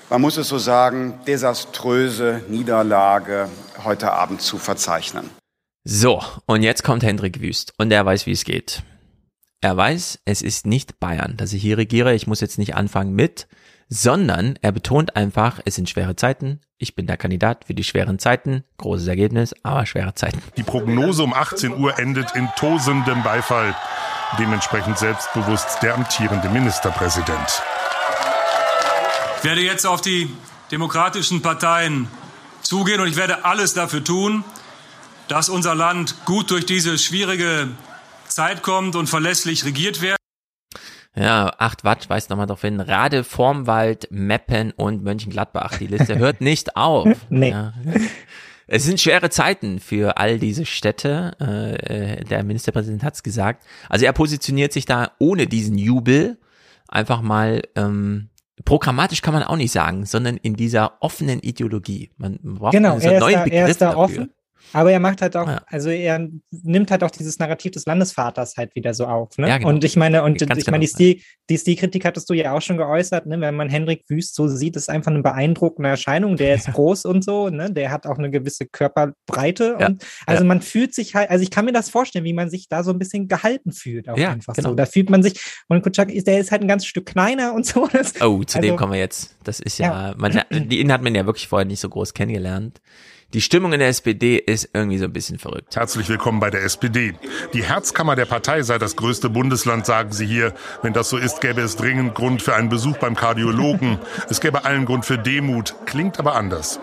man 0.09 0.19
muss 0.19 0.37
es 0.37 0.47
so 0.47 0.57
sagen, 0.57 1.19
desaströse 1.27 2.41
Niederlage 2.49 3.49
heute 3.83 4.11
Abend 4.11 4.41
zu 4.41 4.57
verzeichnen. 4.57 5.29
So, 5.89 6.21
und 6.47 6.63
jetzt 6.63 6.83
kommt 6.83 7.01
Hendrik 7.01 7.39
Wüst 7.39 7.73
und 7.77 7.91
er 7.91 8.05
weiß, 8.05 8.25
wie 8.25 8.33
es 8.33 8.43
geht. 8.43 8.83
Er 9.61 9.77
weiß, 9.77 10.19
es 10.25 10.41
ist 10.41 10.65
nicht 10.65 10.99
Bayern, 10.99 11.37
dass 11.37 11.53
ich 11.53 11.61
hier 11.61 11.77
regiere. 11.77 12.13
Ich 12.13 12.27
muss 12.27 12.41
jetzt 12.41 12.57
nicht 12.57 12.75
anfangen 12.75 13.13
mit, 13.13 13.47
sondern 13.87 14.59
er 14.61 14.73
betont 14.73 15.15
einfach, 15.15 15.61
es 15.63 15.75
sind 15.75 15.89
schwere 15.89 16.17
Zeiten. 16.17 16.59
Ich 16.77 16.93
bin 16.93 17.07
der 17.07 17.15
Kandidat 17.15 17.63
für 17.63 17.73
die 17.73 17.85
schweren 17.85 18.19
Zeiten. 18.19 18.65
Großes 18.79 19.07
Ergebnis, 19.07 19.55
aber 19.63 19.85
schwere 19.85 20.13
Zeiten. 20.13 20.41
Die 20.57 20.63
Prognose 20.63 21.23
um 21.23 21.33
18 21.33 21.73
Uhr 21.77 21.97
endet 21.97 22.35
in 22.35 22.49
tosendem 22.57 23.23
Beifall. 23.23 23.73
Dementsprechend 24.37 24.97
selbstbewusst 24.97 25.81
der 25.81 25.95
amtierende 25.95 26.49
Ministerpräsident. 26.49 27.63
Ich 29.37 29.43
werde 29.45 29.61
jetzt 29.61 29.87
auf 29.87 30.01
die 30.01 30.29
demokratischen 30.69 31.41
Parteien 31.41 32.09
zugehen 32.61 32.99
und 32.99 33.07
ich 33.07 33.15
werde 33.15 33.45
alles 33.45 33.73
dafür 33.73 34.03
tun, 34.03 34.43
dass 35.27 35.49
unser 35.49 35.75
Land 35.75 36.25
gut 36.25 36.51
durch 36.51 36.65
diese 36.65 36.97
schwierige 36.97 37.69
Zeit 38.27 38.61
kommt 38.61 38.95
und 38.95 39.07
verlässlich 39.07 39.65
regiert 39.65 40.01
wird. 40.01 40.17
Ja, 41.15 41.51
8 41.57 41.83
Watt 41.83 42.09
weist 42.09 42.29
nochmal 42.29 42.45
darauf 42.45 42.61
hin. 42.61 42.79
Rade, 42.79 43.23
Formwald, 43.23 44.07
Meppen 44.11 44.71
und 44.71 45.03
Mönchengladbach. 45.03 45.77
Die 45.79 45.87
Liste 45.87 46.17
hört 46.19 46.41
nicht 46.41 46.75
auf. 46.75 47.07
nee. 47.29 47.49
Ja. 47.49 47.73
Es 48.69 48.83
sind 48.83 48.99
schwere 48.99 49.29
Zeiten 49.29 49.79
für 49.79 50.17
all 50.17 50.39
diese 50.39 50.65
Städte. 50.65 51.39
Äh, 51.39 52.25
der 52.25 52.43
Ministerpräsident 52.43 53.01
hat 53.01 53.15
es 53.15 53.23
gesagt. 53.23 53.63
Also 53.87 54.05
er 54.05 54.11
positioniert 54.11 54.73
sich 54.73 54.85
da 54.85 55.11
ohne 55.19 55.47
diesen 55.47 55.77
Jubel 55.77 56.37
einfach 56.89 57.21
mal 57.21 57.61
ähm, 57.75 58.29
programmatisch 58.65 59.21
kann 59.21 59.33
man 59.33 59.43
auch 59.43 59.55
nicht 59.55 59.71
sagen, 59.71 60.05
sondern 60.05 60.37
in 60.37 60.55
dieser 60.55 61.01
offenen 61.01 61.39
Ideologie. 61.39 62.11
Man 62.17 62.39
braucht 62.41 62.73
genau, 62.73 62.97
einen 62.97 63.19
neuen 63.19 63.35
da, 63.35 63.43
Begriff 63.43 63.59
er 63.59 63.67
ist 63.69 63.81
da 63.81 63.85
dafür. 63.87 63.99
offen 64.01 64.33
aber 64.73 64.91
er 64.91 64.99
macht 64.99 65.21
halt 65.21 65.35
auch, 65.35 65.47
ja. 65.47 65.61
also 65.67 65.89
er 65.89 66.27
nimmt 66.51 66.91
halt 66.91 67.03
auch 67.03 67.11
dieses 67.11 67.39
Narrativ 67.39 67.71
des 67.71 67.85
Landesvaters 67.85 68.55
halt 68.57 68.75
wieder 68.75 68.93
so 68.93 69.05
auf. 69.05 69.37
Ne? 69.37 69.47
Ja, 69.47 69.57
genau. 69.57 69.69
Und 69.69 69.83
ich 69.83 69.95
meine, 69.95 70.23
und 70.23 70.37
Ganz 70.39 70.57
ich 70.57 70.65
genau. 70.65 70.77
meine, 70.77 70.87
die, 70.87 71.23
die 71.49 71.57
Stilkritik 71.57 72.05
hattest 72.05 72.29
du 72.29 72.33
ja 72.33 72.53
auch 72.53 72.61
schon 72.61 72.77
geäußert, 72.77 73.25
ne? 73.25 73.39
wenn 73.39 73.55
man 73.55 73.69
Henrik 73.69 74.03
Wüst 74.07 74.35
so 74.35 74.47
sieht, 74.47 74.75
ist 74.75 74.89
einfach 74.89 75.11
eine 75.11 75.21
beeindruckende 75.21 75.89
Erscheinung. 75.89 76.35
Der 76.35 76.55
ist 76.55 76.71
groß 76.71 77.05
und 77.05 77.23
so, 77.23 77.49
ne? 77.49 77.71
Der 77.71 77.91
hat 77.91 78.05
auch 78.05 78.17
eine 78.17 78.29
gewisse 78.29 78.65
Körperbreite. 78.65 79.77
Ja. 79.79 79.87
Und 79.87 80.05
also 80.25 80.43
man 80.45 80.61
fühlt 80.61 80.93
sich 80.93 81.15
halt, 81.15 81.29
also 81.29 81.43
ich 81.43 81.51
kann 81.51 81.65
mir 81.65 81.73
das 81.73 81.89
vorstellen, 81.89 82.25
wie 82.25 82.33
man 82.33 82.49
sich 82.49 82.67
da 82.69 82.83
so 82.83 82.91
ein 82.91 82.99
bisschen 82.99 83.27
gehalten 83.27 83.71
fühlt. 83.71 84.09
Auch 84.09 84.17
ja, 84.17 84.31
einfach 84.31 84.53
genau. 84.53 84.69
so. 84.69 84.75
Da 84.75 84.85
fühlt 84.85 85.09
man 85.09 85.23
sich, 85.23 85.39
und 85.67 85.81
Kutschak 85.81 86.11
ist, 86.11 86.27
der 86.27 86.39
ist 86.39 86.51
halt 86.51 86.61
ein 86.61 86.67
ganz 86.67 86.85
Stück 86.85 87.05
kleiner 87.05 87.53
und 87.53 87.65
so. 87.65 87.87
Das, 87.97 88.21
oh, 88.21 88.43
zu 88.43 88.57
also, 88.57 88.67
dem 88.67 88.75
kommen 88.75 88.93
wir 88.93 88.99
jetzt. 88.99 89.35
Das 89.43 89.59
ist 89.59 89.79
ja, 89.79 90.13
man, 90.17 90.41
die 90.51 90.79
Innen 90.79 90.91
hat 90.91 91.01
man 91.01 91.15
ja 91.15 91.25
wirklich 91.25 91.47
vorher 91.47 91.65
nicht 91.65 91.79
so 91.79 91.89
groß 91.89 92.13
kennengelernt. 92.13 92.81
Die 93.33 93.41
Stimmung 93.41 93.73
in 93.73 93.79
der 93.79 93.89
SPD 93.89 94.37
ist 94.37 94.69
irgendwie 94.71 94.97
so 94.97 95.03
ein 95.03 95.11
bisschen 95.11 95.37
verrückt. 95.37 95.75
Herzlich 95.75 96.07
willkommen 96.07 96.39
bei 96.39 96.49
der 96.49 96.63
SPD. 96.63 97.13
Die 97.53 97.61
Herzkammer 97.61 98.15
der 98.15 98.23
Partei 98.23 98.61
sei 98.61 98.77
das 98.77 98.95
größte 98.95 99.29
Bundesland, 99.29 99.85
sagen 99.85 100.13
Sie 100.13 100.25
hier. 100.25 100.53
Wenn 100.81 100.93
das 100.93 101.09
so 101.09 101.17
ist, 101.17 101.41
gäbe 101.41 101.59
es 101.59 101.75
dringend 101.75 102.15
Grund 102.15 102.41
für 102.41 102.55
einen 102.55 102.69
Besuch 102.69 102.95
beim 102.97 103.15
Kardiologen. 103.15 103.99
Es 104.29 104.39
gäbe 104.39 104.63
allen 104.63 104.85
Grund 104.85 105.05
für 105.05 105.17
Demut. 105.17 105.75
Klingt 105.85 106.19
aber 106.19 106.35
anders. 106.35 106.79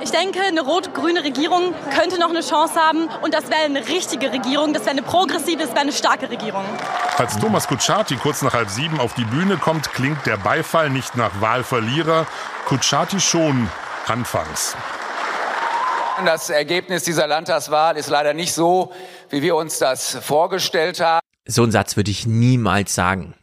Ich 0.00 0.12
denke, 0.12 0.40
eine 0.42 0.60
rot-grüne 0.60 1.24
Regierung 1.24 1.74
könnte 1.98 2.20
noch 2.20 2.30
eine 2.30 2.42
Chance 2.42 2.74
haben. 2.76 3.08
Und 3.22 3.34
das 3.34 3.50
wäre 3.50 3.62
eine 3.64 3.88
richtige 3.88 4.30
Regierung. 4.30 4.72
Das 4.72 4.82
wäre 4.82 4.92
eine 4.92 5.02
progressive, 5.02 5.58
das 5.58 5.70
wäre 5.70 5.80
eine 5.80 5.92
starke 5.92 6.30
Regierung. 6.30 6.64
Als 7.16 7.36
Thomas 7.36 7.66
Kutschaty 7.66 8.14
kurz 8.14 8.42
nach 8.42 8.54
halb 8.54 8.70
sieben 8.70 9.00
auf 9.00 9.14
die 9.14 9.24
Bühne 9.24 9.56
kommt, 9.56 9.92
klingt 9.92 10.24
der 10.24 10.36
Beifall 10.36 10.88
nicht 10.90 11.16
nach 11.16 11.40
Wahlverlierer. 11.40 12.28
Kutschaty 12.66 13.18
schon 13.18 13.68
anfangs. 14.06 14.76
Das 16.24 16.50
Ergebnis 16.50 17.04
dieser 17.04 17.26
Landtagswahl 17.26 17.96
ist 17.96 18.08
leider 18.08 18.34
nicht 18.34 18.52
so, 18.52 18.92
wie 19.30 19.42
wir 19.42 19.56
uns 19.56 19.78
das 19.78 20.14
vorgestellt 20.16 21.00
haben. 21.00 21.26
So 21.46 21.62
einen 21.62 21.72
Satz 21.72 21.96
würde 21.96 22.10
ich 22.10 22.26
niemals 22.26 22.94
sagen. 22.94 23.34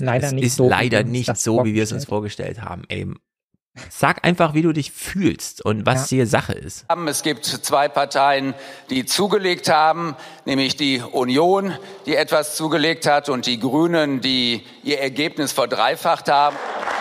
Leider 0.00 0.28
es 0.28 0.32
nicht 0.32 0.44
ist 0.44 0.56
so, 0.56 0.68
leider 0.68 1.02
nicht 1.02 1.36
so, 1.36 1.64
wie 1.64 1.74
wir 1.74 1.82
es 1.82 1.92
uns 1.92 2.04
vorgestellt 2.04 2.62
haben. 2.62 2.84
Ey, 2.88 3.06
sag 3.88 4.24
einfach, 4.24 4.54
wie 4.54 4.62
du 4.62 4.72
dich 4.72 4.92
fühlst 4.92 5.64
und 5.64 5.86
was 5.86 6.08
hier 6.08 6.26
Sache 6.26 6.52
ist. 6.52 6.86
Es 7.06 7.22
gibt 7.22 7.44
zwei 7.44 7.88
Parteien, 7.88 8.54
die 8.90 9.04
zugelegt 9.04 9.68
haben, 9.68 10.14
nämlich 10.44 10.76
die 10.76 11.00
Union, 11.00 11.72
die 12.06 12.16
etwas 12.16 12.56
zugelegt 12.56 13.06
hat, 13.06 13.28
und 13.28 13.46
die 13.46 13.58
Grünen, 13.58 14.20
die 14.20 14.64
ihr 14.84 15.00
Ergebnis 15.00 15.52
verdreifacht 15.52 16.30
haben. 16.30 16.56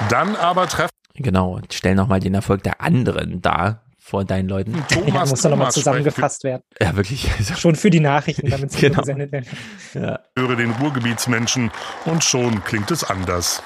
Dann 0.09 0.35
aber 0.35 0.67
treffen. 0.67 0.89
Genau, 1.15 1.59
stell 1.71 1.95
nochmal 1.95 2.19
den 2.19 2.33
Erfolg 2.33 2.63
der 2.63 2.81
anderen 2.81 3.41
dar 3.41 3.81
vor 4.09 4.25
deinen 4.25 4.49
Leuten. 4.49 4.73
ja, 5.07 5.25
muss 5.25 5.43
nochmal 5.43 5.71
zusammengefasst 5.71 6.43
werden. 6.43 6.63
Ja, 6.81 6.95
wirklich. 6.95 7.29
Schon 7.57 7.75
für 7.75 7.89
die 7.89 7.99
Nachrichten, 7.99 8.49
damit 8.51 8.71
sie 8.71 8.79
Genau. 8.81 8.99
gesendet 9.01 9.31
werden. 9.31 9.47
Ja. 9.93 10.19
höre 10.37 10.55
den 10.55 10.71
Ruhrgebietsmenschen 10.71 11.71
und 12.05 12.23
schon 12.23 12.63
klingt 12.63 12.91
es 12.91 13.03
anders. 13.03 13.61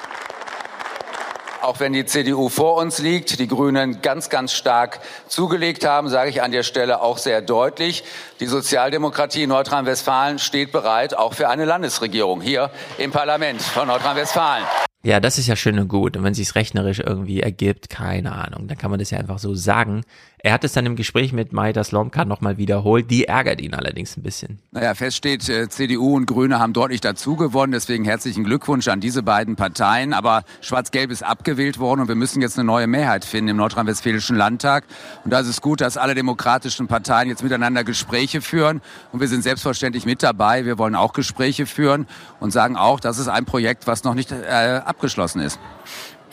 Auch 1.62 1.80
wenn 1.80 1.94
die 1.94 2.04
CDU 2.04 2.50
vor 2.50 2.76
uns 2.76 2.98
liegt, 2.98 3.38
die 3.38 3.46
Grünen 3.48 4.02
ganz, 4.02 4.28
ganz 4.28 4.52
stark 4.52 5.00
zugelegt 5.28 5.86
haben, 5.86 6.10
sage 6.10 6.28
ich 6.28 6.42
an 6.42 6.52
der 6.52 6.62
Stelle 6.62 7.00
auch 7.00 7.16
sehr 7.16 7.40
deutlich, 7.40 8.04
die 8.38 8.44
Sozialdemokratie 8.46 9.44
in 9.44 9.48
Nordrhein-Westfalen 9.48 10.38
steht 10.38 10.72
bereit, 10.72 11.16
auch 11.16 11.32
für 11.32 11.48
eine 11.48 11.64
Landesregierung 11.64 12.42
hier 12.42 12.70
im 12.98 13.12
Parlament 13.12 13.62
von 13.62 13.88
Nordrhein-Westfalen. 13.88 14.64
Ja, 15.04 15.20
das 15.20 15.38
ist 15.38 15.46
ja 15.46 15.56
schön 15.56 15.78
und 15.78 15.88
gut. 15.88 16.18
Und 16.18 16.24
wenn 16.24 16.34
sich's 16.34 16.54
rechnerisch 16.54 16.98
irgendwie 16.98 17.40
ergibt, 17.40 17.88
keine 17.88 18.32
Ahnung, 18.32 18.68
dann 18.68 18.76
kann 18.76 18.90
man 18.90 18.98
das 18.98 19.10
ja 19.10 19.18
einfach 19.18 19.38
so 19.38 19.54
sagen. 19.54 20.02
Er 20.44 20.52
hat 20.52 20.62
es 20.62 20.74
dann 20.74 20.84
im 20.84 20.94
Gespräch 20.94 21.32
mit 21.32 21.54
Maida 21.54 21.82
Slomka 21.82 22.26
nochmal 22.26 22.58
wiederholt. 22.58 23.10
Die 23.10 23.24
ärgert 23.24 23.62
ihn 23.62 23.72
allerdings 23.72 24.14
ein 24.18 24.22
bisschen. 24.22 24.58
Naja, 24.72 24.92
fest 24.92 25.16
steht, 25.16 25.48
äh, 25.48 25.70
CDU 25.70 26.16
und 26.16 26.26
Grüne 26.26 26.58
haben 26.58 26.74
deutlich 26.74 27.00
dazu 27.00 27.34
gewonnen. 27.34 27.72
Deswegen 27.72 28.04
herzlichen 28.04 28.44
Glückwunsch 28.44 28.88
an 28.88 29.00
diese 29.00 29.22
beiden 29.22 29.56
Parteien. 29.56 30.12
Aber 30.12 30.44
Schwarz-Gelb 30.60 31.10
ist 31.10 31.22
abgewählt 31.22 31.78
worden 31.78 32.02
und 32.02 32.08
wir 32.08 32.14
müssen 32.14 32.42
jetzt 32.42 32.58
eine 32.58 32.66
neue 32.66 32.86
Mehrheit 32.86 33.24
finden 33.24 33.48
im 33.48 33.56
Nordrhein-Westfälischen 33.56 34.36
Landtag. 34.36 34.84
Und 35.24 35.30
da 35.30 35.40
ist 35.40 35.48
es 35.48 35.62
gut, 35.62 35.80
dass 35.80 35.96
alle 35.96 36.14
demokratischen 36.14 36.88
Parteien 36.88 37.30
jetzt 37.30 37.42
miteinander 37.42 37.82
Gespräche 37.82 38.42
führen. 38.42 38.82
Und 39.12 39.20
wir 39.20 39.28
sind 39.28 39.44
selbstverständlich 39.44 40.04
mit 40.04 40.22
dabei. 40.22 40.66
Wir 40.66 40.76
wollen 40.76 40.94
auch 40.94 41.14
Gespräche 41.14 41.64
führen 41.64 42.06
und 42.38 42.50
sagen 42.50 42.76
auch, 42.76 43.00
das 43.00 43.18
ist 43.18 43.28
ein 43.28 43.46
Projekt, 43.46 43.86
was 43.86 44.04
noch 44.04 44.12
nicht 44.12 44.30
äh, 44.30 44.82
abgeschlossen 44.84 45.40
ist. 45.40 45.58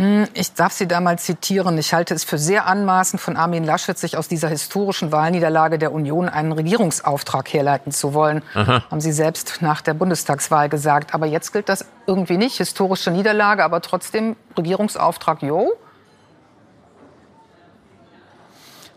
Hm, 0.02 0.28
Ich 0.34 0.54
darf 0.54 0.74
Sie 0.74 0.88
da 0.88 1.00
mal 1.00 1.20
zitieren. 1.20 1.78
Ich 1.78 1.94
halte 1.94 2.16
es 2.16 2.24
für 2.24 2.40
sehr 2.40 2.66
anmaßend 2.66 3.22
von 3.22 3.38
Armin 3.38 3.64
Laschet, 3.64 4.00
sich 4.00 4.18
aus 4.18 4.28
dieser 4.28 4.48
historischen 4.50 5.12
Wahlniederlage 5.12 5.78
der 5.78 5.94
Union 5.94 6.28
einen 6.28 6.52
Regierungsauftrag 6.54 7.54
herleiten 7.54 7.92
zu 7.92 8.16
wollen. 8.16 8.42
Aha. 8.56 8.84
Haben 8.90 9.00
Sie 9.00 9.12
selbst 9.12 9.60
nach 9.62 9.82
der 9.82 9.94
Bundestagswahl 9.94 10.70
gesagt. 10.70 11.14
Aber 11.14 11.28
jetzt 11.28 11.54
gilt 11.54 11.70
das 11.70 11.86
irgendwie 12.08 12.38
nicht. 12.38 12.58
Historische 12.58 13.12
Niederlage, 13.12 13.64
aber 13.64 13.80
trotzdem 13.82 14.36
Regierungsauftrag, 14.58 15.44
jo. 15.44 15.72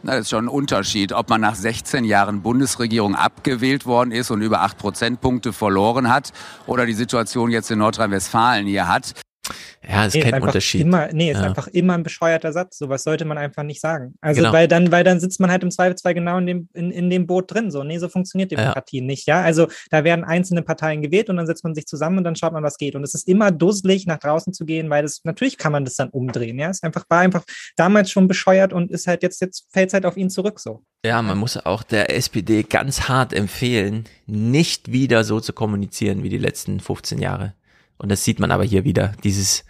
Na, 0.03 0.13
das 0.13 0.23
ist 0.23 0.31
schon 0.31 0.47
ein 0.47 0.49
Unterschied, 0.49 1.13
ob 1.13 1.29
man 1.29 1.43
nach 1.43 1.55
16 1.55 2.05
Jahren 2.05 2.41
Bundesregierung 2.41 3.15
abgewählt 3.15 3.85
worden 3.85 4.11
ist 4.11 4.31
und 4.31 4.41
über 4.41 4.63
acht 4.63 4.79
Prozentpunkte 4.79 5.53
verloren 5.53 6.11
hat 6.11 6.33
oder 6.67 6.87
die 6.87 6.95
Situation 6.95 7.51
jetzt 7.51 7.71
in 7.71 7.79
Nordrhein-Westfalen 7.79 8.67
hier 8.67 8.89
hat. 8.89 9.13
Ja, 9.87 10.07
ist 10.07 10.15
Nee, 10.15 10.21
kein 10.23 10.35
einfach 10.35 10.49
Unterschied. 10.49 10.81
Immer, 10.81 11.09
nee, 11.13 11.31
ist 11.31 11.39
Ja. 11.41 11.45
einfach 11.47 11.67
immer 11.69 11.95
ein 11.95 12.03
bescheuerter 12.03 12.53
Satz. 12.53 12.79
Sowas 12.79 13.03
sollte 13.05 13.25
man 13.25 13.37
einfach 13.37 13.63
nicht 13.63 13.81
sagen. 13.81 14.15
Also, 14.21 14.41
Genau. 14.41 14.53
weil 14.53 14.67
dann, 14.69 14.91
weil 14.91 15.05
dann 15.05 15.21
sitzt 15.21 15.41
man 15.41 15.51
halt 15.51 15.63
im 15.63 15.71
Zweifelsfall 15.71 16.15
genau 16.15 16.39
in 16.39 16.47
dem, 16.47 16.69
in, 16.73 16.91
in 16.91 17.11
dem 17.11 17.27
Boot 17.27 17.53
drin. 17.53 17.71
So, 17.71 17.85
nee, 17.85 17.99
so 17.99 18.09
funktioniert 18.09 18.51
Demokratie 18.53 19.01
nicht, 19.03 19.27
ja. 19.27 19.43
Also, 19.43 19.69
da 19.91 20.05
werden 20.05 20.25
einzelne 20.25 20.63
Parteien 20.63 21.03
gewählt 21.03 21.29
und 21.29 21.37
dann 21.37 21.47
setzt 21.47 21.65
man 21.65 21.75
sich 21.75 21.87
zusammen 21.87 22.19
und 22.19 22.25
dann 22.25 22.37
schaut 22.37 22.53
man, 22.53 22.63
was 22.63 22.79
geht. 22.79 22.95
Und 22.95 23.03
es 23.05 23.13
ist 23.15 23.29
immer 23.29 23.51
dusselig, 23.51 24.07
nach 24.07 24.19
draußen 24.19 24.53
zu 24.53 24.65
gehen, 24.65 24.89
weil 24.89 25.03
das, 25.03 25.21
natürlich 25.25 25.59
kann 25.59 25.73
man 25.73 25.85
das 25.85 25.97
dann 25.97 26.09
umdrehen, 26.09 26.59
ja. 26.59 26.71
Es 26.71 26.83
einfach, 26.83 27.05
war 27.11 27.21
einfach 27.21 27.45
damals 27.77 28.11
schon 28.11 28.27
bescheuert 28.29 28.73
und 28.73 28.91
ist 28.91 29.07
halt 29.07 29.23
jetzt, 29.23 29.41
jetzt 29.43 29.67
fällt 29.71 29.89
es 29.89 29.95
halt 29.95 30.07
auf 30.07 30.17
ihn 30.17 30.31
zurück, 30.31 30.61
so. 30.61 30.83
Ja, 31.05 31.21
man 31.21 31.37
muss 31.37 31.59
auch 31.59 31.83
der 31.83 32.15
SPD 32.17 32.63
ganz 32.63 33.09
hart 33.09 33.35
empfehlen, 33.35 34.05
nicht 34.27 34.91
wieder 34.91 35.23
so 35.25 35.39
zu 35.41 35.53
kommunizieren 35.53 36.23
wie 36.23 36.31
die 36.31 36.39
letzten 36.39 36.81
15 36.81 37.19
Jahre. 37.21 37.53
Und 37.99 38.11
das 38.11 38.25
sieht 38.25 38.41
man 38.41 38.51
aber 38.51 38.65
hier 38.65 38.85
wieder, 38.85 39.13
dieses, 39.23 39.65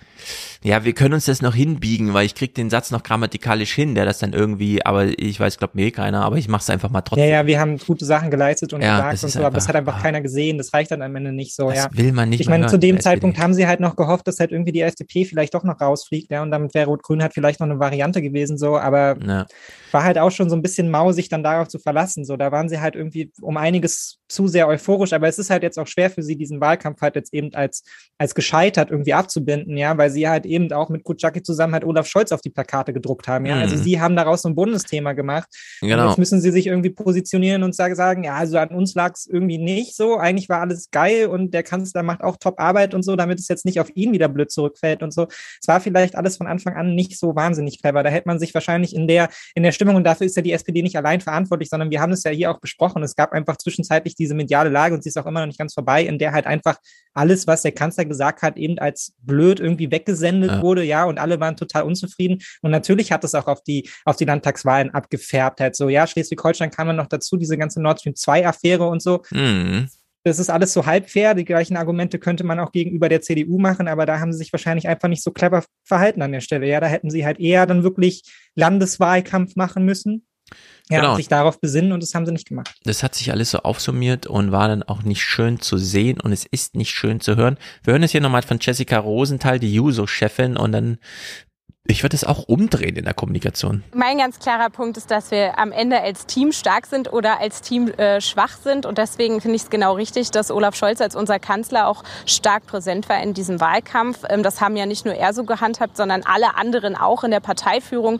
ja, 0.62 0.82
wir 0.84 0.94
können 0.94 1.12
uns 1.12 1.26
das 1.26 1.42
noch 1.42 1.54
hinbiegen, 1.54 2.14
weil 2.14 2.24
ich 2.24 2.34
krieg 2.34 2.54
den 2.54 2.70
Satz 2.70 2.90
noch 2.90 3.02
grammatikalisch 3.02 3.74
hin, 3.74 3.94
der 3.94 4.06
das 4.06 4.18
dann 4.18 4.32
irgendwie, 4.32 4.84
aber 4.84 5.06
ich 5.18 5.38
weiß, 5.38 5.58
glaubt 5.58 5.74
mir 5.74 5.86
eh 5.86 5.90
keiner, 5.90 6.24
aber 6.24 6.38
ich 6.38 6.48
mach's 6.48 6.70
einfach 6.70 6.88
mal 6.88 7.02
trotzdem. 7.02 7.28
Ja, 7.28 7.40
ja, 7.42 7.46
wir 7.46 7.60
haben 7.60 7.76
gute 7.76 8.06
Sachen 8.06 8.30
geleistet 8.30 8.72
und 8.72 8.80
Ja, 8.80 8.96
gesagt 9.10 9.22
und 9.24 9.28
so, 9.28 9.38
aber 9.40 9.50
das 9.50 9.64
einfach- 9.64 9.68
hat 9.68 9.76
einfach 9.76 10.02
keiner 10.02 10.22
gesehen. 10.22 10.56
Das 10.56 10.72
reicht 10.72 10.90
dann 10.90 11.02
am 11.02 11.14
Ende 11.14 11.32
nicht 11.32 11.54
so, 11.54 11.68
Das 11.68 11.78
ja. 11.84 11.88
will 11.92 12.12
man 12.12 12.30
nicht 12.30 12.40
Ich 12.40 12.48
meine, 12.48 12.66
zu 12.66 12.78
dem 12.78 12.98
Zeitpunkt 12.98 13.38
haben 13.38 13.52
sie 13.52 13.66
halt 13.66 13.80
noch 13.80 13.94
gehofft, 13.94 14.26
dass 14.26 14.40
halt 14.40 14.52
irgendwie 14.52 14.72
die 14.72 14.80
FDP 14.80 15.26
vielleicht 15.26 15.52
doch 15.54 15.64
noch 15.64 15.78
rausfliegt, 15.80 16.30
ja, 16.30 16.42
und 16.42 16.50
damit 16.50 16.72
wäre 16.72 16.86
Rot-Grün 16.86 17.20
halt 17.22 17.34
vielleicht 17.34 17.60
noch 17.60 17.68
eine 17.68 17.78
Variante 17.78 18.22
gewesen, 18.22 18.56
so, 18.56 18.78
aber 18.78 19.16
Ja. 19.22 19.46
war 19.92 20.02
halt 20.02 20.16
auch 20.18 20.30
schon 20.30 20.48
so 20.48 20.56
ein 20.56 20.62
bisschen 20.62 20.90
mau, 20.90 21.12
sich 21.12 21.28
dann 21.28 21.42
darauf 21.42 21.68
zu 21.68 21.78
verlassen. 21.78 22.24
So, 22.24 22.38
da 22.38 22.50
waren 22.50 22.70
sie 22.70 22.80
halt 22.80 22.96
irgendwie 22.96 23.30
um 23.42 23.58
einiges 23.58 24.16
zu 24.28 24.48
sehr 24.48 24.66
euphorisch, 24.68 25.12
aber 25.12 25.28
es 25.28 25.38
ist 25.38 25.50
halt 25.50 25.62
jetzt 25.62 25.78
auch 25.78 25.86
schwer 25.86 26.10
für 26.10 26.22
sie, 26.22 26.36
diesen 26.36 26.60
Wahlkampf 26.60 27.00
halt 27.02 27.14
jetzt 27.14 27.34
eben 27.34 27.54
als, 27.54 27.82
als 28.18 28.34
gescheitert 28.34 28.90
irgendwie 28.90 29.12
abzubinden, 29.12 29.76
ja, 29.76 29.96
weil 29.98 30.10
sie 30.10 30.28
halt 30.28 30.46
eben 30.46 30.72
auch 30.72 30.88
mit 30.88 31.04
Kutschaki 31.04 31.42
zusammen 31.42 31.74
halt 31.74 31.84
Olaf 31.84 32.06
Scholz 32.06 32.32
auf 32.32 32.40
die 32.40 32.50
Plakate 32.50 32.92
gedruckt 32.92 33.28
haben, 33.28 33.46
ja. 33.46 33.56
Also 33.56 33.76
Mhm. 33.76 33.82
sie 33.82 34.00
haben 34.00 34.16
daraus 34.16 34.42
so 34.42 34.48
ein 34.48 34.54
Bundesthema 34.54 35.12
gemacht. 35.12 35.48
Und 35.82 35.88
Genau. 35.88 36.08
jetzt 36.08 36.18
müssen 36.18 36.40
sie 36.40 36.50
sich 36.50 36.66
irgendwie 36.66 36.90
positionieren 36.90 37.62
und 37.62 37.74
sagen, 37.74 38.24
ja, 38.24 38.34
also 38.34 38.56
an 38.58 38.70
uns 38.70 38.94
lag 38.94 39.12
es 39.14 39.26
irgendwie 39.26 39.58
nicht 39.58 39.94
so. 39.94 40.16
Eigentlich 40.16 40.48
war 40.48 40.60
alles 40.60 40.90
geil 40.90 41.26
und 41.26 41.52
der 41.52 41.62
Kanzler 41.62 42.02
macht 42.02 42.22
auch 42.22 42.36
Top-Arbeit 42.38 42.94
und 42.94 43.02
so, 43.02 43.16
damit 43.16 43.38
es 43.40 43.48
jetzt 43.48 43.64
nicht 43.66 43.78
auf 43.80 43.90
ihn 43.94 44.12
wieder 44.12 44.28
blöd 44.28 44.50
zurückfällt 44.50 45.02
und 45.02 45.12
so. 45.12 45.26
Es 45.60 45.68
war 45.68 45.80
vielleicht 45.80 46.16
alles 46.16 46.36
von 46.38 46.46
Anfang 46.46 46.74
an 46.76 46.94
nicht 46.94 47.18
so 47.18 47.36
wahnsinnig 47.36 47.80
clever. 47.80 48.02
Da 48.02 48.10
hätte 48.10 48.26
man 48.28 48.38
sich 48.38 48.54
wahrscheinlich 48.54 48.94
in 48.94 49.06
der, 49.06 49.28
in 49.54 49.62
der 49.62 49.72
Stimmung, 49.72 49.96
und 49.96 50.04
dafür 50.04 50.26
ist 50.26 50.36
ja 50.36 50.42
die 50.42 50.52
SPD 50.52 50.82
nicht 50.82 50.96
allein 50.96 51.20
verantwortlich, 51.20 51.68
sondern 51.68 51.90
wir 51.90 52.00
haben 52.00 52.12
es 52.12 52.22
ja 52.24 52.30
hier 52.30 52.50
auch 52.50 52.58
besprochen. 52.60 53.02
Es 53.02 53.16
gab 53.16 53.32
einfach 53.32 53.56
zwischenzeitlich 53.58 54.13
diese 54.14 54.34
mediale 54.34 54.70
Lage 54.70 54.94
und 54.94 55.02
sie 55.02 55.08
ist 55.08 55.16
auch 55.18 55.26
immer 55.26 55.40
noch 55.40 55.46
nicht 55.46 55.58
ganz 55.58 55.74
vorbei, 55.74 56.02
in 56.04 56.18
der 56.18 56.32
halt 56.32 56.46
einfach 56.46 56.76
alles, 57.12 57.46
was 57.46 57.62
der 57.62 57.72
Kanzler 57.72 58.04
gesagt 58.04 58.42
hat, 58.42 58.56
eben 58.56 58.78
als 58.78 59.12
blöd 59.22 59.60
irgendwie 59.60 59.90
weggesendet 59.90 60.50
Ja. 60.50 60.62
wurde, 60.62 60.82
ja, 60.82 61.04
und 61.04 61.18
alle 61.18 61.38
waren 61.40 61.56
total 61.56 61.84
unzufrieden. 61.84 62.42
Und 62.62 62.70
natürlich 62.70 63.12
hat 63.12 63.24
es 63.24 63.34
auch 63.34 63.46
auf 63.46 63.62
die, 63.62 63.88
auf 64.04 64.16
die 64.16 64.24
Landtagswahlen 64.24 64.90
abgefärbt, 64.90 65.60
halt 65.60 65.76
so, 65.76 65.88
ja, 65.88 66.06
Schleswig-Holstein 66.06 66.70
kam 66.70 66.88
dann 66.88 66.96
noch 66.96 67.08
dazu, 67.08 67.36
diese 67.36 67.56
ganze 67.56 67.80
Nord 67.80 68.00
Stream 68.00 68.14
2-Affäre 68.14 68.86
und 68.86 69.02
so. 69.02 69.22
Mhm. 69.30 69.88
Das 70.26 70.38
ist 70.38 70.48
alles 70.48 70.72
so 70.72 70.86
halb 70.86 71.10
fair. 71.10 71.34
Die 71.34 71.44
gleichen 71.44 71.76
Argumente 71.76 72.18
könnte 72.18 72.44
man 72.44 72.58
auch 72.58 72.72
gegenüber 72.72 73.10
der 73.10 73.20
CDU 73.20 73.58
machen, 73.58 73.88
aber 73.88 74.06
da 74.06 74.20
haben 74.20 74.32
sie 74.32 74.38
sich 74.38 74.52
wahrscheinlich 74.54 74.88
einfach 74.88 75.08
nicht 75.08 75.22
so 75.22 75.30
clever 75.32 75.62
verhalten 75.84 76.22
an 76.22 76.32
der 76.32 76.40
Stelle. 76.40 76.66
Ja, 76.66 76.80
da 76.80 76.86
hätten 76.86 77.10
sie 77.10 77.26
halt 77.26 77.38
eher 77.38 77.66
dann 77.66 77.82
wirklich 77.82 78.22
Landeswahlkampf 78.54 79.54
machen 79.54 79.84
müssen. 79.84 80.26
Ja, 80.90 81.00
Genau. 81.00 81.16
sich 81.16 81.28
darauf 81.28 81.60
besinnen 81.60 81.92
und 81.92 82.02
das 82.02 82.14
haben 82.14 82.26
sie 82.26 82.32
nicht 82.32 82.46
gemacht. 82.48 82.74
Das 82.84 83.02
hat 83.02 83.14
sich 83.14 83.32
alles 83.32 83.50
so 83.52 83.58
aufsummiert 83.60 84.26
und 84.26 84.52
war 84.52 84.68
dann 84.68 84.82
auch 84.82 85.02
nicht 85.02 85.22
schön 85.22 85.58
zu 85.60 85.78
sehen 85.78 86.20
und 86.20 86.32
es 86.32 86.44
ist 86.44 86.74
nicht 86.76 86.90
schön 86.90 87.20
zu 87.20 87.36
hören. 87.36 87.56
Wir 87.82 87.92
hören 87.92 88.02
es 88.02 88.10
hier 88.12 88.20
nochmal 88.20 88.42
von 88.42 88.58
Jessica 88.60 88.98
Rosenthal, 88.98 89.58
die 89.58 89.72
Juso-Chefin 89.74 90.56
und 90.58 90.72
dann, 90.72 90.98
ich 91.86 92.02
würde 92.02 92.16
es 92.16 92.24
auch 92.24 92.44
umdrehen 92.48 92.96
in 92.96 93.04
der 93.04 93.12
Kommunikation. 93.12 93.84
Mein 93.92 94.16
ganz 94.16 94.38
klarer 94.38 94.70
Punkt 94.70 94.96
ist, 94.96 95.10
dass 95.10 95.30
wir 95.30 95.58
am 95.58 95.70
Ende 95.70 96.00
als 96.00 96.24
Team 96.24 96.50
stark 96.52 96.86
sind 96.86 97.12
oder 97.12 97.40
als 97.40 97.60
Team 97.60 97.88
äh, 97.88 98.22
schwach 98.22 98.56
sind. 98.56 98.86
Und 98.86 98.96
deswegen 98.96 99.42
finde 99.42 99.56
ich 99.56 99.64
es 99.64 99.70
genau 99.70 99.92
richtig, 99.92 100.30
dass 100.30 100.50
Olaf 100.50 100.74
Scholz 100.76 101.02
als 101.02 101.14
unser 101.14 101.38
Kanzler 101.38 101.86
auch 101.86 102.02
stark 102.24 102.66
präsent 102.66 103.10
war 103.10 103.22
in 103.22 103.34
diesem 103.34 103.60
Wahlkampf. 103.60 104.20
Ähm, 104.30 104.42
das 104.42 104.62
haben 104.62 104.76
ja 104.76 104.86
nicht 104.86 105.04
nur 105.04 105.14
er 105.14 105.34
so 105.34 105.44
gehandhabt, 105.44 105.98
sondern 105.98 106.22
alle 106.22 106.56
anderen 106.56 106.96
auch 106.96 107.22
in 107.22 107.30
der 107.30 107.40
Parteiführung. 107.40 108.18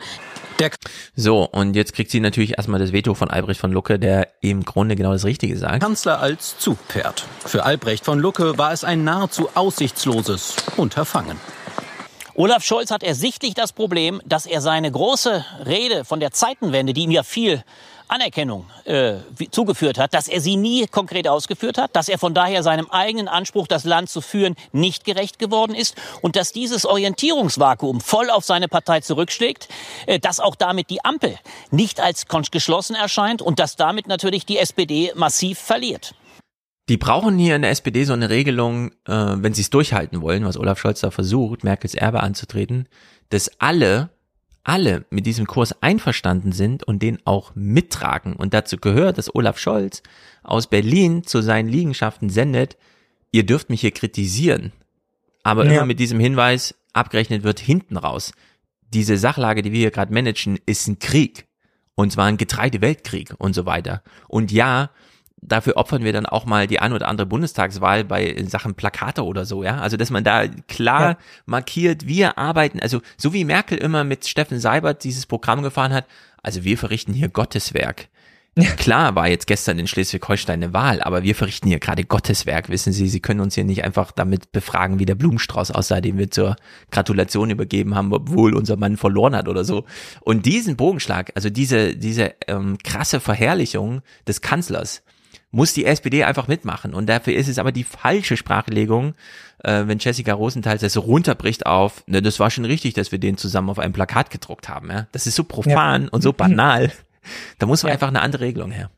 So, 1.17 1.45
und 1.45 1.75
jetzt 1.75 1.95
kriegt 1.95 2.11
sie 2.11 2.21
natürlich 2.21 2.59
erstmal 2.59 2.81
das 2.81 2.93
Veto 2.93 3.15
von 3.15 3.31
Albrecht 3.31 3.61
von 3.61 3.73
Lucke, 3.73 3.99
der 3.99 4.29
im 4.43 4.65
Grunde 4.65 4.95
genau 4.95 5.13
das 5.13 5.25
Richtige 5.25 5.57
sagt. 5.57 5.83
Kanzler 5.83 6.21
als 6.21 6.59
Zugpferd. 6.59 7.25
Für 7.45 7.65
Albrecht 7.65 8.05
von 8.05 8.19
Lucke 8.19 8.59
war 8.59 8.73
es 8.73 8.85
ein 8.85 9.05
nahezu 9.05 9.49
aussichtsloses 9.55 10.57
Unterfangen. 10.77 11.41
Olaf 12.37 12.65
Scholz 12.65 12.91
hat 12.91 13.05
ersichtlich 13.05 13.55
das 13.55 13.73
Problem, 13.73 14.21
dass 14.25 14.45
er 14.45 14.61
seine 14.61 14.91
große 14.91 15.45
Rede 15.67 16.05
von 16.05 16.19
der 16.19 16.33
Zeitenwende, 16.33 16.93
die 16.93 17.03
ihm 17.03 17.13
ja 17.13 17.23
viel 17.23 17.63
Anerkennung 18.09 18.67
äh, 18.85 19.15
zugeführt 19.53 19.99
hat, 19.99 20.15
dass 20.15 20.27
er 20.27 20.41
sie 20.41 20.57
nie 20.57 20.89
konkret 20.89 21.29
ausgeführt 21.29 21.79
hat, 21.79 21.95
dass 21.95 22.09
er 22.09 22.19
von 22.19 22.35
daher 22.35 22.65
seinem 22.65 22.91
eigenen 22.91 23.29
Anspruch, 23.29 23.69
das 23.69 23.85
Land 23.85 24.11
zu 24.11 24.21
führen, 24.21 24.57
nicht 24.73 25.05
gerecht 25.05 25.39
geworden 25.39 25.77
ist 25.77 25.95
und 26.23 26.35
dass 26.35 26.51
dieses 26.51 26.85
Orientierungsvakuum 26.85 28.01
voll 28.01 28.31
auf 28.31 28.45
seine 28.45 28.67
Partei 28.67 29.01
zurückschlägt, 29.01 29.69
äh, 30.07 30.19
dass 30.19 30.41
auch 30.41 30.57
damit 30.57 30.91
die 30.91 31.05
Ampel 31.05 31.39
nicht 31.71 32.01
als 32.01 32.27
geschlossen 32.27 32.97
erscheint 32.97 33.43
und 33.43 33.61
dass 33.61 33.77
damit 33.77 34.09
natürlich 34.09 34.45
die 34.45 34.59
SPD 34.59 35.13
massiv 35.15 35.61
verliert. 35.61 36.15
Die 36.89 36.99
brauchen 36.99 37.39
hier 37.39 37.57
in 37.57 37.63
der 37.63 37.71
SPD 37.71 38.05
so 38.05 38.13
eine 38.13 38.29
Regelung, 38.29 38.91
äh, 39.07 39.37
wenn 39.37 39.55
sie 39.55 39.63
es 39.63 39.71
durchhalten 39.71 40.21
wollen, 40.21 40.45
was 40.45 40.59
Olaf 40.59 40.79
Scholz 40.79 41.01
da 41.01 41.11
versucht, 41.11 41.65
Merkels 41.65 41.95
Erbe 41.95 42.23
anzutreten, 42.23 42.89
dass 43.31 43.51
alle 43.59 44.11
alle 44.65 45.05
mit 45.11 45.27
diesem 45.27 45.47
Kurs 45.47 45.83
einverstanden 45.83 46.53
sind 46.53 46.85
und 46.85 47.03
den 47.03 47.19
auch 47.27 47.55
mittragen. 47.55 48.35
Und 48.35 48.55
dazu 48.55 48.79
gehört, 48.79 49.19
dass 49.19 49.35
Olaf 49.35 49.59
Scholz 49.59 50.03
aus 50.43 50.69
Berlin 50.69 51.23
zu 51.23 51.43
seinen 51.43 51.69
Liegenschaften 51.69 52.31
sendet, 52.31 52.79
ihr 53.31 53.45
dürft 53.45 53.69
mich 53.69 53.83
hier 53.83 53.91
kritisieren, 53.91 54.73
aber 55.43 55.67
ja. 55.67 55.73
immer 55.73 55.87
mit 55.87 56.01
diesem 56.01 56.19
Hinweis, 56.19 56.75
abgerechnet 56.95 57.43
wird 57.43 57.61
hinten 57.61 57.97
raus. 57.97 58.33
Diese 58.89 59.19
Sachlage, 59.19 59.63
die 59.63 59.73
wir 59.73 59.81
hier 59.81 59.91
gerade 59.91 60.13
managen, 60.13 60.59
ist 60.67 60.89
ein 60.89 60.99
Krieg. 60.99 61.47
Und 61.95 62.13
zwar 62.13 62.25
ein 62.27 62.39
Getreideweltkrieg 62.39 63.35
und 63.39 63.55
so 63.55 63.67
weiter. 63.67 64.03
Und 64.27 64.51
ja, 64.51 64.91
dafür 65.47 65.77
opfern 65.77 66.05
wir 66.05 66.13
dann 66.13 66.27
auch 66.27 66.47
mal 66.47 66.67
die 66.67 66.81
ein 66.81 66.93
oder 66.93 67.09
andere 67.09 67.27
Bundestagswahl 67.27 68.05
bei 68.05 68.43
Sachen 68.49 68.75
Plakate 68.75 69.25
oder 69.25 69.45
so, 69.45 69.63
ja. 69.63 69.79
Also, 69.79 69.97
dass 69.97 70.11
man 70.11 70.25
da 70.25 70.47
klar 70.49 71.11
ja. 71.11 71.17
markiert, 71.47 72.07
wir 72.07 72.39
arbeiten, 72.39 72.81
also 72.81 73.01
so 73.17 73.33
wie 73.33 73.45
Merkel 73.45 73.79
immer 73.79 74.05
mit 74.05 74.27
Steffen 74.27 74.61
Seibert 74.61 75.05
dieses 75.05 75.27
Programm 75.27 75.63
gefahren 75.63 75.93
hat, 75.93 76.07
also 76.43 76.65
wir 76.65 76.79
verrichten 76.79 77.15
hier 77.15 77.29
Gotteswerk. 77.29 78.09
Ja. 78.57 78.71
Klar 78.71 79.17
war 79.17 79.27
jetzt 79.27 79.49
gestern 79.49 79.81
in 79.81 79.89
Schleswig-Holstein 79.89 80.63
eine 80.63 80.73
Wahl, 80.73 81.03
aber 81.03 81.25
wir 81.25 81.35
verrichten 81.35 81.69
hier 81.69 81.81
gerade 81.81 82.05
Gotteswerk, 82.05 82.69
wissen 82.69 82.93
Sie. 82.93 83.09
Sie 83.09 83.19
können 83.19 83.41
uns 83.41 83.57
hier 83.57 83.65
nicht 83.65 83.83
einfach 83.83 84.13
damit 84.13 84.53
befragen, 84.53 85.01
wie 85.01 85.07
der 85.07 85.17
Blumenstrauß 85.17 85.73
aussah, 85.73 86.01
den 86.01 86.19
wir 86.19 86.31
zur 86.31 86.55
Gratulation 86.93 87.51
übergeben 87.51 87.97
haben, 87.97 88.13
obwohl 88.13 88.55
unser 88.55 88.77
Mann 88.77 88.97
verloren 88.97 89.35
hat 89.35 89.49
oder 89.49 89.65
so. 89.65 89.85
Und 90.21 90.47
diesen 90.47 90.77
Bogenschlag, 90.77 91.33
also 91.35 91.51
diese, 91.51 91.97
diese 91.97 92.35
ähm, 92.47 92.79
krasse 92.85 93.19
Verherrlichung 93.19 94.03
des 94.29 94.41
Kanzlers, 94.41 95.03
muss 95.55 95.73
die 95.73 95.85
SPD 95.85 96.25
einfach 96.25 96.49
mitmachen. 96.49 96.95
Und 96.95 97.07
dafür 97.09 97.35
ist 97.35 97.49
es 97.49 97.59
aber 97.59 97.73
die 97.73 97.85
falsche 97.85 98.37
Sprachlegung, 98.37 99.15
äh, 99.63 99.85
wenn 99.87 99.99
Jessica 99.99 100.35
Rosenthal 100.35 100.79
das 100.79 100.93
so 100.93 101.01
runterbricht 101.01 101.65
auf, 101.65 102.03
ne, 102.07 102.21
das 102.21 102.41
war 102.41 102.51
schon 102.51 102.65
richtig, 102.65 102.95
dass 102.95 103.13
wir 103.13 103.19
den 103.19 103.37
zusammen 103.37 103.71
auf 103.71 103.79
einem 103.79 103.93
Plakat 103.93 104.31
gedruckt 104.31 104.69
haben. 104.69 104.91
Ja? 104.91 105.07
Das 105.13 105.27
ist 105.27 105.37
so 105.37 105.45
profan 105.45 106.05
ja. 106.05 106.09
und 106.11 106.23
so 106.23 106.33
banal. 106.33 106.93
Da 107.59 107.65
muss 107.65 107.83
man 107.83 107.89
ja. 107.89 107.95
einfach 107.95 108.09
eine 108.09 108.21
andere 108.21 108.45
Regelung 108.45 108.71
her. 108.71 108.91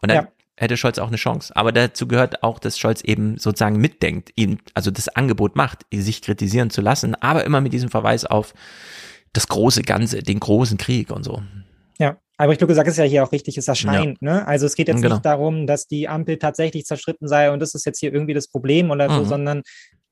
Und 0.00 0.10
dann 0.10 0.28
hätte 0.56 0.76
Scholz 0.76 0.98
auch 0.98 1.08
eine 1.08 1.16
Chance. 1.16 1.54
Aber 1.54 1.72
dazu 1.72 2.06
gehört 2.06 2.42
auch, 2.42 2.58
dass 2.58 2.78
Scholz 2.78 3.02
eben 3.02 3.36
sozusagen 3.36 3.76
mitdenkt, 3.76 4.30
ihm, 4.36 4.58
also 4.72 4.90
das 4.90 5.08
Angebot 5.08 5.54
macht, 5.54 5.84
sich 5.92 6.22
kritisieren 6.22 6.70
zu 6.70 6.80
lassen, 6.80 7.14
aber 7.16 7.44
immer 7.44 7.60
mit 7.60 7.74
diesem 7.74 7.90
Verweis 7.90 8.24
auf 8.24 8.54
das 9.34 9.48
große 9.48 9.82
Ganze, 9.82 10.22
den 10.22 10.40
großen 10.40 10.78
Krieg 10.78 11.10
und 11.10 11.24
so. 11.24 11.42
Aber 12.36 12.52
ich 12.52 12.58
glaube, 12.58 12.74
sagt 12.74 12.88
es 12.88 12.96
ja 12.96 13.04
hier 13.04 13.22
auch 13.22 13.32
richtig, 13.32 13.56
es 13.58 13.68
erscheint. 13.68 14.18
Ja. 14.20 14.32
Ne? 14.32 14.46
Also 14.46 14.66
es 14.66 14.74
geht 14.74 14.88
jetzt 14.88 15.02
genau. 15.02 15.16
nicht 15.16 15.24
darum, 15.24 15.66
dass 15.66 15.86
die 15.86 16.08
Ampel 16.08 16.38
tatsächlich 16.38 16.84
zerstritten 16.84 17.28
sei 17.28 17.50
und 17.50 17.60
das 17.60 17.74
ist 17.74 17.86
jetzt 17.86 18.00
hier 18.00 18.12
irgendwie 18.12 18.34
das 18.34 18.48
Problem 18.48 18.90
oder 18.90 19.08
mhm. 19.08 19.14
so, 19.16 19.24
sondern 19.24 19.62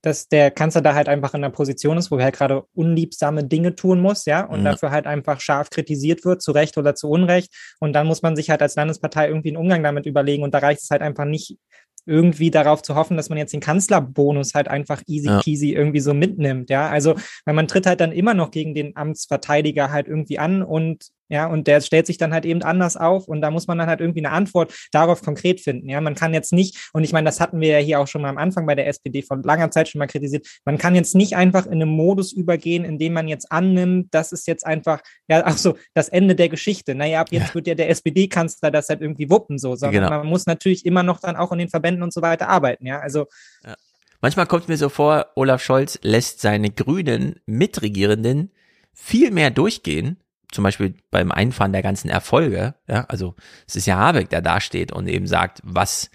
dass 0.03 0.27
der 0.27 0.51
Kanzler 0.51 0.81
da 0.81 0.95
halt 0.95 1.07
einfach 1.07 1.33
in 1.33 1.43
einer 1.43 1.53
Position 1.53 1.97
ist, 1.97 2.11
wo 2.11 2.17
er 2.17 2.25
halt 2.25 2.35
gerade 2.35 2.63
unliebsame 2.73 3.45
Dinge 3.45 3.73
tun 3.75 4.01
muss, 4.01 4.25
ja, 4.25 4.43
und 4.43 4.63
ja. 4.63 4.71
dafür 4.71 4.91
halt 4.91 5.07
einfach 5.07 5.39
scharf 5.39 5.69
kritisiert 5.69 6.25
wird, 6.25 6.41
zu 6.41 6.51
Recht 6.51 6.77
oder 6.77 6.93
zu 6.93 7.09
Unrecht. 7.09 7.53
Und 7.79 7.93
dann 7.93 8.05
muss 8.05 8.21
man 8.21 8.35
sich 8.35 8.49
halt 8.49 8.61
als 8.61 8.75
Landespartei 8.75 9.29
irgendwie 9.29 9.49
einen 9.49 9.57
Umgang 9.57 9.81
damit 9.81 10.05
überlegen. 10.05 10.43
Und 10.43 10.53
da 10.53 10.57
reicht 10.57 10.81
es 10.81 10.89
halt 10.89 11.01
einfach 11.01 11.23
nicht, 11.23 11.57
irgendwie 12.05 12.51
darauf 12.51 12.81
zu 12.81 12.95
hoffen, 12.95 13.15
dass 13.15 13.29
man 13.29 13.37
jetzt 13.37 13.53
den 13.53 13.61
Kanzlerbonus 13.61 14.53
halt 14.53 14.67
einfach 14.67 15.01
easy 15.07 15.29
peasy 15.41 15.71
ja. 15.71 15.79
irgendwie 15.79 16.01
so 16.01 16.13
mitnimmt, 16.13 16.69
ja. 16.69 16.89
Also, 16.89 17.15
weil 17.45 17.55
man 17.55 17.67
tritt 17.67 17.85
halt 17.85 18.01
dann 18.01 18.11
immer 18.11 18.33
noch 18.33 18.51
gegen 18.51 18.73
den 18.73 18.95
Amtsverteidiger 18.95 19.91
halt 19.91 20.07
irgendwie 20.07 20.39
an 20.39 20.63
und 20.63 21.07
ja, 21.29 21.47
und 21.47 21.67
der 21.67 21.81
stellt 21.81 22.05
sich 22.05 22.17
dann 22.17 22.33
halt 22.33 22.45
eben 22.45 22.61
anders 22.63 22.97
auf 22.97 23.27
und 23.27 23.41
da 23.41 23.49
muss 23.49 23.67
man 23.67 23.77
dann 23.77 23.87
halt 23.87 24.01
irgendwie 24.01 24.25
eine 24.25 24.31
Antwort 24.31 24.73
darauf 24.91 25.21
konkret 25.21 25.61
finden. 25.61 25.89
Ja, 25.89 26.01
man 26.01 26.15
kann 26.15 26.33
jetzt 26.33 26.53
nicht, 26.53 26.89
und 26.93 27.03
ich 27.03 27.13
meine, 27.13 27.25
das 27.25 27.39
hatten 27.39 27.59
wir 27.59 27.69
ja 27.69 27.77
hier 27.79 27.99
auch 27.99 28.07
schon 28.07 28.21
mal 28.21 28.29
am 28.29 28.37
Anfang 28.37 28.65
bei 28.65 28.75
der 28.75 28.87
SPD 28.87 29.21
von 29.21 29.41
langer 29.41 29.71
Zeit 29.71 29.89
schon 29.89 29.99
mal 29.99 30.07
kritisiert, 30.07 30.47
man 30.65 30.77
kann 30.77 30.95
jetzt 30.95 31.15
nicht 31.15 31.35
einfach 31.35 31.65
in 31.65 31.73
einen 31.73 31.89
Modus 31.89 32.33
übergehen, 32.33 32.85
in 32.85 32.97
dem 32.97 33.13
man 33.13 33.27
jetzt 33.27 33.51
annimmt, 33.51 34.07
das 34.11 34.31
ist 34.31 34.47
jetzt 34.47 34.65
einfach, 34.65 35.01
ja, 35.27 35.43
ach 35.45 35.57
so, 35.57 35.77
das 35.93 36.09
Ende 36.09 36.35
der 36.35 36.49
Geschichte. 36.49 36.95
Naja, 36.95 37.21
ab 37.21 37.27
jetzt 37.31 37.49
ja. 37.49 37.55
wird 37.55 37.67
ja 37.67 37.75
der 37.75 37.89
SPD-Kanzler 37.89 38.71
das 38.71 38.89
halt 38.89 39.01
irgendwie 39.01 39.29
wuppen, 39.29 39.57
so, 39.57 39.75
sondern 39.75 40.03
genau. 40.03 40.17
man 40.17 40.27
muss 40.27 40.45
natürlich 40.45 40.85
immer 40.85 41.03
noch 41.03 41.19
dann 41.19 41.35
auch 41.35 41.51
in 41.51 41.59
den 41.59 41.69
Verbänden 41.69 42.03
und 42.03 42.13
so 42.13 42.21
weiter 42.21 42.49
arbeiten, 42.49 42.85
ja, 42.85 42.99
also. 42.99 43.27
Ja. 43.65 43.75
Manchmal 44.21 44.45
kommt 44.45 44.69
mir 44.69 44.77
so 44.77 44.87
vor, 44.87 45.27
Olaf 45.35 45.61
Scholz 45.61 45.99
lässt 46.01 46.39
seine 46.39 46.69
grünen 46.69 47.41
Mitregierenden 47.45 48.51
viel 48.93 49.31
mehr 49.31 49.49
durchgehen, 49.49 50.17
zum 50.53 50.63
Beispiel 50.63 50.95
beim 51.11 51.31
Einfahren 51.31 51.73
der 51.73 51.81
ganzen 51.81 52.09
Erfolge, 52.09 52.75
ja, 52.87 53.05
also 53.09 53.35
es 53.67 53.75
ist 53.75 53.85
ja 53.85 53.97
Habeck, 53.97 54.29
der 54.29 54.41
da 54.41 54.61
steht 54.61 54.91
und 54.91 55.07
eben 55.07 55.27
sagt, 55.27 55.61
was 55.63 56.09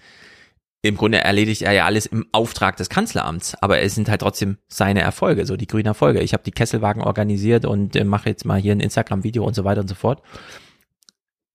im 0.81 0.95
Grunde 0.95 1.19
erledigt 1.19 1.61
er 1.61 1.73
ja 1.73 1.85
alles 1.85 2.05
im 2.05 2.25
Auftrag 2.31 2.77
des 2.77 2.89
Kanzleramts, 2.89 3.55
aber 3.61 3.81
es 3.81 3.95
sind 3.95 4.07
halt 4.07 4.21
trotzdem 4.21 4.57
seine 4.67 5.01
Erfolge, 5.01 5.45
so 5.45 5.57
die 5.57 5.67
grünen 5.67 5.87
Erfolge. 5.87 6.21
Ich 6.21 6.33
habe 6.33 6.43
die 6.43 6.51
Kesselwagen 6.51 7.01
organisiert 7.01 7.65
und 7.65 7.95
äh, 7.95 8.05
mache 8.05 8.29
jetzt 8.29 8.45
mal 8.45 8.59
hier 8.59 8.71
ein 8.71 8.79
Instagram-Video 8.79 9.43
und 9.43 9.55
so 9.55 9.65
weiter 9.65 9.81
und 9.81 9.89
so 9.89 9.95
fort. 9.95 10.21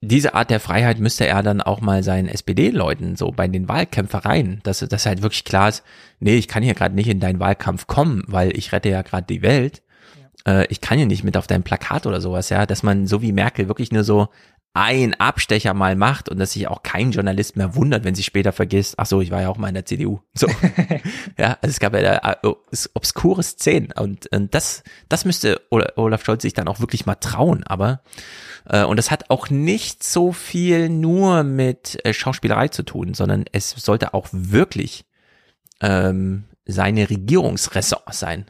Diese 0.03 0.35
Art 0.35 0.51
der 0.51 0.61
Freiheit 0.61 0.99
müsste 0.99 1.27
er 1.27 1.43
dann 1.43 1.63
auch 1.63 1.81
mal 1.81 2.03
seinen 2.03 2.29
SPD-Leuten 2.29 3.17
so 3.17 3.31
bei 3.31 3.49
den 3.49 3.69
Wahlkämpfereien, 3.69 4.61
dass 4.63 4.81
das 4.81 5.07
halt 5.07 5.23
wirklich 5.23 5.45
klar 5.45 5.71
ist, 5.71 5.83
nee, 6.21 6.37
ich 6.37 6.47
kann 6.47 6.63
hier 6.63 6.75
gerade 6.75 6.95
nicht 6.95 7.09
in 7.09 7.21
deinen 7.21 7.41
Wahlkampf 7.41 7.87
kommen, 7.87 8.25
weil 8.27 8.55
ich 8.55 8.73
rette 8.73 8.91
ja 8.91 9.01
gerade 9.01 9.27
die 9.27 9.41
Welt 9.41 9.83
äh, 10.47 10.67
ich 10.69 10.81
kann 10.81 10.99
ja 10.99 11.07
nicht 11.07 11.25
mit 11.25 11.37
auf 11.37 11.47
dein 11.47 11.63
Plakat 11.63 12.07
oder 12.07 12.21
sowas, 12.21 12.49
ja, 12.49 12.67
dass 12.67 12.83
man 12.83 13.07
so 13.07 13.23
wie 13.23 13.33
Merkel 13.33 13.69
wirklich 13.69 13.93
nur 13.93 14.05
so 14.05 14.29
ein 14.77 15.15
Abstecher 15.15 15.73
mal 15.73 15.95
macht 15.95 16.29
und 16.29 16.39
dass 16.41 16.53
sich 16.53 16.67
auch 16.67 16.83
kein 16.83 17.13
Journalist 17.13 17.57
mehr 17.57 17.77
wundert, 17.77 18.03
wenn 18.03 18.17
sie 18.17 18.25
später 18.25 18.53
vergisst, 18.53 18.95
ach 18.99 19.07
so, 19.07 19.21
ich 19.21 19.31
war 19.31 19.41
ja 19.41 19.49
auch 19.49 19.57
mal 19.57 19.69
in 19.69 19.75
der 19.75 19.87
CDU. 19.87 20.19
So. 20.35 20.49
ja, 21.39 21.57
also 21.63 21.71
es 21.71 21.79
gab 21.79 21.95
ja 21.95 22.03
da 22.03 22.37
oh, 22.43 22.57
obskure 22.93 23.45
Szenen 23.45 23.93
und, 23.93 24.27
und 24.35 24.53
das, 24.53 24.83
das 25.09 25.25
müsste 25.25 25.61
Olaf 25.71 26.25
Scholz 26.25 26.43
sich 26.43 26.55
dann 26.55 26.67
auch 26.67 26.81
wirklich 26.81 27.07
mal 27.07 27.15
trauen, 27.15 27.63
aber 27.65 28.03
äh, 28.69 28.83
und 28.83 28.97
das 28.97 29.13
hat 29.13 29.31
auch 29.31 29.49
nicht 29.49 30.03
so 30.03 30.33
viel 30.33 30.89
nur 30.89 31.45
mit 31.45 32.05
äh, 32.05 32.13
Schauspielerei 32.13 32.67
zu 32.67 32.83
tun, 32.83 33.15
sondern 33.15 33.45
es 33.53 33.71
sollte 33.71 34.13
auch 34.13 34.27
wirklich 34.33 35.05
ähm, 35.81 36.45
seine 36.67 37.09
Regierungsressort 37.11 38.13
sein 38.13 38.47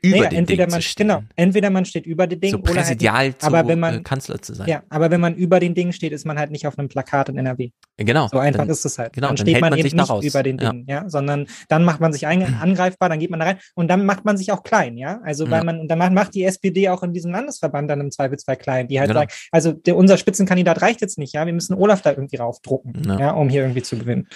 über 0.00 0.18
naja, 0.18 0.28
den 0.30 0.38
entweder 0.38 0.64
Ding 0.66 0.72
man, 0.72 0.80
zu 0.80 0.88
stehen. 0.88 1.08
Genau, 1.08 1.22
entweder 1.34 1.70
man 1.70 1.84
steht 1.84 2.06
über 2.06 2.26
den 2.26 2.40
Ding 2.40 2.52
so 2.52 2.58
präsidial 2.60 3.14
halt, 3.14 3.42
aber 3.42 3.66
wenn 3.66 3.80
man, 3.80 3.98
äh, 3.98 4.00
Kanzler 4.02 4.40
zu 4.40 4.54
sein. 4.54 4.68
Ja, 4.68 4.82
aber 4.88 5.10
wenn 5.10 5.20
man 5.20 5.34
über 5.34 5.58
den 5.58 5.74
Dingen 5.74 5.92
steht, 5.92 6.12
ist 6.12 6.24
man 6.24 6.38
halt 6.38 6.50
nicht 6.50 6.66
auf 6.66 6.78
einem 6.78 6.88
Plakat 6.88 7.28
in 7.28 7.38
NRW. 7.38 7.70
Genau. 7.96 8.28
So 8.28 8.38
einfach 8.38 8.60
dann, 8.60 8.68
ist 8.68 8.84
es 8.84 8.98
halt. 8.98 9.12
Genau, 9.12 9.28
dann, 9.28 9.36
dann 9.36 9.46
steht 9.46 9.60
man, 9.60 9.70
man 9.70 9.78
eben 9.78 9.96
nicht 9.96 10.10
raus. 10.10 10.24
über 10.24 10.42
den 10.42 10.58
Dingen, 10.58 10.84
ja. 10.86 11.02
ja. 11.02 11.08
sondern 11.08 11.46
dann 11.68 11.84
macht 11.84 12.00
man 12.00 12.12
sich 12.12 12.26
angreifbar, 12.26 13.08
dann 13.08 13.18
geht 13.18 13.30
man 13.30 13.40
da 13.40 13.46
rein 13.46 13.58
und 13.74 13.88
dann 13.88 14.06
macht 14.06 14.24
man 14.24 14.36
sich 14.36 14.52
auch 14.52 14.62
klein, 14.62 14.96
ja. 14.96 15.20
Also 15.24 15.50
weil 15.50 15.58
ja. 15.58 15.64
man, 15.64 15.80
und 15.80 15.88
dann 15.88 15.98
macht 16.14 16.34
die 16.34 16.44
SPD 16.44 16.88
auch 16.88 17.02
in 17.02 17.12
diesem 17.12 17.32
Landesverband 17.32 17.90
dann 17.90 18.00
im 18.00 18.10
Zweifelsfall 18.10 18.56
klein, 18.56 18.86
die 18.86 19.00
halt 19.00 19.08
genau. 19.08 19.20
sagen, 19.20 19.32
also 19.50 19.72
der, 19.72 19.96
unser 19.96 20.16
Spitzenkandidat 20.16 20.80
reicht 20.80 21.00
jetzt 21.00 21.18
nicht, 21.18 21.34
ja, 21.34 21.44
wir 21.44 21.52
müssen 21.52 21.74
Olaf 21.74 22.02
da 22.02 22.10
irgendwie 22.10 22.36
raufdrucken, 22.36 23.18
ja 23.18 23.32
um 23.32 23.48
hier 23.48 23.62
irgendwie 23.62 23.82
zu 23.82 23.96
gewinnen. 23.98 24.28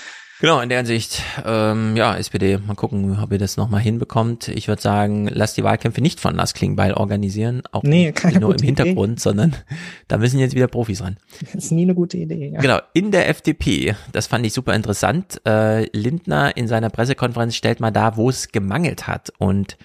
Genau, 0.43 0.61
in 0.61 0.69
der 0.69 0.79
Hinsicht, 0.79 1.23
ähm, 1.47 1.95
ja, 1.95 2.17
SPD, 2.17 2.59
mal 2.59 2.75
gucken, 2.75 3.17
ob 3.23 3.31
ihr 3.31 3.39
das 3.39 3.57
nochmal 3.57 3.81
hinbekommt. 3.81 4.49
Ich 4.49 4.67
würde 4.67 4.83
sagen, 4.83 5.29
lasst 5.29 5.57
die 5.57 5.63
Wahlkämpfe 5.63 6.01
nicht 6.01 6.19
von 6.19 6.35
Lars 6.35 6.53
Klingbeil 6.53 6.95
organisieren, 6.95 7.63
auch 7.71 7.85
nee, 7.85 8.13
nicht 8.25 8.41
nur 8.41 8.53
im 8.53 8.61
Hintergrund, 8.61 9.13
Idee. 9.13 9.21
sondern 9.21 9.55
da 10.09 10.19
müssen 10.19 10.41
jetzt 10.41 10.57
wieder 10.57 10.67
Profis 10.67 11.01
ran. 11.01 11.17
Das 11.53 11.67
ist 11.67 11.71
nie 11.71 11.83
eine 11.83 11.95
gute 11.95 12.17
Idee. 12.17 12.51
Ja. 12.55 12.61
Genau, 12.61 12.81
in 12.93 13.13
der 13.13 13.29
FDP, 13.29 13.95
das 14.11 14.27
fand 14.27 14.45
ich 14.45 14.53
super 14.53 14.75
interessant, 14.75 15.41
äh, 15.47 15.85
Lindner 15.97 16.57
in 16.57 16.67
seiner 16.67 16.91
Pressekonferenz 16.91 17.55
stellt 17.55 17.79
mal 17.79 17.93
da, 17.93 18.17
wo 18.17 18.29
es 18.29 18.49
gemangelt 18.49 19.07
hat 19.07 19.33
und 19.39 19.79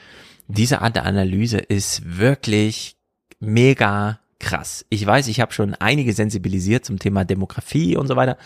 diese 0.47 0.81
Art 0.81 0.95
der 0.95 1.05
Analyse 1.05 1.59
ist 1.59 2.17
wirklich 2.17 2.95
mega 3.39 4.21
krass. 4.40 4.85
Ich 4.90 5.06
weiß, 5.06 5.27
ich 5.27 5.40
habe 5.40 5.53
schon 5.53 5.74
einige 5.75 6.14
sensibilisiert 6.14 6.85
zum 6.85 6.99
Thema 6.99 7.25
Demografie 7.25 7.98
und 7.98 8.07
so 8.07 8.16
weiter, 8.16 8.38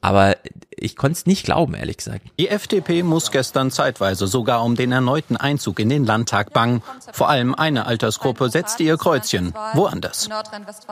aber 0.00 0.36
ich 0.70 0.96
konnte 0.96 1.18
es 1.18 1.26
nicht 1.26 1.44
glauben, 1.44 1.74
ehrlich 1.74 1.98
gesagt. 1.98 2.22
Die 2.38 2.48
FDP 2.48 3.02
muss 3.02 3.30
gestern 3.30 3.70
zeitweise 3.70 4.26
sogar 4.26 4.64
um 4.64 4.76
den 4.76 4.92
erneuten 4.92 5.36
Einzug 5.36 5.78
in 5.80 5.88
den 5.88 6.04
Landtag 6.04 6.52
bangen. 6.52 6.82
Vor 7.12 7.28
allem 7.28 7.54
eine 7.54 7.86
Altersgruppe 7.86 8.50
setzte 8.50 8.82
ihr 8.82 8.96
Kreuzchen 8.96 9.54
woanders. 9.74 10.28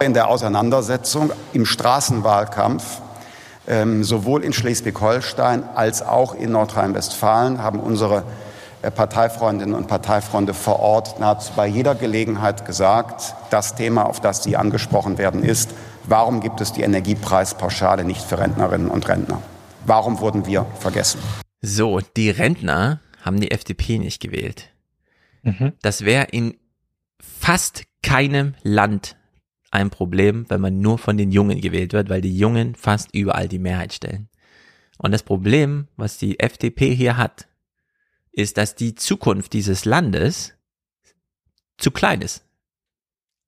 In 0.01 0.15
der 0.15 0.29
Auseinandersetzung 0.29 1.33
im 1.53 1.67
Straßenwahlkampf 1.67 3.01
ähm, 3.67 4.03
sowohl 4.03 4.45
in 4.45 4.53
Schleswig-Holstein 4.53 5.65
als 5.75 6.03
auch 6.03 6.35
in 6.35 6.53
Nordrhein-Westfalen 6.53 7.63
haben 7.63 7.81
unsere 7.81 8.19
äh, 8.19 8.23
Parteifreundinnen 8.91 9.75
und 9.75 9.86
Parteifreunde 9.86 10.55
vor 10.55 10.81
Ort 10.81 11.20
nahezu 11.20 11.52
bei 11.55 11.67
jeder 11.67 11.94
Gelegenheit 11.94 12.67
gesagt, 12.67 13.35
das 13.51 13.75
Thema, 13.75 14.07
auf 14.07 14.20
das 14.20 14.43
Sie 14.43 14.57
angesprochen 14.57 15.19
werden, 15.19 15.44
ist, 15.44 15.70
warum 16.05 16.41
gibt 16.41 16.61
es 16.61 16.73
die 16.73 16.83
Energiepreispauschale 16.83 18.05
nicht 18.05 18.23
für 18.23 18.39
Rentnerinnen 18.39 18.89
und 18.89 19.09
Rentner? 19.09 19.41
Warum 19.86 20.20
wurden 20.20 20.47
wir 20.47 20.67
vergessen? 20.78 21.20
So, 21.61 22.01
die 22.17 22.31
Rentner 22.31 23.01
haben 23.23 23.41
die 23.41 23.51
FDP 23.51 23.99
nicht 23.99 24.20
gewählt. 24.20 24.70
Mhm. 25.43 25.73
Das 25.83 26.05
wäre 26.05 26.27
in 26.31 26.57
fast 27.20 27.85
keinem 28.02 28.55
Land 28.62 29.17
ein 29.70 29.91
Problem, 29.91 30.44
wenn 30.49 30.61
man 30.61 30.81
nur 30.81 30.99
von 30.99 31.17
den 31.17 31.33
Jungen 31.33 31.61
gewählt 31.61 31.93
wird, 31.93 32.11
weil 32.11 32.20
die 32.20 32.36
Jungen 32.36 32.75
fast 32.75 33.15
überall 33.15 33.49
die 33.49 33.59
Mehrheit 33.59 33.93
stellen. 33.93 34.28
Und 34.99 35.12
das 35.12 35.23
Problem, 35.23 35.89
was 35.97 36.19
die 36.19 36.39
FDP 36.39 36.94
hier 36.94 37.17
hat, 37.17 37.49
ist, 38.33 38.57
dass 38.57 38.75
die 38.75 38.94
Zukunft 38.94 39.52
dieses 39.52 39.85
Landes 39.85 40.55
zu 41.78 41.91
klein 41.91 42.23
ist. 42.23 42.44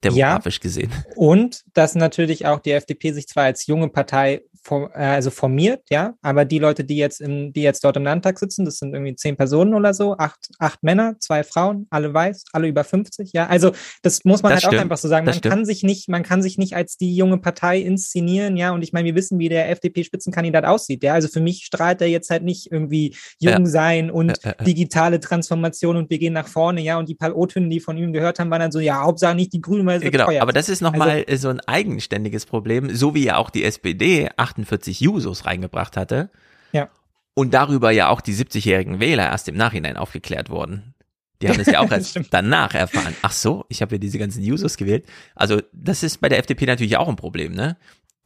demografisch 0.03 0.57
ja, 0.57 0.63
gesehen. 0.63 0.93
Und 1.17 1.65
dass 1.73 1.95
natürlich 1.95 2.47
auch 2.47 2.61
die 2.61 2.73
FDP 2.73 3.13
sich 3.13 3.27
zwar 3.27 3.45
als 3.45 3.67
junge 3.67 3.89
Partei 3.89 4.43
also 4.71 5.31
formiert, 5.31 5.83
ja, 5.91 6.15
aber 6.23 6.45
die 6.45 6.59
Leute, 6.59 6.85
die 6.85 6.97
jetzt 6.97 7.21
im, 7.21 7.53
die 7.53 7.63
jetzt 7.63 7.85
dort 7.85 7.97
im 7.97 8.05
Landtag 8.05 8.39
sitzen, 8.39 8.65
das 8.65 8.79
sind 8.79 8.95
irgendwie 8.95 9.15
zehn 9.15 9.37
Personen 9.37 9.75
oder 9.75 9.93
so, 9.93 10.17
acht, 10.17 10.49
acht 10.59 10.83
Männer, 10.83 11.17
zwei 11.21 11.45
Frauen, 11.45 11.87
alle 11.91 12.13
weiß, 12.15 12.45
alle 12.53 12.69
über 12.69 12.83
50, 12.85 13.33
ja. 13.33 13.47
Also 13.47 13.73
das 14.03 14.25
muss 14.25 14.43
man 14.43 14.51
das 14.51 14.57
halt 14.57 14.63
stimmt, 14.63 14.79
auch 14.79 14.83
einfach 14.83 14.97
so 14.97 15.09
sagen. 15.09 15.27
Man 15.27 15.41
kann 15.41 15.65
sich 15.65 15.83
nicht, 15.83 16.09
man 16.09 16.23
kann 16.23 16.43
sich 16.43 16.57
nicht 16.57 16.75
als 16.75 16.97
die 16.97 17.15
junge 17.15 17.39
Partei 17.39 17.81
inszenieren, 17.81 18.57
ja. 18.57 18.73
Und 18.73 18.83
ich 18.83 18.93
meine, 18.93 19.07
wir 19.07 19.15
wissen, 19.15 19.39
wie 19.39 19.49
der 19.49 19.71
FDP-Spitzenkandidat 19.71 20.65
aussieht, 20.65 21.03
ja. 21.05 21.13
Also 21.13 21.29
für 21.29 21.41
mich 21.41 21.65
strahlt 21.65 22.01
er 22.01 22.09
jetzt 22.09 22.31
halt 22.31 22.43
nicht 22.43 22.73
irgendwie 22.73 23.15
jung 23.39 23.65
ja. 23.65 23.67
sein 23.67 24.11
und 24.11 24.39
ja, 24.43 24.55
ja, 24.59 24.65
digitale 24.65 25.21
Transformation 25.21 25.97
und 25.97 26.11
wir 26.11 26.19
gehen 26.19 26.33
nach 26.33 26.49
vorne, 26.49 26.81
ja. 26.81 26.99
Und 26.99 27.09
die 27.09 27.15
paar 27.15 27.37
O-Töne, 27.37 27.69
die 27.69 27.81
von 27.81 27.99
ihm 27.99 28.13
gehört 28.13 28.39
haben, 28.39 28.51
waren 28.51 28.61
dann 28.61 28.73
so, 28.73 28.81
ja, 28.81 29.03
Hauptsache 29.03 29.35
nicht 29.35 29.53
die 29.53 29.61
Grünen, 29.61 29.87
weil 29.87 30.01
sie 30.01 30.11
Genau, 30.11 30.27
teuer. 30.27 30.43
aber 30.43 30.53
das 30.53 30.69
ist 30.69 30.81
nochmal 30.81 31.25
also, 31.29 31.43
so 31.43 31.49
ein 31.49 31.61
eigenständiges 31.61 32.47
Problem, 32.47 32.95
so 32.95 33.15
wie 33.15 33.25
ja 33.25 33.37
auch 33.37 33.51
die 33.51 33.65
SPD 33.65 34.31
48 34.55 35.01
Jusos 35.01 35.47
reingebracht 35.47 35.97
hatte. 35.97 36.31
Ja. 36.73 36.89
Und 37.35 37.53
darüber 37.55 37.91
ja 37.91 38.09
auch 38.09 38.21
die 38.21 38.35
70-jährigen 38.35 39.01
Wähler 39.01 39.25
erst 39.25 39.49
im 39.49 39.57
Nachhinein 39.57 39.97
aufgeklärt 39.97 40.51
wurden. 40.51 40.95
Die 41.43 41.49
haben 41.49 41.59
es 41.61 41.67
ja 41.67 41.81
auch 41.81 41.91
erst 41.91 42.19
danach 42.31 42.75
erfahren. 42.75 43.15
Ach 43.23 43.33
so, 43.33 43.65
ich 43.69 43.83
habe 43.83 43.97
ja 43.97 43.99
diese 43.99 44.19
ganzen 44.19 44.43
Jusos 44.43 44.77
gewählt. 44.77 45.05
Also 45.35 45.61
das 45.73 46.03
ist 46.03 46.21
bei 46.21 46.29
der 46.29 46.39
FDP 46.39 46.67
natürlich 46.67 46.97
auch 46.97 47.09
ein 47.09 47.17
Problem, 47.17 47.53
ne? 47.53 47.77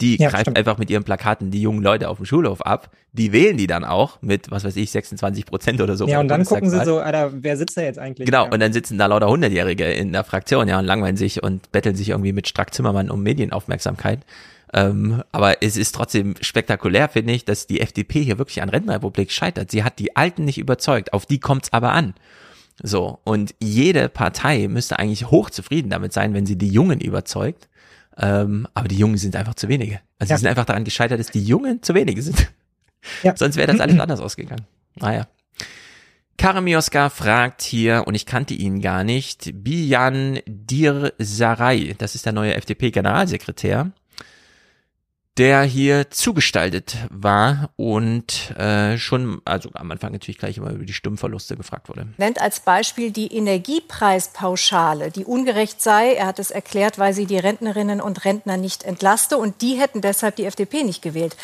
Die 0.01 0.17
ja, 0.17 0.29
greift 0.29 0.43
stimmt. 0.43 0.59
einfach 0.59 0.79
mit 0.79 0.91
ihren 0.91 1.03
Plakaten 1.03 1.51
die 1.51 1.61
jungen 1.61 1.83
Leute 1.83 2.09
auf 2.09 2.19
dem 2.19 2.27
Schulhof 2.27 2.63
ab. 2.63 2.91
Die 3.13 3.33
wählen 3.33 3.57
die 3.57 3.67
dann 3.67 3.85
auch 3.85 4.23
mit, 4.23 4.49
was 4.49 4.63
weiß 4.63 4.77
ich, 4.77 4.93
26 4.93 5.45
Prozent 5.45 5.81
oder 5.81 5.97
so. 5.97 6.07
Ja, 6.07 6.21
und 6.21 6.29
dann 6.29 6.45
gucken 6.45 6.71
sie 6.71 6.85
so, 6.85 7.01
Alter, 7.01 7.33
wer 7.33 7.57
sitzt 7.57 7.77
da 7.77 7.81
jetzt 7.81 7.99
eigentlich? 7.99 8.27
Genau, 8.27 8.45
ja. 8.45 8.53
und 8.53 8.61
dann 8.61 8.73
sitzen 8.73 8.97
da 8.97 9.07
lauter 9.07 9.29
Hundertjährige 9.29 9.91
in 9.91 10.13
der 10.13 10.23
Fraktion, 10.23 10.69
ja, 10.69 10.79
und 10.79 10.85
langweilen 10.85 11.17
sich 11.17 11.43
und 11.43 11.73
betteln 11.73 11.97
sich 11.97 12.11
irgendwie 12.11 12.33
mit 12.33 12.47
Strack 12.47 12.73
Zimmermann 12.73 13.11
um 13.11 13.25
Medienaufmerksamkeit. 13.25 14.21
Ähm, 14.73 15.23
aber 15.33 15.63
es 15.63 15.77
ist 15.77 15.95
trotzdem 15.95 16.35
spektakulär, 16.41 17.09
finde 17.09 17.33
ich, 17.33 17.45
dass 17.45 17.67
die 17.67 17.81
FDP 17.81 18.23
hier 18.23 18.39
wirklich 18.39 18.61
an 18.63 18.69
Rentenrepublik 18.69 19.33
scheitert. 19.33 19.71
Sie 19.71 19.83
hat 19.83 19.99
die 19.99 20.17
Alten 20.17 20.45
nicht 20.45 20.59
überzeugt, 20.59 21.13
auf 21.13 21.27
die 21.27 21.41
kommt's 21.41 21.73
aber 21.73 21.93
an. 21.93 22.15
So, 22.83 23.19
und 23.25 23.55
jede 23.61 24.09
Partei 24.09 24.69
müsste 24.69 24.99
eigentlich 24.99 25.31
hochzufrieden 25.31 25.91
damit 25.91 26.13
sein, 26.13 26.35
wenn 26.35 26.47
sie 26.47 26.57
die 26.57 26.69
Jungen 26.69 27.01
überzeugt. 27.01 27.69
Ähm, 28.17 28.67
aber 28.75 28.89
die 28.89 28.97
Jungen 28.99 29.17
sind 29.17 29.37
einfach 29.37 29.55
zu 29.55 29.69
wenige. 29.69 30.01
Also 30.19 30.33
ja. 30.33 30.37
sie 30.37 30.43
sind 30.43 30.51
einfach 30.51 30.65
daran 30.65 30.85
gescheitert, 30.85 31.21
dass 31.21 31.31
die 31.31 31.45
Jungen 31.45 31.83
zu 31.83 31.95
wenige 31.95 32.23
sind. 32.23 32.51
Ja. 33.23 33.35
Sonst 33.37 33.57
wäre 33.57 33.71
das 33.71 33.81
alles 33.81 33.99
anders 34.01 34.19
ausgegangen. 34.19 34.67
Naja. 34.97 35.29
Karamioska 36.37 37.11
fragt 37.11 37.63
hier, 37.63 38.05
und 38.07 38.17
ich 38.17 38.27
kannte 38.27 38.55
ihn 38.55 38.81
gar 38.81 39.05
nicht, 39.05 39.53
Bijan 39.55 40.41
Dirsaray, 40.47 41.95
das 41.97 42.17
ist 42.17 42.27
der 42.27 42.33
neue 42.33 42.55
FDP-Generalsekretär, 42.55 43.93
der 45.39 45.63
hier 45.63 46.11
zugestaltet 46.11 46.97
war 47.11 47.71
und 47.77 48.51
äh, 48.59 48.99
schon, 48.99 49.41
also 49.45 49.71
am 49.75 49.91
Anfang 49.93 50.13
natürlich 50.13 50.39
gleich 50.39 50.57
immer 50.57 50.73
über 50.73 50.85
die 50.85 50.93
Stimmverluste 50.93 51.57
gefragt 51.57 51.89
wurde. 51.89 52.09
Nennt 52.17 52.41
als 52.41 52.59
Beispiel 52.61 53.13
die 53.13 53.33
Energiepreispauschale, 53.33 55.13
die 55.13 55.25
ungerecht 55.25 55.81
sei. 55.81 56.15
Er 56.15 56.27
hat 56.27 56.41
es 56.41 56.51
erklärt, 56.51 56.99
weil 56.99 57.15
sie 57.15 57.27
die 57.27 57.39
Rentnerinnen 57.39 58.01
und 58.01 58.25
Rentner 58.25 58.57
nicht 58.57 58.83
entlaste 58.83 59.39
und 59.39 59.63
die 59.63 59.75
hätten 59.75 60.01
deshalb 60.01 60.35
die 60.37 60.45
FDP 60.45 60.83
nicht 60.83 61.03
gewählt. 61.03 61.37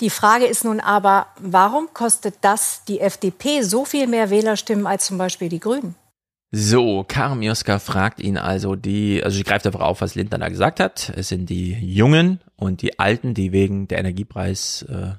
Die 0.00 0.10
Frage 0.10 0.46
ist 0.46 0.64
nun 0.64 0.80
aber, 0.80 1.26
warum 1.38 1.92
kostet 1.92 2.36
das 2.40 2.82
die 2.88 3.00
FDP 3.00 3.62
so 3.62 3.84
viel 3.84 4.06
mehr 4.06 4.30
Wählerstimmen 4.30 4.86
als 4.86 5.04
zum 5.04 5.18
Beispiel 5.18 5.50
die 5.50 5.60
Grünen? 5.60 5.94
So, 6.54 7.02
Karmioska 7.02 7.78
fragt 7.78 8.20
ihn 8.20 8.36
also 8.36 8.76
die, 8.76 9.24
also 9.24 9.38
sie 9.38 9.42
greift 9.42 9.66
einfach 9.66 9.80
auf, 9.80 10.02
was 10.02 10.14
Lindner 10.14 10.36
da 10.36 10.50
gesagt 10.50 10.80
hat. 10.80 11.10
Es 11.16 11.28
sind 11.28 11.48
die 11.48 11.72
Jungen 11.72 12.40
und 12.56 12.82
die 12.82 12.98
Alten, 12.98 13.32
die 13.32 13.52
wegen 13.52 13.88
der 13.88 13.98
Energiepreis 13.98 14.82
äh, 14.82 15.12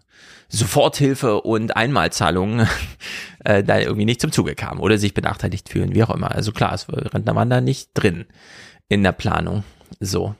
Soforthilfe 0.48 1.42
und 1.42 1.76
Einmalzahlungen 1.76 2.68
äh, 3.46 3.64
da 3.64 3.80
irgendwie 3.80 4.06
nicht 4.06 4.22
zum 4.22 4.32
Zuge 4.32 4.54
kamen 4.54 4.80
oder 4.80 5.00
sich 5.00 5.16
benachteiligt 5.16 5.70
fühlen, 5.70 5.96
wie 5.96 6.04
auch 6.04 6.12
immer. 6.12 6.32
Also 6.32 6.52
klar, 6.52 6.72
es 6.76 6.88
Rentner 6.88 7.36
waren 7.36 7.50
da 7.50 7.62
nicht 7.62 7.90
drin 7.96 8.26
in 8.88 9.02
der 9.02 9.12
Planung. 9.12 9.64
So. 10.00 10.36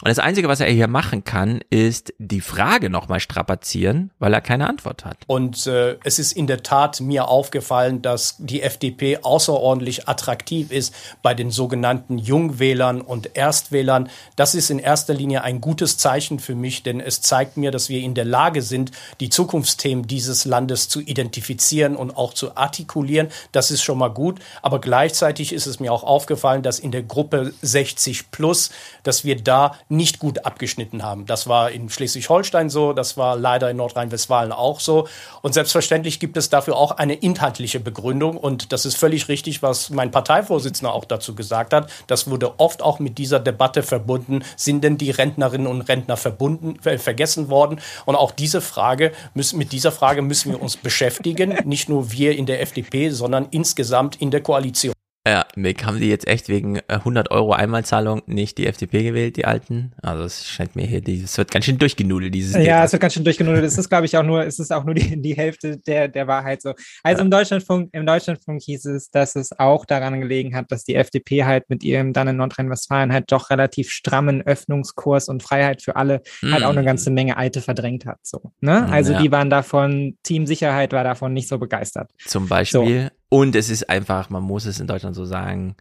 Und 0.00 0.08
das 0.08 0.20
Einzige, 0.20 0.46
was 0.46 0.60
er 0.60 0.70
hier 0.70 0.86
machen 0.86 1.24
kann, 1.24 1.60
ist 1.70 2.14
die 2.18 2.40
Frage 2.40 2.88
nochmal 2.88 3.18
strapazieren, 3.18 4.12
weil 4.20 4.32
er 4.32 4.40
keine 4.40 4.68
Antwort 4.68 5.04
hat. 5.04 5.18
Und 5.26 5.66
äh, 5.66 5.96
es 6.04 6.20
ist 6.20 6.32
in 6.32 6.46
der 6.46 6.62
Tat 6.62 7.00
mir 7.00 7.26
aufgefallen, 7.26 8.00
dass 8.00 8.36
die 8.38 8.62
FDP 8.62 9.18
außerordentlich 9.22 10.08
attraktiv 10.08 10.70
ist 10.70 10.94
bei 11.22 11.34
den 11.34 11.50
sogenannten 11.50 12.18
Jungwählern 12.18 13.00
und 13.00 13.36
Erstwählern. 13.36 14.08
Das 14.36 14.54
ist 14.54 14.70
in 14.70 14.78
erster 14.78 15.14
Linie 15.14 15.42
ein 15.42 15.60
gutes 15.60 15.98
Zeichen 15.98 16.38
für 16.38 16.54
mich, 16.54 16.84
denn 16.84 17.00
es 17.00 17.20
zeigt 17.20 17.56
mir, 17.56 17.72
dass 17.72 17.88
wir 17.88 18.00
in 18.00 18.14
der 18.14 18.24
Lage 18.24 18.62
sind, 18.62 18.92
die 19.18 19.30
Zukunftsthemen 19.30 20.06
dieses 20.06 20.44
Landes 20.44 20.88
zu 20.88 21.00
identifizieren 21.00 21.96
und 21.96 22.16
auch 22.16 22.34
zu 22.34 22.56
artikulieren. 22.56 23.28
Das 23.50 23.72
ist 23.72 23.82
schon 23.82 23.98
mal 23.98 24.08
gut. 24.08 24.38
Aber 24.62 24.80
gleichzeitig 24.80 25.52
ist 25.52 25.66
es 25.66 25.80
mir 25.80 25.92
auch 25.92 26.04
aufgefallen, 26.04 26.62
dass 26.62 26.78
in 26.78 26.92
der 26.92 27.02
Gruppe 27.02 27.52
60 27.62 28.30
plus, 28.30 28.70
dass 29.02 29.24
wir 29.24 29.42
da 29.42 29.74
nicht 29.88 30.18
gut 30.18 30.44
abgeschnitten 30.44 31.02
haben. 31.02 31.26
Das 31.26 31.46
war 31.46 31.70
in 31.70 31.88
Schleswig-Holstein 31.88 32.68
so, 32.70 32.92
das 32.92 33.16
war 33.16 33.36
leider 33.36 33.70
in 33.70 33.76
Nordrhein-Westfalen 33.78 34.52
auch 34.52 34.80
so. 34.80 35.08
Und 35.42 35.54
selbstverständlich 35.54 36.20
gibt 36.20 36.36
es 36.36 36.50
dafür 36.50 36.76
auch 36.76 36.92
eine 36.92 37.14
inhaltliche 37.14 37.80
Begründung. 37.80 38.36
Und 38.36 38.72
das 38.72 38.84
ist 38.84 38.96
völlig 38.96 39.28
richtig, 39.28 39.62
was 39.62 39.90
mein 39.90 40.10
Parteivorsitzender 40.10 40.92
auch 40.92 41.04
dazu 41.04 41.34
gesagt 41.34 41.72
hat. 41.72 41.90
Das 42.06 42.30
wurde 42.30 42.58
oft 42.58 42.82
auch 42.82 42.98
mit 42.98 43.18
dieser 43.18 43.40
Debatte 43.40 43.82
verbunden. 43.82 44.44
Sind 44.56 44.84
denn 44.84 44.98
die 44.98 45.10
Rentnerinnen 45.10 45.66
und 45.66 45.82
Rentner 45.82 46.16
verbunden, 46.16 46.76
vergessen 46.80 47.48
worden? 47.48 47.80
Und 48.04 48.16
auch 48.16 48.32
diese 48.32 48.60
Frage 48.60 49.12
müssen, 49.34 49.58
mit 49.58 49.72
dieser 49.72 49.92
Frage 49.92 50.22
müssen 50.22 50.52
wir 50.52 50.60
uns 50.60 50.76
beschäftigen. 50.76 51.56
Nicht 51.64 51.88
nur 51.88 52.12
wir 52.12 52.36
in 52.36 52.46
der 52.46 52.60
FDP, 52.60 53.10
sondern 53.10 53.48
insgesamt 53.50 54.16
in 54.16 54.30
der 54.30 54.42
Koalition. 54.42 54.92
Ja, 55.26 55.46
Mick, 55.56 55.84
haben 55.84 56.00
die 56.00 56.08
jetzt 56.08 56.26
echt 56.26 56.48
wegen 56.48 56.80
100 56.88 57.30
äh, 57.30 57.34
Euro 57.34 57.52
Einmalzahlung 57.52 58.22
nicht 58.26 58.56
die 58.56 58.66
FDP 58.66 59.02
gewählt, 59.02 59.36
die 59.36 59.44
Alten? 59.44 59.92
Also 60.00 60.24
es 60.24 60.48
scheint 60.48 60.74
mir 60.74 60.86
hier, 60.86 61.02
es 61.06 61.36
wird 61.36 61.50
ganz 61.50 61.66
schön 61.66 61.76
durchgenudelt, 61.76 62.34
dieses 62.34 62.54
Ja, 62.54 62.62
Thema. 62.62 62.84
es 62.84 62.92
wird 62.92 63.02
ganz 63.02 63.14
schön 63.14 63.24
durchgenudelt. 63.24 63.64
Es 63.64 63.76
ist, 63.76 63.90
glaube 63.90 64.06
ich, 64.06 64.16
auch 64.16 64.22
nur, 64.22 64.44
es 64.44 64.58
ist 64.58 64.72
auch 64.72 64.84
nur 64.84 64.94
die, 64.94 65.20
die 65.20 65.34
Hälfte 65.36 65.76
der, 65.78 66.08
der 66.08 66.26
Wahrheit 66.28 66.62
so. 66.62 66.72
Also 67.02 67.18
ja. 67.18 67.24
im 67.24 67.30
Deutschlandfunk, 67.30 67.90
im 67.92 68.06
Deutschlandfunk 68.06 68.62
hieß 68.62 68.86
es, 68.86 69.10
dass 69.10 69.36
es 69.36 69.58
auch 69.58 69.84
daran 69.84 70.20
gelegen 70.20 70.56
hat, 70.56 70.72
dass 70.72 70.84
die 70.84 70.94
FDP 70.94 71.44
halt 71.44 71.68
mit 71.68 71.84
ihrem 71.84 72.12
dann 72.14 72.28
in 72.28 72.36
Nordrhein-Westfalen 72.36 73.12
halt 73.12 73.30
doch 73.30 73.50
relativ 73.50 73.90
strammen 73.90 74.40
Öffnungskurs 74.46 75.28
und 75.28 75.42
Freiheit 75.42 75.82
für 75.82 75.96
alle 75.96 76.22
mm. 76.40 76.52
halt 76.52 76.64
auch 76.64 76.70
eine 76.70 76.84
ganze 76.84 77.10
Menge 77.10 77.36
Alte 77.36 77.60
verdrängt 77.60 78.06
hat. 78.06 78.18
So, 78.22 78.52
ne? 78.60 78.86
Mm, 78.88 78.92
also 78.92 79.12
ja. 79.12 79.20
die 79.20 79.30
waren 79.30 79.50
davon, 79.50 80.16
Team 80.22 80.46
Sicherheit 80.46 80.92
war 80.92 81.04
davon 81.04 81.34
nicht 81.34 81.48
so 81.48 81.58
begeistert. 81.58 82.10
Zum 82.24 82.48
Beispiel. 82.48 83.10
So. 83.10 83.17
Und 83.30 83.54
es 83.54 83.70
ist 83.70 83.90
einfach, 83.90 84.30
man 84.30 84.42
muss 84.42 84.64
es 84.64 84.80
in 84.80 84.86
Deutschland 84.86 85.14
so 85.14 85.24
sagen, 85.24 85.76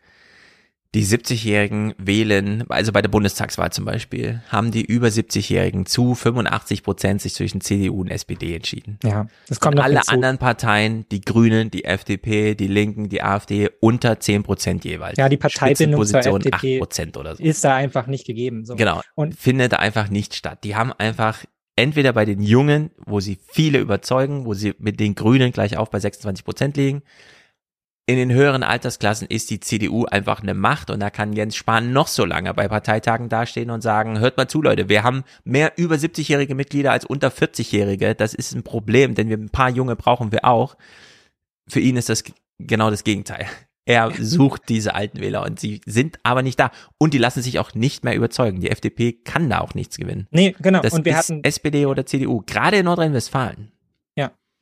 die 0.96 1.06
70-Jährigen 1.06 1.94
wählen, 1.98 2.64
also 2.70 2.92
bei 2.92 3.02
der 3.02 3.10
Bundestagswahl 3.10 3.72
zum 3.72 3.86
Beispiel, 3.86 4.42
haben 4.50 4.72
die 4.72 4.84
über 4.84 5.08
70-Jährigen 5.08 5.86
zu 5.86 6.16
85 6.16 6.82
Prozent 6.82 7.22
sich 7.22 7.34
zwischen 7.34 7.62
CDU 7.62 8.02
und 8.02 8.08
SPD 8.10 8.56
entschieden. 8.56 8.98
Ja, 9.04 9.28
das 9.48 9.60
kommt 9.60 9.76
und 9.76 9.82
alle 9.82 9.96
hinzu. 9.96 10.12
anderen 10.12 10.38
Parteien, 10.38 11.06
die 11.12 11.22
Grünen, 11.22 11.70
die 11.72 11.84
FDP, 11.84 12.56
die 12.56 12.68
Linken, 12.68 13.10
die 13.10 13.22
AfD, 13.22 13.70
unter 13.82 14.20
10 14.20 14.44
Prozent 14.44 14.86
jeweils. 14.86 15.18
Ja, 15.18 15.28
die 15.30 15.38
Parteibindung 15.38 16.06
zur 16.06 16.20
FDP 16.20 16.78
8 16.78 16.80
Prozent 16.80 17.18
oder 17.18 17.36
so. 17.36 17.44
ist 17.44 17.64
da 17.64 17.76
einfach 17.76 18.08
nicht 18.08 18.26
gegeben. 18.26 18.66
So. 18.66 18.76
Genau, 18.76 19.02
und 19.14 19.36
findet 19.36 19.74
einfach 19.74 20.10
nicht 20.10 20.36
statt. 20.36 20.64
Die 20.64 20.76
haben 20.76 20.94
einfach 20.94 21.44
entweder 21.76 22.14
bei 22.14 22.26
den 22.26 22.42
Jungen, 22.42 22.92
wo 23.06 23.20
sie 23.20 23.38
viele 23.46 23.80
überzeugen, 23.80 24.46
wo 24.46 24.54
sie 24.54 24.74
mit 24.80 25.00
den 25.00 25.16
Grünen 25.16 25.52
gleich 25.52 25.78
auf 25.78 25.90
bei 25.90 26.00
26 26.00 26.44
Prozent 26.44 26.78
liegen, 26.78 27.04
in 28.10 28.16
den 28.16 28.32
höheren 28.32 28.64
Altersklassen 28.64 29.28
ist 29.28 29.50
die 29.50 29.60
CDU 29.60 30.06
einfach 30.06 30.42
eine 30.42 30.54
Macht 30.54 30.90
und 30.90 31.02
da 31.02 31.10
kann 31.10 31.34
Jens 31.34 31.58
Spahn 31.58 31.92
noch 31.92 32.08
so 32.08 32.24
lange 32.24 32.54
bei 32.54 32.70
Parteitagen 32.70 33.28
dastehen 33.28 33.70
und 33.70 33.82
sagen, 33.82 34.20
hört 34.20 34.38
mal 34.38 34.48
zu, 34.48 34.62
Leute, 34.62 34.88
wir 34.88 35.04
haben 35.04 35.26
mehr 35.44 35.74
über 35.76 35.96
70-jährige 35.96 36.56
Mitglieder 36.56 36.94
als 36.94 37.04
unter 37.04 37.28
40-jährige. 37.28 38.16
Das 38.16 38.34
ist 38.34 38.56
ein 38.56 38.64
Problem, 38.64 39.14
denn 39.14 39.28
wir 39.28 39.38
ein 39.38 39.50
paar 39.50 39.70
Junge 39.70 39.98
brauchen 39.98 40.32
wir 40.32 40.46
auch. 40.46 40.78
Für 41.70 41.82
ihn 41.82 41.98
ist 41.98 42.08
das 42.08 42.24
genau 42.60 42.90
das 42.90 43.04
Gegenteil. 43.04 43.46
Er 43.86 44.12
sucht 44.18 44.64
diese 44.70 44.96
alten 44.96 45.20
Wähler 45.20 45.44
und 45.44 45.60
sie 45.60 45.82
sind 45.86 46.20
aber 46.24 46.44
nicht 46.44 46.60
da. 46.60 46.72
Und 46.98 47.14
die 47.14 47.18
lassen 47.18 47.42
sich 47.42 47.60
auch 47.60 47.74
nicht 47.74 48.06
mehr 48.06 48.16
überzeugen. 48.16 48.62
Die 48.62 48.70
FDP 48.70 49.14
kann 49.14 49.50
da 49.50 49.60
auch 49.60 49.76
nichts 49.76 49.98
gewinnen. 49.98 50.28
Nee, 50.32 50.56
genau. 50.60 50.82
Das 50.82 50.94
und 50.94 51.04
wir 51.04 51.16
hatten 51.18 51.44
SPD 51.44 51.86
oder 51.86 52.06
CDU, 52.06 52.42
gerade 52.46 52.78
in 52.78 52.86
Nordrhein-Westfalen. 52.86 53.72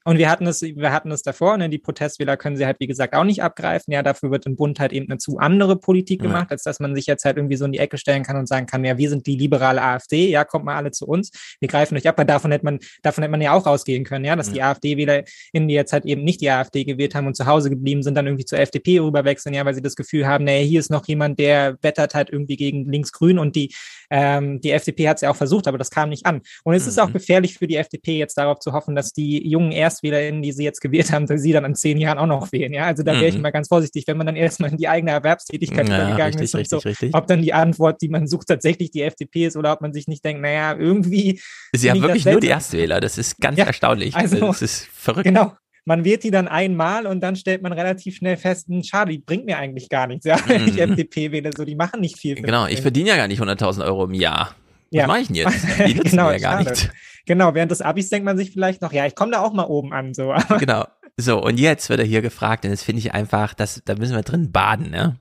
Und 0.08 0.19
wir 0.19 0.30
hatten 0.30 0.45
es, 0.45 0.61
wir 0.61 0.92
hatten 0.92 1.11
es 1.11 1.24
davor, 1.24 1.58
ne, 1.58 1.67
die 1.67 1.80
Protestwähler 1.80 2.38
können 2.38 2.58
sie 2.58 2.66
halt, 2.66 2.80
wie 2.80 2.85
gesagt, 2.85 3.16
auch 3.16 3.24
nicht 3.24 3.42
abgreifen. 3.42 3.92
Ja, 3.92 4.03
dafür 4.03 4.30
wird 4.30 4.45
im 4.45 4.56
Bund 4.56 4.80
halt 4.80 4.93
eben 4.93 5.09
eine 5.09 5.17
zu 5.17 5.40
andere 5.40 5.77
Politik 5.77 6.22
gemacht, 6.22 6.48
ja. 6.50 6.51
als 6.51 6.64
dass 6.64 6.80
man 6.80 6.93
sich 6.95 7.08
jetzt 7.08 7.25
halt 7.25 7.38
irgendwie 7.38 7.56
so 7.56 7.66
in 7.66 7.72
die 7.72 7.80
Ecke 7.80 7.98
stellen 7.98 8.22
kann 8.22 8.38
und 8.38 8.48
sagen 8.48 8.67
kann, 8.67 8.85
ja, 8.85 9.00
wir 9.00 9.09
sind 9.09 9.25
die 9.25 9.35
liberale 9.35 9.82
AfD, 9.82 10.30
ja, 10.30 10.43
kommt 10.43 10.64
mal 10.64 10.75
alle 10.75 10.92
zu 10.92 11.08
uns, 11.08 11.32
wir 11.59 11.67
greifen 11.67 11.98
euch 11.98 12.08
ab, 12.08 12.19
weil 12.19 12.25
davon 12.25 12.51
hätte 12.51 12.66
man, 12.66 12.80
davon 13.01 13.24
hätte 13.24 13.32
man 13.32 13.42
ja 13.42 13.53
auch 13.53 13.66
rausgehen 13.66 14.03
können, 14.03 14.25
ja, 14.25 14.35
dass 14.35 14.48
ja. 14.48 14.53
die 14.53 14.61
AfD-Wähler 14.61 15.24
in 15.53 15.67
die 15.67 15.74
jetzt 15.74 15.92
halt 15.92 16.06
eben 16.06 16.24
nicht 16.24 16.40
die 16.40 16.51
AfD 16.51 16.84
gewählt 16.84 17.16
haben 17.16 17.25
und 17.25 17.35
zu 17.35 17.48
Hause 17.48 17.72
geblieben 17.72 18.03
sind, 18.03 18.14
dann 18.14 18.27
irgendwie 18.27 18.45
zur 18.45 18.59
FDP 18.59 19.00
rüberwechseln, 19.00 19.56
ja, 19.56 19.66
weil 19.66 19.74
sie 19.74 19.82
das 19.82 19.95
Gefühl 19.95 20.27
haben, 20.27 20.43
naja, 20.43 20.64
hier 20.64 20.80
ist 20.80 20.92
noch 20.92 21.08
jemand, 21.08 21.40
der 21.40 21.77
wettert 21.82 22.14
halt 22.14 22.30
irgendwie 22.30 22.58
gegen 22.58 22.85
links-grün 22.92 23.40
und 23.40 23.56
die, 23.56 23.74
ähm, 24.11 24.61
die 24.61 24.69
FDP 24.69 25.09
hat 25.09 25.17
es 25.17 25.22
ja 25.22 25.32
auch 25.32 25.35
versucht, 25.35 25.67
aber 25.67 25.80
das 25.80 25.90
kam 25.90 26.09
nicht 26.09 26.27
an. 26.27 26.42
Und 26.64 26.75
es 26.75 26.84
mhm. 26.84 26.90
ist 26.90 27.00
auch 27.00 27.11
gefährlich 27.11 27.58
für 27.58 27.66
die 27.66 27.77
FDP 27.77 28.19
jetzt 28.19 28.38
darauf 28.38 28.59
zu 28.59 28.74
hoffen, 28.74 28.95
dass 28.95 29.11
die 29.11 29.48
jungen 29.48 29.72
ErstwählerInnen, 29.96 30.42
die 30.42 30.52
sie 30.52 30.64
jetzt 30.64 30.82
gewählt 30.82 31.12
haben, 31.12 31.28
sie 31.28 31.52
dann 31.52 31.66
in 31.66 31.76
zehn 31.76 31.98
Jahren 31.98 32.18
auch 32.18 32.28
noch 32.28 32.52
wählen. 32.52 32.74
Ja, 32.74 32.86
also 32.86 33.04
da 33.04 33.14
wäre 33.14 33.28
ich 33.28 33.36
mhm. 33.36 33.42
mal 33.42 33.52
ganz 33.52 33.68
vorsichtig, 33.68 34.06
wenn 34.08 34.18
man 34.18 34.28
dann 34.28 34.36
erstmal 34.36 34.72
in 34.72 34.78
die 34.78 34.88
eigene 34.88 35.12
Erwerbstätigkeit 35.12 35.88
ja, 35.90 35.96
übergegangen 35.96 36.40
richtig, 36.40 36.62
ist 36.62 36.74
und 36.74 36.86
richtig, 36.86 37.12
so, 37.12 37.18
ob 37.18 37.28
dann 37.28 37.42
die 37.42 37.54
Antwort, 37.54 38.02
die 38.02 38.10
man 38.10 38.28
sucht, 38.28 38.48
tatsächlich 38.48 38.92
die 38.92 39.02
FDP 39.02 39.48
ist 39.48 39.58
oder 39.58 39.74
ob 39.74 39.82
man 39.82 39.94
sich 39.94 40.08
nicht 40.08 40.24
denkt, 40.24 40.42
naja, 40.42 40.76
irgendwie. 40.78 41.40
Sie 41.74 41.90
haben 41.90 42.02
wirklich 42.02 42.26
nur 42.26 42.40
die 42.40 42.48
Erstwähler. 42.48 43.00
Das 43.00 43.18
ist 43.18 43.40
ganz 43.40 43.58
ja, 43.58 43.66
erstaunlich. 43.66 44.16
Also, 44.16 44.40
das 44.40 44.62
ist 44.62 44.88
verrückt. 44.94 45.26
Genau 45.26 45.54
man 45.88 46.04
wählt 46.04 46.24
die 46.24 46.32
dann 46.32 46.48
einmal 46.48 47.06
und 47.06 47.22
dann 47.22 47.36
stellt 47.36 47.62
man 47.62 47.72
relativ 47.72 48.16
schnell 48.16 48.38
fest, 48.38 48.68
hm, 48.68 48.84
schade, 48.84 49.12
die 49.12 49.20
bringt 49.20 49.46
mir 49.46 49.60
eigentlich 49.60 49.88
gar 49.88 50.08
nichts, 50.08 50.26
ja, 50.26 50.38
wenn 50.48 50.68
ich 50.68 50.74
mhm. 50.74 50.94
FDP 50.94 51.32
wähle, 51.32 51.52
so, 51.56 51.64
die 51.64 51.76
machen 51.76 52.02
nicht 52.02 52.18
viel. 52.18 52.36
Genau, 52.36 52.66
ich 52.66 52.82
verdiene 52.82 53.10
ja 53.10 53.16
gar 53.16 53.28
nicht 53.28 53.40
100.000 53.40 53.86
Euro 53.86 54.06
im 54.06 54.16
Jahr. 54.16 54.56
Was 54.92 55.00
ja. 55.00 55.08
mache 55.08 55.20
ich 55.20 55.28
denn 55.28 55.36
jetzt? 55.36 55.66
Die 55.88 55.96
nutzen 55.96 56.12
genau, 56.12 56.32
ja 56.32 56.38
gar 56.38 56.64
nicht. 56.64 56.92
Genau, 57.26 57.54
während 57.54 57.72
des 57.72 57.82
Abis 57.82 58.10
denkt 58.10 58.26
man 58.26 58.38
sich 58.38 58.52
vielleicht 58.52 58.82
noch, 58.82 58.94
ja, 58.94 59.06
ich 59.06 59.16
komme 59.16 59.32
da 59.32 59.42
auch 59.42 59.54
mal 59.54 59.66
oben 59.66 59.94
an. 59.94 60.14
So. 60.14 60.34
genau. 60.60 60.86
So, 61.18 61.42
und 61.42 61.60
jetzt 61.60 61.90
wird 61.90 62.00
er 62.00 62.06
hier 62.06 62.22
gefragt, 62.22 62.66
und 62.66 62.72
das 62.72 62.84
finde 62.84 63.00
ich 63.00 63.14
einfach, 63.14 63.54
das, 63.54 63.82
da 63.86 63.96
müssen 63.96 64.16
wir 64.16 64.22
drin 64.22 64.52
baden, 64.52 64.92
ne? 64.92 65.18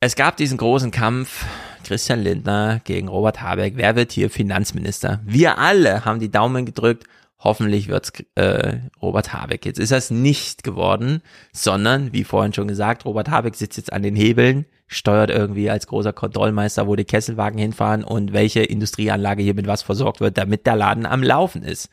Es 0.00 0.16
gab 0.16 0.36
diesen 0.36 0.56
großen 0.56 0.90
Kampf, 0.90 1.44
Christian 1.84 2.20
Lindner 2.20 2.80
gegen 2.84 3.08
Robert 3.08 3.42
Habeck. 3.42 3.74
Wer 3.76 3.96
wird 3.96 4.12
hier 4.12 4.30
Finanzminister? 4.30 5.20
Wir 5.24 5.58
alle 5.58 6.04
haben 6.04 6.20
die 6.20 6.30
Daumen 6.30 6.64
gedrückt. 6.64 7.04
Hoffentlich 7.40 7.88
wird's 7.88 8.12
äh, 8.34 8.78
Robert 9.00 9.32
Habeck. 9.32 9.64
Jetzt 9.64 9.78
ist 9.78 9.92
das 9.92 10.10
nicht 10.10 10.62
geworden, 10.62 11.22
sondern, 11.52 12.12
wie 12.12 12.24
vorhin 12.24 12.52
schon 12.52 12.68
gesagt, 12.68 13.04
Robert 13.04 13.30
Habeck 13.30 13.56
sitzt 13.56 13.78
jetzt 13.78 13.92
an 13.92 14.02
den 14.02 14.14
Hebeln 14.14 14.66
steuert 14.92 15.30
irgendwie 15.30 15.70
als 15.70 15.86
großer 15.86 16.12
Kontrollmeister, 16.12 16.88
wo 16.88 16.96
die 16.96 17.04
Kesselwagen 17.04 17.58
hinfahren 17.58 18.02
und 18.02 18.32
welche 18.32 18.62
Industrieanlage 18.62 19.42
hier 19.42 19.54
mit 19.54 19.68
was 19.68 19.82
versorgt 19.82 20.20
wird, 20.20 20.36
damit 20.36 20.66
der 20.66 20.74
Laden 20.74 21.06
am 21.06 21.22
Laufen 21.22 21.62
ist. 21.62 21.90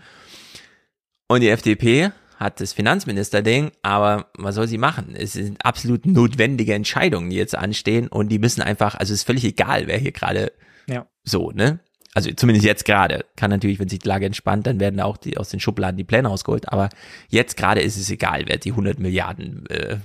Und 1.27 1.42
die 1.42 1.50
FDP 1.50 2.11
hat 2.38 2.59
das 2.59 2.74
Finanzministerding, 2.74 3.72
aber 3.84 4.32
was 4.35 4.56
soll 4.56 4.67
sie 4.67 4.80
machen? 4.80 5.16
Es 5.16 5.34
sind 5.34 5.64
absolut 5.64 6.08
notwendige 6.08 6.74
Entscheidungen, 6.74 7.30
die 7.30 7.35
jetzt 7.35 7.56
anstehen 7.56 8.08
und 8.08 8.30
die 8.30 8.40
müssen 8.40 8.61
einfach, 8.61 8.95
also 8.95 9.14
es 9.14 9.19
ist 9.19 9.27
völlig 9.27 9.43
egal, 9.43 9.85
wer 9.85 10.00
hier 10.00 10.11
gerade 10.11 10.51
ja. 10.88 11.06
so, 11.24 11.51
ne? 11.51 11.80
Also 12.17 12.31
zumindest 12.31 12.65
jetzt 12.65 12.83
gerade. 12.83 13.25
Kann 13.35 13.51
natürlich, 13.51 13.77
wenn 13.77 13.89
sich 13.89 13.99
die 13.99 14.07
Lage 14.07 14.25
entspannt, 14.25 14.65
dann 14.65 14.79
werden 14.79 14.99
auch 15.01 15.17
die 15.17 15.37
aus 15.37 15.49
den 15.49 15.59
Schubladen 15.59 15.97
die 15.97 16.03
Pläne 16.03 16.29
rausgeholt. 16.29 16.67
Aber 16.73 16.89
jetzt 17.29 17.57
gerade 17.57 17.81
ist 17.81 17.95
es 17.95 18.09
egal, 18.09 18.45
wer 18.47 18.57
die 18.57 18.71
100 18.71 18.97
Milliarden 18.97 19.67
äh, 19.67 19.97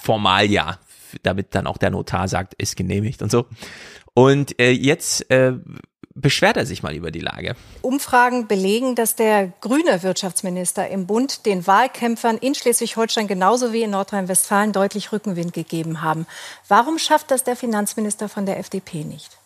formal 0.00 0.48
ja 0.48 0.78
damit 1.24 1.56
dann 1.56 1.66
auch 1.66 1.76
der 1.76 1.90
Notar 1.90 2.28
sagt, 2.28 2.54
ist 2.54 2.76
genehmigt 2.76 3.20
und 3.20 3.32
so. 3.32 3.46
Und 4.14 4.60
äh, 4.60 4.70
jetzt 4.70 5.28
äh, 5.28 5.54
beschwert 6.14 6.56
er 6.56 6.66
sich 6.66 6.84
mal 6.84 6.94
über 6.94 7.10
die 7.10 7.20
Lage. 7.20 7.56
Umfragen 7.82 8.46
belegen, 8.46 8.94
dass 8.94 9.16
der 9.16 9.52
grüne 9.60 10.04
Wirtschaftsminister 10.04 10.88
im 10.88 11.08
Bund 11.08 11.46
den 11.46 11.66
Wahlkämpfern 11.66 12.38
in 12.38 12.54
Schleswig-Holstein 12.54 13.26
genauso 13.26 13.72
wie 13.72 13.82
in 13.82 13.90
Nordrhein-Westfalen 13.90 14.72
deutlich 14.72 15.10
Rückenwind 15.10 15.52
gegeben 15.52 16.02
haben. 16.02 16.26
Warum 16.68 16.98
schafft 16.98 17.32
das 17.32 17.42
der 17.42 17.56
Finanzminister 17.56 18.28
von 18.28 18.46
der 18.46 18.58
FDP 18.58 19.04
nicht? 19.04 19.36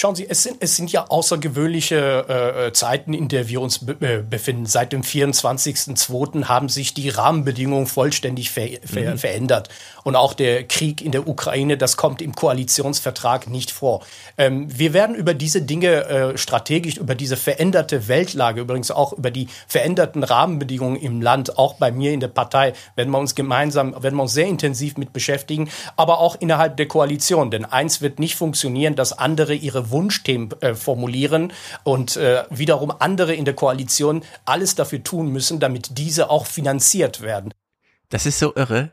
Schauen 0.00 0.14
Sie, 0.14 0.26
es 0.26 0.42
sind, 0.42 0.56
es 0.60 0.76
sind 0.76 0.90
ja 0.90 1.08
außergewöhnliche 1.08 2.24
äh, 2.26 2.68
äh 2.68 2.72
Zeiten, 2.72 3.12
in 3.12 3.28
der 3.28 3.48
wir 3.48 3.60
uns 3.60 3.84
be 3.84 3.98
äh, 4.00 4.22
befinden. 4.22 4.64
Seit 4.64 4.94
dem 4.94 5.02
24.02. 5.02 6.44
haben 6.44 6.70
sich 6.70 6.94
die 6.94 7.10
Rahmenbedingungen 7.10 7.86
vollständig 7.86 8.50
ver 8.50 8.66
ver 8.82 9.12
mhm. 9.12 9.18
verändert. 9.18 9.68
Und 10.04 10.16
auch 10.16 10.34
der 10.34 10.64
Krieg 10.64 11.02
in 11.02 11.12
der 11.12 11.28
Ukraine, 11.28 11.76
das 11.76 11.96
kommt 11.96 12.22
im 12.22 12.34
Koalitionsvertrag 12.34 13.48
nicht 13.48 13.70
vor. 13.70 14.04
Ähm, 14.38 14.66
wir 14.70 14.92
werden 14.92 15.14
über 15.14 15.34
diese 15.34 15.62
Dinge 15.62 16.04
äh, 16.06 16.38
strategisch, 16.38 16.96
über 16.96 17.14
diese 17.14 17.36
veränderte 17.36 18.08
Weltlage, 18.08 18.62
übrigens 18.62 18.90
auch 18.90 19.12
über 19.12 19.30
die 19.30 19.48
veränderten 19.66 20.24
Rahmenbedingungen 20.24 20.96
im 20.96 21.20
Land, 21.20 21.58
auch 21.58 21.74
bei 21.74 21.92
mir 21.92 22.12
in 22.12 22.20
der 22.20 22.28
Partei, 22.28 22.72
werden 22.96 23.10
wir 23.10 23.18
uns 23.18 23.34
gemeinsam, 23.34 23.92
werden 24.02 24.16
wir 24.16 24.22
uns 24.22 24.32
sehr 24.32 24.46
intensiv 24.46 24.96
mit 24.96 25.12
beschäftigen, 25.12 25.68
aber 25.96 26.18
auch 26.18 26.36
innerhalb 26.40 26.76
der 26.76 26.88
Koalition. 26.88 27.50
Denn 27.50 27.64
eins 27.64 28.00
wird 28.00 28.18
nicht 28.18 28.36
funktionieren, 28.36 28.94
dass 28.96 29.16
andere 29.16 29.54
ihre 29.54 29.90
Wunschthemen 29.90 30.50
äh, 30.60 30.74
formulieren 30.74 31.52
und 31.84 32.16
äh, 32.16 32.44
wiederum 32.50 32.92
andere 32.98 33.34
in 33.34 33.44
der 33.44 33.54
Koalition 33.54 34.22
alles 34.44 34.74
dafür 34.74 35.02
tun 35.02 35.28
müssen, 35.28 35.60
damit 35.60 35.98
diese 35.98 36.30
auch 36.30 36.46
finanziert 36.46 37.20
werden. 37.20 37.52
Das 38.08 38.26
ist 38.26 38.38
so 38.38 38.54
irre. 38.54 38.92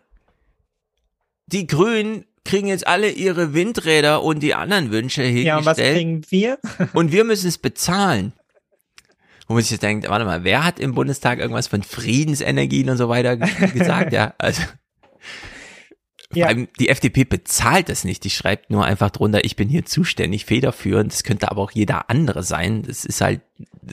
Die 1.47 1.67
Grünen 1.67 2.25
kriegen 2.43 2.67
jetzt 2.67 2.87
alle 2.87 3.09
ihre 3.09 3.53
Windräder 3.53 4.23
und 4.23 4.41
die 4.41 4.55
anderen 4.55 4.91
Wünsche 4.91 5.23
hingestellt. 5.23 5.47
Ja, 5.47 5.57
und 5.57 5.65
was 5.65 5.77
kriegen 5.77 6.21
wir? 6.29 6.59
und 6.93 7.11
wir 7.11 7.23
müssen 7.23 7.47
es 7.47 7.57
bezahlen. 7.57 8.33
Wo 9.47 9.53
man 9.53 9.63
sich 9.63 9.71
jetzt 9.71 9.83
denkt, 9.83 10.09
warte 10.09 10.25
mal, 10.25 10.43
wer 10.43 10.65
hat 10.65 10.79
im 10.79 10.93
Bundestag 10.93 11.39
irgendwas 11.39 11.67
von 11.67 11.83
Friedensenergien 11.83 12.89
und 12.89 12.97
so 12.97 13.07
weiter 13.09 13.37
gesagt? 13.73 14.13
ja, 14.13 14.33
also. 14.37 14.61
Ja. 16.33 16.53
Die 16.53 16.89
FDP 16.89 17.23
bezahlt 17.23 17.87
das 17.87 18.03
nicht. 18.03 18.25
Die 18.25 18.29
schreibt 18.29 18.69
nur 18.69 18.83
einfach 18.83 19.11
drunter, 19.11 19.45
ich 19.45 19.55
bin 19.55 19.69
hier 19.69 19.85
zuständig, 19.85 20.45
federführend. 20.45 21.13
Das 21.13 21.23
könnte 21.23 21.49
aber 21.49 21.61
auch 21.61 21.71
jeder 21.71 22.09
andere 22.09 22.43
sein. 22.43 22.83
Das 22.83 23.05
ist 23.05 23.21
halt 23.21 23.41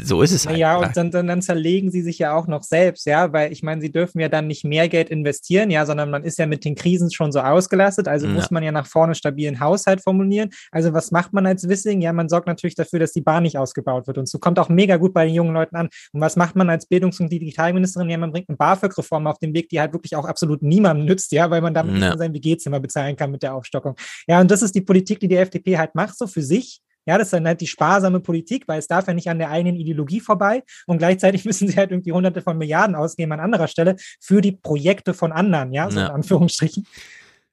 so 0.02 0.22
ist 0.22 0.32
es 0.32 0.46
halt. 0.46 0.58
Ja, 0.58 0.76
und 0.76 0.96
dann, 0.96 1.10
dann, 1.10 1.26
dann 1.26 1.42
zerlegen 1.42 1.90
sie 1.90 2.02
sich 2.02 2.18
ja 2.18 2.34
auch 2.34 2.46
noch 2.46 2.62
selbst, 2.62 3.06
ja, 3.06 3.32
weil 3.32 3.52
ich 3.52 3.62
meine, 3.62 3.80
sie 3.80 3.90
dürfen 3.90 4.20
ja 4.20 4.28
dann 4.28 4.46
nicht 4.46 4.64
mehr 4.64 4.88
Geld 4.88 5.10
investieren, 5.10 5.70
ja, 5.70 5.86
sondern 5.86 6.10
man 6.10 6.24
ist 6.24 6.38
ja 6.38 6.46
mit 6.46 6.64
den 6.64 6.74
Krisen 6.74 7.12
schon 7.12 7.32
so 7.32 7.40
ausgelastet, 7.40 8.08
also 8.08 8.26
ja. 8.26 8.32
muss 8.32 8.50
man 8.50 8.62
ja 8.62 8.72
nach 8.72 8.86
vorne 8.86 9.14
stabilen 9.14 9.60
Haushalt 9.60 10.02
formulieren. 10.02 10.50
Also 10.70 10.92
was 10.92 11.10
macht 11.10 11.32
man 11.32 11.46
als 11.46 11.68
Wissing? 11.68 12.00
Ja, 12.00 12.12
man 12.12 12.28
sorgt 12.28 12.46
natürlich 12.46 12.74
dafür, 12.74 12.98
dass 12.98 13.12
die 13.12 13.20
Bahn 13.20 13.44
nicht 13.44 13.58
ausgebaut 13.58 14.06
wird 14.06 14.18
und 14.18 14.28
so 14.28 14.38
kommt 14.38 14.58
auch 14.58 14.68
mega 14.68 14.96
gut 14.96 15.14
bei 15.14 15.26
den 15.26 15.34
jungen 15.34 15.54
Leuten 15.54 15.76
an. 15.76 15.88
Und 16.12 16.20
was 16.20 16.36
macht 16.36 16.56
man 16.56 16.68
als 16.70 16.86
Bildungs- 16.86 17.20
und 17.20 17.30
Digitalministerin? 17.30 18.10
Ja, 18.10 18.18
man 18.18 18.32
bringt 18.32 18.48
eine 18.48 18.56
BAföG-Reform 18.56 19.26
auf 19.26 19.38
den 19.38 19.54
Weg, 19.54 19.68
die 19.68 19.80
halt 19.80 19.92
wirklich 19.92 20.16
auch 20.16 20.24
absolut 20.24 20.62
niemandem 20.62 21.06
nützt, 21.06 21.32
ja, 21.32 21.50
weil 21.50 21.60
man 21.60 21.74
damit 21.74 22.00
ja. 22.00 22.16
sein 22.16 22.34
WG-Zimmer 22.34 22.80
bezahlen 22.80 23.16
kann 23.16 23.30
mit 23.30 23.42
der 23.42 23.54
Aufstockung. 23.54 23.96
Ja, 24.26 24.40
und 24.40 24.50
das 24.50 24.62
ist 24.62 24.74
die 24.74 24.80
Politik, 24.80 25.20
die 25.20 25.28
die 25.28 25.36
FDP 25.36 25.78
halt 25.78 25.94
macht, 25.94 26.18
so 26.18 26.26
für 26.26 26.42
sich 26.42 26.80
ja, 27.06 27.18
das 27.18 27.28
ist 27.28 27.32
dann 27.32 27.46
halt 27.46 27.60
die 27.60 27.66
sparsame 27.66 28.20
Politik, 28.20 28.64
weil 28.66 28.78
es 28.78 28.86
darf 28.86 29.06
ja 29.06 29.14
nicht 29.14 29.28
an 29.28 29.38
der 29.38 29.50
eigenen 29.50 29.76
Ideologie 29.76 30.20
vorbei. 30.20 30.62
Und 30.86 30.98
gleichzeitig 30.98 31.44
müssen 31.44 31.68
sie 31.68 31.76
halt 31.76 31.90
irgendwie 31.90 32.12
hunderte 32.12 32.42
von 32.42 32.58
Milliarden 32.58 32.96
ausgeben 32.96 33.32
an 33.32 33.40
anderer 33.40 33.68
Stelle 33.68 33.96
für 34.20 34.40
die 34.40 34.52
Projekte 34.52 35.14
von 35.14 35.32
anderen, 35.32 35.72
ja, 35.72 35.90
so 35.90 36.00
ja. 36.00 36.06
in 36.06 36.12
Anführungsstrichen. 36.12 36.86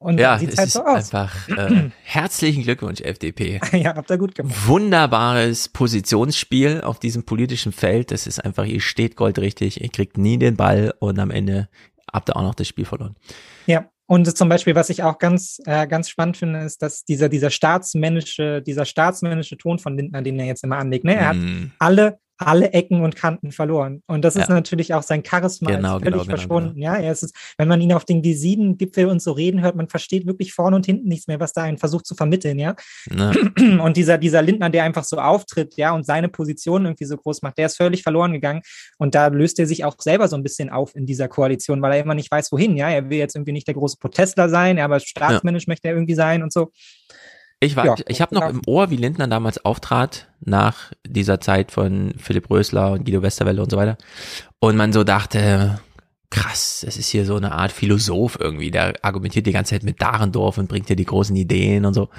Und 0.01 0.19
ja, 0.19 0.39
sieht 0.39 0.57
halt 0.57 0.71
so 0.71 0.83
aus. 0.83 1.13
Einfach 1.13 1.47
äh, 1.49 1.91
herzlichen 2.03 2.63
Glückwunsch, 2.63 3.01
FDP. 3.01 3.61
ja, 3.71 3.95
habt 3.95 4.09
ihr 4.09 4.17
gut 4.17 4.33
gemacht. 4.33 4.55
Wunderbares 4.65 5.69
Positionsspiel 5.69 6.81
auf 6.81 6.97
diesem 6.97 7.23
politischen 7.23 7.71
Feld. 7.71 8.09
Das 8.09 8.25
ist 8.25 8.43
einfach, 8.43 8.65
ihr 8.65 8.81
steht 8.81 9.15
goldrichtig, 9.15 9.79
ihr 9.81 9.89
kriegt 9.89 10.17
nie 10.17 10.39
den 10.39 10.55
Ball 10.55 10.95
und 10.97 11.19
am 11.19 11.29
Ende 11.29 11.69
habt 12.11 12.29
ihr 12.29 12.35
auch 12.35 12.41
noch 12.41 12.55
das 12.55 12.67
Spiel 12.67 12.85
verloren. 12.85 13.15
Ja, 13.67 13.91
und 14.11 14.25
zum 14.37 14.49
Beispiel, 14.49 14.75
was 14.75 14.89
ich 14.89 15.03
auch 15.03 15.19
ganz, 15.19 15.61
äh, 15.65 15.87
ganz 15.87 16.09
spannend 16.09 16.35
finde, 16.35 16.63
ist, 16.63 16.81
dass 16.81 17.05
dieser, 17.05 17.29
dieser 17.29 17.49
staatsmännische, 17.49 18.61
dieser 18.61 18.83
staatsmännische 18.83 19.55
Ton 19.55 19.79
von 19.79 19.95
Lindner, 19.95 20.21
den 20.21 20.37
er 20.37 20.47
jetzt 20.47 20.65
immer 20.65 20.79
anlegt, 20.79 21.05
ne? 21.05 21.15
Er 21.15 21.29
hat 21.29 21.37
mm. 21.37 21.71
alle 21.79 22.19
alle 22.41 22.73
Ecken 22.73 23.01
und 23.01 23.15
Kanten 23.15 23.51
verloren. 23.51 24.03
Und 24.07 24.23
das 24.23 24.35
ist 24.35 24.49
ja. 24.49 24.55
natürlich 24.55 24.93
auch 24.93 25.03
sein 25.03 25.23
Charisma 25.25 25.71
genau, 25.71 25.97
ist 25.97 26.03
völlig 26.03 26.03
genau, 26.03 26.23
genau 26.23 26.37
verschwunden. 26.37 26.75
Genau, 26.75 26.93
Ja, 26.93 26.95
er 26.97 27.11
ist, 27.11 27.33
wenn 27.57 27.67
man 27.67 27.81
ihn 27.81 27.93
auf 27.93 28.05
den 28.05 28.21
G7-Gipfel 28.21 29.05
und 29.05 29.21
so 29.21 29.31
reden 29.31 29.61
hört, 29.61 29.75
man 29.75 29.87
versteht 29.87 30.25
wirklich 30.25 30.53
vorne 30.53 30.75
und 30.75 30.85
hinten 30.85 31.07
nichts 31.07 31.27
mehr, 31.27 31.39
was 31.39 31.53
da 31.53 31.63
einen 31.63 31.77
versucht 31.77 32.05
zu 32.05 32.15
vermitteln, 32.15 32.59
ja. 32.59 32.75
ja. 33.15 33.31
Und 33.81 33.97
dieser, 33.97 34.17
dieser 34.17 34.41
Lindner, 34.41 34.69
der 34.69 34.83
einfach 34.83 35.03
so 35.03 35.17
auftritt, 35.17 35.75
ja, 35.75 35.93
und 35.93 36.05
seine 36.05 36.29
Position 36.29 36.85
irgendwie 36.85 37.05
so 37.05 37.17
groß 37.17 37.41
macht, 37.41 37.57
der 37.57 37.67
ist 37.67 37.77
völlig 37.77 38.03
verloren 38.03 38.33
gegangen. 38.33 38.61
Und 38.97 39.15
da 39.15 39.27
löst 39.27 39.59
er 39.59 39.67
sich 39.67 39.85
auch 39.85 39.95
selber 39.99 40.27
so 40.27 40.35
ein 40.35 40.43
bisschen 40.43 40.69
auf 40.69 40.95
in 40.95 41.05
dieser 41.05 41.27
Koalition, 41.27 41.81
weil 41.81 41.93
er 41.93 41.99
immer 41.99 42.15
nicht 42.15 42.31
weiß, 42.31 42.51
wohin, 42.51 42.75
ja. 42.77 42.89
Er 42.89 43.09
will 43.09 43.17
jetzt 43.17 43.35
irgendwie 43.35 43.53
nicht 43.53 43.67
der 43.67 43.75
große 43.75 43.97
Protestler 43.97 44.49
sein, 44.49 44.79
aber 44.79 44.99
staatsmännisch 44.99 45.67
ja. 45.67 45.71
möchte 45.71 45.87
er 45.87 45.93
irgendwie 45.95 46.15
sein 46.15 46.43
und 46.43 46.53
so. 46.53 46.71
Ich, 47.63 47.75
war, 47.75 47.85
ja, 47.85 47.95
ich 48.07 48.21
habe 48.21 48.33
noch 48.33 48.49
im 48.49 48.61
Ohr, 48.65 48.89
wie 48.89 48.95
Lindner 48.95 49.27
damals 49.27 49.63
auftrat, 49.63 50.27
nach 50.39 50.91
dieser 51.05 51.39
Zeit 51.39 51.71
von 51.71 52.13
Philipp 52.17 52.49
Rösler 52.49 52.93
und 52.93 53.05
Guido 53.05 53.21
Westerwelle 53.21 53.61
und 53.61 53.69
so 53.69 53.77
weiter. 53.77 53.97
Und 54.59 54.75
man 54.75 54.91
so 54.91 55.03
dachte, 55.03 55.79
krass, 56.31 56.81
das 56.83 56.97
ist 56.97 57.09
hier 57.09 57.25
so 57.25 57.35
eine 57.35 57.51
Art 57.51 57.71
Philosoph 57.71 58.37
irgendwie, 58.39 58.71
der 58.71 58.93
argumentiert 59.03 59.45
die 59.45 59.51
ganze 59.51 59.75
Zeit 59.75 59.83
mit 59.83 60.01
Dahrendorf 60.01 60.57
und 60.57 60.69
bringt 60.69 60.89
dir 60.89 60.95
die 60.95 61.05
großen 61.05 61.35
Ideen 61.35 61.85
und 61.85 61.93
so. 61.93 62.09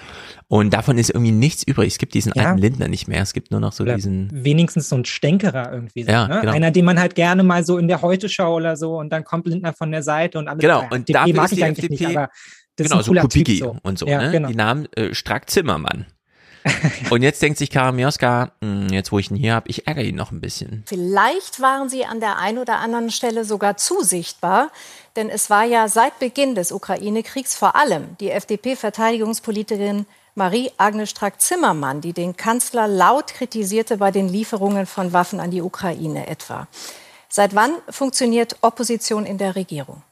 Und 0.46 0.74
davon 0.74 0.96
ist 0.96 1.10
irgendwie 1.10 1.32
nichts 1.32 1.64
übrig. 1.64 1.88
Es 1.88 1.98
gibt 1.98 2.14
diesen 2.14 2.32
ja. 2.36 2.44
alten 2.44 2.58
Lindner 2.58 2.86
nicht 2.86 3.08
mehr. 3.08 3.22
Es 3.22 3.32
gibt 3.32 3.50
nur 3.50 3.58
noch 3.58 3.72
so 3.72 3.82
oder 3.82 3.96
diesen. 3.96 4.28
Wenigstens 4.32 4.90
so 4.90 4.96
ein 4.96 5.06
Stänkerer 5.06 5.72
irgendwie. 5.72 6.04
So, 6.04 6.12
ja, 6.12 6.28
ne? 6.28 6.40
genau. 6.42 6.52
Einer, 6.52 6.70
den 6.70 6.84
man 6.84 7.00
halt 7.00 7.14
gerne 7.14 7.42
mal 7.42 7.64
so 7.64 7.78
in 7.78 7.88
der 7.88 8.02
Heute-Show 8.02 8.54
oder 8.54 8.76
so 8.76 8.98
und 8.98 9.10
dann 9.10 9.24
kommt 9.24 9.46
Lindner 9.46 9.72
von 9.72 9.90
der 9.90 10.02
Seite 10.04 10.38
und 10.38 10.46
alles. 10.46 10.60
Genau, 10.60 10.84
und 10.90 11.12
dafür 11.12 11.34
mag 11.34 11.46
ist 11.46 11.52
ich 11.52 11.58
die 11.58 11.64
eigentlich 11.64 11.84
FDP, 11.90 12.06
nicht, 12.06 12.16
aber 12.16 12.28
das 12.82 12.90
genau, 12.90 13.00
ist 13.00 13.08
ein 13.08 13.14
so 13.14 13.20
Kubicki 13.20 13.58
so. 13.58 13.76
und 13.82 13.98
so, 13.98 14.06
ja, 14.06 14.22
ne? 14.22 14.30
Genau. 14.32 14.48
Die 14.48 14.54
Namen 14.54 14.86
äh, 14.94 15.14
Strack 15.14 15.50
Zimmermann. 15.50 16.06
und 17.10 17.22
jetzt 17.22 17.42
denkt 17.42 17.58
sich 17.58 17.70
Karamioska, 17.70 18.52
hm, 18.60 18.88
jetzt 18.90 19.10
wo 19.12 19.18
ich 19.18 19.30
ihn 19.30 19.36
hier 19.36 19.54
habe, 19.54 19.68
ich 19.68 19.86
ärgere 19.86 20.04
ihn 20.04 20.14
noch 20.14 20.30
ein 20.30 20.40
bisschen. 20.40 20.84
Vielleicht 20.86 21.60
waren 21.60 21.88
sie 21.88 22.04
an 22.04 22.20
der 22.20 22.38
einen 22.38 22.58
oder 22.58 22.78
anderen 22.78 23.10
Stelle 23.10 23.44
sogar 23.44 23.76
zu 23.76 24.02
sichtbar, 24.02 24.70
denn 25.16 25.28
es 25.28 25.50
war 25.50 25.64
ja 25.64 25.88
seit 25.88 26.18
Beginn 26.18 26.54
des 26.54 26.72
Ukraine-Kriegs 26.72 27.56
vor 27.56 27.74
allem 27.76 28.16
die 28.20 28.30
FDP-Verteidigungspolitikerin 28.30 30.06
Marie-Agnes 30.34 31.10
Strack-Zimmermann, 31.10 32.00
die 32.00 32.14
den 32.14 32.36
Kanzler 32.36 32.88
laut 32.88 33.34
kritisierte 33.34 33.98
bei 33.98 34.10
den 34.10 34.28
Lieferungen 34.28 34.86
von 34.86 35.12
Waffen 35.12 35.40
an 35.40 35.50
die 35.50 35.60
Ukraine 35.60 36.26
etwa. 36.26 36.68
Seit 37.28 37.54
wann 37.54 37.72
funktioniert 37.90 38.56
Opposition 38.62 39.26
in 39.26 39.38
der 39.38 39.56
Regierung? 39.56 40.02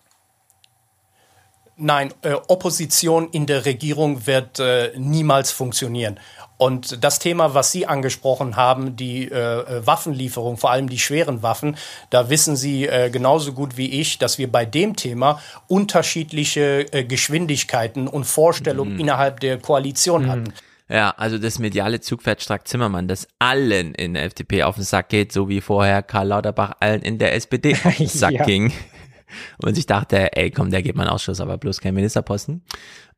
Nein, 1.80 2.12
äh, 2.22 2.34
Opposition 2.48 3.28
in 3.32 3.46
der 3.46 3.64
Regierung 3.64 4.26
wird 4.26 4.60
äh, 4.60 4.92
niemals 4.96 5.50
funktionieren. 5.50 6.20
Und 6.58 7.02
das 7.02 7.18
Thema, 7.18 7.54
was 7.54 7.72
Sie 7.72 7.86
angesprochen 7.86 8.54
haben, 8.54 8.94
die 8.94 9.30
äh, 9.30 9.86
Waffenlieferung, 9.86 10.58
vor 10.58 10.70
allem 10.70 10.90
die 10.90 10.98
schweren 10.98 11.42
Waffen, 11.42 11.78
da 12.10 12.28
wissen 12.28 12.54
Sie 12.54 12.86
äh, 12.86 13.08
genauso 13.08 13.54
gut 13.54 13.78
wie 13.78 13.98
ich, 13.98 14.18
dass 14.18 14.36
wir 14.36 14.52
bei 14.52 14.66
dem 14.66 14.94
Thema 14.94 15.40
unterschiedliche 15.68 16.92
äh, 16.92 17.04
Geschwindigkeiten 17.04 18.08
und 18.08 18.24
Vorstellungen 18.24 18.92
mhm. 18.92 19.00
innerhalb 19.00 19.40
der 19.40 19.56
Koalition 19.56 20.24
mhm. 20.24 20.30
hatten. 20.30 20.54
Ja, 20.90 21.14
also 21.16 21.38
das 21.38 21.58
mediale 21.58 22.00
Zugpferd 22.00 22.42
Strack 22.42 22.68
Zimmermann, 22.68 23.08
das 23.08 23.26
allen 23.38 23.94
in 23.94 24.12
der 24.12 24.24
FDP 24.24 24.64
auf 24.64 24.74
den 24.74 24.84
Sack 24.84 25.08
geht, 25.08 25.32
so 25.32 25.48
wie 25.48 25.62
vorher 25.62 26.02
Karl 26.02 26.28
Lauterbach 26.28 26.72
allen 26.80 27.00
in 27.00 27.16
der 27.16 27.34
SPD 27.36 27.74
auf 27.74 27.96
den 27.96 28.06
Sack 28.08 28.32
ja. 28.32 28.44
ging. 28.44 28.70
Und 29.62 29.76
ich 29.78 29.86
dachte, 29.86 30.36
ey, 30.36 30.50
komm, 30.50 30.70
der 30.70 30.82
geht 30.82 30.96
mal 30.96 31.04
einen 31.04 31.12
Ausschuss, 31.12 31.40
aber 31.40 31.58
bloß 31.58 31.80
kein 31.80 31.94
Ministerposten. 31.94 32.62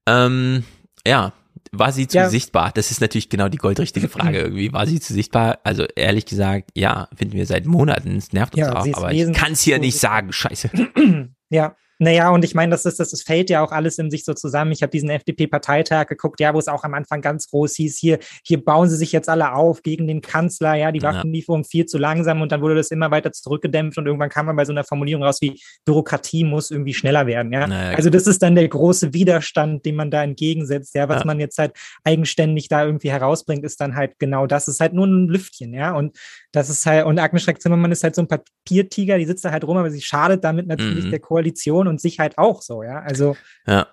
Ähm, 0.07 0.65
ja, 1.07 1.33
war 1.71 1.93
sie 1.93 2.07
zu 2.07 2.19
ja. 2.19 2.29
sichtbar? 2.29 2.73
Das 2.75 2.91
ist 2.91 3.01
natürlich 3.01 3.29
genau 3.29 3.49
die 3.49 3.59
goldrichtige 3.59 4.09
Frage 4.09 4.39
irgendwie. 4.43 4.73
War 4.73 4.87
sie 4.87 5.01
zu 5.01 5.13
sichtbar? 5.13 5.61
Also 5.65 5.85
ehrlich 5.97 6.27
gesagt, 6.27 6.71
ja, 6.75 7.09
finden 7.15 7.35
wir 7.35 7.47
seit 7.47 7.67
Monaten. 7.67 8.17
Es 8.17 8.33
nervt 8.33 8.55
uns 8.55 8.67
ja, 8.67 8.75
auch, 8.75 8.87
aber 8.95 9.13
ich 9.13 9.33
kann 9.33 9.53
es 9.53 9.63
hier 9.63 9.79
nicht 9.79 9.99
sagen. 9.99 10.33
Scheiße. 10.33 10.71
Ja, 11.53 11.77
naja, 12.03 12.31
und 12.31 12.45
ich 12.45 12.55
meine, 12.57 12.71
das 12.71 12.85
ist, 12.85 12.99
das, 12.99 13.11
das 13.11 13.23
fällt 13.23 13.49
ja 13.49 13.63
auch 13.65 13.71
alles 13.71 13.97
in 13.97 14.11
sich 14.11 14.25
so 14.25 14.35
zusammen. 14.35 14.73
Ich 14.73 14.83
habe 14.83 14.91
diesen 14.91 15.09
FDP-Parteitag 15.09 16.09
geguckt, 16.09 16.41
ja, 16.41 16.53
wo 16.53 16.59
es 16.59 16.67
auch 16.67 16.83
am 16.83 16.95
Anfang 16.95 17.21
ganz 17.21 17.49
groß 17.49 17.77
hieß, 17.77 17.97
hier, 17.97 18.19
hier 18.45 18.63
bauen 18.63 18.89
sie 18.89 18.97
sich 18.97 19.13
jetzt 19.13 19.29
alle 19.29 19.53
auf 19.53 19.83
gegen 19.83 20.09
den 20.09 20.21
Kanzler, 20.21 20.75
ja, 20.75 20.91
die 20.91 21.01
Waffenlieferung 21.03 21.63
viel 21.63 21.87
zu 21.87 21.99
langsam 21.99 22.43
und 22.43 22.51
dann 22.51 22.61
wurde 22.61 22.75
das 22.75 22.91
immer 22.91 23.13
weiter 23.13 23.31
zurückgedämpft 23.31 23.99
und 23.99 24.07
irgendwann 24.07 24.31
kam 24.31 24.47
man 24.47 24.57
bei 24.57 24.65
so 24.65 24.73
einer 24.73 24.83
Formulierung 24.83 25.23
raus 25.23 25.39
wie 25.41 25.61
Bürokratie 25.85 26.43
muss 26.43 26.73
irgendwie 26.73 26.93
schneller 26.93 27.27
werden, 27.27 27.53
ja. 27.53 27.69
Naja, 27.69 27.97
also 27.97 28.11
das 28.11 28.27
ist 28.27 28.43
dann 28.43 28.57
der 28.57 28.67
große 28.67 29.15
Widerstand, 29.15 29.87
den 29.87 29.95
man 29.95 30.11
da 30.11 30.25
entgegensetzt, 30.25 30.97
ja, 30.97 31.09
was 31.09 31.21
ja. 31.21 31.27
man 31.27 31.39
jetzt 31.39 31.59
halt 31.59 31.73
eigenständig 32.03 32.67
da 32.67 32.85
irgendwie 32.85 33.13
herausbringt, 33.13 33.65
ist 33.65 33.81
dann 33.81 33.95
halt 33.95 34.19
genau 34.19 34.49
das, 34.49 34.67
ist 34.67 34.81
halt 34.81 34.93
nur 34.93 35.07
ein 35.07 35.29
Lüftchen, 35.29 35.73
ja, 35.73 35.93
und 35.93 36.19
das 36.53 36.69
ist 36.69 36.85
halt, 36.85 37.07
und 37.07 37.19
Agnes 37.19 37.43
Schreck-Zimmermann 37.43 37.93
ist 37.93 38.05
halt 38.05 38.15
so 38.15 38.23
ein 38.23 38.29
Papiertiger, 38.29 39.19
die 39.19 39.25
sitzt 39.25 39.45
da 39.45 39.51
halt 39.51 39.65
rum, 39.65 39.79
aber 39.79 39.91
sie 39.91 40.03
schadet 40.03 40.45
damit 40.45 40.67
natürlich 40.67 41.07
mhm. 41.07 41.11
der 41.11 41.21
Koalition 41.21 41.89
und 41.89 42.01
sich 42.01 42.19
halt 42.19 42.39
auch 42.39 42.63
so, 42.63 42.83
ja. 42.83 43.01
Also. 43.01 43.37
Ja. 43.67 43.89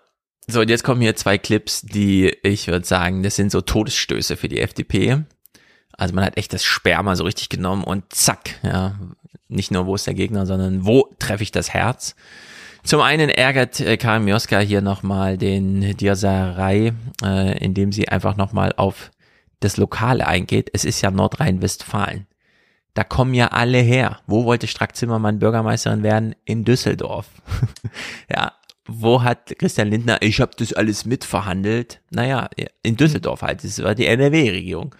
So, 0.47 0.61
und 0.61 0.69
jetzt 0.69 0.83
kommen 0.83 0.99
hier 0.99 1.15
zwei 1.15 1.37
Clips, 1.37 1.81
die, 1.81 2.35
ich 2.43 2.67
würde 2.67 2.85
sagen, 2.85 3.23
das 3.23 3.35
sind 3.35 3.51
so 3.51 3.61
Todesstöße 3.61 4.35
für 4.35 4.49
die 4.49 4.59
FDP. 4.59 5.23
Also 5.91 6.15
man 6.15 6.25
hat 6.25 6.37
echt 6.37 6.53
das 6.53 6.63
Sperma 6.63 7.15
so 7.15 7.23
richtig 7.23 7.49
genommen 7.49 7.83
und 7.83 8.11
zack, 8.13 8.55
ja. 8.63 8.99
Nicht 9.47 9.71
nur, 9.71 9.87
wo 9.87 9.95
ist 9.95 10.05
der 10.05 10.13
Gegner, 10.13 10.45
sondern 10.45 10.85
wo 10.85 11.09
treffe 11.17 11.43
ich 11.43 11.51
das 11.51 11.73
Herz? 11.73 12.15
Zum 12.83 13.01
einen 13.01 13.29
ärgert 13.29 13.79
äh, 13.79 13.97
Karin 13.97 14.25
Mioska 14.25 14.59
hier 14.59 14.81
nochmal 14.81 15.37
den 15.37 15.97
Diaserei, 15.97 16.93
äh, 17.23 17.63
indem 17.63 17.91
sie 17.91 18.09
einfach 18.09 18.37
nochmal 18.37 18.73
auf 18.77 19.11
das 19.59 19.77
Lokale 19.77 20.27
eingeht. 20.27 20.69
Es 20.73 20.85
ist 20.85 21.01
ja 21.01 21.11
Nordrhein-Westfalen. 21.11 22.27
Da 22.93 23.03
kommen 23.03 23.33
ja 23.33 23.47
alle 23.47 23.79
her. 23.79 24.19
Wo 24.27 24.45
wollte 24.45 24.67
Strack 24.67 24.95
Zimmermann 24.95 25.39
Bürgermeisterin 25.39 26.03
werden? 26.03 26.35
In 26.45 26.65
Düsseldorf. 26.65 27.27
ja, 28.35 28.53
wo 28.87 29.21
hat 29.21 29.57
Christian 29.59 29.89
Lindner, 29.89 30.21
ich 30.21 30.41
habe 30.41 30.51
das 30.57 30.73
alles 30.73 31.05
mitverhandelt? 31.05 32.01
Naja, 32.09 32.49
in 32.81 32.97
Düsseldorf 32.97 33.43
halt, 33.43 33.63
das 33.63 33.81
war 33.83 33.93
die 33.93 34.07
NRW-Regierung. 34.07 34.95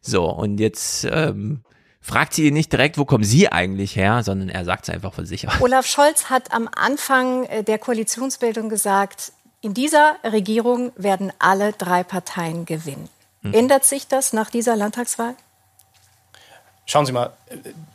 So, 0.00 0.24
und 0.24 0.58
jetzt 0.58 1.04
ähm, 1.10 1.62
fragt 2.00 2.34
sie 2.34 2.46
ihn 2.46 2.54
nicht 2.54 2.72
direkt, 2.72 2.98
wo 2.98 3.04
kommen 3.04 3.24
Sie 3.24 3.50
eigentlich 3.50 3.96
her, 3.96 4.22
sondern 4.22 4.48
er 4.48 4.64
sagt 4.64 4.84
es 4.84 4.94
einfach 4.94 5.12
von 5.12 5.26
sich 5.26 5.48
aus. 5.48 5.60
Olaf 5.60 5.86
Scholz 5.86 6.30
hat 6.30 6.52
am 6.52 6.68
Anfang 6.74 7.44
äh, 7.44 7.64
der 7.64 7.78
Koalitionsbildung 7.78 8.68
gesagt, 8.68 9.32
in 9.60 9.74
dieser 9.74 10.16
Regierung 10.24 10.92
werden 10.96 11.32
alle 11.38 11.72
drei 11.72 12.02
Parteien 12.02 12.64
gewinnen. 12.64 13.08
Hm. 13.42 13.54
Ändert 13.54 13.84
sich 13.84 14.08
das 14.08 14.32
nach 14.32 14.50
dieser 14.50 14.76
Landtagswahl? 14.76 15.34
Schauen 16.92 17.06
Sie 17.06 17.12
mal, 17.12 17.32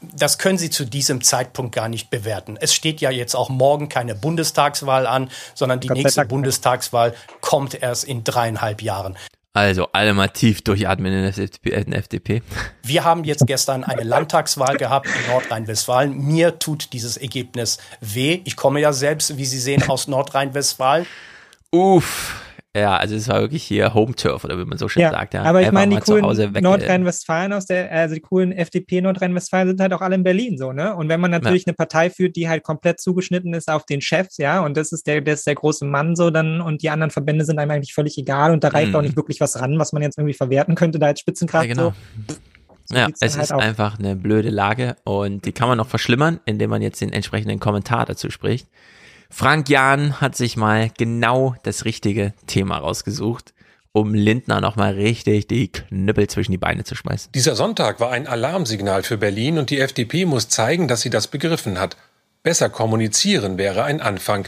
das 0.01 0.39
können 0.39 0.57
Sie 0.57 0.71
zu 0.71 0.83
diesem 0.83 1.21
Zeitpunkt 1.21 1.75
gar 1.75 1.87
nicht 1.87 2.09
bewerten. 2.09 2.57
Es 2.59 2.73
steht 2.73 2.99
ja 2.99 3.11
jetzt 3.11 3.35
auch 3.35 3.47
morgen 3.49 3.89
keine 3.89 4.15
Bundestagswahl 4.15 5.05
an, 5.05 5.29
sondern 5.53 5.79
die 5.79 5.91
nächste 5.91 6.25
Bundestagswahl 6.25 7.13
kommt 7.39 7.79
erst 7.79 8.05
in 8.05 8.23
dreieinhalb 8.23 8.81
Jahren. 8.81 9.15
Also 9.53 9.89
alle 9.91 10.15
mal 10.15 10.29
tief 10.29 10.63
durchatmen 10.63 11.13
in 11.13 11.31
der 11.91 11.99
FDP. 11.99 12.41
Wir 12.81 13.03
haben 13.03 13.23
jetzt 13.23 13.45
gestern 13.45 13.83
eine 13.83 14.01
Landtagswahl 14.01 14.77
gehabt 14.77 15.05
in 15.05 15.31
Nordrhein-Westfalen. 15.31 16.17
Mir 16.17 16.57
tut 16.57 16.91
dieses 16.91 17.17
Ergebnis 17.17 17.77
weh. 18.01 18.41
Ich 18.45 18.55
komme 18.55 18.79
ja 18.79 18.93
selbst, 18.93 19.37
wie 19.37 19.45
Sie 19.45 19.59
sehen, 19.59 19.87
aus 19.87 20.07
Nordrhein-Westfalen. 20.07 21.05
Uff. 21.71 22.46
Ja, 22.77 22.97
also 22.97 23.15
es 23.15 23.27
war 23.27 23.41
wirklich 23.41 23.63
hier 23.63 23.93
Home 23.93 24.13
Turf 24.13 24.43
oder 24.43 24.59
wie 24.59 24.65
man 24.65 24.77
so 24.77 24.87
schön 24.87 25.01
ja, 25.01 25.11
sagt. 25.11 25.33
Ja. 25.33 25.43
Aber 25.43 25.61
ich 25.61 25.71
meine, 25.71 25.95
die 25.95 26.01
coolen 26.01 26.23
Nordrhein-Westfalen 26.61 27.53
aus 27.53 27.65
der, 27.65 27.91
also 27.91 28.15
die 28.15 28.21
coolen 28.21 28.51
FDP 28.51 29.01
Nordrhein-Westfalen 29.01 29.69
sind 29.69 29.81
halt 29.81 29.93
auch 29.93 30.01
alle 30.01 30.15
in 30.15 30.23
Berlin 30.23 30.57
so, 30.57 30.73
ne? 30.73 30.95
Und 30.95 31.09
wenn 31.09 31.19
man 31.19 31.31
natürlich 31.31 31.63
ja. 31.63 31.67
eine 31.67 31.75
Partei 31.75 32.09
führt, 32.09 32.35
die 32.35 32.47
halt 32.47 32.63
komplett 32.63 32.99
zugeschnitten 32.99 33.53
ist 33.53 33.69
auf 33.71 33.85
den 33.85 34.01
Chefs, 34.01 34.37
ja, 34.37 34.63
und 34.63 34.77
das 34.77 34.91
ist 34.91 35.07
der, 35.07 35.21
das 35.21 35.39
ist 35.39 35.47
der 35.47 35.55
große 35.55 35.85
Mann 35.85 36.15
so, 36.15 36.29
dann 36.29 36.61
und 36.61 36.83
die 36.83 36.89
anderen 36.89 37.09
Verbände 37.09 37.45
sind 37.45 37.57
einem 37.57 37.71
eigentlich 37.71 37.93
völlig 37.93 38.17
egal 38.17 38.51
und 38.51 38.63
da 38.63 38.69
reicht 38.69 38.89
mhm. 38.89 38.95
auch 38.95 39.01
nicht 39.01 39.15
wirklich 39.15 39.41
was 39.41 39.59
ran, 39.59 39.79
was 39.79 39.93
man 39.93 40.03
jetzt 40.03 40.17
irgendwie 40.17 40.35
verwerten 40.35 40.75
könnte, 40.75 40.99
da 40.99 41.07
als 41.07 41.19
Spitzenkraft 41.19 41.67
ja, 41.67 41.73
genau. 41.73 41.93
so. 42.27 42.35
So 42.89 42.95
ja, 42.95 43.09
es 43.19 43.33
halt 43.33 43.43
ist 43.43 43.51
auf. 43.51 43.61
einfach 43.61 43.99
eine 43.99 44.15
blöde 44.15 44.49
Lage 44.49 44.95
und 45.03 45.45
die 45.45 45.51
kann 45.51 45.67
man 45.67 45.77
noch 45.77 45.87
verschlimmern, 45.87 46.39
indem 46.45 46.69
man 46.69 46.81
jetzt 46.81 47.01
den 47.01 47.11
entsprechenden 47.11 47.59
Kommentar 47.59 48.05
dazu 48.05 48.29
spricht. 48.29 48.67
Frank 49.29 49.69
Jahn 49.69 50.21
hat 50.21 50.35
sich 50.35 50.57
mal 50.57 50.89
genau 50.97 51.55
das 51.63 51.85
richtige 51.85 52.33
Thema 52.47 52.77
rausgesucht, 52.77 53.53
um 53.91 54.13
Lindner 54.13 54.61
nochmal 54.61 54.93
richtig 54.93 55.47
die 55.47 55.71
Knüppel 55.71 56.27
zwischen 56.27 56.51
die 56.51 56.57
Beine 56.57 56.83
zu 56.83 56.95
schmeißen. 56.95 57.31
Dieser 57.33 57.55
Sonntag 57.55 57.99
war 57.99 58.11
ein 58.11 58.27
Alarmsignal 58.27 59.03
für 59.03 59.17
Berlin 59.17 59.57
und 59.57 59.69
die 59.69 59.79
FDP 59.79 60.25
muss 60.25 60.49
zeigen, 60.49 60.87
dass 60.87 61.01
sie 61.01 61.09
das 61.09 61.27
begriffen 61.27 61.79
hat. 61.79 61.97
Besser 62.43 62.69
kommunizieren 62.69 63.57
wäre 63.57 63.83
ein 63.83 63.99
Anfang. 63.99 64.47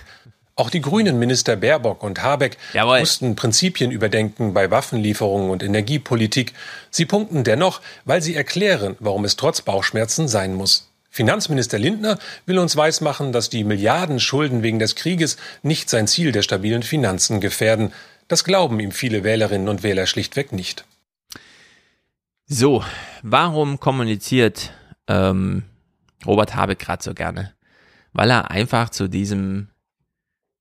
Auch 0.55 0.69
die 0.69 0.81
grünen 0.81 1.19
Minister 1.19 1.55
Baerbock 1.55 2.03
und 2.03 2.21
Habeck 2.21 2.57
Jawohl. 2.73 2.99
mussten 2.99 3.35
Prinzipien 3.35 3.91
überdenken 3.91 4.53
bei 4.53 4.69
Waffenlieferungen 4.69 5.49
und 5.49 5.63
Energiepolitik. 5.63 6.53
Sie 6.91 7.05
punkten 7.05 7.45
dennoch, 7.45 7.79
weil 8.03 8.21
sie 8.21 8.35
erklären, 8.35 8.97
warum 8.99 9.23
es 9.23 9.37
trotz 9.37 9.61
Bauchschmerzen 9.61 10.27
sein 10.27 10.53
muss. 10.53 10.88
Finanzminister 11.19 11.77
Lindner 11.77 12.17
will 12.45 12.57
uns 12.59 12.77
weismachen, 12.77 13.33
dass 13.33 13.49
die 13.49 13.65
Milliardenschulden 13.65 14.63
wegen 14.63 14.79
des 14.79 14.95
Krieges 14.95 15.35
nicht 15.63 15.89
sein 15.89 16.07
Ziel 16.07 16.31
der 16.31 16.43
stabilen 16.43 16.81
Finanzen 16.81 17.41
gefährden. 17.41 17.91
Das 18.29 18.45
glauben 18.45 18.79
ihm 18.79 18.93
viele 18.93 19.25
Wählerinnen 19.25 19.67
und 19.67 19.83
Wähler 19.83 20.05
schlichtweg 20.05 20.53
nicht. 20.53 20.85
So, 22.45 22.85
warum 23.21 23.81
kommuniziert 23.81 24.71
ähm, 25.09 25.63
Robert 26.25 26.55
Habeck 26.55 26.79
gerade 26.79 27.03
so 27.03 27.13
gerne? 27.13 27.53
Weil 28.13 28.29
er 28.29 28.49
einfach 28.49 28.89
zu 28.89 29.09
diesem 29.09 29.67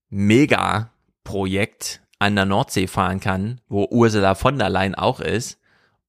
Mega-Projekt 0.08 2.00
an 2.18 2.34
der 2.34 2.46
Nordsee 2.46 2.88
fahren 2.88 3.20
kann, 3.20 3.60
wo 3.68 3.86
Ursula 3.88 4.34
von 4.34 4.58
der 4.58 4.70
Leyen 4.70 4.96
auch 4.96 5.20
ist 5.20 5.60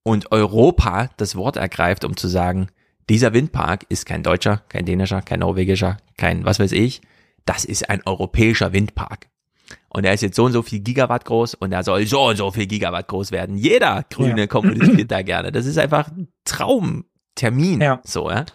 und 0.01 0.31
Europa 0.31 1.11
das 1.17 1.35
Wort 1.35 1.55
ergreift, 1.55 2.03
um 2.03 2.17
zu 2.17 2.27
sagen, 2.27 2.69
dieser 3.09 3.33
Windpark 3.33 3.85
ist 3.89 4.05
kein 4.05 4.23
deutscher, 4.23 4.63
kein 4.69 4.85
dänischer, 4.85 5.21
kein 5.21 5.39
norwegischer, 5.39 5.97
kein 6.17 6.45
was 6.45 6.59
weiß 6.59 6.71
ich. 6.71 7.01
Das 7.45 7.65
ist 7.65 7.89
ein 7.89 8.01
europäischer 8.05 8.73
Windpark. 8.73 9.27
Und 9.89 10.05
er 10.05 10.13
ist 10.13 10.21
jetzt 10.21 10.35
so 10.35 10.45
und 10.45 10.51
so 10.51 10.61
viel 10.61 10.79
Gigawatt 10.79 11.25
groß 11.25 11.55
und 11.55 11.71
er 11.71 11.83
soll 11.83 12.05
so 12.05 12.27
und 12.27 12.35
so 12.35 12.51
viel 12.51 12.67
Gigawatt 12.67 13.07
groß 13.07 13.31
werden. 13.31 13.57
Jeder 13.57 14.05
Grüne 14.09 14.41
ja. 14.41 14.47
kommuniziert 14.47 15.11
da 15.11 15.23
gerne. 15.23 15.51
Das 15.51 15.65
ist 15.65 15.79
einfach 15.79 16.09
ein 16.09 16.27
Traumtermin. 16.45 17.81
Ja. 17.81 17.99
So, 18.03 18.29
ja. 18.29 18.45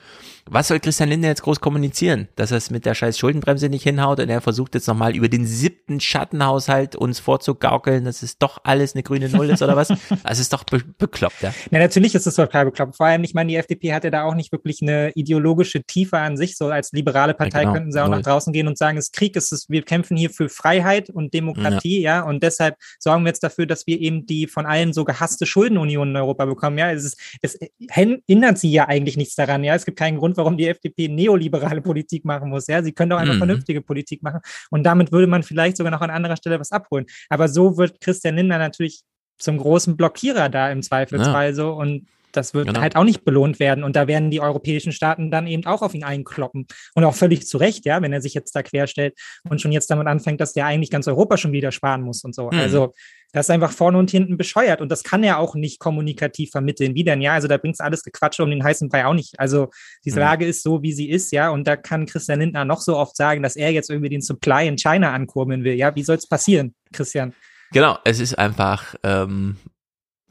Was 0.46 0.68
soll 0.68 0.78
Christian 0.78 1.08
Lindner 1.08 1.28
jetzt 1.28 1.42
groß 1.42 1.60
kommunizieren? 1.60 2.28
Dass 2.36 2.50
er 2.50 2.58
es 2.58 2.70
mit 2.70 2.84
der 2.84 2.94
scheiß 2.94 3.18
Schuldenbremse 3.18 3.68
nicht 3.68 3.82
hinhaut 3.82 4.20
und 4.20 4.28
er 4.28 4.40
versucht 4.40 4.74
jetzt 4.74 4.86
nochmal 4.86 5.16
über 5.16 5.28
den 5.28 5.46
siebten 5.46 6.00
Schattenhaushalt 6.00 6.96
uns 6.96 7.18
vorzugaukeln, 7.18 8.04
dass 8.04 8.22
es 8.22 8.38
doch 8.38 8.58
alles 8.64 8.94
eine 8.94 9.02
grüne 9.02 9.28
Null 9.28 9.50
ist 9.50 9.62
oder 9.62 9.76
was? 9.76 9.88
Das 10.24 10.38
ist 10.38 10.52
doch 10.52 10.64
be 10.64 10.82
bekloppt, 10.98 11.42
ja. 11.42 11.54
Ja, 11.70 11.78
natürlich 11.78 12.14
ist 12.14 12.26
es 12.26 12.34
total 12.34 12.66
bekloppt. 12.66 12.96
Vor 12.96 13.06
allem, 13.06 13.24
ich 13.24 13.34
meine, 13.34 13.48
die 13.48 13.56
FDP 13.56 13.92
hatte 13.92 14.10
da 14.10 14.24
auch 14.24 14.34
nicht 14.34 14.52
wirklich 14.52 14.80
eine 14.82 15.12
ideologische 15.14 15.82
Tiefe 15.82 16.18
an 16.18 16.36
sich. 16.36 16.56
So 16.56 16.68
als 16.68 16.92
liberale 16.92 17.34
Partei 17.34 17.58
ja, 17.58 17.62
genau. 17.64 17.74
könnten 17.74 17.92
sie 17.92 18.02
auch 18.02 18.08
Null. 18.08 18.18
nach 18.18 18.24
draußen 18.24 18.52
gehen 18.52 18.66
und 18.68 18.78
sagen, 18.78 18.96
es 18.98 19.06
ist 19.06 19.12
Krieg, 19.12 19.36
es 19.36 19.52
ist, 19.52 19.70
wir 19.70 19.82
kämpfen 19.82 20.16
hier 20.16 20.30
für 20.30 20.48
Freiheit 20.48 21.10
und 21.10 21.34
Demokratie, 21.34 22.00
ja. 22.00 22.18
ja, 22.18 22.22
und 22.22 22.42
deshalb 22.42 22.76
sorgen 22.98 23.24
wir 23.24 23.28
jetzt 23.28 23.42
dafür, 23.42 23.66
dass 23.66 23.86
wir 23.86 24.00
eben 24.00 24.26
die 24.26 24.46
von 24.46 24.66
allen 24.66 24.92
so 24.92 25.04
gehasste 25.04 25.46
Schuldenunion 25.46 26.10
in 26.10 26.16
Europa 26.16 26.44
bekommen. 26.44 26.78
Ja, 26.78 26.90
es 26.90 27.04
ist, 27.04 27.20
es 27.42 27.58
hindert 27.90 28.58
sie 28.58 28.70
ja 28.70 28.88
eigentlich 28.88 29.16
nichts 29.16 29.34
daran. 29.34 29.64
Ja, 29.64 29.74
es 29.74 29.84
gibt 29.84 29.98
keinen 29.98 30.18
Grund, 30.18 30.33
warum 30.36 30.56
die 30.56 30.68
FDP 30.68 31.08
neoliberale 31.08 31.80
Politik 31.80 32.24
machen 32.24 32.50
muss. 32.50 32.66
Ja, 32.66 32.82
sie 32.82 32.92
können 32.92 33.10
doch 33.10 33.18
einfach 33.18 33.34
mhm. 33.34 33.38
vernünftige 33.38 33.80
Politik 33.80 34.22
machen. 34.22 34.40
Und 34.70 34.84
damit 34.84 35.12
würde 35.12 35.26
man 35.26 35.42
vielleicht 35.42 35.76
sogar 35.76 35.90
noch 35.90 36.00
an 36.00 36.10
anderer 36.10 36.36
Stelle 36.36 36.60
was 36.60 36.72
abholen. 36.72 37.06
Aber 37.28 37.48
so 37.48 37.76
wird 37.76 38.00
Christian 38.00 38.36
Lindner 38.36 38.58
natürlich 38.58 39.02
zum 39.38 39.58
großen 39.58 39.96
Blockierer 39.96 40.48
da 40.48 40.70
im 40.70 40.82
Zweifelsfall 40.82 41.48
ja. 41.48 41.54
so 41.54 41.72
und 41.72 42.06
das 42.36 42.54
wird 42.54 42.66
genau. 42.66 42.80
halt 42.80 42.96
auch 42.96 43.04
nicht 43.04 43.24
belohnt 43.24 43.58
werden. 43.60 43.84
Und 43.84 43.96
da 43.96 44.06
werden 44.06 44.30
die 44.30 44.40
europäischen 44.40 44.92
Staaten 44.92 45.30
dann 45.30 45.46
eben 45.46 45.66
auch 45.66 45.82
auf 45.82 45.94
ihn 45.94 46.04
einkloppen. 46.04 46.66
Und 46.94 47.04
auch 47.04 47.14
völlig 47.14 47.46
zu 47.46 47.58
Recht, 47.58 47.84
ja, 47.86 48.02
wenn 48.02 48.12
er 48.12 48.20
sich 48.20 48.34
jetzt 48.34 48.54
da 48.54 48.62
querstellt 48.62 49.14
und 49.48 49.60
schon 49.60 49.72
jetzt 49.72 49.90
damit 49.90 50.06
anfängt, 50.06 50.40
dass 50.40 50.52
der 50.52 50.66
eigentlich 50.66 50.90
ganz 50.90 51.08
Europa 51.08 51.36
schon 51.36 51.52
wieder 51.52 51.72
sparen 51.72 52.02
muss 52.02 52.24
und 52.24 52.34
so. 52.34 52.50
Mhm. 52.50 52.58
Also 52.58 52.92
das 53.32 53.46
ist 53.46 53.50
einfach 53.50 53.72
vorne 53.72 53.98
und 53.98 54.10
hinten 54.10 54.36
bescheuert. 54.36 54.80
Und 54.80 54.90
das 54.90 55.02
kann 55.02 55.24
er 55.24 55.38
auch 55.38 55.56
nicht 55.56 55.80
kommunikativ 55.80 56.50
vermitteln. 56.50 56.94
Wie 56.94 57.02
denn? 57.02 57.20
Ja, 57.20 57.32
also 57.32 57.48
da 57.48 57.56
bringt 57.56 57.74
es 57.74 57.80
alles 57.80 58.04
Gequatsche 58.04 58.44
um 58.44 58.50
den 58.50 58.62
heißen 58.62 58.88
Brei 58.88 59.06
auch 59.06 59.14
nicht. 59.14 59.38
Also 59.40 59.70
die 60.04 60.12
mhm. 60.12 60.18
Lage 60.18 60.46
ist 60.46 60.62
so, 60.62 60.82
wie 60.82 60.92
sie 60.92 61.10
ist, 61.10 61.32
ja. 61.32 61.50
Und 61.50 61.66
da 61.66 61.76
kann 61.76 62.06
Christian 62.06 62.38
Lindner 62.38 62.64
noch 62.64 62.80
so 62.80 62.96
oft 62.96 63.16
sagen, 63.16 63.42
dass 63.42 63.56
er 63.56 63.70
jetzt 63.70 63.90
irgendwie 63.90 64.10
den 64.10 64.20
Supply 64.20 64.68
in 64.68 64.76
China 64.76 65.12
ankurbeln 65.12 65.64
will. 65.64 65.74
Ja, 65.74 65.94
wie 65.96 66.04
soll 66.04 66.16
es 66.16 66.28
passieren, 66.28 66.74
Christian? 66.92 67.34
Genau, 67.72 67.98
es 68.04 68.20
ist 68.20 68.38
einfach, 68.38 68.94
ähm, 69.02 69.56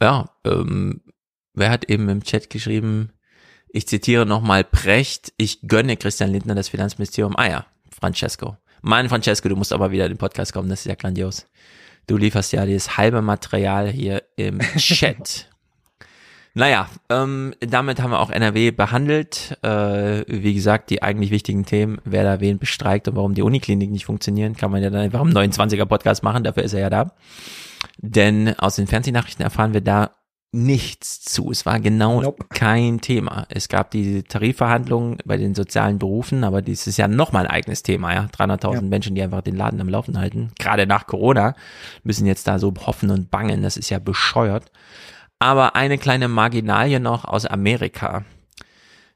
ja, 0.00 0.30
ähm, 0.46 1.02
wer 1.54 1.70
hat 1.70 1.88
eben 1.88 2.08
im 2.08 2.22
Chat 2.22 2.50
geschrieben, 2.50 3.10
ich 3.68 3.88
zitiere 3.88 4.26
nochmal 4.26 4.62
Precht, 4.62 5.32
ich 5.36 5.66
gönne 5.66 5.96
Christian 5.96 6.30
Lindner 6.30 6.54
das 6.54 6.68
Finanzministerium. 6.68 7.36
Ah 7.36 7.48
ja, 7.48 7.66
Francesco. 7.90 8.56
Mein 8.82 9.08
Francesco, 9.08 9.48
du 9.48 9.56
musst 9.56 9.72
aber 9.72 9.90
wieder 9.90 10.04
in 10.04 10.12
den 10.12 10.18
Podcast 10.18 10.52
kommen, 10.52 10.68
das 10.68 10.80
ist 10.80 10.86
ja 10.86 10.94
grandios. 10.94 11.46
Du 12.06 12.16
lieferst 12.16 12.52
ja 12.52 12.66
dieses 12.66 12.96
halbe 12.98 13.22
Material 13.22 13.88
hier 13.88 14.22
im 14.36 14.58
Chat. 14.76 15.48
naja, 16.52 16.88
ähm, 17.08 17.54
damit 17.60 18.00
haben 18.00 18.10
wir 18.10 18.20
auch 18.20 18.30
NRW 18.30 18.70
behandelt. 18.70 19.58
Äh, 19.62 20.22
wie 20.28 20.54
gesagt, 20.54 20.90
die 20.90 21.02
eigentlich 21.02 21.30
wichtigen 21.30 21.64
Themen, 21.64 21.98
wer 22.04 22.24
da 22.24 22.40
wen 22.40 22.58
bestreikt 22.58 23.08
und 23.08 23.16
warum 23.16 23.34
die 23.34 23.42
Unikliniken 23.42 23.92
nicht 23.92 24.04
funktionieren, 24.04 24.54
kann 24.54 24.70
man 24.70 24.82
ja 24.82 24.90
dann 24.90 25.00
einfach 25.00 25.22
im 25.22 25.30
29er 25.30 25.86
Podcast 25.86 26.22
machen, 26.22 26.44
dafür 26.44 26.62
ist 26.62 26.74
er 26.74 26.80
ja 26.80 26.90
da. 26.90 27.12
Denn 27.98 28.56
aus 28.58 28.76
den 28.76 28.86
Fernsehnachrichten 28.86 29.42
erfahren 29.42 29.72
wir 29.72 29.80
da 29.80 30.10
nichts 30.54 31.22
zu. 31.22 31.50
Es 31.50 31.66
war 31.66 31.80
genau 31.80 32.22
nope. 32.22 32.46
kein 32.48 33.00
Thema. 33.00 33.46
Es 33.48 33.68
gab 33.68 33.90
die 33.90 34.22
Tarifverhandlungen 34.22 35.18
bei 35.24 35.36
den 35.36 35.54
sozialen 35.54 35.98
Berufen, 35.98 36.44
aber 36.44 36.62
dies 36.62 36.86
ist 36.86 36.96
ja 36.96 37.08
nochmal 37.08 37.46
ein 37.46 37.50
eigenes 37.50 37.82
Thema, 37.82 38.14
ja. 38.14 38.26
300.000 38.36 38.74
ja. 38.74 38.80
Menschen, 38.80 39.14
die 39.14 39.22
einfach 39.22 39.42
den 39.42 39.56
Laden 39.56 39.80
am 39.80 39.88
Laufen 39.88 40.18
halten. 40.18 40.52
Gerade 40.58 40.86
nach 40.86 41.06
Corona 41.06 41.54
müssen 42.04 42.26
jetzt 42.26 42.46
da 42.46 42.58
so 42.58 42.72
hoffen 42.86 43.10
und 43.10 43.30
bangen. 43.30 43.62
Das 43.62 43.76
ist 43.76 43.90
ja 43.90 43.98
bescheuert. 43.98 44.70
Aber 45.38 45.76
eine 45.76 45.98
kleine 45.98 46.28
Marginalie 46.28 47.00
noch 47.00 47.24
aus 47.24 47.44
Amerika. 47.44 48.24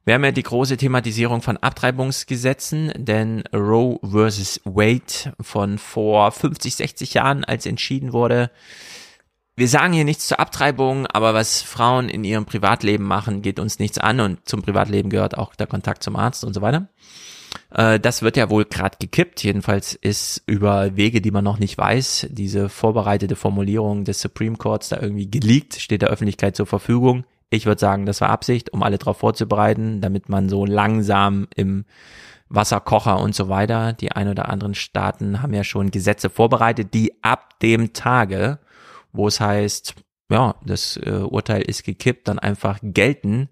Wir 0.05 0.15
haben 0.15 0.25
ja 0.25 0.33
die 0.33 0.43
große 0.43 0.79
Thematisierung 0.79 1.43
von 1.43 1.59
Abtreibungsgesetzen, 1.59 2.93
denn 2.97 3.45
Roe 3.55 3.99
versus 4.03 4.59
Wade 4.65 5.35
von 5.39 5.77
vor 5.77 6.33
50, 6.33 6.77
60 6.77 7.15
Jahren, 7.15 7.45
als 7.45 7.67
entschieden 7.67 8.15
wurde, 8.15 8.51
wir 9.59 9.69
sagen 9.69 9.93
hier 9.93 10.05
nichts 10.05 10.29
zur 10.29 10.39
Abtreibung, 10.39 11.07
aber 11.07 11.35
was 11.35 11.63
Frauen 11.63 12.09
in 12.09 12.23
ihrem 12.23 12.47
Privatleben 12.47 13.05
machen, 13.05 13.43
geht 13.43 13.59
uns 13.59 13.79
nichts 13.79 13.99
an 13.99 14.21
und 14.21 14.49
zum 14.49 14.63
Privatleben 14.63 15.11
gehört 15.11 15.37
auch 15.37 15.55
der 15.55 15.67
Kontakt 15.67 16.03
zum 16.05 16.17
Arzt 16.17 16.45
und 16.45 16.55
so 16.55 16.63
weiter. 16.63 16.89
Äh, 17.71 17.99
das 17.99 18.23
wird 18.23 18.37
ja 18.37 18.51
wohl 18.51 18.65
gerade 18.65 18.97
gekippt. 19.01 19.43
Jedenfalls 19.43 19.95
ist 19.95 20.43
über 20.47 20.97
Wege, 20.97 21.21
die 21.21 21.31
man 21.31 21.45
noch 21.45 21.59
nicht 21.59 21.77
weiß, 21.77 22.29
diese 22.31 22.69
vorbereitete 22.69 23.37
Formulierung 23.37 24.05
des 24.05 24.21
Supreme 24.21 24.57
Courts 24.57 24.91
da 24.91 25.01
irgendwie 25.01 25.31
geleakt, 25.31 25.81
steht 25.81 26.03
der 26.03 26.11
Öffentlichkeit 26.11 26.57
zur 26.57 26.67
Verfügung. 26.67 27.25
Ich 27.51 27.67
würde 27.67 27.81
sagen, 27.81 28.07
das 28.07 28.21
war 28.21 28.31
Absicht, 28.31 28.73
um 28.73 28.83
alle 28.83 28.99
darauf 28.99 29.19
vorzubereiten, 29.19 30.01
damit 30.01 30.29
man 30.29 30.49
so 30.49 30.67
langsam 30.67 31.49
im 31.57 31.85
Wasserkocher 32.51 33.19
und 33.19 33.35
so 33.35 33.49
weiter. 33.49 33.93
Die 33.93 34.13
ein 34.13 34.29
oder 34.29 34.49
anderen 34.49 34.75
Staaten 34.75 35.43
haben 35.43 35.55
ja 35.55 35.65
schon 35.65 35.91
Gesetze 35.91 36.31
vorbereitet, 36.31 36.95
die 36.95 37.13
ab 37.23 37.59
dem 37.61 37.93
Tage, 37.93 38.59
wo 39.13 39.29
es 39.29 39.41
heißt, 39.41 39.95
ja, 40.31 40.55
das 40.65 40.97
äh, 40.99 41.11
Urteil 41.11 41.63
ist 41.63 41.85
gekippt, 41.85 42.29
dann 42.29 42.39
einfach 42.39 42.79
gelten. 42.83 43.49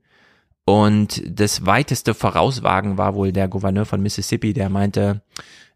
Und 0.65 1.23
das 1.27 1.65
weiteste 1.65 2.13
Vorauswagen 2.13 2.99
war 2.99 3.15
wohl 3.15 3.33
der 3.33 3.49
Gouverneur 3.49 3.87
von 3.87 4.03
Mississippi, 4.03 4.53
der 4.53 4.69
meinte, 4.69 5.23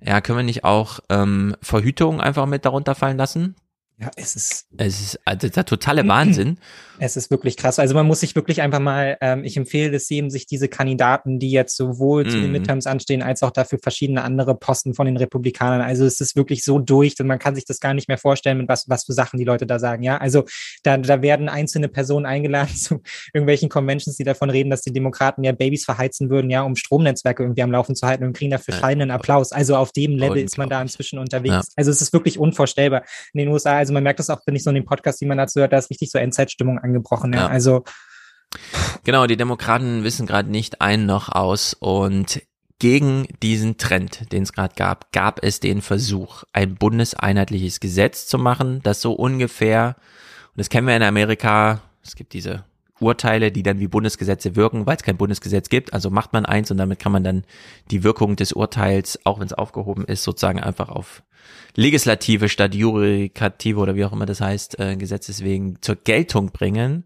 ja, 0.04 0.20
können 0.20 0.38
wir 0.38 0.42
nicht 0.42 0.64
auch 0.64 1.00
ähm, 1.08 1.54
Verhütung 1.62 2.20
einfach 2.20 2.46
mit 2.46 2.64
darunter 2.64 2.94
fallen 2.94 3.16
lassen? 3.16 3.54
Ja, 4.00 4.10
es 4.16 4.34
ist. 4.34 4.66
Es 4.78 5.00
ist 5.00 5.20
also 5.26 5.48
der 5.48 5.64
totale 5.66 6.08
Wahnsinn. 6.08 6.58
Es 6.98 7.16
ist 7.16 7.30
wirklich 7.30 7.56
krass. 7.56 7.78
Also 7.78 7.94
man 7.94 8.06
muss 8.06 8.20
sich 8.20 8.34
wirklich 8.34 8.62
einfach 8.62 8.78
mal, 8.78 9.18
ähm, 9.20 9.44
ich 9.44 9.56
empfehle 9.56 9.96
es 9.96 10.08
jedem, 10.08 10.30
sich 10.30 10.46
diese 10.46 10.68
Kandidaten, 10.68 11.38
die 11.38 11.50
jetzt 11.50 11.76
sowohl 11.76 12.24
mm. 12.24 12.30
zu 12.30 12.40
den. 12.40 12.50
Midterms 12.50 12.86
anstehen, 12.86 13.22
als 13.22 13.42
auch 13.42 13.50
dafür 13.50 13.78
verschiedene 13.78 14.22
andere 14.22 14.54
Posten 14.54 14.94
von 14.94 15.06
den 15.06 15.16
Republikanern. 15.16 15.80
Also 15.80 16.04
es 16.04 16.20
ist 16.20 16.36
wirklich 16.36 16.64
so 16.64 16.78
durch 16.78 17.14
und 17.20 17.26
man 17.26 17.38
kann 17.38 17.54
sich 17.54 17.64
das 17.64 17.80
gar 17.80 17.94
nicht 17.94 18.08
mehr 18.08 18.18
vorstellen, 18.18 18.58
mit 18.58 18.68
was, 18.68 18.88
was 18.88 19.04
für 19.04 19.12
Sachen 19.12 19.38
die 19.38 19.44
Leute 19.44 19.66
da 19.66 19.78
sagen. 19.78 20.02
Ja, 20.02 20.18
also 20.18 20.44
da, 20.82 20.96
da 20.96 21.22
werden 21.22 21.48
einzelne 21.48 21.88
Personen 21.88 22.26
eingeladen 22.26 22.74
zu 22.74 23.02
irgendwelchen 23.32 23.68
Conventions, 23.68 24.16
die 24.16 24.24
davon 24.24 24.50
reden, 24.50 24.70
dass 24.70 24.82
die 24.82 24.92
Demokraten 24.92 25.44
ja 25.44 25.52
Babys 25.52 25.84
verheizen 25.84 26.30
würden, 26.30 26.50
ja, 26.50 26.62
um 26.62 26.76
Stromnetzwerke 26.76 27.42
irgendwie 27.42 27.62
am 27.62 27.72
Laufen 27.72 27.94
zu 27.94 28.06
halten 28.06 28.24
und 28.24 28.32
kriegen 28.32 28.50
dafür 28.50 28.74
schallenden 28.74 29.10
Applaus. 29.10 29.52
Also 29.52 29.76
auf 29.76 29.92
dem 29.92 30.16
Level 30.16 30.38
ist 30.38 30.58
man 30.58 30.68
da 30.68 30.80
inzwischen 30.80 31.18
unterwegs. 31.18 31.54
Ja. 31.54 31.62
Also 31.76 31.90
es 31.90 32.02
ist 32.02 32.12
wirklich 32.12 32.38
unvorstellbar. 32.38 33.02
In 33.32 33.38
den 33.38 33.48
USA, 33.48 33.78
also 33.78 33.89
man 33.92 34.02
merkt 34.02 34.18
das 34.18 34.30
auch, 34.30 34.40
wenn 34.46 34.56
ich 34.56 34.62
so 34.62 34.70
in 34.70 34.76
dem 34.76 34.84
Podcast, 34.84 35.20
die 35.20 35.26
man 35.26 35.38
dazu 35.38 35.60
hört, 35.60 35.72
da 35.72 35.78
ist 35.78 35.90
richtig 35.90 36.10
so 36.10 36.18
Endzeitstimmung 36.18 36.78
angebrochen. 36.78 37.32
Ja. 37.32 37.40
ja. 37.40 37.46
Also 37.48 37.84
genau, 39.04 39.26
die 39.26 39.36
Demokraten 39.36 40.04
wissen 40.04 40.26
gerade 40.26 40.50
nicht 40.50 40.80
ein 40.80 41.06
noch 41.06 41.28
aus 41.28 41.74
und 41.74 42.42
gegen 42.78 43.28
diesen 43.42 43.76
Trend, 43.76 44.32
den 44.32 44.42
es 44.42 44.52
gerade 44.52 44.74
gab, 44.74 45.12
gab 45.12 45.44
es 45.44 45.60
den 45.60 45.82
Versuch, 45.82 46.44
ein 46.52 46.76
bundeseinheitliches 46.76 47.78
Gesetz 47.78 48.26
zu 48.26 48.38
machen, 48.38 48.80
das 48.82 49.02
so 49.02 49.12
ungefähr, 49.12 49.96
und 50.52 50.58
das 50.58 50.70
kennen 50.70 50.86
wir 50.86 50.96
in 50.96 51.02
Amerika, 51.02 51.82
es 52.02 52.16
gibt 52.16 52.32
diese 52.32 52.64
Urteile, 53.00 53.50
die 53.50 53.62
dann 53.62 53.80
wie 53.80 53.88
Bundesgesetze 53.88 54.56
wirken, 54.56 54.86
weil 54.86 54.96
es 54.96 55.02
kein 55.02 55.16
Bundesgesetz 55.16 55.68
gibt. 55.68 55.92
Also 55.92 56.10
macht 56.10 56.32
man 56.32 56.46
eins 56.46 56.70
und 56.70 56.76
damit 56.76 56.98
kann 56.98 57.12
man 57.12 57.24
dann 57.24 57.44
die 57.90 58.02
Wirkung 58.04 58.36
des 58.36 58.52
Urteils, 58.52 59.18
auch 59.24 59.40
wenn 59.40 59.46
es 59.46 59.52
aufgehoben 59.52 60.04
ist, 60.04 60.22
sozusagen 60.22 60.60
einfach 60.60 60.90
auf 60.90 61.22
Legislative 61.76 62.48
statt 62.48 62.74
Jurikative 62.74 63.80
oder 63.80 63.94
wie 63.94 64.04
auch 64.04 64.12
immer 64.12 64.26
das 64.26 64.40
heißt, 64.40 64.78
äh, 64.78 64.96
Gesetzeswegen 64.96 65.78
zur 65.80 65.96
Geltung 65.96 66.50
bringen. 66.50 67.04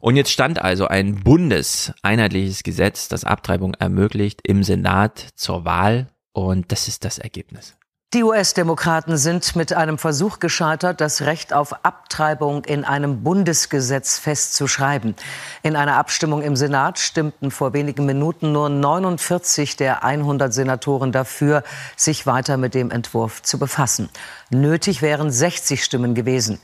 Und 0.00 0.16
jetzt 0.16 0.30
stand 0.30 0.60
also 0.60 0.86
ein 0.86 1.16
bundeseinheitliches 1.16 2.62
Gesetz, 2.62 3.08
das 3.08 3.24
Abtreibung 3.24 3.74
ermöglicht, 3.74 4.40
im 4.44 4.62
Senat 4.62 5.28
zur 5.34 5.64
Wahl. 5.64 6.08
Und 6.32 6.72
das 6.72 6.88
ist 6.88 7.04
das 7.04 7.18
Ergebnis. 7.18 7.77
Die 8.14 8.22
US-Demokraten 8.22 9.18
sind 9.18 9.54
mit 9.54 9.74
einem 9.74 9.98
Versuch 9.98 10.38
gescheitert, 10.38 11.02
das 11.02 11.20
Recht 11.20 11.52
auf 11.52 11.84
Abtreibung 11.84 12.64
in 12.64 12.84
einem 12.84 13.22
Bundesgesetz 13.22 14.18
festzuschreiben. 14.18 15.14
In 15.62 15.76
einer 15.76 15.98
Abstimmung 15.98 16.40
im 16.40 16.56
Senat 16.56 16.98
stimmten 16.98 17.50
vor 17.50 17.74
wenigen 17.74 18.06
Minuten 18.06 18.50
nur 18.50 18.70
49 18.70 19.76
der 19.76 20.04
100 20.04 20.54
Senatoren 20.54 21.12
dafür, 21.12 21.62
sich 21.96 22.24
weiter 22.24 22.56
mit 22.56 22.72
dem 22.72 22.90
Entwurf 22.90 23.42
zu 23.42 23.58
befassen. 23.58 24.08
Nötig 24.48 25.02
wären 25.02 25.30
60 25.30 25.84
Stimmen 25.84 26.14
gewesen. 26.14 26.60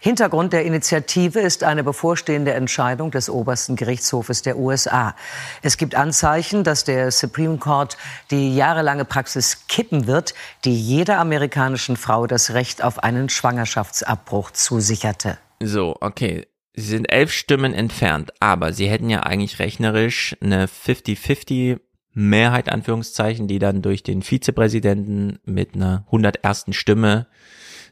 Hintergrund 0.00 0.52
der 0.52 0.64
Initiative 0.64 1.40
ist 1.40 1.64
eine 1.64 1.82
bevorstehende 1.82 2.52
Entscheidung 2.52 3.10
des 3.10 3.28
obersten 3.28 3.74
Gerichtshofes 3.74 4.42
der 4.42 4.56
USA. 4.56 5.16
Es 5.62 5.76
gibt 5.76 5.94
Anzeichen, 5.96 6.62
dass 6.62 6.84
der 6.84 7.10
Supreme 7.10 7.58
Court 7.58 7.96
die 8.30 8.54
jahrelange 8.54 9.04
Praxis 9.04 9.66
kippen 9.66 10.06
wird, 10.06 10.34
die 10.64 10.74
jeder 10.74 11.18
amerikanischen 11.18 11.96
Frau 11.96 12.26
das 12.26 12.54
Recht 12.54 12.82
auf 12.82 13.02
einen 13.02 13.28
Schwangerschaftsabbruch 13.28 14.52
zusicherte. 14.52 15.38
So, 15.60 15.96
okay. 16.00 16.46
Sie 16.74 16.90
sind 16.90 17.10
elf 17.10 17.32
Stimmen 17.32 17.74
entfernt, 17.74 18.32
aber 18.38 18.72
sie 18.72 18.88
hätten 18.88 19.10
ja 19.10 19.24
eigentlich 19.24 19.58
rechnerisch 19.58 20.36
eine 20.40 20.66
50-50 20.66 21.80
Mehrheit, 22.14 22.68
Anführungszeichen, 22.68 23.48
die 23.48 23.58
dann 23.58 23.82
durch 23.82 24.04
den 24.04 24.22
Vizepräsidenten 24.22 25.40
mit 25.44 25.74
einer 25.74 26.04
101. 26.06 26.66
Stimme 26.70 27.26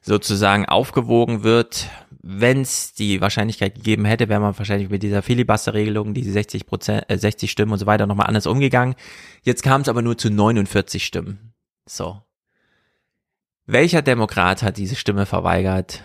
sozusagen 0.06 0.66
aufgewogen 0.66 1.42
wird. 1.42 1.90
wenn 2.28 2.62
es 2.62 2.92
die 2.92 3.20
Wahrscheinlichkeit 3.20 3.76
gegeben 3.76 4.04
hätte, 4.04 4.28
wäre 4.28 4.40
man 4.40 4.58
wahrscheinlich 4.58 4.90
mit 4.90 5.04
dieser 5.04 5.22
Filibuster-Regelung, 5.22 6.12
diese 6.12 6.32
60 6.32 6.66
Prozent, 6.66 7.04
äh, 7.08 7.16
60 7.18 7.48
Stimmen 7.48 7.70
und 7.70 7.78
so 7.78 7.86
weiter 7.86 8.06
nochmal 8.06 8.26
anders 8.26 8.48
umgegangen. 8.48 8.96
Jetzt 9.42 9.62
kam 9.62 9.82
es 9.82 9.88
aber 9.88 10.02
nur 10.02 10.18
zu 10.18 10.28
49 10.28 11.06
Stimmen. 11.06 11.52
So. 11.88 12.20
Welcher 13.66 14.02
Demokrat 14.02 14.64
hat 14.64 14.76
diese 14.76 14.96
Stimme 14.96 15.24
verweigert? 15.24 16.02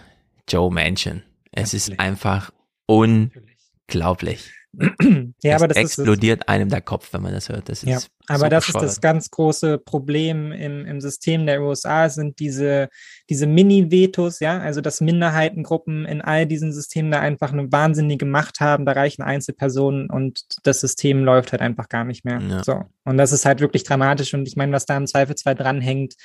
Joe 0.48 0.72
Manchin. 0.72 1.24
Es 1.52 1.74
Natürlich. 1.74 1.88
ist 1.88 2.00
einfach 2.00 2.52
unglaublich 2.86 4.52
ja, 5.44 5.56
aber 5.56 5.68
das 5.68 5.78
explodiert 5.78 6.42
ist, 6.42 6.50
einem 6.50 6.70
der 6.70 6.82
Kopf, 6.82 7.12
wenn 7.12 7.22
man 7.22 7.34
das 7.34 7.50
hört. 7.50 7.68
Das 7.68 7.82
ja, 7.82 7.98
ist 7.98 8.10
aber 8.28 8.40
so 8.40 8.48
das 8.48 8.68
ist 8.70 8.76
das 8.76 9.02
ganz 9.02 9.30
große 9.30 9.78
Problem 9.78 10.54
im, 10.54 10.86
im 10.86 11.02
System 11.02 11.46
der 11.46 11.62
USA, 11.62 12.08
sind 12.08 12.40
diese, 12.40 12.88
diese 13.32 13.48
Mini-Vetos, 13.48 14.42
ja, 14.42 14.60
also 14.60 14.82
dass 14.82 15.00
Minderheitengruppen 15.00 16.04
in 16.04 16.20
all 16.20 16.46
diesen 16.46 16.74
Systemen 16.74 17.12
da 17.12 17.22
einfach 17.22 17.54
eine 17.54 17.72
wahnsinnige 17.72 18.26
Macht 18.26 18.60
haben, 18.60 18.86
da 18.86 18.92
reichen 18.92 19.22
Einzelpersonen 19.22 20.10
und 20.10 20.44
das 20.64 20.82
System 20.82 21.24
läuft 21.24 21.54
halt 21.54 21.62
einfach 21.62 21.88
gar 21.88 22.04
nicht 22.04 22.26
mehr. 22.26 22.42
Ja. 22.42 22.62
So. 22.62 22.84
Und 23.06 23.18
das 23.18 23.32
ist 23.32 23.46
halt 23.46 23.62
wirklich 23.62 23.86
dramatisch 23.86 24.34
und 24.34 24.50
ich 24.50 24.58
meine, 24.58 24.74
was 24.74 24.86
da 24.86 24.98
im 24.98 25.08
Zweifelsfall 25.08 25.56
dranhängt, 25.56 26.16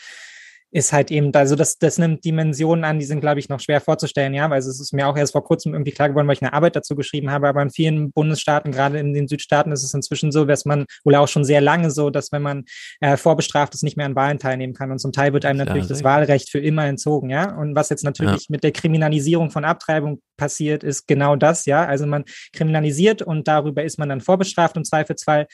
ist 0.76 0.92
halt 0.92 1.10
eben, 1.10 1.34
also 1.34 1.56
das, 1.56 1.78
das 1.78 1.96
nimmt 1.96 2.22
Dimensionen 2.22 2.84
an, 2.84 2.98
die 2.98 3.06
sind, 3.06 3.20
glaube 3.20 3.40
ich, 3.40 3.48
noch 3.48 3.60
schwer 3.60 3.80
vorzustellen, 3.80 4.34
ja, 4.34 4.50
weil 4.50 4.58
es 4.58 4.66
ist 4.66 4.92
mir 4.92 5.08
auch 5.08 5.16
erst 5.16 5.32
vor 5.32 5.42
kurzem 5.42 5.72
irgendwie 5.72 5.90
klar 5.90 6.10
geworden, 6.10 6.26
weil 6.26 6.34
ich 6.34 6.42
eine 6.42 6.52
Arbeit 6.52 6.76
dazu 6.76 6.94
geschrieben 6.94 7.30
habe, 7.30 7.48
aber 7.48 7.62
in 7.62 7.70
vielen 7.70 8.12
Bundesstaaten, 8.12 8.72
gerade 8.72 8.98
in 8.98 9.14
den 9.14 9.26
Südstaaten, 9.26 9.72
ist 9.72 9.82
es 9.82 9.94
inzwischen 9.94 10.32
so, 10.32 10.44
dass 10.44 10.66
man, 10.66 10.84
oder 11.04 11.20
auch 11.20 11.28
schon 11.28 11.46
sehr 11.46 11.62
lange 11.62 11.90
so, 11.90 12.10
dass 12.10 12.30
wenn 12.30 12.42
man 12.42 12.64
äh, 13.00 13.16
vorbestraft 13.16 13.72
ist, 13.72 13.84
nicht 13.84 13.96
mehr 13.96 14.04
an 14.04 14.16
Wahlen 14.16 14.38
teilnehmen 14.38 14.74
kann. 14.74 14.90
Und 14.90 14.98
zum 14.98 15.12
Teil 15.12 15.32
wird 15.32 15.46
einem 15.46 15.60
natürlich 15.60 15.86
das 15.86 16.04
Wahlrecht 16.04 16.50
für 16.50 16.60
immer 16.60 16.84
entzogen, 16.84 17.30
ja, 17.30 17.56
und 17.56 17.74
was 17.74 17.88
jetzt 17.88 18.04
natürlich 18.04 18.42
ja. 18.42 18.46
mit 18.50 18.62
der 18.62 18.72
Kriminalisierung 18.72 19.50
von 19.50 19.64
Abtreibung 19.64 20.20
passiert, 20.36 20.84
ist 20.84 21.06
genau 21.06 21.36
das, 21.36 21.64
ja, 21.64 21.86
also 21.86 22.06
man 22.06 22.24
kriminalisiert 22.52 23.22
und 23.22 23.48
darüber 23.48 23.82
ist 23.82 23.98
man 23.98 24.10
dann 24.10 24.20
vorbestraft 24.20 24.76
im 24.76 24.84
Zweifelsfall 24.84 25.46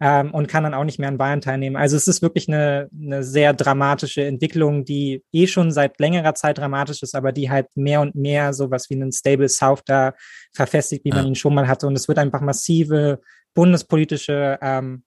ähm, 0.00 0.32
und 0.32 0.48
kann 0.48 0.64
dann 0.64 0.74
auch 0.74 0.84
nicht 0.84 0.98
mehr 0.98 1.08
an 1.08 1.18
Wahlen 1.18 1.40
teilnehmen. 1.40 1.76
Also 1.76 1.96
es 1.96 2.08
ist 2.08 2.22
wirklich 2.22 2.48
eine, 2.48 2.88
eine 2.92 3.22
sehr 3.22 3.52
dramatische 3.52 4.24
Entwicklung, 4.24 4.84
die 4.84 5.22
eh 5.32 5.46
schon 5.46 5.70
seit 5.70 5.98
längerer 6.00 6.34
Zeit 6.34 6.58
dramatisch 6.58 7.02
ist, 7.02 7.14
aber 7.14 7.32
die 7.32 7.50
halt 7.50 7.68
mehr 7.74 8.00
und 8.00 8.14
mehr 8.14 8.52
sowas 8.52 8.90
wie 8.90 8.94
einen 8.94 9.12
Stable 9.12 9.48
South 9.48 9.82
da 9.86 10.14
verfestigt, 10.52 11.04
wie 11.04 11.10
man 11.10 11.26
ihn 11.26 11.34
schon 11.34 11.54
mal 11.54 11.68
hatte. 11.68 11.86
Und 11.86 11.96
es 11.96 12.08
wird 12.08 12.18
einfach 12.18 12.40
massive 12.40 13.20
bundespolitische 13.54 14.58
ähm, 14.60 15.04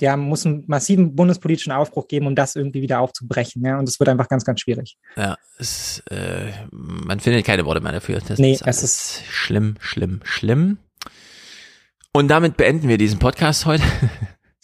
ja, 0.00 0.16
muss 0.16 0.44
einen 0.44 0.64
massiven 0.66 1.14
bundespolitischen 1.14 1.72
Aufbruch 1.72 2.08
geben, 2.08 2.26
um 2.26 2.34
das 2.34 2.56
irgendwie 2.56 2.82
wieder 2.82 3.00
aufzubrechen. 3.00 3.64
Ja? 3.64 3.78
Und 3.78 3.88
es 3.88 4.00
wird 4.00 4.08
einfach 4.08 4.28
ganz, 4.28 4.44
ganz 4.44 4.60
schwierig. 4.60 4.96
Ja, 5.16 5.36
es, 5.58 6.02
äh, 6.10 6.50
man 6.70 7.20
findet 7.20 7.46
keine 7.46 7.64
Worte 7.64 7.80
mehr 7.80 7.92
dafür. 7.92 8.20
Das 8.26 8.38
nee, 8.38 8.52
ist 8.52 8.66
es 8.66 8.82
ist 8.82 9.22
schlimm, 9.28 9.76
schlimm, 9.78 10.20
schlimm. 10.24 10.78
Und 12.16 12.28
damit 12.28 12.56
beenden 12.56 12.88
wir 12.88 12.96
diesen 12.96 13.18
Podcast 13.18 13.66
heute. 13.66 13.82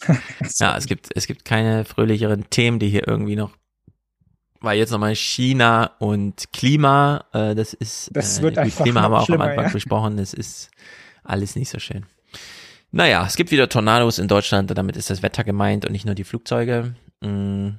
ja, 0.59 0.77
es 0.77 0.85
gibt, 0.85 1.09
es 1.13 1.27
gibt 1.27 1.43
keine 1.43 1.83
fröhlicheren 1.83 2.49
Themen, 2.49 2.79
die 2.79 2.87
hier 2.87 3.05
irgendwie 3.05 3.35
noch, 3.35 3.51
weil 4.61 4.77
jetzt 4.77 4.91
nochmal 4.91 5.15
China 5.15 5.91
und 5.99 6.53
Klima, 6.53 7.25
äh, 7.33 7.53
das 7.53 7.73
ist, 7.73 8.09
das 8.13 8.39
äh, 8.39 8.43
wird 8.43 8.55
äh, 8.55 8.61
einfach 8.61 8.85
Klima 8.85 9.01
haben 9.01 9.11
wir 9.11 9.19
auch 9.19 9.29
am 9.29 9.41
Anfang 9.41 9.65
ja. 9.65 9.71
besprochen, 9.71 10.15
das 10.15 10.33
ist 10.33 10.71
alles 11.25 11.57
nicht 11.57 11.67
so 11.69 11.77
schön. 11.79 12.05
Naja, 12.91 13.25
es 13.27 13.35
gibt 13.35 13.51
wieder 13.51 13.67
Tornados 13.67 14.17
in 14.17 14.29
Deutschland, 14.29 14.71
damit 14.77 14.95
ist 14.95 15.09
das 15.09 15.21
Wetter 15.21 15.43
gemeint 15.43 15.85
und 15.85 15.91
nicht 15.91 16.05
nur 16.05 16.15
die 16.15 16.23
Flugzeuge. 16.23 16.95
Mm. 17.19 17.71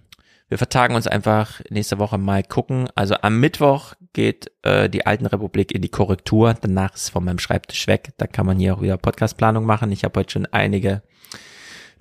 Wir 0.53 0.59
vertagen 0.59 0.97
uns 0.97 1.07
einfach 1.07 1.63
nächste 1.71 1.99
Woche 1.99 2.19
mal 2.19 2.43
gucken. 2.43 2.87
Also 2.95 3.15
am 3.23 3.41
Mittwoch 3.41 3.95
geht 4.13 4.53
äh, 4.61 4.91
die 4.91 5.07
Alten 5.07 5.25
Republik 5.25 5.73
in 5.73 5.81
die 5.81 5.89
Korrektur. 5.89 6.53
Danach 6.61 6.95
ist 6.95 7.09
von 7.09 7.25
meinem 7.25 7.39
Schreibtisch 7.39 7.87
weg. 7.87 8.11
Da 8.19 8.27
kann 8.27 8.45
man 8.45 8.59
hier 8.59 8.75
auch 8.75 8.83
wieder 8.83 8.99
Podcastplanung 8.99 9.65
machen. 9.65 9.91
Ich 9.93 10.05
habe 10.05 10.21
heute 10.21 10.31
schon 10.31 10.45
einige 10.45 11.01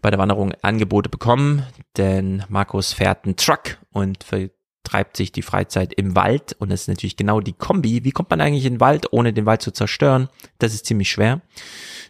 bei 0.01 0.09
der 0.09 0.19
Wanderung 0.19 0.51
Angebote 0.63 1.07
bekommen, 1.09 1.65
denn 1.95 2.43
Markus 2.49 2.91
fährt 2.91 3.23
einen 3.23 3.37
Truck 3.37 3.77
und 3.93 4.25
vertreibt 4.25 5.15
sich 5.15 5.31
die 5.31 5.43
Freizeit 5.43 5.93
im 5.93 6.17
Wald. 6.17 6.51
Und 6.59 6.73
das 6.73 6.81
ist 6.81 6.87
natürlich 6.89 7.15
genau 7.15 7.39
die 7.39 7.53
Kombi. 7.53 8.03
Wie 8.03 8.11
kommt 8.11 8.31
man 8.31 8.41
eigentlich 8.41 8.65
in 8.65 8.73
den 8.73 8.81
Wald, 8.81 9.13
ohne 9.13 9.31
den 9.31 9.45
Wald 9.45 9.61
zu 9.61 9.71
zerstören? 9.71 10.27
Das 10.59 10.73
ist 10.73 10.85
ziemlich 10.85 11.09
schwer. 11.09 11.39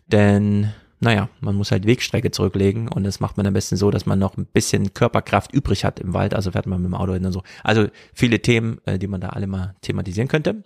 Denn 0.08 0.74
naja, 1.02 1.30
man 1.40 1.56
muss 1.56 1.72
halt 1.72 1.88
Wegstrecke 1.88 2.30
zurücklegen 2.30 2.88
und 2.88 3.04
das 3.04 3.20
macht 3.20 3.36
man 3.36 3.48
am 3.48 3.54
besten 3.54 3.76
so, 3.76 3.90
dass 3.90 4.06
man 4.06 4.20
noch 4.20 4.38
ein 4.38 4.46
bisschen 4.46 4.94
Körperkraft 4.94 5.52
übrig 5.52 5.84
hat 5.84 6.00
im 6.00 6.14
Wald, 6.14 6.36
also 6.36 6.52
fährt 6.52 6.68
man 6.68 6.80
mit 6.80 6.92
dem 6.92 6.94
Auto 6.94 7.14
hin 7.14 7.26
und 7.26 7.32
so. 7.32 7.42
Also 7.64 7.88
viele 8.14 8.40
Themen, 8.40 8.80
äh, 8.86 9.00
die 9.00 9.08
man 9.08 9.20
da 9.20 9.30
alle 9.30 9.48
mal 9.48 9.76
thematisieren 9.82 10.28
könnte. 10.28 10.64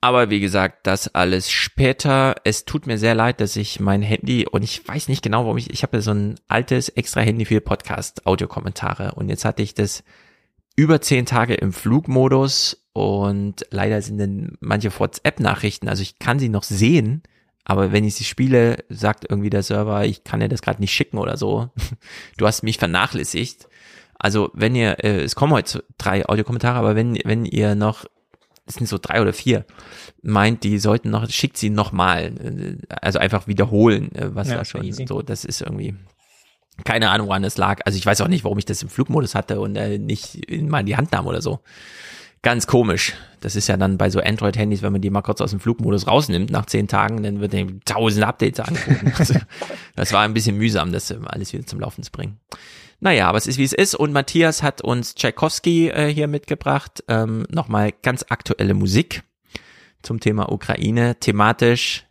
Aber 0.00 0.30
wie 0.30 0.40
gesagt, 0.40 0.86
das 0.86 1.14
alles 1.14 1.50
später. 1.50 2.34
Es 2.44 2.64
tut 2.64 2.86
mir 2.86 2.98
sehr 2.98 3.14
leid, 3.14 3.40
dass 3.40 3.54
ich 3.54 3.80
mein 3.80 4.02
Handy 4.02 4.46
und 4.48 4.62
ich 4.62 4.86
weiß 4.86 5.08
nicht 5.08 5.22
genau, 5.22 5.44
warum 5.44 5.58
ich, 5.58 5.70
ich 5.70 5.82
habe 5.84 6.02
so 6.02 6.10
ein 6.10 6.34
altes 6.48 6.88
extra 6.88 7.20
Handy 7.20 7.44
für 7.44 7.60
Podcast, 7.60 8.26
Audiokommentare 8.26 9.12
und 9.14 9.28
jetzt 9.28 9.44
hatte 9.44 9.62
ich 9.62 9.74
das 9.74 10.02
über 10.74 11.00
zehn 11.00 11.24
Tage 11.24 11.54
im 11.54 11.72
Flugmodus 11.72 12.84
und 12.94 13.66
leider 13.70 14.02
sind 14.02 14.18
dann 14.18 14.56
manche 14.58 14.90
WhatsApp-Nachrichten, 14.98 15.88
also 15.88 16.02
ich 16.02 16.18
kann 16.18 16.40
sie 16.40 16.48
noch 16.48 16.64
sehen, 16.64 17.22
aber 17.64 17.92
wenn 17.92 18.04
ich 18.04 18.14
sie 18.14 18.24
spiele, 18.24 18.84
sagt 18.88 19.26
irgendwie 19.28 19.50
der 19.50 19.62
Server, 19.62 20.04
ich 20.04 20.24
kann 20.24 20.40
dir 20.40 20.48
das 20.48 20.62
gerade 20.62 20.80
nicht 20.80 20.92
schicken 20.92 21.18
oder 21.18 21.36
so. 21.36 21.70
Du 22.36 22.46
hast 22.46 22.62
mich 22.62 22.78
vernachlässigt. 22.78 23.68
Also 24.18 24.50
wenn 24.54 24.74
ihr, 24.74 25.02
äh, 25.04 25.22
es 25.22 25.34
kommen 25.34 25.52
heute 25.52 25.84
drei 25.98 26.26
Audiokommentare, 26.26 26.78
aber 26.78 26.96
wenn, 26.96 27.18
wenn 27.24 27.44
ihr 27.44 27.74
noch, 27.74 28.04
es 28.66 28.74
sind 28.74 28.86
so 28.86 28.98
drei 29.00 29.20
oder 29.20 29.32
vier, 29.32 29.64
meint, 30.22 30.64
die 30.64 30.78
sollten 30.78 31.10
noch, 31.10 31.28
schickt 31.30 31.56
sie 31.56 31.70
nochmal. 31.70 32.78
Also 32.88 33.18
einfach 33.18 33.46
wiederholen, 33.46 34.14
äh, 34.14 34.34
was 34.34 34.48
ja, 34.48 34.56
da 34.56 34.64
schon 34.64 34.84
easy. 34.84 35.06
so, 35.06 35.22
das 35.22 35.44
ist 35.44 35.60
irgendwie, 35.60 35.94
keine 36.84 37.10
Ahnung, 37.10 37.28
woran 37.28 37.44
es 37.44 37.56
lag. 37.56 37.80
Also 37.84 37.98
ich 37.98 38.06
weiß 38.06 38.20
auch 38.20 38.28
nicht, 38.28 38.44
warum 38.44 38.58
ich 38.58 38.66
das 38.66 38.82
im 38.82 38.88
Flugmodus 38.88 39.34
hatte 39.34 39.60
und 39.60 39.76
äh, 39.76 39.98
nicht 39.98 40.50
mal 40.62 40.80
in 40.80 40.86
die 40.86 40.96
Hand 40.96 41.12
nahm 41.12 41.26
oder 41.26 41.42
so 41.42 41.60
ganz 42.42 42.66
komisch. 42.66 43.14
Das 43.40 43.56
ist 43.56 43.68
ja 43.68 43.76
dann 43.76 43.98
bei 43.98 44.10
so 44.10 44.20
Android-Handys, 44.20 44.82
wenn 44.82 44.92
man 44.92 45.00
die 45.00 45.10
mal 45.10 45.22
kurz 45.22 45.40
aus 45.40 45.50
dem 45.50 45.60
Flugmodus 45.60 46.06
rausnimmt 46.06 46.50
nach 46.50 46.66
zehn 46.66 46.88
Tagen, 46.88 47.22
dann 47.22 47.40
wird 47.40 47.52
dem 47.52 47.82
tausend 47.84 48.24
Updates 48.24 48.60
angucken. 48.60 49.12
Also, 49.18 49.34
das 49.96 50.12
war 50.12 50.22
ein 50.22 50.34
bisschen 50.34 50.56
mühsam, 50.56 50.92
das 50.92 51.12
alles 51.26 51.52
wieder 51.52 51.66
zum 51.66 51.80
Laufen 51.80 52.02
zu 52.02 52.10
bringen. 52.10 52.38
Naja, 53.00 53.28
aber 53.28 53.38
es 53.38 53.46
ist 53.46 53.56
wie 53.56 53.64
es 53.64 53.72
ist. 53.72 53.94
Und 53.94 54.12
Matthias 54.12 54.62
hat 54.62 54.82
uns 54.82 55.14
Tchaikovsky 55.14 55.88
äh, 55.88 56.12
hier 56.12 56.28
mitgebracht. 56.28 57.02
Ähm, 57.08 57.46
Nochmal 57.50 57.92
ganz 58.02 58.26
aktuelle 58.28 58.74
Musik 58.74 59.22
zum 60.02 60.20
Thema 60.20 60.52
Ukraine. 60.52 61.16
Thematisch, 61.18 62.04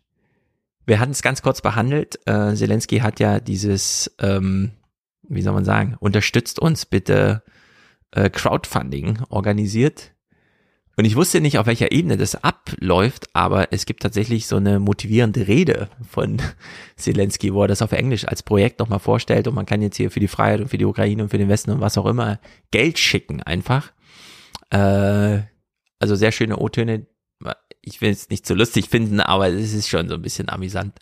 wir 0.87 0.99
hatten 0.99 1.11
es 1.11 1.21
ganz 1.21 1.43
kurz 1.43 1.61
behandelt. 1.61 2.19
Äh, 2.25 2.55
Zelensky 2.55 2.99
hat 2.99 3.19
ja 3.19 3.39
dieses, 3.39 4.15
ähm, 4.19 4.71
wie 5.27 5.43
soll 5.43 5.53
man 5.53 5.65
sagen, 5.65 5.95
unterstützt 5.99 6.59
uns 6.59 6.87
bitte 6.87 7.43
äh, 8.11 8.31
Crowdfunding 8.31 9.19
organisiert 9.29 10.13
und 10.99 11.05
ich 11.05 11.15
wusste 11.15 11.39
nicht, 11.39 11.57
auf 11.57 11.65
welcher 11.65 11.93
Ebene 11.93 12.17
das 12.17 12.43
abläuft, 12.43 13.29
aber 13.31 13.71
es 13.71 13.85
gibt 13.85 14.01
tatsächlich 14.03 14.47
so 14.47 14.57
eine 14.57 14.81
motivierende 14.81 15.47
Rede 15.47 15.87
von 16.05 16.41
Zelensky, 16.97 17.53
wo 17.53 17.61
er 17.61 17.69
das 17.69 17.81
auf 17.81 17.93
Englisch 17.93 18.27
als 18.27 18.43
Projekt 18.43 18.79
nochmal 18.79 18.99
vorstellt 18.99 19.47
und 19.47 19.55
man 19.55 19.65
kann 19.65 19.81
jetzt 19.81 19.95
hier 19.95 20.11
für 20.11 20.19
die 20.19 20.27
Freiheit 20.27 20.59
und 20.59 20.67
für 20.67 20.77
die 20.77 20.83
Ukraine 20.83 21.23
und 21.23 21.29
für 21.29 21.37
den 21.37 21.47
Westen 21.47 21.71
und 21.71 21.79
was 21.79 21.97
auch 21.97 22.05
immer 22.05 22.41
Geld 22.71 22.99
schicken 22.99 23.41
einfach. 23.41 23.93
Äh, 24.71 25.39
also 25.99 26.15
sehr 26.15 26.33
schöne 26.33 26.57
O-Töne, 26.57 27.05
ich 27.81 28.01
will 28.01 28.11
es 28.11 28.29
nicht 28.29 28.45
so 28.45 28.53
lustig 28.53 28.89
finden, 28.89 29.19
aber 29.19 29.47
es 29.47 29.73
ist 29.73 29.87
schon 29.87 30.09
so 30.09 30.15
ein 30.15 30.21
bisschen 30.21 30.49
amüsant, 30.49 30.99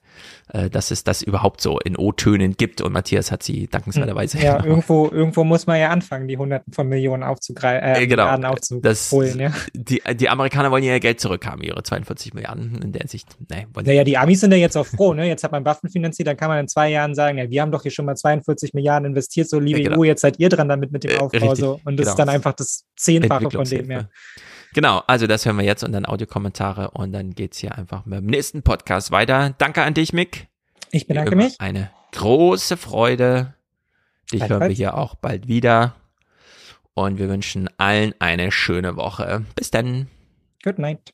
äh, 0.54 0.70
dass 0.70 0.92
es 0.92 1.04
das 1.04 1.22
überhaupt 1.24 1.60
so 1.62 1.80
in 1.80 1.98
O-Tönen 1.98 2.56
gibt 2.56 2.82
und 2.82 2.94
Matthias 2.94 3.32
hat 3.32 3.42
sie 3.42 3.68
dankenswerterweise. 3.68 4.40
Ja, 4.40 4.64
irgendwo, 4.66 5.10
irgendwo 5.10 5.44
muss 5.44 5.66
man 5.66 5.80
ja 5.80 5.90
anfangen, 5.90 6.28
die 6.28 6.38
Hunderten 6.38 6.74
von 6.74 6.88
Millionen 6.88 7.24
aufzugreifen, 7.24 7.84
äh, 7.84 8.04
äh, 8.04 8.08
genau. 8.08 8.28
aufzuholen. 8.28 9.40
Ja. 9.40 9.54
die, 9.74 10.02
die 10.16 10.30
Amerikaner 10.30 10.70
wollen 10.70 10.84
ja 10.84 10.94
ihr 10.94 11.00
Geld 11.00 11.20
zurückhaben, 11.20 11.64
ihre 11.64 11.82
42 11.82 12.34
Milliarden 12.34 12.82
in 12.82 12.92
der 12.92 13.08
Sicht. 13.08 13.28
Nee, 13.50 13.68
naja, 13.84 14.04
die 14.04 14.18
Amis 14.18 14.40
sind 14.42 14.52
ja 14.52 14.58
jetzt 14.58 14.78
auch 14.78 14.86
froh, 14.86 15.14
ne? 15.14 15.28
Jetzt 15.28 15.44
hat 15.44 15.52
man 15.52 15.66
Waffen 15.66 15.90
finanziert, 15.90 16.28
dann 16.28 16.38
kann 16.38 16.50
man 16.50 16.60
in 16.60 16.68
zwei 16.68 16.90
Jahren 16.90 17.16
sagen, 17.16 17.40
ja, 17.40 17.50
wir 17.50 17.62
haben 17.62 17.72
doch 17.72 17.82
hier 17.82 17.92
schon 17.92 18.06
mal 18.06 18.16
42 18.16 18.74
Milliarden 18.74 19.10
investiert, 19.10 19.50
so 19.50 19.60
liebe 19.60 19.82
ja, 19.82 19.90
genau. 19.90 20.02
EU, 20.02 20.04
jetzt 20.04 20.22
seid 20.22 20.40
ihr 20.40 20.50
dran 20.50 20.70
damit 20.70 20.92
mit 20.92 21.04
dem 21.04 21.12
äh, 21.12 21.18
Aufbau. 21.18 21.54
Äh, 21.54 21.56
so. 21.56 21.80
Und 21.84 21.98
das 21.98 22.06
genau. 22.06 22.10
ist 22.12 22.20
dann 22.20 22.30
einfach 22.30 22.54
das 22.54 22.86
Zehnfache 22.96 23.50
von 23.50 23.66
dem, 23.66 23.92
ja. 23.92 24.08
Genau, 24.78 25.02
also 25.08 25.26
das 25.26 25.44
hören 25.44 25.58
wir 25.58 25.66
jetzt 25.66 25.84
und 25.84 25.92
dann 25.92 26.06
Audiokommentare 26.06 26.92
und 26.92 27.12
dann 27.12 27.34
geht's 27.34 27.58
hier 27.58 27.76
einfach 27.76 28.06
mit 28.06 28.20
dem 28.20 28.28
nächsten 28.28 28.62
Podcast 28.62 29.10
weiter. 29.10 29.56
Danke 29.58 29.82
an 29.82 29.96
dich, 29.96 30.14
Mick. 30.14 30.50
Ich 30.92 31.08
bedanke 31.08 31.36
mich. 31.36 31.60
Eine 31.60 31.90
große 32.12 32.78
Freude. 32.78 33.56
Dich 34.32 34.48
hören 34.48 34.70
wir 34.70 34.76
hier 34.76 34.96
auch 34.96 35.16
bald 35.16 35.48
wieder. 35.48 35.96
Und 36.94 37.18
wir 37.18 37.28
wünschen 37.28 37.72
allen 37.80 38.14
eine 38.20 38.52
schöne 38.52 38.96
Woche. 38.98 39.46
Bis 39.56 39.72
dann. 39.72 40.10
Good 40.64 40.78
night. 40.78 41.12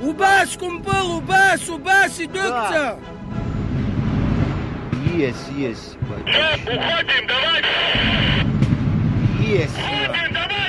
Убас, 0.00 0.56
кумпыл, 0.58 1.18
убас, 1.18 1.68
убас, 1.68 2.20
идется! 2.20 2.98
Есть, 5.14 5.48
есть. 5.56 5.96
Уходим, 6.00 7.26
давай! 7.26 7.62
Есть. 9.40 9.78
Уходим, 9.78 10.32
давай, 10.32 10.65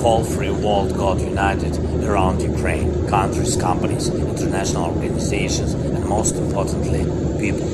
the 0.00 0.08
whole 0.08 0.24
free 0.24 0.50
world 0.50 0.96
got 0.96 1.20
united 1.20 1.76
around 2.06 2.40
Ukraine, 2.40 3.06
countries, 3.06 3.54
companies, 3.54 4.08
international 4.08 4.86
organizations, 4.94 5.74
and 5.74 6.02
most 6.06 6.36
importantly, 6.36 7.04
people. 7.38 7.68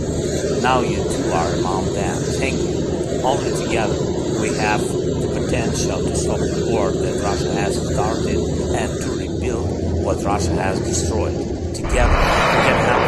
Now 0.61 0.81
you 0.81 0.97
two 0.97 1.31
are 1.31 1.53
among 1.55 1.85
them. 1.95 2.17
Thank 2.43 2.59
you. 2.59 3.23
Only 3.23 3.53
together 3.65 3.95
we 4.43 4.49
have 4.59 4.81
the 4.81 5.31
potential 5.39 5.99
to 6.03 6.17
stop 6.17 6.41
the 6.41 6.67
war 6.69 6.91
that 6.91 7.23
Russia 7.23 7.53
has 7.55 7.77
started 7.95 8.39
and 8.75 8.91
to 9.03 9.11
rebuild 9.23 10.05
what 10.05 10.21
Russia 10.25 10.51
has 10.55 10.81
destroyed. 10.81 11.39
Together 11.77 12.19
we 12.55 12.61
can 12.67 12.79
help 12.91 13.05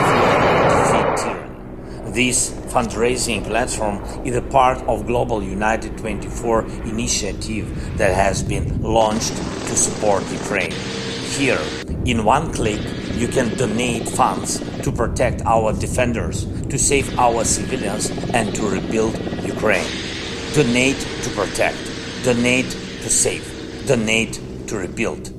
defeat 0.79 1.17
tyranny. 1.25 2.13
This 2.13 2.58
fundraising 2.69 3.45
platform 3.45 3.97
is 4.27 4.37
a 4.37 4.43
part 4.43 4.79
of 4.87 5.07
Global 5.07 5.43
United 5.43 5.97
24 5.99 6.67
initiative 6.85 7.97
that 7.99 8.15
has 8.15 8.43
been 8.43 8.83
launched 8.83 9.35
to 9.69 9.77
support 9.77 10.23
Ukraine. 10.31 10.73
Here, 11.37 11.61
in 12.05 12.25
one 12.25 12.53
click, 12.53 12.81
you 13.15 13.29
can 13.29 13.55
donate 13.57 14.09
funds 14.09 14.61
to 14.83 14.93
protect 14.93 15.43
our 15.43 15.73
defenders, 15.73 16.45
to 16.69 16.79
save 16.79 17.19
our 17.19 17.45
civilians, 17.45 18.11
and 18.33 18.55
to 18.55 18.63
rebuild 18.69 19.17
Ukraine. 19.45 19.87
Donate 20.55 21.01
to 21.23 21.31
protect, 21.31 21.79
donate 22.25 22.71
to 22.71 23.09
save, 23.09 23.45
donate 23.87 24.41
to 24.69 24.77
rebuild. 24.77 25.38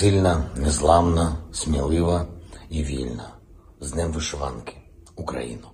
Сильна, 0.00 0.50
незламна, 0.56 1.36
смілива 1.52 2.26
і 2.70 2.84
вільна. 2.84 3.28
З 3.80 3.92
Днем 3.92 4.12
Вишиванки. 4.12 4.76
Україну. 5.16 5.68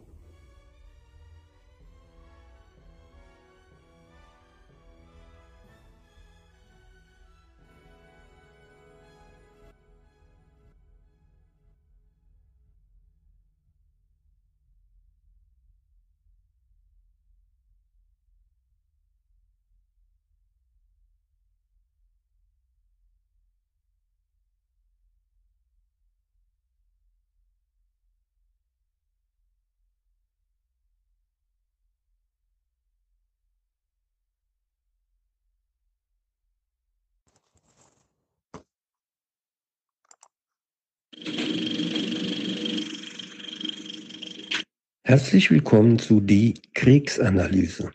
Herzlich 45.08 45.52
willkommen 45.52 46.00
zu 46.00 46.20
die 46.20 46.60
Kriegsanalyse. 46.74 47.92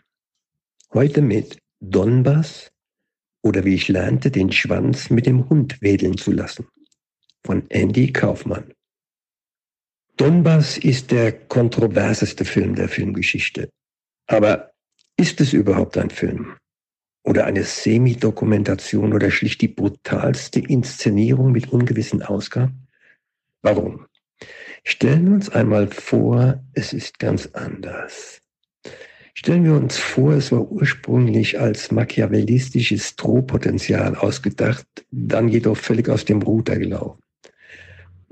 Heute 0.94 1.20
mit 1.20 1.58
Donbass 1.78 2.72
oder 3.42 3.66
wie 3.66 3.74
ich 3.74 3.88
lernte, 3.88 4.30
den 4.30 4.50
Schwanz 4.50 5.10
mit 5.10 5.26
dem 5.26 5.46
Hund 5.50 5.82
wedeln 5.82 6.16
zu 6.16 6.32
lassen 6.32 6.68
von 7.44 7.68
Andy 7.68 8.14
Kaufmann. 8.14 8.72
Donbass 10.16 10.78
ist 10.78 11.10
der 11.10 11.32
kontroverseste 11.32 12.46
Film 12.46 12.76
der 12.76 12.88
Filmgeschichte. 12.88 13.68
Aber 14.26 14.72
ist 15.18 15.38
es 15.42 15.52
überhaupt 15.52 15.98
ein 15.98 16.08
Film? 16.08 16.56
Oder 17.24 17.44
eine 17.44 17.64
Semi-Dokumentation 17.64 19.12
oder 19.12 19.30
schlicht 19.30 19.60
die 19.60 19.68
brutalste 19.68 20.60
Inszenierung 20.60 21.52
mit 21.52 21.74
ungewissen 21.74 22.22
Ausgaben? 22.22 22.88
Warum? 23.60 24.06
Stellen 24.84 25.26
wir 25.26 25.34
uns 25.34 25.48
einmal 25.48 25.88
vor, 25.88 26.62
es 26.74 26.92
ist 26.92 27.18
ganz 27.18 27.48
anders. 27.52 28.40
Stellen 29.34 29.64
wir 29.64 29.74
uns 29.74 29.96
vor, 29.96 30.34
es 30.34 30.52
war 30.52 30.70
ursprünglich 30.70 31.58
als 31.58 31.90
machiavellistisches 31.90 33.16
Drohpotenzial 33.16 34.14
ausgedacht, 34.16 34.86
dann 35.10 35.48
jedoch 35.48 35.76
völlig 35.76 36.08
aus 36.08 36.24
dem 36.24 36.42
Ruder 36.42 36.76
gelaufen. 36.78 37.20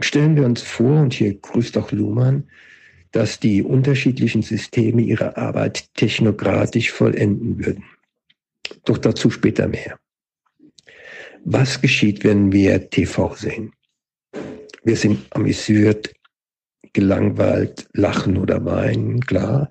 Stellen 0.00 0.36
wir 0.36 0.44
uns 0.44 0.62
vor, 0.62 1.00
und 1.00 1.14
hier 1.14 1.34
grüßt 1.34 1.76
auch 1.78 1.92
Luhmann, 1.92 2.48
dass 3.12 3.40
die 3.40 3.62
unterschiedlichen 3.62 4.42
Systeme 4.42 5.02
ihre 5.02 5.36
Arbeit 5.36 5.92
technokratisch 5.94 6.90
vollenden 6.92 7.64
würden. 7.64 7.84
Doch 8.84 8.98
dazu 8.98 9.30
später 9.30 9.68
mehr. 9.68 9.98
Was 11.44 11.80
geschieht, 11.80 12.24
wenn 12.24 12.52
wir 12.52 12.90
TV 12.90 13.34
sehen? 13.34 13.72
Wir 14.82 14.96
sind 14.96 15.26
amüsiert, 15.30 16.12
gelangweilt, 16.92 17.86
lachen 17.92 18.36
oder 18.36 18.64
weinen, 18.64 19.20
klar. 19.20 19.70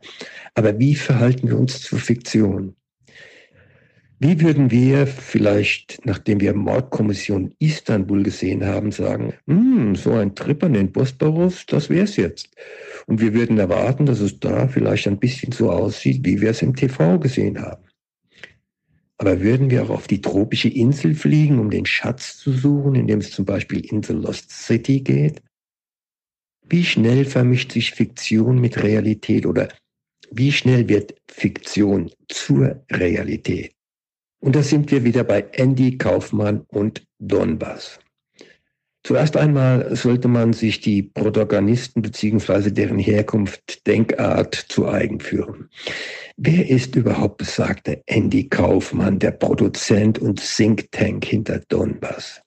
Aber 0.54 0.78
wie 0.80 0.96
verhalten 0.96 1.48
wir 1.48 1.58
uns 1.58 1.82
zur 1.82 2.00
Fiktion? 2.00 2.76
Wie 4.22 4.42
würden 4.42 4.70
wir 4.70 5.08
vielleicht, 5.08 6.02
nachdem 6.04 6.42
wir 6.42 6.54
Mordkommission 6.54 7.54
Istanbul 7.60 8.24
gesehen 8.24 8.66
haben, 8.66 8.92
sagen, 8.92 9.34
hm, 9.48 9.96
so 9.96 10.12
ein 10.12 10.36
Trip 10.36 10.62
an 10.62 10.74
den 10.74 10.92
Bosporus, 10.92 11.66
das 11.66 11.90
wär's 11.90 12.18
jetzt. 12.18 12.50
Und 13.08 13.22
wir 13.22 13.34
würden 13.34 13.58
erwarten, 13.58 14.06
dass 14.06 14.20
es 14.20 14.38
da 14.38 14.68
vielleicht 14.68 15.08
ein 15.08 15.20
bisschen 15.20 15.54
so 15.54 15.72
aussieht, 15.72 16.26
wie 16.26 16.42
wir 16.42 16.50
es 16.50 16.62
im 16.62 16.76
TV 16.76 17.18
gesehen 17.18 17.62
haben. 17.62 17.89
Aber 19.20 19.42
würden 19.42 19.70
wir 19.70 19.84
auch 19.84 19.90
auf 19.90 20.08
die 20.08 20.22
tropische 20.22 20.70
Insel 20.70 21.14
fliegen, 21.14 21.60
um 21.60 21.70
den 21.70 21.86
Schatz 21.86 22.38
zu 22.38 22.54
suchen, 22.54 22.96
indem 22.96 23.20
es 23.20 23.32
zum 23.32 23.46
Beispiel 23.46 23.86
in 23.86 24.02
The 24.02 24.14
Lost 24.14 24.50
City 24.50 25.02
geht? 25.02 25.42
Wie 26.66 26.86
schnell 26.86 27.26
vermischt 27.26 27.74
sich 27.74 27.92
Fiktion 27.92 28.62
mit 28.62 28.82
Realität 28.82 29.46
oder 29.46 29.68
wie 30.32 30.52
schnell 30.52 30.88
wird 30.88 31.16
Fiktion 31.30 32.12
zur 32.30 32.86
Realität? 32.92 33.74
Und 34.40 34.56
da 34.56 34.64
sind 34.64 34.90
wir 34.90 35.04
wieder 35.04 35.26
bei 35.26 35.42
Andy 35.52 35.98
Kaufmann 35.98 36.62
und 36.70 37.04
Donbass. 37.20 38.00
Zuerst 39.10 39.38
einmal 39.38 39.96
sollte 39.96 40.28
man 40.28 40.54
sich 40.54 40.82
die 40.82 41.02
Protagonisten 41.02 42.04
bzw. 42.04 42.70
deren 42.70 43.00
Herkunft, 43.00 43.88
Denkart 43.88 44.54
zu 44.54 44.88
eigen 44.88 45.20
führen. 45.20 45.72
Wer 46.38 46.70
ist 46.70 46.96
überhaupt 46.96 47.40
besagter 47.40 47.98
Andy 48.06 48.48
Kaufmann, 48.50 49.18
der 49.18 49.32
Produzent 49.32 50.20
und 50.20 50.40
Think 50.40 50.92
Tank 50.92 51.26
hinter 51.26 51.58
Donbass? 51.70 52.44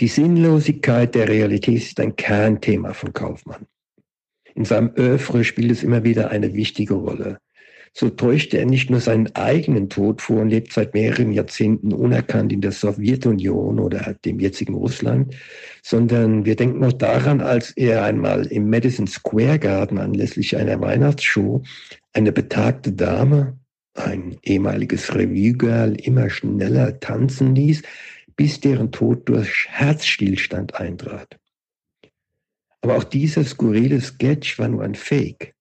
Die 0.00 0.08
Sinnlosigkeit 0.08 1.14
der 1.14 1.28
Realität 1.28 1.76
ist 1.76 2.00
ein 2.00 2.16
Kernthema 2.16 2.94
von 2.94 3.12
Kaufmann. 3.12 3.66
In 4.54 4.64
seinem 4.64 4.94
Öffre 4.94 5.44
spielt 5.44 5.72
es 5.72 5.82
immer 5.82 6.04
wieder 6.04 6.30
eine 6.30 6.54
wichtige 6.54 6.94
Rolle. 6.94 7.38
So 7.92 8.10
täuscht 8.10 8.54
er 8.54 8.66
nicht 8.66 8.90
nur 8.90 9.00
seinen 9.00 9.34
eigenen 9.34 9.88
Tod 9.88 10.22
vor 10.22 10.42
und 10.42 10.50
lebt 10.50 10.72
seit 10.72 10.94
mehreren 10.94 11.32
Jahrzehnten 11.32 11.92
unerkannt 11.92 12.52
in 12.52 12.60
der 12.60 12.72
Sowjetunion 12.72 13.78
oder 13.78 14.14
dem 14.24 14.40
jetzigen 14.40 14.74
Russland, 14.74 15.34
sondern 15.82 16.44
wir 16.44 16.56
denken 16.56 16.84
auch 16.84 16.92
daran, 16.92 17.40
als 17.40 17.70
er 17.72 18.04
einmal 18.04 18.46
im 18.46 18.70
Madison 18.70 19.06
Square 19.06 19.58
Garden 19.58 19.98
anlässlich 19.98 20.56
einer 20.56 20.80
Weihnachtsshow 20.80 21.62
eine 22.12 22.32
betagte 22.32 22.92
Dame, 22.92 23.58
ein 23.94 24.38
ehemaliges 24.42 25.14
Revue-Girl, 25.14 25.94
immer 26.00 26.30
schneller 26.30 27.00
tanzen 27.00 27.54
ließ, 27.54 27.82
bis 28.36 28.60
deren 28.60 28.92
Tod 28.92 29.28
durch 29.28 29.66
Herzstillstand 29.68 30.76
eintrat. 30.76 31.38
Aber 32.80 32.96
auch 32.96 33.04
dieser 33.04 33.44
skurrile 33.44 34.00
Sketch 34.00 34.58
war 34.58 34.68
nur 34.68 34.84
ein 34.84 34.94
Fake. 34.94 35.54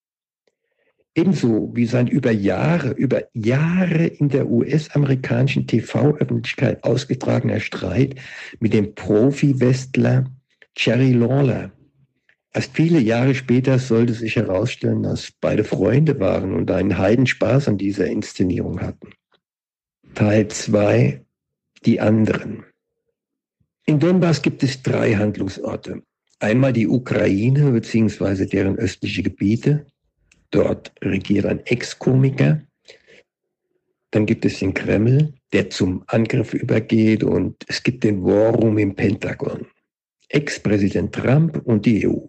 Ebenso 1.17 1.71
wie 1.73 1.87
sein 1.87 2.05
über 2.05 2.29
Jahre, 2.29 2.91
über 2.91 3.23
Jahre 3.33 4.05
in 4.05 4.29
der 4.29 4.47
US-amerikanischen 4.47 5.65
TV-Öffentlichkeit 5.65 6.83
ausgetragener 6.83 7.59
Streit 7.59 8.13
mit 8.59 8.71
dem 8.71 8.93
Profi-Westler 8.93 10.25
Jerry 10.77 11.13
Lawler. 11.13 11.71
Erst 12.53 12.75
viele 12.75 12.99
Jahre 12.99 13.33
später 13.33 13.79
sollte 13.79 14.13
sich 14.13 14.35
herausstellen, 14.35 15.01
dass 15.01 15.31
beide 15.41 15.63
Freunde 15.63 16.19
waren 16.19 16.53
und 16.53 16.69
einen 16.69 16.99
Heidenspaß 16.99 17.67
an 17.67 17.79
dieser 17.79 18.05
Inszenierung 18.05 18.79
hatten. 18.79 19.09
Teil 20.13 20.47
2 20.47 21.25
Die 21.83 21.99
anderen. 21.99 22.63
In 23.87 23.97
Donbass 23.97 24.43
gibt 24.43 24.61
es 24.61 24.83
drei 24.83 25.15
Handlungsorte. 25.15 26.03
Einmal 26.37 26.73
die 26.73 26.87
Ukraine 26.87 27.71
bzw. 27.71 28.45
deren 28.45 28.75
östliche 28.75 29.23
Gebiete, 29.23 29.87
Dort 30.51 30.91
regiert 31.01 31.45
ein 31.45 31.65
Ex-Komiker. 31.65 32.61
Dann 34.11 34.25
gibt 34.25 34.45
es 34.45 34.59
den 34.59 34.73
Kreml, 34.73 35.33
der 35.51 35.69
zum 35.69 36.03
Angriff 36.07 36.53
übergeht 36.53 37.23
und 37.23 37.63
es 37.67 37.83
gibt 37.83 38.03
den 38.03 38.23
War 38.23 38.53
Room 38.53 38.77
im 38.77 38.95
Pentagon. 38.95 39.67
Ex-Präsident 40.29 41.13
Trump 41.13 41.61
und 41.65 41.85
die 41.85 42.07
EU. 42.07 42.27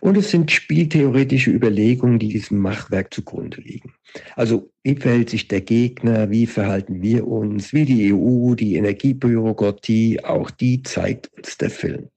Und 0.00 0.16
es 0.16 0.30
sind 0.30 0.50
spieltheoretische 0.50 1.50
Überlegungen, 1.50 2.18
die 2.18 2.28
diesem 2.28 2.58
Machwerk 2.58 3.12
zugrunde 3.12 3.60
liegen. 3.60 3.94
Also 4.34 4.70
wie 4.82 4.96
verhält 4.96 5.30
sich 5.30 5.48
der 5.48 5.62
Gegner, 5.62 6.30
wie 6.30 6.46
verhalten 6.46 7.02
wir 7.02 7.26
uns, 7.26 7.72
wie 7.72 7.84
die 7.84 8.12
EU, 8.12 8.54
die 8.54 8.76
Energiebürokratie, 8.76 10.22
auch 10.22 10.50
die 10.50 10.82
zeigt 10.82 11.30
uns 11.36 11.56
der 11.56 11.70
Film. 11.70 12.08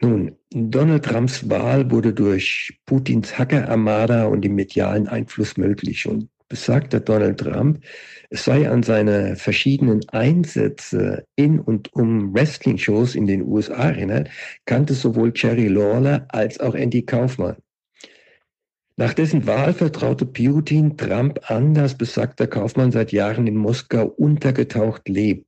Nun, 0.00 0.36
Donald 0.54 1.04
Trumps 1.04 1.48
Wahl 1.48 1.90
wurde 1.90 2.12
durch 2.12 2.78
Putins 2.84 3.38
Hacker-Armada 3.38 4.26
und 4.26 4.42
dem 4.42 4.54
medialen 4.54 5.08
Einfluss 5.08 5.56
möglich. 5.56 6.06
Und 6.06 6.28
besagter 6.48 7.00
Donald 7.00 7.40
Trump, 7.40 7.82
es 8.28 8.44
sei 8.44 8.68
an 8.68 8.82
seine 8.82 9.36
verschiedenen 9.36 10.06
Einsätze 10.10 11.24
in 11.36 11.58
und 11.58 11.92
um 11.94 12.34
Wrestling-Shows 12.34 13.14
in 13.14 13.26
den 13.26 13.42
USA 13.42 13.90
erinnert, 13.90 14.28
kannte 14.66 14.92
sowohl 14.92 15.32
Jerry 15.34 15.68
Lawler 15.68 16.26
als 16.28 16.60
auch 16.60 16.74
Andy 16.74 17.02
Kaufmann. 17.02 17.56
Nach 18.96 19.14
dessen 19.14 19.46
Wahl 19.46 19.72
vertraute 19.72 20.26
Putin 20.26 20.98
Trump 20.98 21.50
an, 21.50 21.72
dass 21.72 21.96
besagter 21.96 22.46
Kaufmann 22.46 22.92
seit 22.92 23.10
Jahren 23.10 23.46
in 23.46 23.56
Moskau 23.56 24.04
untergetaucht 24.04 25.08
lebt. 25.08 25.46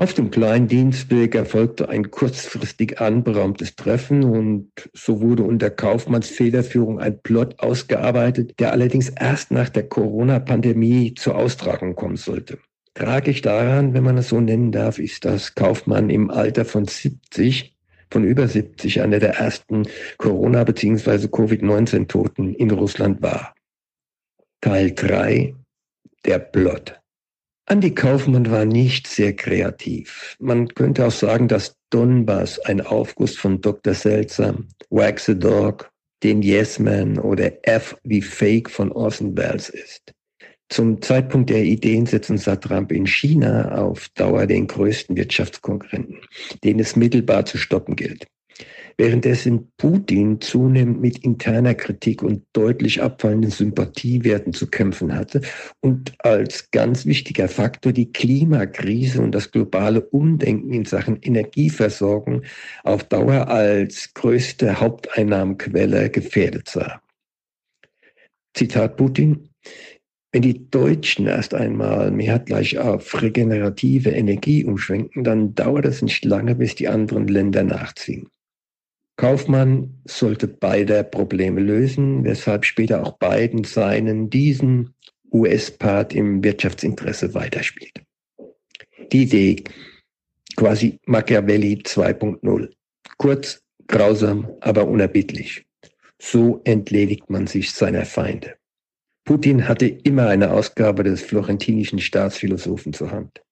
Auf 0.00 0.14
dem 0.14 0.30
kleinen 0.30 0.68
Dienstweg 0.68 1.34
erfolgte 1.34 1.88
ein 1.88 2.12
kurzfristig 2.12 3.00
anberaumtes 3.00 3.74
Treffen 3.74 4.22
und 4.22 4.70
so 4.94 5.20
wurde 5.20 5.42
unter 5.42 5.70
Kaufmanns 5.70 6.28
Federführung 6.28 7.00
ein 7.00 7.20
Plot 7.20 7.58
ausgearbeitet, 7.58 8.54
der 8.60 8.70
allerdings 8.70 9.08
erst 9.08 9.50
nach 9.50 9.68
der 9.68 9.88
Corona-Pandemie 9.88 11.14
zur 11.14 11.34
Austragung 11.34 11.96
kommen 11.96 12.16
sollte. 12.16 12.60
Tragisch 12.94 13.42
daran, 13.42 13.92
wenn 13.92 14.04
man 14.04 14.18
es 14.18 14.28
so 14.28 14.40
nennen 14.40 14.70
darf, 14.70 15.00
ist, 15.00 15.24
dass 15.24 15.56
Kaufmann 15.56 16.10
im 16.10 16.30
Alter 16.30 16.64
von 16.64 16.84
70 16.84 17.76
von 18.08 18.22
über 18.22 18.46
70 18.46 19.02
einer 19.02 19.18
der 19.18 19.34
ersten 19.34 19.82
Corona- 20.16 20.62
bzw. 20.62 21.26
Covid-19-Toten 21.26 22.54
in 22.54 22.70
Russland 22.70 23.20
war. 23.20 23.52
Teil 24.60 24.92
3 24.92 25.56
Der 26.24 26.38
Plot. 26.38 27.00
Andy 27.70 27.94
Kaufmann 27.94 28.50
war 28.50 28.64
nicht 28.64 29.06
sehr 29.06 29.36
kreativ. 29.36 30.36
Man 30.40 30.68
könnte 30.68 31.06
auch 31.06 31.12
sagen, 31.12 31.48
dass 31.48 31.76
Donbass 31.90 32.58
ein 32.60 32.80
Aufguss 32.80 33.36
von 33.36 33.60
Dr. 33.60 33.92
Seltsam, 33.92 34.68
Wax 34.88 35.26
the 35.26 35.38
Dog, 35.38 35.90
den 36.22 36.40
Yes 36.40 36.78
Man 36.78 37.18
oder 37.18 37.52
F 37.68 37.94
wie 38.04 38.22
Fake 38.22 38.70
von 38.70 38.90
Orson 38.90 39.36
Welles 39.36 39.68
ist. 39.68 40.14
Zum 40.70 41.02
Zeitpunkt 41.02 41.50
der 41.50 41.62
Ideensetzung 41.62 42.38
sah 42.38 42.56
Trump 42.56 42.90
in 42.90 43.06
China 43.06 43.70
auf 43.76 44.08
Dauer 44.14 44.46
den 44.46 44.66
größten 44.66 45.14
Wirtschaftskonkurrenten, 45.14 46.20
den 46.64 46.80
es 46.80 46.96
mittelbar 46.96 47.44
zu 47.44 47.58
stoppen 47.58 47.96
gilt 47.96 48.26
währenddessen 48.98 49.70
Putin 49.76 50.40
zunehmend 50.40 51.00
mit 51.00 51.18
interner 51.18 51.74
Kritik 51.74 52.22
und 52.22 52.42
deutlich 52.52 53.00
abfallenden 53.00 53.52
Sympathiewerten 53.52 54.52
zu 54.52 54.66
kämpfen 54.66 55.14
hatte 55.14 55.40
und 55.80 56.12
als 56.18 56.70
ganz 56.72 57.06
wichtiger 57.06 57.48
Faktor 57.48 57.92
die 57.92 58.12
Klimakrise 58.12 59.22
und 59.22 59.32
das 59.32 59.52
globale 59.52 60.00
Umdenken 60.00 60.72
in 60.72 60.84
Sachen 60.84 61.16
Energieversorgung 61.22 62.42
auf 62.82 63.04
Dauer 63.04 63.48
als 63.48 64.12
größte 64.14 64.80
Haupteinnahmenquelle 64.80 66.10
gefährdet 66.10 66.68
sah. 66.68 67.00
Zitat 68.54 68.96
Putin, 68.96 69.48
wenn 70.32 70.42
die 70.42 70.68
Deutschen 70.70 71.26
erst 71.26 71.54
einmal 71.54 72.10
mehrheitlich 72.10 72.78
auf 72.78 73.22
regenerative 73.22 74.10
Energie 74.10 74.64
umschwenken, 74.64 75.22
dann 75.22 75.54
dauert 75.54 75.86
es 75.86 76.02
nicht 76.02 76.24
lange, 76.24 76.56
bis 76.56 76.74
die 76.74 76.88
anderen 76.88 77.28
Länder 77.28 77.62
nachziehen. 77.62 78.28
Kaufmann 79.18 80.00
sollte 80.04 80.46
beide 80.46 81.02
Probleme 81.02 81.60
lösen, 81.60 82.22
weshalb 82.22 82.64
später 82.64 83.02
auch 83.02 83.18
Biden 83.18 83.64
seinen 83.64 84.30
diesen 84.30 84.94
US-Part 85.32 86.14
im 86.14 86.42
Wirtschaftsinteresse 86.44 87.34
weiterspielt. 87.34 88.00
Die 89.10 89.24
Idee 89.24 89.64
quasi 90.56 91.00
Machiavelli 91.06 91.82
2.0. 91.84 92.70
Kurz, 93.16 93.60
grausam, 93.88 94.48
aber 94.60 94.86
unerbittlich. 94.86 95.66
So 96.20 96.60
entledigt 96.62 97.28
man 97.28 97.48
sich 97.48 97.72
seiner 97.72 98.04
Feinde. 98.04 98.54
Putin 99.24 99.66
hatte 99.66 99.86
immer 99.86 100.28
eine 100.28 100.52
Ausgabe 100.52 101.02
des 101.02 101.22
florentinischen 101.22 101.98
Staatsphilosophen 101.98 102.92
zur 102.92 103.10
Hand. 103.10 103.42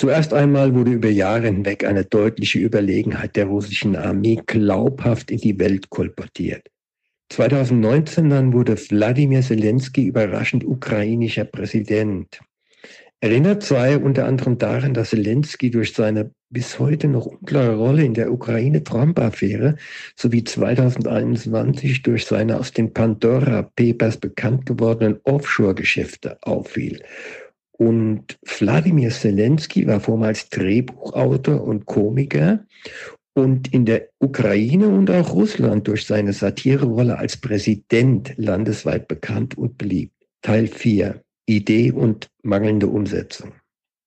Zuerst 0.00 0.32
einmal 0.32 0.74
wurde 0.74 0.92
über 0.92 1.10
Jahre 1.10 1.44
hinweg 1.48 1.84
eine 1.84 2.06
deutliche 2.06 2.58
Überlegenheit 2.58 3.36
der 3.36 3.44
russischen 3.44 3.96
Armee 3.96 4.40
glaubhaft 4.46 5.30
in 5.30 5.36
die 5.36 5.58
Welt 5.58 5.90
kolportiert. 5.90 6.70
2019 7.28 8.30
dann 8.30 8.54
wurde 8.54 8.78
Wladimir 8.78 9.42
Zelensky 9.42 10.06
überraschend 10.06 10.64
ukrainischer 10.64 11.44
Präsident. 11.44 12.40
Erinnert 13.20 13.62
sei 13.62 13.98
unter 13.98 14.24
anderem 14.24 14.56
daran, 14.56 14.94
dass 14.94 15.10
Zelensky 15.10 15.70
durch 15.70 15.92
seine 15.92 16.30
bis 16.48 16.78
heute 16.78 17.06
noch 17.06 17.26
unklare 17.26 17.76
Rolle 17.76 18.02
in 18.02 18.14
der 18.14 18.32
Ukraine-Trump-Affäre 18.32 19.76
sowie 20.16 20.44
2021 20.44 22.00
durch 22.00 22.24
seine 22.24 22.58
aus 22.58 22.72
den 22.72 22.94
Pandora 22.94 23.68
Papers 23.76 24.16
bekannt 24.16 24.64
gewordenen 24.64 25.20
Offshore-Geschäfte 25.24 26.38
auffiel 26.40 27.02
und 27.80 28.38
Wladimir 28.44 29.08
Zelensky 29.08 29.86
war 29.86 30.00
vormals 30.00 30.50
Drehbuchautor 30.50 31.64
und 31.64 31.86
Komiker 31.86 32.66
und 33.32 33.72
in 33.72 33.86
der 33.86 34.08
Ukraine 34.18 34.88
und 34.88 35.10
auch 35.10 35.32
Russland 35.32 35.88
durch 35.88 36.04
seine 36.04 36.34
Satirerolle 36.34 37.16
als 37.16 37.38
Präsident 37.38 38.34
landesweit 38.36 39.08
bekannt 39.08 39.56
und 39.56 39.78
beliebt. 39.78 40.12
Teil 40.42 40.66
4. 40.66 41.22
Idee 41.46 41.90
und 41.90 42.28
mangelnde 42.42 42.86
Umsetzung. 42.86 43.52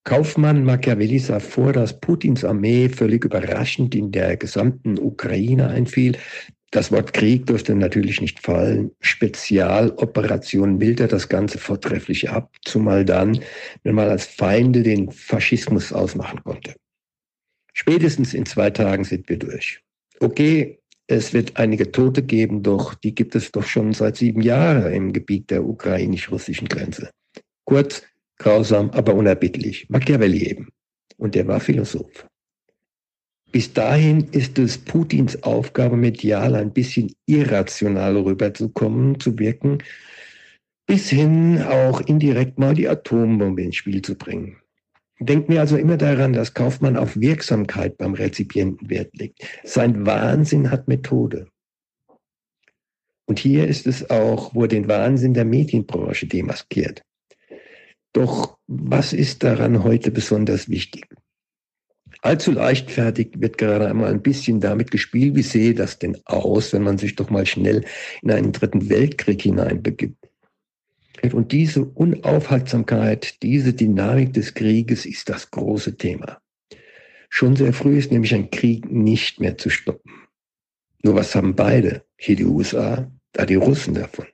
Kaufmann 0.03 0.65
Machiavelli 0.65 1.17
sah 1.17 1.39
vor, 1.39 1.73
dass 1.73 1.99
Putins 1.99 2.45
Armee 2.45 2.89
völlig 2.89 3.25
überraschend 3.25 3.95
in 3.95 4.11
der 4.11 4.37
gesamten 4.37 4.99
Ukraine 4.99 5.69
einfiel, 5.69 6.15
das 6.73 6.91
Wort 6.91 7.13
Krieg 7.13 7.45
durfte 7.45 7.75
natürlich 7.75 8.19
nicht 8.19 8.39
fallen. 8.39 8.91
Spezialoperation 8.99 10.79
mildert 10.79 11.11
das 11.11 11.29
Ganze 11.29 11.59
vortrefflich 11.59 12.31
ab, 12.31 12.51
zumal 12.65 13.05
dann, 13.05 13.39
wenn 13.83 13.93
man 13.93 14.09
als 14.09 14.25
Feinde 14.25 14.81
den 14.81 15.11
Faschismus 15.11 15.93
ausmachen 15.93 16.43
konnte. 16.43 16.73
Spätestens 17.73 18.33
in 18.33 18.47
zwei 18.47 18.71
Tagen 18.71 19.03
sind 19.03 19.29
wir 19.29 19.37
durch. 19.37 19.81
Okay, 20.19 20.79
es 21.05 21.31
wird 21.31 21.57
einige 21.57 21.91
Tote 21.91 22.23
geben, 22.23 22.63
doch 22.63 22.95
die 22.95 23.13
gibt 23.13 23.35
es 23.35 23.51
doch 23.51 23.67
schon 23.67 23.93
seit 23.93 24.17
sieben 24.17 24.41
Jahren 24.41 24.91
im 24.93 25.13
Gebiet 25.13 25.51
der 25.51 25.63
ukrainisch-russischen 25.63 26.67
Grenze. 26.67 27.11
Kurz, 27.65 28.01
grausam, 28.39 28.89
aber 28.91 29.13
unerbittlich. 29.13 29.87
Machiavelli 29.89 30.49
eben. 30.49 30.69
Und 31.17 31.35
er 31.35 31.47
war 31.47 31.59
Philosoph. 31.59 32.25
Bis 33.53 33.71
dahin 33.71 34.29
ist 34.31 34.57
es 34.57 34.79
Putins 34.79 35.43
Aufgabe, 35.43 35.95
medial 35.95 36.55
ein 36.55 36.73
bisschen 36.73 37.13
irrational 37.27 38.17
rüberzukommen, 38.17 39.19
zu 39.19 39.37
wirken, 39.37 39.77
bis 40.87 41.11
hin 41.11 41.61
auch 41.61 42.01
indirekt 42.01 42.57
mal 42.57 42.73
die 42.73 42.89
Atombombe 42.89 43.61
ins 43.61 43.75
Spiel 43.75 44.01
zu 44.01 44.15
bringen. 44.15 44.57
Denkt 45.19 45.49
mir 45.49 45.59
also 45.59 45.77
immer 45.77 45.97
daran, 45.97 46.33
dass 46.33 46.55
Kaufmann 46.55 46.97
auf 46.97 47.15
Wirksamkeit 47.15 47.95
beim 47.99 48.15
Rezipienten 48.15 48.89
Wert 48.89 49.15
legt. 49.15 49.43
Sein 49.63 50.03
Wahnsinn 50.03 50.71
hat 50.71 50.87
Methode. 50.87 51.47
Und 53.27 53.37
hier 53.37 53.67
ist 53.67 53.85
es 53.85 54.09
auch, 54.09 54.55
wo 54.55 54.65
den 54.65 54.87
Wahnsinn 54.87 55.35
der 55.35 55.45
Medienbranche 55.45 56.25
demaskiert. 56.25 57.03
Doch 58.13 58.57
was 58.65 59.13
ist 59.13 59.43
daran 59.43 59.83
heute 59.83 60.09
besonders 60.09 60.69
wichtig? 60.69 61.05
Allzu 62.23 62.51
leichtfertig 62.51 63.31
wird 63.35 63.57
gerade 63.57 63.85
einmal 63.85 64.09
ein 64.09 64.21
bisschen 64.21 64.61
damit 64.61 64.91
gespielt, 64.91 65.35
wie 65.35 65.41
sehe 65.41 65.73
das 65.73 65.99
denn 65.99 66.17
aus, 66.23 66.71
wenn 66.71 66.83
man 66.83 66.97
sich 66.97 67.15
doch 67.15 67.29
mal 67.29 67.45
schnell 67.45 67.83
in 68.21 68.31
einen 68.31 68.53
dritten 68.53 68.89
Weltkrieg 68.89 69.41
hineinbegibt. 69.41 70.29
Und 71.33 71.51
diese 71.51 71.83
Unaufhaltsamkeit, 71.83 73.43
diese 73.43 73.73
Dynamik 73.73 74.31
des 74.31 74.53
Krieges 74.53 75.05
ist 75.05 75.27
das 75.27 75.51
große 75.51 75.97
Thema. 75.97 76.39
Schon 77.27 77.57
sehr 77.57 77.73
früh 77.73 77.97
ist 77.97 78.11
nämlich 78.13 78.33
ein 78.33 78.49
Krieg 78.51 78.89
nicht 78.89 79.41
mehr 79.41 79.57
zu 79.57 79.69
stoppen. 79.69 80.13
Nur 81.03 81.15
was 81.15 81.35
haben 81.35 81.55
beide, 81.55 82.05
hier 82.15 82.37
die 82.37 82.45
USA, 82.45 83.11
da 83.33 83.45
die 83.45 83.55
Russen 83.55 83.95
davon? 83.95 84.27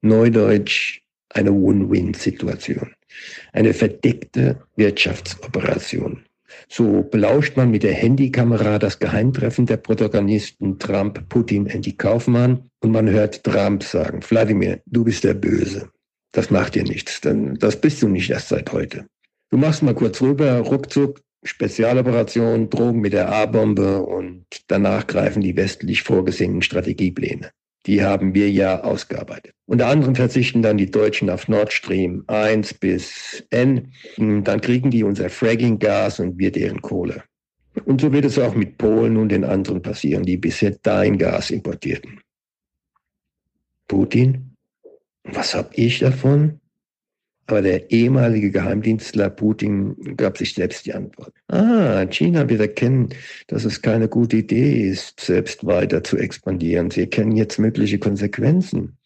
Neudeutsch 0.00 1.00
eine 1.30 1.50
Win-Win-Situation, 1.50 2.94
eine 3.52 3.74
verdeckte 3.74 4.62
Wirtschaftsoperation. 4.76 6.24
So 6.72 7.02
belauscht 7.02 7.56
man 7.56 7.72
mit 7.72 7.82
der 7.82 7.94
Handykamera 7.94 8.78
das 8.78 9.00
Geheimtreffen 9.00 9.66
der 9.66 9.76
Protagonisten 9.76 10.78
Trump, 10.78 11.28
Putin 11.28 11.66
und 11.66 11.84
die 11.84 11.96
Kaufmann 11.96 12.70
und 12.80 12.92
man 12.92 13.10
hört 13.10 13.42
Trump 13.42 13.82
sagen, 13.82 14.20
Wladimir, 14.22 14.80
du 14.86 15.02
bist 15.02 15.24
der 15.24 15.34
Böse. 15.34 15.90
Das 16.30 16.50
macht 16.50 16.76
dir 16.76 16.84
nichts, 16.84 17.20
denn 17.22 17.56
das 17.56 17.80
bist 17.80 18.00
du 18.02 18.08
nicht 18.08 18.30
erst 18.30 18.50
seit 18.50 18.72
heute. 18.72 19.06
Du 19.50 19.56
machst 19.56 19.82
mal 19.82 19.96
kurz 19.96 20.22
rüber, 20.22 20.60
ruckzuck, 20.60 21.20
Spezialoperation, 21.42 22.70
Drogen 22.70 23.00
mit 23.00 23.14
der 23.14 23.32
A-Bombe 23.32 24.02
und 24.02 24.44
danach 24.68 25.08
greifen 25.08 25.42
die 25.42 25.56
westlich 25.56 26.04
vorgesehenen 26.04 26.62
Strategiepläne. 26.62 27.50
Die 27.86 28.04
haben 28.04 28.34
wir 28.34 28.50
ja 28.50 28.82
ausgearbeitet. 28.82 29.54
Unter 29.66 29.86
anderem 29.86 30.14
verzichten 30.14 30.62
dann 30.62 30.76
die 30.76 30.90
Deutschen 30.90 31.30
auf 31.30 31.48
Nord 31.48 31.72
Stream 31.72 32.24
1 32.26 32.74
bis 32.74 33.42
N. 33.50 33.92
Dann 34.18 34.60
kriegen 34.60 34.90
die 34.90 35.02
unser 35.02 35.30
Fracking-Gas 35.30 36.20
und 36.20 36.38
wir 36.38 36.52
deren 36.52 36.82
Kohle. 36.82 37.24
Und 37.86 38.00
so 38.00 38.12
wird 38.12 38.26
es 38.26 38.38
auch 38.38 38.54
mit 38.54 38.76
Polen 38.78 39.16
und 39.16 39.30
den 39.30 39.44
anderen 39.44 39.80
passieren, 39.80 40.24
die 40.24 40.36
bisher 40.36 40.76
dein 40.82 41.16
Gas 41.16 41.50
importierten. 41.50 42.20
Putin? 43.88 44.56
Was 45.24 45.54
hab 45.54 45.76
ich 45.76 46.00
davon? 46.00 46.59
Aber 47.50 47.62
der 47.62 47.90
ehemalige 47.90 48.52
Geheimdienstler 48.52 49.28
Putin 49.28 49.96
gab 50.16 50.38
sich 50.38 50.54
selbst 50.54 50.86
die 50.86 50.94
Antwort. 50.94 51.32
Ah, 51.48 52.06
China 52.06 52.48
wird 52.48 52.60
erkennen, 52.60 53.08
dass 53.48 53.64
es 53.64 53.82
keine 53.82 54.06
gute 54.06 54.36
Idee 54.36 54.88
ist, 54.88 55.18
selbst 55.18 55.66
weiter 55.66 56.04
zu 56.04 56.16
expandieren. 56.16 56.92
Sie 56.92 57.00
erkennen 57.00 57.32
jetzt 57.32 57.58
mögliche 57.58 57.98
Konsequenzen. 57.98 58.96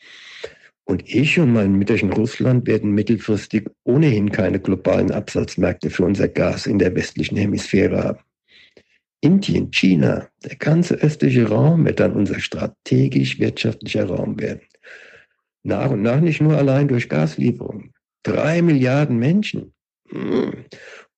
Und 0.84 1.08
ich 1.08 1.38
und 1.38 1.54
mein 1.54 1.72
Mütterchen 1.72 2.12
Russland 2.12 2.66
werden 2.66 2.90
mittelfristig 2.90 3.70
ohnehin 3.84 4.30
keine 4.30 4.60
globalen 4.60 5.10
Absatzmärkte 5.10 5.88
für 5.88 6.04
unser 6.04 6.28
Gas 6.28 6.66
in 6.66 6.78
der 6.78 6.94
westlichen 6.94 7.38
Hemisphäre 7.38 8.04
haben. 8.04 8.18
Indien, 9.22 9.70
China, 9.70 10.28
der 10.44 10.56
ganze 10.56 10.96
östliche 10.96 11.48
Raum 11.48 11.86
wird 11.86 11.98
dann 11.98 12.12
unser 12.12 12.38
strategisch 12.40 13.40
wirtschaftlicher 13.40 14.04
Raum 14.04 14.38
werden. 14.38 14.60
Nach 15.62 15.90
und 15.90 16.02
nach 16.02 16.20
nicht 16.20 16.42
nur 16.42 16.58
allein 16.58 16.88
durch 16.88 17.08
Gaslieferungen. 17.08 17.93
Drei 18.24 18.62
Milliarden 18.62 19.18
Menschen. 19.18 19.72
Hm. 20.10 20.64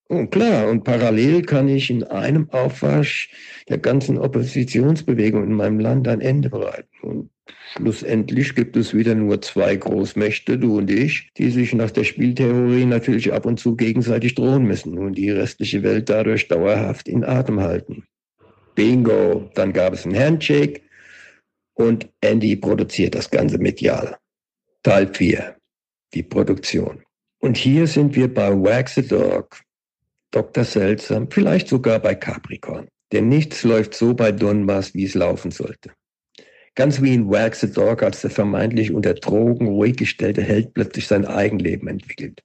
Und 0.09 0.31
klar, 0.31 0.69
und 0.69 0.85
parallel 0.85 1.43
kann 1.43 1.69
ich 1.69 1.91
in 1.91 2.05
einem 2.05 2.49
Aufwasch 2.51 3.29
der 3.69 3.79
ganzen 3.79 4.19
Oppositionsbewegung 4.19 5.43
in 5.43 5.53
meinem 5.53 5.81
Land 5.81 6.07
ein 6.07 6.21
Ende 6.21 6.49
bereiten. 6.49 6.89
Und 7.03 7.31
schlussendlich 7.75 8.55
gibt 8.55 8.77
es 8.77 8.95
wieder 8.95 9.17
nur 9.17 9.41
zwei 9.43 9.75
Großmächte, 9.75 10.59
du 10.59 10.79
und 10.79 10.91
ich, 10.91 11.31
die 11.37 11.51
sich 11.51 11.75
nach 11.75 11.91
der 11.91 12.05
Spieltheorie 12.05 12.85
natürlich 12.85 13.33
ab 13.33 13.47
und 13.47 13.59
zu 13.59 13.75
gegenseitig 13.75 14.37
drohen 14.37 14.65
müssen 14.65 14.97
und 14.97 15.15
die 15.15 15.31
restliche 15.31 15.83
Welt 15.83 16.09
dadurch 16.09 16.47
dauerhaft 16.47 17.09
in 17.09 17.25
Atem 17.25 17.61
halten. 17.61 18.05
Bingo, 18.77 19.51
dann 19.55 19.73
gab 19.73 19.93
es 19.93 20.05
einen 20.05 20.17
Handshake 20.17 20.83
und 21.75 22.09
Andy 22.21 22.55
produziert 22.55 23.17
das 23.17 23.29
Ganze 23.29 23.59
medial. 23.59 24.17
Teil 24.85 25.13
4 25.13 25.56
die 26.15 26.23
Produktion. 26.23 27.03
Und 27.41 27.57
hier 27.57 27.87
sind 27.87 28.17
wir 28.17 28.33
bei 28.33 28.51
Wax 28.51 28.95
the 28.95 29.07
Dog, 29.07 29.61
Dr. 30.31 30.65
Seltsam, 30.65 31.31
vielleicht 31.31 31.69
sogar 31.69 31.99
bei 31.99 32.15
Capricorn. 32.15 32.89
Denn 33.13 33.29
nichts 33.29 33.63
läuft 33.63 33.95
so 33.95 34.15
bei 34.15 34.33
Donbass, 34.33 34.95
wie 34.95 35.05
es 35.05 35.15
laufen 35.15 35.51
sollte. 35.51 35.93
Ganz 36.75 37.01
wie 37.01 37.15
in 37.15 37.31
Wax 37.31 37.61
the 37.61 37.73
Dog, 37.73 38.03
als 38.03 38.21
der 38.21 38.31
vermeintlich 38.31 38.93
unter 38.93 39.15
Drogen 39.15 39.69
ruhig 39.69 39.97
gestellte 39.97 40.43
Held 40.43 40.75
plötzlich 40.75 41.07
sein 41.07 41.25
Eigenleben 41.25 41.89
entwickelt. 41.89 42.43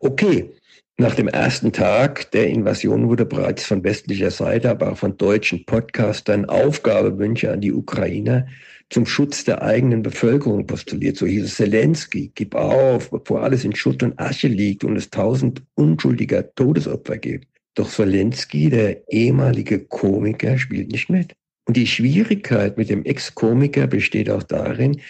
Okay, 0.00 0.50
nach 0.96 1.14
dem 1.14 1.28
ersten 1.28 1.72
Tag 1.72 2.30
der 2.32 2.48
Invasion 2.48 3.08
wurde 3.08 3.24
bereits 3.24 3.64
von 3.64 3.84
westlicher 3.84 4.30
Seite, 4.30 4.70
aber 4.70 4.92
auch 4.92 4.98
von 4.98 5.16
deutschen 5.16 5.64
Podcastern 5.64 6.44
Aufgabewünsche 6.46 7.52
an 7.52 7.60
die 7.60 7.72
Ukrainer 7.72 8.46
zum 8.90 9.06
Schutz 9.06 9.44
der 9.44 9.62
eigenen 9.62 10.02
Bevölkerung 10.02 10.66
postuliert. 10.66 11.16
So 11.16 11.26
hieß 11.26 11.44
es 11.44 11.56
Zelensky, 11.56 12.32
gib 12.34 12.54
auf, 12.54 13.10
bevor 13.10 13.42
alles 13.42 13.64
in 13.64 13.74
Schutt 13.74 14.02
und 14.02 14.18
Asche 14.18 14.48
liegt 14.48 14.84
und 14.84 14.96
es 14.96 15.10
tausend 15.10 15.62
unschuldiger 15.74 16.54
Todesopfer 16.54 17.18
gibt. 17.18 17.48
Doch 17.74 17.90
Zelensky, 17.90 18.70
der 18.70 19.08
ehemalige 19.08 19.80
Komiker, 19.80 20.58
spielt 20.58 20.90
nicht 20.90 21.10
mit. 21.10 21.34
Und 21.66 21.76
die 21.76 21.86
Schwierigkeit 21.86 22.78
mit 22.78 22.88
dem 22.88 23.04
Ex-Komiker 23.04 23.86
besteht 23.86 24.30
auch 24.30 24.42
darin, 24.42 25.00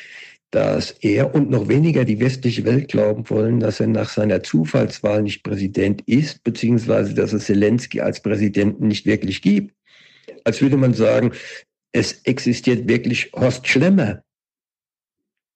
dass 0.50 0.90
er 1.00 1.34
und 1.34 1.50
noch 1.50 1.68
weniger 1.68 2.04
die 2.04 2.20
westliche 2.20 2.64
Welt 2.64 2.88
glauben 2.88 3.28
wollen, 3.30 3.60
dass 3.60 3.80
er 3.80 3.86
nach 3.86 4.08
seiner 4.08 4.42
Zufallswahl 4.42 5.22
nicht 5.22 5.44
Präsident 5.44 6.02
ist, 6.06 6.42
beziehungsweise 6.42 7.14
dass 7.14 7.32
es 7.32 7.46
Zelensky 7.46 8.00
als 8.00 8.20
Präsidenten 8.20 8.88
nicht 8.88 9.06
wirklich 9.06 9.42
gibt. 9.42 9.74
Als 10.44 10.60
würde 10.60 10.76
man 10.76 10.94
sagen, 10.94 11.32
es 11.92 12.20
existiert 12.24 12.88
wirklich 12.88 13.32
Horst 13.32 13.66
Schlemmer. 13.66 14.22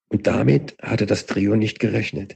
Und 0.09 0.27
damit 0.27 0.75
hatte 0.81 1.05
das 1.05 1.25
Trio 1.25 1.55
nicht 1.55 1.79
gerechnet. 1.79 2.35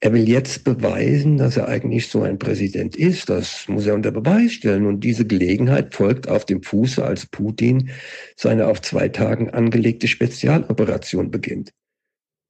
Er 0.00 0.12
will 0.12 0.28
jetzt 0.28 0.64
beweisen, 0.64 1.38
dass 1.38 1.56
er 1.56 1.68
eigentlich 1.68 2.08
so 2.08 2.22
ein 2.22 2.38
Präsident 2.38 2.96
ist. 2.96 3.30
Das 3.30 3.66
muss 3.66 3.86
er 3.86 3.94
unter 3.94 4.10
Beweis 4.10 4.52
stellen. 4.52 4.86
Und 4.86 5.00
diese 5.00 5.26
Gelegenheit 5.26 5.94
folgt 5.94 6.28
auf 6.28 6.44
dem 6.44 6.62
Fuße, 6.62 7.04
als 7.04 7.26
Putin 7.26 7.90
seine 8.36 8.66
auf 8.66 8.82
zwei 8.82 9.08
Tagen 9.08 9.50
angelegte 9.50 10.06
Spezialoperation 10.06 11.30
beginnt. 11.30 11.72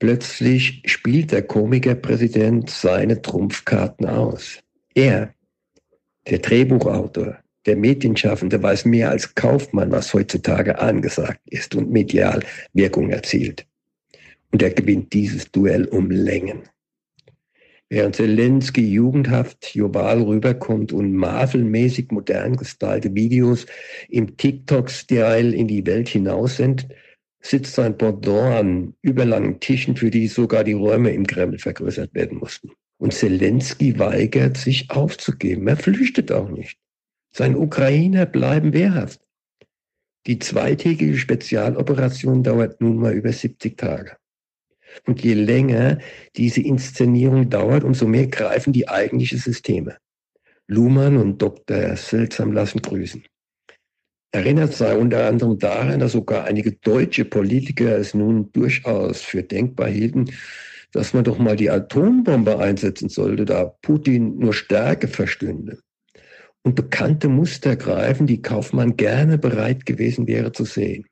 Plötzlich 0.01 0.83
spielt 0.87 1.33
der 1.33 1.43
Komikerpräsident 1.43 2.69
seine 2.69 3.23
Trumpfkarten 3.23 4.07
aus. 4.07 4.61
Er, 4.95 5.33
der 6.29 6.41
Drehbuchautor, 6.41 7.39
der 7.67 7.77
Medienschaffende 7.77 8.63
weiß 8.63 8.85
mehr 8.85 9.11
als 9.11 9.35
Kaufmann, 9.35 9.91
was 9.91 10.15
heutzutage 10.15 10.79
angesagt 10.79 11.41
ist 11.47 11.75
und 11.75 11.91
medial 11.91 12.43
Wirkung 12.73 13.11
erzielt. 13.11 13.67
Und 14.53 14.63
er 14.63 14.71
gewinnt 14.71 15.13
dieses 15.13 15.51
Duell 15.51 15.87
um 15.87 16.11
Längen. 16.11 16.63
Während 17.89 18.17
Zelensky 18.17 18.85
jugendhaft 18.85 19.73
global 19.73 20.23
rüberkommt 20.23 20.93
und 20.93 21.13
marvelmäßig 21.13 22.11
modern 22.11 22.57
gestylte 22.57 23.15
Videos 23.15 23.67
im 24.09 24.37
TikTok-Style 24.37 25.55
in 25.55 25.69
die 25.69 25.87
Welt 25.87 26.09
hinaus 26.09 26.57
sind, 26.57 26.89
sitzt 27.41 27.75
sein 27.75 27.97
Pendant 27.97 28.55
an 28.55 28.95
überlangen 29.03 29.61
Tischen, 29.61 29.97
für 29.97 30.11
die 30.11 30.27
sogar 30.27 30.65
die 30.65 30.73
Räume 30.73 31.11
im 31.11 31.27
Kreml 31.27 31.59
vergrößert 31.59 32.13
werden 32.13 32.39
mussten. 32.39 32.73
Und 32.99 33.13
Zelensky 33.13 33.97
weigert 33.99 34.57
sich 34.57 34.91
aufzugeben. 34.91 35.69
Er 35.69 35.77
flüchtet 35.77 36.33
auch 36.33 36.49
nicht. 36.49 36.79
Seine 37.37 37.59
Ukrainer 37.59 38.25
bleiben 38.25 38.73
wehrhaft. 38.73 39.21
Die 40.27 40.39
zweitägige 40.39 41.19
Spezialoperation 41.19 42.43
dauert 42.43 42.81
nun 42.81 42.97
mal 42.97 43.13
über 43.13 43.31
70 43.31 43.77
Tage. 43.77 44.17
Und 45.07 45.23
je 45.23 45.35
länger 45.35 45.99
diese 46.37 46.63
Inszenierung 46.63 47.51
dauert, 47.51 47.85
umso 47.85 48.07
mehr 48.07 48.29
greifen 48.29 48.73
die 48.73 48.89
eigentlichen 48.89 49.37
Systeme. 49.37 49.99
Luhmann 50.67 51.19
und 51.19 51.43
Dr. 51.43 51.95
Seltsam 51.97 52.53
lassen 52.53 52.81
grüßen. 52.81 53.23
Erinnert 54.33 54.73
sei 54.73 54.97
unter 54.97 55.29
anderem 55.29 55.59
daran, 55.59 56.01
dass 56.01 56.13
sogar 56.13 56.45
einige 56.45 56.73
deutsche 56.73 57.27
Politiker 57.27 57.99
es 57.99 58.15
nun 58.15 58.51
durchaus 58.53 59.21
für 59.21 59.43
denkbar 59.43 59.89
hielten, 59.89 60.31
dass 60.91 61.13
man 61.13 61.25
doch 61.25 61.39
mal 61.39 61.57
die 61.57 61.69
Atombombe 61.69 62.59
einsetzen 62.59 63.11
sollte, 63.11 63.45
da 63.45 63.67
Putin 63.83 64.39
nur 64.39 64.55
Stärke 64.55 65.07
verstünde 65.07 65.83
und 66.67 66.75
bekannte 66.75 67.29
Muster 67.29 67.77
greifen, 67.77 68.27
die 68.27 68.43
Kaufmann 68.43 68.97
gerne 68.97 69.39
bereit 69.39 69.87
gewesen 69.87 70.27
wäre 70.27 70.51
zu 70.51 70.65
sehen. 70.65 71.07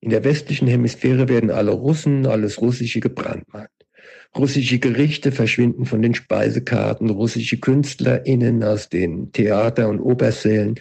In 0.00 0.08
der 0.08 0.24
westlichen 0.24 0.66
Hemisphäre 0.66 1.28
werden 1.28 1.50
alle 1.50 1.72
Russen, 1.72 2.26
alles 2.26 2.58
Russische 2.62 3.00
gebrandmarkt. 3.00 3.86
Russische 4.34 4.78
Gerichte 4.78 5.30
verschwinden 5.30 5.84
von 5.84 6.00
den 6.00 6.14
Speisekarten, 6.14 7.10
russische 7.10 7.58
KünstlerInnen 7.58 8.64
aus 8.64 8.88
den 8.88 9.30
Theater- 9.30 9.90
und 9.90 10.00
Opersälen. 10.00 10.80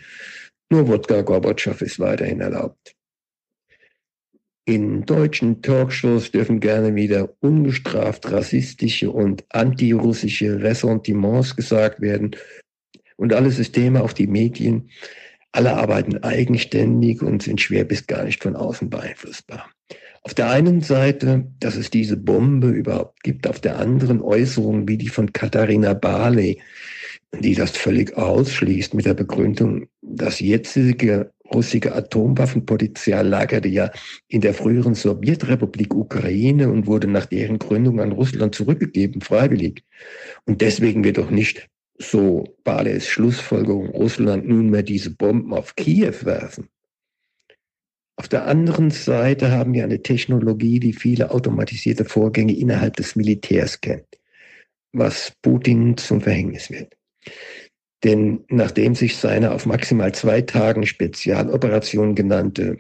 Nur 0.69 0.87
Wodka 0.87 1.21
Gorbatschow 1.21 1.81
ist 1.81 1.99
weiterhin 1.99 2.39
erlaubt. 2.39 2.95
In 4.63 5.05
deutschen 5.05 5.61
Talkshows 5.61 6.31
dürfen 6.31 6.61
gerne 6.61 6.95
wieder 6.95 7.35
ungestraft 7.41 8.31
rassistische 8.31 9.11
und 9.11 9.43
antirussische 9.49 10.61
Ressentiments 10.61 11.57
gesagt 11.57 11.99
werden. 11.99 12.37
Und 13.17 13.33
alle 13.33 13.51
Systeme, 13.51 14.03
auch 14.03 14.13
die 14.13 14.27
Medien, 14.27 14.89
alle 15.51 15.75
arbeiten 15.77 16.21
eigenständig 16.23 17.21
und 17.21 17.43
sind 17.43 17.61
schwer 17.61 17.85
bis 17.85 18.07
gar 18.07 18.23
nicht 18.25 18.43
von 18.43 18.55
außen 18.55 18.89
beeinflussbar. 18.89 19.69
Auf 20.23 20.33
der 20.33 20.49
einen 20.49 20.81
Seite, 20.81 21.47
dass 21.59 21.75
es 21.75 21.91
diese 21.91 22.17
Bombe 22.17 22.69
überhaupt 22.69 23.23
gibt, 23.23 23.47
auf 23.47 23.59
der 23.59 23.77
anderen 23.77 24.21
Äußerungen 24.21 24.87
wie 24.87 24.97
die 24.97 25.07
von 25.07 25.31
Katharina 25.31 25.93
Barley, 25.93 26.59
die 27.39 27.53
das 27.53 27.71
völlig 27.71 28.17
ausschließt 28.17 28.95
mit 28.95 29.05
der 29.05 29.13
Begründung, 29.13 29.87
das 30.01 30.39
jetzige 30.39 31.31
russische 31.53 31.93
Atomwaffenpotenzial 31.93 33.27
lagerte 33.27 33.67
ja 33.67 33.91
in 34.27 34.41
der 34.41 34.53
früheren 34.53 34.95
Sowjetrepublik 34.95 35.93
Ukraine 35.93 36.69
und 36.69 36.87
wurde 36.87 37.07
nach 37.07 37.27
deren 37.27 37.59
Gründung 37.59 37.99
an 37.99 38.11
Russland 38.11 38.55
zurückgegeben, 38.55 39.21
freiwillig. 39.21 39.83
Und 40.45 40.61
deswegen 40.61 41.03
wird 41.03 41.19
doch 41.19 41.29
nicht, 41.29 41.69
so 41.97 42.43
Barleys 42.63 43.07
Schlussfolgerung, 43.07 43.89
Russland 43.89 44.47
nunmehr 44.47 44.83
diese 44.83 45.11
Bomben 45.11 45.53
auf 45.53 45.75
Kiew 45.75 46.13
werfen. 46.23 46.69
Auf 48.17 48.27
der 48.27 48.45
anderen 48.45 48.91
Seite 48.91 49.51
haben 49.51 49.73
wir 49.73 49.83
eine 49.83 50.01
Technologie, 50.01 50.79
die 50.79 50.93
viele 50.93 51.31
automatisierte 51.31 52.05
Vorgänge 52.05 52.55
innerhalb 52.55 52.95
des 52.95 53.15
Militärs 53.15 53.81
kennt, 53.81 54.07
was 54.93 55.33
Putin 55.41 55.97
zum 55.97 56.21
Verhängnis 56.21 56.69
wird. 56.69 56.95
Denn 58.03 58.45
nachdem 58.49 58.95
sich 58.95 59.17
seine 59.17 59.51
auf 59.51 59.65
maximal 59.65 60.13
zwei 60.13 60.41
Tagen 60.41 60.85
Spezialoperation 60.85 62.15
genannte 62.15 62.77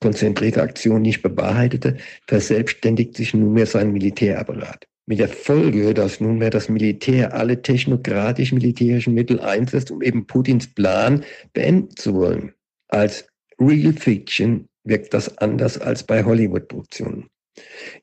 konzentrierte 0.00 0.62
Aktion 0.62 1.02
nicht 1.02 1.22
bewahrheitete, 1.22 1.96
verselbstständigt 2.26 3.16
sich 3.16 3.32
nunmehr 3.32 3.66
sein 3.66 3.92
Militärapparat. 3.92 4.86
Mit 5.08 5.20
der 5.20 5.28
Folge, 5.28 5.94
dass 5.94 6.20
nunmehr 6.20 6.50
das 6.50 6.68
Militär 6.68 7.32
alle 7.32 7.62
technokratisch-militärischen 7.62 9.14
Mittel 9.14 9.38
einsetzt, 9.40 9.92
um 9.92 10.02
eben 10.02 10.26
Putins 10.26 10.66
Plan 10.66 11.24
beenden 11.52 11.96
zu 11.96 12.14
wollen. 12.14 12.52
Als 12.88 13.28
Real 13.60 13.92
Fiction 13.92 14.68
wirkt 14.82 15.14
das 15.14 15.38
anders 15.38 15.78
als 15.78 16.02
bei 16.02 16.24
Hollywood-Produktionen. 16.24 17.28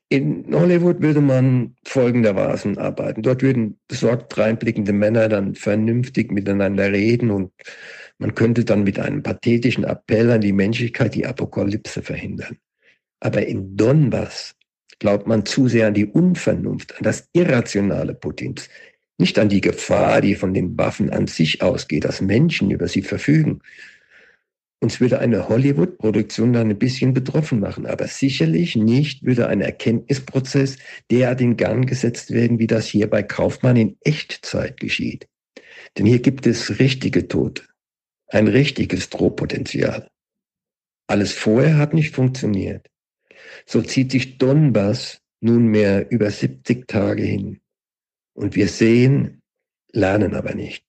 In 0.08 0.46
Hollywood 0.52 1.00
würde 1.00 1.20
man 1.20 1.76
folgendermaßen 1.84 2.78
arbeiten. 2.78 3.22
Dort 3.22 3.42
würden 3.42 3.78
besorgt 3.86 4.36
reinblickende 4.36 4.92
Männer 4.92 5.28
dann 5.28 5.54
vernünftig 5.54 6.32
miteinander 6.32 6.90
reden 6.90 7.30
und 7.30 7.52
man 8.18 8.34
könnte 8.34 8.64
dann 8.64 8.84
mit 8.84 8.98
einem 8.98 9.22
pathetischen 9.22 9.84
Appell 9.84 10.30
an 10.30 10.40
die 10.40 10.52
Menschlichkeit 10.52 11.14
die 11.14 11.26
Apokalypse 11.26 12.02
verhindern. 12.02 12.56
Aber 13.20 13.46
in 13.46 13.76
Donbass 13.76 14.54
glaubt 15.04 15.26
man 15.26 15.44
zu 15.44 15.68
sehr 15.68 15.88
an 15.88 15.92
die 15.92 16.06
Unvernunft, 16.06 16.96
an 16.96 17.02
das 17.02 17.28
Irrationale 17.34 18.14
Putins, 18.14 18.70
nicht 19.18 19.38
an 19.38 19.50
die 19.50 19.60
Gefahr, 19.60 20.22
die 20.22 20.34
von 20.34 20.54
den 20.54 20.78
Waffen 20.78 21.10
an 21.10 21.26
sich 21.26 21.60
ausgeht, 21.60 22.06
dass 22.06 22.22
Menschen 22.22 22.70
über 22.70 22.88
sie 22.88 23.02
verfügen, 23.02 23.60
uns 24.80 25.02
würde 25.02 25.18
eine 25.18 25.46
Hollywood-Produktion 25.50 26.54
dann 26.54 26.70
ein 26.70 26.78
bisschen 26.78 27.12
betroffen 27.12 27.60
machen, 27.60 27.84
aber 27.84 28.08
sicherlich 28.08 28.76
nicht 28.76 29.22
würde 29.26 29.46
ein 29.48 29.60
Erkenntnisprozess 29.60 30.78
derart 31.10 31.42
in 31.42 31.58
Gang 31.58 31.86
gesetzt 31.86 32.30
werden, 32.30 32.58
wie 32.58 32.66
das 32.66 32.86
hier 32.86 33.10
bei 33.10 33.22
Kaufmann 33.22 33.76
in 33.76 33.98
Echtzeit 34.04 34.80
geschieht. 34.80 35.28
Denn 35.98 36.06
hier 36.06 36.20
gibt 36.20 36.46
es 36.46 36.78
richtige 36.78 37.28
Tote, 37.28 37.64
ein 38.28 38.48
richtiges 38.48 39.10
Drohpotenzial. 39.10 40.08
Alles 41.08 41.34
vorher 41.34 41.76
hat 41.76 41.92
nicht 41.92 42.14
funktioniert. 42.14 42.88
So 43.66 43.82
zieht 43.82 44.12
sich 44.12 44.38
Donbass 44.38 45.20
nunmehr 45.40 46.10
über 46.10 46.30
70 46.30 46.86
Tage 46.88 47.22
hin. 47.22 47.60
Und 48.34 48.56
wir 48.56 48.68
sehen, 48.68 49.42
lernen 49.92 50.34
aber 50.34 50.54
nicht. 50.54 50.84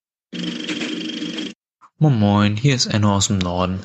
Moin 1.98 2.20
Moin, 2.20 2.58
hier 2.58 2.76
ist 2.76 2.88
Enno 2.88 3.16
aus 3.16 3.28
dem 3.28 3.38
Norden. 3.38 3.80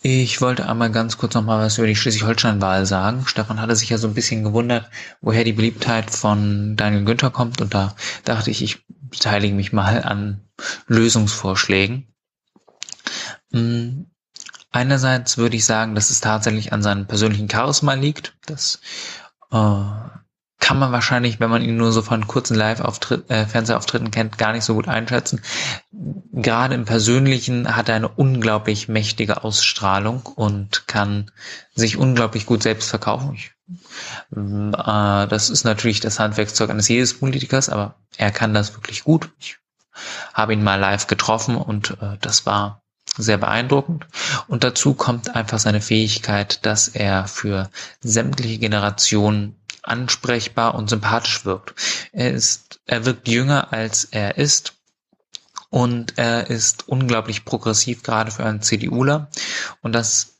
Ich 0.00 0.40
wollte 0.40 0.68
einmal 0.68 0.92
ganz 0.92 1.18
kurz 1.18 1.34
noch 1.34 1.42
mal 1.42 1.64
was 1.64 1.78
über 1.78 1.88
die 1.88 1.96
Schleswig-Holstein-Wahl 1.96 2.86
sagen. 2.86 3.26
Stefan 3.26 3.60
hatte 3.60 3.74
sich 3.74 3.90
ja 3.90 3.98
so 3.98 4.06
ein 4.06 4.14
bisschen 4.14 4.44
gewundert, 4.44 4.88
woher 5.20 5.42
die 5.42 5.52
Beliebtheit 5.52 6.10
von 6.10 6.76
Daniel 6.76 7.04
Günther 7.04 7.30
kommt 7.30 7.60
und 7.60 7.74
da 7.74 7.96
dachte 8.24 8.50
ich, 8.50 8.62
ich 8.62 8.84
beteilige 8.86 9.54
mich 9.54 9.72
mal 9.72 10.02
an 10.04 10.40
Lösungsvorschlägen. 10.86 12.06
Einerseits 14.78 15.38
würde 15.38 15.56
ich 15.56 15.64
sagen, 15.64 15.96
dass 15.96 16.10
es 16.10 16.20
tatsächlich 16.20 16.72
an 16.72 16.84
seinem 16.84 17.04
persönlichen 17.04 17.50
Charisma 17.50 17.94
liegt. 17.94 18.36
Das 18.46 18.78
äh, 19.50 19.56
kann 20.60 20.78
man 20.78 20.92
wahrscheinlich, 20.92 21.40
wenn 21.40 21.50
man 21.50 21.62
ihn 21.62 21.76
nur 21.76 21.90
so 21.90 22.00
von 22.00 22.28
kurzen 22.28 22.54
Live-Auftritt, 22.54 23.28
äh, 23.28 23.44
Fernsehauftritten 23.44 24.12
kennt, 24.12 24.38
gar 24.38 24.52
nicht 24.52 24.62
so 24.62 24.74
gut 24.74 24.86
einschätzen. 24.86 25.42
Gerade 25.90 26.76
im 26.76 26.84
Persönlichen 26.84 27.74
hat 27.74 27.88
er 27.88 27.96
eine 27.96 28.06
unglaublich 28.06 28.86
mächtige 28.86 29.42
Ausstrahlung 29.42 30.22
und 30.22 30.86
kann 30.86 31.32
sich 31.74 31.96
unglaublich 31.96 32.46
gut 32.46 32.62
selbst 32.62 32.88
verkaufen. 32.88 33.34
Ich, 33.34 33.50
äh, 34.36 35.26
das 35.26 35.50
ist 35.50 35.64
natürlich 35.64 35.98
das 35.98 36.20
Handwerkszeug 36.20 36.70
eines 36.70 36.86
jedes 36.86 37.18
Politikers, 37.18 37.68
aber 37.68 37.96
er 38.16 38.30
kann 38.30 38.54
das 38.54 38.74
wirklich 38.74 39.02
gut. 39.02 39.28
Ich 39.40 39.58
habe 40.34 40.52
ihn 40.52 40.62
mal 40.62 40.78
live 40.78 41.08
getroffen 41.08 41.56
und 41.56 42.00
äh, 42.00 42.16
das 42.20 42.46
war 42.46 42.84
sehr 43.22 43.38
beeindruckend. 43.38 44.06
Und 44.46 44.64
dazu 44.64 44.94
kommt 44.94 45.34
einfach 45.34 45.58
seine 45.58 45.80
Fähigkeit, 45.80 46.64
dass 46.64 46.88
er 46.88 47.26
für 47.26 47.70
sämtliche 48.00 48.58
Generationen 48.58 49.56
ansprechbar 49.82 50.74
und 50.74 50.88
sympathisch 50.88 51.44
wirkt. 51.44 51.74
Er 52.12 52.32
ist, 52.32 52.80
er 52.86 53.04
wirkt 53.04 53.28
jünger 53.28 53.72
als 53.72 54.04
er 54.04 54.38
ist. 54.38 54.74
Und 55.70 56.16
er 56.16 56.48
ist 56.48 56.88
unglaublich 56.88 57.44
progressiv, 57.44 58.02
gerade 58.02 58.30
für 58.30 58.44
einen 58.44 58.62
CDUler. 58.62 59.28
Und 59.82 59.92
das 59.92 60.38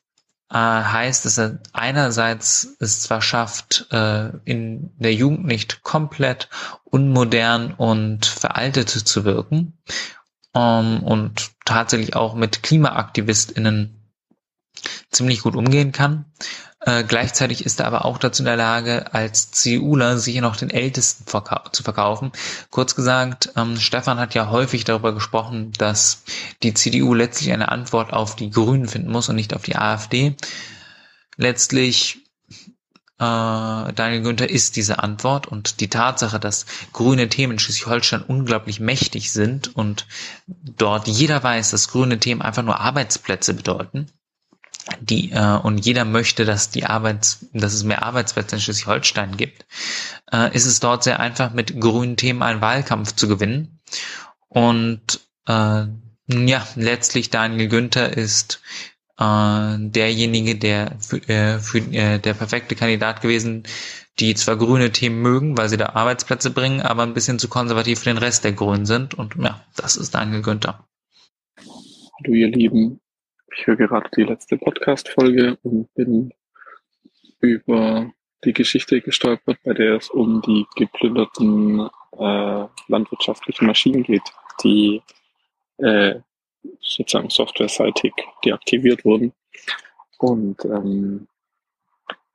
äh, 0.50 0.55
heißt, 0.57 1.26
dass 1.26 1.39
er 1.39 1.58
einerseits 1.74 2.76
es 2.81 3.02
zwar 3.02 3.20
schafft, 3.20 3.89
äh, 3.90 4.31
in 4.47 4.90
der 4.97 5.12
Jugend 5.12 5.44
nicht 5.44 5.82
komplett 5.82 6.48
unmodern 6.84 7.74
und 7.74 8.24
veraltet 8.24 8.89
zu 8.89 9.24
wirken 9.24 9.78
ähm, 10.55 11.02
und 11.02 11.51
tatsächlich 11.65 12.17
auch 12.17 12.35
mit 12.35 12.62
KlimaaktivistInnen 12.62 13.94
ziemlich 15.10 15.43
gut 15.43 15.57
umgehen 15.57 15.93
kann. 15.93 16.27
Äh, 16.81 17.02
gleichzeitig 17.02 17.67
ist 17.67 17.81
er 17.81 17.86
aber 17.86 18.05
auch 18.05 18.18
dazu 18.18 18.43
in 18.43 18.47
der 18.47 18.57
Lage, 18.57 19.12
als 19.12 19.51
CDUler 19.51 20.18
sich 20.18 20.41
noch 20.41 20.57
den 20.57 20.70
Ältesten 20.70 21.25
verkau 21.27 21.68
zu 21.73 21.83
verkaufen. 21.83 22.31
Kurz 22.70 22.94
gesagt, 22.94 23.52
ähm, 23.57 23.78
Stefan 23.78 24.18
hat 24.18 24.35
ja 24.35 24.51
häufig 24.51 24.85
darüber 24.85 25.12
gesprochen, 25.12 25.73
dass 25.73 26.23
die 26.62 26.75
CDU 26.75 27.15
letztlich 27.15 27.52
eine 27.52 27.70
Antwort 27.70 28.12
auf 28.12 28.36
die 28.36 28.51
Grünen 28.51 28.86
finden 28.86 29.10
muss 29.10 29.28
und 29.28 29.36
nicht 29.36 29.55
auf 29.55 29.62
die 29.62 29.77
AfD. 29.77 30.36
Letztlich 31.36 32.27
äh, 33.18 33.92
Daniel 33.92 34.22
Günther 34.22 34.48
ist 34.48 34.76
diese 34.76 35.00
Antwort 35.00 35.48
und 35.48 35.80
die 35.80 35.88
Tatsache, 35.88 36.38
dass 36.38 36.66
grüne 36.92 37.28
Themen 37.28 37.55
in 37.55 37.58
Schleswig-Holstein 37.58 38.22
unglaublich 38.22 38.78
mächtig 38.78 39.32
sind 39.32 39.74
und 39.74 40.06
dort 40.47 41.08
jeder 41.08 41.42
weiß, 41.42 41.70
dass 41.70 41.88
grüne 41.88 42.20
Themen 42.20 42.42
einfach 42.42 42.62
nur 42.62 42.78
Arbeitsplätze 42.78 43.55
bedeuten, 43.55 44.06
die 45.00 45.32
äh, 45.32 45.56
und 45.56 45.84
jeder 45.84 46.05
möchte, 46.05 46.44
dass 46.44 46.70
die 46.70 46.86
Arbeits, 46.86 47.47
dass 47.52 47.74
es 47.74 47.82
mehr 47.82 48.05
Arbeitsplätze 48.05 48.55
in 48.55 48.62
Schleswig-Holstein 48.62 49.36
gibt, 49.36 49.66
äh, 50.32 50.55
ist 50.55 50.66
es 50.66 50.78
dort 50.78 51.02
sehr 51.02 51.18
einfach, 51.18 51.52
mit 51.52 51.80
grünen 51.80 52.16
Themen 52.16 52.42
einen 52.42 52.60
Wahlkampf 52.60 53.14
zu 53.16 53.26
gewinnen. 53.26 53.80
Und 54.48 55.20
äh, 55.48 55.86
ja, 56.28 56.66
letztlich 56.76 57.30
Daniel 57.30 57.68
Günther 57.68 58.16
ist 58.16 58.60
derjenige, 59.18 60.56
der 60.56 60.97
für, 61.00 61.16
äh, 61.28 61.58
für 61.58 61.78
äh, 61.78 62.18
der 62.18 62.34
perfekte 62.34 62.76
Kandidat 62.76 63.20
gewesen, 63.20 63.64
die 64.20 64.34
zwar 64.34 64.56
grüne 64.56 64.92
Themen 64.92 65.20
mögen, 65.22 65.58
weil 65.58 65.68
sie 65.68 65.76
da 65.76 65.90
Arbeitsplätze 65.90 66.52
bringen, 66.52 66.80
aber 66.80 67.02
ein 67.02 67.14
bisschen 67.14 67.38
zu 67.38 67.48
konservativ 67.48 68.00
für 68.00 68.10
den 68.10 68.18
Rest 68.18 68.44
der 68.44 68.52
Grünen 68.52 68.86
sind. 68.86 69.14
Und 69.14 69.34
ja, 69.36 69.60
das 69.76 69.97
ist 69.97 70.14
Daniel 70.14 70.42
Günther. 70.42 70.84
Hallo 71.56 72.34
ihr 72.34 72.48
Lieben, 72.48 73.00
ich 73.56 73.66
höre 73.66 73.76
gerade 73.76 74.08
die 74.16 74.22
letzte 74.22 74.56
Podcast-Folge 74.56 75.58
und 75.62 75.92
bin 75.94 76.32
über 77.40 78.12
die 78.44 78.52
Geschichte 78.52 79.00
gestolpert, 79.00 79.58
bei 79.64 79.72
der 79.72 79.97
es 79.97 80.10
um 80.10 80.42
die 80.42 80.64
geplünderten 80.76 81.88
äh, 82.12 82.64
landwirtschaftlichen 82.88 83.66
Maschinen 83.66 84.05
geht, 84.05 84.22
die 84.62 85.02
äh, 85.78 86.20
sozusagen 86.81 87.31
softwareseitig 87.31 88.12
deaktiviert 88.45 89.05
wurden. 89.05 89.33
Und 90.19 90.65
ähm, 90.65 91.28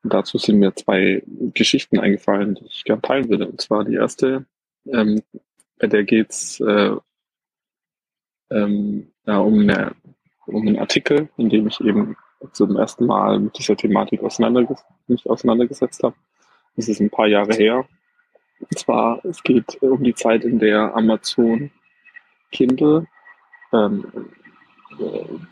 dazu 0.04 0.38
sind 0.38 0.60
mir 0.60 0.74
zwei 0.76 1.24
Geschichten 1.54 2.00
eingefallen, 2.00 2.56
die 2.56 2.66
ich 2.66 2.84
gerne 2.84 3.02
teilen 3.02 3.30
würde. 3.30 3.48
Und 3.48 3.62
zwar 3.62 3.84
die 3.84 3.96
erste, 3.96 4.46
ähm, 4.86 5.22
bei 5.80 5.88
der 5.88 6.04
geht's 6.04 6.60
äh, 6.60 6.96
ähm, 8.52 9.12
ja, 9.26 9.40
um 9.40 9.70
um 10.46 10.68
einen 10.68 10.78
Artikel, 10.78 11.30
in 11.38 11.50
dem 11.50 11.68
ich 11.68 11.80
eben 11.82 12.18
zum 12.52 12.76
ersten 12.76 13.06
Mal 13.06 13.40
mit 13.40 13.58
dieser 13.58 13.78
Thematik 13.78 14.22
auseinanderges 14.22 14.84
mich 15.08 15.30
auseinandergesetzt 15.30 16.04
habe. 16.04 16.16
Das 16.76 16.90
ist 16.90 17.00
ein 17.00 17.10
paar 17.10 17.28
Jahre 17.28 17.54
her. 17.54 17.86
Und 18.60 18.80
zwar, 18.80 19.24
es 19.26 19.44
geht 19.44 19.82
um 19.82 20.04
die 20.04 20.16
Zeit, 20.16 20.44
in 20.44 20.60
der 20.60 20.96
Amazon 20.96 21.72
Kindle, 22.52 23.08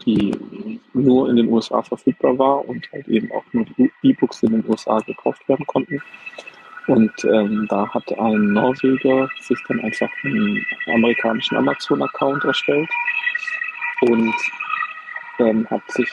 die 0.05 0.79
nur 0.93 1.29
in 1.29 1.35
den 1.35 1.47
USA 1.47 1.81
verfügbar 1.81 2.37
war 2.37 2.67
und 2.67 2.87
halt 2.91 3.07
eben 3.07 3.31
auch 3.31 3.43
nur 3.51 3.65
E-Books 4.03 4.43
in 4.43 4.51
den 4.51 4.69
USA 4.69 4.99
gekauft 4.99 5.47
werden 5.47 5.65
konnten. 5.67 6.01
Und 6.87 7.11
ähm, 7.25 7.67
da 7.69 7.87
hat 7.93 8.11
ein 8.19 8.53
Norweger 8.53 9.29
sich 9.39 9.59
dann 9.67 9.79
einfach 9.81 10.09
einen 10.23 10.65
amerikanischen 10.87 11.57
Amazon-Account 11.57 12.43
erstellt 12.43 12.89
und 14.01 14.33
ähm, 15.39 15.67
hat 15.69 15.81
sich 15.91 16.09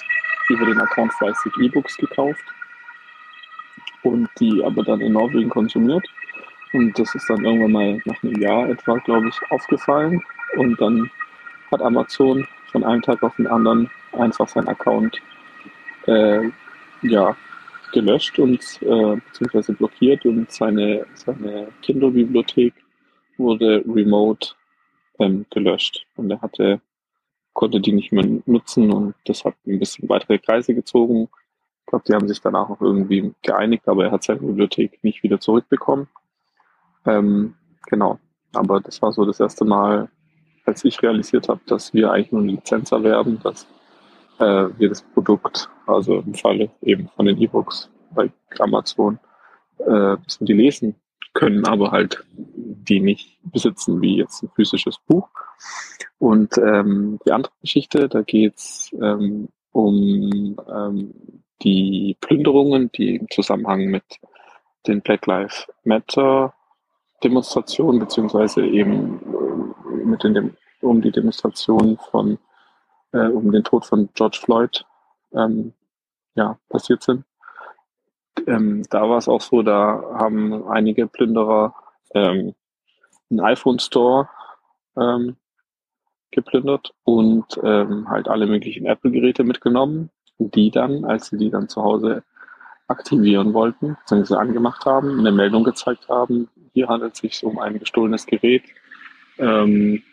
über 0.49 0.67
den 0.67 0.81
Account 0.81 1.13
fleißig 1.15 1.53
E-Books 1.61 1.97
gekauft 1.97 2.45
und 4.03 4.29
die 4.41 4.63
aber 4.65 4.83
dann 4.85 5.01
in 5.01 5.13
Norwegen 5.13 5.51
konsumiert. 5.51 6.07
Und 6.73 6.99
das 6.99 7.15
ist 7.15 7.29
dann 7.29 7.45
irgendwann 7.45 7.73
mal 7.73 8.03
nach 8.05 8.23
einem 8.23 8.41
Jahr 8.41 8.69
etwa, 8.69 8.99
glaube 8.99 9.29
ich, 9.29 9.51
aufgefallen. 9.51 10.23
Und 10.57 10.81
dann 10.81 11.11
hat 11.71 11.83
Amazon 11.83 12.47
von 12.73 12.85
einem 12.85 13.03
Tag 13.03 13.23
auf 13.23 13.37
den 13.37 13.47
anderen 13.47 13.91
einfach 14.13 14.49
seinen 14.49 14.69
Account 14.69 15.21
äh, 16.07 16.51
ja, 17.03 17.37
gelöscht 17.93 18.39
und 18.39 18.61
äh, 18.83 19.17
beziehungsweise 19.17 19.73
blockiert 19.73 20.25
und 20.27 20.51
seine, 20.51 21.07
seine 21.15 21.69
Kindle-Bibliothek 21.83 22.75
wurde 23.37 23.85
remote 23.87 24.51
ähm, 25.19 25.47
gelöscht. 25.51 26.07
Und 26.17 26.31
er 26.31 26.41
hatte 26.41 26.81
konnte 27.59 27.81
die 27.81 27.93
nicht 27.93 28.13
mehr 28.13 28.25
nutzen 28.47 28.93
und 28.93 29.17
das 29.25 29.45
hat 29.45 29.55
ein 29.67 29.81
bisschen 29.81 30.09
weitere 30.09 30.39
Kreise 30.39 30.75
gezogen. 30.75 31.29
Ich 31.81 31.87
glaube, 31.87 32.05
die 32.07 32.15
haben 32.15 32.29
sich 32.29 32.41
danach 32.41 32.71
auch 32.71 32.81
irgendwie 32.81 33.35
geeinigt, 33.43 33.89
aber 33.89 34.05
er 34.05 34.13
hat 34.13 34.23
seine 34.23 34.39
Bibliothek 34.39 35.03
nicht 35.03 35.25
wieder 35.25 35.41
zurückbekommen. 35.41 36.07
Ähm, 37.05 37.57
genau. 37.87 38.21
Aber 38.55 38.81
das 38.81 39.03
war 39.03 39.13
so 39.13 39.25
das 39.25 39.41
erste 39.41 39.65
Mal, 39.65 40.09
als 40.69 40.85
ich 40.85 41.03
realisiert 41.03 41.49
habe, 41.49 41.61
dass 41.67 41.95
wir 41.95 42.13
eigentlich 42.13 42.33
nur 42.33 42.43
eine 42.43 42.53
Lizenz 42.53 42.93
erwerben, 42.93 43.41
dass 43.43 43.67
äh, 44.39 44.69
wir 44.79 44.89
das 44.89 45.03
Produkt, 45.03 45.69
also 45.87 46.21
im 46.21 46.35
Falle 46.35 46.71
eben 46.83 47.09
von 47.17 47.27
den 47.27 47.41
E-Books 47.41 47.91
bei 48.11 48.31
Amazon, 48.59 49.19
äh, 49.79 49.87
wir 49.87 50.19
die 50.41 50.53
lesen 50.53 50.95
können, 51.33 51.67
aber 51.67 51.91
halt 51.91 52.25
die 52.35 53.01
nicht 53.01 53.39
besitzen, 53.45 54.01
wie 54.03 54.17
jetzt 54.17 54.43
ein 54.43 54.51
physisches 54.55 54.99
Buch. 55.07 55.29
Und 56.19 56.59
ähm, 56.59 57.19
die 57.25 57.33
andere 57.33 57.53
Geschichte, 57.61 58.09
da 58.09 58.23
geht's 58.23 58.91
ähm, 59.01 59.49
um 59.73 60.57
ähm, 60.71 61.15
die 61.63 62.17
Plünderungen, 62.21 62.91
die 62.93 63.17
im 63.17 63.31
Zusammenhang 63.31 63.87
mit 63.87 64.05
den 64.87 65.01
Black 65.01 65.27
Lives 65.27 65.67
Matter 65.85 66.55
Demonstrationen, 67.23 68.01
beziehungsweise 68.01 68.65
eben 68.65 69.21
äh, 69.21 70.05
mit 70.05 70.25
den, 70.25 70.57
um 70.81 71.01
die 71.03 71.11
Demonstrationen 71.11 71.99
von, 71.99 72.39
äh, 73.13 73.27
um 73.27 73.51
den 73.51 73.65
Tod 73.65 73.85
von 73.85 74.09
George 74.15 74.39
Floyd 74.43 74.85
ähm, 75.33 75.73
ja, 76.35 76.59
passiert 76.69 77.03
sind. 77.03 77.25
Ähm, 78.47 78.85
da 78.91 79.09
war 79.09 79.19
es 79.19 79.29
auch 79.29 79.41
so, 79.41 79.63
da 79.63 80.03
haben 80.15 80.69
einige 80.69 81.07
Plünderer 81.07 81.75
ähm, 82.15 82.55
einen 83.31 83.41
iPhone 83.41 83.79
Store 83.79 84.29
ähm, 84.97 85.37
geplündert 86.31 86.95
und 87.05 87.59
ähm, 87.63 88.09
halt 88.09 88.29
alle 88.29 88.47
möglichen 88.47 88.87
Apple-Geräte 88.87 89.45
mitgenommen, 89.45 90.11
die 90.39 90.71
dann, 90.71 91.05
als 91.05 91.27
sie 91.27 91.39
die 91.39 91.51
dann 91.51 91.69
zu 91.69 91.83
Hause 91.83 92.23
aktivieren 92.87 93.53
wollten, 93.53 93.97
beziehungsweise 94.01 94.39
angemacht 94.39 94.87
haben, 94.87 95.19
eine 95.19 95.33
Meldung 95.33 95.65
gezeigt 95.65 96.09
haben, 96.09 96.49
hier 96.79 96.89
handelt 96.89 97.15
es 97.15 97.19
sich 97.19 97.45
um 97.45 97.59
ein 97.59 97.77
gestohlenes 97.81 98.25
Gerät. 98.25 98.63
Ähm, 99.39 100.05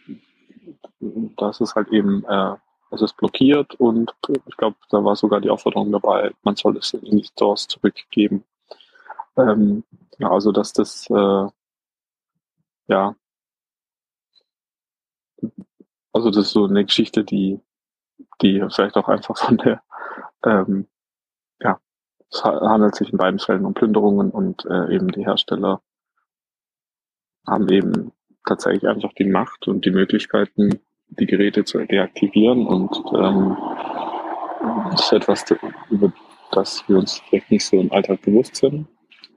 das 1.38 1.62
ist 1.62 1.76
halt 1.76 1.90
eben, 1.90 2.26
äh, 2.28 2.56
es 2.90 3.04
ist 3.04 3.16
blockiert 3.18 3.76
und 3.76 4.12
ich 4.48 4.58
glaube, 4.58 4.78
da 4.90 5.04
war 5.04 5.16
sogar 5.16 5.42
die 5.42 5.52
Aufforderung 5.52 5.92
dabei, 5.92 6.32
man 6.42 6.56
soll 6.56 6.78
es 6.78 6.94
in 6.94 7.18
die 7.18 7.24
Stores 7.24 7.68
zurückgeben. 7.68 8.44
Ähm, 9.38 9.84
ja, 10.18 10.32
also 10.32 10.52
dass 10.52 10.74
das 10.74 11.08
äh, 11.12 11.48
ja 12.88 13.16
also 16.14 16.32
das 16.32 16.48
ist 16.48 16.52
so 16.54 16.66
eine 16.66 16.84
Geschichte, 16.86 17.24
die, 17.24 17.60
die 18.42 18.66
vielleicht 18.74 18.96
auch 18.96 19.08
einfach 19.08 19.38
von 19.38 19.58
der, 19.58 19.84
ähm, 20.44 20.88
ja, 21.60 21.80
es 22.32 22.44
handelt 22.44 22.96
sich 22.96 23.12
in 23.12 23.20
beiden 23.20 23.40
Fällen 23.40 23.66
um 23.66 23.76
Plünderungen 23.76 24.32
und 24.32 24.66
äh, 24.66 24.96
eben 24.96 25.10
die 25.10 25.26
Hersteller 25.26 25.82
haben 27.48 27.70
eben 27.70 28.12
tatsächlich 28.46 28.88
einfach 28.88 29.14
die 29.14 29.26
Macht 29.26 29.68
und 29.68 29.86
die 29.86 29.92
Möglichkeiten, 29.92 30.80
die 31.10 31.26
Geräte 31.26 31.64
zu 31.64 31.80
deaktivieren 31.86 32.66
und 32.68 32.92
ähm, 33.14 33.58
das 34.92 35.02
ist 35.02 35.14
etwas, 35.14 35.46
über 35.90 36.12
das 36.52 36.84
wir 36.88 36.98
uns 36.98 37.22
vielleicht 37.30 37.52
nicht 37.52 37.66
so 37.66 37.80
im 37.80 37.92
Alltag 37.92 38.22
bewusst 38.22 38.56
sind, 38.56 38.88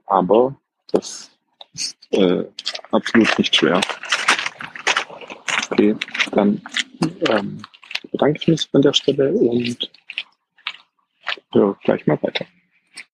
aber 0.05 0.55
das 0.91 1.31
ist 1.73 1.97
äh, 2.11 2.45
absolut 2.91 3.37
nicht 3.37 3.55
schwer. 3.55 3.81
Okay, 5.71 5.95
dann 6.31 6.61
ähm, 7.29 7.61
bedanke 8.11 8.39
ich 8.41 8.47
mich 8.47 8.69
an 8.73 8.81
der 8.81 8.93
Stelle 8.93 9.31
und 9.31 9.91
höre 11.51 11.77
gleich 11.83 12.05
mal 12.07 12.21
weiter. 12.21 12.45